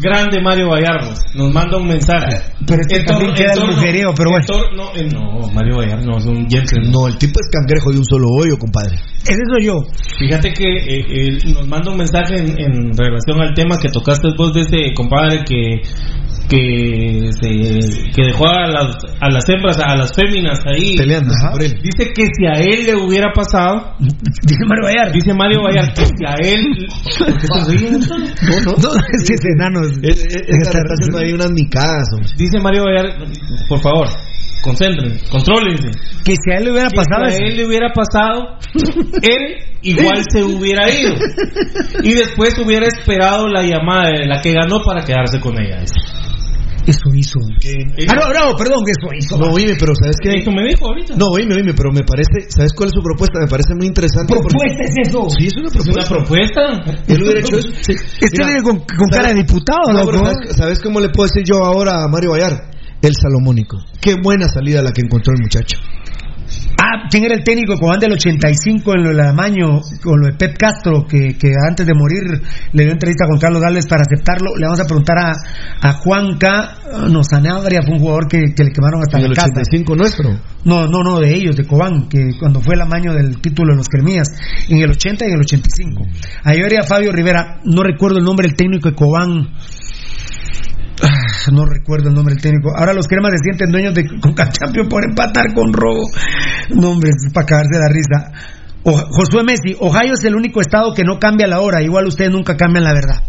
Grande 0.00 0.40
Mario 0.40 0.68
Vallardo 0.68 1.12
nos 1.34 1.52
manda 1.52 1.76
un 1.76 1.86
mensaje. 1.86 2.40
Pero 2.66 2.80
este 2.82 3.04
también 3.04 3.34
queda 3.34 3.52
el 3.54 3.66
mujereo, 3.66 4.12
pero 4.16 4.30
en 4.30 4.46
bueno. 4.46 4.76
no, 4.76 4.94
eh, 4.94 5.08
no, 5.12 5.48
Mario 5.52 5.76
Vallardo 5.78 6.06
no 6.06 6.18
es 6.18 6.26
un 6.26 6.48
gentleman. 6.48 6.90
No, 6.90 7.08
el 7.08 7.16
tipo 7.18 7.40
es 7.40 7.48
cangrejo 7.50 7.90
de 7.92 7.98
un 7.98 8.04
solo 8.04 8.26
hoyo, 8.28 8.56
compadre. 8.58 8.96
Ese 9.22 9.42
soy 9.50 9.66
yo. 9.66 9.74
Fíjate 10.18 10.52
que 10.52 10.64
eh, 10.64 11.04
eh, 11.08 11.38
nos 11.52 11.66
manda 11.68 11.90
un 11.90 11.98
mensaje 11.98 12.36
en, 12.36 12.48
en 12.58 12.96
relación 12.96 13.40
al 13.40 13.54
tema 13.54 13.76
que 13.80 13.88
tocaste 13.88 14.28
vos 14.36 14.52
de 14.54 14.60
este 14.60 14.94
compadre 14.94 15.44
que 15.44 15.82
que 16.50 17.30
se, 17.30 17.48
que 18.12 18.22
dejó 18.26 18.48
a 18.48 18.66
las, 18.66 18.96
a 19.20 19.30
las 19.30 19.48
hembras, 19.48 19.78
a 19.78 19.94
las 19.94 20.12
féminas 20.12 20.58
ahí 20.66 20.96
Peleando 20.96 21.32
por 21.52 21.62
él. 21.62 21.78
Dice 21.80 22.10
que 22.12 22.24
si 22.26 22.46
a 22.46 22.58
él 22.58 22.86
le 22.86 22.96
hubiera 22.96 23.32
pasado, 23.32 23.94
Dice 24.00 24.64
Mario 24.66 24.84
Vallar. 24.84 25.12
dice 25.12 25.32
Mario 25.32 25.62
Vallar 25.62 25.94
que 25.94 26.04
si 26.06 26.24
a 26.26 26.34
él, 26.42 26.88
¿por 27.18 27.38
qué 27.38 27.46
se 27.46 27.72
ríen? 27.72 28.00
No, 28.00 28.60
no. 28.64 28.72
No, 28.72 28.90
enano 29.70 29.86
es- 29.86 29.98
Es- 30.02 30.24
es- 30.24 30.34
es- 30.48 30.58
está 30.58 30.78
haciendo 30.80 31.18
ahí 31.18 31.32
unas 31.32 31.50
micadas, 31.52 32.04
hombre. 32.14 32.28
dice 32.36 32.58
Mario 32.60 32.84
Vallar, 32.84 33.18
por 33.68 33.80
favor, 33.80 34.08
concentren, 34.62 35.18
contrólense. 35.30 35.88
Que 36.24 36.32
si 36.32 36.50
a 36.52 36.58
él 36.58 36.64
le 36.64 36.72
hubiera 36.72 36.88
Que 36.90 36.96
pasado 36.96 37.30
si 37.30 37.42
a 37.42 37.46
él 37.46 37.56
le 37.56 37.66
hubiera 37.66 37.88
pasado, 37.92 38.58
él 39.22 39.56
igual 39.82 40.22
se 40.30 40.42
hubiera 40.44 40.90
ido. 40.90 41.14
Y 42.02 42.14
después 42.14 42.58
hubiera 42.58 42.86
esperado 42.86 43.48
la 43.48 43.62
llamada 43.62 44.10
de 44.10 44.26
la 44.26 44.40
que 44.42 44.52
ganó 44.52 44.82
para 44.84 45.02
quedarse 45.02 45.40
con 45.40 45.58
ella. 45.58 45.82
Eso 46.90 47.08
hizo. 47.14 47.38
Ah, 48.10 48.14
no, 48.18 48.26
no, 48.34 48.56
perdón, 48.58 48.82
que 48.84 48.92
eso 48.92 49.08
hizo. 49.14 49.38
No, 49.38 49.54
oíme, 49.54 49.74
pero 49.78 49.94
¿sabes 49.94 50.16
qué? 50.22 50.40
Eso 50.42 50.50
me 50.50 50.66
dijo 50.68 50.86
ahorita. 50.88 51.14
No, 51.16 51.26
oíme, 51.32 51.54
oíme, 51.54 51.72
pero 51.74 51.92
me 51.92 52.02
parece, 52.02 52.50
¿sabes 52.50 52.72
cuál 52.74 52.88
es 52.90 52.94
su 52.98 53.02
propuesta? 53.02 53.38
Me 53.40 53.46
parece 53.48 53.74
muy 53.74 53.86
interesante. 53.86 54.34
porque- 54.34 54.48
¿Propuesta 54.50 54.82
es 54.84 55.08
eso? 55.08 55.20
Sí, 55.38 55.46
es 55.46 55.56
una 55.56 55.68
¿Es 55.68 55.74
una 55.86 56.04
propuesta. 56.04 56.62
propuesta? 56.82 57.12
Él 57.14 57.22
hubiera 57.22 57.40
hecho 57.40 57.56
eso. 57.62 57.68
Sí. 57.80 57.92
Este 57.94 58.28
Mira, 58.32 58.46
viene 58.46 58.62
con, 58.62 58.76
con 58.80 59.08
cara 59.10 59.28
de 59.28 59.34
diputado, 59.34 59.92
no, 59.92 60.04
pero 60.04 60.18
loco. 60.18 60.26
¿sabes, 60.34 60.56
sabes 60.56 60.78
cómo 60.80 61.00
le 61.00 61.08
puedo 61.10 61.28
decir 61.32 61.42
yo 61.46 61.64
ahora 61.64 62.02
a 62.04 62.08
Mario 62.08 62.32
Vallar? 62.32 62.70
El 63.02 63.14
Salomónico. 63.14 63.78
Qué 64.00 64.16
buena 64.22 64.46
salida 64.48 64.82
la 64.82 64.92
que 64.92 65.00
encontró 65.00 65.32
el 65.32 65.40
muchacho. 65.42 65.78
Ah, 66.82 67.06
¿quién 67.10 67.24
era 67.24 67.34
el 67.34 67.44
técnico 67.44 67.74
de 67.74 67.78
Cobán 67.78 68.00
del 68.00 68.12
85 68.12 68.94
en 68.94 69.02
lo 69.04 69.12
de 69.14 69.28
Amaño, 69.28 69.82
con 70.02 70.18
lo 70.18 70.28
de 70.28 70.32
Pep 70.32 70.56
Castro, 70.56 71.04
que, 71.06 71.36
que 71.36 71.52
antes 71.68 71.86
de 71.86 71.92
morir 71.92 72.40
le 72.72 72.84
dio 72.84 72.92
entrevista 72.92 73.26
con 73.28 73.38
Carlos 73.38 73.60
Gales 73.60 73.86
para 73.86 74.00
aceptarlo? 74.00 74.56
Le 74.56 74.64
vamos 74.64 74.80
a 74.80 74.84
preguntar 74.84 75.18
a, 75.18 75.32
a 75.82 75.92
Juanca, 75.92 76.78
no, 77.10 77.22
Sanabria 77.22 77.82
fue 77.82 77.96
un 77.96 78.00
jugador 78.00 78.28
que, 78.28 78.54
que 78.56 78.64
le 78.64 78.70
quemaron 78.72 79.02
hasta 79.02 79.18
En 79.18 79.24
la 79.24 79.28
el 79.28 79.34
casa. 79.34 79.48
85 79.60 79.96
nuestro. 79.96 80.30
No, 80.64 80.86
no, 80.86 81.02
no, 81.04 81.20
de 81.20 81.34
ellos, 81.34 81.54
de 81.54 81.66
Cobán, 81.66 82.08
que 82.08 82.30
cuando 82.38 82.62
fue 82.62 82.74
el 82.76 82.80
amaño 82.80 83.12
del 83.12 83.42
título 83.42 83.72
de 83.72 83.76
los 83.76 83.88
Cremías, 83.88 84.28
en 84.70 84.78
el 84.78 84.90
80 84.90 85.26
y 85.26 85.28
en 85.28 85.34
el 85.34 85.40
85. 85.40 86.06
Ahí 86.44 86.62
vería 86.62 86.82
Fabio 86.82 87.12
Rivera, 87.12 87.60
no 87.64 87.82
recuerdo 87.82 88.18
el 88.18 88.24
nombre 88.24 88.48
del 88.48 88.56
técnico 88.56 88.88
de 88.88 88.94
Cobán. 88.94 89.50
No 91.52 91.64
recuerdo 91.66 92.08
el 92.08 92.14
nombre 92.14 92.34
del 92.34 92.42
técnico. 92.42 92.70
Ahora 92.76 92.92
los 92.92 93.06
cremas 93.08 93.32
se 93.32 93.38
sienten 93.44 93.70
dueños 93.72 93.94
de 93.94 94.06
Conca 94.20 94.50
Champions 94.50 94.88
por 94.88 95.02
empatar 95.04 95.52
con 95.54 95.72
robo. 95.72 96.06
No, 96.70 96.92
es 97.02 97.32
para 97.32 97.46
cagarse 97.46 97.78
la 97.78 97.88
risa. 97.88 98.32
O- 98.84 99.06
Josué 99.10 99.42
Messi, 99.42 99.74
Ohio 99.80 100.14
es 100.14 100.24
el 100.24 100.34
único 100.36 100.60
estado 100.60 100.92
que 100.94 101.02
no 101.04 101.18
cambia 101.18 101.46
la 101.46 101.60
hora. 101.60 101.82
Igual 101.82 102.06
ustedes 102.06 102.30
nunca 102.30 102.56
cambian 102.56 102.84
la 102.84 102.92
verdad. 102.92 103.22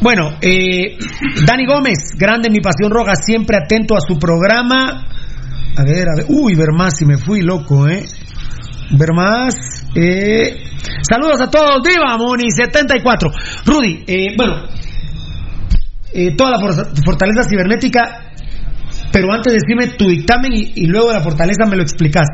Bueno, 0.00 0.36
eh, 0.40 0.96
Dani 1.46 1.66
Gómez, 1.66 1.98
grande 2.18 2.50
mi 2.50 2.60
pasión 2.60 2.90
roja, 2.90 3.14
siempre 3.16 3.56
atento 3.56 3.96
a 3.96 4.00
su 4.00 4.18
programa. 4.18 5.04
A 5.76 5.82
ver, 5.84 6.08
a 6.08 6.16
ver. 6.16 6.26
Uy, 6.28 6.54
ver 6.54 6.72
más, 6.76 6.94
si 6.98 7.04
me 7.06 7.16
fui 7.18 7.40
loco, 7.42 7.88
¿eh? 7.88 8.04
Ver 8.98 9.12
más. 9.14 9.54
Eh, 9.94 10.56
saludos 11.08 11.40
a 11.40 11.50
todos, 11.50 11.82
Diva 11.82 12.16
Moni74. 12.18 13.32
Rudy, 13.64 14.04
eh, 14.06 14.34
bueno, 14.36 14.64
eh, 16.12 16.34
toda 16.36 16.50
la 16.52 16.58
for- 16.58 16.86
fortaleza 17.04 17.48
cibernética, 17.48 18.32
pero 19.12 19.32
antes 19.32 19.52
decime 19.54 19.88
tu 19.96 20.08
dictamen 20.08 20.52
y, 20.52 20.86
luego 20.86 21.12
la 21.12 21.20
fortaleza 21.20 21.66
me 21.68 21.76
lo 21.76 21.82
explicas. 21.82 22.26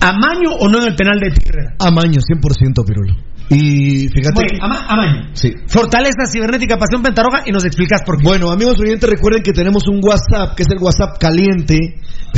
¿Amaño 0.00 0.50
o 0.58 0.68
no 0.68 0.78
en 0.80 0.88
el 0.88 0.94
penal 0.96 1.18
de 1.20 1.30
Tigre? 1.30 1.66
Amaño, 1.78 2.20
100% 2.20 2.84
Pirulo. 2.86 3.14
Y 3.50 4.08
fíjate. 4.08 4.32
Bueno, 4.34 4.58
ama- 4.64 4.86
amaño. 4.88 5.30
Sí. 5.34 5.52
Fortaleza 5.66 6.24
cibernética, 6.30 6.76
pasión 6.78 7.02
pentaroja 7.02 7.42
y 7.46 7.50
nos 7.50 7.64
explicas 7.64 8.00
por 8.06 8.16
qué. 8.18 8.22
Bueno, 8.24 8.50
amigos 8.50 8.78
oyentes, 8.80 9.10
recuerden 9.10 9.42
que 9.42 9.52
tenemos 9.52 9.88
un 9.88 10.00
WhatsApp, 10.02 10.54
que 10.56 10.62
es 10.62 10.68
el 10.70 10.78
WhatsApp 10.80 11.18
caliente. 11.18 11.76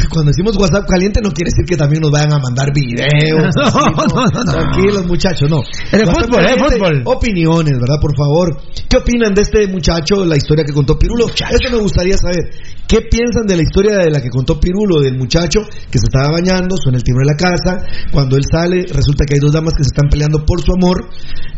Cuando 0.08 0.30
decimos 0.30 0.56
WhatsApp 0.56 0.88
caliente 0.88 1.20
no 1.22 1.28
quiere 1.30 1.50
decir 1.52 1.66
que 1.68 1.76
también 1.76 2.00
nos 2.00 2.10
vayan 2.10 2.32
a 2.32 2.38
mandar 2.38 2.68
videos. 2.74 3.52
No, 3.62 3.66
así, 3.66 3.78
no, 3.78 4.24
no, 4.24 4.44
no. 4.44 4.52
Tranquilos, 4.52 5.06
muchachos, 5.06 5.50
no. 5.50 5.60
De 5.92 5.98
WhatsApp 5.98 6.24
fútbol, 6.24 6.40
de 6.40 6.48
caliente, 6.48 6.76
fútbol. 6.76 7.02
Opiniones, 7.04 7.72
¿verdad? 7.78 8.00
Por 8.00 8.16
favor. 8.16 8.56
¿Qué 8.88 8.96
opinan 8.96 9.34
de 9.34 9.42
este 9.42 9.66
muchacho, 9.68 10.24
la 10.24 10.36
historia 10.36 10.64
que 10.64 10.72
contó 10.72 10.98
Pirulo? 10.98 11.26
Eso 11.28 11.70
me 11.70 11.76
gustaría 11.78 12.16
saber. 12.16 12.40
¿Qué 12.88 13.02
piensan 13.10 13.44
de 13.46 13.56
la 13.56 13.62
historia 13.62 13.96
de 13.98 14.10
la 14.10 14.20
que 14.22 14.28
contó 14.30 14.58
Pirulo, 14.58 15.00
del 15.00 15.16
muchacho 15.18 15.60
que 15.90 15.98
se 15.98 16.06
estaba 16.08 16.32
bañando, 16.32 16.76
suena 16.76 16.96
el 16.98 17.04
timbre 17.04 17.24
de 17.26 17.32
la 17.32 17.36
casa, 17.36 17.78
cuando 18.10 18.36
él 18.36 18.44
sale, 18.50 18.86
resulta 18.92 19.24
que 19.26 19.34
hay 19.34 19.40
dos 19.40 19.52
damas 19.52 19.72
que 19.76 19.84
se 19.84 19.92
están 19.92 20.08
peleando 20.08 20.44
por 20.44 20.60
su 20.60 20.72
amor, 20.72 21.01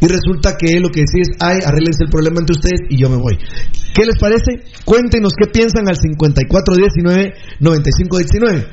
y 0.01 0.07
resulta 0.07 0.57
que 0.57 0.79
lo 0.81 0.91
que 0.91 1.01
decide 1.01 1.23
es, 1.23 1.31
ay, 1.41 1.59
arréglense 1.65 2.05
el 2.05 2.11
problema 2.11 2.39
entre 2.41 2.55
ustedes 2.55 2.81
y 2.91 2.99
yo 2.99 3.09
me 3.09 3.17
voy. 3.17 3.39
¿Qué 3.95 4.05
les 4.05 4.19
parece? 4.19 4.65
Cuéntenos 4.85 5.33
qué 5.39 5.47
piensan 5.51 5.89
al 5.89 5.97
5419-9519. 5.97 8.67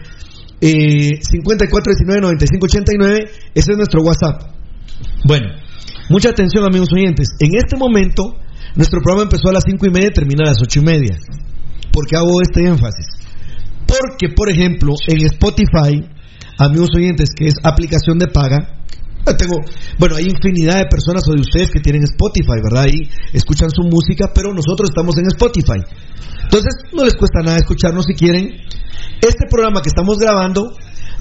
Eh, 0.62 1.22
5419-9589, 1.22 3.30
ese 3.56 3.72
es 3.72 3.78
nuestro 3.78 4.02
WhatsApp. 4.02 4.42
Bueno, 5.26 5.48
mucha 6.10 6.30
atención 6.30 6.66
amigos 6.66 6.90
oyentes. 6.94 7.30
En 7.40 7.56
este 7.56 7.78
momento, 7.78 8.36
nuestro 8.76 9.00
programa 9.02 9.24
empezó 9.24 9.50
a 9.50 9.54
las 9.54 9.64
5 9.66 9.86
y 9.86 9.90
media 9.90 10.10
y 10.10 10.14
termina 10.14 10.44
a 10.46 10.50
las 10.50 10.62
8 10.62 10.80
y 10.80 10.84
media. 10.84 11.18
¿Por 11.92 12.06
qué 12.08 12.18
hago 12.18 12.42
este 12.42 12.66
énfasis? 12.66 13.08
Porque, 13.88 14.30
por 14.36 14.50
ejemplo, 14.50 14.94
en 15.08 15.26
Spotify, 15.26 16.04
amigos 16.58 16.90
oyentes, 16.96 17.30
que 17.36 17.48
es 17.48 17.56
aplicación 17.64 18.18
de 18.18 18.28
paga, 18.28 18.58
eh, 18.58 18.81
tengo, 19.38 19.58
bueno, 19.98 20.16
hay 20.16 20.26
infinidad 20.26 20.80
de 20.80 20.86
personas 20.86 21.24
o 21.28 21.34
de 21.34 21.42
ustedes 21.42 21.72
que 21.72 21.80
tienen 21.80 22.04
Spotify, 22.04 22.60
¿verdad? 22.64 22.88
Y 22.92 23.10
escuchan 23.36 23.70
su 23.70 23.84
música, 23.84 24.32
pero 24.34 24.54
nosotros 24.54 24.90
estamos 24.90 25.18
en 25.18 25.28
Spotify. 25.28 25.80
Entonces, 26.44 26.74
no 26.94 27.06
les 27.06 27.14
cuesta 27.16 27.42
nada 27.44 27.58
escucharnos 27.58 28.06
si 28.06 28.14
quieren. 28.14 28.50
Este 29.22 29.46
programa 29.50 29.82
que 29.82 29.90
estamos 29.90 30.18
grabando 30.18 30.74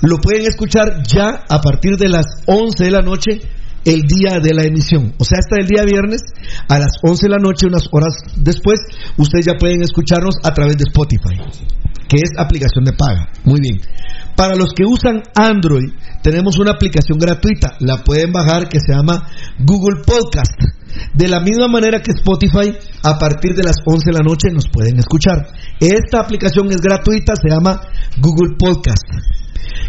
lo 0.03 0.19
pueden 0.19 0.47
escuchar 0.47 1.03
ya 1.07 1.45
a 1.49 1.61
partir 1.61 1.97
de 1.97 2.09
las 2.09 2.25
11 2.47 2.85
de 2.85 2.91
la 2.91 3.03
noche 3.03 3.41
el 3.85 4.03
día 4.03 4.39
de 4.43 4.55
la 4.55 4.65
emisión. 4.65 5.15
O 5.19 5.25
sea, 5.25 5.39
hasta 5.39 5.57
el 5.61 5.67
día 5.67 5.85
viernes 5.85 6.23
a 6.69 6.79
las 6.79 6.93
11 7.03 7.27
de 7.27 7.31
la 7.31 7.39
noche, 7.39 7.67
unas 7.67 7.85
horas 7.93 8.15
después, 8.37 8.81
ustedes 9.17 9.47
ya 9.47 9.55
pueden 9.59 9.83
escucharnos 9.83 10.37
a 10.43 10.53
través 10.53 10.77
de 10.77 10.85
Spotify, 10.89 11.37
que 12.09 12.17
es 12.17 12.31
aplicación 12.39 12.85
de 12.85 12.93
paga. 12.93 13.29
Muy 13.45 13.61
bien. 13.61 13.81
Para 14.41 14.57
los 14.57 14.73
que 14.73 14.87
usan 14.87 15.21
Android, 15.37 15.93
tenemos 16.23 16.59
una 16.59 16.71
aplicación 16.71 17.19
gratuita, 17.19 17.77
la 17.81 18.03
pueden 18.03 18.33
bajar 18.33 18.71
que 18.71 18.81
se 18.81 18.95
llama 18.95 19.29
Google 19.59 20.01
Podcast. 20.01 20.57
De 21.13 21.29
la 21.29 21.41
misma 21.41 21.69
manera 21.69 22.01
que 22.01 22.13
Spotify, 22.13 22.73
a 23.03 23.19
partir 23.19 23.55
de 23.55 23.63
las 23.65 23.77
11 23.85 24.03
de 24.07 24.17
la 24.17 24.25
noche 24.25 24.49
nos 24.51 24.65
pueden 24.73 24.99
escuchar. 24.99 25.47
Esta 25.79 26.21
aplicación 26.21 26.71
es 26.71 26.81
gratuita, 26.81 27.35
se 27.37 27.51
llama 27.51 27.83
Google 28.17 28.57
Podcast. 28.59 29.05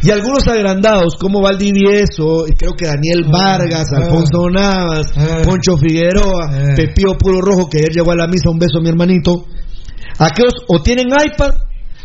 Y 0.04 0.12
algunos 0.12 0.46
agrandados 0.50 1.16
como 1.18 1.40
Valdivieso, 1.40 2.46
y 2.46 2.52
creo 2.52 2.74
que 2.74 2.88
Daniel 2.88 3.32
Vargas, 3.32 3.88
Alfonso 3.94 4.50
Navas, 4.50 5.14
Poncho 5.46 5.78
Figueroa, 5.78 6.76
Pepío 6.76 7.18
Puro 7.18 7.40
Rojo, 7.40 7.70
que 7.70 7.78
ayer 7.78 7.94
llegó 7.94 8.12
a 8.12 8.18
la 8.18 8.28
misa, 8.28 8.50
un 8.52 8.60
beso 8.60 8.80
a 8.80 8.82
mi 8.82 8.90
hermanito. 8.90 9.46
Aquellos 10.20 10.56
o 10.68 10.82
tienen 10.82 11.08
iPad, 11.08 11.52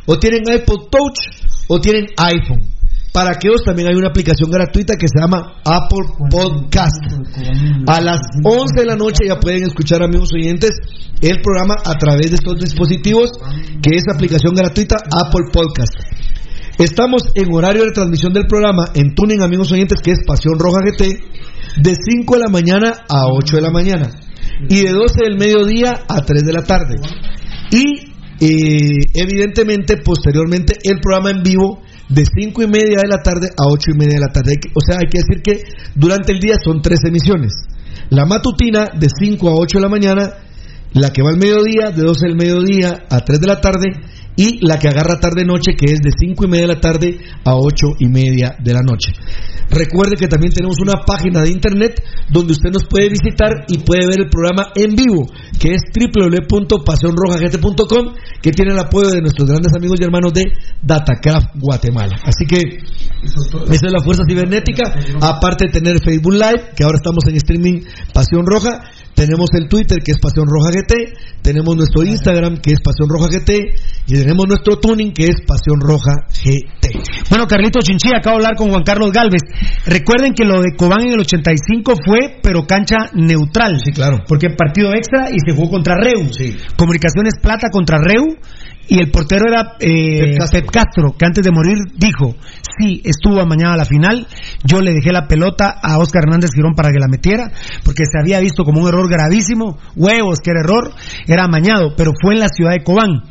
o 0.06 0.16
tienen 0.20 0.44
iPod 0.48 0.88
Touch, 0.90 1.45
o 1.68 1.80
tienen 1.80 2.06
iPhone. 2.16 2.76
Para 3.12 3.30
aquellos 3.30 3.64
también 3.64 3.88
hay 3.88 3.94
una 3.94 4.08
aplicación 4.08 4.50
gratuita 4.50 4.94
que 4.98 5.08
se 5.08 5.18
llama 5.18 5.54
Apple 5.64 6.04
Podcast. 6.30 7.00
A 7.86 8.00
las 8.02 8.20
11 8.44 8.80
de 8.80 8.86
la 8.86 8.94
noche 8.94 9.26
ya 9.26 9.40
pueden 9.40 9.64
escuchar, 9.64 10.02
amigos 10.02 10.28
oyentes, 10.34 10.72
el 11.22 11.40
programa 11.40 11.76
a 11.82 11.96
través 11.96 12.28
de 12.30 12.36
estos 12.36 12.60
dispositivos, 12.60 13.30
que 13.82 13.96
es 13.96 14.04
aplicación 14.12 14.54
gratuita 14.54 14.96
Apple 14.96 15.48
Podcast. 15.50 15.94
Estamos 16.78 17.30
en 17.34 17.54
horario 17.54 17.86
de 17.86 17.92
transmisión 17.92 18.34
del 18.34 18.46
programa 18.46 18.84
en 18.94 19.14
Tuning, 19.14 19.40
amigos 19.40 19.72
oyentes, 19.72 19.98
que 20.02 20.10
es 20.10 20.18
Pasión 20.26 20.58
Roja 20.58 20.80
GT, 20.84 21.04
de 21.82 21.94
5 21.94 22.34
de 22.34 22.40
la 22.40 22.50
mañana 22.50 22.92
a 23.08 23.28
8 23.32 23.56
de 23.56 23.62
la 23.62 23.70
mañana 23.70 24.10
y 24.68 24.82
de 24.82 24.92
12 24.92 25.24
del 25.24 25.38
mediodía 25.38 26.04
a 26.06 26.20
3 26.20 26.44
de 26.44 26.52
la 26.52 26.62
tarde. 26.62 26.96
Y 27.70 28.05
eh, 28.40 29.00
evidentemente, 29.14 29.96
posteriormente, 29.98 30.74
el 30.82 31.00
programa 31.00 31.30
en 31.30 31.42
vivo 31.42 31.82
de 32.08 32.24
5 32.24 32.62
y 32.62 32.66
media 32.66 33.00
de 33.02 33.08
la 33.08 33.22
tarde 33.22 33.48
a 33.56 33.66
8 33.66 33.90
y 33.94 33.98
media 33.98 34.14
de 34.14 34.20
la 34.20 34.32
tarde. 34.32 34.60
O 34.74 34.80
sea, 34.80 34.98
hay 34.98 35.08
que 35.10 35.18
decir 35.18 35.42
que 35.42 35.64
durante 35.94 36.32
el 36.32 36.40
día 36.40 36.56
son 36.62 36.82
tres 36.82 37.00
emisiones. 37.04 37.54
La 38.10 38.26
matutina 38.26 38.90
de 38.94 39.08
5 39.08 39.48
a 39.48 39.54
8 39.54 39.78
de 39.78 39.82
la 39.82 39.88
mañana, 39.88 40.34
la 40.92 41.10
que 41.10 41.22
va 41.22 41.30
al 41.30 41.38
mediodía, 41.38 41.90
de 41.90 42.02
12 42.02 42.26
del 42.26 42.36
mediodía 42.36 43.04
a 43.10 43.20
3 43.20 43.40
de 43.40 43.46
la 43.46 43.60
tarde, 43.60 43.86
y 44.36 44.64
la 44.64 44.78
que 44.78 44.88
agarra 44.88 45.18
tarde-noche, 45.18 45.74
que 45.76 45.92
es 45.92 46.00
de 46.00 46.10
5 46.16 46.44
y 46.44 46.48
media 46.48 46.66
de 46.66 46.74
la 46.74 46.80
tarde 46.80 47.18
a 47.44 47.56
8 47.56 47.86
y 48.00 48.08
media 48.08 48.56
de 48.58 48.72
la 48.72 48.82
noche. 48.82 49.12
Recuerde 49.68 50.14
que 50.16 50.28
también 50.28 50.52
tenemos 50.52 50.76
una 50.80 51.04
página 51.04 51.42
de 51.42 51.50
internet 51.50 52.00
donde 52.30 52.52
usted 52.52 52.70
nos 52.70 52.86
puede 52.86 53.08
visitar 53.08 53.64
y 53.68 53.78
puede 53.78 54.06
ver 54.06 54.20
el 54.20 54.28
programa 54.28 54.68
en 54.76 54.94
vivo, 54.94 55.26
que 55.58 55.74
es 55.74 55.82
www.pasionrojagt.com, 55.92 58.14
que 58.40 58.52
tiene 58.52 58.70
el 58.72 58.78
apoyo 58.78 59.10
de 59.10 59.22
nuestros 59.22 59.48
grandes 59.48 59.72
amigos 59.76 59.98
y 60.00 60.04
hermanos 60.04 60.32
de 60.32 60.44
Datacraft 60.82 61.56
Guatemala. 61.58 62.14
Así 62.22 62.46
que 62.46 62.78
esa 63.24 63.86
es 63.86 63.92
la 63.92 64.04
fuerza 64.04 64.22
cibernética, 64.28 64.84
aparte 65.20 65.66
de 65.66 65.72
tener 65.72 66.00
Facebook 66.00 66.34
Live, 66.34 66.70
que 66.76 66.84
ahora 66.84 66.98
estamos 66.98 67.26
en 67.26 67.34
streaming 67.36 67.80
Pasión 68.12 68.46
Roja, 68.46 68.84
tenemos 69.16 69.48
el 69.54 69.66
Twitter 69.66 69.98
que 70.04 70.12
es 70.12 70.18
Pasión 70.18 70.46
Roja 70.46 70.68
GT, 70.70 71.42
tenemos 71.42 71.74
nuestro 71.74 72.04
Instagram 72.04 72.58
que 72.58 72.72
es 72.72 72.80
Pasión 72.80 73.08
Roja 73.08 73.28
GT 73.32 73.50
y 74.06 74.12
tenemos 74.12 74.46
nuestro 74.46 74.78
tuning 74.78 75.12
que 75.12 75.24
es 75.24 75.40
Pasión 75.46 75.80
Roja 75.80 76.28
GT. 76.28 76.86
Bueno, 77.30 77.46
Carlito 77.46 77.80
Chinchilla, 77.80 78.18
acabo 78.18 78.36
de 78.36 78.44
hablar 78.44 78.56
con 78.56 78.68
Juan 78.68 78.84
Carlos 78.84 79.10
Galvez. 79.10 79.40
Recuerden 79.86 80.34
que 80.34 80.44
lo 80.44 80.60
de 80.60 80.76
Cobán 80.76 81.00
en 81.00 81.14
el 81.14 81.20
85 81.20 81.94
fue, 82.04 82.38
pero 82.42 82.66
cancha 82.66 83.10
neutral. 83.14 83.80
Sí, 83.82 83.90
claro. 83.90 84.22
Porque 84.28 84.50
partido 84.50 84.92
extra 84.92 85.30
y 85.30 85.40
se 85.40 85.56
jugó 85.56 85.70
contra 85.70 85.96
Reu. 85.96 86.28
Comunicaciones 86.76 87.34
Plata 87.40 87.70
contra 87.72 87.98
Reu. 87.98 88.36
Y 88.88 88.98
el 89.00 89.10
portero 89.10 89.44
era 89.48 89.76
eh, 89.80 90.36
Pep, 90.52 90.70
Castro. 90.70 91.14
que 91.18 91.26
antes 91.26 91.44
de 91.44 91.50
morir 91.50 91.76
dijo, 91.96 92.36
sí, 92.78 93.02
estuvo 93.04 93.44
mañana 93.44 93.74
a 93.74 93.76
la 93.76 93.84
final, 93.84 94.26
yo 94.64 94.80
le 94.80 94.92
dejé 94.92 95.12
la 95.12 95.26
pelota 95.26 95.78
a 95.82 95.98
Oscar 95.98 96.22
Hernández 96.24 96.50
Girón 96.54 96.74
para 96.74 96.90
que 96.90 96.98
la 96.98 97.08
metiera, 97.08 97.50
porque 97.84 98.04
se 98.04 98.18
había 98.20 98.40
visto 98.40 98.64
como 98.64 98.82
un 98.82 98.88
error 98.88 99.08
gravísimo, 99.10 99.78
huevos, 99.96 100.38
que 100.40 100.50
era 100.50 100.60
error, 100.60 100.92
era 101.26 101.44
amañado, 101.44 101.94
pero 101.96 102.12
fue 102.20 102.34
en 102.34 102.40
la 102.40 102.48
ciudad 102.48 102.72
de 102.72 102.84
Cobán. 102.84 103.22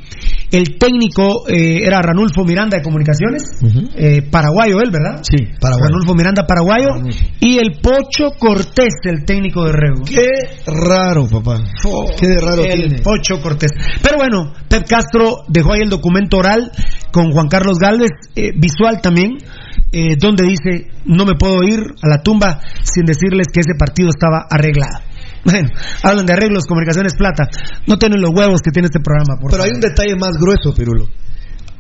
El 0.52 0.78
técnico 0.78 1.48
eh, 1.48 1.82
era 1.84 2.02
Ranulfo 2.02 2.44
Miranda 2.46 2.78
de 2.78 2.84
Comunicaciones, 2.84 3.44
eh, 3.96 4.22
paraguayo 4.30 4.80
él, 4.80 4.92
¿verdad? 4.92 5.22
Sí, 5.24 5.44
paraguayo. 5.60 5.90
Ranulfo 5.90 6.16
Miranda, 6.16 6.46
paraguayo, 6.46 6.90
y 7.40 7.58
el 7.58 7.80
Pocho 7.82 8.32
Cortés, 8.38 8.94
el 9.04 9.26
técnico 9.26 9.66
de 9.66 9.72
Reu. 9.72 10.04
Qué 10.06 10.28
raro, 10.66 11.28
papá. 11.28 11.64
Qué 12.20 12.28
de 12.28 12.42
raro 12.42 12.64
el 12.64 12.80
tiene. 12.80 13.02
Pocho 13.02 13.42
Cortés. 13.42 13.72
Pero 14.02 14.18
bueno, 14.18 14.54
Pep 14.68 14.88
Castro 14.88 15.44
dejó 15.48 15.74
ahí 15.74 15.82
el 15.82 15.90
documento 15.90 16.38
oral 16.38 16.72
con 17.12 17.32
Juan 17.32 17.48
Carlos 17.48 17.78
Galvez, 17.80 18.12
eh, 18.36 18.52
visual 18.56 19.02
también, 19.02 19.38
eh, 19.92 20.16
donde 20.20 20.46
dice, 20.46 20.92
no 21.06 21.26
me 21.26 21.36
puedo 21.36 21.64
ir 21.64 21.80
a 22.02 22.10
la 22.10 22.22
tumba 22.22 22.60
sin 22.84 23.06
decirles 23.06 23.48
que 23.54 23.62
ese 23.62 23.74
partido 23.78 24.10
estaba 24.10 24.46
arreglado. 24.50 25.00
Bueno, 25.46 25.70
hablan 26.02 26.26
de 26.26 26.34
arreglos, 26.34 26.66
comunicaciones 26.66 27.14
plata. 27.16 27.48
No 27.88 27.98
tienen 27.98 28.20
los 28.20 28.32
huevos 28.34 28.62
que 28.62 28.72
tiene 28.72 28.88
este 28.88 29.00
programa. 29.00 29.40
Por 29.40 29.52
Pero 29.52 29.64
hay 29.64 29.72
un 29.72 29.80
detalle 29.80 30.16
más 30.16 30.32
grueso, 30.40 30.74
Pirulo. 30.76 31.08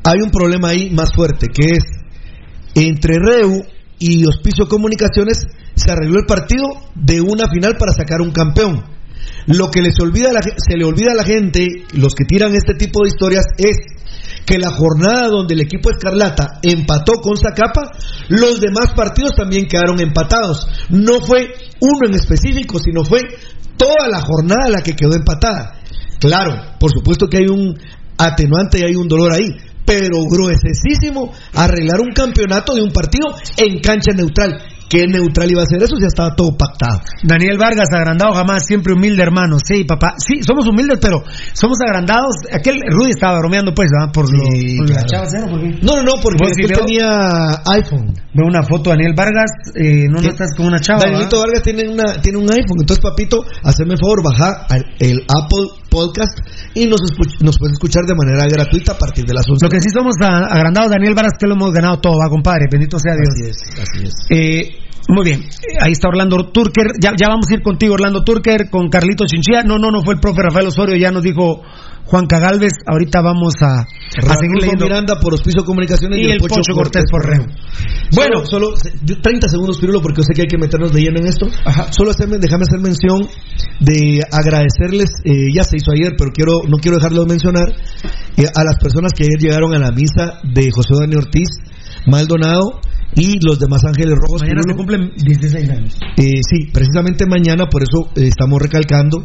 Hay 0.03 0.21
un 0.21 0.29
problema 0.29 0.69
ahí 0.69 0.91
más 0.91 1.11
fuerte, 1.11 1.47
que 1.47 1.65
es 1.65 1.83
entre 2.75 3.17
Reu 3.17 3.65
y 3.97 4.25
Hospicio 4.25 4.67
Comunicaciones 4.67 5.47
se 5.75 5.91
arregló 5.91 6.19
el 6.19 6.25
partido 6.25 6.67
de 6.93 7.21
una 7.21 7.49
final 7.49 7.75
para 7.77 7.93
sacar 7.93 8.21
un 8.21 8.31
campeón. 8.31 8.83
Lo 9.47 9.69
que 9.71 9.81
les 9.81 9.99
olvida 9.99 10.31
la 10.31 10.41
se 10.41 10.77
le 10.77 10.85
olvida 10.85 11.11
a 11.11 11.15
la 11.15 11.23
gente, 11.23 11.67
los 11.93 12.13
que 12.13 12.25
tiran 12.25 12.53
este 12.55 12.73
tipo 12.75 13.01
de 13.01 13.09
historias, 13.09 13.45
es 13.57 13.77
que 14.45 14.57
la 14.57 14.69
jornada 14.69 15.27
donde 15.29 15.53
el 15.53 15.61
equipo 15.61 15.89
Escarlata 15.89 16.59
empató 16.61 17.13
con 17.21 17.37
Zacapa, 17.37 17.91
los 18.29 18.59
demás 18.59 18.93
partidos 18.95 19.35
también 19.35 19.67
quedaron 19.67 19.99
empatados. 19.99 20.67
No 20.89 21.19
fue 21.21 21.53
uno 21.79 22.07
en 22.07 22.15
específico, 22.15 22.79
sino 22.79 23.03
fue 23.03 23.21
toda 23.77 24.07
la 24.09 24.21
jornada 24.21 24.69
la 24.69 24.81
que 24.81 24.95
quedó 24.95 25.15
empatada. 25.15 25.79
Claro, 26.19 26.77
por 26.79 26.91
supuesto 26.91 27.27
que 27.27 27.37
hay 27.37 27.47
un 27.47 27.77
atenuante 28.17 28.79
y 28.79 28.83
hay 28.83 28.95
un 28.95 29.07
dolor 29.07 29.33
ahí, 29.33 29.47
pero 29.85 30.23
gruesísimo 30.29 31.31
arreglar 31.53 31.99
un 31.99 32.13
campeonato 32.13 32.73
de 32.73 32.81
un 32.81 32.91
partido 32.91 33.35
en 33.57 33.79
cancha 33.79 34.11
neutral. 34.13 34.61
¿Qué 34.89 35.07
neutral 35.07 35.49
iba 35.51 35.63
a 35.63 35.65
ser 35.65 35.81
eso? 35.81 35.95
Ya 35.99 36.07
estaba 36.07 36.35
todo 36.35 36.55
pactado. 36.57 37.01
Daniel 37.23 37.57
Vargas, 37.57 37.87
agrandado 37.91 38.33
jamás, 38.33 38.65
siempre 38.65 38.93
humilde 38.93 39.21
hermano. 39.23 39.57
Sí, 39.63 39.83
papá. 39.83 40.15
Sí, 40.17 40.41
somos 40.43 40.67
humildes, 40.67 40.99
pero 41.01 41.23
somos 41.53 41.77
agrandados. 41.85 42.35
Aquel 42.51 42.81
Rudy 42.89 43.11
estaba 43.11 43.39
bromeando, 43.39 43.73
pues, 43.73 43.89
¿verdad? 43.91 44.13
Por, 44.13 44.25
lo, 44.31 44.43
por 44.77 44.89
la 44.89 45.05
chava 45.05 45.25
cero, 45.27 45.47
¿por 45.49 45.59
qué? 45.59 45.79
No, 45.81 45.95
no, 45.97 46.03
no, 46.03 46.21
porque 46.21 46.45
aquel 46.45 46.67
si 46.67 46.73
tenía 46.73 47.61
iPhone. 47.73 48.13
Veo 48.33 48.47
una 48.47 48.63
foto 48.63 48.89
de 48.89 48.97
Daniel 48.97 49.13
Vargas, 49.15 49.51
eh, 49.75 50.07
no, 50.09 50.21
no 50.21 50.29
estás 50.29 50.53
con 50.55 50.67
una 50.67 50.79
chava. 50.79 50.99
Danielito 50.99 51.37
¿verdad? 51.37 51.45
Vargas 51.47 51.63
tiene, 51.63 51.89
una, 51.89 52.21
tiene 52.21 52.37
un 52.37 52.51
iPhone. 52.51 52.77
Entonces, 52.81 53.01
papito, 53.01 53.43
hazme 53.63 53.93
el 53.93 53.99
favor, 53.99 54.23
baja 54.23 54.67
el 54.99 55.23
Apple 55.27 55.84
Podcast 55.95 56.35
y 56.75 56.87
nos, 56.87 56.99
nos 57.39 57.57
puedes 57.57 57.79
escuchar 57.79 58.03
de 58.03 58.15
manera 58.19 58.43
gratuita 58.51 58.91
a 58.91 58.97
partir 58.97 59.23
de 59.23 59.33
las 59.33 59.47
11. 59.47 59.63
Lo 59.63 59.69
que 59.69 59.79
sí 59.79 59.87
somos 59.89 60.15
agrandados, 60.19 60.91
Daniel 60.91 61.15
Vargas, 61.15 61.39
que 61.39 61.47
lo 61.47 61.55
hemos 61.55 61.71
ganado 61.71 61.99
todo, 61.99 62.19
va, 62.19 62.27
compadre. 62.29 62.67
Bendito 62.69 62.99
sea 62.99 63.15
Dios. 63.15 63.31
Así 63.31 63.43
es, 63.47 63.57
así 63.79 63.99
es. 64.03 64.13
Eh, 64.29 64.85
muy 65.07 65.23
bien, 65.23 65.45
ahí 65.79 65.93
está 65.93 66.09
Orlando 66.09 66.51
Turker. 66.51 66.87
Ya, 66.99 67.11
ya 67.15 67.29
vamos 67.29 67.45
a 67.49 67.53
ir 67.53 67.61
contigo, 67.61 67.93
Orlando 67.93 68.23
Turker, 68.23 68.69
con 68.69 68.89
Carlito 68.89 69.25
Chinchilla. 69.25 69.63
No, 69.63 69.77
no, 69.77 69.89
no 69.89 70.03
fue 70.03 70.15
el 70.15 70.19
profe 70.19 70.41
Rafael 70.41 70.67
Osorio, 70.67 70.97
ya 70.97 71.11
nos 71.11 71.23
dijo 71.23 71.61
Juan 72.05 72.25
Cagalvez. 72.27 72.73
Ahorita 72.85 73.21
vamos 73.21 73.53
a, 73.61 73.81
a 73.81 74.35
seguir 74.39 74.61
leyendo. 74.61 74.85
Miranda 74.85 75.15
por 75.19 75.33
Hospicio 75.33 75.63
Comunicaciones 75.65 76.19
Y 76.19 76.25
el 76.31 76.37
Pocho 76.39 76.73
Cortés 76.73 77.03
por 77.09 77.25
Reu. 77.25 77.45
Bueno, 78.15 78.45
solo, 78.45 78.73
yo- 79.03 79.19
30 79.21 79.47
segundos, 79.49 79.79
Pirulo, 79.79 80.01
porque 80.01 80.21
yo 80.21 80.23
sé 80.23 80.33
que 80.33 80.41
hay 80.43 80.47
que 80.47 80.57
meternos 80.57 80.93
de 80.93 81.01
lleno 81.01 81.19
en 81.19 81.27
esto. 81.27 81.47
Solo 81.91 82.11
hacerme, 82.11 82.37
déjame 82.37 82.63
hacer 82.63 82.79
mención 82.79 83.27
de 83.79 84.21
agradecerles, 84.31 85.09
eh, 85.25 85.51
ya 85.53 85.63
se 85.63 85.77
hizo 85.77 85.91
ayer, 85.91 86.13
pero 86.17 86.31
quiero 86.31 86.51
no 86.67 86.77
quiero 86.77 86.97
dejarlo 86.97 87.21
de 87.23 87.29
mencionar, 87.29 87.67
eh, 88.37 88.45
a 88.55 88.63
las 88.63 88.77
personas 88.79 89.11
que 89.13 89.23
ayer 89.23 89.39
llegaron 89.39 89.73
a 89.73 89.79
la 89.79 89.91
misa 89.91 90.39
de 90.43 90.69
José 90.71 90.93
Daniel 90.99 91.19
Ortiz, 91.25 91.47
Maldonado 92.07 92.79
y 93.15 93.39
los 93.45 93.59
demás 93.59 93.81
ángeles 93.85 94.15
rojos. 94.15 94.41
Mañana 94.41 94.61
se 94.67 94.75
cumplen 94.75 95.11
16 95.17 95.69
años. 95.69 95.97
Eh, 96.17 96.41
sí, 96.47 96.69
precisamente 96.71 97.25
mañana, 97.25 97.65
por 97.67 97.81
eso 97.83 98.11
eh, 98.15 98.27
estamos 98.27 98.61
recalcando. 98.61 99.23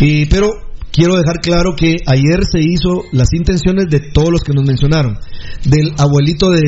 Eh, 0.00 0.26
pero 0.30 0.50
quiero 0.92 1.16
dejar 1.16 1.40
claro 1.40 1.74
que 1.76 1.96
ayer 2.06 2.40
se 2.50 2.60
hizo 2.60 3.02
las 3.12 3.32
intenciones 3.32 3.86
de 3.88 4.00
todos 4.12 4.30
los 4.30 4.42
que 4.42 4.52
nos 4.52 4.64
mencionaron. 4.64 5.18
Del 5.64 5.92
abuelito 5.98 6.50
de, 6.50 6.60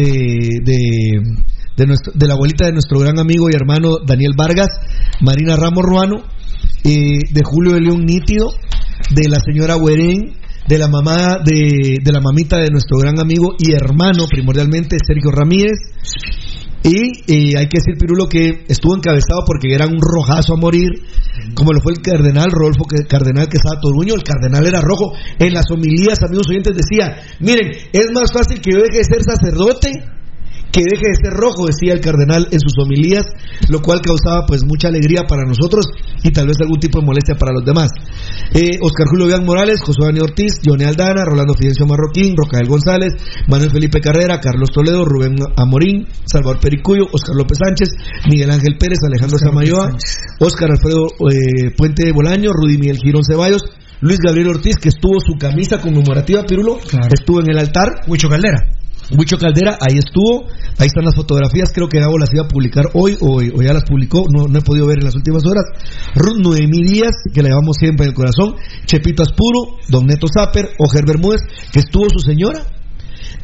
de, 1.76 1.86
nuestro- 1.86 2.12
la 2.26 2.34
abuelita 2.34 2.66
de 2.66 2.72
nuestro 2.72 2.98
gran 3.00 3.18
amigo 3.18 3.48
y 3.50 3.54
hermano 3.54 3.98
Daniel 4.04 4.32
Vargas, 4.36 4.68
Marina 5.20 5.56
Ramos 5.56 5.82
Ruano, 5.84 6.16
eh, 6.84 7.18
de 7.30 7.42
Julio 7.44 7.74
de 7.74 7.80
León 7.80 8.04
Nítido, 8.04 8.48
de 9.10 9.28
la 9.28 9.38
señora 9.40 9.76
Huerén, 9.76 10.36
de 10.66 10.78
la 10.78 10.88
mamá 10.88 11.38
de, 11.44 11.98
de 12.02 12.12
la 12.12 12.20
mamita 12.20 12.56
de 12.56 12.70
nuestro 12.70 12.96
gran 12.98 13.20
amigo 13.20 13.54
y 13.58 13.72
hermano 13.72 14.24
primordialmente 14.28 14.96
Sergio 15.06 15.30
Ramírez 15.30 15.76
y 16.86 17.56
hay 17.56 17.66
que 17.66 17.78
decir 17.80 17.94
Pirulo 17.98 18.28
que 18.28 18.64
estuvo 18.68 18.94
encabezado 18.94 19.40
porque 19.46 19.72
era 19.74 19.86
un 19.86 19.98
rojazo 20.00 20.52
a 20.52 20.56
morir 20.56 20.90
como 21.54 21.72
lo 21.72 21.80
fue 21.80 21.94
el 21.94 22.02
cardenal 22.02 22.50
Rodolfo 22.50 22.84
que- 22.84 23.06
Cardenal 23.06 23.48
que 23.48 23.56
estaba 23.56 23.80
Toruño 23.80 24.14
el 24.14 24.22
cardenal 24.22 24.66
era 24.66 24.80
rojo. 24.82 25.12
En 25.38 25.52
las 25.54 25.64
homilías 25.70 26.22
amigos 26.22 26.48
oyentes 26.48 26.74
decía 26.76 27.16
miren 27.40 27.70
es 27.92 28.06
más 28.12 28.30
fácil 28.32 28.60
que 28.60 28.72
yo 28.72 28.78
deje 28.82 28.98
de 28.98 29.04
ser 29.04 29.22
sacerdote 29.22 29.90
que 30.74 30.82
deje 30.82 31.06
de 31.06 31.14
ser 31.14 31.32
rojo, 31.32 31.66
decía 31.66 31.94
el 31.94 32.00
cardenal 32.00 32.48
en 32.50 32.58
sus 32.58 32.74
homilías, 32.82 33.22
lo 33.68 33.78
cual 33.80 34.00
causaba 34.02 34.44
pues 34.44 34.64
mucha 34.64 34.88
alegría 34.88 35.22
para 35.22 35.46
nosotros 35.46 35.86
y 36.24 36.32
tal 36.32 36.48
vez 36.48 36.56
algún 36.60 36.80
tipo 36.80 36.98
de 36.98 37.06
molestia 37.06 37.36
para 37.36 37.52
los 37.52 37.64
demás. 37.64 37.92
Eh, 38.52 38.78
Oscar 38.82 39.06
Julio 39.06 39.26
Bian 39.26 39.44
Morales, 39.44 39.80
José 39.80 40.02
Daniel 40.02 40.24
Ortiz, 40.24 40.58
Johnny 40.66 40.82
Aldana, 40.82 41.24
Rolando 41.24 41.54
Fidencio 41.54 41.86
Marroquín, 41.86 42.34
Rocael 42.36 42.66
González, 42.66 43.14
Manuel 43.46 43.70
Felipe 43.70 44.00
Carrera, 44.00 44.40
Carlos 44.40 44.70
Toledo, 44.74 45.04
Rubén 45.04 45.36
Amorín, 45.56 46.08
Salvador 46.24 46.58
Pericuyo, 46.58 47.04
Oscar 47.12 47.36
López 47.36 47.58
Sánchez, 47.64 47.90
Miguel 48.28 48.50
Ángel 48.50 48.76
Pérez, 48.76 48.98
Alejandro 49.06 49.38
Samayoa, 49.38 49.96
Oscar 50.40 50.72
Alfredo 50.72 51.06
eh, 51.30 51.70
Puente 51.76 52.04
de 52.04 52.10
Bolaño, 52.10 52.50
Rudy 52.52 52.78
Miguel 52.78 52.98
Girón 52.98 53.22
Ceballos, 53.22 53.62
Luis 54.00 54.18
Gabriel 54.18 54.48
Ortiz, 54.48 54.74
que 54.82 54.88
estuvo 54.88 55.20
su 55.20 55.38
camisa 55.38 55.80
conmemorativa, 55.80 56.42
Pirulo, 56.42 56.78
estuvo 57.12 57.40
en 57.40 57.50
el 57.50 57.58
altar. 57.58 58.02
Huicho 58.08 58.28
Caldera. 58.28 58.83
Huicho 59.10 59.36
Caldera, 59.36 59.76
ahí 59.80 59.98
estuvo, 59.98 60.46
ahí 60.78 60.86
están 60.86 61.04
las 61.04 61.14
fotografías, 61.14 61.72
creo 61.74 61.88
que 61.88 62.00
Gabo 62.00 62.18
las 62.18 62.32
iba 62.32 62.44
a 62.44 62.48
publicar 62.48 62.86
hoy 62.94 63.16
o, 63.20 63.36
o 63.36 63.62
ya 63.62 63.74
las 63.74 63.84
publicó, 63.84 64.24
no, 64.30 64.46
no 64.46 64.58
he 64.58 64.62
podido 64.62 64.86
ver 64.86 64.98
en 64.98 65.04
las 65.04 65.14
últimas 65.14 65.44
horas. 65.44 65.64
Ruth 66.14 66.38
Noemí 66.42 66.82
Díaz, 66.82 67.14
que 67.32 67.42
la 67.42 67.48
llevamos 67.48 67.76
siempre 67.78 68.04
en 68.06 68.10
el 68.10 68.14
corazón, 68.14 68.54
Chepito 68.86 69.22
Aspuro, 69.22 69.78
Don 69.88 70.06
Neto 70.06 70.26
Zapper, 70.32 70.70
Ojer 70.78 71.04
Bermúdez, 71.06 71.42
que 71.72 71.80
estuvo 71.80 72.06
su 72.10 72.20
señora, 72.20 72.64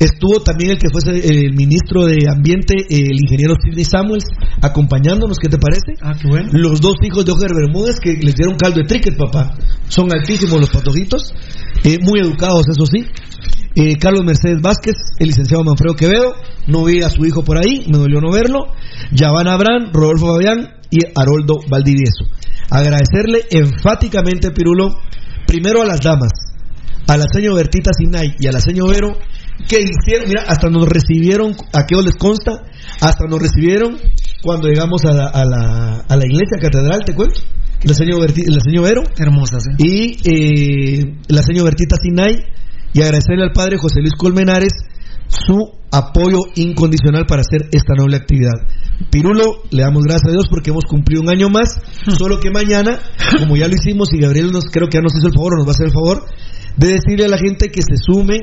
Estuvo 0.01 0.41
también 0.41 0.71
el 0.71 0.79
que 0.79 0.89
fuese 0.89 1.11
el 1.11 1.53
ministro 1.53 2.07
de 2.07 2.25
Ambiente, 2.27 2.75
el 2.89 3.21
ingeniero 3.21 3.55
Sidney 3.63 3.85
Samuels, 3.85 4.25
acompañándonos, 4.63 5.37
¿qué 5.39 5.51
te 5.51 5.59
parece? 5.59 5.93
Ah, 6.01 6.15
qué 6.19 6.27
bueno. 6.27 6.49
Los 6.53 6.81
dos 6.81 6.95
hijos 7.03 7.27
de 7.27 7.33
Ojer 7.33 7.51
Bermúdez 7.55 8.01
que 8.01 8.15
les 8.15 8.35
dieron 8.35 8.57
caldo 8.57 8.81
de 8.81 8.87
tricket, 8.87 9.15
papá. 9.15 9.53
Son 9.89 10.11
altísimos 10.11 10.59
los 10.59 10.71
patojitos, 10.71 11.35
eh, 11.85 11.99
muy 12.01 12.19
educados, 12.21 12.65
eso 12.71 12.87
sí. 12.87 13.05
Eh, 13.83 13.97
Carlos 13.99 14.23
Mercedes 14.27 14.61
Vázquez, 14.61 14.95
el 15.19 15.29
licenciado 15.29 15.65
Manfredo 15.65 15.95
Quevedo, 15.95 16.35
no 16.67 16.85
vi 16.85 17.01
a 17.03 17.09
su 17.09 17.25
hijo 17.25 17.43
por 17.43 17.57
ahí, 17.57 17.85
me 17.91 17.99
dolió 17.99 18.21
no 18.21 18.31
verlo. 18.31 18.67
Yaván 19.13 19.49
Abrán, 19.49 19.93
Rodolfo 19.93 20.35
Fabián 20.35 20.69
y 20.91 20.99
Haroldo 21.15 21.55
Valdivieso. 21.69 22.25
Agradecerle 22.69 23.41
enfáticamente, 23.51 24.51
Pirulo, 24.51 24.91
primero 25.47 25.83
a 25.83 25.87
las 25.87 26.01
damas, 26.01 26.31
a 27.07 27.17
la 27.17 27.25
señora 27.33 27.57
Bertita 27.57 27.91
Sinay 27.97 28.35
y 28.39 28.47
a 28.49 28.53
la 28.53 28.61
señora 28.61 28.93
Vero, 28.93 29.17
que 29.69 29.79
hicieron, 29.81 30.29
mira, 30.29 30.43
hasta 30.47 30.69
nos 30.69 30.87
recibieron, 30.87 31.55
a 31.73 31.87
qué 31.87 31.97
os 31.97 32.05
les 32.05 32.15
consta, 32.17 32.63
hasta 33.01 33.25
nos 33.27 33.41
recibieron 33.41 33.97
cuando 34.43 34.69
llegamos 34.69 35.05
a 35.05 35.13
la, 35.13 35.27
a 35.29 35.45
la, 35.45 36.05
a 36.09 36.17
la 36.17 36.25
iglesia 36.27 36.59
catedral, 36.61 37.01
te 37.05 37.15
cuento. 37.15 37.41
La 37.83 37.95
señora, 37.95 38.27
Berti- 38.27 38.47
la 38.47 38.61
señora 38.61 38.89
Vero 38.89 39.03
Hermosas, 39.19 39.65
¿eh? 39.67 39.75
y 39.79 40.29
eh, 40.29 41.15
la 41.29 41.43
señora 41.43 41.71
Bertita 41.71 41.97
Sinay 41.97 42.37
y 42.93 43.03
agradecerle 43.03 43.45
al 43.45 43.53
padre 43.53 43.79
José 43.79 44.01
Luis 44.01 44.15
Colmenares 44.17 44.73
su 45.29 45.73
apoyo 45.93 46.39
incondicional 46.57 47.27
para 47.27 47.43
hacer 47.43 47.69
esta 47.73 47.95
noble 47.97 48.17
actividad. 48.17 48.67
Pirulo, 49.11 49.63
le 49.71 49.83
damos 49.83 50.03
gracias 50.03 50.29
a 50.29 50.33
Dios 50.33 50.47
porque 50.51 50.71
hemos 50.71 50.85
cumplido 50.85 51.23
un 51.23 51.31
año 51.31 51.49
más, 51.49 51.81
solo 52.19 52.39
que 52.39 52.51
mañana, 52.51 52.99
como 53.39 53.57
ya 53.57 53.69
lo 53.69 53.75
hicimos 53.75 54.13
y 54.13 54.21
Gabriel 54.21 54.51
nos 54.53 54.65
creo 54.71 54.89
que 54.89 54.99
ya 54.99 55.03
nos 55.03 55.17
hizo 55.17 55.29
el 55.29 55.35
favor 55.35 55.55
o 55.55 55.57
nos 55.59 55.67
va 55.67 55.71
a 55.71 55.75
hacer 55.75 55.87
el 55.87 55.93
favor 55.93 56.27
de 56.77 56.89
decirle 56.89 57.25
a 57.25 57.29
la 57.29 57.39
gente 57.39 57.69
que 57.69 57.83
se 57.83 57.97
sume 57.97 58.39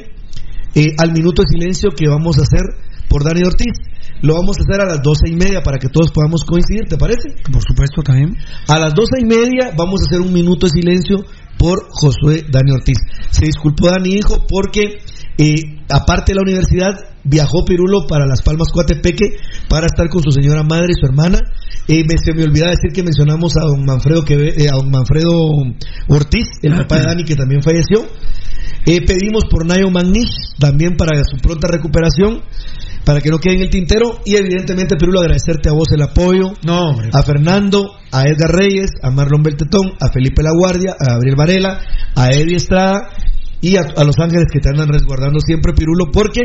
eh, 0.76 0.94
al 0.98 1.12
minuto 1.12 1.44
de 1.44 1.50
silencio 1.50 1.90
que 1.92 2.10
vamos 2.10 2.38
a 2.40 2.44
hacer 2.44 2.62
por 3.10 3.24
Dani 3.24 3.44
Ortiz. 3.44 3.74
Lo 4.22 4.34
vamos 4.34 4.58
a 4.58 4.62
hacer 4.62 4.82
a 4.82 4.86
las 4.86 5.04
doce 5.04 5.30
y 5.30 5.36
media 5.36 5.62
para 5.62 5.78
que 5.78 5.90
todos 5.90 6.12
podamos 6.12 6.44
coincidir, 6.44 6.86
¿te 6.90 6.98
parece? 6.98 7.30
Por 7.52 7.62
supuesto, 7.62 8.02
también. 8.02 8.36
A 8.68 8.80
las 8.80 8.94
doce 8.96 9.22
y 9.22 9.26
media 9.26 9.72
vamos 9.78 10.02
a 10.02 10.06
hacer 10.10 10.22
un 10.22 10.34
minuto 10.34 10.66
de 10.66 10.72
silencio 10.72 11.18
por 11.58 11.88
Josué 11.90 12.46
Dani 12.50 12.72
Ortiz. 12.72 12.98
Se 13.32 13.46
disculpó 13.46 13.90
Dani 13.90 14.14
Hijo 14.14 14.46
porque, 14.48 15.00
eh, 15.38 15.56
aparte 15.90 16.32
de 16.32 16.36
la 16.36 16.44
universidad, 16.44 16.94
viajó 17.24 17.66
Pirulo 17.66 18.08
para 18.08 18.26
Las 18.26 18.42
Palmas 18.42 18.70
Coatepeque 18.72 19.38
para 19.70 19.88
estar 19.88 20.10
con 20.10 20.24
su 20.24 20.32
señora 20.32 20.64
madre 20.64 20.88
y 20.96 21.00
su 21.00 21.06
hermana. 21.06 21.40
Eh, 21.88 22.04
me, 22.08 22.18
se 22.18 22.34
me 22.34 22.44
olvidaba 22.44 22.72
decir 22.72 22.92
que 22.94 23.04
mencionamos 23.04 23.54
a 23.58 23.66
don 23.66 23.86
Manfredo, 23.86 24.24
que, 24.24 24.34
eh, 24.58 24.70
a 24.70 24.76
don 24.76 24.90
Manfredo 24.92 25.32
Ortiz, 26.10 26.48
el 26.62 26.76
papá 26.76 26.98
de 26.98 27.04
Dani, 27.04 27.24
que 27.24 27.36
también 27.36 27.62
falleció. 27.62 28.06
Eh, 28.86 29.02
pedimos 29.06 29.44
por 29.50 29.66
Nayo 29.66 29.90
Magnich 29.90 30.32
también 30.60 30.96
para 30.96 31.22
su 31.24 31.38
pronta 31.42 31.68
recuperación, 31.68 32.42
para 33.08 33.22
que 33.22 33.30
no 33.30 33.38
quede 33.40 33.56
en 33.56 33.62
el 33.62 33.70
tintero. 33.70 34.20
Y 34.26 34.36
evidentemente, 34.36 34.98
Pirulo, 34.98 35.22
agradecerte 35.22 35.70
a 35.70 35.72
vos 35.72 35.88
el 35.96 36.02
apoyo, 36.02 36.52
No, 36.66 36.90
hombre. 36.90 37.10
a 37.14 37.24
Fernando, 37.24 37.94
a 38.12 38.24
Edgar 38.24 38.52
Reyes, 38.52 38.90
a 39.02 39.10
Marlon 39.12 39.44
Beltetón, 39.44 39.94
a 40.02 40.12
Felipe 40.12 40.44
La 40.44 40.52
Guardia, 40.52 40.92
a 41.00 41.14
Gabriel 41.14 41.36
Varela, 41.38 41.80
a 42.16 42.28
Eddie 42.34 42.58
Estrada 42.58 43.08
y 43.62 43.78
a, 43.78 43.82
a 43.96 44.04
Los 44.04 44.20
Ángeles 44.20 44.48
que 44.52 44.60
te 44.60 44.68
andan 44.68 44.90
resguardando 44.90 45.40
siempre, 45.40 45.72
Pirulo, 45.72 46.12
porque, 46.12 46.42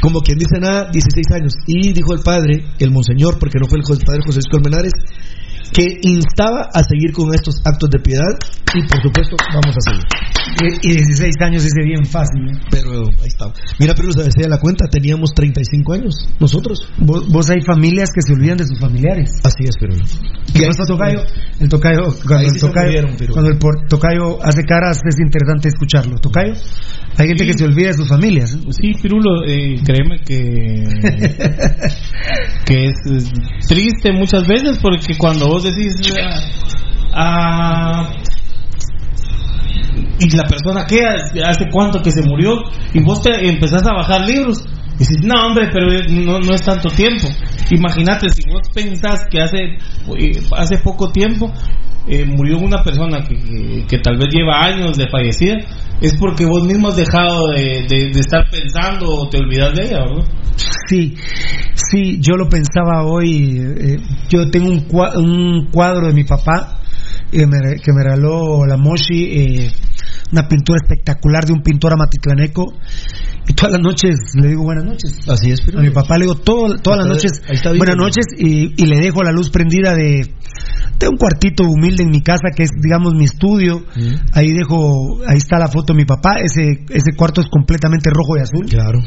como 0.00 0.22
quien 0.22 0.38
dice 0.38 0.58
nada, 0.58 0.88
16 0.90 1.26
años. 1.34 1.52
Y 1.66 1.92
dijo 1.92 2.14
el 2.14 2.20
padre, 2.24 2.64
el 2.78 2.90
monseñor, 2.90 3.38
porque 3.38 3.58
no 3.60 3.68
fue 3.68 3.78
el, 3.78 3.84
el 3.84 4.04
padre 4.06 4.22
José 4.24 4.38
Luis 4.38 4.48
Colmenares, 4.50 4.92
que 5.72 5.98
instaba 6.02 6.68
a 6.72 6.82
seguir 6.82 7.12
con 7.12 7.34
estos 7.34 7.56
actos 7.64 7.90
de 7.90 7.98
piedad 8.00 8.32
y 8.74 8.82
por 8.88 9.02
supuesto 9.02 9.36
vamos 9.52 9.76
a 9.76 9.80
seguir. 9.90 10.04
Y, 10.82 10.90
y 10.90 10.94
16 10.96 11.34
años 11.40 11.62
dice 11.64 11.82
bien 11.84 12.04
fácil. 12.04 12.40
¿eh? 12.50 12.60
Pero 12.70 13.06
ahí 13.20 13.28
está. 13.28 13.46
Mira, 13.78 13.94
pero 13.94 14.12
se 14.12 14.22
decía 14.24 14.48
la 14.48 14.58
cuenta, 14.58 14.86
teníamos 14.88 15.30
35 15.34 15.92
años 15.92 16.14
nosotros. 16.40 16.88
Vos, 16.98 17.28
vos 17.28 17.48
hay 17.50 17.60
familias 17.62 18.10
que 18.14 18.22
se 18.22 18.32
olvidan 18.32 18.58
de 18.58 18.64
sus 18.64 18.78
familiares. 18.78 19.30
Así 19.44 19.64
es, 19.64 19.74
pero 19.80 19.94
¿Qué 20.52 20.66
pasa, 20.66 20.84
Tocayo? 20.86 21.20
El 21.60 21.68
Tocayo, 21.68 22.14
cuando 22.26 22.48
el 22.48 22.58
Tocayo, 22.60 22.86
murieron, 22.86 23.16
pero- 23.18 23.32
cuando 23.32 23.50
el 23.50 23.58
por- 23.58 23.86
Tocayo 23.88 24.42
hace 24.44 24.62
caras 24.64 24.98
es 25.08 25.16
interesante 25.20 25.68
escucharlo. 25.68 26.16
Tocayo, 26.18 26.54
hay 27.18 27.28
gente 27.28 27.46
que 27.46 27.52
se 27.52 27.64
olvida 27.64 27.88
de 27.88 27.94
sus 27.94 28.08
familias. 28.08 28.54
¿eh? 28.54 28.58
Sí, 28.70 28.92
Pirulo, 29.00 29.44
eh, 29.46 29.76
créeme 29.84 30.20
que, 30.24 30.84
que 32.64 32.86
es 32.86 32.96
eh, 33.06 33.32
triste 33.68 34.12
muchas 34.12 34.46
veces 34.46 34.78
porque 34.80 35.16
cuando 35.18 35.46
vos 35.48 35.64
decís, 35.64 35.94
ah, 37.14 38.08
ah, 38.08 38.10
y 40.18 40.36
la 40.36 40.44
persona 40.44 40.86
que 40.86 41.00
hace 41.44 41.68
cuánto 41.70 42.00
que 42.00 42.10
se 42.10 42.22
murió, 42.22 42.62
y 42.94 43.02
vos 43.02 43.22
te 43.22 43.48
empezás 43.48 43.86
a 43.86 43.92
bajar 43.92 44.26
libros, 44.26 44.64
y 44.94 44.98
dices, 44.98 45.16
no 45.24 45.46
hombre, 45.46 45.68
pero 45.72 45.86
no, 46.10 46.38
no 46.40 46.54
es 46.54 46.62
tanto 46.62 46.88
tiempo. 46.90 47.28
Imagínate, 47.70 48.28
si 48.30 48.42
vos 48.50 48.68
pensás 48.74 49.26
que 49.30 49.40
hace, 49.40 49.58
eh, 50.18 50.32
hace 50.56 50.78
poco 50.78 51.10
tiempo 51.10 51.50
eh, 52.06 52.24
murió 52.24 52.58
una 52.58 52.82
persona 52.82 53.20
que, 53.22 53.84
que, 53.88 53.98
tal 53.98 54.18
vez 54.18 54.28
lleva 54.34 54.62
años 54.64 54.96
de 54.98 55.08
fallecida, 55.08 55.56
es 56.00 56.14
porque 56.18 56.44
vos 56.44 56.64
mismo 56.64 56.88
has 56.88 56.96
dejado 56.96 57.48
de, 57.52 57.86
de- 57.88 58.10
estar 58.20 58.44
pensando 58.50 59.06
o 59.08 59.28
te 59.28 59.38
olvidas 59.38 59.72
de 59.74 59.84
ella, 59.84 59.98
¿verdad? 60.00 60.24
Sí, 60.88 61.14
sí, 61.74 62.18
yo 62.20 62.34
lo 62.34 62.48
pensaba 62.48 63.04
hoy. 63.06 63.56
eh, 63.78 63.96
yo 64.28 64.50
tengo 64.50 64.68
un, 64.68 64.86
un 65.16 65.68
cuadro 65.70 66.08
de 66.08 66.12
mi 66.12 66.24
papá 66.24 66.80
eh, 67.32 67.46
que 67.82 67.92
me 67.92 68.02
regaló 68.04 68.66
la 68.66 68.76
Moshi, 68.76 69.24
eh, 69.24 69.70
una 70.32 70.48
pintura 70.48 70.78
espectacular 70.82 71.44
de 71.44 71.52
un 71.52 71.62
pintor 71.62 71.92
amatitlaneco. 71.92 72.64
Y 73.48 73.54
todas 73.54 73.72
las 73.72 73.80
noches 73.82 74.14
le 74.34 74.48
digo 74.48 74.62
buenas 74.62 74.84
noches. 74.84 75.18
Así 75.28 75.50
es, 75.50 75.60
pero 75.62 75.80
A 75.80 75.82
mi 75.82 75.90
papá 75.90 76.16
le 76.16 76.24
digo 76.26 76.36
todo- 76.36 76.76
todas 76.78 77.00
las 77.00 77.08
noches 77.08 77.42
buenas 77.76 77.96
¿no? 77.96 78.04
noches 78.04 78.24
y, 78.38 78.72
y 78.80 78.86
le 78.86 78.98
dejo 79.00 79.22
la 79.24 79.32
luz 79.32 79.50
prendida 79.50 79.94
de, 79.94 80.32
de 80.98 81.08
un 81.08 81.16
cuartito 81.16 81.64
humilde 81.64 82.04
en 82.04 82.10
mi 82.10 82.22
casa 82.22 82.50
que 82.54 82.62
es, 82.62 82.70
digamos, 82.80 83.14
mi 83.14 83.24
estudio. 83.24 83.84
Ahí 84.32 84.52
dejo, 84.52 85.18
ahí 85.26 85.38
está 85.38 85.58
la 85.58 85.66
foto 85.66 85.92
de 85.92 85.98
mi 85.98 86.04
papá. 86.04 86.36
Ese, 86.36 86.84
ese 86.88 87.16
cuarto 87.16 87.40
es 87.40 87.48
completamente 87.48 88.10
rojo 88.10 88.36
y 88.38 88.40
azul. 88.42 88.66
Claro. 88.70 89.00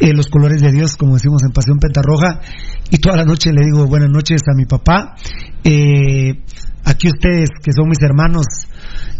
Eh, 0.00 0.12
los 0.14 0.26
colores 0.26 0.60
de 0.60 0.72
Dios, 0.72 0.96
como 0.96 1.14
decimos 1.14 1.42
en 1.44 1.52
Pasión 1.52 1.78
Pentarroja. 1.78 2.40
Y 2.90 2.98
toda 2.98 3.16
la 3.16 3.24
noche 3.24 3.50
le 3.52 3.64
digo 3.64 3.86
buenas 3.86 4.10
noches 4.10 4.42
a 4.52 4.56
mi 4.56 4.64
papá. 4.64 5.14
Eh, 5.62 6.42
aquí 6.84 7.06
ustedes, 7.08 7.50
que 7.62 7.72
son 7.72 7.88
mis 7.88 8.02
hermanos, 8.02 8.44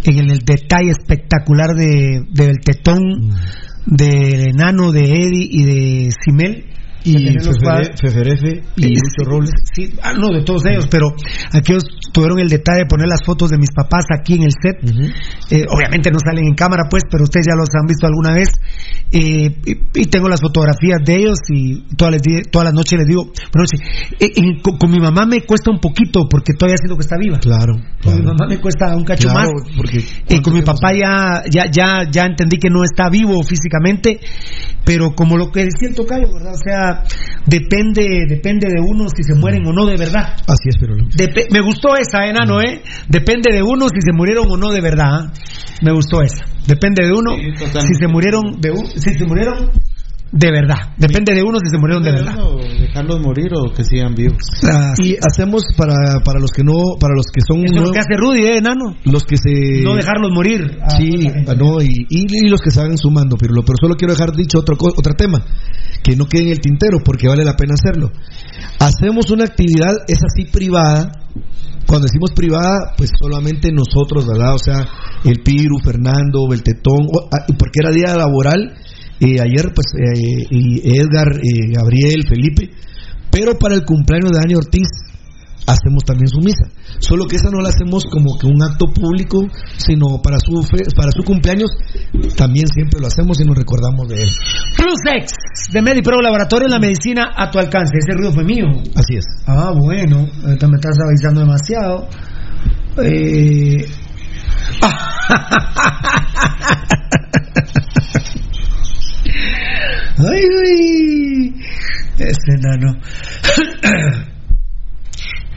en 0.05 0.31
el, 0.31 0.39
detalle 0.39 0.91
espectacular 0.91 1.71
de, 1.75 2.23
del 2.31 2.59
tetón, 2.65 3.31
del 3.87 4.49
enano, 4.49 4.93
de 4.93 5.05
Eddie 5.05 5.49
y 5.51 5.65
de 5.65 6.11
Simel. 6.25 6.67
Y. 7.03 7.15
Feferefe 7.99 8.63
y 8.77 8.85
Eh, 8.85 8.89
Lucho 8.89 9.25
Robles. 9.25 9.51
Sí, 9.75 9.91
ah, 10.03 10.13
no, 10.13 10.33
de 10.37 10.45
todos 10.45 10.67
ellos, 10.67 10.87
pero 10.91 11.15
aquellos 11.53 11.85
tuvieron 12.13 12.39
el 12.41 12.49
detalle 12.49 12.81
de 12.81 12.87
poner 12.87 13.07
las 13.09 13.21
fotos 13.25 13.51
de 13.51 13.59
mis 13.59 13.71
papás 13.71 14.05
aquí 14.19 14.35
en 14.35 14.43
el 14.43 14.53
set. 14.53 14.77
Eh, 15.51 15.65
obviamente 15.69 16.11
no 16.11 16.19
salen 16.19 16.47
en 16.47 16.55
cámara, 16.55 16.85
pues, 16.91 17.03
pero 17.11 17.25
ustedes 17.25 17.47
ya 17.47 17.55
los 17.57 17.69
han 17.75 17.87
visto 17.87 18.07
alguna 18.07 18.33
vez. 18.33 18.49
Eh, 19.13 19.51
y, 19.67 20.01
y 20.03 20.05
tengo 20.07 20.29
las 20.29 20.41
fotografías 20.41 20.99
de 21.05 21.17
ellos 21.17 21.39
y 21.53 21.83
todas, 21.97 22.21
di- 22.23 22.43
todas 22.51 22.67
las 22.67 22.75
noches 22.75 22.99
les 22.99 23.09
digo, 23.09 23.33
eh, 24.21 24.31
en- 24.37 24.61
con, 24.61 24.79
con 24.79 24.91
mi 24.91 24.99
mamá 25.01 25.27
me 25.27 25.41
cuesta 25.43 25.71
un 25.71 25.81
poquito 25.81 26.29
porque 26.29 26.53
todavía 26.55 26.77
siento 26.79 26.97
que 26.97 27.03
está 27.03 27.17
viva. 27.19 27.39
Claro. 27.39 27.75
Con 28.03 28.15
mi 28.17 28.23
mamá 28.23 28.47
me 28.49 28.59
cuesta 28.61 28.95
un 28.97 29.05
cacho 29.05 29.29
Claro, 29.29 29.51
más. 29.55 29.63
porque 29.77 30.05
con 30.43 30.55
mi 30.55 30.63
papá 30.63 30.93
ya, 30.93 31.43
ya, 31.51 31.71
ya, 31.71 32.09
ya 32.11 32.25
entendí 32.25 32.59
que 32.59 32.69
no 32.71 32.85
está 32.85 33.09
vivo 33.11 33.43
físicamente, 33.43 34.21
pero 34.85 35.11
como 35.15 35.37
lo 35.37 35.51
que 35.51 35.61
decía 35.65 35.89
el 35.89 35.95
tocayo, 35.95 36.33
¿verdad? 36.33 36.55
O 36.55 36.59
sea, 36.59 37.03
depende, 37.47 38.27
depende 38.29 38.69
de 38.69 38.81
uno 38.81 39.07
si 39.15 39.23
se 39.25 39.35
mueren 39.35 39.67
o 39.67 39.73
no 39.73 39.87
de 39.87 39.97
verdad. 39.97 40.35
Así 40.47 40.69
es, 40.69 40.77
pero 40.79 40.95
Depe- 40.97 41.49
me 41.53 41.61
gustó 41.61 41.97
esa, 42.01 42.27
enano, 42.27 42.61
¿eh? 42.61 42.83
Depende 43.09 43.53
de 43.53 43.63
uno 43.63 43.89
si 43.89 44.01
se 44.01 44.13
murieron 44.13 44.47
o 44.51 44.57
no 44.57 44.71
de 44.71 44.81
verdad. 44.81 45.27
¿eh? 45.27 45.31
Me 45.83 45.93
gustó 45.93 46.23
esa. 46.23 46.45
Depende 46.67 47.05
de 47.07 47.13
uno 47.13 47.37
si 47.87 47.95
se 47.95 48.07
murieron 48.09 48.61
de 48.61 48.71
u- 48.71 48.87
si 48.87 49.15
se 49.15 49.25
murieron 49.25 49.71
de 50.33 50.51
verdad. 50.53 50.95
Depende 50.97 51.35
de 51.35 51.43
uno 51.43 51.59
si 51.59 51.69
se 51.71 51.79
murieron 51.79 52.05
de 52.05 52.13
verdad. 52.13 52.35
O 52.39 52.57
dejarlos 52.57 53.21
morir 53.21 53.51
o 53.53 53.73
que 53.75 53.83
sigan 53.85 54.15
vivos. 54.15 54.39
Y 54.99 55.17
hacemos 55.27 55.65
para, 55.77 55.95
para 56.25 56.39
los 56.39 56.51
que 56.53 56.63
no, 56.63 56.73
para 57.01 57.15
los 57.17 57.27
que 57.33 57.41
son 57.41 57.59
Eso 57.65 57.67
es 57.67 57.71
lo 57.73 57.77
nuevos- 57.83 57.93
que 57.93 57.99
hace 57.99 58.17
Rudy, 58.17 58.43
¿eh, 58.45 58.57
enano? 58.59 58.97
los 59.05 59.25
que 59.25 59.37
se 59.37 59.83
No 59.83 59.97
dejarlos 59.97 60.31
morir. 60.33 60.79
a 60.83 60.91
Sí, 60.91 61.11
ah, 61.49 61.55
no, 61.55 61.81
y, 61.83 62.07
y- 62.09 62.27
y 62.47 62.49
los 62.49 62.61
que 62.61 62.71
se 62.71 62.81
van 62.81 62.97
sumando, 62.97 63.37
pero, 63.37 63.55
pero 63.67 63.75
solo 63.81 63.97
quiero 63.97 64.15
dejar 64.15 64.33
dicho 64.37 64.59
otro, 64.61 64.77
otro 64.81 65.15
tema, 65.15 65.45
que 66.05 66.15
no 66.15 66.27
quede 66.27 66.43
en 66.45 66.49
el 66.51 66.61
tintero, 66.61 66.99
porque 67.05 67.27
vale 67.29 67.45
la 67.45 67.57
pena 67.57 67.75
hacerlo. 67.75 68.11
Hacemos 68.79 69.31
una 69.31 69.45
actividad, 69.45 69.93
es 70.09 70.21
así 70.23 70.51
privada, 70.51 71.11
cuando 71.87 72.07
decimos 72.07 72.31
privada, 72.37 72.95
pues 72.97 73.11
solamente 73.21 73.73
nosotros, 73.73 74.27
¿verdad? 74.27 74.55
O 74.55 74.59
sea, 74.59 74.87
el 75.25 75.43
Piru, 75.43 75.79
Fernando, 75.83 76.47
Beltetón, 76.49 77.09
ah, 77.33 77.47
porque 77.59 77.81
era 77.83 77.91
día 77.91 78.15
laboral, 78.17 78.75
eh, 79.21 79.41
ayer, 79.41 79.73
pues, 79.75 79.87
eh, 79.99 80.47
y 80.51 80.97
Edgar, 80.99 81.29
eh, 81.37 81.73
Gabriel, 81.73 82.27
Felipe, 82.29 82.71
pero 83.31 83.59
para 83.59 83.75
el 83.75 83.85
cumpleaños 83.85 84.31
de 84.33 84.39
Dani 84.41 84.55
Ortiz, 84.55 84.89
hacemos 85.67 86.03
también 86.05 86.29
su 86.29 86.41
misa. 86.41 86.65
Solo 86.99 87.27
que 87.27 87.37
esa 87.37 87.51
no 87.51 87.61
la 87.61 87.69
hacemos 87.69 88.05
como 88.11 88.37
que 88.39 88.47
un 88.47 88.63
acto 88.63 88.87
público, 88.87 89.47
sino 89.77 90.21
para 90.23 90.39
su 90.41 90.63
fe- 90.65 90.89
para 90.97 91.13
su 91.13 91.23
cumpleaños 91.23 91.71
también 92.37 92.67
siempre 92.75 92.99
lo 93.01 93.07
hacemos 93.07 93.39
y 93.41 93.45
nos 93.45 93.57
recordamos 93.57 94.09
de 94.09 94.23
él. 94.25 94.29
De 95.73 95.81
MediPro 95.83 96.21
Laboratorio 96.21 96.67
la 96.67 96.81
medicina 96.81 97.31
a 97.37 97.51
tu 97.51 97.59
alcance. 97.61 97.93
Ese 97.99 98.17
ruido 98.17 98.33
fue 98.33 98.43
mío. 98.45 98.65
Así 98.97 99.15
es. 99.17 99.25
Ah, 99.47 99.73
bueno, 99.79 100.27
ahorita 100.45 100.67
me 100.67 100.77
estás 100.77 100.97
avisando 101.07 101.41
demasiado. 101.41 102.09
Eh... 103.05 103.85
Ay, 110.19 110.45
ay, 110.65 111.55
este 112.19 112.55
enano. 112.55 112.97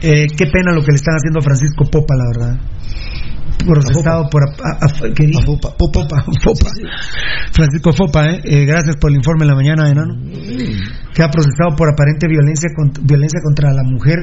Eh, 0.06 0.26
qué 0.36 0.46
pena 0.52 0.72
lo 0.74 0.82
que 0.82 0.90
le 0.92 0.96
están 0.96 1.14
haciendo 1.16 1.38
a 1.38 1.42
Francisco 1.42 1.84
Popa, 1.90 2.14
la 2.14 2.24
verdad. 2.28 2.60
procesado 3.64 4.28
por 4.28 4.42
a- 4.42 4.84
a- 4.84 5.14
¿qué 5.14 5.24
dije? 5.26 5.40
Fopa, 5.46 5.70
Fopa. 6.44 6.66
Francisco 7.52 7.92
Fopa, 7.94 8.26
eh. 8.26 8.40
Eh, 8.44 8.64
gracias 8.66 8.96
por 9.00 9.10
el 9.10 9.16
informe 9.16 9.44
en 9.44 9.48
la 9.48 9.54
mañana, 9.54 9.88
enano. 9.88 10.12
Que 11.14 11.22
ha 11.22 11.30
procesado 11.30 11.74
por 11.74 11.88
aparente 11.88 12.26
violencia 12.28 12.68
con- 12.76 12.92
violencia 13.06 13.40
contra 13.42 13.72
la 13.72 13.82
mujer 13.84 14.18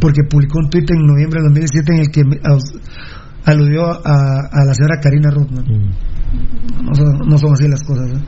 porque 0.00 0.22
publicó 0.30 0.60
un 0.60 0.70
tuit 0.70 0.88
en 0.88 1.04
noviembre 1.04 1.40
de 1.40 1.46
2017 1.48 1.92
en 1.92 1.98
el 1.98 2.08
que 2.12 2.22
aludió 3.50 3.86
a, 3.90 4.46
a 4.52 4.64
la 4.64 4.74
señora 4.74 5.00
Karina 5.02 5.30
Rutman. 5.30 5.64
No, 6.82 6.94
son, 6.94 7.18
no 7.28 7.38
son 7.38 7.52
así 7.52 7.68
las 7.68 7.82
cosas. 7.82 8.10
¿eh? 8.10 8.20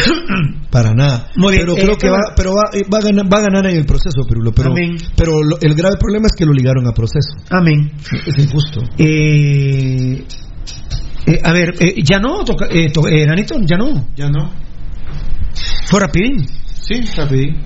Para 0.70 0.94
nada. 0.94 1.28
Muy 1.36 1.52
bien, 1.54 1.64
pero 1.66 1.76
eh, 1.76 1.80
creo 1.82 1.94
que 1.96 2.06
¿qué 2.06 2.10
va, 2.10 2.18
pero 2.36 2.52
va, 2.54 2.62
eh, 2.72 2.82
va 2.92 2.98
a 2.98 3.02
ganar, 3.02 3.32
va 3.32 3.38
a 3.38 3.42
ganar 3.42 3.66
en 3.66 3.76
el 3.76 3.84
proceso, 3.86 4.22
Pirulo. 4.28 4.52
Pero, 4.52 4.70
Amén. 4.70 4.96
pero 5.16 5.32
lo- 5.42 5.60
el 5.60 5.74
grave 5.74 5.96
problema 5.98 6.26
es 6.26 6.32
que 6.36 6.46
lo 6.46 6.52
ligaron 6.52 6.86
a 6.86 6.92
proceso. 6.92 7.34
Amén. 7.50 7.92
Es 8.26 8.38
injusto. 8.38 8.80
Eh, 8.98 10.24
eh, 11.26 11.40
a 11.42 11.52
ver, 11.52 11.74
eh, 11.80 11.94
ya 12.02 12.18
no, 12.18 12.44
toca, 12.44 12.66
eh, 12.70 12.90
to- 12.92 13.06
eh, 13.08 13.26
Nanito, 13.26 13.56
ya 13.66 13.76
no. 13.76 14.08
Ya 14.16 14.28
no. 14.30 14.50
Fue 15.86 16.00
rapidín. 16.00 16.46
Sí, 16.64 17.00
rapidín. 17.16 17.56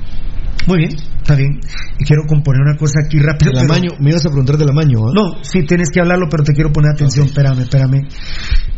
Muy 0.66 0.78
bien, 0.78 0.90
está 1.20 1.34
bien. 1.34 1.60
Y 1.98 2.04
quiero 2.04 2.22
componer 2.26 2.62
una 2.62 2.76
cosa 2.76 3.00
aquí 3.04 3.18
rápido. 3.18 3.52
Pero- 3.54 3.96
me 4.00 4.10
ibas 4.10 4.24
a 4.24 4.28
preguntar 4.30 4.56
del 4.56 4.70
amaño, 4.70 4.98
¿ah? 5.08 5.12
No, 5.14 5.42
sí, 5.44 5.62
tienes 5.66 5.90
que 5.90 6.00
hablarlo, 6.00 6.26
pero 6.30 6.42
te 6.42 6.52
quiero 6.54 6.72
poner 6.72 6.92
atención. 6.92 7.26
Espérame, 7.26 7.60
espérame. 7.60 8.08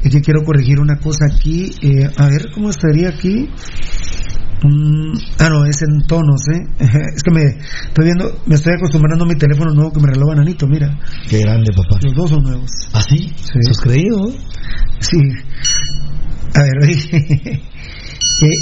Es 0.02 0.10
que 0.10 0.20
quiero 0.20 0.42
corregir 0.44 0.80
una 0.80 0.96
cosa 0.96 1.26
aquí. 1.32 1.70
eh, 1.82 2.10
a 2.16 2.26
ver, 2.28 2.50
¿cómo 2.52 2.70
estaría 2.70 3.08
aquí? 3.10 3.48
Mm, 4.64 5.12
ah, 5.38 5.48
no, 5.50 5.64
es 5.66 5.82
en 5.82 6.06
tonos, 6.06 6.40
¿eh? 6.48 6.62
Es 7.14 7.22
que 7.22 7.30
me 7.30 7.42
estoy 7.88 8.04
viendo, 8.04 8.40
me 8.46 8.54
estoy 8.54 8.74
acostumbrando 8.74 9.24
a 9.24 9.28
mi 9.28 9.34
teléfono 9.36 9.72
nuevo 9.72 9.92
que 9.92 10.00
me 10.00 10.08
reloj 10.08 10.34
Nanito, 10.34 10.66
mira. 10.66 10.98
Qué 11.28 11.38
grande, 11.40 11.72
papá. 11.72 11.98
Los 12.02 12.14
dos 12.14 12.30
son 12.30 12.42
nuevos. 12.42 12.70
¿Ah, 12.94 13.02
sí? 13.02 13.32
Sí. 13.36 13.58
¿Sos 13.62 13.78
creído? 13.80 14.28
Sí. 15.00 15.18
A 16.54 16.62
ver, 16.62 16.72
oye. 16.82 16.96
eh, 18.42 18.54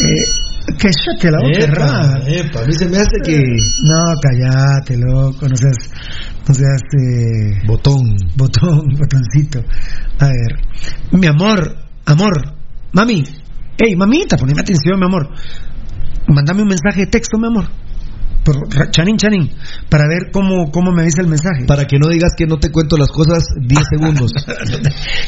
eh, 0.00 0.47
que 0.76 1.30
la 1.30 1.38
boca, 1.40 1.58
Epa, 1.58 2.18
epa, 2.26 2.62
a 2.62 2.66
mí 2.66 2.72
se 2.72 2.88
me 2.88 2.98
hace 2.98 3.16
que... 3.24 3.38
No, 3.84 4.14
callate, 4.20 4.96
loco, 4.96 5.48
no 5.48 5.56
seas, 5.56 5.90
no 6.46 6.54
seas, 6.54 6.82
eh, 7.00 7.66
Botón. 7.66 8.16
botón, 8.36 8.82
botoncito. 8.98 9.60
A 10.20 10.26
ver, 10.26 10.60
mi 11.12 11.26
amor, 11.26 11.76
amor, 12.06 12.54
mami, 12.92 13.24
hey, 13.78 13.96
mamita, 13.96 14.36
poneme 14.36 14.60
atención, 14.60 14.98
mi 14.98 15.06
amor. 15.06 15.28
Mándame 16.28 16.62
un 16.62 16.68
mensaje 16.68 17.00
de 17.00 17.06
texto, 17.06 17.38
mi 17.38 17.46
amor. 17.46 17.68
Por 18.48 18.90
chanin, 18.92 19.18
chanin, 19.18 19.50
para 19.90 20.04
ver 20.08 20.30
cómo, 20.32 20.70
cómo 20.72 20.90
me 20.90 21.04
dice 21.04 21.20
el 21.20 21.26
mensaje. 21.26 21.66
Para 21.66 21.84
que 21.84 21.98
no 21.98 22.08
digas 22.08 22.32
que 22.34 22.46
no 22.46 22.56
te 22.56 22.70
cuento 22.70 22.96
las 22.96 23.08
cosas 23.10 23.44
10 23.60 23.80
segundos. 23.90 24.32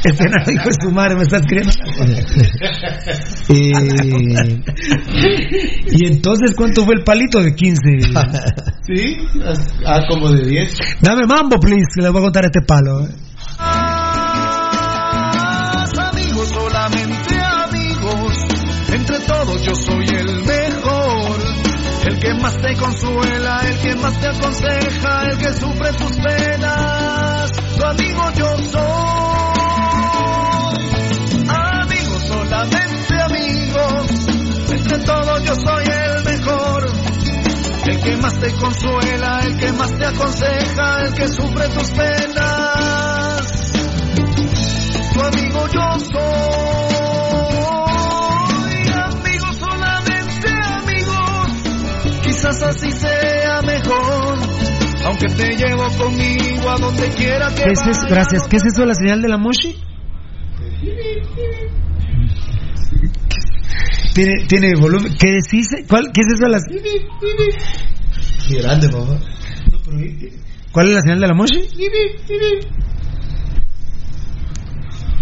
Este 0.02 0.24
no 0.24 0.52
hijo 0.52 0.68
de 0.70 0.74
su 0.80 0.90
madre 0.90 1.16
me 1.16 1.22
está 1.22 1.36
escribiendo. 1.36 1.72
Eh, 3.52 4.62
y 5.88 6.06
entonces, 6.06 6.54
¿cuánto 6.56 6.84
fue 6.84 6.94
el 6.94 7.02
palito 7.02 7.42
de 7.42 7.54
15? 7.54 7.80
Sí, 8.86 9.16
ah, 9.86 10.00
como 10.08 10.30
de 10.30 10.46
10. 10.48 10.76
Dame 11.00 11.26
mambo, 11.26 11.58
please, 11.60 11.86
que 11.94 12.02
les 12.02 12.10
voy 12.10 12.20
a 12.20 12.24
contar 12.24 12.44
este 12.44 12.60
palo. 12.66 13.02
eh. 13.04 13.08
amigos, 15.98 16.48
solamente 16.48 17.38
amigos. 17.38 18.34
Entre 18.92 19.18
todos 19.20 19.62
yo 19.62 19.74
soy 19.74 20.06
el. 20.08 20.19
El 22.10 22.18
que 22.18 22.34
más 22.34 22.56
te 22.58 22.74
consuela, 22.76 23.60
el 23.66 23.78
que 23.80 23.94
más 23.94 24.18
te 24.18 24.26
aconseja, 24.26 25.22
el 25.30 25.38
que 25.38 25.52
sufre 25.54 25.92
tus 25.92 26.12
penas. 26.18 27.52
Tu 27.76 27.84
amigo 27.86 28.30
yo 28.36 28.56
soy. 28.70 28.80
Amigos, 31.48 32.22
solamente 32.26 33.22
amigos. 33.22 34.10
Entre 34.70 34.98
todos 34.98 35.44
yo 35.44 35.54
soy 35.54 35.84
el 35.86 36.24
mejor. 36.24 36.90
El 37.86 38.00
que 38.02 38.16
más 38.16 38.34
te 38.34 38.52
consuela, 38.54 39.40
el 39.44 39.56
que 39.56 39.72
más 39.72 39.96
te 39.96 40.04
aconseja, 40.04 41.02
el 41.04 41.14
que 41.14 41.28
sufre 41.28 41.68
tus 41.68 41.90
penas 41.90 43.20
tu 45.12 45.26
amigo 45.26 45.66
yo 45.68 45.98
soy. 45.98 46.99
Quizás 52.40 52.62
así 52.62 52.90
sea 52.92 53.60
mejor. 53.60 54.38
Aunque 55.04 55.26
te 55.26 55.56
llevo 55.56 55.86
conmigo 55.98 56.70
a 56.70 56.78
donde 56.78 57.10
quiera 57.10 57.50
que 57.50 57.64
¿Qué 57.64 57.72
es 57.72 57.82
eso? 57.86 58.06
Gracias. 58.08 58.48
¿Qué 58.48 58.56
es 58.56 58.64
eso 58.64 58.80
de 58.80 58.86
la 58.86 58.94
señal 58.94 59.20
de 59.20 59.28
la 59.28 59.36
Moshi? 59.36 59.76
Tiene, 64.14 64.46
tiene 64.48 64.74
volumen. 64.80 65.14
¿Qué 65.18 65.32
decís? 65.32 65.68
¿Cuál, 65.86 66.10
¿Qué 66.14 66.22
es 66.22 66.28
eso 66.28 66.44
de 66.44 66.50
las.? 66.50 66.64
Qué 68.48 68.62
grande, 68.62 68.88
papá. 68.88 69.20
¿Cuál 70.72 70.88
es 70.88 70.94
la 70.94 71.00
señal 71.02 71.20
de 71.20 71.26
la 71.26 71.34
Moshi? 71.34 71.68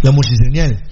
La 0.04 0.12
mochiseñal. 0.12 0.70
Esa 0.70 0.87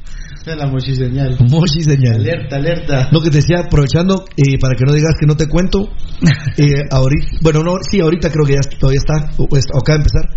es 0.52 0.56
la 0.58 0.66
mochiseñal. 0.66 1.36
Mochiseñal. 1.50 2.16
Alerta, 2.16 2.56
alerta. 2.56 3.08
Lo 3.12 3.20
que 3.20 3.30
te 3.30 3.36
decía, 3.38 3.60
aprovechando, 3.66 4.24
eh, 4.36 4.58
para 4.60 4.74
que 4.76 4.84
no 4.86 4.92
digas 4.92 5.14
que 5.18 5.26
no 5.26 5.36
te 5.36 5.48
cuento, 5.48 5.88
eh, 6.56 6.82
ahorita, 6.90 7.26
bueno, 7.42 7.60
no, 7.62 7.72
sí, 7.88 8.00
ahorita 8.00 8.30
creo 8.30 8.44
que 8.46 8.54
ya 8.54 8.60
todavía 8.78 9.00
está, 9.00 9.30
o, 9.38 9.46
pues, 9.48 9.64
acaba 9.74 9.98
de 9.98 10.04
empezar. 10.04 10.28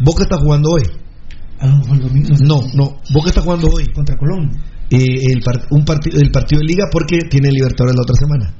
Boca 0.00 0.22
está 0.22 0.36
jugando 0.38 0.70
hoy. 0.70 0.82
Ah, 1.60 1.80
el 1.92 2.00
domingo. 2.00 2.28
No, 2.40 2.60
no, 2.74 3.00
Boca 3.12 3.28
está 3.30 3.40
jugando 3.42 3.68
hoy. 3.68 3.84
Contra 3.92 4.16
Colón. 4.16 4.50
Eh, 4.90 5.32
el, 5.34 5.40
par- 5.42 5.66
un 5.70 5.84
partido, 5.84 6.18
el 6.20 6.30
partido 6.30 6.60
de 6.60 6.66
liga 6.66 6.84
porque 6.90 7.18
tiene 7.28 7.50
Libertadores 7.50 7.94
la 7.96 8.02
otra 8.02 8.14
semana. 8.16 8.54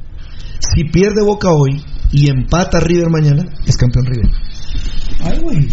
Si 0.75 0.85
pierde 0.85 1.23
Boca 1.23 1.49
hoy 1.51 1.81
y 2.11 2.29
empata 2.29 2.81
River 2.81 3.09
mañana, 3.09 3.45
es 3.67 3.77
campeón 3.77 4.05
River. 4.07 4.31
Ay, 5.21 5.39
güey. 5.41 5.69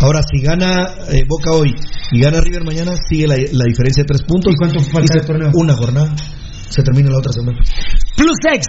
Ahora, 0.00 0.20
si 0.22 0.40
gana 0.42 0.88
eh, 1.10 1.22
Boca 1.28 1.52
hoy 1.52 1.74
y 2.12 2.20
gana 2.20 2.40
River 2.40 2.64
mañana, 2.64 2.92
sigue 3.08 3.26
la, 3.26 3.36
la 3.36 3.64
diferencia 3.64 4.02
de 4.02 4.06
tres 4.08 4.22
puntos. 4.22 4.52
¿Y 4.52 4.56
cuánto 4.56 4.80
falta 4.80 5.14
se- 5.14 5.20
de 5.20 5.26
torneo? 5.26 5.50
Una 5.54 5.74
jornada. 5.74 6.14
Se 6.68 6.82
termina 6.82 7.10
la 7.10 7.18
otra 7.18 7.32
semana. 7.32 7.58
Plus 8.16 8.36
X. 8.52 8.66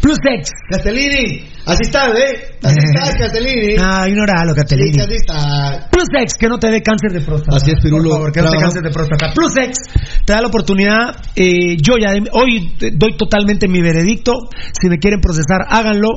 Plus 0.00 0.18
X. 0.38 0.50
Castellini, 0.70 1.46
así 1.66 1.82
está, 1.82 2.08
¿eh? 2.08 2.56
Así 2.62 2.76
está, 2.78 3.18
Castellini. 3.18 3.76
No, 3.76 4.06
ignoralo, 4.06 4.54
Catelini. 4.54 4.94
Sí, 4.94 5.00
así 5.00 5.14
está. 5.14 5.88
Plus 5.90 6.08
X, 6.22 6.34
que 6.38 6.48
no 6.48 6.58
te 6.58 6.70
dé 6.70 6.82
cáncer 6.82 7.12
de 7.12 7.20
próstata. 7.20 7.56
Así 7.56 7.70
es, 7.70 7.80
Pirulo. 7.82 8.04
Por 8.10 8.12
favor, 8.18 8.32
que 8.32 8.42
no 8.42 8.50
te 8.50 8.56
cáncer 8.58 8.82
de 8.82 8.90
próstata. 8.90 9.32
Plus 9.34 9.56
X 9.56 9.78
te 10.24 10.32
da 10.32 10.40
la 10.42 10.48
oportunidad. 10.48 11.16
eh, 11.36 11.76
yo 11.80 11.96
ya 11.98 12.12
hoy 12.32 12.74
doy 12.94 13.16
totalmente 13.16 13.68
mi 13.68 13.80
veredicto. 13.82 14.32
Si 14.80 14.88
me 14.88 14.98
quieren 14.98 15.20
procesar, 15.20 15.60
háganlo. 15.68 16.08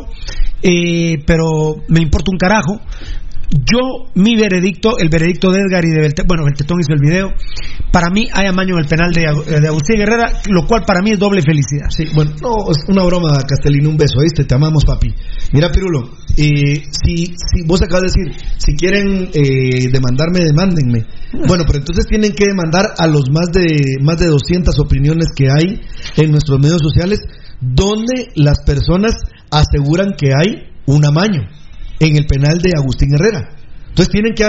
eh, 0.63 1.23
pero 1.25 1.75
me 1.89 1.99
importa 2.01 2.31
un 2.31 2.37
carajo. 2.37 2.79
Yo, 3.49 4.11
mi 4.15 4.35
veredicto, 4.35 4.97
el 4.97 5.07
veredicto 5.09 5.51
de 5.51 5.61
Edgar 5.61 5.83
y 5.85 5.89
de 5.89 6.01
Beltetón, 6.01 6.27
bueno, 6.27 6.43
Beltetón 6.43 6.79
hizo 6.81 6.93
el 6.93 6.99
video. 6.99 7.33
Para 7.93 8.09
mí 8.09 8.27
hay 8.33 8.45
amaño 8.47 8.73
en 8.75 8.79
el 8.81 8.87
penal 8.87 9.11
de, 9.13 9.23
Agu- 9.23 9.45
de 9.45 9.67
Agustín 9.67 9.95
Guerrera, 9.97 10.41
lo 10.49 10.67
cual 10.67 10.83
para 10.85 11.01
mí 11.01 11.11
es 11.11 11.19
doble 11.19 11.41
felicidad. 11.41 11.87
Sí, 11.89 12.05
bueno, 12.13 12.31
no, 12.41 12.69
es 12.71 12.77
una 12.89 13.03
broma, 13.05 13.37
Castellini, 13.47 13.87
un 13.87 13.95
beso, 13.95 14.19
¿viste? 14.21 14.43
Te 14.43 14.53
amamos, 14.53 14.83
papi. 14.83 15.13
Mira, 15.53 15.71
Pirulo, 15.71 16.09
eh, 16.35 16.83
si, 16.91 17.27
si 17.27 17.63
vos 17.65 17.81
acabas 17.81 18.11
de 18.11 18.21
decir, 18.21 18.43
si 18.57 18.75
quieren 18.75 19.29
eh, 19.33 19.87
demandarme, 19.93 20.39
demándenme. 20.43 21.05
Bueno, 21.47 21.63
pero 21.65 21.79
entonces 21.79 22.05
tienen 22.07 22.33
que 22.33 22.47
demandar 22.47 22.95
a 22.97 23.07
los 23.07 23.29
más 23.31 23.47
de 23.53 23.65
más 24.01 24.17
de 24.19 24.27
200 24.27 24.77
opiniones 24.79 25.27
que 25.35 25.47
hay 25.49 25.81
en 26.17 26.31
nuestros 26.31 26.59
medios 26.59 26.81
sociales, 26.81 27.21
donde 27.61 28.27
las 28.35 28.59
personas 28.65 29.13
aseguran 29.51 30.15
que 30.17 30.31
hay 30.37 30.67
un 30.85 31.05
amaño 31.05 31.41
en 31.99 32.15
el 32.15 32.25
penal 32.25 32.59
de 32.59 32.71
Agustín 32.75 33.13
Herrera. 33.13 33.49
Entonces 33.89 34.09
tienen 34.09 34.33
que 34.33 34.45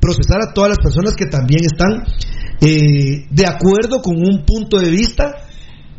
procesar 0.00 0.40
a 0.42 0.52
todas 0.52 0.70
las 0.70 0.78
personas 0.78 1.14
que 1.14 1.26
también 1.26 1.64
están 1.64 2.04
eh, 2.60 3.26
de 3.30 3.46
acuerdo 3.46 4.02
con 4.02 4.16
un 4.16 4.44
punto 4.44 4.78
de 4.78 4.90
vista 4.90 5.32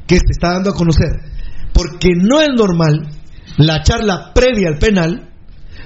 que 0.07 0.15
se 0.15 0.31
está 0.31 0.53
dando 0.53 0.71
a 0.71 0.73
conocer. 0.73 1.09
Porque 1.73 2.09
no 2.15 2.41
es 2.41 2.49
normal 2.55 3.09
la 3.57 3.81
charla 3.83 4.31
previa 4.33 4.69
al 4.69 4.77
penal, 4.77 5.29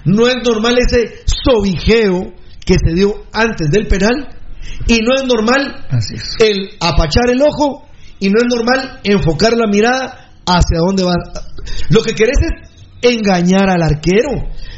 no 0.06 0.28
es 0.28 0.36
normal 0.44 0.76
ese 0.80 1.24
sobijeo 1.26 2.34
que 2.66 2.76
se 2.84 2.96
dio 2.96 3.26
antes 3.32 3.70
del 3.70 3.88
penal, 3.88 4.30
y 4.88 4.98
no 5.02 5.14
es 5.16 5.26
normal 5.26 5.86
el 6.40 6.70
apachar 6.80 7.30
el 7.30 7.42
ojo, 7.42 7.88
y 8.20 8.30
no 8.30 8.36
es 8.40 8.48
normal 8.50 9.00
enfocar 9.04 9.56
la 9.56 9.68
mirada 9.68 10.32
hacia 10.46 10.80
dónde 10.80 11.04
va. 11.04 11.14
Lo 11.90 12.02
que 12.02 12.14
querés 12.14 12.38
es 12.42 12.65
engañar 13.10 13.70
al 13.70 13.82
arquero. 13.84 14.32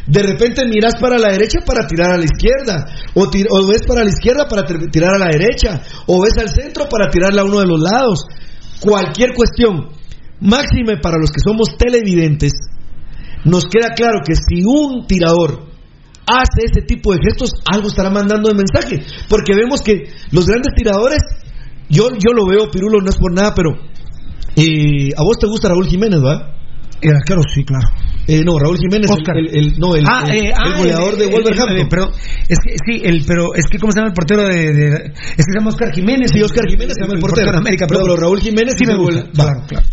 De 0.07 0.23
repente 0.23 0.65
miras 0.67 0.93
para 0.99 1.17
la 1.17 1.31
derecha 1.31 1.59
para 1.65 1.85
tirar 1.87 2.11
a 2.11 2.17
la 2.17 2.23
izquierda, 2.25 2.85
o, 3.13 3.27
ves 3.67 3.81
para 3.85 4.03
la 4.03 4.09
izquierda 4.09 4.47
para 4.47 4.63
tir- 4.63 4.89
tirar 4.91 5.15
a 5.15 5.19
la 5.19 5.27
derecha, 5.27 5.81
o 6.05 6.21
ves 6.21 6.37
al 6.39 6.49
centro 6.49 6.87
para 6.89 7.09
tirarla 7.09 7.41
a 7.41 7.45
uno 7.45 7.59
de 7.59 7.67
los 7.67 7.79
lados. 7.81 8.25
Cualquier 8.79 9.33
cuestión, 9.33 9.89
máxime 10.39 10.97
para 11.01 11.17
los 11.17 11.29
que 11.31 11.41
somos 11.43 11.75
televidentes, 11.77 12.53
nos 13.43 13.65
queda 13.65 13.93
claro 13.95 14.19
que 14.25 14.35
si 14.35 14.63
un 14.63 15.07
tirador 15.07 15.67
hace 16.25 16.65
ese 16.65 16.81
tipo 16.85 17.13
de 17.13 17.19
gestos, 17.23 17.51
algo 17.71 17.87
estará 17.89 18.09
mandando 18.09 18.49
de 18.49 18.55
mensaje. 18.55 18.99
Porque 19.29 19.53
vemos 19.55 19.81
que 19.81 20.03
los 20.31 20.45
grandes 20.45 20.73
tiradores, 20.75 21.19
yo, 21.89 22.09
yo 22.11 22.33
lo 22.33 22.45
veo, 22.45 22.69
Pirulo, 22.71 22.99
no 23.01 23.09
es 23.09 23.15
por 23.17 23.33
nada, 23.33 23.53
pero 23.55 23.71
eh, 24.55 25.09
a 25.17 25.23
vos 25.23 25.37
te 25.39 25.47
gusta 25.47 25.69
Raúl 25.69 25.87
Jiménez, 25.87 26.19
¿va? 26.23 26.53
El 27.01 27.15
arquero, 27.15 27.41
sí, 27.53 27.63
claro. 27.63 27.87
Eh, 28.27 28.43
no, 28.43 28.59
Raúl 28.59 28.77
Jiménez, 28.77 29.09
Oscar. 29.09 29.37
el, 29.37 29.47
el- 29.55 29.73
no, 29.79 29.95
el, 29.95 30.03
ah, 30.05 30.23
eh, 30.33 30.51
ah, 30.53 30.77
goleador 30.77 31.13
el- 31.13 31.19
de 31.19 31.25
el- 31.25 31.31
Wolverhampton. 31.31 31.87
pero, 31.89 32.11
es 32.49 32.59
que, 32.59 32.75
sí, 32.85 33.01
el, 33.05 33.23
pero 33.25 33.55
es 33.55 33.65
que, 33.71 33.79
¿cómo 33.79 33.91
se 33.93 33.99
llama 33.99 34.09
el 34.09 34.13
portero 34.13 34.43
de, 34.43 34.73
de- 34.73 34.95
es 35.13 35.45
que 35.45 35.51
se 35.53 35.57
llama 35.57 35.69
Oscar 35.69 35.93
Jiménez. 35.93 36.31
Sí, 36.33 36.41
Oscar 36.41 36.65
Jiménez 36.67 36.95
se 36.95 37.01
llama 37.03 37.13
el 37.13 37.19
portero. 37.21 37.51
de 37.51 37.57
América, 37.57 37.85
No, 37.89 37.99
pero, 38.01 38.15
Raúl 38.17 38.41
Jiménez 38.41 38.73
sí 38.77 38.85
me 38.85 38.95
gusta. 38.97 39.21
gol- 39.21 39.31
Claro, 39.31 39.63
claro. 39.67 39.85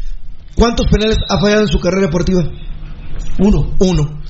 ¿Cuántos 0.57 0.87
penales 0.91 1.17
ha 1.29 1.39
fallado 1.41 1.63
en 1.63 1.69
su 1.69 1.79
carrera 1.79 2.03
deportiva? 2.07 2.43
Uno. 3.39 3.75
Uno. 3.79 4.21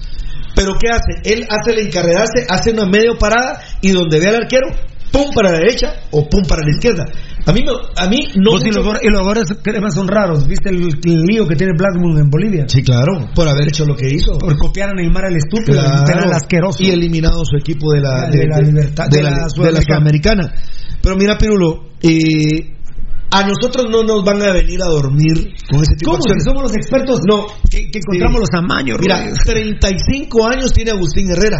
Pero 0.54 0.74
¿qué 0.78 0.88
hace? 0.90 1.20
Él 1.34 1.46
hace 1.50 1.72
el 1.72 1.86
encarredarse, 1.86 2.46
hace 2.48 2.70
una 2.72 2.86
medio 2.86 3.18
parada 3.18 3.60
y 3.80 3.90
donde 3.90 4.20
ve 4.20 4.28
al 4.28 4.36
arquero, 4.36 4.68
pum 5.10 5.32
para 5.34 5.50
la 5.50 5.58
derecha 5.58 5.94
o 6.12 6.28
pum 6.28 6.42
para 6.48 6.62
la 6.62 6.70
izquierda. 6.70 7.04
A 7.46 7.52
mí, 7.52 7.60
a 7.96 8.06
mí 8.08 8.24
no. 8.36 8.52
Vos 8.52 8.62
y 8.64 8.68
mucho- 8.68 8.80
los, 8.82 8.98
y 9.02 9.62
que 9.62 9.70
además 9.70 9.94
son 9.94 10.08
raros. 10.08 10.46
¿Viste 10.46 10.70
el, 10.70 10.88
el 11.04 11.22
lío 11.24 11.46
que 11.46 11.56
tiene 11.56 11.72
Blackburn 11.76 12.18
en 12.18 12.30
Bolivia? 12.30 12.64
Sí, 12.68 12.82
claro, 12.82 13.28
por 13.34 13.46
haber 13.46 13.68
hecho 13.68 13.84
lo 13.84 13.94
que 13.94 14.08
hizo. 14.08 14.38
Por 14.38 14.56
copiar 14.56 14.90
a 14.90 14.94
Neymar 14.94 15.26
al 15.26 15.36
estúpido, 15.36 15.80
Claro. 15.82 16.04
penal 16.06 16.32
asqueroso. 16.32 16.82
Y 16.82 16.90
eliminado 16.90 17.42
su 17.44 17.56
equipo 17.58 17.92
de 17.92 18.00
la, 18.00 18.30
De 18.30 18.46
la 18.46 18.58
libertad- 18.60 19.08
de 19.10 19.18
de 19.18 19.22
la, 19.24 19.30
la 19.30 19.48
Sudamericana. 19.50 20.54
Pero 21.02 21.16
mira, 21.16 21.36
Pirulo, 21.36 21.90
eh, 22.02 22.72
a 23.30 23.46
nosotros 23.46 23.86
no 23.90 24.02
nos 24.04 24.24
van 24.24 24.40
a 24.40 24.52
venir 24.52 24.80
a 24.82 24.86
dormir 24.86 25.34
con 25.70 25.82
ese 25.82 25.96
tipo 25.98 26.12
¿Cómo? 26.12 26.22
de 26.24 26.32
acciones. 26.32 26.44
somos 26.44 26.62
los 26.62 26.74
expertos 26.76 27.20
No, 27.28 27.46
que, 27.68 27.90
que 27.90 27.98
encontramos 27.98 28.40
los 28.40 28.50
amaños. 28.54 28.96
Mira, 29.00 29.20
Rudy. 29.26 29.34
35 29.44 30.46
años 30.46 30.72
tiene 30.72 30.92
Agustín 30.92 31.30
Herrera. 31.30 31.58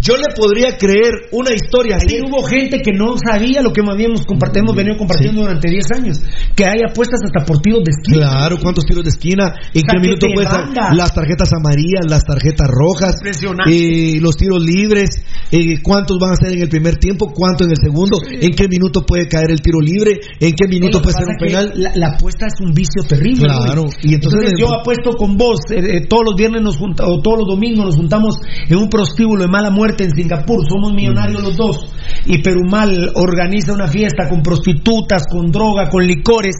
Yo 0.00 0.16
le 0.16 0.34
podría 0.36 0.76
creer 0.76 1.12
una 1.32 1.52
historia 1.54 1.96
así. 1.96 2.20
Hubo 2.20 2.42
gente 2.44 2.82
que 2.82 2.92
no 2.92 3.16
sabía 3.18 3.62
lo 3.62 3.72
que 3.72 3.80
habíamos 3.80 4.26
compartido, 4.26 4.64
hemos 4.64 4.76
venido 4.76 4.96
compartiendo 4.98 5.40
durante 5.42 5.70
10 5.70 5.90
años. 5.92 6.20
Que 6.54 6.64
hay 6.64 6.80
apuestas 6.88 7.20
hasta 7.24 7.44
por 7.46 7.58
tiros 7.60 7.80
de 7.84 7.92
esquina. 7.92 8.28
Claro, 8.28 8.56
cuántos 8.60 8.84
tiros 8.84 9.04
de 9.04 9.10
esquina, 9.10 9.54
en 9.72 9.82
qué 9.82 9.98
minuto 10.00 10.26
de 10.26 10.34
puede 10.34 10.46
estar 10.46 10.64
banda. 10.66 10.92
las 10.94 11.14
tarjetas 11.14 11.50
amarillas, 11.52 12.04
las 12.08 12.24
tarjetas 12.24 12.68
rojas, 12.68 13.14
Impresionante. 13.16 13.72
eh, 13.72 14.20
los 14.20 14.36
tiros 14.36 14.62
libres, 14.62 15.10
eh, 15.50 15.80
cuántos 15.82 16.18
van 16.18 16.32
a 16.32 16.36
ser 16.36 16.52
en 16.52 16.60
el 16.62 16.68
primer 16.68 16.96
tiempo, 16.96 17.32
cuánto 17.32 17.64
en 17.64 17.70
el 17.70 17.78
segundo, 17.80 18.18
en 18.28 18.50
qué 18.52 18.68
minuto 18.68 19.04
puede 19.06 19.28
caer 19.28 19.50
el 19.50 19.62
tiro 19.62 19.80
libre, 19.80 20.20
en 20.40 20.52
qué 20.52 20.68
minuto 20.68 21.00
puede 21.00 21.16
ser 21.16 21.26
un 21.28 21.36
penal. 21.38 21.72
La, 21.74 21.92
la 21.96 22.06
apuesta 22.16 22.46
es 22.46 22.60
un 22.60 22.72
vicio 22.74 23.02
terrible. 23.08 23.46
Claro, 23.48 23.86
y 24.02 24.14
entonces- 24.14 24.52
yo 24.58 24.74
apuesto 24.74 25.12
con 25.16 25.36
vos. 25.36 25.60
eh, 25.70 25.78
eh, 25.80 26.06
todos 26.06 26.24
los 26.26 26.34
viernes 26.36 26.60
nos 26.62 26.76
junta, 26.76 27.04
o 27.06 27.20
todos 27.22 27.38
los 27.38 27.48
domingos 27.48 27.86
nos 27.86 27.96
juntamos 27.96 28.36
en 28.68 28.76
un 28.76 28.88
prostíbulo 28.88 29.42
de 29.42 29.48
mala 29.48 29.70
muerte 29.70 29.85
en 30.04 30.10
Singapur. 30.10 30.66
Somos 30.68 30.92
millonarios 30.92 31.42
los 31.42 31.56
dos. 31.56 31.92
Y 32.26 32.42
Perumal 32.42 33.12
organiza 33.14 33.72
una 33.72 33.88
fiesta 33.88 34.28
con 34.28 34.42
prostitutas, 34.42 35.24
con 35.30 35.50
droga, 35.50 35.88
con 35.88 36.06
licores. 36.06 36.56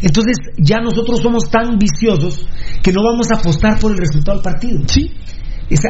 Entonces 0.00 0.36
ya 0.56 0.78
nosotros 0.78 1.20
somos 1.20 1.50
tan 1.50 1.78
viciosos 1.78 2.46
que 2.82 2.92
no 2.92 3.02
vamos 3.02 3.28
a 3.30 3.38
apostar 3.38 3.78
por 3.78 3.92
el 3.92 3.98
resultado 3.98 4.38
del 4.38 4.44
partido. 4.44 4.80
Sí. 4.86 5.10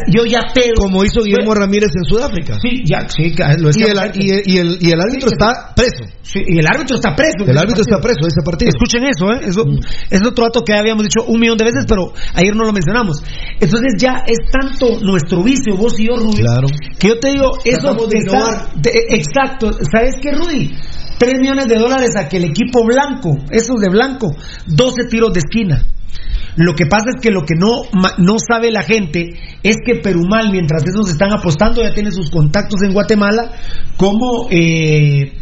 Yo 0.09 0.25
ya 0.25 0.47
pero 0.55 0.75
Como 0.77 1.05
hizo 1.05 1.23
Guillermo 1.23 1.55
Ramírez 1.55 1.91
en 1.97 2.05
Sudáfrica. 2.05 2.59
Sí, 2.61 2.83
ya, 2.85 3.09
sí, 3.09 3.35
lo 3.59 3.71
Y 3.71 3.83
el, 3.83 3.99
y 4.15 4.31
el- 4.31 4.43
y 4.47 4.59
el- 4.59 4.79
y 4.81 4.91
el 4.91 5.01
árbitro 5.01 5.29
Sí, 5.29 5.35
está 5.39 5.75
preso. 5.75 6.05
Sí, 6.23 6.39
y 6.47 6.59
el 6.59 6.67
árbitro 6.67 6.97
está 6.97 7.15
preso. 7.15 7.45
El 7.47 7.59
árbitro 7.59 7.83
está 7.83 7.99
preso 8.01 8.21
de 8.23 8.29
ese 8.29 8.43
partido. 8.45 8.69
Escuchen 8.71 9.03
eso, 9.05 9.27
¿eh? 9.33 9.41
Eso, 9.49 9.65
Es 10.11 10.21
otro 10.27 10.45
dato 10.45 10.63
que 10.65 10.75
habíamos 10.75 11.03
dicho 11.05 11.25
un 11.27 11.41
millón 11.41 11.57
de 11.59 11.65
veces, 11.65 11.85
pero 11.89 12.13
ayer 12.35 12.55
no 12.55 12.65
lo 12.65 12.73
mencionamos. 12.73 13.23
Entonces 13.61 13.95
ya 13.99 14.23
es 14.27 14.39
tanto 14.51 15.01
nuestro 15.01 15.43
vicio, 15.43 15.77
vos 15.77 15.99
y 15.99 16.07
yo, 16.09 16.17
Rudy, 16.17 16.43
Claro. 16.43 16.69
que 16.99 17.09
yo 17.09 17.19
te 17.19 17.31
digo, 17.31 17.51
eso 17.65 17.95
de 18.09 18.21
de- 18.83 19.07
exacto. 19.17 19.71
¿Sabes 19.91 20.17
qué, 20.21 20.33
Rudy? 20.33 20.71
3 21.19 21.39
millones 21.41 21.67
de 21.69 21.77
dólares 21.77 22.17
a 22.17 22.29
que 22.29 22.39
el 22.39 22.45
equipo 22.45 22.85
blanco, 22.85 23.37
esos 23.51 23.81
de 23.81 23.89
blanco, 23.89 24.35
12 24.67 25.05
tiros 25.09 25.33
de 25.33 25.39
esquina. 25.41 25.85
Lo 26.57 26.75
que 26.75 26.87
pasa 26.87 27.07
es 27.15 27.21
que 27.21 27.31
lo 27.31 27.43
que 27.43 27.55
no, 27.55 27.83
no 28.19 28.37
sabe 28.39 28.71
la 28.71 28.83
gente 28.83 29.31
es 29.63 29.77
que 29.85 29.97
Perumal, 29.97 30.51
mientras 30.51 30.83
esos 30.87 31.11
están 31.11 31.33
apostando, 31.33 31.83
ya 31.83 31.95
tiene 31.95 32.11
sus 32.11 32.31
contactos 32.31 32.83
en 32.83 32.93
Guatemala, 32.93 33.53
como 33.97 34.49
eh, 34.51 35.33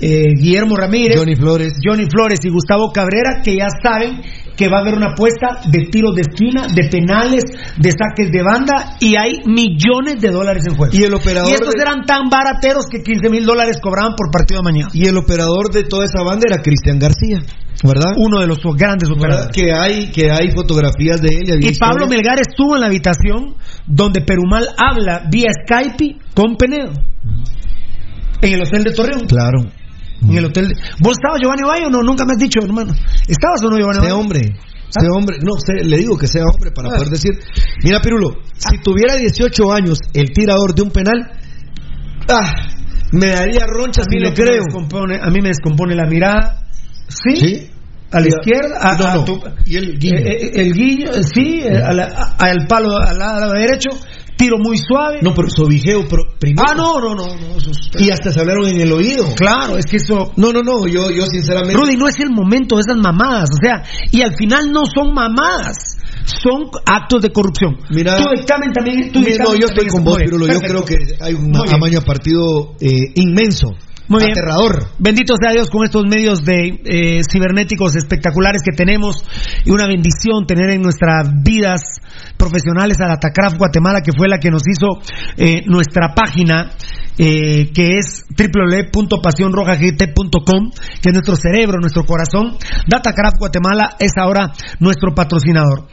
eh, 0.00 0.22
Guillermo 0.34 0.76
Ramírez, 0.76 1.18
Johnny 1.18 1.36
Flores. 1.36 1.74
Johnny 1.82 2.06
Flores 2.10 2.38
y 2.44 2.48
Gustavo 2.48 2.90
Cabrera, 2.92 3.42
que 3.42 3.56
ya 3.56 3.68
saben 3.82 4.20
que 4.56 4.68
va 4.68 4.78
a 4.78 4.80
haber 4.80 4.94
una 4.94 5.12
apuesta 5.12 5.60
de 5.70 5.86
tiros 5.90 6.14
de 6.14 6.22
esquina, 6.22 6.66
de 6.74 6.88
penales, 6.88 7.44
de 7.76 7.90
saques 7.90 8.32
de 8.32 8.42
banda, 8.42 8.96
y 9.00 9.16
hay 9.16 9.42
millones 9.44 10.20
de 10.20 10.30
dólares 10.30 10.64
en 10.66 10.76
juego. 10.76 10.92
Y 10.96 11.02
el 11.04 11.14
operador 11.14 11.50
Y 11.50 11.54
estos 11.54 11.74
de- 11.74 11.82
eran 11.82 12.04
tan 12.06 12.28
barateros 12.30 12.86
que 12.90 13.02
15 13.02 13.28
mil 13.28 13.44
dólares 13.44 13.78
cobraban 13.82 14.14
por 14.16 14.30
partido 14.30 14.60
de 14.60 14.64
mañana. 14.64 14.90
Y 14.94 15.06
el 15.06 15.16
operador 15.16 15.70
de 15.70 15.84
toda 15.84 16.04
esa 16.06 16.22
banda 16.22 16.46
era 16.50 16.62
Cristian 16.62 16.98
García, 16.98 17.40
¿verdad? 17.84 18.12
Uno 18.16 18.40
de 18.40 18.46
los 18.46 18.58
grandes 18.76 19.10
operadores. 19.10 19.48
Que 19.54 19.72
hay, 19.72 20.10
que 20.10 20.30
hay 20.30 20.50
fotografías 20.52 21.20
de 21.20 21.28
él. 21.28 21.52
había 21.52 21.70
Y 21.70 21.74
Pablo. 21.76 22.06
Melgar 22.06 22.38
estuvo 22.40 22.74
en 22.76 22.80
la 22.80 22.86
habitación 22.86 23.54
donde 23.86 24.22
Perumal 24.22 24.68
habla 24.78 25.22
vía 25.30 25.50
Skype 25.66 26.16
con 26.34 26.56
Penedo. 26.56 26.92
En 28.42 28.52
el 28.52 28.62
hotel 28.62 28.84
de 28.84 28.92
Torreón. 28.92 29.26
Claro. 29.26 29.58
En 30.22 30.36
el 30.36 30.44
hotel. 30.46 30.68
de- 30.68 30.74
¿Vos 31.00 31.12
estabas 31.18 31.40
Giovanni 31.40 31.62
Bayo 31.66 31.86
o 31.88 31.90
no? 31.90 32.02
Nunca 32.02 32.24
me 32.24 32.32
has 32.32 32.38
dicho, 32.38 32.60
hermano. 32.62 32.92
¿Estabas 33.28 33.62
o 33.64 33.70
no 33.70 33.76
Giovanni 33.76 34.00
Sea 34.00 34.02
Bayo? 34.10 34.18
hombre. 34.18 34.40
Sea 34.88 35.08
hombre. 35.14 35.36
No, 35.42 35.52
sé, 35.58 35.84
le 35.84 35.98
digo 35.98 36.16
que 36.16 36.26
sea 36.26 36.42
hombre 36.44 36.70
para 36.70 36.88
Ah. 36.88 36.92
poder 36.96 37.08
decir. 37.10 37.32
Mira, 37.84 38.00
Pirulo, 38.00 38.38
si 38.56 38.78
tuviera 38.82 39.16
18 39.16 39.72
años 39.72 39.98
el 40.14 40.32
tirador 40.32 40.74
de 40.74 40.82
un 40.82 40.90
penal, 40.90 41.30
ah, 42.28 42.52
me 43.12 43.26
daría 43.28 43.66
ronchas 43.66 44.06
A 44.06 44.10
mí 44.10 44.32
creo. 44.34 44.64
descompone, 44.64 45.18
a 45.20 45.26
mí 45.30 45.40
me 45.42 45.48
descompone 45.48 45.94
la 45.94 46.06
mirada. 46.08 46.62
¿Sí? 47.08 47.36
¿Sí? 47.36 47.70
A 48.12 48.20
la 48.20 48.28
izquierda, 48.28 48.78
a, 48.80 48.96
no, 48.96 49.04
a 49.06 49.14
no. 49.16 49.24
tu- 49.24 49.42
Y 49.66 49.76
el 49.76 49.98
guiño. 49.98 50.18
eh, 50.18 50.36
eh, 50.40 50.50
el 50.54 50.72
guiño, 50.72 51.10
sí, 51.22 51.60
eh, 51.62 51.76
a 51.82 51.92
la- 51.92 52.04
a- 52.38 52.44
al 52.46 52.66
palo 52.68 52.96
al 52.96 53.18
lado 53.18 53.52
derecho, 53.52 53.90
tiro 54.36 54.56
muy 54.58 54.76
suave. 54.78 55.18
No, 55.22 55.34
pero 55.34 55.48
sobijeo 55.50 56.06
pero 56.08 56.22
primero. 56.38 56.64
ah, 56.68 56.74
no, 56.74 57.00
no, 57.00 57.14
no, 57.14 57.26
no, 57.26 57.56
eso 57.56 57.70
es- 57.70 57.90
Y 58.00 58.10
hasta 58.10 58.30
se 58.32 58.40
hablaron 58.40 58.66
en 58.68 58.80
el 58.80 58.92
oído. 58.92 59.24
Claro, 59.34 59.76
es 59.78 59.86
que 59.86 59.96
eso. 59.96 60.32
No, 60.36 60.52
no, 60.52 60.62
no, 60.62 60.86
yo, 60.86 61.10
yo 61.10 61.26
sinceramente. 61.26 61.74
Rudy, 61.76 61.96
no 61.96 62.08
es 62.08 62.18
el 62.20 62.30
momento 62.30 62.76
de 62.76 62.82
esas 62.82 62.96
mamadas, 62.98 63.48
o 63.52 63.58
sea, 63.60 63.82
y 64.12 64.22
al 64.22 64.34
final 64.36 64.70
no 64.72 64.82
son 64.86 65.14
mamadas, 65.14 65.76
son 66.24 66.68
actos 66.84 67.22
de 67.22 67.30
corrupción. 67.30 67.76
Mira, 67.90 68.16
tu 68.16 68.28
dictamen 68.36 68.72
también. 68.72 69.12
Tu 69.12 69.18
Mira, 69.20 69.30
dictamen 69.32 69.52
no, 69.54 69.58
yo 69.60 69.66
estoy 69.66 69.86
con 69.88 70.04
vos, 70.04 70.18
Pirulo. 70.18 70.46
Yo 70.46 70.60
creo 70.60 70.84
que 70.84 70.96
hay 71.20 71.34
un 71.34 71.54
amaño 71.56 72.00
partido 72.02 72.74
eh, 72.80 72.90
inmenso. 73.14 73.68
Muy 74.08 74.20
bien. 74.20 74.32
Aterrador. 74.32 74.88
Bendito 74.98 75.34
sea 75.40 75.52
Dios 75.52 75.70
con 75.70 75.84
estos 75.84 76.04
medios 76.06 76.44
de 76.44 76.80
eh, 76.84 77.22
cibernéticos 77.30 77.94
espectaculares 77.96 78.62
que 78.64 78.74
tenemos 78.76 79.24
y 79.64 79.70
una 79.70 79.86
bendición 79.86 80.46
tener 80.46 80.70
en 80.70 80.82
nuestras 80.82 81.30
vidas 81.42 82.00
profesionales 82.36 83.00
a 83.00 83.06
la 83.08 83.18
Tacraf 83.18 83.56
Guatemala 83.58 84.02
que 84.02 84.12
fue 84.16 84.28
la 84.28 84.38
que 84.38 84.50
nos 84.50 84.62
hizo 84.68 85.00
eh, 85.36 85.62
nuestra 85.66 86.14
página 86.14 86.70
eh, 87.18 87.72
que 87.72 87.96
es 87.96 88.26
www.pasionrojagt.com 88.36 90.70
que 91.00 91.08
es 91.08 91.12
nuestro 91.12 91.34
cerebro, 91.36 91.78
nuestro 91.80 92.04
corazón. 92.04 92.58
Datacraft 92.88 93.38
Guatemala 93.38 93.96
es 93.98 94.12
ahora 94.18 94.52
nuestro 94.80 95.14
patrocinador. 95.14 95.86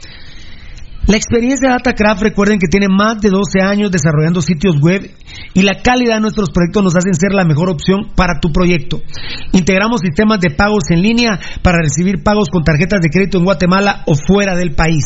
La 1.06 1.16
experiencia 1.16 1.68
de 1.68 1.74
Datacraft, 1.74 2.22
recuerden 2.22 2.58
que 2.58 2.66
tiene 2.66 2.88
más 2.88 3.20
de 3.20 3.28
12 3.28 3.60
años 3.60 3.90
desarrollando 3.90 4.40
sitios 4.40 4.76
web 4.80 5.10
y 5.52 5.62
la 5.62 5.82
calidad 5.82 6.14
de 6.14 6.20
nuestros 6.22 6.50
proyectos 6.50 6.82
nos 6.82 6.96
hacen 6.96 7.14
ser 7.14 7.32
la 7.32 7.44
mejor 7.44 7.68
opción 7.68 8.12
para 8.16 8.40
tu 8.40 8.50
proyecto. 8.52 9.02
Integramos 9.52 10.00
sistemas 10.00 10.40
de 10.40 10.50
pagos 10.50 10.84
en 10.90 11.02
línea 11.02 11.38
para 11.62 11.78
recibir 11.82 12.22
pagos 12.22 12.48
con 12.50 12.64
tarjetas 12.64 13.00
de 13.02 13.10
crédito 13.10 13.36
en 13.38 13.44
Guatemala 13.44 14.02
o 14.06 14.14
fuera 14.14 14.56
del 14.56 14.74
país. 14.74 15.04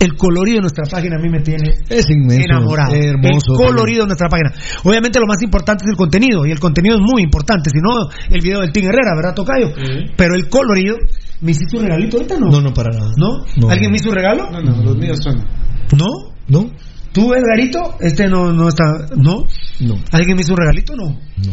El 0.00 0.16
colorido 0.16 0.56
de 0.56 0.62
nuestra 0.62 0.84
página 0.90 1.16
a 1.16 1.22
mí 1.22 1.28
me 1.28 1.40
tiene 1.40 1.70
Es 1.88 2.10
inmenso. 2.10 2.44
enamorado. 2.44 2.92
Hermoso. 2.94 3.52
el 3.52 3.56
colorido 3.66 4.00
de 4.02 4.06
nuestra 4.08 4.28
página. 4.28 4.50
Obviamente 4.82 5.20
lo 5.20 5.26
más 5.26 5.40
importante 5.42 5.84
es 5.84 5.90
el 5.90 5.96
contenido 5.96 6.44
y 6.44 6.50
el 6.50 6.58
contenido 6.58 6.96
es 6.96 7.02
muy 7.02 7.22
importante, 7.22 7.70
si 7.70 7.78
no 7.80 8.10
el 8.30 8.40
video 8.42 8.60
del 8.60 8.72
Team 8.72 8.86
Herrera, 8.86 9.14
¿verdad, 9.16 9.34
Tocayo? 9.34 9.70
Pero 10.16 10.34
el 10.34 10.48
colorido, 10.48 10.96
¿me 11.40 11.50
hiciste 11.52 11.76
un 11.76 11.84
regalito 11.84 12.16
ahorita 12.18 12.38
no? 12.38 12.50
No, 12.50 12.60
no, 12.60 12.72
para 12.74 12.90
nada. 12.90 13.10
¿No? 13.16 13.44
No. 13.56 13.70
¿Alguien 13.70 13.90
me 13.90 13.96
hizo 13.96 14.08
un 14.10 14.14
regalo? 14.16 14.50
No, 14.50 14.60
no, 14.62 14.82
los 14.82 14.96
míos 14.96 15.18
son. 15.22 15.36
¿No? 15.96 16.06
¿No? 16.48 16.70
¿Tú, 17.12 17.32
Edgarito? 17.34 17.96
Este 18.00 18.28
no, 18.28 18.52
no 18.52 18.68
está. 18.68 18.84
¿No? 19.16 19.44
No. 19.80 19.94
¿Alguien 20.12 20.36
me 20.36 20.42
hizo 20.42 20.52
un 20.52 20.58
regalito? 20.58 20.94
No. 20.96 21.08
No. 21.10 21.52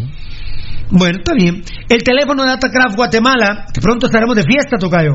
Bueno, 0.91 1.17
está 1.17 1.33
bien. 1.35 1.63
El 1.89 2.03
teléfono 2.03 2.43
de 2.43 2.49
Datacraft 2.49 2.95
Guatemala, 2.95 3.65
que 3.73 3.81
pronto 3.81 4.05
estaremos 4.05 4.35
de 4.35 4.43
fiesta, 4.43 4.77
Tocayo. 4.77 5.13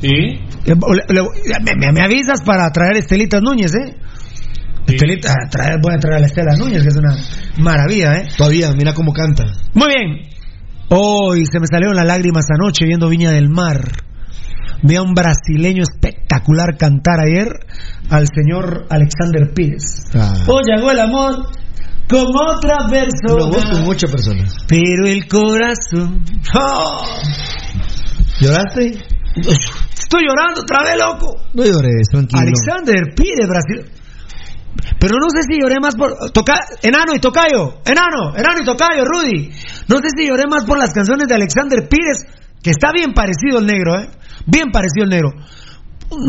¿Sí? 0.00 0.08
Eh, 0.08 0.40
le- 0.66 1.14
le- 1.14 1.60
me, 1.60 1.74
me- 1.86 1.92
me 1.92 2.02
avisas 2.02 2.40
para 2.44 2.70
traer 2.70 2.96
Estelitas 2.98 3.42
Núñez, 3.42 3.74
¿eh? 3.74 3.96
Estelita, 4.86 5.32
ah, 5.32 5.48
traer- 5.50 5.80
voy 5.82 5.94
a 5.94 5.98
traer 5.98 6.16
a 6.18 6.20
la 6.20 6.26
Estela 6.26 6.56
Núñez, 6.56 6.82
que 6.82 6.88
es 6.88 6.96
una 6.96 7.16
maravilla, 7.58 8.12
¿eh? 8.20 8.28
Todavía, 8.36 8.70
mira 8.72 8.94
cómo 8.94 9.12
canta. 9.12 9.44
Muy 9.74 9.88
bien. 9.88 10.28
Hoy 10.88 11.46
se 11.50 11.58
me 11.58 11.66
salieron 11.66 11.96
las 11.96 12.06
lágrimas 12.06 12.44
anoche 12.48 12.84
viendo 12.84 13.08
Viña 13.08 13.32
del 13.32 13.48
Mar. 13.48 13.90
Vi 14.82 14.94
a 14.94 15.02
un 15.02 15.14
brasileño 15.14 15.82
espectacular 15.82 16.76
cantar 16.78 17.18
ayer 17.20 17.48
al 18.08 18.26
señor 18.28 18.86
Alexander 18.88 19.52
Pires. 19.52 20.04
Ah. 20.14 20.44
Oh, 20.46 20.60
llegó 20.60 20.92
el 20.92 21.00
amor 21.00 21.48
con 22.08 22.26
otra 22.36 22.86
persona. 22.88 23.36
Lo 23.36 23.48
vos 23.48 23.64
con 23.64 23.82
muchas 23.82 24.10
personas. 24.10 24.54
Pero 24.68 25.06
el 25.06 25.26
corazón. 25.26 26.22
¡Oh! 26.54 27.04
¿Lloraste? 28.40 29.02
Estoy 29.36 30.22
llorando 30.24 30.60
otra 30.60 30.84
vez, 30.84 30.96
loco. 30.98 31.34
No 31.52 31.64
llores, 31.64 32.08
tranquilo. 32.10 32.42
Alexander 32.42 33.14
Pires, 33.16 33.48
Brasil. 33.48 33.90
Pero 34.98 35.16
no 35.20 35.28
sé 35.30 35.42
si 35.48 35.60
lloré 35.60 35.76
más 35.80 35.94
por. 35.94 36.30
Toca... 36.32 36.60
Enano 36.82 37.14
y 37.14 37.20
Tocayo. 37.20 37.80
Enano, 37.84 38.36
Enano 38.36 38.60
y 38.62 38.64
Tocayo, 38.64 39.04
Rudy. 39.04 39.50
No 39.88 39.98
sé 39.98 40.08
si 40.16 40.26
lloré 40.26 40.44
más 40.48 40.64
por 40.64 40.78
las 40.78 40.92
canciones 40.92 41.28
de 41.28 41.34
Alexander 41.34 41.88
Pires, 41.88 42.24
que 42.62 42.70
está 42.70 42.90
bien 42.92 43.12
parecido 43.12 43.58
el 43.58 43.66
negro, 43.66 43.98
¿eh? 43.98 44.08
Bien 44.46 44.70
parecido 44.70 45.04
el 45.04 45.10
negro. 45.10 45.30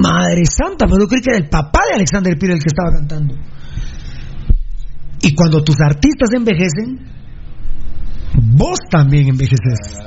Madre 0.02 0.44
santa, 0.46 0.86
pero 0.88 1.02
yo 1.02 1.08
creí 1.08 1.22
que 1.22 1.30
era 1.32 1.44
el 1.44 1.50
papá 1.50 1.82
de 1.90 1.96
Alexander 1.96 2.38
Pires 2.38 2.56
el 2.56 2.62
que 2.62 2.70
estaba 2.70 2.92
cantando. 2.92 3.36
Y 5.22 5.34
cuando 5.34 5.64
tus 5.64 5.76
artistas 5.82 6.30
envejecen, 6.34 7.08
vos 8.56 8.80
también 8.90 9.30
envejeces. 9.30 9.98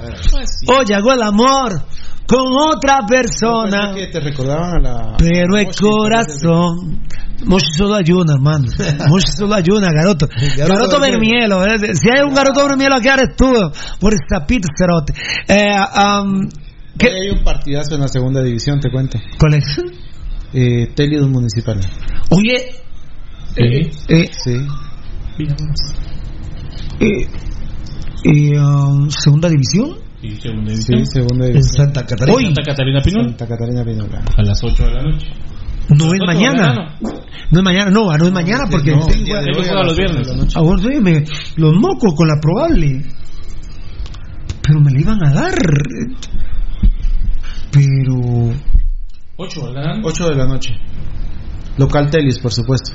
Oh, 0.68 0.82
llegó 0.82 1.12
el 1.12 1.22
amor 1.22 1.84
con 2.30 2.46
otra 2.76 3.00
persona. 3.08 3.92
que 3.94 4.06
te 4.06 4.20
recordaban 4.20 4.76
a 4.76 4.78
la. 4.80 5.16
Pero 5.18 5.56
el 5.58 5.66
corazón. 5.74 7.02
Moshi 7.44 7.72
solo 7.72 7.94
ayuna, 7.94 8.34
hermano. 8.34 8.66
Moshi 9.08 9.32
solo 9.36 9.54
ayuna, 9.54 9.88
garoto. 9.92 10.28
Garoto 10.56 11.00
vermielo. 11.00 11.64
eh. 11.66 11.94
Si 11.94 12.08
hay 12.10 12.22
un 12.22 12.34
garoto 12.34 12.68
vermielo 12.68 12.96
aquí, 12.96 13.08
eres 13.08 13.34
tú. 13.36 13.50
Por 13.98 14.14
tapito, 14.28 14.68
cerote. 14.78 15.14
Eh, 15.48 15.74
um, 15.96 16.48
Hoy 17.02 17.08
hay 17.08 17.30
un 17.30 17.42
partidazo 17.42 17.94
en 17.94 18.02
la 18.02 18.08
segunda 18.08 18.42
división, 18.42 18.78
te 18.78 18.90
cuento. 18.90 19.18
¿Cuál 19.38 19.54
es? 19.54 19.64
Eh, 20.52 20.88
Telios 20.94 21.26
Municipal. 21.28 21.80
Oye. 22.30 22.74
Eh, 23.56 23.90
eh, 24.08 24.30
Sí. 24.32 24.56
eh, 27.00 27.26
eh, 28.24 28.58
um, 28.60 29.08
segunda 29.10 29.48
división. 29.48 29.96
Y 30.22 30.36
segunda 30.36 30.70
Sí, 30.74 30.92
división. 30.92 31.06
segunda 31.06 31.46
En 31.46 31.52
división. 31.52 31.76
Santa 31.86 32.04
Catarina. 32.06 32.36
Hoy. 32.36 32.44
Santa 32.44 32.62
Catarina 32.62 33.00
Pinol. 33.00 33.24
Santa 33.28 33.46
Catarina 33.46 33.84
Pinola. 33.84 34.22
A 34.36 34.42
las 34.42 34.62
8 34.62 34.84
de 34.84 34.90
la 34.94 35.02
noche. 35.02 35.26
No 35.88 36.12
es 36.14 36.20
mañana. 36.26 36.98
No 37.50 37.58
es 37.58 37.64
mañana, 37.64 37.90
no, 37.90 38.16
no 38.16 38.26
es 38.26 38.32
mañana 38.32 38.64
porque. 38.70 38.90
No, 38.94 39.06
de 39.06 39.12
Tengo 39.14 39.58
hoy 39.60 39.68
a 39.68 39.82
los 39.82 39.96
viernes. 39.96 40.26
la 40.28 40.36
noche. 40.36 40.52
Ah, 40.56 40.60
bueno, 40.62 40.78
sí, 40.82 41.00
me- 41.00 41.24
los 41.56 41.72
mocos 41.74 42.14
con 42.14 42.28
la 42.28 42.36
probable. 42.40 43.02
Pero 44.62 44.80
me 44.80 44.92
la 44.92 45.00
iban 45.00 45.24
a 45.26 45.32
dar. 45.32 45.54
Pero. 47.72 48.52
8 49.36 49.66
de 49.68 49.72
la 49.72 49.96
noche. 49.96 50.00
8 50.04 50.28
de 50.28 50.36
la 50.36 50.46
noche. 50.46 50.70
Local 51.78 52.10
Telis, 52.10 52.38
por 52.38 52.52
supuesto. 52.52 52.92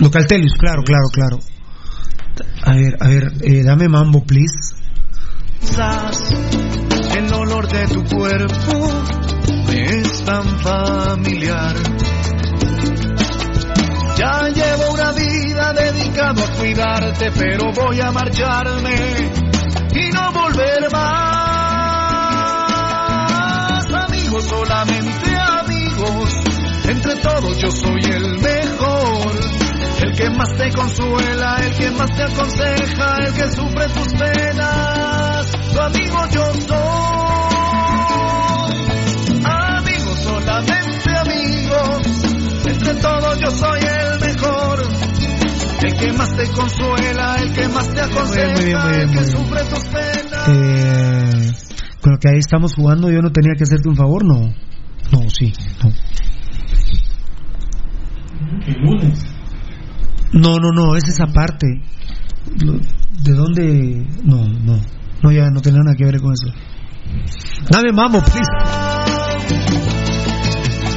Local 0.00 0.26
Telius, 0.26 0.54
claro, 0.58 0.82
claro, 0.82 1.04
claro. 1.12 1.38
A 2.64 2.74
ver, 2.74 2.96
a 3.00 3.08
ver, 3.08 3.32
eh, 3.42 3.62
dame 3.62 3.88
mambo, 3.88 4.24
please. 4.24 4.74
El 7.16 7.32
olor 7.32 7.66
de 7.66 7.88
tu 7.88 8.04
cuerpo 8.04 8.86
me 9.66 9.84
es 9.86 10.22
tan 10.22 10.46
familiar. 10.60 11.74
Ya 14.18 14.48
llevo 14.50 14.92
una 14.92 15.12
vida 15.12 15.72
dedicado 15.72 16.44
a 16.44 16.50
cuidarte, 16.58 17.32
pero 17.32 17.72
voy 17.72 17.98
a 17.98 18.12
marcharme 18.12 18.94
y 19.94 20.10
no 20.12 20.32
volver 20.32 20.92
más. 20.92 21.34
Amigos, 23.90 24.44
solamente 24.44 25.34
amigos. 25.34 26.30
Entre 26.88 27.16
todos 27.16 27.58
yo 27.58 27.70
soy 27.70 28.02
el 28.12 28.38
mejor. 28.38 29.32
El 30.02 30.12
que 30.14 30.28
más 30.28 30.54
te 30.56 30.70
consuela, 30.72 31.56
el 31.64 31.74
que 31.74 31.90
más 31.90 32.10
te 32.14 32.22
aconseja, 32.22 33.16
el 33.26 33.32
que 33.32 33.50
sufre 33.50 33.88
tus 33.88 34.12
penas. 34.12 35.33
Tu 35.74 35.80
amigo 35.80 36.18
yo 36.30 36.54
soy. 36.68 36.78
Amigos, 39.44 40.18
solamente 40.20 41.10
amigos. 41.18 42.06
Entre 42.64 42.94
todos 42.94 43.38
yo 43.40 43.50
soy 43.50 43.80
el 43.80 44.20
mejor. 44.20 44.78
El 45.82 45.96
que 45.96 46.12
más 46.12 46.36
te 46.36 46.46
consuela, 46.50 47.36
el 47.42 47.52
que 47.52 47.68
más 47.68 47.92
te 47.92 48.00
aconseja, 48.00 48.52
muy 48.54 48.64
bien, 48.64 48.78
muy 48.78 48.90
bien, 48.92 49.00
el 49.00 49.08
que 49.08 49.18
bien. 49.18 49.30
sufre 49.30 49.64
tus 49.64 49.84
penas. 49.86 50.48
Eh, 50.48 51.52
con 52.00 52.12
lo 52.12 52.18
que 52.20 52.28
ahí 52.28 52.38
estamos 52.38 52.72
jugando, 52.74 53.10
yo 53.10 53.20
no 53.20 53.30
tenía 53.32 53.54
que 53.58 53.64
hacerte 53.64 53.88
un 53.88 53.96
favor, 53.96 54.24
no. 54.24 54.54
No, 55.10 55.28
sí, 55.28 55.52
no. 55.82 55.90
El 58.64 58.80
lunes. 58.80 59.26
No, 60.32 60.58
no, 60.60 60.70
no, 60.70 60.94
es 60.94 61.08
esa 61.08 61.26
parte. 61.26 61.66
¿De 63.24 63.32
dónde? 63.32 64.06
No, 64.22 64.46
no. 64.46 64.80
No, 65.24 65.32
ya 65.32 65.48
no 65.48 65.62
tiene 65.62 65.78
nada 65.78 65.96
que 65.96 66.04
ver 66.04 66.20
con 66.20 66.34
eso. 66.34 66.52
Dame 67.70 67.92
mambo, 67.92 68.20
please. 68.20 68.42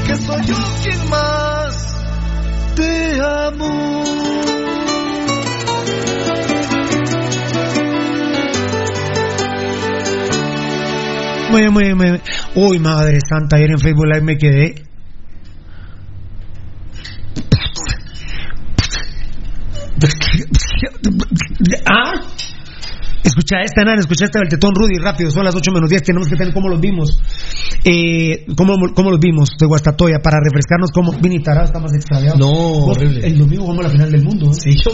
que 0.05 0.15
soy 0.17 0.45
yo 0.45 0.55
quien 0.83 1.09
más 1.09 1.95
te 2.75 3.21
amo. 3.21 4.03
Muy 11.49 11.61
bien, 11.61 11.73
muy 11.73 11.83
bien, 11.85 11.97
muy 11.97 12.05
bien. 12.07 12.21
Uy, 12.55 12.79
madre 12.79 13.19
santa, 13.21 13.55
ayer 13.55 13.71
en 13.71 13.79
Facebook 13.79 14.07
Live 14.07 14.23
me 14.23 14.37
quedé. 14.37 14.86
Escucha 23.37 23.61
esta, 23.61 23.83
Nan, 23.83 23.99
escucha 23.99 24.25
esta 24.25 24.39
del 24.39 24.49
tetón 24.49 24.73
Rudy, 24.73 24.97
rápido, 24.97 25.29
son 25.29 25.45
las 25.45 25.53
8 25.53 25.71
menos 25.71 25.91
10, 25.91 26.01
tenemos 26.01 26.27
que 26.27 26.35
tener 26.35 26.51
cómo 26.55 26.69
los 26.69 26.81
vimos. 26.81 27.21
Eh, 27.83 28.47
¿cómo, 28.57 28.73
cómo 28.95 29.11
los 29.11 29.19
vimos 29.19 29.49
de 29.59 29.67
Guastatoya? 29.67 30.17
Para 30.23 30.39
refrescarnos 30.43 30.89
cómo. 30.89 31.11
Vini 31.21 31.43
Tará 31.43 31.65
está 31.65 31.79
más 31.79 31.93
extraviado. 31.93 32.39
No, 32.39 32.49
horrible. 32.49 33.27
El 33.27 33.37
domingo 33.37 33.65
jugamos 33.65 33.83
la 33.83 33.91
final 33.91 34.11
del 34.11 34.23
mundo. 34.23 34.49
¿eh? 34.49 34.53
Sí, 34.55 34.71
yo 34.83 34.89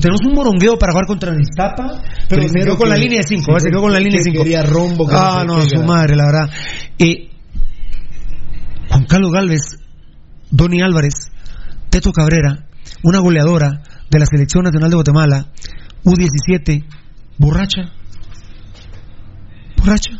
Tenemos 0.00 0.20
un 0.26 0.34
morongueo 0.34 0.76
para 0.76 0.90
jugar 0.90 1.06
contra 1.06 1.32
el 1.32 1.40
Iztapa, 1.40 2.02
pero 2.28 2.48
se 2.48 2.58
quedó 2.58 2.76
con 2.76 2.88
la 2.88 2.96
línea 2.96 3.18
de 3.18 3.28
5, 3.28 3.44
sí, 3.44 3.60
se 3.60 3.70
quedó 3.70 3.82
con 3.82 3.92
la 3.92 4.00
línea 4.00 4.18
de 4.18 4.24
5. 4.24 4.42
quería 4.42 4.62
rombo, 4.64 5.06
que 5.06 5.14
Ah, 5.16 5.44
no 5.46 5.62
su 5.62 5.80
madre, 5.84 6.16
la 6.16 6.24
verdad. 6.26 6.50
Eh, 6.98 7.30
Juan 8.88 9.04
Carlos 9.04 9.30
Galvez, 9.30 9.62
Donny 10.50 10.82
Álvarez, 10.82 11.30
Teto 11.90 12.10
Cabrera, 12.10 12.66
una 13.04 13.20
goleadora 13.20 13.84
de 14.10 14.18
la 14.18 14.26
Selección 14.26 14.64
Nacional 14.64 14.90
de 14.90 14.96
Guatemala, 14.96 15.46
U17, 16.02 16.84
borracha. 17.38 17.92
Borracha. 19.76 20.10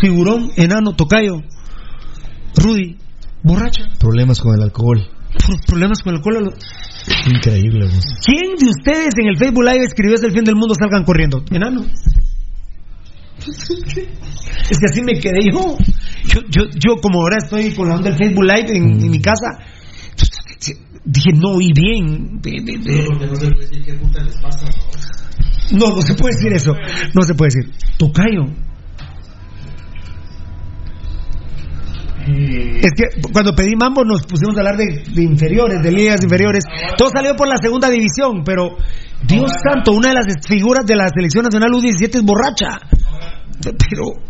Figurón, 0.00 0.50
enano, 0.56 0.94
tocayo, 0.94 1.42
Rudy, 2.56 2.96
borracha. 3.42 3.88
Problemas 3.98 4.40
con 4.40 4.54
el 4.54 4.62
alcohol. 4.62 5.06
Pro- 5.44 5.56
Problemas 5.66 6.00
con 6.02 6.12
el 6.14 6.16
alcohol. 6.18 6.54
Increíble, 7.32 7.86
vos. 7.86 8.04
¿Quién 8.24 8.56
de 8.58 8.66
ustedes 8.68 9.14
en 9.20 9.28
el 9.28 9.36
Facebook 9.38 9.64
Live 9.64 9.84
escribió 9.84 10.14
es 10.14 10.22
el 10.22 10.32
fin 10.32 10.44
del 10.44 10.54
mundo 10.56 10.74
salgan 10.78 11.04
corriendo? 11.04 11.44
Enano. 11.50 11.84
Es 14.70 14.78
que 14.78 14.86
así 14.86 15.00
me 15.02 15.14
quedé 15.18 15.40
yo. 15.50 15.76
Yo, 16.26 16.40
yo, 16.50 16.62
yo 16.78 16.96
como 17.00 17.20
ahora 17.22 17.36
estoy 17.42 17.72
con 17.74 17.88
la 17.88 17.94
onda 17.94 18.10
del 18.10 18.18
Facebook 18.18 18.44
Live 18.44 18.76
en, 18.76 19.00
en 19.00 19.10
mi 19.10 19.20
casa, 19.20 19.46
dije, 21.04 21.30
no 21.34 21.52
oí 21.52 21.70
bien. 21.74 22.38
De- 22.42 22.50
de- 22.62 22.78
de- 22.78 23.04
Porque 23.06 23.26
no 23.26 23.34
se 23.36 23.46
puede 23.50 23.66
decir 23.66 23.84
qué 23.84 23.94
puta 23.94 24.22
les 24.22 24.36
pasa. 24.42 24.66
No, 24.66 24.70
no 25.72 26.02
se 26.02 26.14
puede 26.14 26.34
decir 26.34 26.52
eso. 26.52 26.72
No 27.14 27.22
se 27.22 27.34
puede 27.34 27.50
decir. 27.54 27.74
Tocayo. 27.96 28.46
Es 32.28 32.92
que 32.94 33.22
cuando 33.32 33.54
pedí 33.54 33.74
mambo 33.74 34.04
nos 34.04 34.26
pusimos 34.26 34.54
a 34.56 34.60
hablar 34.60 34.76
de, 34.76 35.02
de 35.14 35.22
inferiores, 35.22 35.82
de 35.82 35.90
ligas 35.90 36.22
inferiores. 36.22 36.64
Todo 36.96 37.08
salió 37.10 37.34
por 37.34 37.48
la 37.48 37.56
segunda 37.56 37.88
división, 37.88 38.42
pero 38.44 38.76
Dios 39.26 39.50
santo, 39.64 39.92
una 39.92 40.08
de 40.08 40.14
las 40.14 40.26
figuras 40.46 40.84
de 40.86 40.96
la 40.96 41.08
selección 41.08 41.44
nacional 41.44 41.70
U17 41.70 42.16
es 42.16 42.22
borracha. 42.22 42.78
Pero 43.62 44.28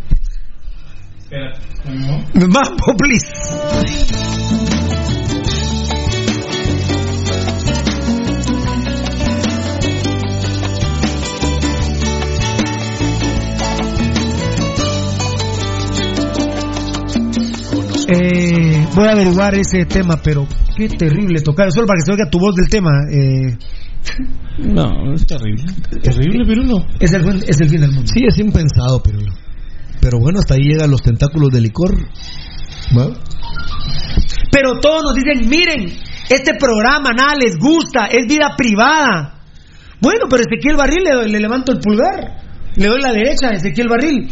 ¿no? 2.33 2.47
mambo, 2.47 2.95
please. 2.97 4.68
Eh, 18.11 18.87
voy 18.95 19.07
a 19.07 19.11
averiguar 19.11 19.55
ese 19.55 19.85
tema, 19.85 20.17
pero 20.23 20.47
qué 20.75 20.87
terrible 20.89 21.41
tocar. 21.41 21.71
Solo 21.71 21.87
para 21.87 21.97
que 21.99 22.05
se 22.05 22.11
oiga 22.11 22.29
tu 22.29 22.39
voz 22.39 22.55
del 22.55 22.69
tema. 22.69 22.91
Eh, 23.11 23.57
No, 24.59 25.13
es 25.13 25.25
terrible. 25.25 25.65
Terrible, 26.01 26.43
pero 26.47 26.63
no. 26.63 26.85
es, 26.99 27.13
el, 27.13 27.23
fin- 27.23 27.43
es 27.47 27.59
el 27.61 27.69
fin 27.69 27.81
del 27.81 27.91
mundo. 27.91 28.09
Sí, 28.13 28.21
es 28.27 28.37
impensado, 28.39 29.01
pero. 29.03 29.19
Pero 30.01 30.19
bueno, 30.19 30.39
hasta 30.39 30.53
ahí 30.55 30.61
llegan 30.61 30.89
los 30.91 31.01
tentáculos 31.01 31.49
de 31.51 31.61
licor. 31.61 31.93
¿Va? 32.97 33.07
Pero 34.51 34.79
todos 34.79 35.03
nos 35.03 35.13
dicen, 35.15 35.47
miren, 35.49 35.93
este 36.29 36.53
programa 36.59 37.11
nada 37.13 37.35
les 37.35 37.57
gusta, 37.57 38.05
es 38.07 38.25
vida 38.27 38.55
privada. 38.57 39.35
Bueno, 40.01 40.25
pero 40.29 40.43
Ezequiel 40.43 40.77
Barril 40.77 41.03
le, 41.03 41.27
le 41.27 41.39
levanto 41.39 41.71
el 41.73 41.79
pulgar. 41.79 42.48
Le 42.79 42.87
doy 42.87 43.01
la 43.01 43.11
derecha 43.11 43.49
a 43.49 43.51
Ezequiel 43.51 43.89
Barril. 43.89 44.29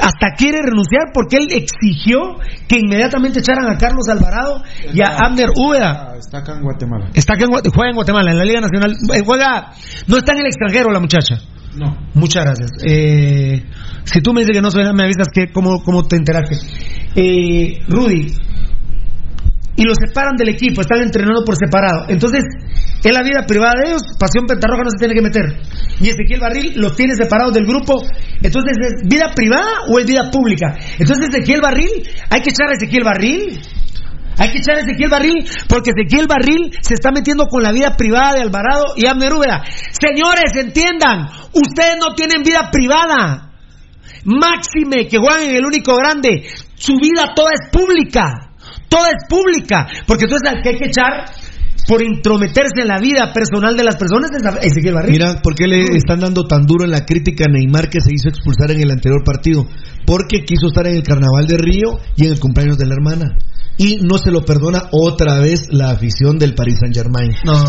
Hasta 0.00 0.34
quiere 0.36 0.58
renunciar 0.62 1.12
porque 1.12 1.36
él 1.36 1.48
exigió 1.50 2.38
que 2.66 2.78
inmediatamente 2.78 3.40
echaran 3.40 3.70
a 3.70 3.76
Carlos 3.76 4.08
Alvarado 4.08 4.62
y 4.92 5.02
a 5.02 5.18
Abner 5.18 5.50
Úbeda. 5.54 6.14
Está 6.18 6.38
acá 6.38 6.54
en 6.56 6.62
Guatemala. 6.62 7.10
Está 7.12 7.34
acá 7.34 7.44
en, 7.44 7.50
juega 7.50 7.90
en 7.90 7.94
Guatemala, 7.94 8.30
en 8.30 8.38
la 8.38 8.44
Liga 8.44 8.60
Nacional. 8.60 8.96
Eh, 9.14 9.22
Juega, 9.24 9.72
no 10.06 10.16
está 10.16 10.32
en 10.32 10.38
el 10.38 10.46
extranjero 10.46 10.90
la 10.90 11.00
muchacha. 11.00 11.40
No. 11.76 11.96
Muchas 12.14 12.44
gracias. 12.44 12.70
Eh, 12.84 13.64
si 14.04 14.20
tú 14.22 14.32
me 14.32 14.40
dices 14.40 14.56
que 14.56 14.62
no 14.62 14.70
suena, 14.70 14.92
me 14.92 15.04
avisas 15.04 15.28
que 15.32 15.52
cómo, 15.52 15.82
cómo 15.84 16.04
te 16.04 16.16
enteraste. 16.16 16.56
Eh, 17.14 17.82
Rudy. 17.86 18.34
Y 19.80 19.84
los 19.84 19.96
separan 19.96 20.36
del 20.36 20.50
equipo, 20.50 20.82
están 20.82 21.00
entrenando 21.00 21.42
por 21.42 21.56
separado. 21.56 22.04
Entonces, 22.08 22.44
en 23.02 23.14
la 23.14 23.22
vida 23.22 23.46
privada 23.48 23.80
de 23.80 23.88
ellos, 23.88 24.02
Pasión 24.18 24.44
Pentarroja 24.44 24.84
no 24.84 24.90
se 24.90 24.98
tiene 24.98 25.14
que 25.14 25.22
meter. 25.22 25.56
Y 26.00 26.10
Ezequiel 26.10 26.38
Barril 26.38 26.74
los 26.76 26.94
tiene 26.94 27.14
separados 27.14 27.54
del 27.54 27.64
grupo. 27.64 27.96
Entonces, 28.42 28.76
¿es 28.76 29.08
vida 29.08 29.32
privada 29.34 29.88
o 29.88 29.98
es 29.98 30.04
vida 30.04 30.28
pública? 30.30 30.76
Entonces, 30.98 31.30
Ezequiel 31.32 31.62
Barril, 31.62 31.88
hay 32.28 32.42
que 32.42 32.50
echar 32.50 32.68
a 32.68 32.74
Ezequiel 32.74 33.04
Barril. 33.04 33.58
Hay 34.36 34.50
que 34.50 34.58
echar 34.58 34.76
a 34.76 34.80
Ezequiel 34.80 35.08
Barril 35.08 35.48
porque 35.66 35.92
Ezequiel 35.96 36.26
Barril 36.26 36.76
se 36.82 36.92
está 36.92 37.10
metiendo 37.10 37.46
con 37.46 37.62
la 37.62 37.72
vida 37.72 37.96
privada 37.96 38.34
de 38.34 38.42
Alvarado 38.42 38.92
y 38.96 39.06
Abner 39.06 39.32
Úbeda. 39.32 39.64
Señores, 39.92 40.52
entiendan, 40.56 41.24
ustedes 41.54 41.96
no 41.98 42.14
tienen 42.14 42.42
vida 42.42 42.70
privada. 42.70 43.52
Máxime 44.24 45.08
que 45.08 45.16
juegan 45.16 45.48
en 45.48 45.56
el 45.56 45.64
único 45.64 45.96
grande. 45.96 46.44
Su 46.74 46.96
vida 47.00 47.32
toda 47.34 47.52
es 47.52 47.70
pública. 47.72 48.49
Toda 48.90 49.08
es 49.08 49.24
pública. 49.28 49.86
Porque 50.06 50.24
entonces 50.24 50.50
al 50.50 50.62
que 50.62 50.68
hay 50.68 50.78
que 50.78 50.86
echar 50.86 51.24
por 51.88 52.02
intrometerse 52.02 52.82
en 52.82 52.88
la 52.88 53.00
vida 53.00 53.32
personal 53.32 53.76
de 53.76 53.84
las 53.84 53.96
personas 53.96 54.30
es 54.30 54.42
Ezequiel. 54.70 54.94
Mira, 55.08 55.40
¿por 55.42 55.54
qué 55.54 55.66
le 55.66 55.96
están 55.96 56.20
dando 56.20 56.44
tan 56.44 56.66
duro 56.66 56.84
en 56.84 56.90
la 56.90 57.06
crítica 57.06 57.46
a 57.48 57.52
Neymar 57.52 57.88
que 57.88 58.00
se 58.00 58.12
hizo 58.12 58.28
expulsar 58.28 58.70
en 58.70 58.82
el 58.82 58.90
anterior 58.90 59.24
partido? 59.24 59.66
Porque 60.06 60.44
quiso 60.44 60.66
estar 60.68 60.86
en 60.86 60.96
el 60.96 61.02
Carnaval 61.02 61.46
de 61.46 61.56
Río 61.56 61.98
y 62.16 62.26
en 62.26 62.32
el 62.32 62.40
cumpleaños 62.40 62.76
de 62.78 62.86
la 62.86 62.94
hermana. 62.94 63.36
Y 63.82 63.96
no 64.02 64.18
se 64.18 64.30
lo 64.30 64.44
perdona 64.44 64.90
otra 64.92 65.38
vez 65.40 65.68
la 65.70 65.90
afición 65.92 66.38
del 66.38 66.54
Paris 66.54 66.80
Saint 66.80 66.94
Germain. 66.94 67.32
No. 67.46 67.64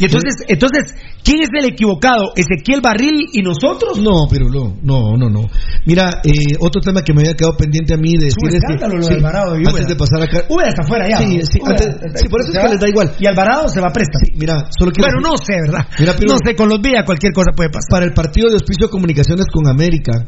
Y 0.00 0.04
entonces, 0.06 0.34
entonces, 0.48 0.92
¿quién 1.22 1.40
es 1.40 1.48
el 1.56 1.66
equivocado? 1.70 2.32
¿Ezequiel 2.34 2.80
Barril 2.82 3.28
y 3.32 3.42
nosotros? 3.42 3.96
No, 4.00 4.26
pero 4.28 4.46
no, 4.50 4.76
no, 4.82 5.16
no, 5.16 5.30
no. 5.30 5.42
Mira, 5.86 6.20
eh, 6.24 6.56
otro 6.58 6.80
tema 6.82 7.02
que 7.02 7.14
me 7.14 7.20
había 7.22 7.34
quedado 7.34 7.56
pendiente 7.56 7.94
a 7.94 7.96
mí 7.96 8.12
de 8.18 8.24
decir 8.26 8.42
es 8.50 8.60
que 8.60 8.88
lo 8.88 8.96
de 8.96 9.02
sí, 9.04 9.14
Alvarado 9.14 9.54
y 9.56 9.64
antes 9.64 9.86
de 9.86 9.94
pasar 9.94 10.20
acá, 10.20 10.42
Úbeda 10.48 10.68
está 10.70 10.82
fuera 10.82 11.08
ya. 11.08 11.18
Sí, 11.18 11.40
sí, 11.50 11.60
antes- 11.64 11.94
sí, 12.16 12.28
por 12.28 12.40
eso 12.40 12.50
es 12.50 12.58
que 12.58 12.64
va. 12.64 12.68
les 12.72 12.80
da 12.80 12.88
igual. 12.88 13.12
Y 13.20 13.26
Alvarado 13.26 13.68
se 13.68 13.80
va 13.80 13.86
a 13.88 13.92
prestar. 13.92 14.20
mira, 14.34 14.68
solo 14.76 14.90
quiero 14.90 15.08
decir- 15.14 15.22
no 15.30 15.36
sé, 15.38 15.54
¿verdad? 15.64 15.86
Mira, 16.00 16.12
pero- 16.18 16.32
no 16.32 16.38
sé, 16.44 16.56
con 16.56 16.68
los 16.68 16.80
vías 16.82 17.04
cualquier 17.06 17.32
cosa 17.32 17.52
puede 17.56 17.70
pasar. 17.70 17.88
para 17.88 18.04
el 18.04 18.12
partido 18.12 18.50
de 18.50 18.56
Hospicio 18.56 18.90
Comunicaciones 18.90 19.46
con 19.46 19.68
América, 19.68 20.26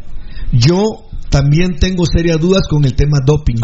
yo 0.52 1.07
también 1.30 1.76
tengo 1.78 2.04
serias 2.06 2.40
dudas 2.40 2.62
con 2.68 2.84
el 2.84 2.94
tema 2.94 3.18
doping. 3.24 3.56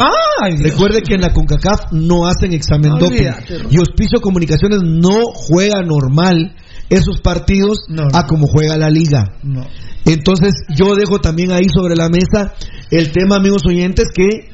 Ay. 0.43 0.57
Recuerde 0.59 1.03
que 1.03 1.15
en 1.15 1.21
la 1.23 1.33
CONCACAF 1.33 1.93
no 1.93 2.27
hacen 2.27 2.53
examen 2.53 2.93
doping 2.99 3.31
y 3.71 3.79
Hospicio 3.79 4.21
Comunicaciones 4.21 4.81
no 4.83 5.23
juega 5.33 5.83
normal 5.83 6.55
esos 6.91 7.21
partidos 7.21 7.79
No, 7.89 8.05
no. 8.05 8.09
a 8.13 8.27
como 8.27 8.47
juega 8.47 8.77
la 8.77 8.91
liga. 8.91 9.37
Entonces 10.05 10.55
yo 10.77 10.95
dejo 10.95 11.21
también 11.21 11.53
ahí 11.53 11.67
sobre 11.75 11.97
la 11.97 12.09
mesa 12.09 12.55
el 12.91 13.11
tema, 13.13 13.37
amigos 13.37 13.63
oyentes, 13.67 14.07
que 14.15 14.51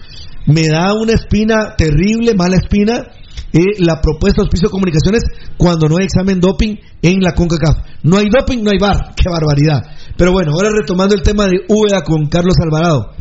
me 0.47 0.69
da 0.69 0.95
una 0.95 1.13
espina 1.13 1.75
terrible, 1.77 2.35
mala 2.35 2.57
espina, 2.57 3.07
eh, 3.53 3.61
la 3.79 4.01
propuesta 4.01 4.43
de 4.43 4.47
Hospicio 4.47 4.71
Comunicaciones 4.71 5.23
cuando 5.57 5.89
no 5.89 5.97
hay 5.99 6.05
examen 6.05 6.41
doping 6.41 6.77
en 7.03 7.21
la 7.21 7.33
CONCACAF. 7.33 7.77
No 8.05 8.17
hay 8.17 8.27
doping, 8.31 8.63
no 8.63 8.71
hay 8.71 8.79
bar. 8.79 9.15
Qué 9.17 9.29
barbaridad. 9.29 9.83
Pero 10.21 10.33
bueno, 10.33 10.53
ahora 10.53 10.69
retomando 10.79 11.15
el 11.15 11.23
tema 11.23 11.47
de 11.47 11.65
Úbeda 11.67 12.03
con 12.03 12.27
Carlos 12.27 12.53
Alvarado. 12.63 13.15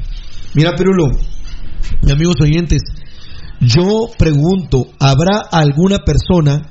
Mira, 0.53 0.75
Pirulo, 0.75 1.05
mis 2.01 2.11
amigos 2.11 2.35
oyentes, 2.41 2.81
yo 3.61 4.09
pregunto, 4.17 4.85
¿habrá 4.99 5.39
alguna 5.49 5.99
persona 5.99 6.69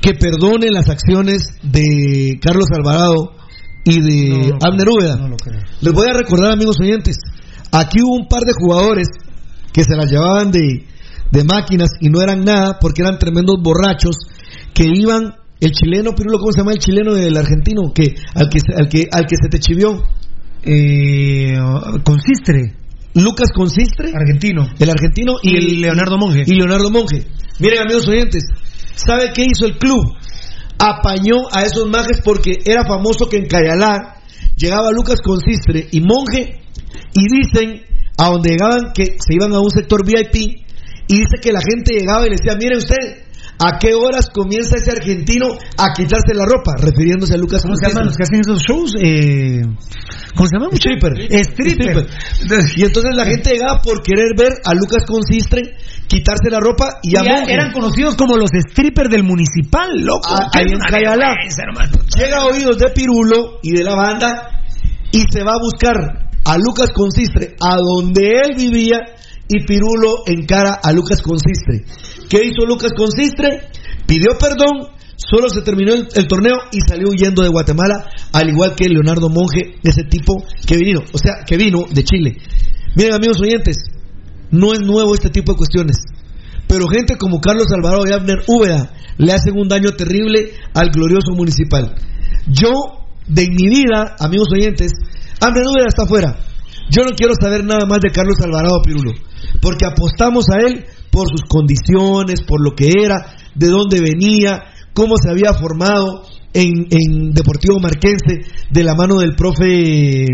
que 0.00 0.14
perdone 0.14 0.70
las 0.70 0.88
acciones 0.88 1.48
de 1.62 2.38
Carlos 2.40 2.64
Alvarado 2.74 3.32
y 3.84 4.00
de 4.00 4.54
Abner 4.64 4.88
Úbeda? 4.88 5.16
No 5.16 5.28
lo 5.28 5.36
creo. 5.36 5.60
Les 5.82 5.92
voy 5.92 6.06
a 6.08 6.16
recordar, 6.16 6.52
amigos 6.52 6.76
oyentes, 6.80 7.18
aquí 7.72 8.00
hubo 8.00 8.22
un 8.22 8.26
par 8.26 8.44
de 8.44 8.54
jugadores 8.58 9.08
que 9.74 9.84
se 9.84 9.96
las 9.96 10.10
llevaban 10.10 10.50
de, 10.50 10.86
de 11.30 11.44
máquinas 11.44 11.90
y 12.00 12.08
no 12.08 12.22
eran 12.22 12.42
nada 12.42 12.78
porque 12.80 13.02
eran 13.02 13.18
tremendos 13.18 13.56
borrachos 13.62 14.16
que 14.72 14.86
iban, 14.86 15.34
el 15.60 15.70
chileno, 15.72 16.12
Pirulo, 16.14 16.38
¿cómo 16.38 16.52
se 16.52 16.60
llama 16.60 16.72
el 16.72 16.78
chileno 16.78 17.14
del 17.14 17.36
argentino? 17.36 17.92
Que, 17.94 18.14
al, 18.34 18.48
que, 18.48 18.58
se- 18.60 18.74
al, 18.76 18.88
que, 18.88 19.06
al 19.12 19.26
que 19.26 19.36
se 19.40 19.48
te 19.50 19.58
chivió. 19.60 20.02
Eh, 20.62 21.54
consistre. 22.04 22.76
Lucas 23.14 23.48
Consistre, 23.52 24.12
Argentino. 24.14 24.68
el 24.78 24.88
argentino, 24.90 25.34
Y 25.42 25.56
el 25.56 25.80
Leonardo 25.80 26.16
Monge. 26.16 26.44
Y 26.46 26.54
Leonardo 26.54 26.90
Monge. 26.90 27.26
Miren, 27.58 27.80
amigos 27.80 28.06
oyentes, 28.06 28.44
¿sabe 28.94 29.32
qué 29.34 29.46
hizo 29.50 29.66
el 29.66 29.78
club? 29.78 29.98
Apañó 30.78 31.34
a 31.52 31.64
esos 31.64 31.88
majes 31.90 32.20
porque 32.24 32.58
era 32.64 32.84
famoso 32.86 33.28
que 33.28 33.38
en 33.38 33.46
Cayalá 33.46 34.14
llegaba 34.56 34.92
Lucas 34.92 35.20
Consistre 35.22 35.88
y 35.90 36.00
Monge 36.00 36.60
y 37.14 37.22
dicen 37.36 37.82
a 38.16 38.28
donde 38.30 38.50
llegaban 38.50 38.92
que 38.94 39.04
se 39.18 39.34
iban 39.34 39.52
a 39.54 39.60
un 39.60 39.70
sector 39.70 40.06
VIP 40.06 40.34
y 41.08 41.14
dice 41.16 41.36
que 41.42 41.52
la 41.52 41.60
gente 41.60 41.92
llegaba 41.98 42.26
y 42.26 42.30
le 42.30 42.36
decía, 42.36 42.56
mire 42.56 42.76
usted, 42.78 43.24
¿a 43.60 43.78
qué 43.78 43.94
horas 43.94 44.30
comienza 44.30 44.76
ese 44.76 44.90
argentino 44.90 45.46
a 45.76 45.92
quitarse 45.94 46.34
la 46.34 46.44
ropa? 46.44 46.72
Refiriéndose 46.78 47.34
a 47.34 47.38
Lucas 47.38 47.62
¿Cómo 47.62 47.76
se 47.76 47.88
llaman 47.88 48.06
los 48.06 48.16
que 48.16 48.22
hacen 48.24 48.40
esos 48.40 48.62
shows? 48.62 48.94
Eh, 49.00 49.62
¿Cómo 50.34 50.48
se 50.48 50.56
llaman? 50.56 50.70
Stripper. 50.72 51.12
Stripper. 51.30 52.06
Y 52.76 52.84
entonces 52.84 53.14
la 53.14 53.26
gente 53.26 53.50
llegaba 53.50 53.82
por 53.82 54.02
querer 54.02 54.36
ver 54.36 54.52
a 54.64 54.74
Lucas 54.74 55.04
Consistre 55.06 55.76
quitarse 56.06 56.50
la 56.50 56.58
ropa 56.58 56.98
y 57.02 57.16
a 57.16 57.22
Ya 57.22 57.44
eran 57.46 57.72
conocidos 57.72 58.16
como 58.16 58.36
los 58.36 58.50
strippers 58.50 59.10
del 59.10 59.22
municipal, 59.22 59.88
loco. 60.00 60.28
Ah, 60.28 60.50
ahí 60.52 60.66
en 60.68 60.78
Cayalá. 60.78 61.34
Llega 62.16 62.38
a 62.38 62.46
oídos 62.46 62.78
de 62.78 62.90
Pirulo 62.90 63.60
y 63.62 63.72
de 63.72 63.84
la 63.84 63.94
banda 63.94 64.62
y 65.12 65.24
se 65.30 65.44
va 65.44 65.52
a 65.52 65.58
buscar 65.60 66.30
a 66.44 66.58
Lucas 66.58 66.90
Consistre 66.92 67.56
a 67.60 67.76
donde 67.76 68.40
él 68.40 68.56
vivía 68.56 68.98
y 69.48 69.64
Pirulo 69.64 70.22
encara 70.26 70.80
a 70.82 70.92
Lucas 70.92 71.22
Consistre. 71.22 71.84
¿Qué 72.30 72.44
hizo 72.44 72.64
Lucas 72.64 72.92
Consistre? 72.96 73.68
Pidió 74.06 74.38
perdón, 74.38 74.94
solo 75.16 75.48
se 75.48 75.62
terminó 75.62 75.94
el, 75.94 76.28
torneo 76.28 76.54
y 76.70 76.78
salió 76.88 77.08
huyendo 77.10 77.42
de 77.42 77.48
Guatemala, 77.48 78.06
al 78.32 78.48
igual 78.48 78.76
que 78.76 78.88
Leonardo 78.88 79.28
Monge, 79.28 79.80
ese 79.82 80.04
tipo 80.04 80.44
que 80.64 80.76
vino, 80.76 81.00
o 81.12 81.18
sea, 81.18 81.44
que 81.44 81.56
vino 81.56 81.86
de 81.90 82.04
Chile. 82.04 82.36
Miren 82.94 83.14
amigos 83.14 83.40
oyentes, 83.40 83.78
no 84.52 84.72
es 84.72 84.80
nuevo 84.80 85.12
este 85.14 85.30
tipo 85.30 85.52
de 85.52 85.58
cuestiones. 85.58 85.96
Pero 86.68 86.86
gente 86.86 87.16
como 87.16 87.40
Carlos 87.40 87.66
Alvarado 87.74 88.04
y 88.06 88.12
Abner 88.12 88.44
Úbeda 88.46 88.92
le 89.18 89.32
hacen 89.32 89.58
un 89.58 89.66
daño 89.66 89.90
terrible 89.90 90.52
al 90.72 90.90
glorioso 90.90 91.32
municipal. 91.34 91.96
Yo, 92.46 92.70
de 93.26 93.48
mi 93.48 93.68
vida, 93.68 94.14
amigos 94.20 94.48
oyentes, 94.54 94.92
Abner 95.40 95.64
Úbeda 95.66 95.88
está 95.88 96.04
afuera. 96.04 96.38
Yo 96.90 97.02
no 97.02 97.10
quiero 97.16 97.34
saber 97.40 97.64
nada 97.64 97.86
más 97.88 97.98
de 98.00 98.10
Carlos 98.10 98.36
Alvarado 98.40 98.82
Pirulo, 98.84 99.12
porque 99.60 99.84
apostamos 99.84 100.44
a 100.50 100.60
él 100.60 100.86
por 101.10 101.28
sus 101.28 101.42
condiciones, 101.48 102.42
por 102.42 102.62
lo 102.62 102.74
que 102.74 102.88
era, 103.02 103.36
de 103.54 103.68
dónde 103.68 104.00
venía, 104.00 104.62
cómo 104.94 105.16
se 105.16 105.30
había 105.30 105.52
formado 105.54 106.24
en, 106.52 106.86
en 106.90 107.32
Deportivo 107.32 107.78
Marquense 107.80 108.40
de 108.70 108.84
la 108.84 108.94
mano 108.94 109.18
del 109.20 109.34
profe 109.36 110.24
Eh, 110.24 110.26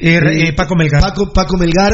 eh, 0.00 0.52
Paco 0.54 0.76
Melgar. 0.76 1.00
Paco, 1.00 1.32
Paco 1.32 1.56
Melgar. 1.56 1.92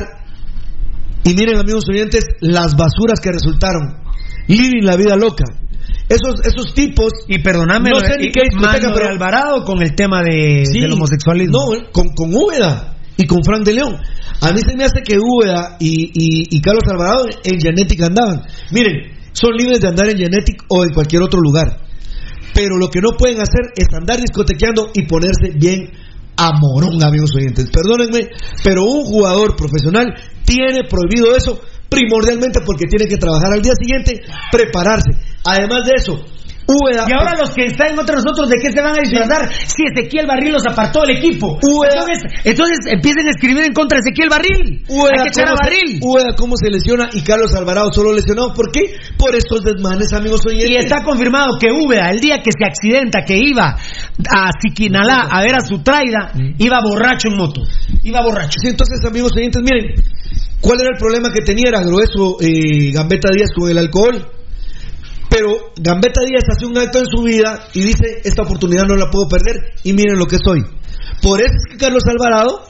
Y 1.25 1.35
miren, 1.35 1.57
amigos 1.59 1.85
oyentes, 1.89 2.25
las 2.41 2.75
basuras 2.77 3.21
que 3.21 3.31
resultaron. 3.31 4.03
Living 4.49 4.83
la 4.85 4.97
vida 4.97 5.15
loca. 5.17 5.45
Esos, 6.09 6.45
esos 6.45 6.75
tipos. 6.75 7.13
Y 7.29 7.39
perdóname, 7.39 7.91
no 7.91 8.01
sé 8.01 8.19
ni 8.19 8.27
y- 8.27 8.33
qué. 8.33 8.41
Alvarado 9.09 9.65
con 9.65 9.81
el 9.83 9.95
tema 9.95 10.21
de, 10.23 10.65
Sí, 10.67 10.81
del 10.81 10.93
homosexualismo. 10.93 11.53
No, 11.59 11.91
con, 11.93 12.09
con 12.09 12.35
Úbeda 12.35 12.97
y 13.17 13.27
con 13.27 13.43
Frank 13.45 13.65
de 13.65 13.75
León. 13.75 13.97
A 14.41 14.53
mí 14.53 14.61
se 14.67 14.77
me 14.77 14.85
hace 14.85 15.03
que 15.03 15.19
Úbeda 15.19 15.77
y, 15.79 16.11
y- 16.15 16.57
y 16.57 16.61
Carlos 16.61 16.85
Alvarado 16.91 17.25
en 17.45 17.61
Genetic 17.61 18.01
andaban. 18.03 18.43
Miren, 18.71 19.13
son 19.33 19.53
libres 19.57 19.81
de 19.81 19.89
andar 19.89 20.09
en 20.09 20.19
Genetic 20.19 20.65
o 20.69 20.85
en 20.85 20.93
cualquier 20.93 21.23
otro 21.23 21.41
lugar. 21.41 21.81
Pero 22.55 22.77
lo 22.77 22.89
que 22.89 23.01
no 23.01 23.11
pueden 23.17 23.41
hacer 23.41 23.73
es 23.77 23.87
andar 23.95 24.21
discotequeando 24.21 24.91
y 24.95 25.07
ponerse 25.07 25.53
bien 25.55 25.91
a 26.37 26.51
morón, 26.59 27.03
amigos 27.03 27.31
oyentes. 27.37 27.71
Perdónenme, 27.71 28.29
pero 28.65 28.85
un 28.85 29.05
jugador 29.05 29.55
profesional 29.57 30.07
tiene 30.45 30.83
prohibido 30.89 31.35
eso 31.37 31.61
primordialmente 31.89 32.61
porque 32.65 32.87
tiene 32.87 33.07
que 33.07 33.17
trabajar 33.19 33.53
al 33.55 33.63
día 33.63 33.73
siguiente, 33.81 34.23
prepararse. 34.51 35.11
Además 35.45 35.85
de 35.87 35.93
eso, 35.97 36.25
Y 37.09 37.13
ahora 37.13 37.37
los 37.39 37.51
que 37.51 37.67
están 37.67 37.97
contra 37.97 38.15
nosotros, 38.17 38.49
¿de 38.49 38.57
qué 38.63 38.71
se 38.73 38.81
van 38.81 38.95
a 38.99 39.03
disfrazar? 39.03 39.51
Si 39.53 39.83
Ezequiel 39.93 40.27
Barril 40.27 40.53
los 40.53 40.65
apartó 40.67 41.01
del 41.03 41.19
equipo. 41.19 41.59
Entonces, 42.01 42.23
entonces 42.45 42.79
empiecen 42.91 43.27
a 43.27 43.31
escribir 43.31 43.65
en 43.65 43.73
contra 43.73 43.99
de 43.99 44.03
Ezequiel 44.09 44.29
Barril. 44.31 44.85
Úbeda, 44.89 45.11
Hay 45.19 45.23
que 45.25 45.29
echar 45.29 45.49
a 45.49 45.51
cómo 45.51 45.57
se- 45.57 45.71
Barril. 45.71 46.01
Cómo 46.37 46.55
se 46.57 46.71
lesiona 46.71 47.11
y 47.13 47.23
Carlos 47.23 47.55
Alvarado 47.55 47.89
solo 47.93 48.13
lesionado. 48.15 48.55
¿Por 48.55 48.71
qué? 48.71 48.81
Por 49.19 49.35
estos 49.35 49.63
desmanes, 49.65 50.13
amigos 50.13 50.41
oyentes. 50.47 50.71
Y 50.71 50.77
está 50.77 51.03
confirmado 51.03 51.59
que 51.61 51.69
Úbeda, 51.73 52.11
el 52.11 52.21
día 52.21 52.39
que 52.39 52.51
se 52.53 52.65
accidenta, 52.65 53.25
que 53.27 53.37
iba 53.39 53.77
a 53.77 54.51
Siquinalá 54.61 55.29
a 55.31 55.43
ver 55.43 55.55
a 55.57 55.61
su 55.61 55.83
traida, 55.83 56.33
iba 56.59 56.79
borracho 56.83 57.29
en 57.29 57.37
moto. 57.37 57.63
Iba 58.03 58.23
borracho. 58.23 58.59
Sí, 58.61 58.69
entonces, 58.69 58.99
amigos 59.05 59.33
oyentes, 59.37 59.61
miren, 59.63 59.95
¿cuál 60.61 60.79
era 60.81 60.91
el 60.95 60.99
problema 60.99 61.31
que 61.33 61.41
tenía? 61.43 61.69
Era 61.69 61.83
grueso 61.83 62.37
eh, 62.41 62.93
Gambetta 62.93 63.29
Díaz 63.35 63.51
con 63.55 63.69
el 63.71 63.79
alcohol. 63.79 64.27
Pero 65.33 65.73
Gambetta 65.77 66.21
Díaz 66.21 66.45
hace 66.51 66.67
un 66.67 66.77
acto 66.77 66.99
en 66.99 67.07
su 67.07 67.23
vida 67.23 67.67
y 67.73 67.83
dice, 67.83 68.21
esta 68.23 68.43
oportunidad 68.43 68.85
no 68.87 68.97
la 68.97 69.11
puedo 69.11 69.29
perder 69.29 69.73
y 69.83 69.95
miren 69.95 70.19
lo 70.19 70.27
que 70.27 70.37
soy. 70.37 70.61
Por 71.23 71.41
eso 71.41 71.53
es 71.57 71.73
que 71.73 71.79
Carlos 71.79 72.03
Alvarado, 72.07 72.69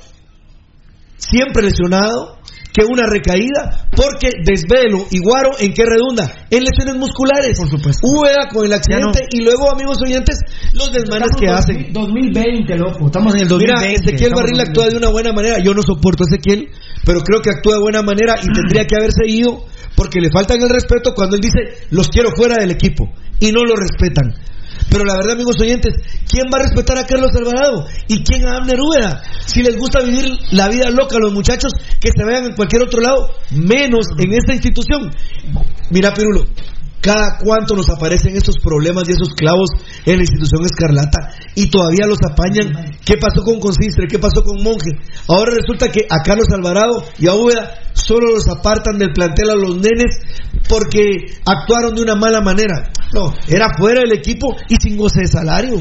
siempre 1.17 1.65
lesionado, 1.65 2.39
que 2.73 2.85
una 2.89 3.05
recaída, 3.07 3.89
porque 3.95 4.31
desvelo 4.45 5.05
y 5.11 5.19
guaro, 5.19 5.51
¿en 5.59 5.75
qué 5.75 5.85
redunda? 5.85 6.47
En 6.49 6.65
lesiones 6.65 6.97
musculares. 6.97 7.59
Por 7.59 7.69
supuesto. 7.69 8.01
Úbeda 8.07 8.49
con 8.49 8.65
el 8.65 8.73
accidente 8.73 9.27
y 9.31 9.43
luego, 9.43 9.71
amigos 9.71 9.99
oyentes, 10.01 10.39
los 10.73 10.91
desmanes 10.93 11.33
que 11.39 11.49
hacen. 11.49 11.93
2020, 11.93 12.77
loco. 12.77 13.07
Estamos 13.07 13.35
en 13.35 13.43
el 13.43 13.49
Mira, 13.59 13.75
2020. 13.75 13.93
Ezequiel 13.93 14.31
estamos 14.33 14.41
Barril 14.41 14.61
actúa 14.61 14.89
de 14.89 14.97
una 14.97 15.09
buena 15.11 15.33
manera. 15.33 15.59
Yo 15.63 15.75
no 15.75 15.83
soporto 15.83 16.25
a 16.25 16.27
Ezequiel, 16.31 16.71
pero 17.05 17.21
creo 17.21 17.43
que 17.43 17.51
actúa 17.51 17.75
de 17.75 17.81
buena 17.81 18.03
manera 18.03 18.37
y 18.41 18.47
tendría 18.55 18.87
que 18.87 18.97
haberse 18.97 19.27
ido 19.27 19.67
porque 19.95 20.21
le 20.21 20.31
faltan 20.31 20.61
el 20.63 20.69
respeto 20.69 21.15
cuando 21.15 21.37
él 21.37 21.43
dice 21.43 21.87
los 21.91 22.09
quiero 22.09 22.31
fuera 22.37 22.57
del 22.57 22.71
equipo 22.71 23.13
y 23.41 23.53
no 23.53 23.65
lo 23.65 23.75
respetan. 23.77 24.35
Pero 24.91 25.05
la 25.05 25.15
verdad, 25.15 25.33
amigos 25.33 25.57
oyentes, 25.61 25.95
¿quién 26.29 26.47
va 26.53 26.59
a 26.59 26.63
respetar 26.63 26.99
a 26.99 27.07
Carlos 27.07 27.31
Alvarado? 27.35 27.87
¿Y 28.09 28.23
quién 28.25 28.47
a 28.47 28.57
Abner 28.57 28.81
Úbeda? 28.81 29.23
Si 29.47 29.63
les 29.63 29.77
gusta 29.77 30.01
vivir 30.03 30.29
la 30.51 30.69
vida 30.69 30.91
loca 30.91 31.17
a 31.17 31.21
los 31.21 31.33
muchachos, 31.33 31.73
que 32.01 32.11
se 32.15 32.25
vean 32.25 32.47
en 32.47 32.55
cualquier 32.55 32.83
otro 32.83 33.01
lado, 33.01 33.31
menos 33.51 34.07
en 34.19 34.33
esta 34.33 34.53
institución. 34.53 35.11
Mira, 35.91 36.13
Pirulo, 36.15 36.45
cada 37.03 37.37
cuánto 37.43 37.75
nos 37.75 37.91
aparecen 37.91 38.37
estos 38.37 38.57
problemas 38.63 39.09
y 39.09 39.13
esos 39.13 39.31
clavos 39.35 39.69
en 40.07 40.17
la 40.17 40.23
institución 40.23 40.65
escarlata 40.65 41.35
y 41.57 41.69
todavía 41.69 42.07
los 42.07 42.19
apañan. 42.23 42.97
¿Qué 43.05 43.17
pasó 43.17 43.43
con 43.43 43.59
Consistre? 43.59 44.07
¿Qué 44.09 44.19
pasó 44.19 44.43
con 44.45 44.63
Monje? 44.63 44.93
Ahora 45.29 45.53
resulta 45.57 45.91
que 45.91 46.07
a 46.09 46.23
Carlos 46.23 46.47
Alvarado 46.51 47.05
y 47.19 47.27
a 47.27 47.35
Úbeda 47.35 47.75
solo 47.93 48.33
los 48.33 48.49
apartan 48.49 48.99
del 48.99 49.13
plantel 49.13 49.51
a 49.51 49.57
los 49.57 49.77
nenes 49.77 50.17
porque 50.69 51.27
actuaron 51.45 51.95
de 51.95 52.03
una 52.03 52.15
mala 52.15 52.41
manera. 52.41 52.93
No, 53.13 53.35
era 53.49 53.77
fuera 53.77 54.01
del 54.01 54.13
equipo 54.13 54.57
y 54.69 54.77
sin 54.77 54.97
goce 54.97 55.21
de 55.23 55.27
salario. 55.27 55.77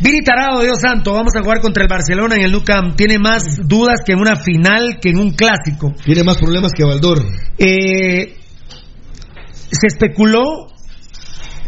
Vini 0.00 0.22
Tarado, 0.22 0.62
Dios 0.62 0.78
santo, 0.80 1.14
vamos 1.14 1.34
a 1.34 1.42
jugar 1.42 1.60
contra 1.60 1.82
el 1.82 1.88
Barcelona 1.88 2.36
en 2.36 2.42
el 2.42 2.52
Nou 2.52 2.62
Camp. 2.62 2.94
Tiene 2.96 3.18
más 3.18 3.42
dudas 3.64 4.02
que 4.06 4.12
en 4.12 4.20
una 4.20 4.36
final, 4.36 4.98
que 5.00 5.08
en 5.08 5.18
un 5.18 5.32
clásico. 5.32 5.92
Tiene 6.04 6.22
más 6.22 6.36
problemas 6.36 6.70
que 6.72 6.84
Valdor. 6.84 7.24
Eh, 7.58 8.36
se 9.70 9.86
especuló 9.86 10.68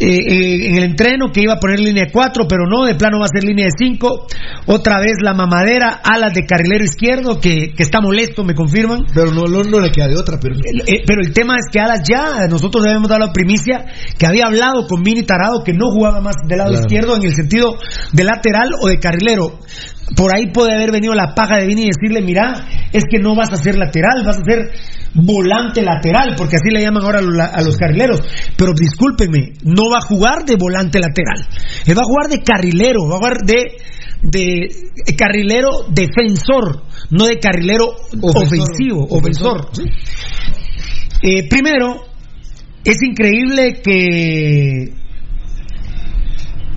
eh, 0.02 0.06
eh, 0.16 0.66
en 0.70 0.76
el 0.78 0.84
entreno 0.84 1.30
que 1.30 1.42
iba 1.42 1.52
a 1.52 1.58
poner 1.58 1.78
línea 1.78 2.06
de 2.06 2.10
4, 2.10 2.46
pero 2.48 2.64
no, 2.66 2.86
de 2.86 2.94
plano 2.94 3.18
va 3.18 3.26
a 3.26 3.28
ser 3.28 3.44
línea 3.44 3.66
de 3.66 3.72
5. 3.76 4.26
Otra 4.64 4.98
vez 4.98 5.18
la 5.20 5.34
mamadera, 5.34 6.00
alas 6.02 6.32
de 6.32 6.46
carrilero 6.46 6.82
izquierdo, 6.84 7.38
que, 7.38 7.74
que 7.76 7.82
está 7.82 8.00
molesto, 8.00 8.42
me 8.42 8.54
confirman. 8.54 9.04
Pero 9.12 9.30
no, 9.30 9.44
no, 9.44 9.62
no 9.62 9.78
le 9.78 9.90
queda 9.90 10.08
de 10.08 10.16
otra, 10.16 10.38
pero... 10.40 10.54
Eh, 10.56 11.02
pero 11.06 11.20
el 11.20 11.34
tema 11.34 11.56
es 11.56 11.66
que 11.70 11.80
Alas 11.80 12.00
ya, 12.08 12.46
nosotros 12.48 12.82
habíamos 12.86 13.10
dado 13.10 13.26
la 13.26 13.32
primicia 13.32 13.84
que 14.18 14.26
había 14.26 14.46
hablado 14.46 14.86
con 14.86 15.02
Vini 15.02 15.22
Tarado 15.24 15.62
que 15.62 15.74
no 15.74 15.90
jugaba 15.90 16.22
más 16.22 16.36
del 16.48 16.56
lado 16.56 16.70
Claro. 16.70 16.86
izquierdo 16.86 17.16
en 17.16 17.24
el 17.24 17.34
sentido 17.34 17.76
de 18.12 18.24
lateral 18.24 18.70
o 18.80 18.88
de 18.88 18.98
carrilero. 18.98 19.58
Por 20.16 20.34
ahí 20.34 20.50
puede 20.52 20.74
haber 20.74 20.90
venido 20.92 21.14
la 21.14 21.34
paja 21.34 21.58
de 21.58 21.66
Vini 21.66 21.82
y 21.82 21.90
decirle, 21.90 22.22
mira, 22.22 22.66
es 22.92 23.04
que 23.08 23.18
no 23.18 23.36
vas 23.36 23.52
a 23.52 23.56
ser 23.56 23.76
lateral, 23.76 24.24
vas 24.24 24.38
a 24.38 24.44
ser 24.44 24.70
volante 25.14 25.82
lateral, 25.82 26.34
porque 26.36 26.56
así 26.56 26.70
le 26.70 26.82
llaman 26.82 27.02
ahora 27.04 27.18
a 27.18 27.62
los, 27.62 27.76
carrileros. 27.76 28.20
Pero 28.56 28.72
discúlpenme, 28.72 29.52
no 29.64 29.90
va 29.90 29.98
a 29.98 30.06
jugar 30.06 30.44
de 30.44 30.56
volante 30.56 30.98
lateral. 30.98 31.46
Él 31.86 31.96
va 31.96 32.02
a 32.02 32.04
jugar 32.04 32.28
de 32.28 32.42
carrilero, 32.42 33.08
va 33.08 33.14
a 33.14 33.18
jugar 33.18 33.36
de, 33.44 33.76
de 34.22 34.64
eh, 35.06 35.16
carrilero 35.16 35.68
defensor, 35.88 36.82
no 37.10 37.26
de 37.26 37.38
carrilero 37.38 37.94
ofensivo, 38.20 39.06
ofensor. 39.10 39.70
Eh, 41.22 41.48
primero, 41.48 42.02
es 42.84 42.96
increíble 43.02 43.80
que 43.82 44.99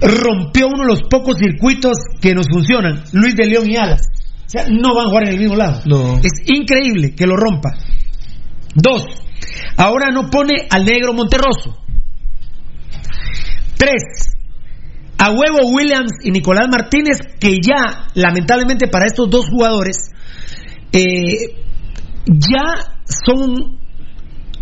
rompió 0.04 0.68
uno 0.68 0.84
de 0.84 0.90
los 0.90 1.04
pocos 1.10 1.38
circuitos 1.38 1.94
que 2.20 2.34
nos 2.34 2.48
funcionan, 2.52 3.04
Luis 3.14 3.36
de 3.36 3.46
León 3.46 3.70
y 3.70 3.78
Alas. 3.78 4.10
O 4.46 4.50
sea, 4.50 4.66
no 4.70 4.94
van 4.96 5.08
a 5.08 5.10
jugar 5.10 5.24
en 5.24 5.34
el 5.34 5.40
mismo 5.40 5.56
lado. 5.56 5.82
No. 5.86 6.20
Es 6.20 6.44
increíble 6.46 7.16
que 7.16 7.26
lo 7.26 7.36
rompa. 7.36 7.70
Dos, 8.76 9.06
ahora 9.78 10.10
no 10.12 10.30
pone 10.30 10.68
al 10.70 10.86
negro 10.86 11.14
Monterroso. 11.14 11.78
Tres, 13.78 14.34
a 15.18 15.32
huevo 15.32 15.70
Williams 15.74 16.12
y 16.24 16.32
Nicolás 16.32 16.68
Martínez, 16.70 17.18
que 17.40 17.60
ya, 17.62 18.08
lamentablemente 18.14 18.88
para 18.88 19.08
estos 19.08 19.30
dos 19.30 19.50
jugadores, 19.50 20.12
eh, 20.92 21.56
ya 22.26 22.98
son 23.06 23.80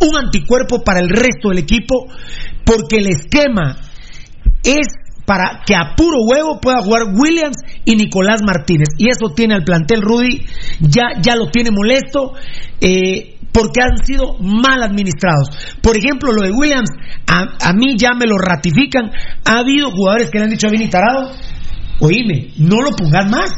un 0.01 0.17
anticuerpo 0.17 0.83
para 0.83 0.99
el 0.99 1.09
resto 1.09 1.49
del 1.49 1.59
equipo, 1.59 2.07
porque 2.65 2.97
el 2.97 3.07
esquema 3.07 3.77
es 4.63 4.87
para 5.25 5.61
que 5.65 5.75
a 5.75 5.95
puro 5.95 6.17
huevo 6.27 6.59
pueda 6.61 6.81
jugar 6.81 7.03
Williams 7.13 7.57
y 7.85 7.95
Nicolás 7.95 8.41
Martínez. 8.45 8.89
Y 8.97 9.09
eso 9.09 9.33
tiene 9.35 9.53
al 9.55 9.63
plantel 9.63 10.01
Rudy, 10.01 10.45
ya, 10.79 11.19
ya 11.21 11.35
lo 11.35 11.49
tiene 11.49 11.69
molesto. 11.71 12.33
eh, 12.81 13.37
porque 13.53 13.81
han 13.83 13.97
sido 14.05 14.37
mal 14.39 14.81
administrados. 14.81 15.49
Por 15.81 15.97
ejemplo, 15.97 16.31
lo 16.31 16.41
de 16.41 16.51
Williams, 16.51 16.89
a, 17.27 17.69
a 17.69 17.73
mí 17.73 17.95
ya 17.97 18.11
me 18.17 18.25
lo 18.25 18.37
ratifican. 18.37 19.11
Ha 19.45 19.59
habido 19.59 19.91
jugadores 19.91 20.29
que 20.31 20.37
le 20.39 20.45
han 20.45 20.49
dicho 20.51 20.67
a 20.67 20.71
Vini 20.71 20.87
Tarado, 20.89 21.31
oíme, 21.99 22.51
no 22.57 22.77
lo 22.81 22.91
pongas 22.91 23.29
más. 23.29 23.51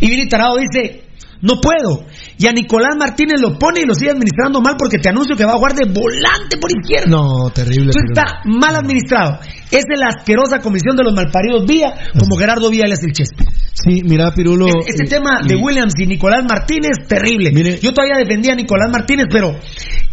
Y 0.00 0.06
Vini 0.10 0.28
Tarado 0.28 0.56
dice, 0.58 1.04
no 1.40 1.54
puedo. 1.62 2.04
Y 2.42 2.48
a 2.48 2.52
Nicolás 2.52 2.96
Martínez 2.98 3.40
lo 3.40 3.56
pone 3.56 3.82
y 3.82 3.84
lo 3.86 3.94
sigue 3.94 4.10
administrando 4.10 4.60
mal 4.60 4.74
porque 4.76 4.98
te 4.98 5.08
anuncio 5.08 5.36
que 5.36 5.44
va 5.44 5.52
a 5.52 5.58
jugar 5.58 5.74
de 5.74 5.86
volante 5.86 6.56
por 6.58 6.72
izquierda. 6.72 7.06
No, 7.08 7.50
terrible. 7.54 7.92
Pirulo. 7.92 8.10
está 8.12 8.42
mal 8.46 8.74
administrado. 8.74 9.38
Es 9.70 9.84
de 9.86 9.96
la 9.96 10.08
asquerosa 10.08 10.58
comisión 10.58 10.96
de 10.96 11.04
los 11.04 11.14
malparidos 11.14 11.64
Vía, 11.64 11.94
como 12.18 12.36
Gerardo 12.36 12.68
Vía 12.68 12.86
es 12.88 12.98
el 13.04 13.12
Chespi. 13.12 13.44
Sí, 13.74 14.02
mira, 14.02 14.34
Pirulo. 14.34 14.66
Este 14.84 15.04
eh, 15.04 15.08
tema 15.08 15.38
de 15.46 15.54
Williams 15.54 15.94
y 15.98 16.06
Nicolás 16.06 16.42
Martínez, 16.42 17.06
terrible. 17.06 17.52
Yo 17.80 17.92
todavía 17.92 18.16
defendía 18.18 18.54
a 18.54 18.56
Nicolás 18.56 18.90
Martínez, 18.90 19.26
pero 19.30 19.54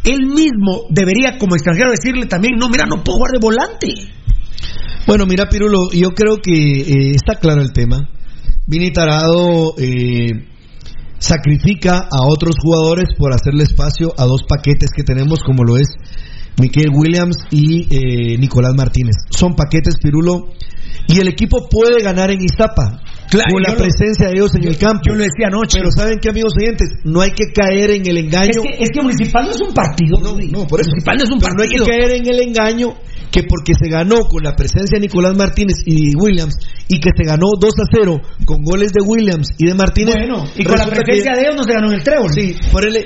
él 0.03 0.27
mismo 0.27 0.85
debería, 0.91 1.39
como 1.39 1.55
extranjero, 1.55 1.89
decirle 1.89 2.27
también: 2.27 2.57
no, 2.59 2.69
mira, 2.69 2.85
no 2.85 3.03
puedo 3.03 3.17
jugar 3.17 3.31
de 3.31 3.39
volante. 3.41 3.87
Bueno, 5.07 5.25
mira, 5.25 5.49
Pirulo, 5.49 5.89
yo 5.91 6.11
creo 6.11 6.37
que 6.37 6.51
eh, 6.53 7.11
está 7.15 7.39
claro 7.39 7.61
el 7.61 7.73
tema. 7.73 8.07
Vini 8.67 8.93
Tarado 8.93 9.73
eh, 9.79 10.29
sacrifica 11.19 12.07
a 12.11 12.25
otros 12.25 12.55
jugadores 12.61 13.09
por 13.17 13.33
hacerle 13.33 13.63
espacio 13.63 14.13
a 14.17 14.25
dos 14.25 14.43
paquetes 14.47 14.89
que 14.95 15.03
tenemos, 15.03 15.43
como 15.43 15.63
lo 15.63 15.77
es 15.77 15.87
Miquel 16.59 16.89
Williams 16.93 17.37
y 17.51 17.87
eh, 17.89 18.37
Nicolás 18.37 18.73
Martínez. 18.75 19.15
Son 19.29 19.55
paquetes, 19.55 19.95
Pirulo, 20.01 20.49
y 21.07 21.19
el 21.19 21.27
equipo 21.27 21.69
puede 21.69 22.01
ganar 22.03 22.31
en 22.31 22.41
Iztapa. 22.41 23.01
Claro, 23.29 23.45
con 23.53 23.61
la 23.61 23.69
lo- 23.73 23.77
presencia 23.77 24.27
de 24.27 24.33
ellos 24.33 24.55
en 24.55 24.63
el 24.67 24.77
campo. 24.77 25.03
Yo 25.07 25.13
lo 25.13 25.19
decía 25.23 25.47
anoche. 25.47 25.77
Pero 25.79 25.91
¿saben 25.91 26.17
qué, 26.19 26.29
amigos 26.29 26.53
oyentes? 26.59 26.89
No 27.03 27.21
hay 27.21 27.29
que 27.31 27.51
caer 27.53 27.91
en 27.91 28.05
el 28.07 28.17
engaño. 28.17 28.49
Es 28.49 28.57
que, 28.59 28.83
es 28.83 28.89
que 28.89 29.01
Municipal 29.03 29.45
no 29.45 29.51
es 29.51 29.61
un 29.61 29.73
partido. 29.73 30.17
No, 30.19 30.35
no, 30.35 30.65
por 30.67 30.81
eso. 30.81 30.89
Municipal 30.89 31.17
no 31.17 31.23
es 31.25 31.29
un 31.29 31.39
Pero 31.39 31.53
no 31.53 31.61
hay 31.63 31.69
que 31.69 31.77
partido. 31.77 31.85
caer 31.85 32.11
en 32.15 32.27
el 32.27 32.39
engaño 32.41 32.93
que 33.31 33.43
porque 33.43 33.73
se 33.79 33.89
ganó 33.89 34.21
con 34.27 34.43
la 34.43 34.55
presencia 34.55 34.95
de 34.97 35.01
Nicolás 35.01 35.35
Martínez 35.37 35.77
y 35.85 36.15
Williams 36.15 36.55
y 36.87 36.99
que 36.99 37.09
se 37.15 37.23
ganó 37.23 37.45
2 37.59 37.73
a 37.79 37.83
0 37.91 38.21
con 38.45 38.63
goles 38.63 38.91
de 38.91 39.01
Williams 39.05 39.49
y 39.57 39.67
de 39.67 39.73
Martínez. 39.75 40.15
Bueno, 40.17 40.45
y 40.55 40.63
con 40.63 40.77
la 40.77 40.85
presencia 40.87 41.31
que- 41.33 41.37
de 41.37 41.41
ellos 41.43 41.55
no 41.57 41.63
se 41.63 41.73
ganó 41.73 41.87
en 41.89 41.93
el 41.95 42.03
trébol. 42.03 42.33
Sí, 42.33 42.55
por 42.71 42.85
él 42.85 42.97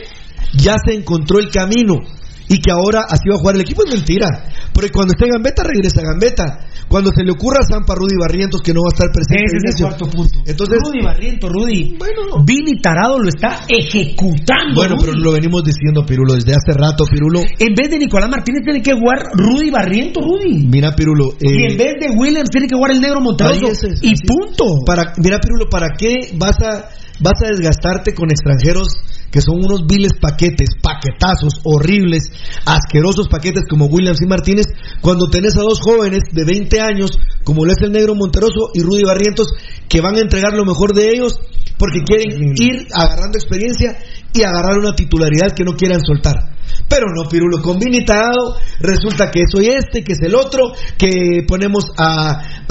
ya 0.58 0.76
se 0.86 0.94
encontró 0.96 1.40
el 1.40 1.50
camino 1.52 1.96
y 2.48 2.60
que 2.60 2.72
ahora 2.72 3.02
así 3.10 3.28
va 3.30 3.36
a 3.36 3.40
jugar 3.40 3.56
el 3.56 3.62
equipo 3.62 3.84
es 3.86 3.94
mentira. 3.94 4.28
Porque 4.74 4.90
cuando 4.92 5.14
esté 5.14 5.28
Gambetta 5.30 5.64
regresa 5.64 6.02
Gambetta. 6.02 6.60
Cuando 6.94 7.10
se 7.10 7.24
le 7.24 7.32
ocurra 7.32 7.58
a 7.58 7.66
Zampa 7.66 7.96
Rudy 7.96 8.14
Barrientos 8.22 8.62
que 8.62 8.72
no 8.72 8.82
va 8.86 8.94
a 8.94 8.94
estar 8.94 9.10
presente. 9.10 9.58
Ese 9.58 9.66
es 9.66 9.82
el 9.82 9.82
cuarto 9.82 10.06
punto. 10.14 10.38
Entonces, 10.46 10.78
Rudy 10.78 11.02
Barriento, 11.02 11.50
Rudy. 11.50 11.98
Bueno. 11.98 12.46
Vini 12.46 12.78
Tarado 12.80 13.18
lo 13.18 13.30
está 13.30 13.66
ejecutando. 13.68 14.76
bueno, 14.76 14.98
pero 15.02 15.14
lo 15.14 15.32
venimos 15.32 15.64
diciendo, 15.64 16.06
Pirulo, 16.06 16.36
desde 16.36 16.54
hace 16.54 16.78
rato, 16.78 17.06
Pirulo. 17.10 17.42
En 17.58 17.74
vez 17.74 17.90
de 17.90 17.98
Nicolás 17.98 18.30
Martínez 18.30 18.62
tiene 18.64 18.84
que 18.84 18.94
jugar 18.94 19.26
Rudy 19.34 19.72
Barriento, 19.72 20.22
Rudy. 20.22 20.68
Mira, 20.70 20.94
Pirulo. 20.94 21.34
y 21.42 21.48
eh, 21.50 21.72
en 21.72 21.78
vez 21.78 21.96
de 22.00 22.14
Williams 22.16 22.52
tiene 22.52 22.68
que 22.68 22.76
jugar 22.76 22.92
el 22.92 23.02
negro 23.02 23.22
Monterroso. 23.22 23.88
Y 24.00 24.14
punto. 24.28 24.86
Para, 24.86 25.14
mira, 25.18 25.40
Pirulo, 25.40 25.72
¿para 25.72 25.98
qué 25.98 26.30
vas 26.38 26.62
a, 26.62 26.90
vas 27.20 27.42
a 27.42 27.48
desgastarte 27.50 28.14
con 28.14 28.30
extranjeros 28.30 28.90
que 29.34 29.42
son 29.42 29.66
unos 29.66 29.88
viles 29.88 30.12
paquetes, 30.22 30.78
paquetazos 30.80 31.60
horribles, 31.64 32.30
asquerosos 32.66 33.28
paquetes 33.28 33.64
como 33.68 33.88
Williams 33.88 34.22
y 34.22 34.28
Martínez, 34.28 34.68
cuando 35.02 35.26
tenés 35.26 35.58
a 35.58 35.62
dos 35.62 35.82
jóvenes 35.82 36.22
de 36.32 36.46
20 36.46 36.80
años, 36.80 37.18
como 37.44 37.66
lo 37.66 37.72
es 37.72 37.80
el 37.82 37.92
negro 37.92 38.14
Monteroso 38.14 38.70
y 38.76 38.84
Rudy 38.84 39.04
Barrientos, 39.04 39.48
que 39.90 40.02
van 40.02 40.18
a 40.18 40.22
entregar 40.22 40.54
lo 40.54 40.66
mejor 40.66 40.94
de 40.94 41.10
ellos 41.10 41.34
porque 41.80 42.04
quieren 42.04 42.54
ir 42.56 42.86
agarrando 42.94 43.40
experiencia 43.40 43.98
y 44.36 44.44
agarrar 44.44 44.78
una 44.78 44.94
titularidad 44.94 45.54
que 45.56 45.64
no 45.64 45.74
quieran 45.74 46.02
soltar. 46.06 46.53
Pero 46.88 47.08
no, 47.16 47.30
Pirulo, 47.30 47.62
con 47.62 47.80
Vinitado, 47.80 48.58
resulta 48.80 49.32
que 49.32 49.44
soy 49.50 49.68
este, 49.68 50.04
que 50.04 50.14
es 50.14 50.22
el 50.22 50.36
otro, 50.36 50.74
que 50.98 51.44
ponemos 51.48 51.86
a, 51.98 52.66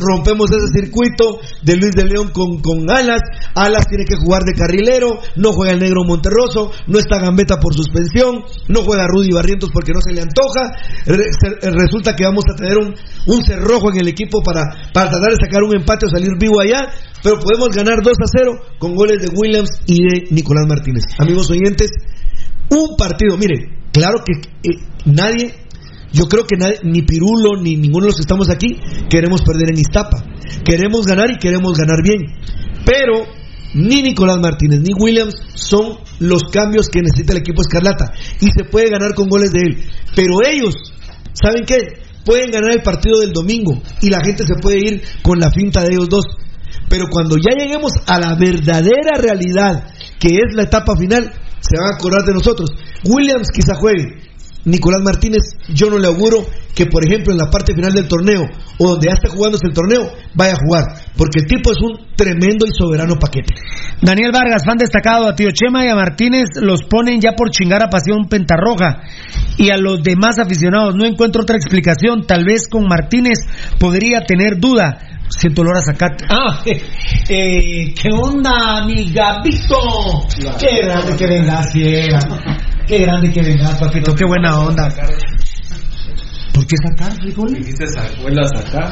rompemos 0.00 0.50
ese 0.50 0.82
circuito 0.82 1.40
de 1.62 1.76
Luis 1.76 1.92
de 1.92 2.04
León 2.04 2.30
con, 2.32 2.60
con 2.60 2.90
Alas, 2.90 3.20
Alas 3.54 3.86
tiene 3.86 4.04
que 4.04 4.16
jugar 4.16 4.42
de 4.42 4.54
carrilero, 4.54 5.20
no 5.36 5.52
juega 5.52 5.72
el 5.72 5.80
negro 5.80 6.04
Monterroso, 6.04 6.70
no 6.86 6.98
está 6.98 7.18
Gambetta 7.20 7.58
por 7.58 7.74
suspensión, 7.74 8.42
no 8.68 8.82
juega 8.82 9.06
Rudy 9.06 9.32
Barrientos 9.32 9.70
porque 9.72 9.92
no 9.92 10.00
se 10.00 10.12
le 10.12 10.22
antoja, 10.22 10.72
resulta 11.06 12.14
que 12.16 12.24
vamos 12.24 12.44
a 12.52 12.56
tener 12.56 12.78
un, 12.78 12.94
un 13.26 13.42
cerrojo 13.44 13.90
en 13.90 14.00
el 14.00 14.08
equipo 14.08 14.42
para, 14.42 14.64
para 14.92 15.10
tratar 15.10 15.30
de 15.30 15.36
sacar 15.44 15.62
un 15.62 15.76
empate 15.76 16.06
o 16.06 16.08
salir 16.08 16.30
vivo 16.38 16.60
allá, 16.60 16.88
pero 17.22 17.38
podemos 17.38 17.68
ganar 17.74 18.02
2 18.02 18.12
a 18.12 18.26
0 18.26 18.52
con 18.78 18.94
goles 18.94 19.20
de 19.20 19.28
Williams 19.28 19.70
y 19.86 20.02
de 20.02 20.24
Nicolás 20.30 20.66
Martínez. 20.66 21.04
Amigos 21.18 21.50
oyentes, 21.50 21.90
un 22.70 22.96
partido, 22.96 23.36
mire, 23.36 23.68
claro 23.92 24.22
que 24.24 24.32
eh, 24.68 24.78
nadie, 25.04 25.54
yo 26.12 26.26
creo 26.26 26.44
que 26.46 26.56
nadie, 26.56 26.78
ni 26.84 27.02
Pirulo 27.02 27.60
ni 27.60 27.76
ninguno 27.76 28.04
de 28.04 28.10
los 28.10 28.16
que 28.16 28.22
estamos 28.22 28.48
aquí 28.50 28.78
queremos 29.08 29.42
perder 29.42 29.70
en 29.70 29.78
Iztapa. 29.78 30.24
Queremos 30.64 31.06
ganar 31.06 31.30
y 31.30 31.38
queremos 31.38 31.76
ganar 31.76 32.02
bien. 32.02 32.20
Pero 32.84 33.26
ni 33.74 34.02
Nicolás 34.02 34.38
Martínez 34.38 34.80
ni 34.80 34.92
Williams 34.94 35.34
son 35.54 35.98
los 36.18 36.44
cambios 36.50 36.88
que 36.88 37.00
necesita 37.02 37.32
el 37.32 37.38
equipo 37.40 37.62
Escarlata 37.62 38.12
y 38.40 38.46
se 38.46 38.64
puede 38.64 38.90
ganar 38.90 39.14
con 39.14 39.28
goles 39.28 39.52
de 39.52 39.60
él. 39.60 39.84
Pero 40.14 40.44
ellos, 40.46 40.74
¿saben 41.32 41.64
qué? 41.64 41.78
Pueden 42.24 42.50
ganar 42.50 42.72
el 42.72 42.82
partido 42.82 43.20
del 43.20 43.32
domingo 43.32 43.80
y 44.00 44.10
la 44.10 44.22
gente 44.22 44.44
se 44.44 44.54
puede 44.60 44.78
ir 44.78 45.02
con 45.22 45.38
la 45.38 45.50
finta 45.50 45.82
de 45.82 45.94
ellos 45.94 46.08
dos. 46.08 46.24
Pero 46.88 47.06
cuando 47.10 47.36
ya 47.36 47.56
lleguemos 47.56 47.92
a 48.06 48.18
la 48.18 48.34
verdadera 48.34 49.16
realidad, 49.16 49.86
que 50.18 50.28
es 50.28 50.54
la 50.54 50.64
etapa 50.64 50.96
final, 50.96 51.32
se 51.60 51.76
van 51.78 51.92
a 51.92 51.96
acordar 51.96 52.24
de 52.24 52.34
nosotros. 52.34 52.70
Williams 53.04 53.48
quizá 53.52 53.74
juegue. 53.74 54.30
Nicolás 54.64 55.00
Martínez, 55.02 55.42
yo 55.68 55.88
no 55.88 55.98
le 55.98 56.06
auguro 56.06 56.46
que, 56.74 56.86
por 56.86 57.04
ejemplo, 57.04 57.32
en 57.32 57.38
la 57.38 57.50
parte 57.50 57.74
final 57.74 57.94
del 57.94 58.08
torneo 58.08 58.42
o 58.78 58.88
donde 58.88 59.08
ya 59.08 59.14
está 59.14 59.30
jugándose 59.30 59.66
el 59.66 59.74
torneo, 59.74 60.12
vaya 60.34 60.52
a 60.52 60.64
jugar. 60.64 60.84
Porque 61.16 61.40
el 61.40 61.46
tipo 61.46 61.72
es 61.72 61.78
un 61.82 62.14
tremendo 62.16 62.66
y 62.66 62.70
soberano 62.72 63.16
paquete. 63.16 63.54
Daniel 64.00 64.32
Vargas, 64.32 64.64
fan 64.64 64.78
destacado, 64.78 65.28
a 65.28 65.34
Tío 65.34 65.50
Chema 65.50 65.84
y 65.84 65.88
a 65.88 65.94
Martínez 65.94 66.48
los 66.60 66.82
ponen 66.82 67.20
ya 67.20 67.32
por 67.32 67.50
chingar 67.50 67.82
a 67.82 67.90
Pasión 67.90 68.26
Pentarroja. 68.28 69.02
Y 69.58 69.70
a 69.70 69.76
los 69.76 70.02
demás 70.02 70.38
aficionados, 70.38 70.94
no 70.94 71.04
encuentro 71.04 71.42
otra 71.42 71.56
explicación. 71.56 72.26
Tal 72.26 72.44
vez 72.44 72.68
con 72.68 72.86
Martínez 72.86 73.38
podría 73.78 74.22
tener 74.24 74.58
duda. 74.58 74.98
Siento 75.28 75.62
olor 75.62 75.76
a 75.76 75.80
zacate. 75.80 76.24
Ah, 76.28 76.62
eh, 76.66 77.94
¿qué 77.94 78.08
onda, 78.12 78.84
mi 78.84 79.12
Gabito? 79.12 80.26
Qué 80.58 80.82
grande 80.82 81.16
que 81.16 81.26
vengas, 81.26 81.72
fiera. 81.72 82.18
Qué 82.86 82.98
grande 82.98 83.30
que 83.30 83.42
vengas, 83.42 83.78
papito. 83.78 84.14
Qué 84.14 84.24
buena 84.26 84.58
onda. 84.58 84.88
¿Por 86.52 86.66
qué 86.66 86.76
sacar 86.76 87.12
frijoles? 87.22 87.58
Dijiste 87.58 87.84
vuelve 88.20 88.40
a 88.42 88.60
sacar. 88.60 88.90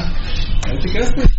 Ahí 0.67 0.79
te 0.79 0.91
quedaste. 0.91 1.38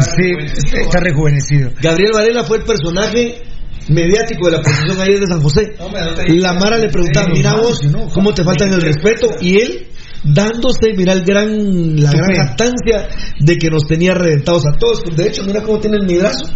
Sí, 0.00 0.32
está 0.80 1.00
rejuvenecido. 1.00 1.70
Gabriel 1.80 2.12
Varela 2.14 2.44
fue 2.44 2.58
el 2.58 2.64
personaje 2.64 3.42
mediático 3.88 4.46
de 4.46 4.56
la 4.56 4.62
procesión 4.62 5.00
ayer 5.00 5.20
de 5.20 5.26
San 5.26 5.42
José. 5.42 5.72
No 5.78 5.88
La 6.36 6.52
Mara 6.54 6.78
le 6.78 6.88
preguntaba, 6.88 7.28
mira 7.28 7.54
vos, 7.56 7.80
¿cómo 8.12 8.32
te 8.32 8.44
faltan 8.44 8.72
el 8.72 8.80
respeto? 8.80 9.28
Y 9.40 9.60
él 9.60 9.88
dándose, 10.24 10.94
mira 10.96 11.12
el 11.12 11.24
gran, 11.24 12.00
la 12.00 12.10
gran 12.10 12.34
jactancia 12.34 13.08
de 13.38 13.58
que 13.58 13.68
nos 13.68 13.84
tenía 13.84 14.14
reventados 14.14 14.64
a 14.66 14.78
todos. 14.78 15.02
De 15.16 15.26
hecho, 15.26 15.44
mira 15.44 15.62
cómo 15.62 15.78
tiene 15.78 15.98
mi 16.04 16.18
brazo, 16.18 16.46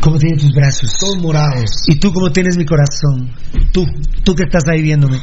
¿Cómo 0.00 0.18
tienen 0.18 0.38
tus 0.38 0.52
brazos? 0.52 0.96
todos 0.98 1.18
morados. 1.18 1.84
¿Y 1.86 1.98
tú 1.98 2.12
cómo 2.12 2.32
tienes 2.32 2.56
mi 2.56 2.64
corazón? 2.64 3.30
Tú, 3.72 3.86
tú 4.24 4.34
que 4.34 4.44
estás 4.44 4.64
ahí 4.68 4.82
viéndome. 4.82 5.20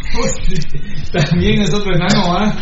También 1.12 1.62
es 1.62 1.74
otro 1.74 1.94
enano, 1.94 2.34
¿ah? 2.34 2.56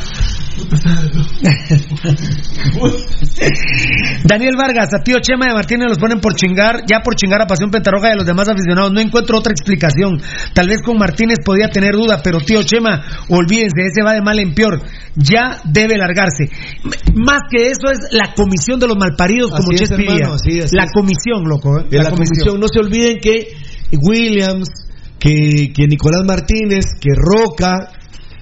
Daniel 4.24 4.56
Vargas, 4.58 4.92
a 4.95 5.03
tío 5.03 5.19
Chema 5.19 5.45
de 5.45 5.53
Martínez 5.53 5.86
los 5.90 6.00
ponen 6.00 6.19
por 6.19 6.34
chingar, 6.34 6.84
ya 6.88 7.02
por 7.02 7.16
chingar 7.16 7.44
a 7.44 7.45
Pasión 7.45 7.69
Pentarroja 7.69 8.10
y 8.10 8.14
a 8.14 8.16
los 8.16 8.26
demás 8.26 8.50
aficionados. 8.50 8.92
No 8.92 9.00
encuentro 9.00 9.38
otra 9.38 9.52
explicación. 9.52 10.19
Tal 10.56 10.68
vez 10.68 10.82
con 10.82 10.98
Martínez 10.98 11.38
podía 11.45 11.69
tener 11.69 11.94
duda, 11.94 12.22
pero 12.24 12.40
tío 12.40 12.64
Chema, 12.64 13.03
olvídense, 13.30 13.86
ese 13.86 14.02
va 14.03 14.14
de 14.14 14.24
mal 14.24 14.40
en 14.40 14.56
peor. 14.56 14.82
Ya 15.16 15.61
debe 15.64 15.98
largarse. 15.98 16.50
Más 17.16 17.42
que 17.50 17.69
eso 17.69 17.92
es 17.92 18.00
la 18.11 18.34
comisión 18.34 18.80
de 18.80 18.88
los 18.88 18.98
malparidos, 18.98 19.51
como 19.51 19.72
es, 19.72 19.90
hermano, 19.90 20.34
así 20.34 20.59
así 20.59 20.76
La 20.76 20.85
es. 20.85 20.92
comisión, 20.93 21.43
loco. 21.45 21.80
¿eh? 21.80 21.85
La, 21.92 22.09
comisión. 22.09 22.59
no 22.59 22.67
se 22.67 22.80
olviden 22.80 23.17
que 23.19 23.48
Williams, 23.93 24.69
que, 25.19 25.72
que 25.74 25.88
Nicolás 25.88 26.24
Martínez, 26.27 26.85
que 27.00 27.09
Roca, 27.16 27.92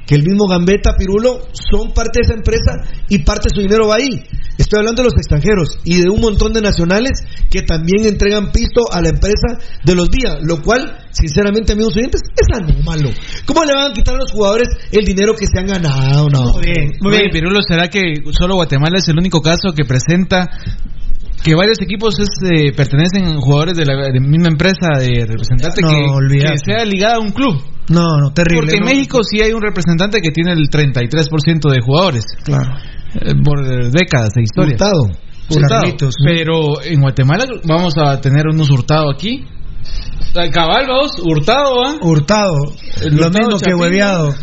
que 0.05 0.15
el 0.15 0.23
mismo 0.23 0.47
Gambetta, 0.47 0.95
Pirulo, 0.97 1.47
son 1.53 1.93
parte 1.93 2.19
de 2.19 2.25
esa 2.25 2.33
empresa 2.33 2.73
y 3.09 3.19
parte 3.19 3.49
de 3.49 3.55
su 3.55 3.61
dinero 3.61 3.87
va 3.87 3.95
ahí. 3.95 4.23
Estoy 4.57 4.79
hablando 4.79 5.01
de 5.01 5.09
los 5.09 5.17
extranjeros 5.17 5.79
y 5.83 6.01
de 6.01 6.09
un 6.09 6.21
montón 6.21 6.53
de 6.53 6.61
nacionales 6.61 7.11
que 7.49 7.61
también 7.61 8.05
entregan 8.05 8.51
pisto 8.51 8.91
a 8.91 9.01
la 9.01 9.09
empresa 9.09 9.59
de 9.83 9.95
los 9.95 10.09
días, 10.09 10.37
lo 10.43 10.61
cual, 10.61 11.05
sinceramente, 11.11 11.73
amigos 11.73 11.95
oyentes, 11.95 12.21
es 12.35 12.47
anómalo. 12.57 13.09
¿Cómo 13.45 13.65
le 13.65 13.73
van 13.73 13.91
a 13.91 13.93
quitar 13.93 14.15
a 14.15 14.19
los 14.19 14.31
jugadores 14.31 14.69
el 14.91 15.05
dinero 15.05 15.35
que 15.35 15.45
se 15.45 15.59
han 15.59 15.67
ganado? 15.67 16.29
No. 16.29 16.53
Muy 16.53 16.63
bien, 16.63 16.91
muy 17.01 17.11
bien. 17.11 17.29
Pirulo, 17.31 17.61
¿será 17.61 17.89
que 17.89 18.01
solo 18.31 18.55
Guatemala 18.55 18.97
es 18.97 19.07
el 19.09 19.17
único 19.17 19.41
caso 19.41 19.73
que 19.75 19.83
presenta 19.83 20.47
que 21.43 21.53
varios 21.53 21.79
equipos 21.81 22.15
es, 22.19 22.29
eh, 22.49 22.71
pertenecen 22.75 23.25
a 23.25 23.39
jugadores 23.39 23.77
de 23.77 23.85
la 23.85 24.07
de 24.11 24.19
misma 24.19 24.47
empresa 24.47 24.97
de 24.97 25.25
representante 25.27 25.81
No, 25.81 26.17
que, 26.27 26.57
sea 26.57 26.83
ligada 26.85 27.17
a 27.17 27.19
un 27.19 27.31
club? 27.31 27.61
No, 27.89 28.17
no, 28.19 28.31
terrible. 28.33 28.61
Porque 28.61 28.77
en 28.77 28.83
no. 28.83 28.87
México 28.87 29.19
sí 29.23 29.41
hay 29.41 29.51
un 29.51 29.61
representante 29.61 30.21
que 30.21 30.31
tiene 30.31 30.53
el 30.53 30.69
33% 30.69 31.69
de 31.69 31.81
jugadores. 31.85 32.25
Claro. 32.43 32.73
Eh, 33.21 33.33
por 33.43 33.59
eh, 33.65 33.89
décadas 33.91 34.29
de 34.35 34.43
historia. 34.43 34.73
Hurtado. 34.75 35.09
Hurtado. 35.49 36.09
Pero 36.25 36.81
en 36.83 37.01
Guatemala 37.01 37.45
vamos 37.65 37.93
a 37.97 38.19
tener 38.19 38.45
unos 38.51 38.69
hurtados 38.69 39.13
aquí. 39.15 39.45
Cabal, 40.51 40.85
vamos, 40.87 41.11
hurtado, 41.23 41.85
¿ah? 41.85 41.95
Hurtado, 42.01 42.55
El 43.01 43.15
lo 43.15 43.27
Hurtado 43.27 43.31
mismo 43.31 43.57
que 43.59 43.65
Chapín, 43.71 43.79
hueveado. 43.79 44.35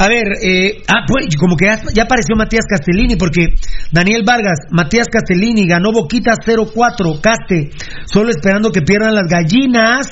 A 0.00 0.06
ver, 0.08 0.24
eh, 0.44 0.82
ah, 0.86 1.04
pues, 1.08 1.34
como 1.36 1.56
que 1.56 1.64
ya, 1.66 1.80
ya 1.94 2.02
apareció 2.04 2.36
Matías 2.36 2.64
Castellini, 2.68 3.16
porque 3.16 3.46
Daniel 3.90 4.22
Vargas, 4.24 4.58
Matías 4.70 5.06
Castellini 5.10 5.66
ganó 5.66 5.92
Boquita 5.92 6.34
0-4, 6.44 7.20
Caste, 7.20 7.70
solo 8.06 8.30
esperando 8.30 8.70
que 8.70 8.82
pierdan 8.82 9.14
las 9.14 9.24
gallinas 9.28 10.06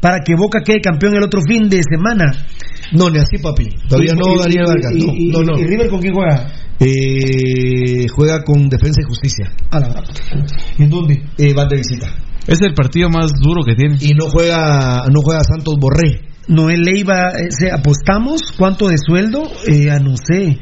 para 0.00 0.18
que 0.20 0.34
Boca 0.36 0.60
quede 0.64 0.80
campeón 0.80 1.14
el 1.16 1.24
otro 1.24 1.40
fin 1.48 1.68
de 1.68 1.80
semana. 1.82 2.30
No, 2.92 3.08
ni 3.10 3.18
así, 3.18 3.38
papi. 3.42 3.68
Todavía 3.88 4.12
Y- 4.12 4.16
no, 4.16 4.34
y- 4.34 4.38
Daniel 4.38 4.64
y- 4.64 4.68
Vargas. 4.68 4.92
y- 4.94 5.06
No, 5.06 5.12
y- 5.14 5.30
no, 5.30 5.52
no. 5.54 5.58
¿Y 5.58 5.64
River 5.66 5.88
con 5.88 6.00
quién 6.00 6.14
juega? 6.14 6.52
Eh, 6.84 8.06
juega 8.14 8.42
con 8.44 8.68
Defensa 8.68 9.00
y 9.02 9.04
Justicia. 9.08 9.52
A 9.70 9.80
la 9.80 9.88
verdad. 9.88 10.04
¿En 10.78 10.90
dónde? 10.90 11.22
Eh, 11.38 11.52
van 11.54 11.68
de 11.68 11.76
visita. 11.76 12.08
Es 12.46 12.60
el 12.60 12.74
partido 12.74 13.08
más 13.08 13.30
duro 13.40 13.62
que 13.64 13.74
tiene. 13.74 13.96
Y 14.00 14.14
no 14.14 14.26
juega, 14.28 15.04
no 15.12 15.20
juega 15.22 15.42
Santos 15.44 15.76
Borré. 15.78 16.28
Noel 16.48 16.80
Leiva, 16.82 17.28
eh, 17.30 17.50
se- 17.50 17.70
¿apostamos? 17.70 18.40
¿Cuánto 18.58 18.88
de 18.88 18.96
sueldo? 18.98 19.44
Eh, 19.68 19.90
ah, 19.90 20.00
no 20.00 20.16
sé. 20.16 20.58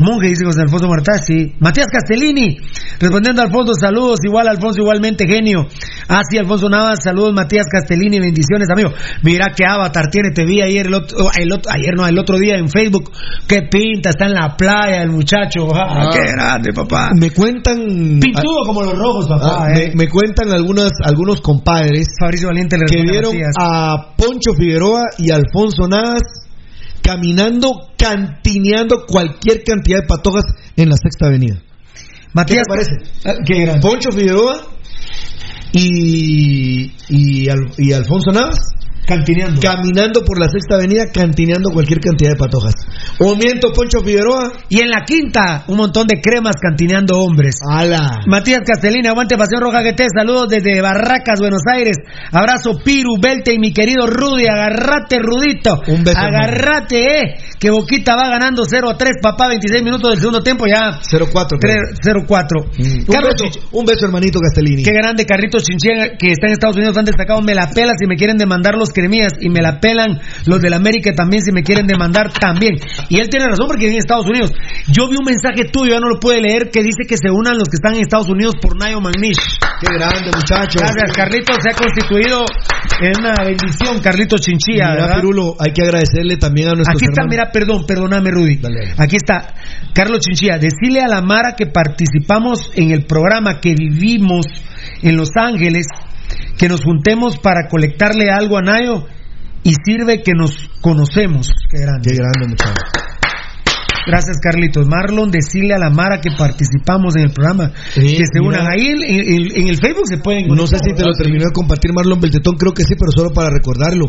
Monje 0.00 0.28
dice 0.28 0.44
José 0.44 0.62
Alfonso 0.62 0.88
Martá, 0.88 1.12
sí. 1.18 1.54
Matías 1.60 1.86
Castellini, 1.92 2.56
respondiendo 2.98 3.42
a 3.42 3.44
Alfonso, 3.44 3.72
saludos, 3.74 4.18
igual 4.24 4.48
Alfonso, 4.48 4.80
igualmente 4.80 5.26
genio. 5.26 5.66
Ah, 6.08 6.22
sí, 6.28 6.38
Alfonso 6.38 6.68
Navas, 6.68 6.98
saludos 7.04 7.32
Matías 7.34 7.66
Castellini, 7.70 8.18
bendiciones, 8.18 8.68
amigo. 8.70 8.90
Mira 9.22 9.52
qué 9.54 9.64
avatar 9.66 10.08
tiene, 10.10 10.30
te 10.34 10.44
vi 10.44 10.60
ayer, 10.62 10.86
el 10.86 10.94
otro, 10.94 11.18
oh, 11.24 11.30
el 11.38 11.52
otro- 11.52 11.70
ayer 11.72 11.94
no, 11.96 12.06
el 12.06 12.18
otro 12.18 12.38
día 12.38 12.56
en 12.56 12.68
Facebook. 12.68 13.10
Qué 13.46 13.62
pinta, 13.70 14.10
está 14.10 14.26
en 14.26 14.34
la 14.34 14.56
playa 14.56 15.02
el 15.02 15.10
muchacho. 15.10 15.68
Ah, 15.74 15.86
Ah. 16.06 16.10
qué 16.12 16.20
grande, 16.32 16.72
papá. 16.72 17.10
Me 17.14 17.30
cuentan. 17.30 17.78
Pintudo 18.20 18.64
como 18.66 18.82
los 18.82 18.98
rojos, 18.98 19.28
papá. 19.28 19.64
Ah, 19.66 19.72
eh. 19.74 19.90
me, 19.94 20.04
me 20.04 20.08
cuentan 20.08 20.50
algunas, 20.50 20.90
algunos 21.04 21.40
compadres 21.40 22.06
Fabricio 22.18 22.48
Valiente 22.48 22.76
le 22.78 22.86
que 22.86 23.02
vieron 23.02 23.32
Macías. 23.32 23.54
a 23.60 24.14
Poncho 24.16 24.54
Figueroa 24.56 25.02
y 25.18 25.30
Alfonso 25.30 25.86
Navas 25.88 26.22
caminando, 27.14 27.90
cantineando 27.96 29.04
cualquier 29.06 29.64
cantidad 29.64 30.00
de 30.02 30.06
patojas 30.06 30.44
en 30.76 30.88
la 30.88 30.96
Sexta 30.96 31.26
Avenida. 31.26 31.60
Matías, 32.32 32.62
¿Qué 32.66 32.72
parece? 32.72 32.92
Ah. 33.24 33.80
Poncho 33.80 34.12
Figueroa 34.12 34.62
y, 35.72 36.92
y, 37.08 37.48
Al- 37.48 37.72
y 37.76 37.92
Alfonso 37.92 38.30
Navas 38.32 38.58
Cantineando. 39.10 39.60
caminando 39.60 40.22
por 40.24 40.38
la 40.38 40.48
Sexta 40.48 40.76
Avenida, 40.76 41.10
cantineando 41.12 41.70
cualquier 41.70 41.98
cantidad 41.98 42.30
de 42.30 42.36
patojas. 42.36 42.74
O 43.18 43.34
miento, 43.34 43.72
Poncho 43.72 43.98
Figueroa. 44.04 44.52
Y 44.68 44.80
en 44.80 44.88
la 44.88 45.02
quinta, 45.04 45.64
un 45.66 45.78
montón 45.78 46.06
de 46.06 46.20
cremas 46.20 46.54
cantineando 46.62 47.18
hombres. 47.18 47.56
¡Hala! 47.68 48.20
Matías 48.26 48.60
Castellini, 48.64 49.08
aguante 49.08 49.36
Pasión 49.36 49.60
Roja 49.60 49.82
GT, 49.82 50.06
saludos 50.16 50.48
desde 50.50 50.80
Barracas, 50.80 51.40
Buenos 51.40 51.62
Aires. 51.74 51.96
Abrazo 52.30 52.78
Piru, 52.84 53.18
Belte 53.20 53.52
y 53.52 53.58
mi 53.58 53.72
querido 53.72 54.06
Rudy, 54.06 54.46
agarrate 54.46 55.18
Rudito. 55.18 55.80
Un 55.88 56.04
beso, 56.04 56.18
Agarrate, 56.20 57.18
eh, 57.18 57.34
que 57.60 57.70
Boquita 57.70 58.16
va 58.16 58.28
ganando 58.30 58.64
0 58.64 58.88
a 58.90 58.96
3, 58.96 59.12
papá, 59.22 59.48
26 59.48 59.82
minutos 59.84 60.10
del 60.10 60.18
segundo 60.18 60.42
tiempo 60.42 60.64
ya. 60.66 60.98
0-4. 61.02 61.58
0-4. 62.02 62.64
Un 62.64 63.04
Carlos 63.04 63.34
beso, 63.34 63.44
Chich- 63.44 63.68
un 63.72 63.84
beso, 63.84 64.06
hermanito 64.06 64.38
Castellini. 64.40 64.82
Qué 64.82 64.92
grande 64.92 65.26
Carlitos 65.26 65.62
Chinchilla 65.64 66.16
que 66.18 66.32
está 66.32 66.46
en 66.46 66.54
Estados 66.54 66.76
Unidos 66.76 66.96
han 66.96 67.04
destacado, 67.04 67.40
me 67.42 67.54
la 67.54 67.68
pela 67.70 67.92
si 67.98 68.06
me 68.06 68.16
quieren 68.16 68.38
demandar 68.38 68.76
los 68.76 68.90
cremías 68.90 69.32
y 69.40 69.50
me 69.50 69.60
la 69.60 69.78
pelan 69.78 70.20
los 70.46 70.60
del 70.60 70.72
América 70.72 71.12
también 71.14 71.42
si 71.42 71.52
me 71.52 71.62
quieren 71.62 71.86
demandar 71.86 72.32
también. 72.32 72.76
Y 73.08 73.18
él 73.20 73.28
tiene 73.28 73.46
razón 73.46 73.66
porque 73.66 73.84
vive 73.84 73.92
en 73.92 73.98
Estados 73.98 74.26
Unidos. 74.26 74.52
Yo 74.88 75.08
vi 75.08 75.16
un 75.16 75.26
mensaje 75.26 75.64
tuyo, 75.70 75.92
ya 75.92 76.00
no 76.00 76.08
lo 76.08 76.18
puede 76.18 76.40
leer, 76.40 76.70
que 76.70 76.82
dice 76.82 77.04
que 77.06 77.16
se 77.18 77.30
unan 77.30 77.58
los 77.58 77.68
que 77.68 77.76
están 77.76 77.94
en 77.94 78.00
Estados 78.00 78.28
Unidos 78.28 78.54
por 78.60 78.76
Nayo 78.80 79.00
Magnish. 79.00 79.36
Qué 79.80 79.92
grande, 79.94 80.30
muchachos. 80.34 80.80
Gracias, 80.80 81.12
Carlitos, 81.14 81.56
se 81.62 81.70
ha 81.70 81.74
constituido 81.74 82.44
en 83.02 83.12
una 83.20 83.34
bendición, 83.44 84.00
Carlitos 84.00 84.40
Chinchilla. 84.40 84.90
Mira, 84.92 85.02
¿verdad? 85.06 85.16
Pirulo, 85.20 85.56
hay 85.58 85.72
que 85.72 85.82
agradecerle 85.82 86.36
también 86.36 86.68
a 86.68 86.72
nuestros 86.72 86.96
Aquí 86.96 87.04
está, 87.04 87.22
hermanos. 87.22 87.30
mira, 87.30 87.49
perdón, 87.52 87.84
perdóname, 87.86 88.30
Rudy. 88.30 88.56
Dale. 88.56 88.94
Aquí 88.98 89.16
está, 89.16 89.54
Carlos 89.94 90.20
Chinchilla. 90.20 90.58
Decirle 90.58 91.00
a 91.02 91.08
la 91.08 91.20
Mara 91.22 91.54
que 91.56 91.66
participamos 91.66 92.70
en 92.74 92.90
el 92.90 93.04
programa 93.06 93.60
que 93.60 93.74
vivimos 93.74 94.46
en 95.02 95.16
Los 95.16 95.30
Ángeles, 95.36 95.86
que 96.58 96.68
nos 96.68 96.82
juntemos 96.84 97.38
para 97.38 97.68
colectarle 97.68 98.30
algo 98.30 98.58
a 98.58 98.62
Nayo 98.62 99.06
y 99.62 99.74
sirve 99.84 100.22
que 100.22 100.32
nos 100.34 100.70
conocemos. 100.80 101.50
Qué 101.70 101.82
grande. 101.82 102.10
Qué 102.10 102.16
grande, 102.16 102.48
muchachos. 102.48 102.84
Gracias, 104.06 104.38
Carlitos. 104.42 104.88
Marlon, 104.88 105.30
decirle 105.30 105.74
a 105.74 105.78
la 105.78 105.90
Mara 105.90 106.20
que 106.20 106.30
participamos 106.36 107.14
en 107.16 107.24
el 107.24 107.32
programa, 107.32 107.70
Sí, 107.92 108.16
que 108.16 108.24
se 108.32 108.40
unan 108.40 108.66
ahí 108.66 108.86
en, 108.86 109.02
en- 109.02 109.56
en 109.62 109.68
el 109.68 109.76
Facebook 109.76 110.06
se 110.08 110.16
pueden. 110.18 110.48
No 110.48 110.66
sé 110.66 110.78
si 110.82 110.94
te 110.94 111.04
lo 111.04 111.12
terminó 111.12 111.44
de 111.44 111.52
compartir 111.52 111.92
Marlon 111.92 112.18
Beltetón, 112.18 112.56
creo 112.56 112.72
que 112.72 112.82
sí, 112.82 112.94
pero 112.98 113.12
solo 113.12 113.30
para 113.32 113.50
recordarlo. 113.50 114.06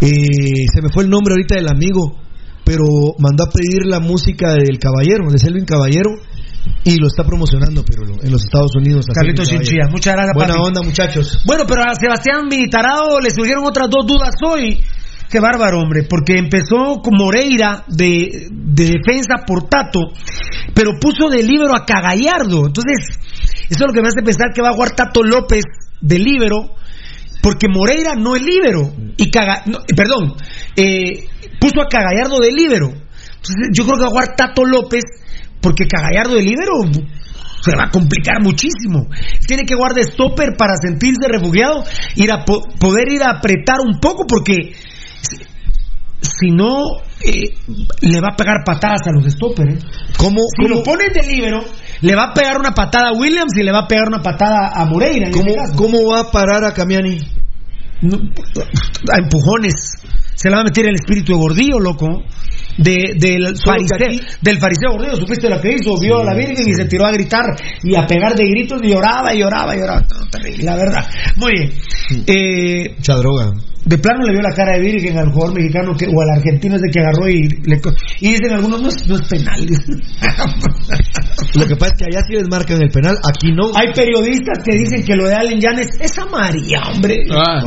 Eh, 0.00 0.66
se 0.74 0.82
me 0.82 0.88
fue 0.92 1.04
el 1.04 1.10
nombre 1.10 1.32
ahorita 1.34 1.54
del 1.54 1.68
amigo, 1.68 2.19
pero 2.70 2.84
mandó 3.18 3.44
a 3.44 3.50
pedir 3.50 3.84
la 3.86 3.98
música 3.98 4.52
del 4.54 4.78
Caballero, 4.78 5.28
de 5.28 5.38
Selvin 5.38 5.64
Caballero, 5.64 6.10
y 6.84 6.96
lo 6.98 7.08
está 7.08 7.24
promocionando, 7.24 7.82
pero 7.84 8.02
en 8.22 8.30
los 8.30 8.44
Estados 8.44 8.70
Unidos. 8.76 9.06
Carlitos 9.12 9.48
Chinchilla, 9.48 9.88
muchas 9.90 10.14
gracias, 10.14 10.34
Buena 10.34 10.54
papi. 10.54 10.66
onda, 10.68 10.82
muchachos. 10.82 11.42
Bueno, 11.44 11.64
pero 11.66 11.82
a 11.82 11.94
Sebastián 11.96 12.46
Militarado 12.48 13.18
le 13.20 13.30
surgieron 13.30 13.64
otras 13.66 13.88
dos 13.90 14.06
dudas 14.06 14.34
hoy. 14.46 14.80
Qué 15.28 15.40
bárbaro, 15.40 15.80
hombre, 15.80 16.04
porque 16.08 16.38
empezó 16.38 17.00
con 17.02 17.14
Moreira 17.16 17.84
de, 17.88 18.48
de 18.52 18.84
defensa 18.84 19.44
por 19.46 19.68
Tato, 19.68 20.00
pero 20.74 20.92
puso 21.00 21.28
de 21.28 21.42
líbero 21.42 21.74
a 21.74 21.84
Cagallardo. 21.84 22.66
Entonces, 22.66 23.18
eso 23.68 23.84
es 23.84 23.86
lo 23.86 23.92
que 23.92 24.00
me 24.02 24.08
hace 24.08 24.22
pensar 24.24 24.48
que 24.54 24.62
va 24.62 24.68
a 24.70 24.74
jugar 24.74 24.90
Tato 24.94 25.22
López 25.22 25.62
de 26.00 26.18
líbero, 26.18 26.74
porque 27.42 27.66
Moreira 27.68 28.14
no 28.16 28.34
es 28.36 28.42
líbero. 28.42 28.92
Y 29.16 29.30
Caga- 29.30 29.62
no, 29.66 29.78
perdón, 29.96 30.34
eh, 30.76 31.24
puso 31.60 31.80
a 31.80 31.86
Cagallardo 31.88 32.40
de 32.40 32.50
líbero. 32.52 32.86
Entonces, 32.88 33.68
yo 33.72 33.84
creo 33.84 33.96
que 33.96 34.02
va 34.02 34.06
a 34.08 34.10
jugar 34.10 34.34
Tato 34.36 34.64
López, 34.64 35.04
porque 35.60 35.86
Cagallardo 35.86 36.34
de 36.34 36.42
líbero 36.42 36.72
se 37.62 37.76
va 37.76 37.84
a 37.84 37.90
complicar 37.90 38.42
muchísimo. 38.42 39.06
Tiene 39.46 39.64
que 39.64 39.74
guardar 39.74 40.02
stopper 40.04 40.56
para 40.56 40.74
sentirse 40.82 41.28
refugiado, 41.28 41.84
ir 42.16 42.32
a 42.32 42.44
po- 42.44 42.62
poder 42.80 43.12
ir 43.12 43.22
a 43.22 43.32
apretar 43.38 43.76
un 43.80 44.00
poco, 44.00 44.26
porque 44.26 44.72
si, 46.22 46.50
no, 46.50 46.96
eh, 47.24 47.54
le 48.02 48.20
va 48.20 48.28
a 48.32 48.36
pegar 48.36 48.56
patadas 48.64 49.06
a 49.06 49.12
los 49.12 49.24
stoppers. 49.32 49.74
¿eh? 49.74 49.78
¿Cómo, 50.16 50.40
Si 50.56 50.62
cómo- 50.62 50.76
lo 50.76 50.82
pones 50.82 51.12
de 51.14 51.22
libero, 51.22 51.62
le 52.02 52.14
va 52.14 52.24
a 52.30 52.34
pegar 52.34 52.58
una 52.58 52.72
patada 52.72 53.08
a 53.08 53.12
Williams 53.18 53.52
y 53.58 53.62
le 53.62 53.72
va 53.72 53.80
a 53.80 53.88
pegar 53.88 54.08
una 54.08 54.22
patada 54.22 54.70
a 54.74 54.84
Moreira. 54.86 55.30
cómo- 55.30 55.46
este 55.48 55.56
caso. 55.60 55.76
cómo 55.76 55.98
va 56.12 56.20
a 56.20 56.30
parar 56.30 56.64
a 56.64 56.72
Camiani? 56.72 57.18
No, 58.02 58.16
a 58.16 59.18
empujones. 59.18 59.74
Se 60.40 60.48
le 60.48 60.54
va 60.54 60.62
a 60.62 60.64
meter 60.64 60.86
el 60.86 60.94
espíritu 60.94 61.32
de 61.32 61.38
gordillo, 61.38 61.78
loco. 61.78 62.06
De, 62.78 63.12
del, 63.18 63.56
fariseo, 63.62 63.96
aquí- 63.96 64.20
del 64.40 64.58
fariseo 64.58 64.92
gordillo, 64.92 65.16
supiste 65.16 65.50
lo 65.50 65.60
que 65.60 65.72
hizo, 65.74 65.98
vio 66.00 66.20
a 66.20 66.24
la 66.24 66.34
Virgen 66.34 66.66
y 66.66 66.72
se 66.72 66.86
tiró 66.86 67.04
a 67.04 67.12
gritar 67.12 67.44
y 67.82 67.94
a 67.94 68.06
pegar 68.06 68.34
de 68.34 68.46
gritos 68.48 68.80
y 68.82 68.88
lloraba 68.88 69.34
y 69.34 69.40
lloraba 69.40 69.76
y 69.76 69.80
lloraba. 69.80 70.00
No, 70.00 70.26
terrible, 70.30 70.64
la 70.64 70.76
verdad. 70.76 71.06
Muy 71.36 71.52
bien. 71.52 71.72
Eh, 72.26 72.94
Mucha 72.96 73.14
droga. 73.16 73.52
De 73.84 73.98
plano 73.98 74.24
le 74.24 74.32
vio 74.32 74.42
la 74.42 74.54
cara 74.54 74.76
de 74.76 74.80
Virgen 74.82 75.16
al 75.18 75.32
jugador 75.32 75.54
mexicano 75.54 75.94
que, 75.96 76.06
o 76.06 76.20
al 76.20 76.30
argentino 76.36 76.76
ese 76.76 76.90
que 76.92 77.00
agarró 77.00 77.28
y 77.28 77.48
le, 77.64 77.80
y 78.20 78.32
dicen 78.32 78.52
algunos 78.52 78.82
no 78.82 78.88
es, 78.88 79.08
no 79.08 79.16
es 79.16 79.28
penal. 79.28 79.60
Lo 81.54 81.66
que 81.66 81.74
pasa 81.76 81.92
es 81.92 81.98
que 81.98 82.04
allá 82.04 82.20
sí 82.28 82.34
les 82.34 82.48
marcan 82.48 82.80
el 82.82 82.90
penal, 82.90 83.16
aquí 83.26 83.50
no. 83.52 83.72
Hay 83.74 83.92
periodistas 83.92 84.62
que 84.64 84.76
dicen 84.76 85.04
que 85.04 85.16
lo 85.16 85.26
de 85.26 85.34
Allen 85.34 85.58
Yanes 85.60 85.88
es 85.98 86.18
amarilla, 86.18 86.82
hombre. 86.92 87.24
Ah, 87.30 87.60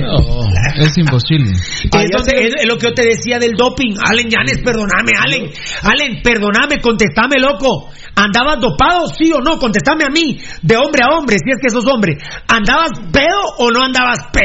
no, 0.00 0.84
es 0.84 0.98
imposible. 0.98 1.52
Entonces, 1.84 2.34
es, 2.34 2.54
es 2.58 2.66
lo 2.66 2.76
que 2.76 2.86
yo 2.86 2.94
te 2.94 3.04
decía 3.04 3.38
del 3.38 3.52
doping. 3.52 3.94
Allen 4.02 4.28
Yanes, 4.28 4.58
perdóname, 4.64 5.12
Allen. 5.24 5.50
Allen, 5.82 6.22
perdóname, 6.22 6.80
contestame, 6.80 7.38
loco. 7.38 7.90
¿Andabas 8.16 8.58
dopado, 8.60 9.06
sí 9.08 9.30
o 9.32 9.40
no? 9.40 9.58
Contestame 9.58 10.04
a 10.04 10.10
mí, 10.10 10.40
de 10.62 10.76
hombre 10.76 11.04
a 11.04 11.16
hombre, 11.16 11.36
si 11.38 11.50
es 11.50 11.58
que 11.62 11.70
sos 11.70 11.86
hombre. 11.86 12.18
¿Andabas 12.48 12.90
pedo 13.12 13.40
o 13.58 13.70
no 13.70 13.84
andabas 13.84 14.18
pedo? 14.32 14.37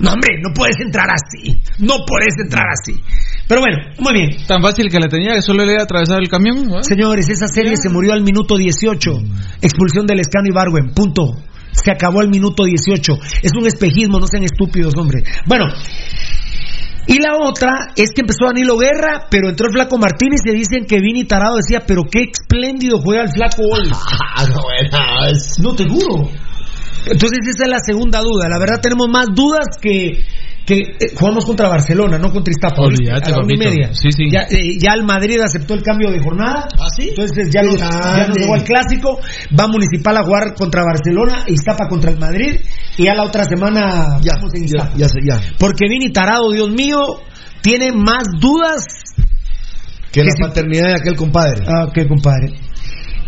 No, 0.00 0.12
hombre, 0.12 0.40
no 0.42 0.54
puedes 0.54 0.76
entrar 0.80 1.06
así. 1.12 1.60
No 1.78 1.96
puedes 2.06 2.34
entrar 2.42 2.64
así. 2.72 2.98
Pero 3.46 3.60
bueno, 3.60 3.76
muy 3.98 4.12
bien. 4.14 4.46
Tan 4.46 4.62
fácil 4.62 4.88
que 4.88 4.98
la 4.98 5.08
tenía 5.08 5.34
que 5.34 5.42
solo 5.42 5.64
le 5.64 5.72
iba 5.72 5.82
a 5.82 5.84
atravesar 5.84 6.20
el 6.20 6.28
camión. 6.28 6.82
Señores, 6.82 7.28
esa 7.28 7.48
serie 7.48 7.76
se 7.76 7.90
murió 7.90 8.14
al 8.14 8.22
minuto 8.22 8.56
18. 8.56 9.10
Expulsión 9.60 10.06
del 10.06 10.20
Escano 10.20 10.46
y 10.48 10.54
Barwen. 10.54 10.94
Punto. 10.94 11.36
Se 11.72 11.90
acabó 11.90 12.20
al 12.20 12.30
minuto 12.30 12.64
18. 12.64 13.12
Es 13.42 13.52
un 13.58 13.66
espejismo, 13.66 14.18
no 14.18 14.26
sean 14.26 14.44
estúpidos, 14.44 14.94
hombre. 14.96 15.22
Bueno. 15.46 15.66
Y 17.06 17.18
la 17.18 17.36
otra 17.42 17.92
es 17.96 18.10
que 18.14 18.20
empezó 18.20 18.46
Danilo 18.46 18.78
Guerra, 18.78 19.26
pero 19.30 19.48
entró 19.48 19.66
el 19.66 19.72
Flaco 19.72 19.98
Martínez 19.98 20.40
y 20.44 20.52
dicen 20.52 20.86
que 20.86 21.00
Vini 21.00 21.24
Tarado 21.24 21.56
decía, 21.56 21.82
pero 21.86 22.04
qué 22.10 22.30
espléndido 22.30 22.98
juega 22.98 23.22
el 23.22 23.30
Flaco 23.30 23.62
hoy. 23.62 23.90
No 25.60 25.74
te 25.74 25.88
juro. 25.88 26.30
Entonces 27.06 27.38
esa 27.48 27.64
es 27.64 27.70
la 27.70 27.78
segunda 27.84 28.20
duda. 28.20 28.48
La 28.48 28.58
verdad 28.58 28.80
tenemos 28.80 29.08
más 29.08 29.26
dudas 29.34 29.66
que 29.80 30.24
que 30.66 30.76
eh, 30.76 31.14
jugamos 31.18 31.44
contra 31.46 31.68
Barcelona, 31.68 32.16
no 32.18 32.30
contra 32.30 32.52
Iztapa. 32.52 32.82
Olvídate, 32.82 33.32
A 33.32 33.36
la 33.36 33.42
una 33.42 33.54
y 33.54 33.56
media. 33.56 33.90
Sí, 33.92 34.08
sí. 34.12 34.24
Ya, 34.30 34.42
eh, 34.42 34.78
ya 34.78 34.92
el 34.92 35.02
Madrid 35.04 35.40
aceptó 35.40 35.74
el 35.74 35.82
cambio 35.82 36.10
de 36.12 36.20
jornada. 36.22 36.68
¿Ah, 36.78 36.86
sí? 36.94 37.08
Entonces 37.08 37.48
ya 37.52 37.62
Qué 37.62 37.66
nos, 37.66 37.78
ya 37.78 37.88
grande. 37.88 38.28
nos 38.28 38.36
llegó 38.38 38.54
al 38.54 38.62
clásico. 38.64 39.18
Va 39.58 39.66
Municipal 39.66 40.16
a 40.18 40.22
jugar 40.22 40.54
contra 40.54 40.82
Barcelona, 40.84 41.44
Iztapa 41.48 41.88
contra 41.88 42.10
el 42.12 42.18
Madrid. 42.20 42.60
Y 42.98 43.04
ya 43.04 43.14
la 43.14 43.24
otra 43.24 43.44
semana 43.44 44.18
Ya, 44.20 44.34
vamos 44.34 44.54
en 44.54 44.60
ya, 44.60 44.66
Iztapa. 44.66 44.92
ya, 44.96 45.08
sé, 45.08 45.18
ya. 45.28 45.40
Porque 45.58 45.86
Vini 45.88 46.12
Tarado, 46.12 46.50
Dios 46.52 46.70
mío, 46.70 47.00
tiene 47.62 47.90
más 47.92 48.24
dudas 48.38 48.84
Que 50.12 50.22
la 50.22 50.30
Que 50.30 50.40
paternidad 50.46 50.86
de 50.88 50.94
aquel 50.94 51.16
compadre. 51.16 51.64
Ah, 51.66 51.86
ok, 51.88 52.06
compadre. 52.06 52.52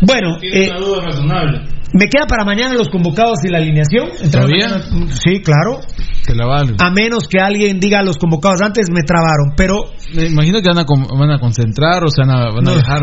Bueno, 0.01 0.37
Tiene 0.39 0.65
eh, 0.65 0.69
una 0.69 0.79
duda 0.79 1.01
razonable. 1.07 1.61
Me 1.93 2.07
queda 2.07 2.25
para 2.27 2.43
mañana 2.43 2.73
los 2.73 2.89
convocados 2.89 3.39
y 3.45 3.49
la 3.49 3.57
alineación. 3.59 4.09
¿Todavía? 4.31 4.81
Sí, 5.11 5.41
claro. 5.41 5.81
Se 6.25 6.33
la 6.35 6.45
va. 6.45 6.61
A 6.79 6.89
menos 6.91 7.27
que 7.27 7.39
alguien 7.39 7.79
diga 7.79 8.01
los 8.01 8.17
convocados 8.17 8.61
antes, 8.63 8.87
me 8.91 9.01
trabaron. 9.03 9.53
Pero 9.55 9.75
Me 10.15 10.25
imagino 10.27 10.61
que 10.61 10.69
van 10.69 10.79
a, 10.79 10.85
van 11.17 11.31
a 11.31 11.39
concentrar 11.39 12.03
o 12.03 12.07
se 12.09 12.21
van 12.21 12.29
a, 12.31 12.45
van 12.51 12.67
a 12.67 12.71
No. 12.71 12.75
dejar 12.75 13.01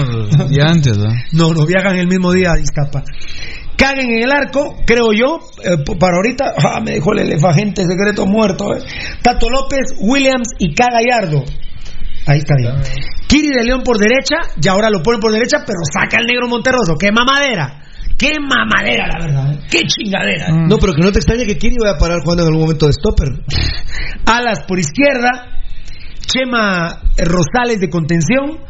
ya 0.50 0.64
antes, 0.70 0.96
¿no? 0.98 1.06
no, 1.32 1.54
no 1.54 1.66
viajan 1.66 1.96
el 1.96 2.06
mismo 2.08 2.32
día 2.32 2.52
a 2.52 2.58
Iztapa. 2.60 3.02
Caguen 3.76 4.10
en 4.10 4.22
el 4.24 4.30
arco, 4.32 4.76
creo 4.86 5.12
yo. 5.12 5.38
eh, 5.64 5.76
para 5.98 6.16
ahorita, 6.16 6.52
ah, 6.58 6.80
me 6.80 6.92
dejó 6.92 7.12
el 7.12 7.20
elefagente 7.20 7.84
secreto 7.86 8.26
muerto. 8.26 8.74
eh. 8.74 8.80
Tato 9.22 9.48
López, 9.48 9.94
Williams 10.00 10.48
y 10.58 10.74
Cagallardo. 10.74 11.44
Ahí 12.26 12.38
está 12.38 12.54
bien. 12.58 12.74
Kiri 13.28 13.48
de 13.56 13.64
León 13.64 13.82
por 13.84 13.96
derecha, 13.98 14.36
y 14.60 14.68
ahora 14.68 14.90
lo 14.90 15.02
ponen 15.02 15.20
por 15.20 15.32
derecha, 15.32 15.58
pero 15.66 15.78
saca 15.84 16.18
el 16.20 16.26
negro 16.26 16.48
Monterroso. 16.48 16.94
¡Qué 16.98 17.10
mamadera! 17.12 17.82
¡Qué 18.20 18.38
mamadera, 18.38 19.06
la 19.06 19.18
verdad! 19.24 19.52
eh. 19.54 19.58
¡Qué 19.70 19.80
chingadera! 19.86 20.48
eh. 20.48 20.66
No, 20.68 20.76
pero 20.76 20.92
que 20.92 21.00
no 21.00 21.10
te 21.10 21.20
extrañe 21.20 21.46
que 21.46 21.56
Kiri 21.56 21.76
vaya 21.80 21.94
a 21.94 21.98
parar 21.98 22.18
jugando 22.22 22.42
en 22.42 22.48
algún 22.48 22.64
momento 22.64 22.86
de 22.86 22.92
stopper. 22.92 23.28
Alas 24.26 24.60
por 24.68 24.78
izquierda, 24.78 25.64
Chema 26.20 27.00
Rosales 27.16 27.80
de 27.80 27.88
contención, 27.88 28.60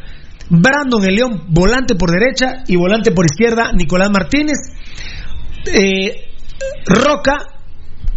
Brandon 0.50 1.04
el 1.04 1.16
León 1.16 1.46
volante 1.48 1.96
por 1.96 2.10
derecha 2.12 2.62
y 2.68 2.76
volante 2.76 3.10
por 3.10 3.26
izquierda 3.26 3.72
Nicolás 3.72 4.10
Martínez, 4.10 4.58
eh, 5.66 6.30
Roca, 6.86 7.34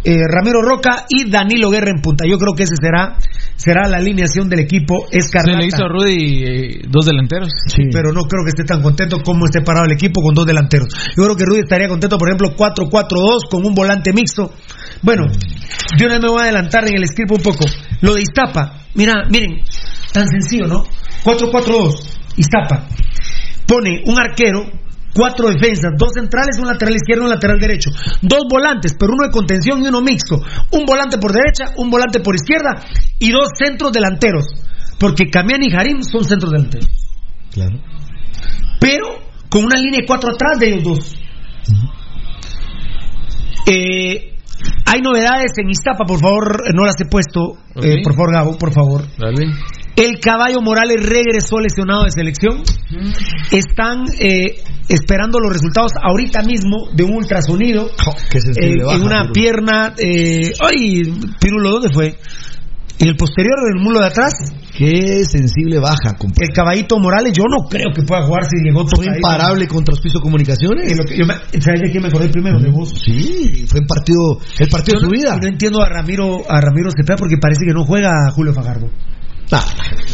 eh, 0.04 0.20
Ramiro 0.28 0.60
Roca 0.62 1.06
y 1.08 1.30
Danilo 1.30 1.70
Guerra 1.70 1.90
en 1.90 2.00
punta. 2.02 2.24
Yo 2.26 2.38
creo 2.38 2.54
que 2.54 2.64
ese 2.64 2.76
será 2.80 3.16
será 3.56 3.88
la 3.88 3.98
alineación 3.98 4.48
del 4.48 4.60
equipo 4.60 5.06
Se 5.10 5.18
Escarlata. 5.18 5.58
le 5.58 5.66
hizo 5.66 5.84
a 5.84 5.88
Rudy 5.88 6.44
eh, 6.44 6.82
dos 6.88 7.06
delanteros. 7.06 7.50
Pero 7.92 8.12
no 8.12 8.22
creo 8.24 8.44
que 8.44 8.50
esté 8.50 8.64
tan 8.64 8.82
contento 8.82 9.22
como 9.22 9.46
esté 9.46 9.62
parado 9.62 9.86
el 9.86 9.92
equipo 9.92 10.20
con 10.20 10.34
dos 10.34 10.46
delanteros. 10.46 10.88
Yo 11.16 11.24
creo 11.24 11.36
que 11.36 11.44
Rudy 11.44 11.60
estaría 11.60 11.88
contento, 11.88 12.18
por 12.18 12.28
ejemplo, 12.28 12.54
4-4-2 12.56 13.48
con 13.50 13.64
un 13.64 13.74
volante 13.74 14.12
mixto. 14.12 14.52
Bueno, 15.02 15.26
yo 15.98 16.08
no 16.08 16.18
me 16.20 16.28
voy 16.28 16.40
a 16.40 16.44
adelantar 16.44 16.86
en 16.86 16.96
el 16.96 17.06
script 17.06 17.32
un 17.32 17.42
poco. 17.42 17.64
Lo 18.00 18.14
de 18.14 18.22
Iztapa, 18.22 18.80
mira, 18.94 19.12
miren, 19.30 19.60
tan 20.12 20.26
sencillo, 20.28 20.66
¿no? 20.66 20.84
4-4-2, 21.24 21.94
Iztapa. 22.36 22.86
Pone 23.66 24.02
un 24.06 24.18
arquero, 24.18 24.66
cuatro 25.14 25.48
defensas, 25.48 25.92
dos 25.96 26.12
centrales, 26.14 26.58
un 26.58 26.66
lateral 26.66 26.94
izquierdo 26.94 27.22
y 27.22 27.26
un 27.26 27.30
lateral 27.30 27.58
derecho. 27.58 27.90
Dos 28.20 28.42
volantes, 28.50 28.94
pero 28.98 29.12
uno 29.14 29.26
de 29.26 29.30
contención 29.30 29.82
y 29.82 29.88
uno 29.88 30.02
mixto. 30.02 30.36
Un 30.72 30.84
volante 30.84 31.18
por 31.18 31.32
derecha, 31.32 31.72
un 31.76 31.90
volante 31.90 32.20
por 32.20 32.34
izquierda 32.34 32.84
y 33.18 33.30
dos 33.30 33.48
centros 33.56 33.92
delanteros. 33.92 34.46
Porque 34.98 35.30
Camián 35.30 35.62
y 35.62 35.72
Harim 35.74 36.02
son 36.02 36.24
centros 36.24 36.52
delanteros. 36.52 36.88
Claro. 37.52 37.78
Pero 38.80 39.06
con 39.48 39.64
una 39.64 39.76
línea 39.76 40.00
de 40.00 40.06
cuatro 40.06 40.30
atrás 40.32 40.58
de 40.58 40.66
ellos 40.66 40.82
dos. 40.82 41.14
Eh, 43.66 44.34
hay 44.86 45.00
novedades 45.00 45.52
en 45.56 45.70
Iztapa, 45.70 46.04
por 46.04 46.20
favor, 46.20 46.62
no 46.74 46.84
las 46.84 47.00
he 47.00 47.06
puesto. 47.06 47.56
Eh, 47.76 48.02
por 48.02 48.14
favor, 48.14 48.32
Gabo, 48.32 48.58
por 48.58 48.72
favor. 48.72 49.04
Dale. 49.18 49.46
El 49.96 50.18
caballo 50.20 50.60
Morales 50.60 50.96
regresó 51.06 51.60
lesionado 51.60 52.04
de 52.04 52.10
selección. 52.10 52.62
Están 53.52 54.04
eh, 54.18 54.62
esperando 54.88 55.38
los 55.38 55.52
resultados 55.52 55.92
ahorita 56.02 56.42
mismo 56.42 56.88
de 56.94 57.04
un 57.04 57.14
ultrasonido 57.14 57.86
eh, 57.86 58.82
baja, 58.84 58.96
en 58.96 59.02
una 59.02 59.18
Pirulo. 59.22 59.32
pierna. 59.32 59.94
Eh, 59.98 60.52
¡Ay! 60.60 61.02
Pirulo, 61.40 61.70
¿dónde 61.70 61.88
fue? 61.92 62.18
En 62.98 63.08
el 63.08 63.16
posterior 63.16 63.54
del 63.72 63.82
mulo 63.82 64.00
de 64.00 64.06
atrás. 64.06 64.32
Qué 64.76 65.24
sensible 65.24 65.78
baja, 65.78 66.14
compadre. 66.18 66.46
El 66.48 66.54
caballito 66.54 66.98
Morales, 66.98 67.32
yo 67.36 67.44
no 67.48 67.68
creo 67.68 67.90
que 67.94 68.02
pueda 68.02 68.22
jugar 68.22 68.44
si 68.44 68.56
llegó 68.64 68.84
Fue 68.88 69.06
imparable 69.06 69.66
contra 69.68 69.92
Hospicio 69.94 70.20
Comunicaciones. 70.20 70.90
En 70.90 70.98
lo 70.98 71.04
que 71.04 71.16
yo 71.18 71.24
me- 71.26 71.34
¿Sabes 71.60 71.80
de 71.82 71.90
quién 71.90 72.02
me 72.02 72.08
acordé 72.08 72.28
primero? 72.28 72.58
De 72.58 72.70
vos. 72.70 72.90
Sí, 73.04 73.64
fue 73.68 73.80
partido, 73.86 74.38
el 74.58 74.68
partido 74.68 74.98
Yo 74.98 75.00
de 75.00 75.06
su 75.06 75.06
no- 75.06 75.10
vida. 75.12 75.38
no 75.40 75.46
entiendo 75.48 75.82
a 75.82 75.88
Ramiro, 75.88 76.38
a 76.48 76.60
Ramiro 76.60 76.90
Cepeda 76.90 77.16
porque 77.16 77.36
parece 77.40 77.60
que 77.66 77.72
no 77.72 77.84
juega 77.84 78.10
a 78.26 78.30
Julio 78.32 78.52
Fajardo. 78.52 78.88
Ah, 79.52 79.62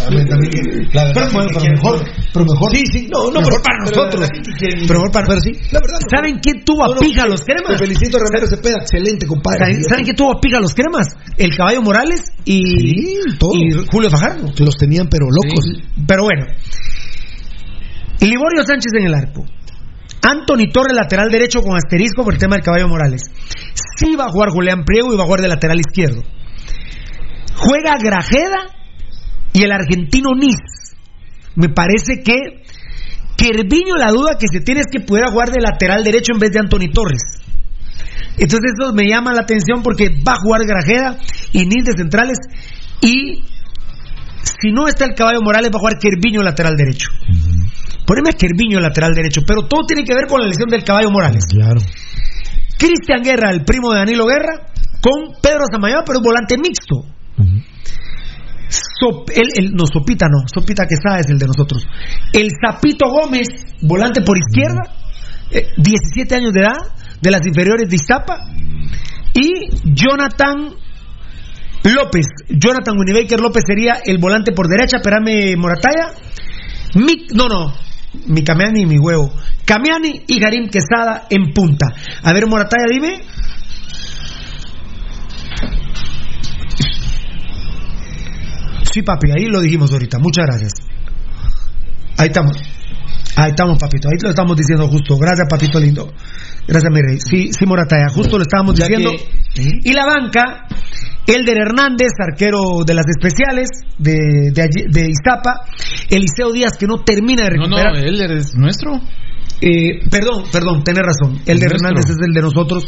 pero, 0.09 1.31
bueno, 1.33 1.49
pero 1.55 1.70
mejor, 1.73 2.05
pero 2.33 2.44
mejor. 2.44 2.70
Sí, 2.76 2.83
sí, 2.92 3.09
no, 3.12 3.31
no, 3.31 3.41
mejor 3.41 3.62
para 3.62 3.78
nosotros. 3.78 4.28
Pero 4.60 4.94
mejor 4.99 5.10
para 5.12 5.26
Pero 5.28 5.41
sí, 5.41 5.52
la 5.70 5.81
verdad. 5.81 5.99
¿Saben 6.10 6.39
quién 6.41 6.65
tuvo 6.65 6.84
a 6.84 6.89
No, 6.89 6.94
no, 6.94 7.00
pija 7.00 7.23
te- 7.23 7.28
los 7.28 7.44
cremas? 7.44 7.78
Te 7.78 7.78
felicito, 7.78 8.18
Ramiro 8.18 8.49
Cepeda, 8.49 8.78
excelente, 8.81 9.26
compadre. 9.26 9.59
¿Saben, 9.60 9.84
saben 9.84 10.05
quién 10.05 10.17
tuvo 10.17 10.33
a 10.36 10.41
pija 10.41 10.59
los 10.60 10.75
cremas? 10.75 11.07
El 11.39 11.57
caballo 11.57 11.81
Morales 11.83 12.23
y, 12.44 12.59
Sí, 12.60 13.23
y 13.55 13.86
Julio 13.91 14.10
Fajardo. 14.10 14.52
Que 14.55 14.65
los 14.65 14.76
tenían, 14.76 15.09
pero 15.09 15.26
locos. 15.26 15.65
Pero 16.07 16.23
bueno. 16.25 16.47
Liborio 18.20 18.65
Sánchez 18.65 18.92
en 18.99 19.07
el 19.07 19.15
arco. 19.15 19.44
Anthony 20.23 20.70
Torres, 20.73 20.92
lateral 20.94 21.31
derecho 21.31 21.62
con 21.62 21.76
asterisco 21.76 22.25
por 22.25 22.34
el 22.34 22.39
tema 22.41 22.57
del 22.57 22.65
caballo 22.65 22.89
Morales. 22.89 23.23
Sí 23.97 24.17
va 24.17 24.26
a 24.26 24.28
jugar 24.28 24.50
Julián 24.50 24.84
Priego 24.84 25.15
y 25.15 25.17
va 25.17 25.23
a 25.23 25.26
jugar 25.26 25.41
de 25.41 25.49
lateral 25.49 25.78
izquierdo. 25.81 26.23
Juega 27.57 27.97
Grajeda 28.02 28.67
y 29.53 29.62
el 29.62 29.73
argentino 29.73 30.31
Nis. 30.35 30.57
Me 31.57 31.69
parece 31.69 32.23
que 32.23 32.65
Kerviño 33.37 33.97
la 33.97 34.11
duda 34.11 34.37
que 34.39 34.47
se 34.53 34.61
tiene 34.61 34.81
es 34.81 34.87
que 34.93 35.01
pudiera 35.01 35.31
jugar 35.31 35.51
de 35.51 35.61
lateral 35.61 36.05
derecho 36.05 36.33
en 36.33 36.39
vez 36.39 36.51
de 36.53 36.61
Anthony 36.61 36.93
Torres. 36.93 37.23
Entonces 38.37 38.73
eso 38.79 38.93
me 38.93 39.09
llama 39.09 39.33
la 39.33 39.43
atención 39.43 39.83
porque 39.83 40.09
va 40.09 40.33
a 40.33 40.41
jugar 40.41 40.67
Grajeda 40.67 41.19
y 41.53 41.65
Nis 41.67 41.85
de 41.85 41.93
centrales 41.97 42.39
y 43.01 43.43
si 44.43 44.73
no 44.73 44.89
está 44.89 45.05
el 45.05 45.15
caballo 45.15 45.41
Morales 45.43 45.70
va 45.73 45.77
a 45.77 45.81
jugar 45.81 45.99
Kerviño 45.99 46.43
lateral 46.43 46.77
derecho. 46.77 47.09
Poneme 48.07 48.31
a 48.31 48.37
Kerviño 48.37 48.81
lateral 48.81 49.15
derecho, 49.15 49.43
pero 49.47 49.67
todo 49.67 49.83
tiene 49.87 50.05
que 50.05 50.15
ver 50.15 50.27
con 50.27 50.41
la 50.41 50.47
lesión 50.47 50.69
del 50.69 50.85
caballo 50.85 51.11
Morales. 51.11 51.45
Claro. 51.49 51.81
Cristian 52.79 53.23
Guerra, 53.23 53.51
el 53.51 53.65
primo 53.65 53.93
de 53.93 53.99
Danilo 53.99 54.27
Guerra, 54.27 54.67
con 55.01 55.41
Pedro 55.41 55.65
Samayoa, 55.70 56.03
pero 56.05 56.20
volante 56.20 56.57
mixto. 56.57 57.05
Sop- 58.70 59.31
el, 59.31 59.49
el- 59.65 59.73
no, 59.74 59.84
Sopita 59.86 60.26
no, 60.28 60.47
Sopita 60.52 60.84
Quesada 60.86 61.20
es 61.20 61.28
el 61.31 61.39
de 61.39 61.47
nosotros. 61.47 61.86
El 62.32 62.49
Zapito 62.65 63.08
Gómez, 63.10 63.49
volante 63.82 64.23
por 64.23 64.36
izquierda, 64.39 64.82
eh, 65.50 65.66
17 65.76 66.34
años 66.34 66.52
de 66.52 66.60
edad, 66.60 66.76
de 67.20 67.31
las 67.31 67.40
inferiores 67.47 67.89
de 67.89 67.97
Iztapa. 67.97 68.36
Y 69.34 69.68
Jonathan 69.94 70.74
López, 71.84 72.26
Jonathan 72.49 72.97
Unibaker 72.99 73.40
López 73.40 73.62
sería 73.66 73.94
el 74.05 74.18
volante 74.18 74.52
por 74.52 74.68
derecha, 74.68 74.99
Perame 75.02 75.57
Morataya. 75.57 76.12
Mi, 76.94 77.26
no, 77.34 77.47
no, 77.49 77.73
mi 78.26 78.42
Camiani 78.44 78.82
y 78.82 78.86
mi 78.86 78.99
huevo. 78.99 79.32
Camiani 79.65 80.23
y 80.26 80.39
Garim 80.40 80.68
Quesada 80.68 81.26
en 81.31 81.52
punta. 81.55 81.86
A 82.23 82.32
ver, 82.32 82.47
Morataya, 82.49 82.84
dime. 82.90 83.20
Sí, 88.93 89.02
papi, 89.02 89.31
ahí 89.31 89.47
lo 89.47 89.60
dijimos 89.60 89.93
ahorita. 89.93 90.19
Muchas 90.19 90.47
gracias. 90.47 90.73
Ahí 92.19 92.28
estamos. 92.28 92.57
Ahí 93.36 93.51
estamos, 93.51 93.78
papito. 93.78 94.09
Ahí 94.09 94.17
lo 94.23 94.31
estamos 94.31 94.57
diciendo 94.57 94.89
justo. 94.89 95.17
Gracias, 95.17 95.47
papito 95.49 95.78
lindo. 95.78 96.12
Gracias, 96.67 96.93
mi 96.93 97.01
rey. 97.01 97.19
Sí, 97.20 97.51
sí, 97.52 97.67
Morataya. 97.67 98.09
Justo 98.09 98.36
lo 98.36 98.43
estábamos 98.43 98.75
Ya 98.75 98.86
diciendo. 98.86 99.12
Y 99.85 99.93
la 99.93 100.05
banca, 100.07 100.67
Elder 101.27 101.57
Hernández, 101.59 102.10
arquero 102.19 102.83
de 102.85 102.94
las 102.94 103.07
especiales 103.09 103.69
de, 103.99 104.51
de, 104.52 104.62
allí- 104.62 104.86
de 104.91 105.09
Iztapa. 105.10 105.60
Eliseo 106.10 106.52
Díaz, 106.52 106.77
que 106.78 106.86
no 106.86 106.97
termina 107.05 107.44
de 107.44 107.51
No, 107.57 107.69
no, 107.69 107.77
recuperar. 107.77 107.97
él 108.05 108.20
es 108.39 108.55
nuestro. 108.57 109.01
Eh, 109.60 110.00
perdón, 110.10 110.44
perdón, 110.50 110.82
tenés 110.84 111.02
razón. 111.02 111.39
El 111.47 111.58
de 111.58 111.66
Nuestro. 111.66 111.89
Hernández 111.89 112.05
es 112.08 112.16
el 112.26 112.32
de 112.32 112.42
nosotros. 112.42 112.84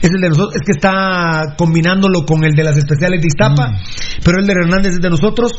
Es 0.00 0.10
el 0.10 0.20
de 0.20 0.28
nosotros. 0.28 0.54
Es 0.54 0.62
que 0.64 0.72
está 0.72 1.54
combinándolo 1.56 2.24
con 2.24 2.44
el 2.44 2.52
de 2.52 2.64
las 2.64 2.76
especiales 2.76 3.20
de 3.20 3.26
Iztapa. 3.28 3.70
Mm. 3.70 3.76
Pero 4.24 4.40
el 4.40 4.46
de 4.46 4.52
Hernández 4.52 4.92
es 4.94 5.00
de 5.00 5.10
nosotros. 5.10 5.52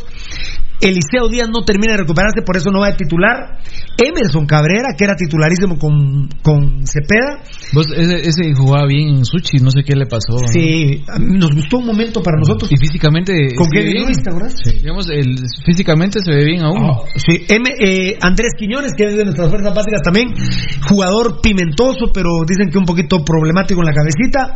Eliseo 0.85 1.29
Díaz 1.29 1.49
no 1.49 1.63
termina 1.63 1.93
de 1.93 1.99
recuperarse, 1.99 2.41
por 2.45 2.57
eso 2.57 2.69
no 2.71 2.79
va 2.81 2.87
a 2.89 2.95
titular. 2.95 3.57
Emerson 3.97 4.45
Cabrera, 4.45 4.89
que 4.97 5.03
era 5.05 5.15
titularísimo 5.15 5.77
con, 5.79 6.29
con 6.43 6.85
Cepeda. 6.85 7.41
Vos, 7.73 7.87
ese, 7.95 8.27
ese 8.27 8.53
jugaba 8.53 8.85
bien 8.87 9.09
en 9.17 9.25
Suchi, 9.25 9.57
no 9.57 9.71
sé 9.71 9.83
qué 9.83 9.95
le 9.95 10.05
pasó. 10.05 10.33
¿no? 10.33 10.47
Sí, 10.47 11.03
nos 11.19 11.51
gustó 11.55 11.77
un 11.79 11.87
momento 11.87 12.21
para 12.21 12.37
nosotros. 12.37 12.71
Y 12.71 12.77
físicamente. 12.77 13.33
¿Con 13.55 13.67
te 14.23 14.29
acordás? 14.29 14.53
Digamos, 14.81 15.09
el, 15.09 15.37
físicamente 15.65 16.19
se 16.21 16.31
ve 16.31 16.45
bien 16.45 16.61
aún. 16.63 16.77
Ah, 16.83 17.01
Sí, 17.15 17.45
M- 17.47 17.69
eh, 17.79 18.17
Andrés 18.21 18.51
Quiñones, 18.57 18.91
que 18.97 19.05
es 19.05 19.17
de 19.17 19.23
nuestras 19.23 19.49
fuerzas 19.49 19.73
básicas 19.73 20.01
también, 20.03 20.27
jugador 20.87 21.39
pimentoso, 21.41 22.11
pero 22.13 22.29
dicen 22.47 22.69
que 22.69 22.77
un 22.77 22.85
poquito 22.85 23.23
problemático 23.23 23.81
en 23.81 23.85
la 23.87 23.93
cabecita. 23.93 24.55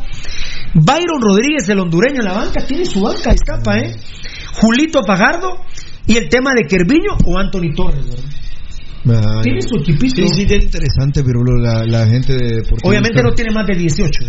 Byron 0.75 1.21
Rodríguez, 1.21 1.67
el 1.69 1.79
hondureño 1.79 2.19
en 2.19 2.25
la 2.25 2.33
banca, 2.33 2.61
tiene 2.67 2.85
su 2.85 3.01
banca, 3.01 3.31
escapa, 3.31 3.77
¿eh? 3.79 3.95
Julito 4.61 5.01
Fajardo 5.05 5.61
y 6.09 6.17
el 6.17 6.27
tema 6.27 6.51
de 6.55 6.65
Kerviño 6.65 7.11
o 7.23 7.37
Anthony 7.37 7.71
Torres, 7.75 8.03
¿verdad? 9.05 9.41
Tiene 9.43 9.61
su 9.61 9.77
equipito. 9.77 10.15
Sí, 10.15 10.27
sí, 10.33 10.45
bien 10.45 10.63
interesante, 10.63 11.23
pero 11.23 11.43
la, 11.43 11.85
la 11.85 12.07
gente 12.07 12.33
de 12.33 12.63
Obviamente 12.83 13.21
no 13.21 13.31
tiene 13.31 13.51
más 13.53 13.67
de 13.67 13.75
18. 13.75 14.25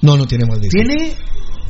No, 0.00 0.16
no 0.16 0.26
tiene 0.26 0.46
más 0.46 0.60
de 0.60 0.68
Tiene 0.68 1.14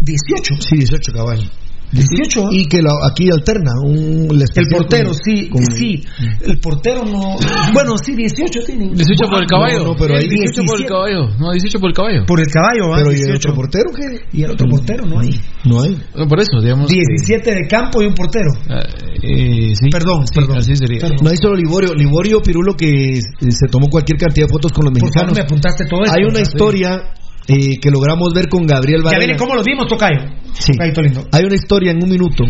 18. 0.00 0.54
Sí, 0.60 0.76
18 0.76 1.12
cabal. 1.12 1.50
18. 1.94 2.48
Y 2.52 2.66
que 2.66 2.82
lo- 2.82 3.04
aquí 3.08 3.30
alterna 3.30 3.72
un 3.82 4.28
el 4.30 4.68
portero, 4.68 5.10
con- 5.10 5.18
sí, 5.24 5.48
con- 5.48 5.64
sí. 5.72 6.02
El 6.42 6.58
portero 6.60 7.04
no. 7.04 7.36
Bueno, 7.72 7.96
sí, 7.98 8.14
18 8.14 8.60
tiene. 8.66 8.90
18 8.94 9.28
por 9.30 9.40
el 9.42 9.46
caballo. 9.48 9.78
No, 9.78 9.84
no, 9.92 9.96
pero 9.96 10.16
ahí 10.16 10.28
18 10.28 10.62
por 10.66 10.76
el 10.80 10.86
17. 10.86 10.88
caballo. 10.88 11.28
No, 11.38 11.52
18 11.52 11.78
por 11.80 11.88
el 11.90 11.94
caballo. 11.96 12.26
Por 12.26 12.40
el 12.40 12.46
caballo, 12.48 12.88
¿va? 12.90 12.96
Pero 12.98 13.10
¿y 13.12 13.14
el 13.14 13.20
18. 13.26 13.48
otro 13.48 13.54
portero 13.54 13.90
qué? 13.94 14.38
Y 14.38 14.42
el 14.42 14.50
otro 14.50 14.68
portero 14.68 15.06
no 15.06 15.20
hay. 15.20 15.40
No 15.64 15.80
hay. 15.82 15.96
No, 16.14 16.26
por 16.28 16.40
eso, 16.40 16.60
digamos. 16.60 16.88
que- 16.90 16.94
17 16.96 17.54
de 17.54 17.66
campo 17.68 18.02
y 18.02 18.06
un 18.06 18.14
portero. 18.14 18.50
Ah, 18.68 18.82
eh, 19.22 19.72
sí. 19.74 19.88
Perdón, 19.90 20.26
Sí, 20.26 20.34
perdón. 20.34 20.58
Así 20.58 20.76
sería. 20.76 21.00
Perdón. 21.00 21.18
No 21.22 21.30
hay 21.30 21.36
solo 21.36 21.54
Liborio. 21.56 21.94
Liborio 21.94 22.40
Pirulo 22.42 22.74
que 22.74 23.18
eh, 23.18 23.20
se 23.48 23.66
tomó 23.70 23.88
cualquier 23.88 24.18
cantidad 24.18 24.46
de 24.46 24.52
fotos 24.52 24.72
con 24.72 24.84
los 24.84 24.92
Por 24.92 25.00
favor, 25.12 25.28
mexicanos. 25.30 25.34
me 25.36 25.42
apuntaste 25.42 25.84
todo 25.86 26.02
esto. 26.04 26.14
Hay 26.18 26.24
una 26.24 26.40
historia 26.40 27.02
eh, 27.48 27.78
que 27.80 27.90
logramos 27.90 28.32
ver 28.34 28.48
con 28.48 28.66
Gabriel 28.66 29.00
Ya 29.00 29.04
Varela. 29.04 29.24
viene, 29.26 29.38
¿cómo 29.38 29.54
los 29.54 29.64
vimos, 29.64 29.86
Tocayo? 29.86 30.20
Sí. 30.54 30.72
Lindo. 31.02 31.26
Hay 31.32 31.44
una 31.44 31.54
historia 31.54 31.90
en 31.92 32.02
un 32.02 32.08
minuto. 32.10 32.44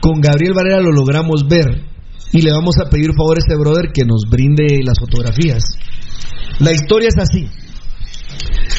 Con 0.00 0.20
Gabriel 0.20 0.52
Varela 0.54 0.80
lo 0.80 0.92
logramos 0.92 1.46
ver. 1.48 1.66
Y 2.32 2.42
le 2.42 2.52
vamos 2.52 2.74
a 2.84 2.90
pedir 2.90 3.10
favor 3.16 3.38
a 3.38 3.40
este 3.40 3.56
brother 3.56 3.90
que 3.92 4.04
nos 4.04 4.24
brinde 4.28 4.80
las 4.84 4.98
fotografías. 4.98 5.62
La 6.58 6.72
historia 6.72 7.08
es 7.08 7.18
así. 7.18 7.48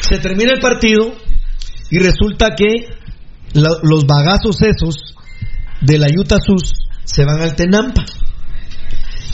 Se 0.08 0.18
termina 0.18 0.52
el 0.52 0.60
partido 0.60 1.12
y 1.90 1.98
resulta 1.98 2.54
que 2.56 2.86
la- 3.54 3.76
los 3.82 4.06
bagazos 4.06 4.62
esos 4.62 5.14
de 5.80 5.98
la 5.98 6.06
Utah 6.16 6.38
Sus 6.44 6.72
se 7.04 7.24
van 7.24 7.40
al 7.40 7.56
Tenampa. 7.56 8.04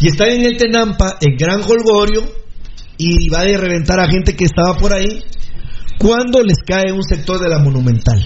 Y 0.01 0.09
están 0.09 0.29
en 0.31 0.45
el 0.45 0.57
Tenampa, 0.57 1.17
en 1.21 1.37
gran 1.37 1.61
holgorio, 1.63 2.23
y 2.99 3.29
va 3.29 3.41
a 3.41 3.45
reventar 3.45 4.01
a 4.01 4.09
gente 4.09 4.35
que 4.35 4.45
estaba 4.45 4.77
por 4.79 4.93
ahí, 4.93 5.23
cuando 5.99 6.43
les 6.43 6.59
cae 6.67 6.93
un 6.93 7.03
sector 7.03 7.41
de 7.41 7.49
la 7.49 7.59
Monumental. 7.59 8.23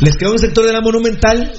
Les 0.00 0.16
cae 0.16 0.30
un 0.30 0.38
sector 0.38 0.64
de 0.66 0.72
la 0.72 0.80
Monumental 0.80 1.52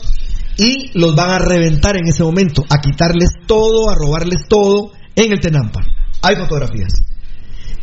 y 0.58 0.98
los 0.98 1.16
van 1.16 1.32
a 1.32 1.40
reventar 1.40 1.98
en 1.98 2.08
ese 2.08 2.24
momento, 2.24 2.64
a 2.70 2.80
quitarles 2.80 3.30
todo, 3.48 3.90
a 3.90 3.96
robarles 3.96 4.48
todo 4.48 4.92
en 5.16 5.32
el 5.32 5.40
Tenampa. 5.40 5.82
Hay 6.22 6.36
fotografías. 6.36 6.94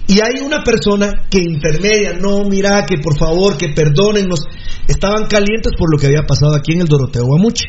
Y 0.07 0.21
hay 0.21 0.43
una 0.45 0.65
persona 0.65 1.27
que 1.31 1.39
intermedia, 1.39 2.15
no, 2.15 2.43
mira, 2.45 2.85
que 2.85 2.99
por 2.99 3.17
favor, 3.17 3.57
que 3.57 3.69
perdónennos. 3.69 4.41
Estaban 4.89 5.27
calientes 5.27 5.73
por 5.79 5.93
lo 5.93 5.99
que 5.99 6.07
había 6.07 6.27
pasado 6.27 6.57
aquí 6.57 6.73
en 6.73 6.81
el 6.81 6.89
Doroteo 6.89 7.27
Guamuche. 7.27 7.67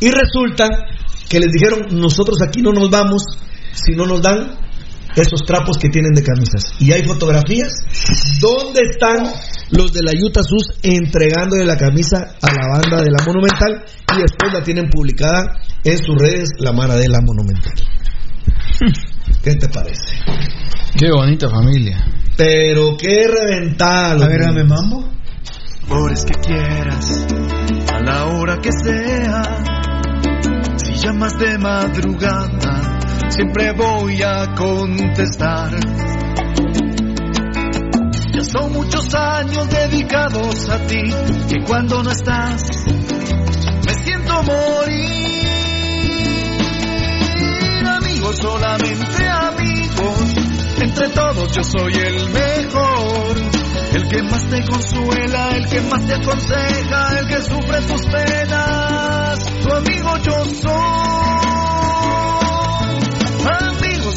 Y 0.00 0.10
resulta 0.10 0.68
que 1.28 1.38
les 1.38 1.52
dijeron, 1.52 1.86
nosotros 1.92 2.38
aquí 2.42 2.62
no 2.62 2.72
nos 2.72 2.90
vamos 2.90 3.22
si 3.72 3.92
no 3.94 4.06
nos 4.06 4.22
dan 4.22 4.63
esos 5.16 5.42
trapos 5.46 5.78
que 5.78 5.88
tienen 5.88 6.12
de 6.12 6.22
camisas. 6.22 6.74
Y 6.80 6.92
hay 6.92 7.04
fotografías. 7.04 7.72
¿Dónde 8.40 8.82
están 8.90 9.32
los 9.70 9.92
de 9.92 10.02
la 10.02 10.12
Utah 10.12 10.42
Sus 10.42 10.78
entregándole 10.82 11.64
la 11.64 11.76
camisa 11.76 12.36
a 12.40 12.52
la 12.52 12.68
banda 12.68 13.02
de 13.02 13.10
la 13.10 13.24
Monumental? 13.24 13.84
Y 14.16 14.20
después 14.22 14.52
la 14.52 14.62
tienen 14.62 14.90
publicada 14.90 15.60
en 15.84 15.98
sus 15.98 16.16
redes, 16.16 16.50
la 16.58 16.72
Mara 16.72 16.96
de 16.96 17.08
la 17.08 17.20
Monumental. 17.20 17.74
¿Qué 19.42 19.54
te 19.54 19.68
parece? 19.68 20.14
Qué 20.96 21.10
bonita 21.10 21.48
familia. 21.48 22.04
Pero 22.36 22.96
qué 22.96 23.28
reventada. 23.28 24.24
A 24.24 24.28
ver, 24.28 24.40
dame 24.40 24.64
mambo. 24.64 25.14
Por 25.88 26.12
es 26.12 26.24
que 26.24 26.40
quieras, 26.40 27.26
a 27.92 28.00
la 28.00 28.24
hora 28.24 28.58
que 28.58 28.70
sea, 28.72 29.42
si 30.76 30.94
llamas 30.94 31.38
de 31.38 31.58
madrugada, 31.58 32.93
siempre 33.34 33.72
voy 33.72 34.22
a 34.22 34.54
contestar. 34.54 35.70
Ya 38.32 38.44
son 38.44 38.72
muchos 38.72 39.12
años 39.12 39.68
dedicados 39.68 40.68
a 40.68 40.78
ti, 40.86 41.02
que 41.48 41.64
cuando 41.66 42.02
no 42.02 42.10
estás, 42.10 42.62
me 43.86 43.94
siento 44.04 44.42
morir. 44.44 45.48
Amigos, 47.86 48.36
solamente 48.38 49.28
amigos, 49.28 50.34
entre 50.80 51.08
todos 51.08 51.52
yo 51.52 51.64
soy 51.64 51.92
el 51.92 52.30
mejor. 52.30 53.36
El 53.94 54.08
que 54.08 54.22
más 54.22 54.44
te 54.48 54.64
consuela, 54.64 55.56
el 55.56 55.68
que 55.68 55.80
más 55.82 56.04
te 56.04 56.14
aconseja, 56.14 57.18
el 57.18 57.26
que 57.28 57.42
sufre 57.42 57.80
tus 57.82 58.02
penas, 58.06 59.38
tu 59.62 59.72
amigo 59.72 60.18
yo 60.18 60.44
soy. 60.44 61.53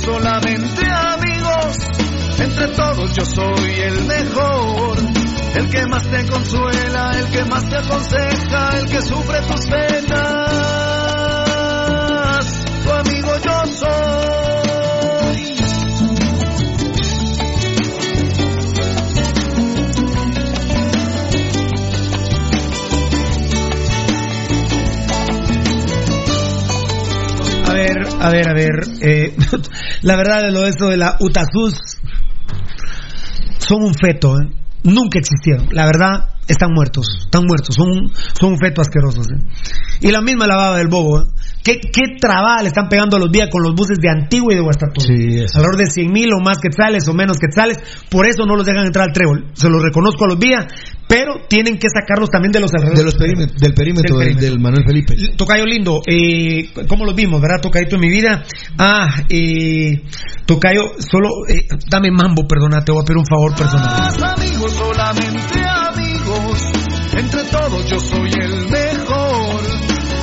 Solamente 0.02 0.86
amigos, 0.86 1.78
entre 2.40 2.68
todos 2.70 3.14
yo 3.14 3.26
soy 3.26 3.80
el 3.82 4.06
mejor. 4.06 4.98
El 5.56 5.70
que 5.70 5.86
más 5.88 6.04
te 6.08 6.26
consuela, 6.28 7.12
el 7.18 7.32
que 7.32 7.44
más 7.46 7.68
te 7.68 7.78
aconseja, 7.78 8.80
el 8.80 8.86
que 8.90 9.02
sufre 9.02 9.42
tus 9.42 9.66
penas, 9.66 10.16
tu 12.84 12.92
amigo 12.92 13.32
yo 13.44 13.66
soy. 13.74 14.67
A 28.20 28.30
ver, 28.30 28.50
a 28.50 28.54
ver, 28.54 28.74
eh, 29.02 29.36
la 30.02 30.16
verdad 30.16 30.42
de 30.42 30.52
lo 30.52 30.62
de 30.62 30.70
esto 30.70 30.88
de 30.88 30.98
la 30.98 31.18
Utasus 31.20 31.80
son 33.60 33.84
un 33.84 33.94
feto, 33.94 34.34
¿eh? 34.36 34.67
Nunca 34.88 35.20
existieron. 35.20 35.68
La 35.72 35.86
verdad, 35.86 36.30
están 36.48 36.72
muertos. 36.74 37.06
Están 37.26 37.44
muertos. 37.46 37.76
Son, 37.76 37.90
un- 37.90 38.12
son 38.40 38.54
un 38.54 38.58
feto 38.58 38.82
asquerosos. 38.82 39.28
¿eh? 39.28 39.36
Y 40.02 40.12
la 40.12 40.22
misma 40.22 40.48
lavada 40.48 40.78
del 40.78 40.88
bobo. 40.88 41.22
¿eh? 41.22 41.26
¿Qué, 41.64 41.80
qué 41.82 42.16
trabada 42.22 42.62
le 42.62 42.70
están 42.70 42.88
pegando 42.88 43.18
a 43.18 43.20
los 43.20 43.30
días 43.30 43.50
con 43.52 43.62
los 43.62 43.76
buses 43.76 43.98
de 44.02 44.10
Antigua 44.10 44.54
y 44.54 44.56
de 44.56 44.62
Guastatoya? 44.62 45.08
Alrededor 45.54 45.76
de 45.78 45.86
100 45.88 46.12
mil 46.12 46.30
o 46.34 46.40
más 46.42 46.60
quetzales 46.60 47.06
o 47.10 47.14
menos 47.14 47.38
quetzales. 47.38 47.78
Por 48.10 48.26
eso 48.26 48.46
no 48.46 48.56
los 48.56 48.66
dejan 48.66 48.86
entrar 48.86 49.08
al 49.10 49.14
trébol. 49.14 49.48
Se 49.54 49.70
los 49.70 49.82
reconozco 49.84 50.24
a 50.24 50.28
los 50.30 50.40
días. 50.40 50.66
Pero 51.10 51.36
tienen 51.50 51.78
que 51.78 51.88
sacarlos 51.90 52.30
también 52.30 52.52
de 52.52 52.60
los 52.60 52.72
alrededores. 52.74 53.00
De 53.00 53.04
los 53.06 53.16
perímetros, 53.16 53.62
del 53.62 53.74
perímetro 53.74 54.18
del, 54.18 54.36
del 54.36 54.60
Manuel 54.60 54.84
Felipe. 54.86 55.16
Tocayo 55.38 55.66
lindo, 55.66 56.02
eh, 56.06 56.70
¿cómo 56.88 57.06
los 57.06 57.16
vimos, 57.16 57.40
verdad? 57.42 57.62
Tocayito 57.62 57.96
en 57.96 58.02
mi 58.02 58.10
vida. 58.10 58.44
Ah, 58.78 59.24
eh, 59.30 60.04
Tocayo, 60.46 60.82
solo, 61.00 61.30
eh, 61.48 61.66
dame 61.90 62.10
mambo, 62.12 62.46
perdona, 62.46 62.84
te 62.84 62.92
voy 62.92 63.02
a 63.02 63.06
pedir 63.06 63.18
un 63.20 63.26
favor 63.26 63.56
personal. 63.56 64.12
Solamente 65.18 65.60
amigos. 65.66 66.72
Entre 67.14 67.44
todos 67.46 67.86
yo 67.86 68.00
soy 68.00 68.30
el 68.40 68.70
mejor. 68.70 69.62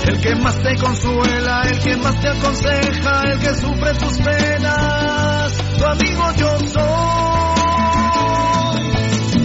El 0.06 0.20
que 0.20 0.34
más 0.36 0.58
te 0.58 0.76
consuela, 0.76 1.62
el 1.62 1.78
que 1.80 1.96
más 1.96 2.20
te 2.20 2.28
aconseja, 2.28 3.22
el 3.32 3.38
que 3.38 3.54
sufre 3.54 3.94
tus 3.94 4.18
penas. 4.18 5.52
Tu 5.78 5.84
amigo 5.84 6.32
yo 6.36 6.58
soy. 6.58 6.84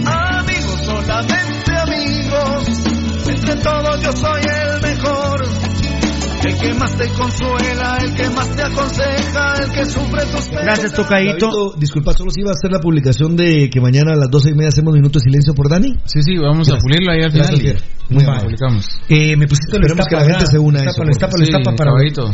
Amigos, 0.06 0.80
solamente 0.84 1.76
amigos. 1.76 2.68
Entre 3.26 3.56
todos 3.56 4.02
yo 4.02 4.12
soy 4.12 4.42
el. 4.42 4.69
El 6.42 6.56
que 6.58 6.74
más 6.74 6.96
te 6.96 7.06
consuela, 7.08 7.98
el 8.02 8.14
que 8.14 8.30
más 8.30 8.48
te 8.56 8.62
aconseja, 8.62 9.54
el 9.62 9.70
que 9.72 9.86
sufre 9.86 10.22
tus 10.32 10.48
penas. 10.48 10.64
Gracias, 10.64 10.92
Tocayito. 10.94 11.46
Davidito, 11.46 11.74
disculpa, 11.78 12.12
solo 12.14 12.30
si 12.30 12.40
iba 12.40 12.50
a 12.50 12.54
hacer 12.54 12.70
la 12.72 12.80
publicación 12.80 13.36
de 13.36 13.68
que 13.70 13.80
mañana 13.80 14.12
a 14.12 14.16
las 14.16 14.30
doce 14.30 14.50
y 14.50 14.54
media 14.54 14.68
hacemos 14.68 14.94
minuto 14.94 15.18
de 15.18 15.24
silencio 15.24 15.54
por 15.54 15.68
Dani. 15.68 15.94
Sí, 16.06 16.22
sí, 16.22 16.36
vamos 16.38 16.68
a 16.68 16.72
Gracias. 16.72 16.82
pulirlo 16.82 17.12
ahí 17.12 17.22
al 17.22 17.32
final. 17.32 17.48
Gracias, 17.48 17.84
y 18.08 18.14
Muy 18.14 18.24
amable. 18.24 18.42
publicamos. 18.44 18.86
Eh, 19.08 19.36
me 19.36 19.46
pusiste 19.46 19.72
la 19.78 19.86
Esperemos 19.86 20.06
que 20.06 20.14
la 20.16 20.22
estapa, 20.22 20.38
gente 20.38 20.46
se 20.50 20.58
una 20.58 20.78
a 20.80 20.84
La 20.84 20.90
eso, 20.90 21.02
estapa, 21.02 21.04
la 21.06 21.12
estapa, 21.12 21.32
la 21.38 21.44
Sí, 21.44 21.50
estapa 21.52 21.76
para 21.76 21.90
caballito. 21.90 22.30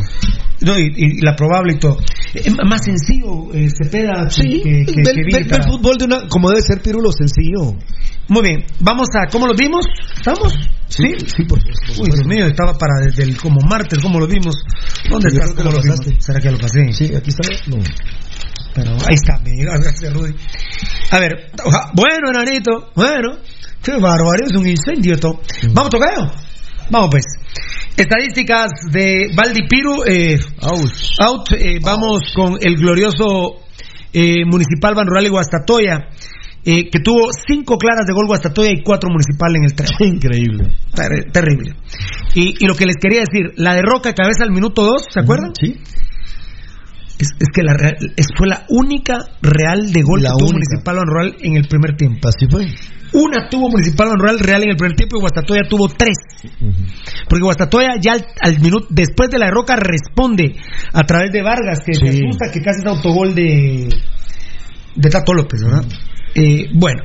No, 0.61 0.77
y, 0.77 0.91
y 0.95 1.21
la 1.21 1.35
probable 1.35 1.73
y 1.73 1.79
todo. 1.79 1.97
Eh, 2.33 2.49
más 2.65 2.83
sencillo, 2.83 3.53
eh, 3.53 3.69
Cepeda, 3.69 4.27
Sí, 4.29 4.61
que, 4.63 4.85
que, 4.85 5.61
fútbol 5.69 5.97
de 5.97 6.05
una, 6.05 6.27
como 6.27 6.49
debe 6.49 6.61
ser 6.61 6.81
Pirulo, 6.81 7.11
sencillo. 7.11 7.75
Muy 8.29 8.41
bien, 8.41 8.65
vamos 8.79 9.07
a, 9.15 9.29
¿cómo 9.31 9.45
los 9.47 9.55
vimos? 9.55 9.85
¿Estamos? 10.15 10.53
Sí, 10.89 11.13
sí, 11.19 11.43
por 11.43 11.59
favor. 11.59 11.99
Uy, 11.99 12.09
Dios 12.11 12.25
mío, 12.27 12.45
estaba 12.47 12.73
para 12.73 12.99
desde 13.05 13.23
el 13.23 13.37
como 13.37 13.59
martes, 13.61 13.99
¿cómo 13.99 14.19
lo 14.19 14.27
vimos? 14.27 14.55
¿Dónde 15.09 15.29
que 15.29 15.39
¿Cómo 15.55 15.69
lo 15.71 15.77
lo 15.77 15.81
vimos? 15.81 15.99
¿Será 16.19 16.39
que 16.39 16.51
lo 16.51 16.57
pasé? 16.57 16.91
Sí, 16.91 17.13
aquí 17.15 17.29
está. 17.29 17.43
No. 17.67 17.77
Pero 18.73 18.91
ahí 19.07 19.15
está, 19.15 19.39
me 19.39 19.51
gracias 19.55 20.13
Rudy. 20.13 20.33
A 21.11 21.19
ver, 21.19 21.51
oja- 21.63 21.91
bueno, 21.93 22.29
enanito, 22.29 22.91
bueno, 22.95 23.37
qué 23.81 23.91
bárbaro, 23.93 24.45
es 24.45 24.53
un 24.55 24.67
incendio 24.67 25.13
esto. 25.15 25.39
Vamos, 25.73 25.89
tocayo. 25.89 26.31
Vamos 26.89 27.09
pues. 27.11 27.23
Estadísticas 27.97 28.69
de 28.91 29.31
Valdipiru, 29.35 30.03
eh, 30.05 30.37
out, 31.19 31.51
eh, 31.53 31.79
vamos 31.83 32.21
con 32.35 32.57
el 32.61 32.75
glorioso 32.75 33.55
eh, 34.13 34.45
Municipal 34.45 34.93
Ban 34.93 35.07
Rural 35.07 35.25
y 35.25 35.29
Guastatoya, 35.29 36.07
eh, 36.63 36.89
que 36.91 36.99
tuvo 36.99 37.29
cinco 37.47 37.77
claras 37.77 38.05
de 38.05 38.13
gol 38.13 38.27
Guastatoya 38.27 38.69
y 38.71 38.83
cuatro 38.83 39.09
Municipal 39.09 39.55
en 39.55 39.63
el 39.63 39.73
tren. 39.73 39.89
Increíble. 40.15 40.67
Ter- 40.93 41.31
terrible. 41.31 41.73
Y, 42.35 42.53
y 42.63 42.67
lo 42.67 42.75
que 42.75 42.85
les 42.85 42.97
quería 43.01 43.21
decir, 43.21 43.53
la 43.55 43.73
de 43.73 43.81
Roca 43.81 44.13
cabeza 44.13 44.43
al 44.43 44.51
minuto 44.51 44.83
2, 44.83 45.01
¿se 45.11 45.19
acuerdan? 45.19 45.53
Sí. 45.59 45.73
Es, 47.19 47.29
es 47.39 47.47
que 47.51 47.63
la 47.63 47.73
real- 47.73 47.97
es- 48.15 48.27
fue 48.37 48.47
la 48.47 48.63
única 48.69 49.25
real 49.41 49.91
de 49.91 50.01
gol 50.03 50.21
La 50.21 50.29
que 50.29 50.33
tuvo 50.37 50.49
única. 50.51 50.53
Municipal 50.69 50.95
Ban 50.97 51.07
Rural 51.07 51.35
en 51.41 51.55
el 51.57 51.67
primer 51.67 51.95
tiempo. 51.95 52.27
Así 52.27 52.45
fue. 52.47 52.67
Una 53.13 53.47
tuvo 53.49 53.69
Municipal 53.69 54.07
Ban 54.09 54.19
Rural 54.19 54.39
real 54.39 54.63
en 54.63 54.69
el 54.71 54.75
primer 54.75 54.95
tiempo 54.95 55.17
y 55.17 55.21
Guastatoya 55.21 55.61
tuvo 55.69 55.87
tres. 55.89 56.17
Porque 57.29 57.43
Guastatoya 57.43 57.95
ya 58.01 58.13
al, 58.13 58.25
al 58.41 58.59
minuto, 58.59 58.87
después 58.89 59.29
de 59.29 59.37
la 59.39 59.45
de 59.47 59.51
Roca 59.51 59.75
responde 59.75 60.55
a 60.93 61.03
través 61.03 61.31
de 61.31 61.41
Vargas, 61.41 61.79
que 61.85 61.93
se 61.93 62.11
Sí. 62.11 62.25
asusta 62.25 62.51
que 62.51 62.61
casi 62.61 62.79
es 62.81 62.85
autogol 62.85 63.33
de, 63.35 63.89
de 64.95 65.09
Tato 65.09 65.33
López, 65.33 65.61
¿verdad? 65.63 65.85
Eh, 66.35 66.69
bueno. 66.73 67.03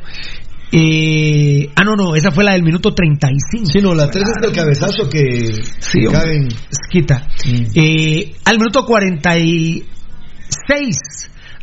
Eh, 0.74 1.68
ah, 1.76 1.84
no, 1.84 1.96
no, 1.96 2.16
esa 2.16 2.30
fue 2.30 2.44
la 2.44 2.52
del 2.52 2.62
minuto 2.62 2.94
35. 2.94 3.66
Sí, 3.70 3.80
no, 3.82 3.94
la 3.94 4.08
tres 4.10 4.24
es 4.28 4.36
el 4.42 4.52
cabezazo 4.54 5.06
que, 5.08 5.62
Sí, 5.78 6.00
que 6.00 6.06
hombre. 6.08 6.22
cae 6.22 6.36
en- 6.36 6.48
Esquita. 6.70 7.28
Eh, 7.74 8.32
al 8.46 8.56
minuto 8.58 8.84
46, 8.86 10.96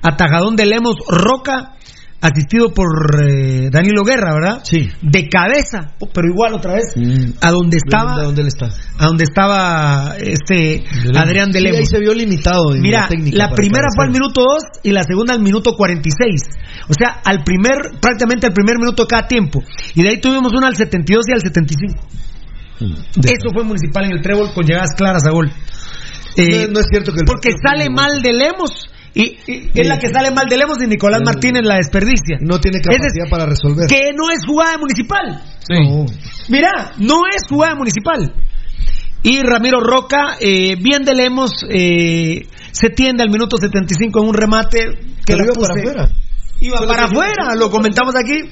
atajadón 0.04 0.56
de 0.56 0.66
Lemos 0.68 0.96
Roca, 1.08 1.74
asistido 2.22 2.74
por 2.74 2.88
eh, 3.24 3.70
Danilo 3.72 4.04
Guerra, 4.04 4.34
¿verdad? 4.34 4.60
Sí. 4.64 4.90
De 5.02 5.28
cabeza, 5.30 5.94
oh, 6.00 6.10
pero 6.14 6.28
igual 6.28 6.54
otra 6.54 6.74
vez, 6.74 6.86
Mm. 6.96 7.34
a 7.42 7.52
donde 7.52 7.78
estaba, 7.78 8.18
¿De 8.18 8.26
dónde 8.26 8.42
él 8.42 8.48
está? 8.48 8.68
a 8.98 9.06
donde 9.06 9.24
estaba 9.24 10.16
este 10.18 10.84
Adrián 11.16 11.52
de 11.52 11.60
Sí, 11.60 11.66
ahí 11.68 11.72
Lemos. 11.74 11.90
se 11.90 12.00
vio 12.00 12.14
limitado 12.14 12.74
en 12.76 12.82
Mira, 12.82 13.02
la 13.04 13.08
técnica. 13.08 13.38
la 13.38 13.50
primera 13.52 13.88
fue 13.96 14.06
al 14.06 14.12
minuto 14.12 14.42
2 14.42 14.64
y 14.84 14.92
la 14.92 15.04
segunda 15.04 15.34
al 15.34 15.40
minuto 15.42 15.74
46. 15.76 16.42
O 16.90 16.94
sea, 16.94 17.22
al 17.24 17.44
primer, 17.44 18.00
prácticamente 18.02 18.48
al 18.48 18.54
primer 18.54 18.78
minuto 18.80 19.04
de 19.04 19.08
cada 19.08 19.28
tiempo. 19.28 19.64
Y 19.96 20.04
de 20.04 20.10
ahí 20.10 20.20
tuvimos 20.20 20.52
una 20.54 20.68
al 20.68 20.76
72 20.76 21.24
y 21.30 21.32
al 21.34 21.42
75. 21.42 22.04
Eso 22.80 23.50
fue 23.54 23.64
municipal 23.64 24.06
en 24.06 24.12
el 24.12 24.22
trébol 24.22 24.54
con 24.54 24.66
llegadas 24.66 24.94
claras 24.96 25.26
a 25.26 25.32
gol. 25.32 25.52
Eh, 26.38 26.68
no, 26.68 26.74
no 26.76 26.80
es 26.80 26.88
cierto 26.90 27.12
que 27.12 27.20
el 27.20 27.26
porque 27.26 27.52
sale 27.62 27.90
mal 27.90 28.22
de 28.22 28.32
Lemos 28.34 28.89
y, 29.14 29.38
y 29.48 29.70
es 29.74 29.88
la 29.88 29.98
que 29.98 30.10
sale 30.10 30.32
mal 30.32 30.48
de 30.48 30.58
Lemos 30.58 30.78
y 30.84 30.88
Nicolás 30.88 31.20
El- 31.22 31.26
Martínez 31.26 31.64
la 31.64 31.76
desperdicia. 31.76 32.38
No 32.42 32.60
tiene 32.60 32.78
es- 32.80 32.88
capacidad 32.88 33.30
para 33.30 33.46
resolver. 33.46 33.88
que 33.88 34.12
no 34.16 34.30
es 34.32 34.46
jugada 34.46 34.78
municipal. 34.78 35.42
No. 35.70 36.06
Mira, 36.50 36.94
no 37.00 37.22
es 37.28 37.44
jugada 37.50 37.76
municipal. 37.76 38.34
Y 39.22 39.42
Ramiro 39.42 39.80
Roca, 39.82 40.38
eh, 40.40 40.76
bien 40.80 41.04
de 41.04 41.14
Lemos, 41.14 41.52
eh, 41.70 42.48
se 42.72 42.90
tiende 42.90 43.24
al 43.24 43.30
minuto 43.30 43.58
75 43.58 44.22
en 44.22 44.28
un 44.30 44.34
remate 44.34 44.80
que 45.26 45.36
la 45.36 45.44
puse- 45.46 45.68
para 45.68 45.80
afuera. 45.82 46.10
Iba 46.62 46.80
para 46.88 47.06
afuera, 47.06 47.56
lo 47.56 47.70
comentamos 47.70 48.14
aquí. 48.16 48.50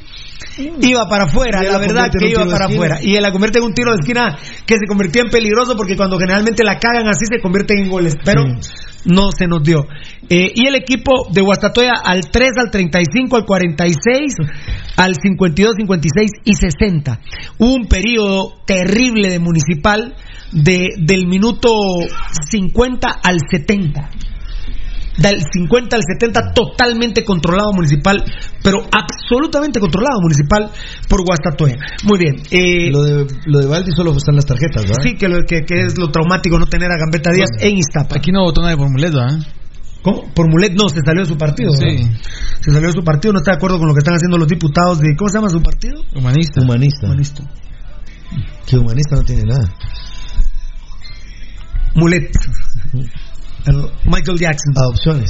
Iba 0.82 1.08
para 1.08 1.26
afuera, 1.26 1.62
la 1.62 1.78
verdad 1.78 2.10
que 2.18 2.30
iba 2.30 2.46
para 2.46 2.66
afuera. 2.66 3.00
Y 3.02 3.16
él 3.16 3.22
la 3.22 3.32
convierte 3.32 3.60
en 3.60 3.66
un 3.66 3.74
tiro 3.74 3.92
de 3.92 3.98
esquina 4.00 4.38
que 4.66 4.76
se 4.76 4.88
convirtió 4.88 5.22
en 5.22 5.30
peligroso 5.30 5.76
porque 5.76 5.96
cuando 5.96 6.18
generalmente 6.18 6.64
la 6.64 6.80
cagan 6.80 7.08
así 7.08 7.26
se 7.30 7.40
convierten 7.40 7.80
en 7.84 7.90
goles. 7.90 8.14
Pero 8.24 8.44
no 9.06 9.32
se 9.32 9.48
nos 9.48 9.62
dio. 9.64 9.86
Eh, 10.30 10.52
y 10.56 10.68
el 10.68 10.76
equipo 10.76 11.28
de 11.32 11.42
Guastatoya 11.42 11.94
al 12.04 12.30
3, 12.32 12.52
al 12.58 12.72
35, 12.72 13.36
al 13.36 13.46
46, 13.46 14.34
al 14.96 15.16
52, 15.16 15.76
56 15.78 16.32
y 16.44 16.54
60. 16.56 17.20
Hubo 17.60 17.74
un 17.74 17.88
periodo 17.88 18.54
terrible 18.66 19.30
de 19.30 19.40
municipal 19.40 20.16
de, 20.52 20.88
del 20.98 21.28
minuto 21.28 21.70
50 22.50 23.08
al 23.24 23.38
70 23.50 24.10
del 25.18 25.42
50 25.52 25.96
al 25.96 26.02
70 26.04 26.54
totalmente 26.54 27.24
controlado 27.24 27.74
municipal, 27.74 28.24
pero 28.64 28.86
absolutamente 28.92 29.80
controlado 29.80 30.20
municipal 30.22 30.70
por 31.10 31.24
Guastatoya. 31.26 31.76
Muy 32.04 32.20
bien. 32.20 32.36
eh, 32.52 32.90
Lo 32.92 33.02
de, 33.04 33.28
lo 33.46 33.60
de 33.60 33.66
Valdi 33.68 33.92
solo 33.96 34.16
están 34.16 34.36
las 34.36 34.46
tarjetas, 34.46 34.84
¿verdad? 34.84 35.04
sí, 35.04 35.16
que, 35.16 35.28
lo, 35.28 35.40
que, 35.46 35.64
que 35.66 35.86
es 35.86 35.98
lo 35.98 36.10
traumático 36.12 36.60
no 36.60 36.68
tener 36.68 36.92
a 36.92 36.98
Gambetta 36.98 37.32
Díaz 37.32 37.50
en 37.60 37.78
Iztapa. 37.78 38.18
Aquí 38.18 38.32
no 38.32 38.44
votó 38.44 38.62
nadie 38.62 38.78
por 38.78 38.90
Mulet, 38.92 39.14
¿verdad? 39.14 39.40
¿Cómo? 40.04 40.32
Por 40.34 40.50
Mulet 40.50 40.74
no, 40.74 40.88
se 40.90 41.02
salió 41.02 41.24
de 41.24 41.28
su 41.30 41.38
partido. 41.38 41.72
Sí. 41.74 41.84
¿verdad? 41.86 42.12
Se 42.62 42.72
salió 42.72 42.88
de 42.88 42.94
su 42.94 43.04
partido, 43.04 43.34
no 43.34 43.40
está 43.40 43.52
de 43.52 43.58
acuerdo 43.58 43.80
con 43.80 43.88
lo 43.88 43.94
que 43.94 44.00
están 44.00 44.14
haciendo 44.14 44.38
los 44.38 44.48
diputados 44.48 45.00
de. 45.00 45.16
¿Cómo 45.18 45.30
se 45.30 45.38
llama 45.38 45.50
su 45.50 45.62
partido? 45.62 46.02
Humanista. 46.16 46.62
Humanista. 46.62 47.08
Humanista. 47.08 47.44
Que 48.68 48.78
humanista 48.78 49.16
no 49.16 49.24
tiene 49.24 49.44
nada. 49.44 49.74
Mulet. 51.96 52.32
El 53.68 53.90
Michael 54.06 54.40
Jackson. 54.40 54.74
Adopciones. 54.76 55.30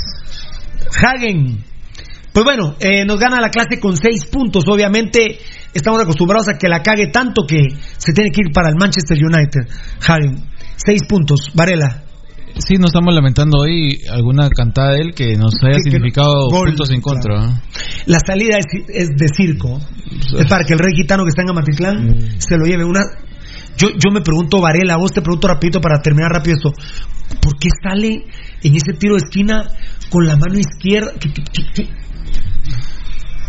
Hagen. 1.04 1.64
Pues 2.34 2.46
bueno, 2.46 2.76
eh, 2.80 3.04
nos 3.06 3.20
gana 3.20 3.42
la 3.42 3.50
clase 3.50 3.80
con 3.80 3.98
seis 3.98 4.26
puntos. 4.26 4.64
Obviamente 4.68 5.40
estamos 5.74 6.00
acostumbrados 6.02 6.48
a 6.50 6.58
que 6.58 6.68
la 6.68 6.82
cague 6.84 7.08
tanto 7.08 7.44
que 7.48 7.64
se 7.98 8.14
tiene 8.14 8.30
que 8.32 8.42
ir 8.46 8.54
para 8.54 8.70
el 8.70 8.76
Manchester 8.76 9.18
United. 9.18 9.62
Hagen. 10.08 10.44
Seis 10.76 11.02
puntos. 11.10 11.52
Varela. 11.56 12.04
Sí, 12.60 12.76
nos 12.76 12.90
estamos 12.90 13.14
lamentando 13.14 13.60
hoy 13.60 14.00
alguna 14.10 14.50
cantada 14.50 14.94
de 14.94 15.02
él 15.02 15.14
que 15.14 15.36
nos 15.36 15.54
haya 15.64 15.78
Que- 15.78 15.84
que- 15.84 15.92
significado 15.92 16.48
gol, 16.50 16.70
puntos 16.70 16.90
en 16.92 17.02
contra. 17.02 17.46
¿eh? 17.46 17.50
La 18.08 18.20
salida 18.20 18.58
es, 18.58 18.66
es 18.88 19.10
de 19.16 19.28
circo. 19.30 19.80
Es 20.38 20.46
para 20.48 20.64
que 20.64 20.74
el 20.74 20.80
rey 20.80 20.94
gitano 20.96 21.24
que 21.24 21.30
está 21.30 21.44
en 21.44 21.50
Amatitlán 21.50 22.18
se 22.40 22.58
lo 22.58 22.66
lleve. 22.66 22.84
Una, 22.84 23.02
yo, 23.78 23.90
yo 23.98 24.12
me 24.12 24.22
pregunto, 24.22 24.60
Varela, 24.62 24.98
vos 24.98 25.12
te 25.12 25.22
pregunto 25.22 25.48
rapidito 25.48 25.80
para 25.82 26.02
terminar 26.02 26.32
rápido 26.32 26.56
esto. 26.58 26.74
¿Por 27.42 27.58
qué 27.60 27.70
sale 27.84 28.26
en 28.64 28.76
ese 28.76 28.94
tiro 28.98 29.16
de 29.16 29.22
esquina 29.26 29.70
con 30.10 30.26
la 30.26 30.36
mano 30.36 30.58
izquierda? 30.60 31.12
¿Qué- 31.20 31.32
qué- 31.34 31.44
qué- 31.54 31.66
qué? 31.74 31.90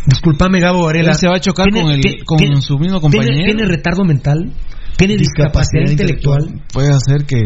Disculpame, 0.07 0.61
Gabo 0.61 0.85
Varela. 0.87 1.11
Él 1.11 1.17
se 1.17 1.29
va 1.29 1.37
a 1.37 1.41
chocar 1.41 1.67
con 1.71 1.91
el- 1.91 2.25
con 2.25 2.63
su 2.63 2.79
mismo 2.79 3.01
compañero. 3.01 3.31
¿tiene, 3.35 3.45
tiene 3.53 3.65
retardo 3.67 4.05
mental? 4.05 4.53
¿Tiene 4.97 5.17
discapacidad, 5.17 5.83
Discapacidad 5.85 5.91
intelectual? 5.93 6.41
intelectual. 6.43 6.69
Puede 6.73 6.89
hacer 6.91 7.27
que. 7.27 7.39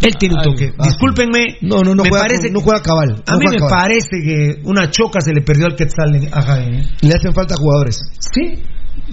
Él 0.00 0.14
tiene 0.18 0.36
un 0.36 0.42
toque. 0.42 0.72
ah, 0.78 0.84
Discúlpenme. 0.86 1.58
No, 1.62 1.82
no, 1.82 1.94
no 1.94 2.02
me 2.04 2.08
juega, 2.08 2.24
parece 2.26 2.50
no 2.50 2.60
juega 2.60 2.80
cabal. 2.82 3.22
A 3.26 3.32
no 3.32 3.38
mí 3.38 3.44
me 3.50 3.56
cabal. 3.58 3.70
parece 3.82 4.16
que 4.22 4.60
una 4.64 4.90
choca 4.90 5.20
se 5.20 5.32
le 5.32 5.42
perdió 5.42 5.66
al 5.66 5.76
Quetzal 5.76 6.14
en- 6.14 6.28
a 6.32 6.40
Jaén. 6.42 6.74
¿eh? 6.74 6.86
Le 7.02 7.14
hacen 7.14 7.34
falta 7.34 7.54
jugadores. 7.56 8.00
Sí. 8.18 8.62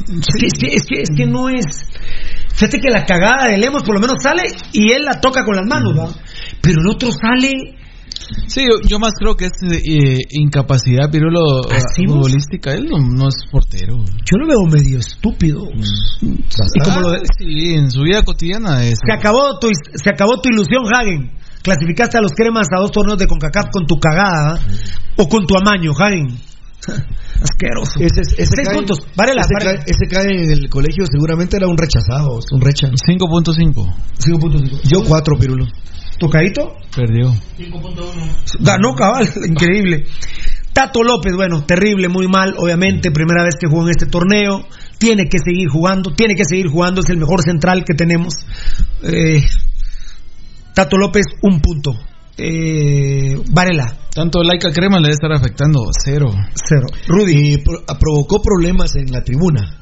Es 0.09 0.35
que, 0.39 0.45
es, 0.47 0.53
que, 0.59 0.67
es, 0.75 0.85
que, 0.85 1.01
es 1.01 1.09
que 1.15 1.25
no 1.25 1.49
es. 1.49 1.65
Fíjate 2.55 2.79
que 2.79 2.89
la 2.89 3.05
cagada 3.05 3.47
de 3.47 3.57
Lemos 3.57 3.83
por 3.83 3.95
lo 3.95 3.99
menos 4.01 4.17
sale 4.21 4.43
y 4.71 4.91
él 4.91 5.03
la 5.03 5.19
toca 5.19 5.43
con 5.43 5.55
las 5.55 5.65
manos, 5.67 5.93
¿va? 5.97 6.09
Pero 6.61 6.81
el 6.81 6.87
otro 6.89 7.09
sale. 7.11 7.51
Sí, 8.47 8.61
yo, 8.63 8.79
yo 8.87 8.97
más 8.97 9.11
creo 9.19 9.35
que 9.35 9.45
es 9.45 9.51
eh, 9.61 10.17
incapacidad, 10.31 11.11
Pirulo, 11.11 11.63
eh, 11.69 11.75
¿Así 11.75 12.05
vos? 12.07 12.15
futbolística. 12.15 12.71
Él 12.73 12.87
no, 12.89 12.97
no 12.97 13.27
es 13.27 13.35
portero. 13.51 13.97
Yo 13.97 14.37
lo 14.37 14.47
veo 14.47 14.61
medio 14.71 14.99
estúpido. 14.99 15.67
Y 16.21 16.79
como 16.83 17.01
lo 17.01 17.11
de- 17.11 17.19
Sí, 17.37 17.73
en 17.73 17.91
su 17.91 18.01
vida 18.01 18.23
cotidiana 18.23 18.83
es. 18.83 18.99
se 19.05 19.13
acabó 19.13 19.59
tu 19.59 19.67
se 19.93 20.09
acabó 20.09 20.39
tu 20.41 20.49
ilusión, 20.49 20.83
Hagen. 20.93 21.31
Clasificaste 21.61 22.17
a 22.17 22.21
los 22.21 22.31
cremas 22.33 22.67
a 22.71 22.79
dos 22.79 22.91
torneos 22.91 23.17
de 23.19 23.27
CONCACAF 23.27 23.65
con 23.71 23.85
tu 23.85 23.99
cagada 23.99 24.53
¿va? 24.53 24.59
o 25.17 25.27
con 25.27 25.45
tu 25.45 25.55
amaño, 25.57 25.91
Hagen. 25.97 26.27
Asqueroso. 27.41 27.99
Ese, 27.99 28.21
ese 28.21 28.45
Seis 28.45 28.67
cae- 28.69 28.75
puntos. 28.75 28.99
Varela, 29.15 29.41
ese. 29.41 29.53
Cae, 29.65 29.79
ese 29.85 30.07
cae 30.09 30.43
en 30.43 30.51
el 30.51 30.69
colegio, 30.69 31.05
seguramente 31.11 31.57
era 31.57 31.67
un 31.67 31.77
rechazado, 31.77 32.39
un 32.51 32.61
recha. 32.61 32.87
5.5. 32.87 33.73
5.5. 34.19 34.81
Yo 34.83 35.03
cuatro, 35.07 35.37
Pirulo. 35.37 35.65
¿Tocadito? 36.17 36.73
Perdió. 36.95 37.33
Ganó 38.59 38.95
cabal, 38.95 39.29
increíble. 39.49 40.05
Tato 40.71 41.03
López, 41.03 41.33
bueno, 41.35 41.63
terrible, 41.65 42.07
muy 42.09 42.27
mal, 42.27 42.53
obviamente, 42.57 43.09
primera 43.11 43.43
vez 43.43 43.55
que 43.59 43.67
jugó 43.67 43.83
en 43.83 43.91
este 43.91 44.05
torneo, 44.07 44.65
tiene 44.97 45.29
que 45.29 45.37
seguir 45.39 45.69
jugando, 45.69 46.13
tiene 46.13 46.35
que 46.35 46.43
seguir 46.45 46.67
jugando, 46.67 46.99
es 47.01 47.09
el 47.09 47.17
mejor 47.17 47.41
central 47.43 47.83
que 47.85 47.93
tenemos. 47.93 48.33
Eh, 49.03 49.41
Tato 50.73 50.97
López, 50.97 51.25
un 51.41 51.61
punto. 51.61 51.93
Eh, 52.37 53.37
Varela, 53.51 53.97
Tanto 54.13 54.43
Laika 54.43 54.71
Crema 54.71 54.97
le 54.97 55.03
debe 55.07 55.13
estar 55.13 55.31
afectando. 55.33 55.79
Cero. 56.03 56.31
cero. 56.53 56.87
Rudy, 57.07 57.53
Eh, 57.55 57.63
pro- 57.63 57.83
provocó 57.99 58.41
problemas 58.41 58.95
en 58.95 59.11
la 59.11 59.21
tribuna. 59.23 59.81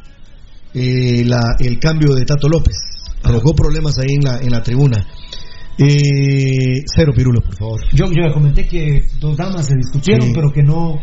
Eh, 0.73 1.23
la- 1.25 1.55
el 1.59 1.79
cambio 1.79 2.15
de 2.15 2.25
Tato 2.25 2.47
López. 2.49 2.75
Provocó 3.21 3.53
problemas 3.53 3.97
ahí 3.99 4.15
en 4.15 4.23
la, 4.23 4.37
en 4.39 4.51
la 4.51 4.61
tribuna. 4.63 5.05
Eh, 5.77 6.83
cero, 6.95 7.13
Pirulo, 7.15 7.41
por 7.41 7.55
favor. 7.57 7.81
yo, 7.93 8.05
yo 8.11 8.27
ya 8.27 8.31
comenté 8.33 8.67
que 8.67 9.01
dos 9.19 9.35
damas 9.35 9.65
se 9.65 9.75
discutieron, 9.75 10.27
Sí. 10.27 10.31
pero 10.35 10.51
que 10.51 10.61
no, 10.61 10.99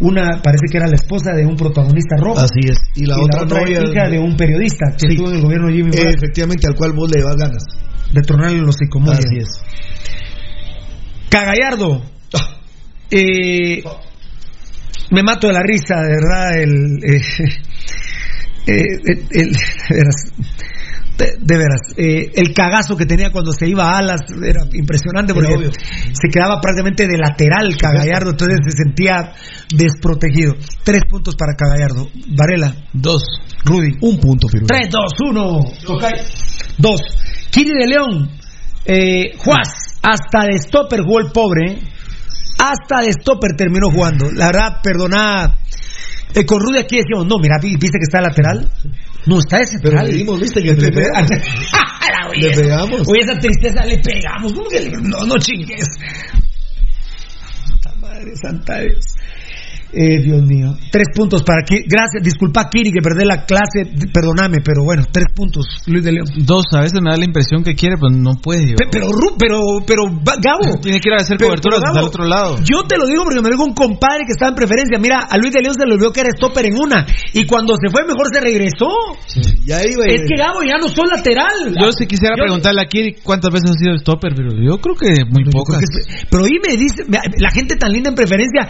una 0.00 0.40
parece 0.42 0.64
que 0.70 0.78
era 0.78 0.86
la 0.86 0.94
esposa 0.96 1.32
de 1.34 1.44
un 1.44 1.56
protagonista 1.56 2.16
rojo. 2.16 2.38
Así 2.40 2.60
es. 2.68 2.78
Y 2.96 3.04
la 3.06 3.18
otra 3.18 3.44
novia- 3.44 3.82
hija 3.82 4.08
de 4.08 4.18
un 4.18 4.34
periodista 4.36 4.86
que 4.92 5.00
Sí. 5.00 5.06
estuvo 5.10 5.28
en 5.28 5.36
el 5.36 5.42
gobierno 5.42 5.66
de 5.68 5.74
Jimmy 5.74 5.90
Eh, 5.94 6.12
efectivamente, 6.16 6.66
al 6.66 6.74
cual 6.74 6.92
vos 6.94 7.10
le 7.14 7.22
das 7.22 7.36
ganas. 7.36 7.62
de 8.12 8.20
tronarle 8.22 8.60
los. 8.60 8.76
Muy 9.00 9.10
Así 9.10 9.38
es. 9.38 9.48
Cagallardo. 11.34 12.00
Eh, 13.10 13.82
me 15.10 15.22
mato 15.24 15.48
de 15.48 15.52
la 15.52 15.62
risa, 15.62 15.96
de 16.00 16.14
verdad. 16.14 16.60
El, 16.60 16.70
eh, 17.02 17.20
eh, 18.66 18.82
el- 19.04 19.26
el- 19.32 19.52
de 19.88 19.96
veras, 19.96 20.14
de, 21.18 21.26
de 21.40 21.56
veras, 21.58 21.80
eh, 21.96 22.32
el 22.36 22.54
cagazo 22.54 22.96
que 22.96 23.04
tenía 23.06 23.30
cuando 23.32 23.52
se 23.52 23.68
iba 23.68 23.84
a 23.90 23.98
alas 23.98 24.20
era 24.42 24.62
impresionante 24.74 25.32
Era 25.32 25.40
porque 25.48 25.54
obvio. 25.56 25.70
se 25.72 26.28
quedaba 26.32 26.60
prácticamente 26.60 27.06
de 27.08 27.18
lateral 27.18 27.76
Cagallardo, 27.76 28.30
entonces 28.30 28.58
se 28.68 28.76
sentía 28.84 29.32
desprotegido. 29.76 30.54
Tres 30.84 31.02
puntos 31.10 31.34
para 31.36 31.54
Cagallardo. 31.54 32.10
Varela, 32.28 32.74
Dos. 32.92 33.22
Rudy. 33.64 33.90
Un 34.02 34.18
punto. 34.20 34.46
3, 34.48 34.88
2, 34.88 35.12
1. 35.30 35.60
Dos. 36.78 37.00
Kiri 37.50 37.70
de 37.78 37.86
León. 37.88 38.30
Eh, 38.84 39.36
Juaz. 39.38 39.68
Hasta 40.04 40.44
de 40.46 40.58
stopper 40.58 41.00
jugó 41.02 41.20
el 41.20 41.32
pobre. 41.32 41.78
Hasta 42.58 43.00
de 43.02 43.12
stopper 43.12 43.56
terminó 43.56 43.90
jugando. 43.90 44.30
La 44.30 44.46
verdad, 44.46 44.80
perdona. 44.82 45.58
eh, 46.34 46.44
con 46.46 46.60
Rudy 46.60 46.78
aquí 46.78 46.96
decíamos, 46.98 47.26
no, 47.26 47.38
mira, 47.38 47.56
vi- 47.60 47.76
¿viste 47.76 47.98
que 47.98 48.04
está 48.04 48.20
lateral? 48.20 48.68
No, 49.26 49.38
está 49.38 49.60
ese 49.60 49.78
Pero 49.80 49.94
lateral. 49.96 50.10
le 50.12 50.16
dimos, 50.18 50.40
viste, 50.40 50.62
que 50.62 50.72
le 50.74 50.92
pegamos. 50.92 51.30
Le 52.36 52.50
pegamos. 52.50 53.00
Oye, 53.08 53.20
esa 53.22 53.38
tristeza 53.38 53.84
le 53.84 53.98
pegamos. 53.98 54.52
¿Cómo 54.52 54.68
que 54.68 54.80
le- 54.80 54.90
No, 55.00 55.24
no 55.26 55.36
chingues. 55.38 55.86
Santa 57.66 57.94
madre, 58.00 58.32
santa 58.36 58.80
Dios. 58.80 59.04
Eh, 59.96 60.22
Dios 60.22 60.42
mío. 60.42 60.74
Tres 60.90 61.08
puntos 61.14 61.42
para 61.42 61.62
Kiri. 61.62 61.84
Gracias. 61.88 62.22
Disculpa, 62.22 62.68
Kiri, 62.68 62.90
que 62.90 63.00
perdí 63.00 63.24
la 63.24 63.44
clase. 63.44 63.86
Perdóname, 64.12 64.58
pero 64.64 64.82
bueno, 64.84 65.04
tres 65.10 65.26
puntos, 65.34 65.64
Luis 65.86 66.02
de 66.04 66.12
León. 66.12 66.26
Dos, 66.38 66.64
a 66.72 66.80
veces 66.80 67.00
me 67.02 67.10
da 67.10 67.16
la 67.16 67.24
impresión 67.24 67.62
que 67.62 67.74
quiere, 67.74 67.96
pero 67.96 68.10
no 68.10 68.34
puede. 68.42 68.74
Pe- 68.74 68.88
Pero, 68.90 69.06
Ru- 69.08 69.36
pero, 69.38 69.58
pero, 69.86 70.02
va- 70.22 70.36
Gabo. 70.42 70.80
Tiene 70.82 70.98
que 71.00 71.08
ir 71.08 71.14
a 71.14 71.22
hacer 71.22 71.36
Pero- 71.38 71.50
coberturas 71.50 71.80
pero, 71.80 71.92
Gabo, 71.94 71.98
el 72.00 72.08
otro 72.08 72.24
lado. 72.26 72.58
Yo 72.64 72.82
te 72.88 72.98
lo 72.98 73.06
digo 73.06 73.22
porque 73.24 73.40
me 73.40 73.48
lo 73.48 73.54
dijo 73.54 73.64
un 73.64 73.74
compadre 73.74 74.24
que 74.26 74.32
estaba 74.32 74.50
en 74.50 74.56
preferencia. 74.56 74.98
Mira, 74.98 75.20
a 75.30 75.38
Luis 75.38 75.52
de 75.52 75.60
León 75.62 75.74
se 75.78 75.86
le 75.86 75.94
olvidó 75.94 76.12
que 76.12 76.20
era 76.20 76.30
stopper 76.30 76.66
en 76.66 76.74
una. 76.78 77.06
Y 77.32 77.46
cuando 77.46 77.74
se 77.76 77.90
fue, 77.90 78.02
mejor 78.06 78.26
se 78.32 78.40
regresó. 78.40 78.88
Ya 79.66 79.82
iba. 79.84 80.04
Es 80.06 80.22
que 80.28 80.36
Gabo 80.36 80.62
ya 80.62 80.76
no 80.78 80.88
son 80.88 81.06
lateral. 81.08 81.74
Yo 81.80 81.92
sí 81.92 82.06
quisiera 82.06 82.34
Yo- 82.36 82.44
preguntarle 82.44 82.82
a 82.82 82.86
Kiri 82.86 83.14
cuántas 83.22 83.50
veces 83.52 83.70
ha 83.70 83.74
sido 83.78 83.96
stopper, 83.98 84.32
pero 84.34 84.50
yo 84.52 84.78
creo 84.78 84.94
que 84.96 85.24
muy 85.30 85.44
pocas. 85.50 85.80
Pero 86.30 86.44
hoy 86.44 86.58
me 86.66 86.76
dice, 86.76 87.04
la 87.38 87.50
gente 87.50 87.76
tan 87.76 87.92
linda 87.92 88.10
en 88.10 88.16
preferencia, 88.16 88.68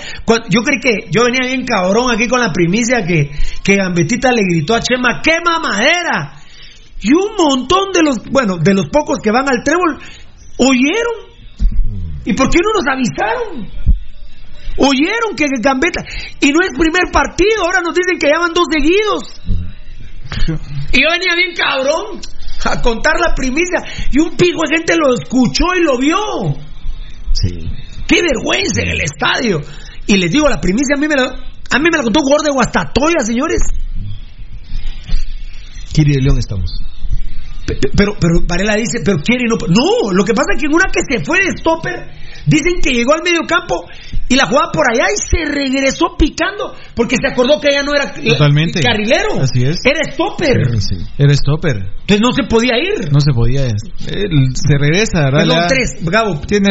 yo 0.50 0.62
creí 0.62 0.80
que 0.80 1.10
yo 1.14 1.24
venía 1.24 1.46
bien 1.46 1.64
cabrón 1.64 2.10
aquí 2.10 2.26
con 2.26 2.40
la 2.40 2.52
primicia 2.52 3.06
que, 3.06 3.30
que 3.62 3.76
Gambetita 3.76 4.32
le 4.32 4.42
gritó 4.42 4.74
a 4.74 4.80
Chema, 4.80 5.22
¡quema 5.22 5.60
madera! 5.60 6.40
Y 7.00 7.12
un 7.12 7.36
montón 7.38 7.92
de 7.92 8.02
los, 8.02 8.24
bueno, 8.32 8.56
de 8.58 8.74
los 8.74 8.86
pocos 8.86 9.18
que 9.22 9.30
van 9.30 9.48
al 9.48 9.62
trébol, 9.62 10.00
oyeron. 10.56 11.34
¿Y 12.24 12.32
por 12.32 12.50
qué 12.50 12.58
no 12.58 12.72
nos 12.74 12.84
avisaron? 12.90 13.70
Oyeron 14.76 15.36
que 15.36 15.46
Gambetta, 15.60 16.02
y 16.40 16.50
no 16.50 16.60
es 16.62 16.70
primer 16.76 17.12
partido, 17.12 17.62
ahora 17.62 17.80
nos 17.80 17.94
dicen 17.94 18.18
que 18.18 18.28
ya 18.28 18.40
van 18.40 18.52
dos 18.52 18.66
seguidos. 18.68 19.40
Y 20.92 21.00
yo 21.00 21.10
venía 21.10 21.36
bien 21.36 21.54
cabrón. 21.54 22.20
a 22.64 22.80
contar 22.82 23.20
la 23.20 23.34
primicia. 23.34 23.84
Y 24.10 24.18
un 24.20 24.36
pico 24.36 24.62
de 24.66 24.78
gente 24.78 24.96
lo 24.96 25.14
escuchó 25.14 25.64
y 25.76 25.84
lo 25.84 25.98
vio. 25.98 26.18
Sí. 27.32 27.70
¡Qué 28.08 28.20
vergüenza 28.20 28.82
en 28.82 28.88
el 28.88 29.00
estadio! 29.00 29.60
Y 30.06 30.16
les 30.16 30.30
digo, 30.30 30.48
la 30.48 30.60
primicia 30.60 30.96
a 30.96 31.00
mí 31.00 31.08
me 31.08 31.14
la, 31.14 31.24
a 31.70 31.78
mí 31.78 31.88
me 31.90 31.96
la 31.96 32.02
contó 32.02 32.20
jugador 32.20 32.44
de 32.46 32.52
Guastatoya, 32.52 33.20
señores. 33.24 33.60
Kiri 35.92 36.12
de 36.14 36.20
León 36.22 36.38
estamos. 36.38 36.70
Pe- 37.66 37.76
pe- 37.76 37.90
Pero, 37.96 38.14
pero 38.20 38.40
Varela 38.46 38.74
dice, 38.74 39.00
pero 39.04 39.18
quiere 39.18 39.44
y 39.44 39.48
no. 39.48 39.56
No, 39.68 40.12
lo 40.12 40.24
que 40.24 40.34
pasa 40.34 40.48
es 40.54 40.60
que 40.60 40.66
en 40.66 40.74
una 40.74 40.90
que 40.92 41.00
se 41.08 41.24
fue 41.24 41.38
de 41.44 41.56
stopper, 41.58 42.10
dicen 42.46 42.80
que 42.82 42.90
llegó 42.92 43.14
al 43.14 43.22
medio 43.22 43.40
campo 43.48 43.84
y 44.28 44.36
la 44.36 44.46
jugaba 44.46 44.70
por 44.72 44.84
allá 44.90 45.04
y 45.12 45.16
se 45.16 45.44
regresó 45.50 46.16
picando 46.18 46.74
porque 46.94 47.16
se 47.20 47.28
acordó 47.30 47.60
que 47.60 47.72
ya 47.72 47.82
no 47.82 47.92
era 47.94 48.14
eh, 48.16 48.28
Totalmente. 48.28 48.80
carrilero. 48.80 49.40
Así 49.40 49.62
es. 49.64 49.78
Era 49.84 50.00
stopper. 50.12 50.60
Era 51.18 51.34
stopper. 51.34 51.76
Entonces 52.00 52.20
no 52.20 52.32
se 52.32 52.42
podía 52.44 52.74
ir. 52.78 53.10
No 53.12 53.20
se 53.20 53.32
podía. 53.34 53.64
Él 53.66 53.74
se 54.54 54.78
regresa, 54.78 55.24
¿verdad? 55.30 55.46
Ya 55.46 55.66
tres, 55.66 55.90
Gabo. 56.02 56.40
Tiene 56.46 56.70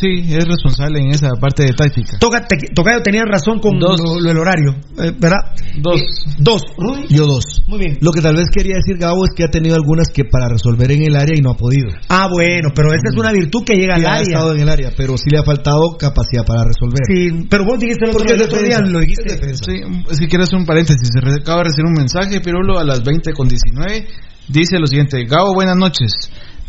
sí, 0.00 0.24
es 0.34 0.46
responsable 0.46 1.00
en 1.00 1.10
esa 1.10 1.28
parte 1.40 1.64
de 1.64 1.72
táctica. 1.72 2.18
Tocayo 2.18 3.02
tenía 3.02 3.24
razón 3.24 3.58
con 3.60 3.78
Dos. 3.78 4.00
lo, 4.00 4.20
lo- 4.20 4.30
el 4.30 4.38
horario, 4.38 4.72
eh, 5.02 5.12
¿verdad? 5.18 5.54
Dos. 5.78 6.00
Eh, 6.00 6.04
dos. 6.38 6.62
Rudy. 6.76 7.06
Yo 7.08 7.26
dos. 7.26 7.62
Muy 7.66 7.78
bien. 7.78 7.98
Lo 8.00 8.12
que 8.12 8.20
tal 8.20 8.36
vez 8.36 8.48
quería 8.50 8.76
decir 8.76 8.96
Gabo 8.98 9.24
es 9.24 9.32
que 9.34 9.44
ha 9.44 9.48
tenido 9.50 9.74
algunas 9.74 10.08
que 10.08 10.24
para 10.24 10.48
resolver 10.48 10.90
en 10.92 11.02
el 11.02 11.16
área 11.16 11.36
y 11.36 11.40
no 11.40 11.50
ha 11.50 11.56
podido. 11.56 11.88
Ah, 12.08 12.28
bueno, 12.30 12.68
pero 12.74 12.90
esa 12.92 13.08
es 13.12 13.16
una 13.18 13.32
virtud 13.32 13.64
que 13.64 13.74
llega 13.74 13.96
Sí, 13.96 14.04
al 14.04 14.06
ha 14.06 14.12
área. 14.14 14.22
estado 14.22 14.54
en 14.54 14.60
el 14.60 14.68
área, 14.68 14.92
pero 14.96 15.09
sí 15.16 15.30
le 15.30 15.38
ha 15.38 15.42
faltado 15.42 15.96
capacidad 15.98 16.44
para 16.44 16.64
resolver. 16.64 17.00
Sí, 17.06 17.46
pero 17.48 17.64
vos 17.64 17.78
dijiste 17.78 18.04
el 18.04 18.10
otro, 18.10 18.18
Porque 18.20 18.34
el 18.34 18.40
es 18.40 18.46
otro 18.46 18.58
día, 18.60 18.76
defensa. 18.78 18.92
lo 18.92 18.98
dijiste. 19.00 19.26
Es 19.26 19.40
defensa. 19.40 19.64
Sí, 19.66 20.16
si 20.16 20.26
quieres 20.26 20.52
un 20.52 20.64
paréntesis, 20.66 21.08
se 21.12 21.18
acaba 21.40 21.58
de 21.58 21.64
recibir 21.64 21.86
un 21.86 21.94
mensaje, 21.94 22.40
Pirulo, 22.40 22.78
a 22.78 22.84
las 22.84 23.02
20 23.02 23.32
con 23.32 23.48
19. 23.48 24.06
Dice 24.48 24.78
lo 24.78 24.86
siguiente: 24.86 25.24
Gabo, 25.26 25.54
buenas 25.54 25.76
noches. 25.76 26.10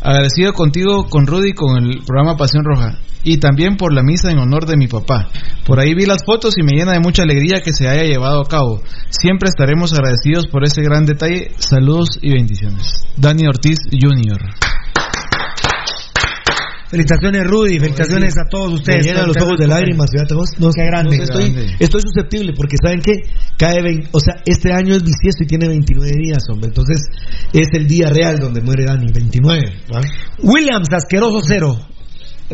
Agradecido 0.00 0.52
contigo, 0.52 1.06
con 1.08 1.26
Rudy, 1.28 1.52
con 1.52 1.76
el 1.84 2.00
programa 2.04 2.36
Pasión 2.36 2.64
Roja. 2.64 2.98
Y 3.24 3.38
también 3.38 3.76
por 3.76 3.92
la 3.94 4.02
misa 4.02 4.32
en 4.32 4.38
honor 4.38 4.66
de 4.66 4.76
mi 4.76 4.88
papá. 4.88 5.28
Por 5.64 5.78
ahí 5.78 5.94
vi 5.94 6.06
las 6.06 6.24
fotos 6.24 6.54
y 6.58 6.64
me 6.64 6.72
llena 6.76 6.90
de 6.92 6.98
mucha 6.98 7.22
alegría 7.22 7.60
que 7.60 7.72
se 7.72 7.86
haya 7.88 8.02
llevado 8.02 8.40
a 8.40 8.48
cabo. 8.48 8.82
Siempre 9.10 9.48
estaremos 9.48 9.92
agradecidos 9.92 10.48
por 10.48 10.64
ese 10.64 10.82
gran 10.82 11.06
detalle. 11.06 11.52
Saludos 11.58 12.18
y 12.20 12.32
bendiciones. 12.32 13.04
Dani 13.16 13.46
Ortiz 13.46 13.78
Jr. 13.92 14.40
Felicitaciones, 16.92 17.42
Rudy. 17.48 17.78
Felicitaciones 17.80 18.34
a 18.38 18.48
todos 18.50 18.68
Me 18.68 18.74
ustedes. 18.74 19.06
llenan 19.06 19.26
los 19.26 19.36
ojos 19.38 19.56
de 19.58 19.66
lágrimas, 19.66 20.10
fíjate 20.12 20.34
vos. 20.34 20.50
No, 20.58 20.70
Qué 20.70 20.84
grande. 20.84 21.16
no, 21.16 21.22
estoy, 21.24 21.50
Grande. 21.50 21.74
estoy 21.80 22.00
susceptible 22.02 22.52
porque 22.54 22.76
saben 22.80 23.00
que 23.00 23.14
cae, 23.58 23.80
vein- 23.82 24.06
o 24.12 24.20
sea, 24.20 24.34
este 24.44 24.72
año 24.72 24.94
es 24.94 25.02
bisiesto 25.02 25.42
y 25.42 25.46
tiene 25.46 25.68
29 25.68 26.12
días, 26.22 26.42
hombre. 26.52 26.68
Entonces 26.68 27.00
es 27.54 27.68
el 27.72 27.88
día 27.88 28.10
real 28.10 28.38
donde 28.38 28.60
muere 28.60 28.84
Dani, 28.84 29.10
29. 29.10 29.62
¿va? 29.92 30.02
Williams, 30.42 30.88
asqueroso 30.92 31.40
cero. 31.44 31.78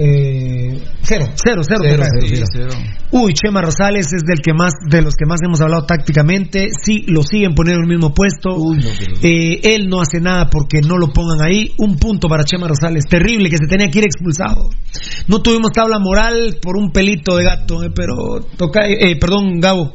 Eh, 0.01 0.81
cero, 1.03 1.27
cero, 1.35 1.63
cero. 1.67 1.81
Cero, 1.83 2.05
tocayo. 2.05 2.35
cero, 2.35 2.47
cero. 2.53 2.71
Uy, 3.11 3.33
Chema 3.35 3.63
Rosales 3.63 4.13
es 4.13 4.23
del 4.23 4.41
que 4.41 4.53
más, 4.55 4.75
de 4.89 5.03
los 5.03 5.15
que 5.17 5.27
más 5.27 5.41
hemos 5.45 5.61
hablado 5.61 5.87
tácticamente. 5.87 6.69
Sí, 6.71 7.05
lo 7.09 7.23
siguen 7.23 7.55
poniendo 7.55 7.83
en 7.83 7.91
el 7.91 7.97
mismo 7.97 8.15
puesto. 8.15 8.57
Eh, 9.23 9.61
él 9.75 9.89
no 9.89 10.01
hace 10.01 10.21
nada 10.21 10.47
porque 10.51 10.81
no 10.83 10.99
lo 10.99 11.09
pongan 11.09 11.43
ahí. 11.43 11.73
Un 11.79 11.97
punto 11.97 12.29
para 12.29 12.45
Chema 12.45 12.69
Rosales. 12.69 13.07
Terrible 13.09 13.51
que 13.51 13.57
se 13.57 13.67
tenía 13.67 13.91
que 13.91 13.99
ir 13.99 14.05
expulsado. 14.05 14.71
No 15.27 15.43
tuvimos 15.43 15.73
tabla 15.73 15.99
moral 15.99 16.59
por 16.63 16.77
un 16.77 16.93
pelito 16.93 17.37
de 17.37 17.45
gato, 17.45 17.83
eh, 17.83 17.91
pero 17.93 18.41
toca, 18.57 18.87
eh, 18.87 19.17
perdón, 19.17 19.59
Gabo. 19.59 19.95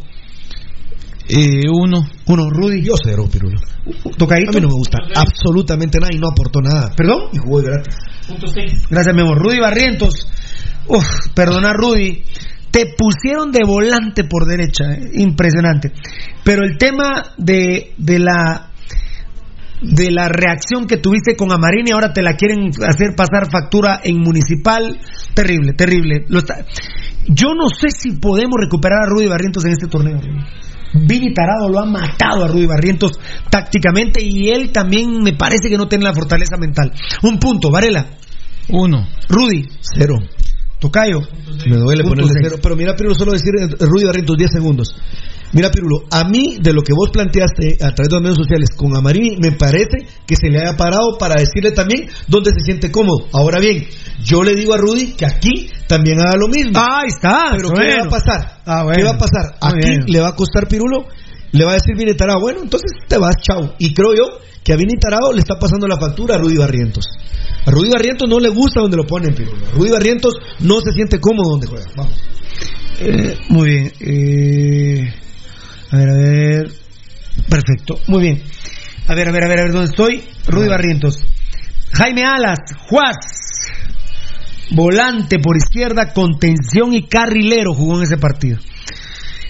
Eh, 1.30 1.64
uno. 1.70 2.06
Uno, 2.28 2.50
Rudy. 2.50 2.82
Yo 2.84 2.94
cero, 3.02 3.28
Pirulo. 3.32 3.60
Tocadito. 4.18 4.52
A 4.52 4.54
mí 4.56 4.62
no 4.62 4.68
me 4.70 4.74
gusta 4.76 4.98
absolutamente 5.16 6.00
nada 6.00 6.14
y 6.14 6.20
no 6.20 6.28
aportó 6.30 6.60
nada. 6.62 6.92
¿Perdón? 6.96 7.30
Y 7.34 7.38
jugó 7.38 7.62
de 7.62 7.72
gratis. 7.72 7.96
Gracias, 8.90 9.16
mi 9.16 9.22
amor. 9.22 9.38
Rudy 9.42 9.60
Barrientos. 9.60 10.28
Uf, 10.88 11.06
perdona, 11.34 11.74
Rudy. 11.74 12.24
Te 12.72 12.88
pusieron 12.98 13.52
de 13.52 13.60
volante 13.66 14.24
por 14.24 14.46
derecha. 14.48 14.86
eh, 14.94 15.12
Impresionante. 15.16 15.92
Pero 16.44 16.64
el 16.66 16.78
tema 16.78 17.34
de, 17.38 17.94
de 17.98 18.20
la 18.20 18.70
de 19.82 20.12
la 20.12 20.30
reacción 20.30 20.88
que 20.88 20.96
tuviste 20.96 21.36
con 21.36 21.52
Amarini, 21.52 21.92
ahora 21.92 22.14
te 22.14 22.22
la 22.22 22.36
quieren 22.38 22.70
hacer 22.88 23.16
pasar 23.18 23.52
factura 23.52 24.00
en 24.04 24.18
municipal. 24.18 24.98
Terrible, 25.34 25.74
terrible. 25.74 26.24
Lo 26.30 26.40
está- 26.40 26.66
Yo 27.28 27.54
no 27.54 27.68
sé 27.68 27.90
si 27.90 28.14
podemos 28.14 28.56
recuperar 28.62 29.00
a 29.04 29.10
Rudy 29.10 29.28
Barrientos 29.28 29.66
en 29.66 29.72
este 29.74 29.88
torneo. 29.88 30.20
Vini 30.94 31.34
Tarado 31.34 31.70
lo 31.70 31.80
ha 31.80 31.86
matado 31.86 32.44
a 32.44 32.48
Rudy 32.48 32.68
Barrientos 32.68 33.20
tácticamente 33.50 34.24
y 34.24 34.50
él 34.50 34.72
también 34.72 35.24
me 35.24 35.34
parece 35.34 35.70
que 35.70 35.78
no 35.78 35.88
tiene 35.88 36.04
la 36.04 36.14
fortaleza 36.14 36.58
mental. 36.58 36.94
Un 37.24 37.40
punto, 37.40 37.72
Varela. 37.72 38.06
Uno. 38.70 39.08
Rudy. 39.28 39.68
Cero. 39.82 40.16
Tocayo. 40.80 41.22
Me 41.66 41.78
duele 41.78 42.04
ponerle 42.04 42.34
cero. 42.42 42.56
Pero 42.62 42.76
mira, 42.76 42.96
Pirulo, 42.96 43.16
solo 43.16 43.32
decir 43.32 43.54
eh, 43.60 43.68
Rudy 43.80 44.06
Barrientos 44.06 44.38
10 44.38 44.52
segundos. 44.52 44.96
Mira, 45.54 45.70
Pirulo, 45.70 46.06
a 46.10 46.24
mí, 46.24 46.58
de 46.60 46.74
lo 46.74 46.82
que 46.82 46.94
vos 46.94 47.12
planteaste 47.12 47.76
a 47.76 47.94
través 47.94 48.10
de 48.10 48.16
los 48.16 48.22
medios 48.22 48.38
sociales 48.40 48.70
con 48.76 48.96
Amarini, 48.96 49.38
me 49.38 49.52
parece 49.52 49.98
que 50.26 50.36
se 50.36 50.50
le 50.50 50.60
haya 50.60 50.76
parado 50.76 51.16
para 51.20 51.36
decirle 51.40 51.72
también 51.72 52.10
dónde 52.28 52.52
se 52.52 52.66
siente 52.66 52.92
cómodo. 52.92 53.28
Ahora 53.32 53.60
bien, 53.60 53.86
yo 54.24 54.44
le 54.44 54.56
digo 54.56 54.74
a 54.74 54.78
Rudy 54.78 55.14
que 55.14 55.28
aquí 55.28 55.70
también 55.88 56.20
haga 56.20 56.38
lo 56.38 56.48
mismo. 56.48 56.72
Ah, 56.76 57.02
ahí 57.04 57.10
está. 57.10 57.54
Pero 57.56 57.70
¿qué 57.70 57.98
va 58.00 58.06
a 58.06 58.10
pasar? 58.10 58.62
Ah, 58.66 58.84
bueno. 58.84 58.98
¿Qué 58.98 59.04
va 59.04 59.12
a 59.12 59.18
pasar? 59.18 59.56
Aquí 59.62 60.12
le 60.12 60.20
va 60.20 60.30
a 60.30 60.36
costar 60.36 60.68
Pirulo, 60.68 61.06
le 61.52 61.66
va 61.66 61.72
a 61.72 61.76
decir 61.76 61.96
Vini 61.96 62.16
Tarado, 62.16 62.40
bueno, 62.40 62.62
entonces 62.64 62.90
te 63.08 63.18
vas, 63.20 63.36
chao. 63.42 63.76
Y 63.78 63.94
creo 63.94 64.16
yo 64.16 64.40
que 64.64 64.74
a 64.74 64.76
Vini 64.76 64.96
Tarado 65.00 65.32
le 65.34 65.40
está 65.40 65.60
pasando 65.60 65.88
la 65.88 66.00
factura 66.00 66.36
a 66.36 66.38
Rudy 66.40 66.58
Barrientos. 66.58 67.06
A 67.66 67.70
Rudy 67.70 67.92
Barrientos 67.92 68.28
no 68.28 68.40
le 68.40 68.50
gusta 68.50 68.82
donde 68.82 68.98
lo 68.98 69.06
ponen, 69.06 69.36
Pirulo. 69.36 69.68
A 69.68 69.72
Rudy 69.76 69.92
Barrientos 69.92 70.34
no 70.62 70.80
se 70.82 70.92
siente 70.94 71.20
cómodo 71.20 71.52
donde 71.52 71.68
juega. 71.68 71.86
Vamos. 71.96 72.14
Eh, 73.00 73.38
muy 73.50 73.70
bien. 73.70 73.92
eh, 74.00 75.14
a 75.94 75.98
ver, 75.98 76.10
a 76.10 76.14
ver. 76.14 76.72
Perfecto. 77.50 78.00
Muy 78.08 78.22
bien. 78.22 78.44
A 79.08 79.14
ver, 79.14 79.30
a 79.30 79.32
ver, 79.32 79.44
a 79.44 79.48
ver, 79.48 79.60
a 79.60 79.64
ver, 79.64 79.72
¿dónde 79.72 79.92
estoy? 79.92 80.24
Rudy 80.48 80.68
Barrientos. 80.68 81.20
Jaime 81.92 82.24
Alas, 82.24 82.60
Juaz. 82.90 83.16
Volante 84.72 85.38
por 85.38 85.56
izquierda, 85.56 86.14
contención 86.14 86.94
y 86.94 87.08
carrilero 87.08 87.74
jugó 87.76 87.98
en 87.98 88.04
ese 88.04 88.18
partido. 88.18 88.58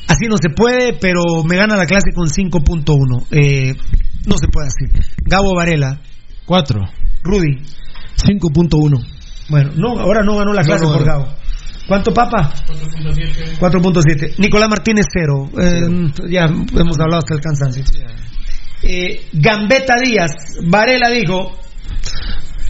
Así 0.07 0.25
no 0.27 0.35
se 0.37 0.49
puede, 0.49 0.93
pero 0.93 1.21
me 1.47 1.55
gana 1.55 1.77
la 1.77 1.85
clase 1.85 2.11
con 2.13 2.27
5.1. 2.27 3.25
Eh, 3.31 3.73
no 4.27 4.37
se 4.37 4.47
puede 4.49 4.67
así. 4.67 4.85
Gabo 5.23 5.55
Varela. 5.55 6.01
Cuatro. 6.45 6.81
Rudy. 7.23 7.61
5.1. 8.17 9.05
Bueno, 9.47 9.71
no, 9.77 9.99
ahora 9.99 10.23
no 10.23 10.37
ganó 10.37 10.51
la 10.51 10.63
clase 10.63 10.83
no 10.83 10.93
por. 10.93 11.05
Gabo. 11.05 11.42
¿Cuánto, 11.87 12.13
papá? 12.13 12.53
4.7. 13.59 14.35
Nicolás 14.37 14.69
Martínez, 14.69 15.07
cero. 15.11 15.49
Eh, 15.59 15.81
ya 16.29 16.45
hemos 16.45 16.99
hablado 16.99 17.19
hasta 17.19 17.33
el 17.35 17.41
cansancio. 17.41 17.83
Eh, 18.81 19.25
Gambetta 19.33 19.95
Díaz. 20.03 20.31
Varela 20.65 21.09
dijo: 21.09 21.51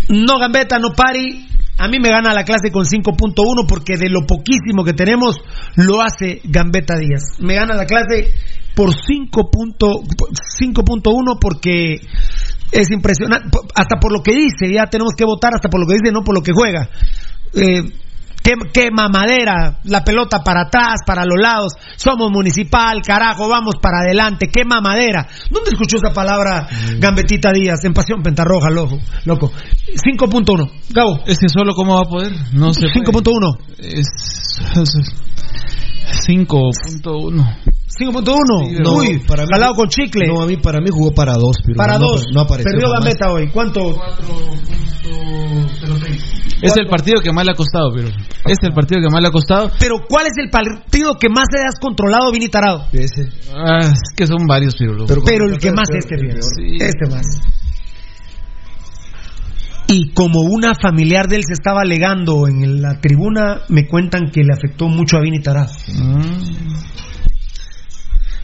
No, 0.09 0.39
Gambetta, 0.39 0.79
no 0.79 0.93
pari. 0.93 1.47
A 1.77 1.87
mí 1.87 1.99
me 1.99 2.09
gana 2.09 2.33
la 2.33 2.43
clase 2.43 2.71
con 2.71 2.85
5.1 2.85 3.65
porque 3.67 3.97
de 3.97 4.09
lo 4.09 4.25
poquísimo 4.27 4.83
que 4.83 4.93
tenemos 4.93 5.39
lo 5.75 6.01
hace 6.01 6.41
Gambetta 6.43 6.97
Díaz. 6.97 7.39
Me 7.39 7.55
gana 7.55 7.75
la 7.75 7.85
clase 7.85 8.31
por 8.75 8.89
5.1 8.91 11.37
porque 11.39 11.95
es 12.71 12.91
impresionante. 12.91 13.49
Hasta 13.75 13.99
por 13.99 14.11
lo 14.11 14.21
que 14.21 14.33
dice, 14.33 14.71
ya 14.71 14.85
tenemos 14.87 15.13
que 15.17 15.25
votar 15.25 15.53
hasta 15.55 15.69
por 15.69 15.79
lo 15.79 15.87
que 15.87 15.95
dice, 15.95 16.11
no 16.11 16.23
por 16.23 16.35
lo 16.35 16.41
que 16.41 16.51
juega. 16.53 16.89
Eh, 17.55 17.83
qué, 18.43 18.53
qué 18.73 18.91
mamadera, 18.91 19.79
la 19.85 20.03
pelota 20.03 20.43
para 20.43 20.63
atrás, 20.67 20.95
para 21.05 21.23
los 21.25 21.39
lados, 21.41 21.73
somos 21.95 22.29
municipal, 22.31 23.01
carajo, 23.01 23.47
vamos 23.47 23.75
para 23.81 23.99
adelante, 24.05 24.49
qué 24.53 24.65
mamadera. 24.65 25.27
¿Dónde 25.49 25.71
escuchó 25.71 25.97
esa 25.97 26.13
palabra 26.13 26.67
Gambetita 26.99 27.51
Díaz? 27.53 27.83
En 27.85 27.93
Pasión 27.93 28.21
Pentarroja, 28.21 28.69
loco. 28.69 28.99
loco. 29.25 29.51
5.1, 29.95 30.69
Gabo. 30.89 31.21
Es 31.25 31.39
que 31.39 31.47
solo 31.49 31.73
cómo 31.73 31.95
va 31.95 32.01
a 32.01 32.09
poder. 32.09 32.33
No 32.53 32.73
sé. 32.73 32.87
5.1. 32.87 33.57
Es. 33.79 34.07
es- 34.75 35.13
5.1. 36.27 37.72
5.1. 37.87 38.79
No, 38.81 38.95
Uy, 38.95 39.19
para 39.27 39.43
mí- 39.43 39.75
con 39.75 39.87
chicle. 39.87 40.27
No, 40.27 40.41
a 40.41 40.47
mí, 40.47 40.57
para 40.57 40.79
mí 40.79 40.87
jugó 40.89 41.11
para 41.13 41.33
dos, 41.33 41.57
Pirulo. 41.61 41.77
para 41.77 41.99
No, 41.99 42.11
dos. 42.11 42.23
No 42.33 42.41
apareció. 42.41 42.71
Perdió. 42.71 42.91
Gambetta 42.91 43.31
hoy. 43.31 43.49
¿Cuánto? 43.51 43.95
Es 46.61 46.77
el 46.77 46.87
partido 46.87 47.21
que 47.21 47.31
más 47.33 47.45
le 47.45 47.51
ha 47.51 47.55
costado, 47.55 47.91
pero. 47.93 48.07
Es 48.07 48.57
el 48.61 48.73
partido 48.73 49.01
que 49.01 49.09
más 49.09 49.21
le 49.21 49.27
ha 49.27 49.31
costado. 49.31 49.71
Pero 49.79 49.95
¿cuál 50.07 50.27
es 50.27 50.33
el 50.37 50.49
partido 50.49 51.15
que 51.19 51.29
más 51.29 51.45
te 51.49 51.61
has 51.61 51.77
controlado, 51.79 52.31
Vini 52.31 52.47
Tarado? 52.47 52.87
Ese. 52.93 53.29
Ah, 53.53 53.79
es 53.81 53.99
que 54.15 54.25
son 54.25 54.47
varios, 54.47 54.75
pero. 54.77 55.05
Pero, 55.25 55.45
el 55.47 55.59
que 55.59 55.71
más 55.71 55.89
este, 55.93 56.15
bien. 56.15 56.37
Este 56.79 57.09
más. 57.09 57.25
Y 59.87 60.13
como 60.13 60.39
una 60.41 60.73
familiar 60.73 61.27
de 61.27 61.35
él 61.35 61.43
se 61.45 61.53
estaba 61.53 61.81
alegando 61.81 62.47
en 62.47 62.81
la 62.81 62.99
tribuna, 63.01 63.61
me 63.67 63.85
cuentan 63.85 64.31
que 64.31 64.41
le 64.41 64.53
afectó 64.53 64.87
mucho 64.87 65.17
a 65.17 65.21
Vini 65.21 65.39
Tarado. 65.41 65.69
Yo, 65.87 65.93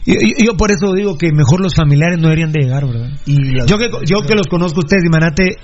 yo- 0.06 0.44
yo 0.44 0.56
por 0.56 0.70
eso 0.70 0.92
digo 0.94 1.16
que 1.18 1.32
mejor 1.32 1.60
los 1.60 1.74
familiares 1.74 2.18
no 2.18 2.24
deberían 2.28 2.52
de 2.52 2.60
llegar, 2.62 2.86
¿verdad? 2.86 3.10
Yo 3.66 3.78
que, 3.78 3.90
yo 4.06 4.22
que 4.26 4.34
los 4.34 4.46
conozco 4.46 4.80
a 4.80 4.84
ustedes, 4.84 5.04
Imanate, 5.04 5.56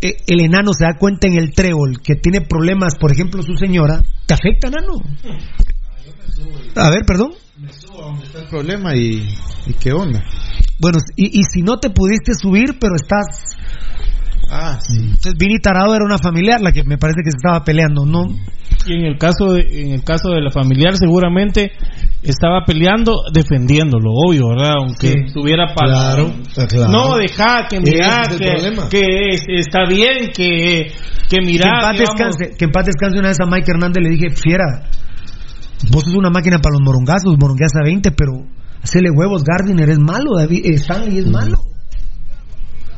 eh, 0.00 0.16
el 0.26 0.40
enano 0.40 0.72
se 0.72 0.84
da 0.84 0.94
cuenta 0.98 1.26
en 1.28 1.36
el 1.38 1.52
trébol 1.52 2.00
que 2.02 2.14
tiene 2.16 2.40
problemas, 2.40 2.94
por 2.98 3.12
ejemplo, 3.12 3.42
su 3.42 3.54
señora, 3.56 4.02
¿te 4.26 4.34
afecta, 4.34 4.68
enano? 4.68 4.94
A 6.76 6.90
ver, 6.90 7.02
perdón. 7.06 7.32
el 8.42 8.48
problema 8.48 8.96
y, 8.96 9.28
y 9.66 9.72
qué 9.74 9.92
onda. 9.92 10.22
Bueno, 10.80 10.98
y, 11.16 11.38
y 11.38 11.42
si 11.44 11.62
no 11.62 11.78
te 11.78 11.90
pudiste 11.90 12.32
subir, 12.34 12.78
pero 12.80 12.94
estás... 12.96 13.26
Ah, 14.50 14.78
sí. 14.80 14.96
Entonces, 14.98 15.34
Vini 15.38 15.58
Tarado 15.58 15.94
era 15.94 16.04
una 16.04 16.18
familiar 16.18 16.60
la 16.60 16.72
que 16.72 16.84
me 16.84 16.98
parece 16.98 17.20
que 17.24 17.30
se 17.30 17.36
estaba 17.36 17.64
peleando, 17.64 18.04
¿no? 18.06 18.22
Y 18.86 18.92
en 18.94 19.04
el 19.06 19.18
caso 19.18 19.52
de, 19.52 19.62
en 19.82 19.92
el 19.92 20.04
caso 20.04 20.30
de 20.30 20.42
la 20.42 20.50
familiar 20.50 20.94
seguramente 20.96 21.72
estaba 22.22 22.64
peleando 22.66 23.22
defendiéndolo, 23.32 24.10
obvio, 24.12 24.48
¿verdad? 24.48 24.74
Aunque 24.78 25.08
Sí. 25.08 25.14
estuviera 25.26 25.74
para 25.74 25.88
Claro, 26.14 26.32
claro. 26.68 26.92
No, 26.92 27.16
deja 27.16 27.66
que 27.68 27.80
mira 27.80 28.22
es 28.22 28.36
que, 28.36 28.46
problema. 28.50 28.88
que 28.90 29.28
es- 29.30 29.44
está 29.48 29.86
bien 29.88 30.30
que 30.34 30.92
que 31.30 31.40
mira 31.40 31.64
que 31.64 31.70
en 31.70 31.80
paz 31.80 31.92
digamos, 31.92 31.96
descanse, 32.36 32.56
que 32.58 32.64
en 32.66 32.70
paz 32.70 32.84
descanse 32.86 33.18
una 33.18 33.28
vez 33.28 33.40
a 33.40 33.46
Mike 33.46 33.70
Hernández 33.70 34.02
le 34.02 34.10
dije, 34.10 34.30
fiera, 34.36 34.82
vos 35.90 36.04
sos 36.04 36.14
una 36.14 36.30
máquina 36.30 36.58
para 36.58 36.74
los 36.74 36.82
morongazos, 36.84 37.36
morongueas 37.40 37.72
a 37.76 37.84
20, 37.84 38.10
pero 38.10 38.32
hacele 38.82 39.10
huevos, 39.10 39.42
Gardiner 39.44 39.88
es 39.88 39.98
malo, 39.98 40.36
David, 40.36 40.60
eh, 40.66 40.74
Stanley 40.74 41.18
es 41.18 41.26
malo. 41.30 41.56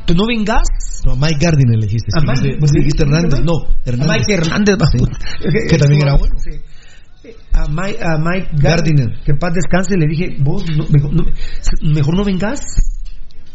Tú 0.07 0.15
no 0.15 0.23
vengas. 0.25 0.63
No, 1.05 1.15
Mike 1.15 1.37
Gardiner 1.39 1.77
le 1.77 1.85
dijiste. 1.85 2.07
A 2.15 2.21
sí, 2.21 2.25
Mike- 2.25 2.57
dijiste- 2.79 3.03
Hernández. 3.03 3.39
No, 3.43 3.53
Hernández. 3.85 4.17
Mike 4.17 4.33
Hernández, 4.33 4.75
Sí. 4.91 5.67
Que 5.69 5.77
también 5.77 6.01
era 6.01 6.15
bueno. 6.17 6.33
Sí. 6.39 6.51
A 7.53 7.65
Mike, 7.67 7.99
a 8.01 8.17
Mike 8.17 8.49
Gardiner. 8.53 8.61
Gardiner, 8.61 9.23
que 9.25 9.31
en 9.33 9.37
paz 9.39 9.53
descanse, 9.53 9.95
le 9.97 10.07
dije, 10.07 10.37
vos 10.39 10.63
no- 10.75 10.85
mejor, 10.89 11.13
no, 11.13 11.25
mejor 11.81 12.15
no 12.15 12.23
vengas. 12.23 12.59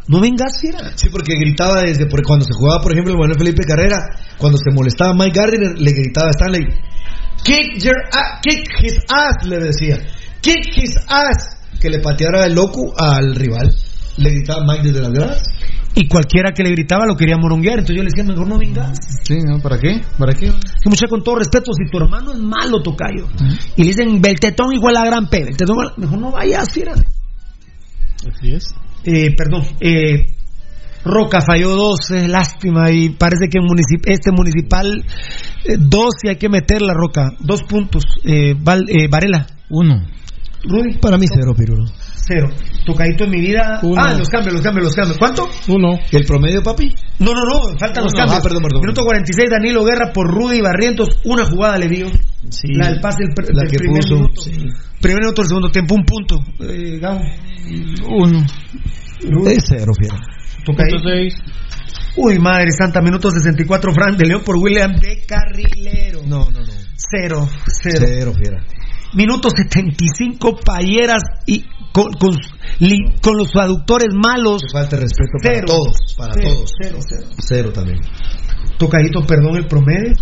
No 0.08 0.20
vengas, 0.20 0.60
fiera. 0.60 0.92
Sí, 0.96 1.08
porque 1.10 1.34
gritaba 1.38 1.80
desde 1.82 2.06
porque 2.06 2.24
cuando 2.26 2.44
se 2.44 2.52
jugaba, 2.52 2.82
por 2.82 2.92
ejemplo, 2.92 3.12
el 3.14 3.18
Manuel 3.20 3.38
Felipe 3.38 3.62
Carrera, 3.66 3.98
cuando 4.36 4.58
se 4.58 4.74
molestaba 4.74 5.14
Mike 5.14 5.38
Gardiner, 5.38 5.78
le 5.78 5.92
gritaba 5.92 6.26
a 6.28 6.30
Stanley, 6.32 6.64
kick 7.44 7.82
your 7.82 7.94
kick 8.42 8.66
his 8.82 8.98
ass, 9.08 9.46
le 9.46 9.58
decía, 9.60 9.98
kick 10.40 10.76
his 10.76 10.96
ass, 11.08 11.56
que 11.80 11.88
le 11.88 12.00
pateara 12.00 12.46
el 12.46 12.54
loco 12.54 12.92
al 12.98 13.34
rival. 13.36 13.72
Le 14.18 14.30
gritaba 14.30 14.64
Mike 14.66 14.88
desde 14.88 15.00
las 15.02 15.12
gradas. 15.12 15.42
Y 15.94 16.08
cualquiera 16.08 16.52
que 16.52 16.62
le 16.62 16.70
gritaba 16.70 17.04
lo 17.06 17.16
quería 17.16 17.36
moronguear, 17.36 17.80
entonces 17.80 17.96
yo 17.96 18.02
le 18.02 18.08
decía, 18.10 18.24
mejor 18.24 18.48
no 18.48 18.58
vengas. 18.58 18.98
Sí, 19.24 19.38
¿no? 19.44 19.60
¿Para 19.60 19.78
qué? 19.78 20.00
¿Para 20.18 20.32
qué? 20.32 20.46
Que 20.82 20.88
mucha 20.88 21.06
con 21.06 21.22
todo 21.22 21.36
respeto, 21.36 21.70
si 21.74 21.90
tu 21.90 21.98
hermano 21.98 22.32
es 22.32 22.38
malo, 22.38 22.82
tocayo, 22.82 23.26
y 23.76 23.82
le 23.82 23.88
dicen 23.88 24.20
Beltetón 24.22 24.72
igual 24.72 24.96
a 24.96 25.04
gran 25.04 25.28
P, 25.28 25.44
Beltetón 25.44 25.76
mejor 25.98 26.18
no 26.18 26.30
vayas, 26.32 26.70
fiera. 26.72 26.94
Así 26.94 28.52
es. 28.54 28.74
Eh, 29.04 29.34
perdón, 29.36 29.64
eh, 29.80 30.24
Roca 31.04 31.40
falló 31.40 31.70
dos, 31.74 32.10
eh, 32.12 32.28
lástima, 32.28 32.90
y 32.90 33.10
parece 33.10 33.48
que 33.50 33.58
en 33.58 33.64
municip- 33.64 34.04
este 34.06 34.30
municipal, 34.32 35.04
eh, 35.64 35.76
dos 35.78 36.14
y 36.22 36.28
hay 36.28 36.36
que 36.36 36.48
meter 36.48 36.80
la 36.80 36.94
Roca, 36.94 37.32
dos 37.40 37.64
puntos. 37.64 38.04
Eh, 38.24 38.54
Val- 38.58 38.86
eh, 38.88 39.08
Varela, 39.10 39.46
Uno. 39.68 40.06
Rudy, 40.64 40.98
Para 40.98 41.18
mí 41.18 41.26
cero, 41.28 41.54
Pirulo. 41.56 41.84
Cero. 42.26 42.48
Tocadito 42.86 43.24
en 43.24 43.30
mi 43.30 43.40
vida. 43.40 43.80
Uno. 43.82 44.00
Ah, 44.02 44.14
los 44.14 44.28
cambios, 44.28 44.54
los 44.54 44.62
cambios, 44.62 44.84
los 44.86 44.94
cambios. 44.94 45.18
¿Cuánto? 45.18 45.48
Uno. 45.68 45.98
¿El 46.10 46.24
promedio, 46.24 46.62
papi? 46.62 46.94
No, 47.18 47.32
no, 47.34 47.44
no, 47.44 47.78
faltan 47.78 48.04
los 48.04 48.12
cambios. 48.12 48.38
Ah, 48.38 48.42
perdón, 48.42 48.62
perdón. 48.62 48.80
Minuto 48.80 49.04
46, 49.04 49.50
Danilo 49.50 49.84
Guerra 49.84 50.12
por 50.12 50.28
Rudy 50.32 50.60
Barrientos, 50.60 51.08
una 51.24 51.44
jugada 51.44 51.78
le 51.78 51.88
dio. 51.88 52.06
Sí. 52.50 52.68
La 52.74 52.88
del 52.90 53.00
pase 53.00 53.18
del, 53.24 53.34
pr- 53.34 53.52
La 53.54 53.62
del 53.62 53.70
que 53.70 53.78
primer 53.78 54.02
puso, 54.02 54.14
minuto. 54.16 54.40
sí. 54.42 54.50
Primer 55.00 55.20
minuto 55.22 55.42
del 55.42 55.48
segundo 55.48 55.70
tiempo, 55.70 55.94
un 55.94 56.04
punto. 56.04 56.36
Eh, 56.60 56.98
Gabo. 56.98 57.20
Uno. 58.08 58.44
Es 59.48 59.64
cero, 59.68 59.92
fiera. 59.98 60.16
Tocadito. 60.64 60.98
Seis. 60.98 61.34
Uy, 62.16 62.38
madre 62.38 62.70
santa, 62.72 63.00
minuto 63.00 63.30
64, 63.30 63.92
Fran 63.94 64.16
de 64.16 64.26
León 64.26 64.42
por 64.44 64.56
William 64.56 64.92
de 64.96 65.24
Carrilero. 65.26 66.20
No, 66.26 66.44
no, 66.50 66.60
no. 66.60 66.72
Cero, 66.96 67.48
cero. 67.66 68.04
Cero, 68.06 68.32
fiera. 68.38 68.62
Minuto 69.14 69.48
75, 69.50 70.58
Payeras 70.64 71.22
y 71.46 71.64
con, 71.92 72.12
con, 72.14 72.30
li- 72.80 73.12
con 73.22 73.36
los 73.36 73.48
aductores 73.54 74.08
malos. 74.14 74.62
Que 74.62 74.72
falta 74.72 74.96
de 74.96 75.02
respeto 75.02 75.30
Cero. 75.42 75.54
para 75.54 75.66
todos. 75.66 75.96
Para 76.16 76.34
Cero, 76.34 76.48
todos. 76.54 76.70
Cero, 76.80 76.98
cero. 77.08 77.26
Cero 77.38 77.72
también. 77.72 77.98
Tocadito, 78.78 79.20
perdón, 79.26 79.56
el 79.56 79.66
promedio. 79.66 80.12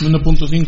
1.5. 0.00 0.66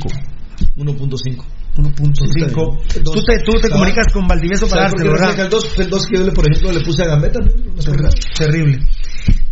1.5. 0.77 1.45
1.5. 1.77 2.79
Sí, 2.89 3.01
Tú 3.03 3.23
te, 3.25 3.39
tú 3.41 3.53
te 3.61 3.69
comunicas 3.69 4.13
con 4.13 4.27
Valdivieso 4.29 4.69
para 4.69 4.89
¿Sabes 4.89 5.03
por 5.03 5.19
darte, 5.19 5.27
¿verdad? 5.27 5.45
el 5.47 5.51
2? 5.51 5.79
El 5.81 5.91
2 5.91 6.07
que 6.07 6.17
yo, 6.19 6.25
le, 6.25 6.33
por 6.33 6.45
ejemplo, 6.49 6.73
le 6.73 6.85
puse 6.85 7.03
a 7.03 7.07
Gambetta. 7.07 7.41
nada. 7.41 8.11
Terrible. 8.39 8.79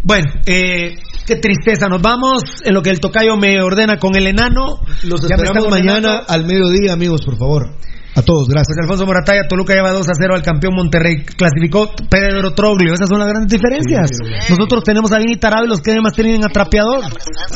Bueno, 0.05 0.31
eh, 0.47 0.94
qué 1.26 1.36
tristeza. 1.36 1.89
Nos 1.89 2.00
vamos 2.00 2.42
en 2.65 2.74
lo 2.74 2.82
que 2.82 2.91
el 2.91 3.00
tocayo 3.00 3.36
me 3.36 3.60
ordena 3.60 3.99
con 3.99 4.15
el 4.15 4.26
enano. 4.28 4.81
Los 5.05 5.24
esperamos 5.24 5.68
mañana 5.68 6.18
al 6.28 6.44
mediodía, 6.47 6.92
amigos, 6.92 7.23
por 7.24 7.36
favor. 7.36 7.74
A 8.15 8.20
todos, 8.20 8.47
gracias. 8.47 8.76
José 8.76 8.82
Alfonso 8.82 9.07
Morataya, 9.07 9.49
Toluca 9.49 9.73
lleva 9.74 9.91
2 9.91 10.07
a 10.07 10.12
0 10.15 10.34
al 10.34 10.42
campeón 10.42 10.74
Monterrey. 10.74 11.24
Clasificó 11.24 11.91
Pedro 12.10 12.52
Troglio. 12.52 12.92
Esas 12.92 13.08
son 13.08 13.18
las 13.18 13.28
grandes 13.28 13.50
diferencias. 13.50 14.10
Nosotros 14.50 14.84
tenemos 14.84 15.12
a 15.12 15.18
Vini 15.18 15.36
Tarado 15.36 15.65
y 15.65 15.68
los 15.68 15.81
que 15.81 15.92
demás 15.92 16.12
tienen 16.12 16.44
a 16.44 16.49
Trapeador. 16.49 17.05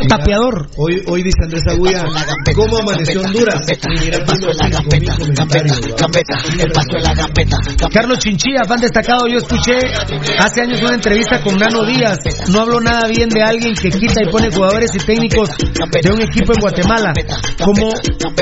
Tapeador. 0.08 0.68
Hoy, 0.78 1.02
hoy 1.06 1.22
dice 1.22 1.36
Andrés 1.42 1.62
Agulla, 1.68 2.04
¿cómo 2.54 2.78
amaneció 2.78 3.20
Honduras? 3.20 3.66
Y 3.68 4.00
mira, 4.00 4.24
tengo 4.24 4.52
cinco 4.54 4.82
mil 4.90 5.04
comentarios. 5.28 5.80
Carlos 7.92 8.18
Chinchilla, 8.18 8.64
fan 8.66 8.80
destacado, 8.80 9.26
yo 9.28 9.38
escuché 9.38 9.76
hace 10.38 10.62
años 10.62 10.80
una 10.80 10.94
entrevista 10.94 11.42
con 11.42 11.56
Nano 11.56 11.84
Díaz. 11.84 12.18
No 12.48 12.60
habló 12.62 12.80
nada 12.80 13.08
bien 13.08 13.28
de 13.28 13.42
alguien 13.42 13.74
que 13.74 13.90
quita 13.90 14.22
y 14.22 14.30
pone 14.30 14.50
jugadores 14.50 14.94
y 14.94 14.98
técnicos 14.98 15.50
de 16.02 16.10
un 16.10 16.22
equipo 16.22 16.54
en 16.54 16.60
Guatemala. 16.60 17.12
¿Cómo 17.62 17.90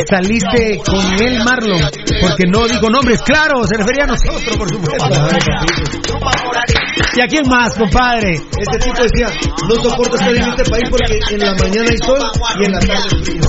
saliste 0.09 0.81
con 0.85 1.05
él, 1.21 1.43
Marlon? 1.45 2.04
Porque 2.21 2.45
no 2.49 2.67
digo 2.67 2.91
nombres, 2.91 3.21
claro, 3.23 3.65
se 3.67 3.77
refería 3.77 4.05
a 4.05 4.07
nosotros, 4.07 4.57
por 4.57 4.69
supuesto. 4.69 5.05
¿Y 7.17 7.21
a 7.21 7.27
quién 7.27 7.47
más, 7.49 7.75
compadre? 7.77 8.33
Este 8.35 8.79
tipo 8.79 9.03
decía, 9.03 9.29
no 9.69 9.75
soporto 9.83 10.17
estar 10.17 10.35
en 10.35 10.43
este 10.49 10.65
país 10.71 10.85
porque 10.91 11.19
en 11.31 11.39
la 11.41 11.55
mañana 11.55 11.89
hay 11.91 11.99
sol 11.99 12.19
y 12.61 12.65
en 12.65 12.73
la 12.73 12.79
tarde 12.81 13.25
frío. 13.25 13.43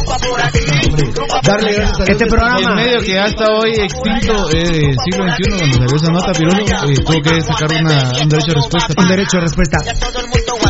Darle 1.44 1.74
gracias 1.74 2.00
a 2.00 2.04
Dios 2.04 2.10
Este 2.10 2.24
que 2.26 2.30
programa- 2.30 2.60
El 2.60 2.76
medio 2.76 3.00
que 3.02 3.14
ya 3.14 3.26
está 3.26 3.46
hoy 3.52 3.72
extinto 3.72 4.50
eh, 4.52 4.56
del 4.56 4.96
siglo 5.04 5.26
XXI, 5.34 5.50
cuando 5.58 5.78
salió 5.78 5.96
esa 5.96 6.12
nota, 6.12 6.32
Pirulo, 6.34 6.60
eh, 6.60 6.96
tuvo 7.06 7.22
que 7.22 7.42
sacar 7.42 7.72
una, 7.72 7.98
un 8.22 8.30
derecho 8.30 8.48
de 8.48 8.56
respuesta. 8.56 8.94
Un 8.98 9.08
derecho 9.08 9.38
de 9.38 9.42
respuesta. 9.42 9.78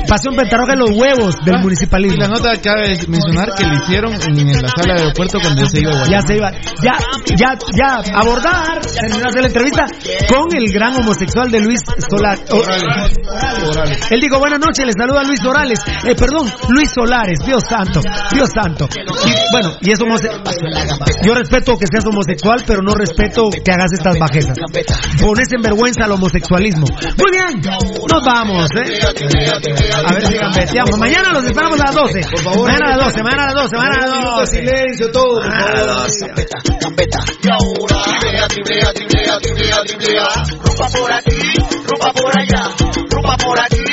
Pasión 0.07 0.35
Pentarroja 0.35 0.73
en 0.73 0.79
los 0.79 0.91
huevos 0.91 1.35
del 1.43 1.55
Y 1.55 1.61
municipalismo. 1.61 2.17
la 2.19 2.27
nota 2.27 2.51
cabe 2.61 2.97
mencionar 3.07 3.49
que 3.55 3.65
le 3.65 3.75
hicieron 3.75 4.13
en 4.13 4.47
la 4.61 4.69
sala 4.69 4.93
de 4.95 5.01
aeropuerto 5.01 5.39
cuando 5.41 5.61
ya 5.63 5.67
se 5.69 5.79
iba 5.81 5.91
a 5.91 6.05
Ya 6.07 6.21
se 6.21 6.35
iba, 6.35 6.51
ya, 6.81 6.93
ya, 7.35 7.57
ya, 7.75 8.17
abordar, 8.19 8.79
terminar 8.81 9.31
de 9.33 9.41
la 9.41 9.47
entrevista 9.47 9.85
con 10.29 10.55
el 10.55 10.71
gran 10.71 10.95
homosexual 10.95 11.49
de 11.51 11.61
Luis 11.61 11.79
Solar. 12.09 12.37
o- 12.51 12.61
Él 14.11 14.19
dijo, 14.21 14.39
buenas 14.39 14.59
noches, 14.59 14.85
le 14.85 14.93
saluda 14.93 15.23
Luis 15.23 15.39
Orales, 15.45 15.79
eh, 16.05 16.15
perdón, 16.15 16.51
Luis 16.69 16.91
Solares, 16.93 17.39
Dios 17.45 17.63
santo, 17.67 18.01
Dios 18.31 18.49
santo. 18.53 18.87
Y, 19.25 19.31
bueno, 19.51 19.75
y 19.81 19.91
es 19.91 19.99
homosexual. 20.01 20.43
Yo 21.23 21.33
respeto 21.33 21.77
que 21.77 21.87
seas 21.87 22.05
homosexual, 22.05 22.63
pero 22.67 22.81
no 22.81 22.93
respeto 22.93 23.49
que 23.49 23.71
hagas 23.71 23.91
estas 23.93 24.17
bajezas. 24.19 24.57
Pones 25.21 25.47
en 25.51 25.61
vergüenza 25.61 26.05
al 26.05 26.11
homosexualismo. 26.11 26.85
Muy 27.17 27.31
bien, 27.31 27.61
nos 28.11 28.23
vamos, 28.25 28.67
¿eh? 28.75 28.99
A 29.95 30.13
ver 30.13 30.25
si 30.27 30.33
gambeteamos. 30.35 30.97
Mañana 30.99 31.31
los 31.31 31.45
esperamos 31.45 31.79
a 31.79 31.85
las 31.85 31.95
12. 31.95 32.21
Por 32.31 32.39
favor, 32.41 32.67
mañana 32.67 32.93
a 32.93 32.97
las 32.97 33.05
12, 33.07 33.23
mañana 33.23 33.43
a 33.43 33.45
las 33.47 33.55
12, 33.55 33.77
mañana 33.77 33.95
a 33.95 34.07
las 34.07 34.15
minuto 34.15 34.31
de 34.31 34.41
12. 34.41 34.55
silencio, 34.59 35.11
todo, 35.11 35.39
Mañana 35.41 35.65
a 35.65 35.85
las 35.85 36.19
12. 36.19 36.33
Driblea, 37.45 38.47
driblea, 38.47 38.91
driblea, 38.93 39.39
driblea, 39.39 39.83
driblea. 39.83 40.27
Rumba 40.63 40.87
por 40.89 41.11
aquí, 41.11 41.53
rumba 41.87 42.11
por 42.13 42.39
allá. 42.39 42.69
Rumba 43.09 43.37
por 43.37 43.59
aquí, 43.59 43.83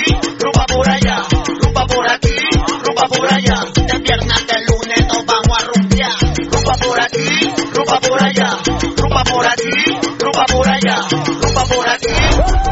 rumba 0.40 0.66
por 0.66 0.88
allá. 0.88 1.16
Rumba 1.62 1.86
por 1.86 2.10
aquí, 2.10 2.36
rumba 2.84 3.08
por 3.08 3.32
allá. 3.32 3.64
De 3.74 3.98
viernes 3.98 4.46
de 4.46 4.56
lunes 4.66 5.06
nos 5.08 5.24
vamos 5.26 5.58
a 5.58 5.64
rumbear. 5.66 6.16
Rumba 6.50 6.76
por 6.82 7.00
aquí, 7.00 7.52
rumba 7.74 8.00
por 8.00 8.22
allá. 8.22 8.58
Rumba 8.96 9.24
por 9.24 9.46
aquí, 9.46 9.70
rumba 10.18 10.44
por 10.46 10.68
allá. 10.68 10.96
Rumba 11.42 11.64
por 11.64 11.88
aquí, 11.88 12.71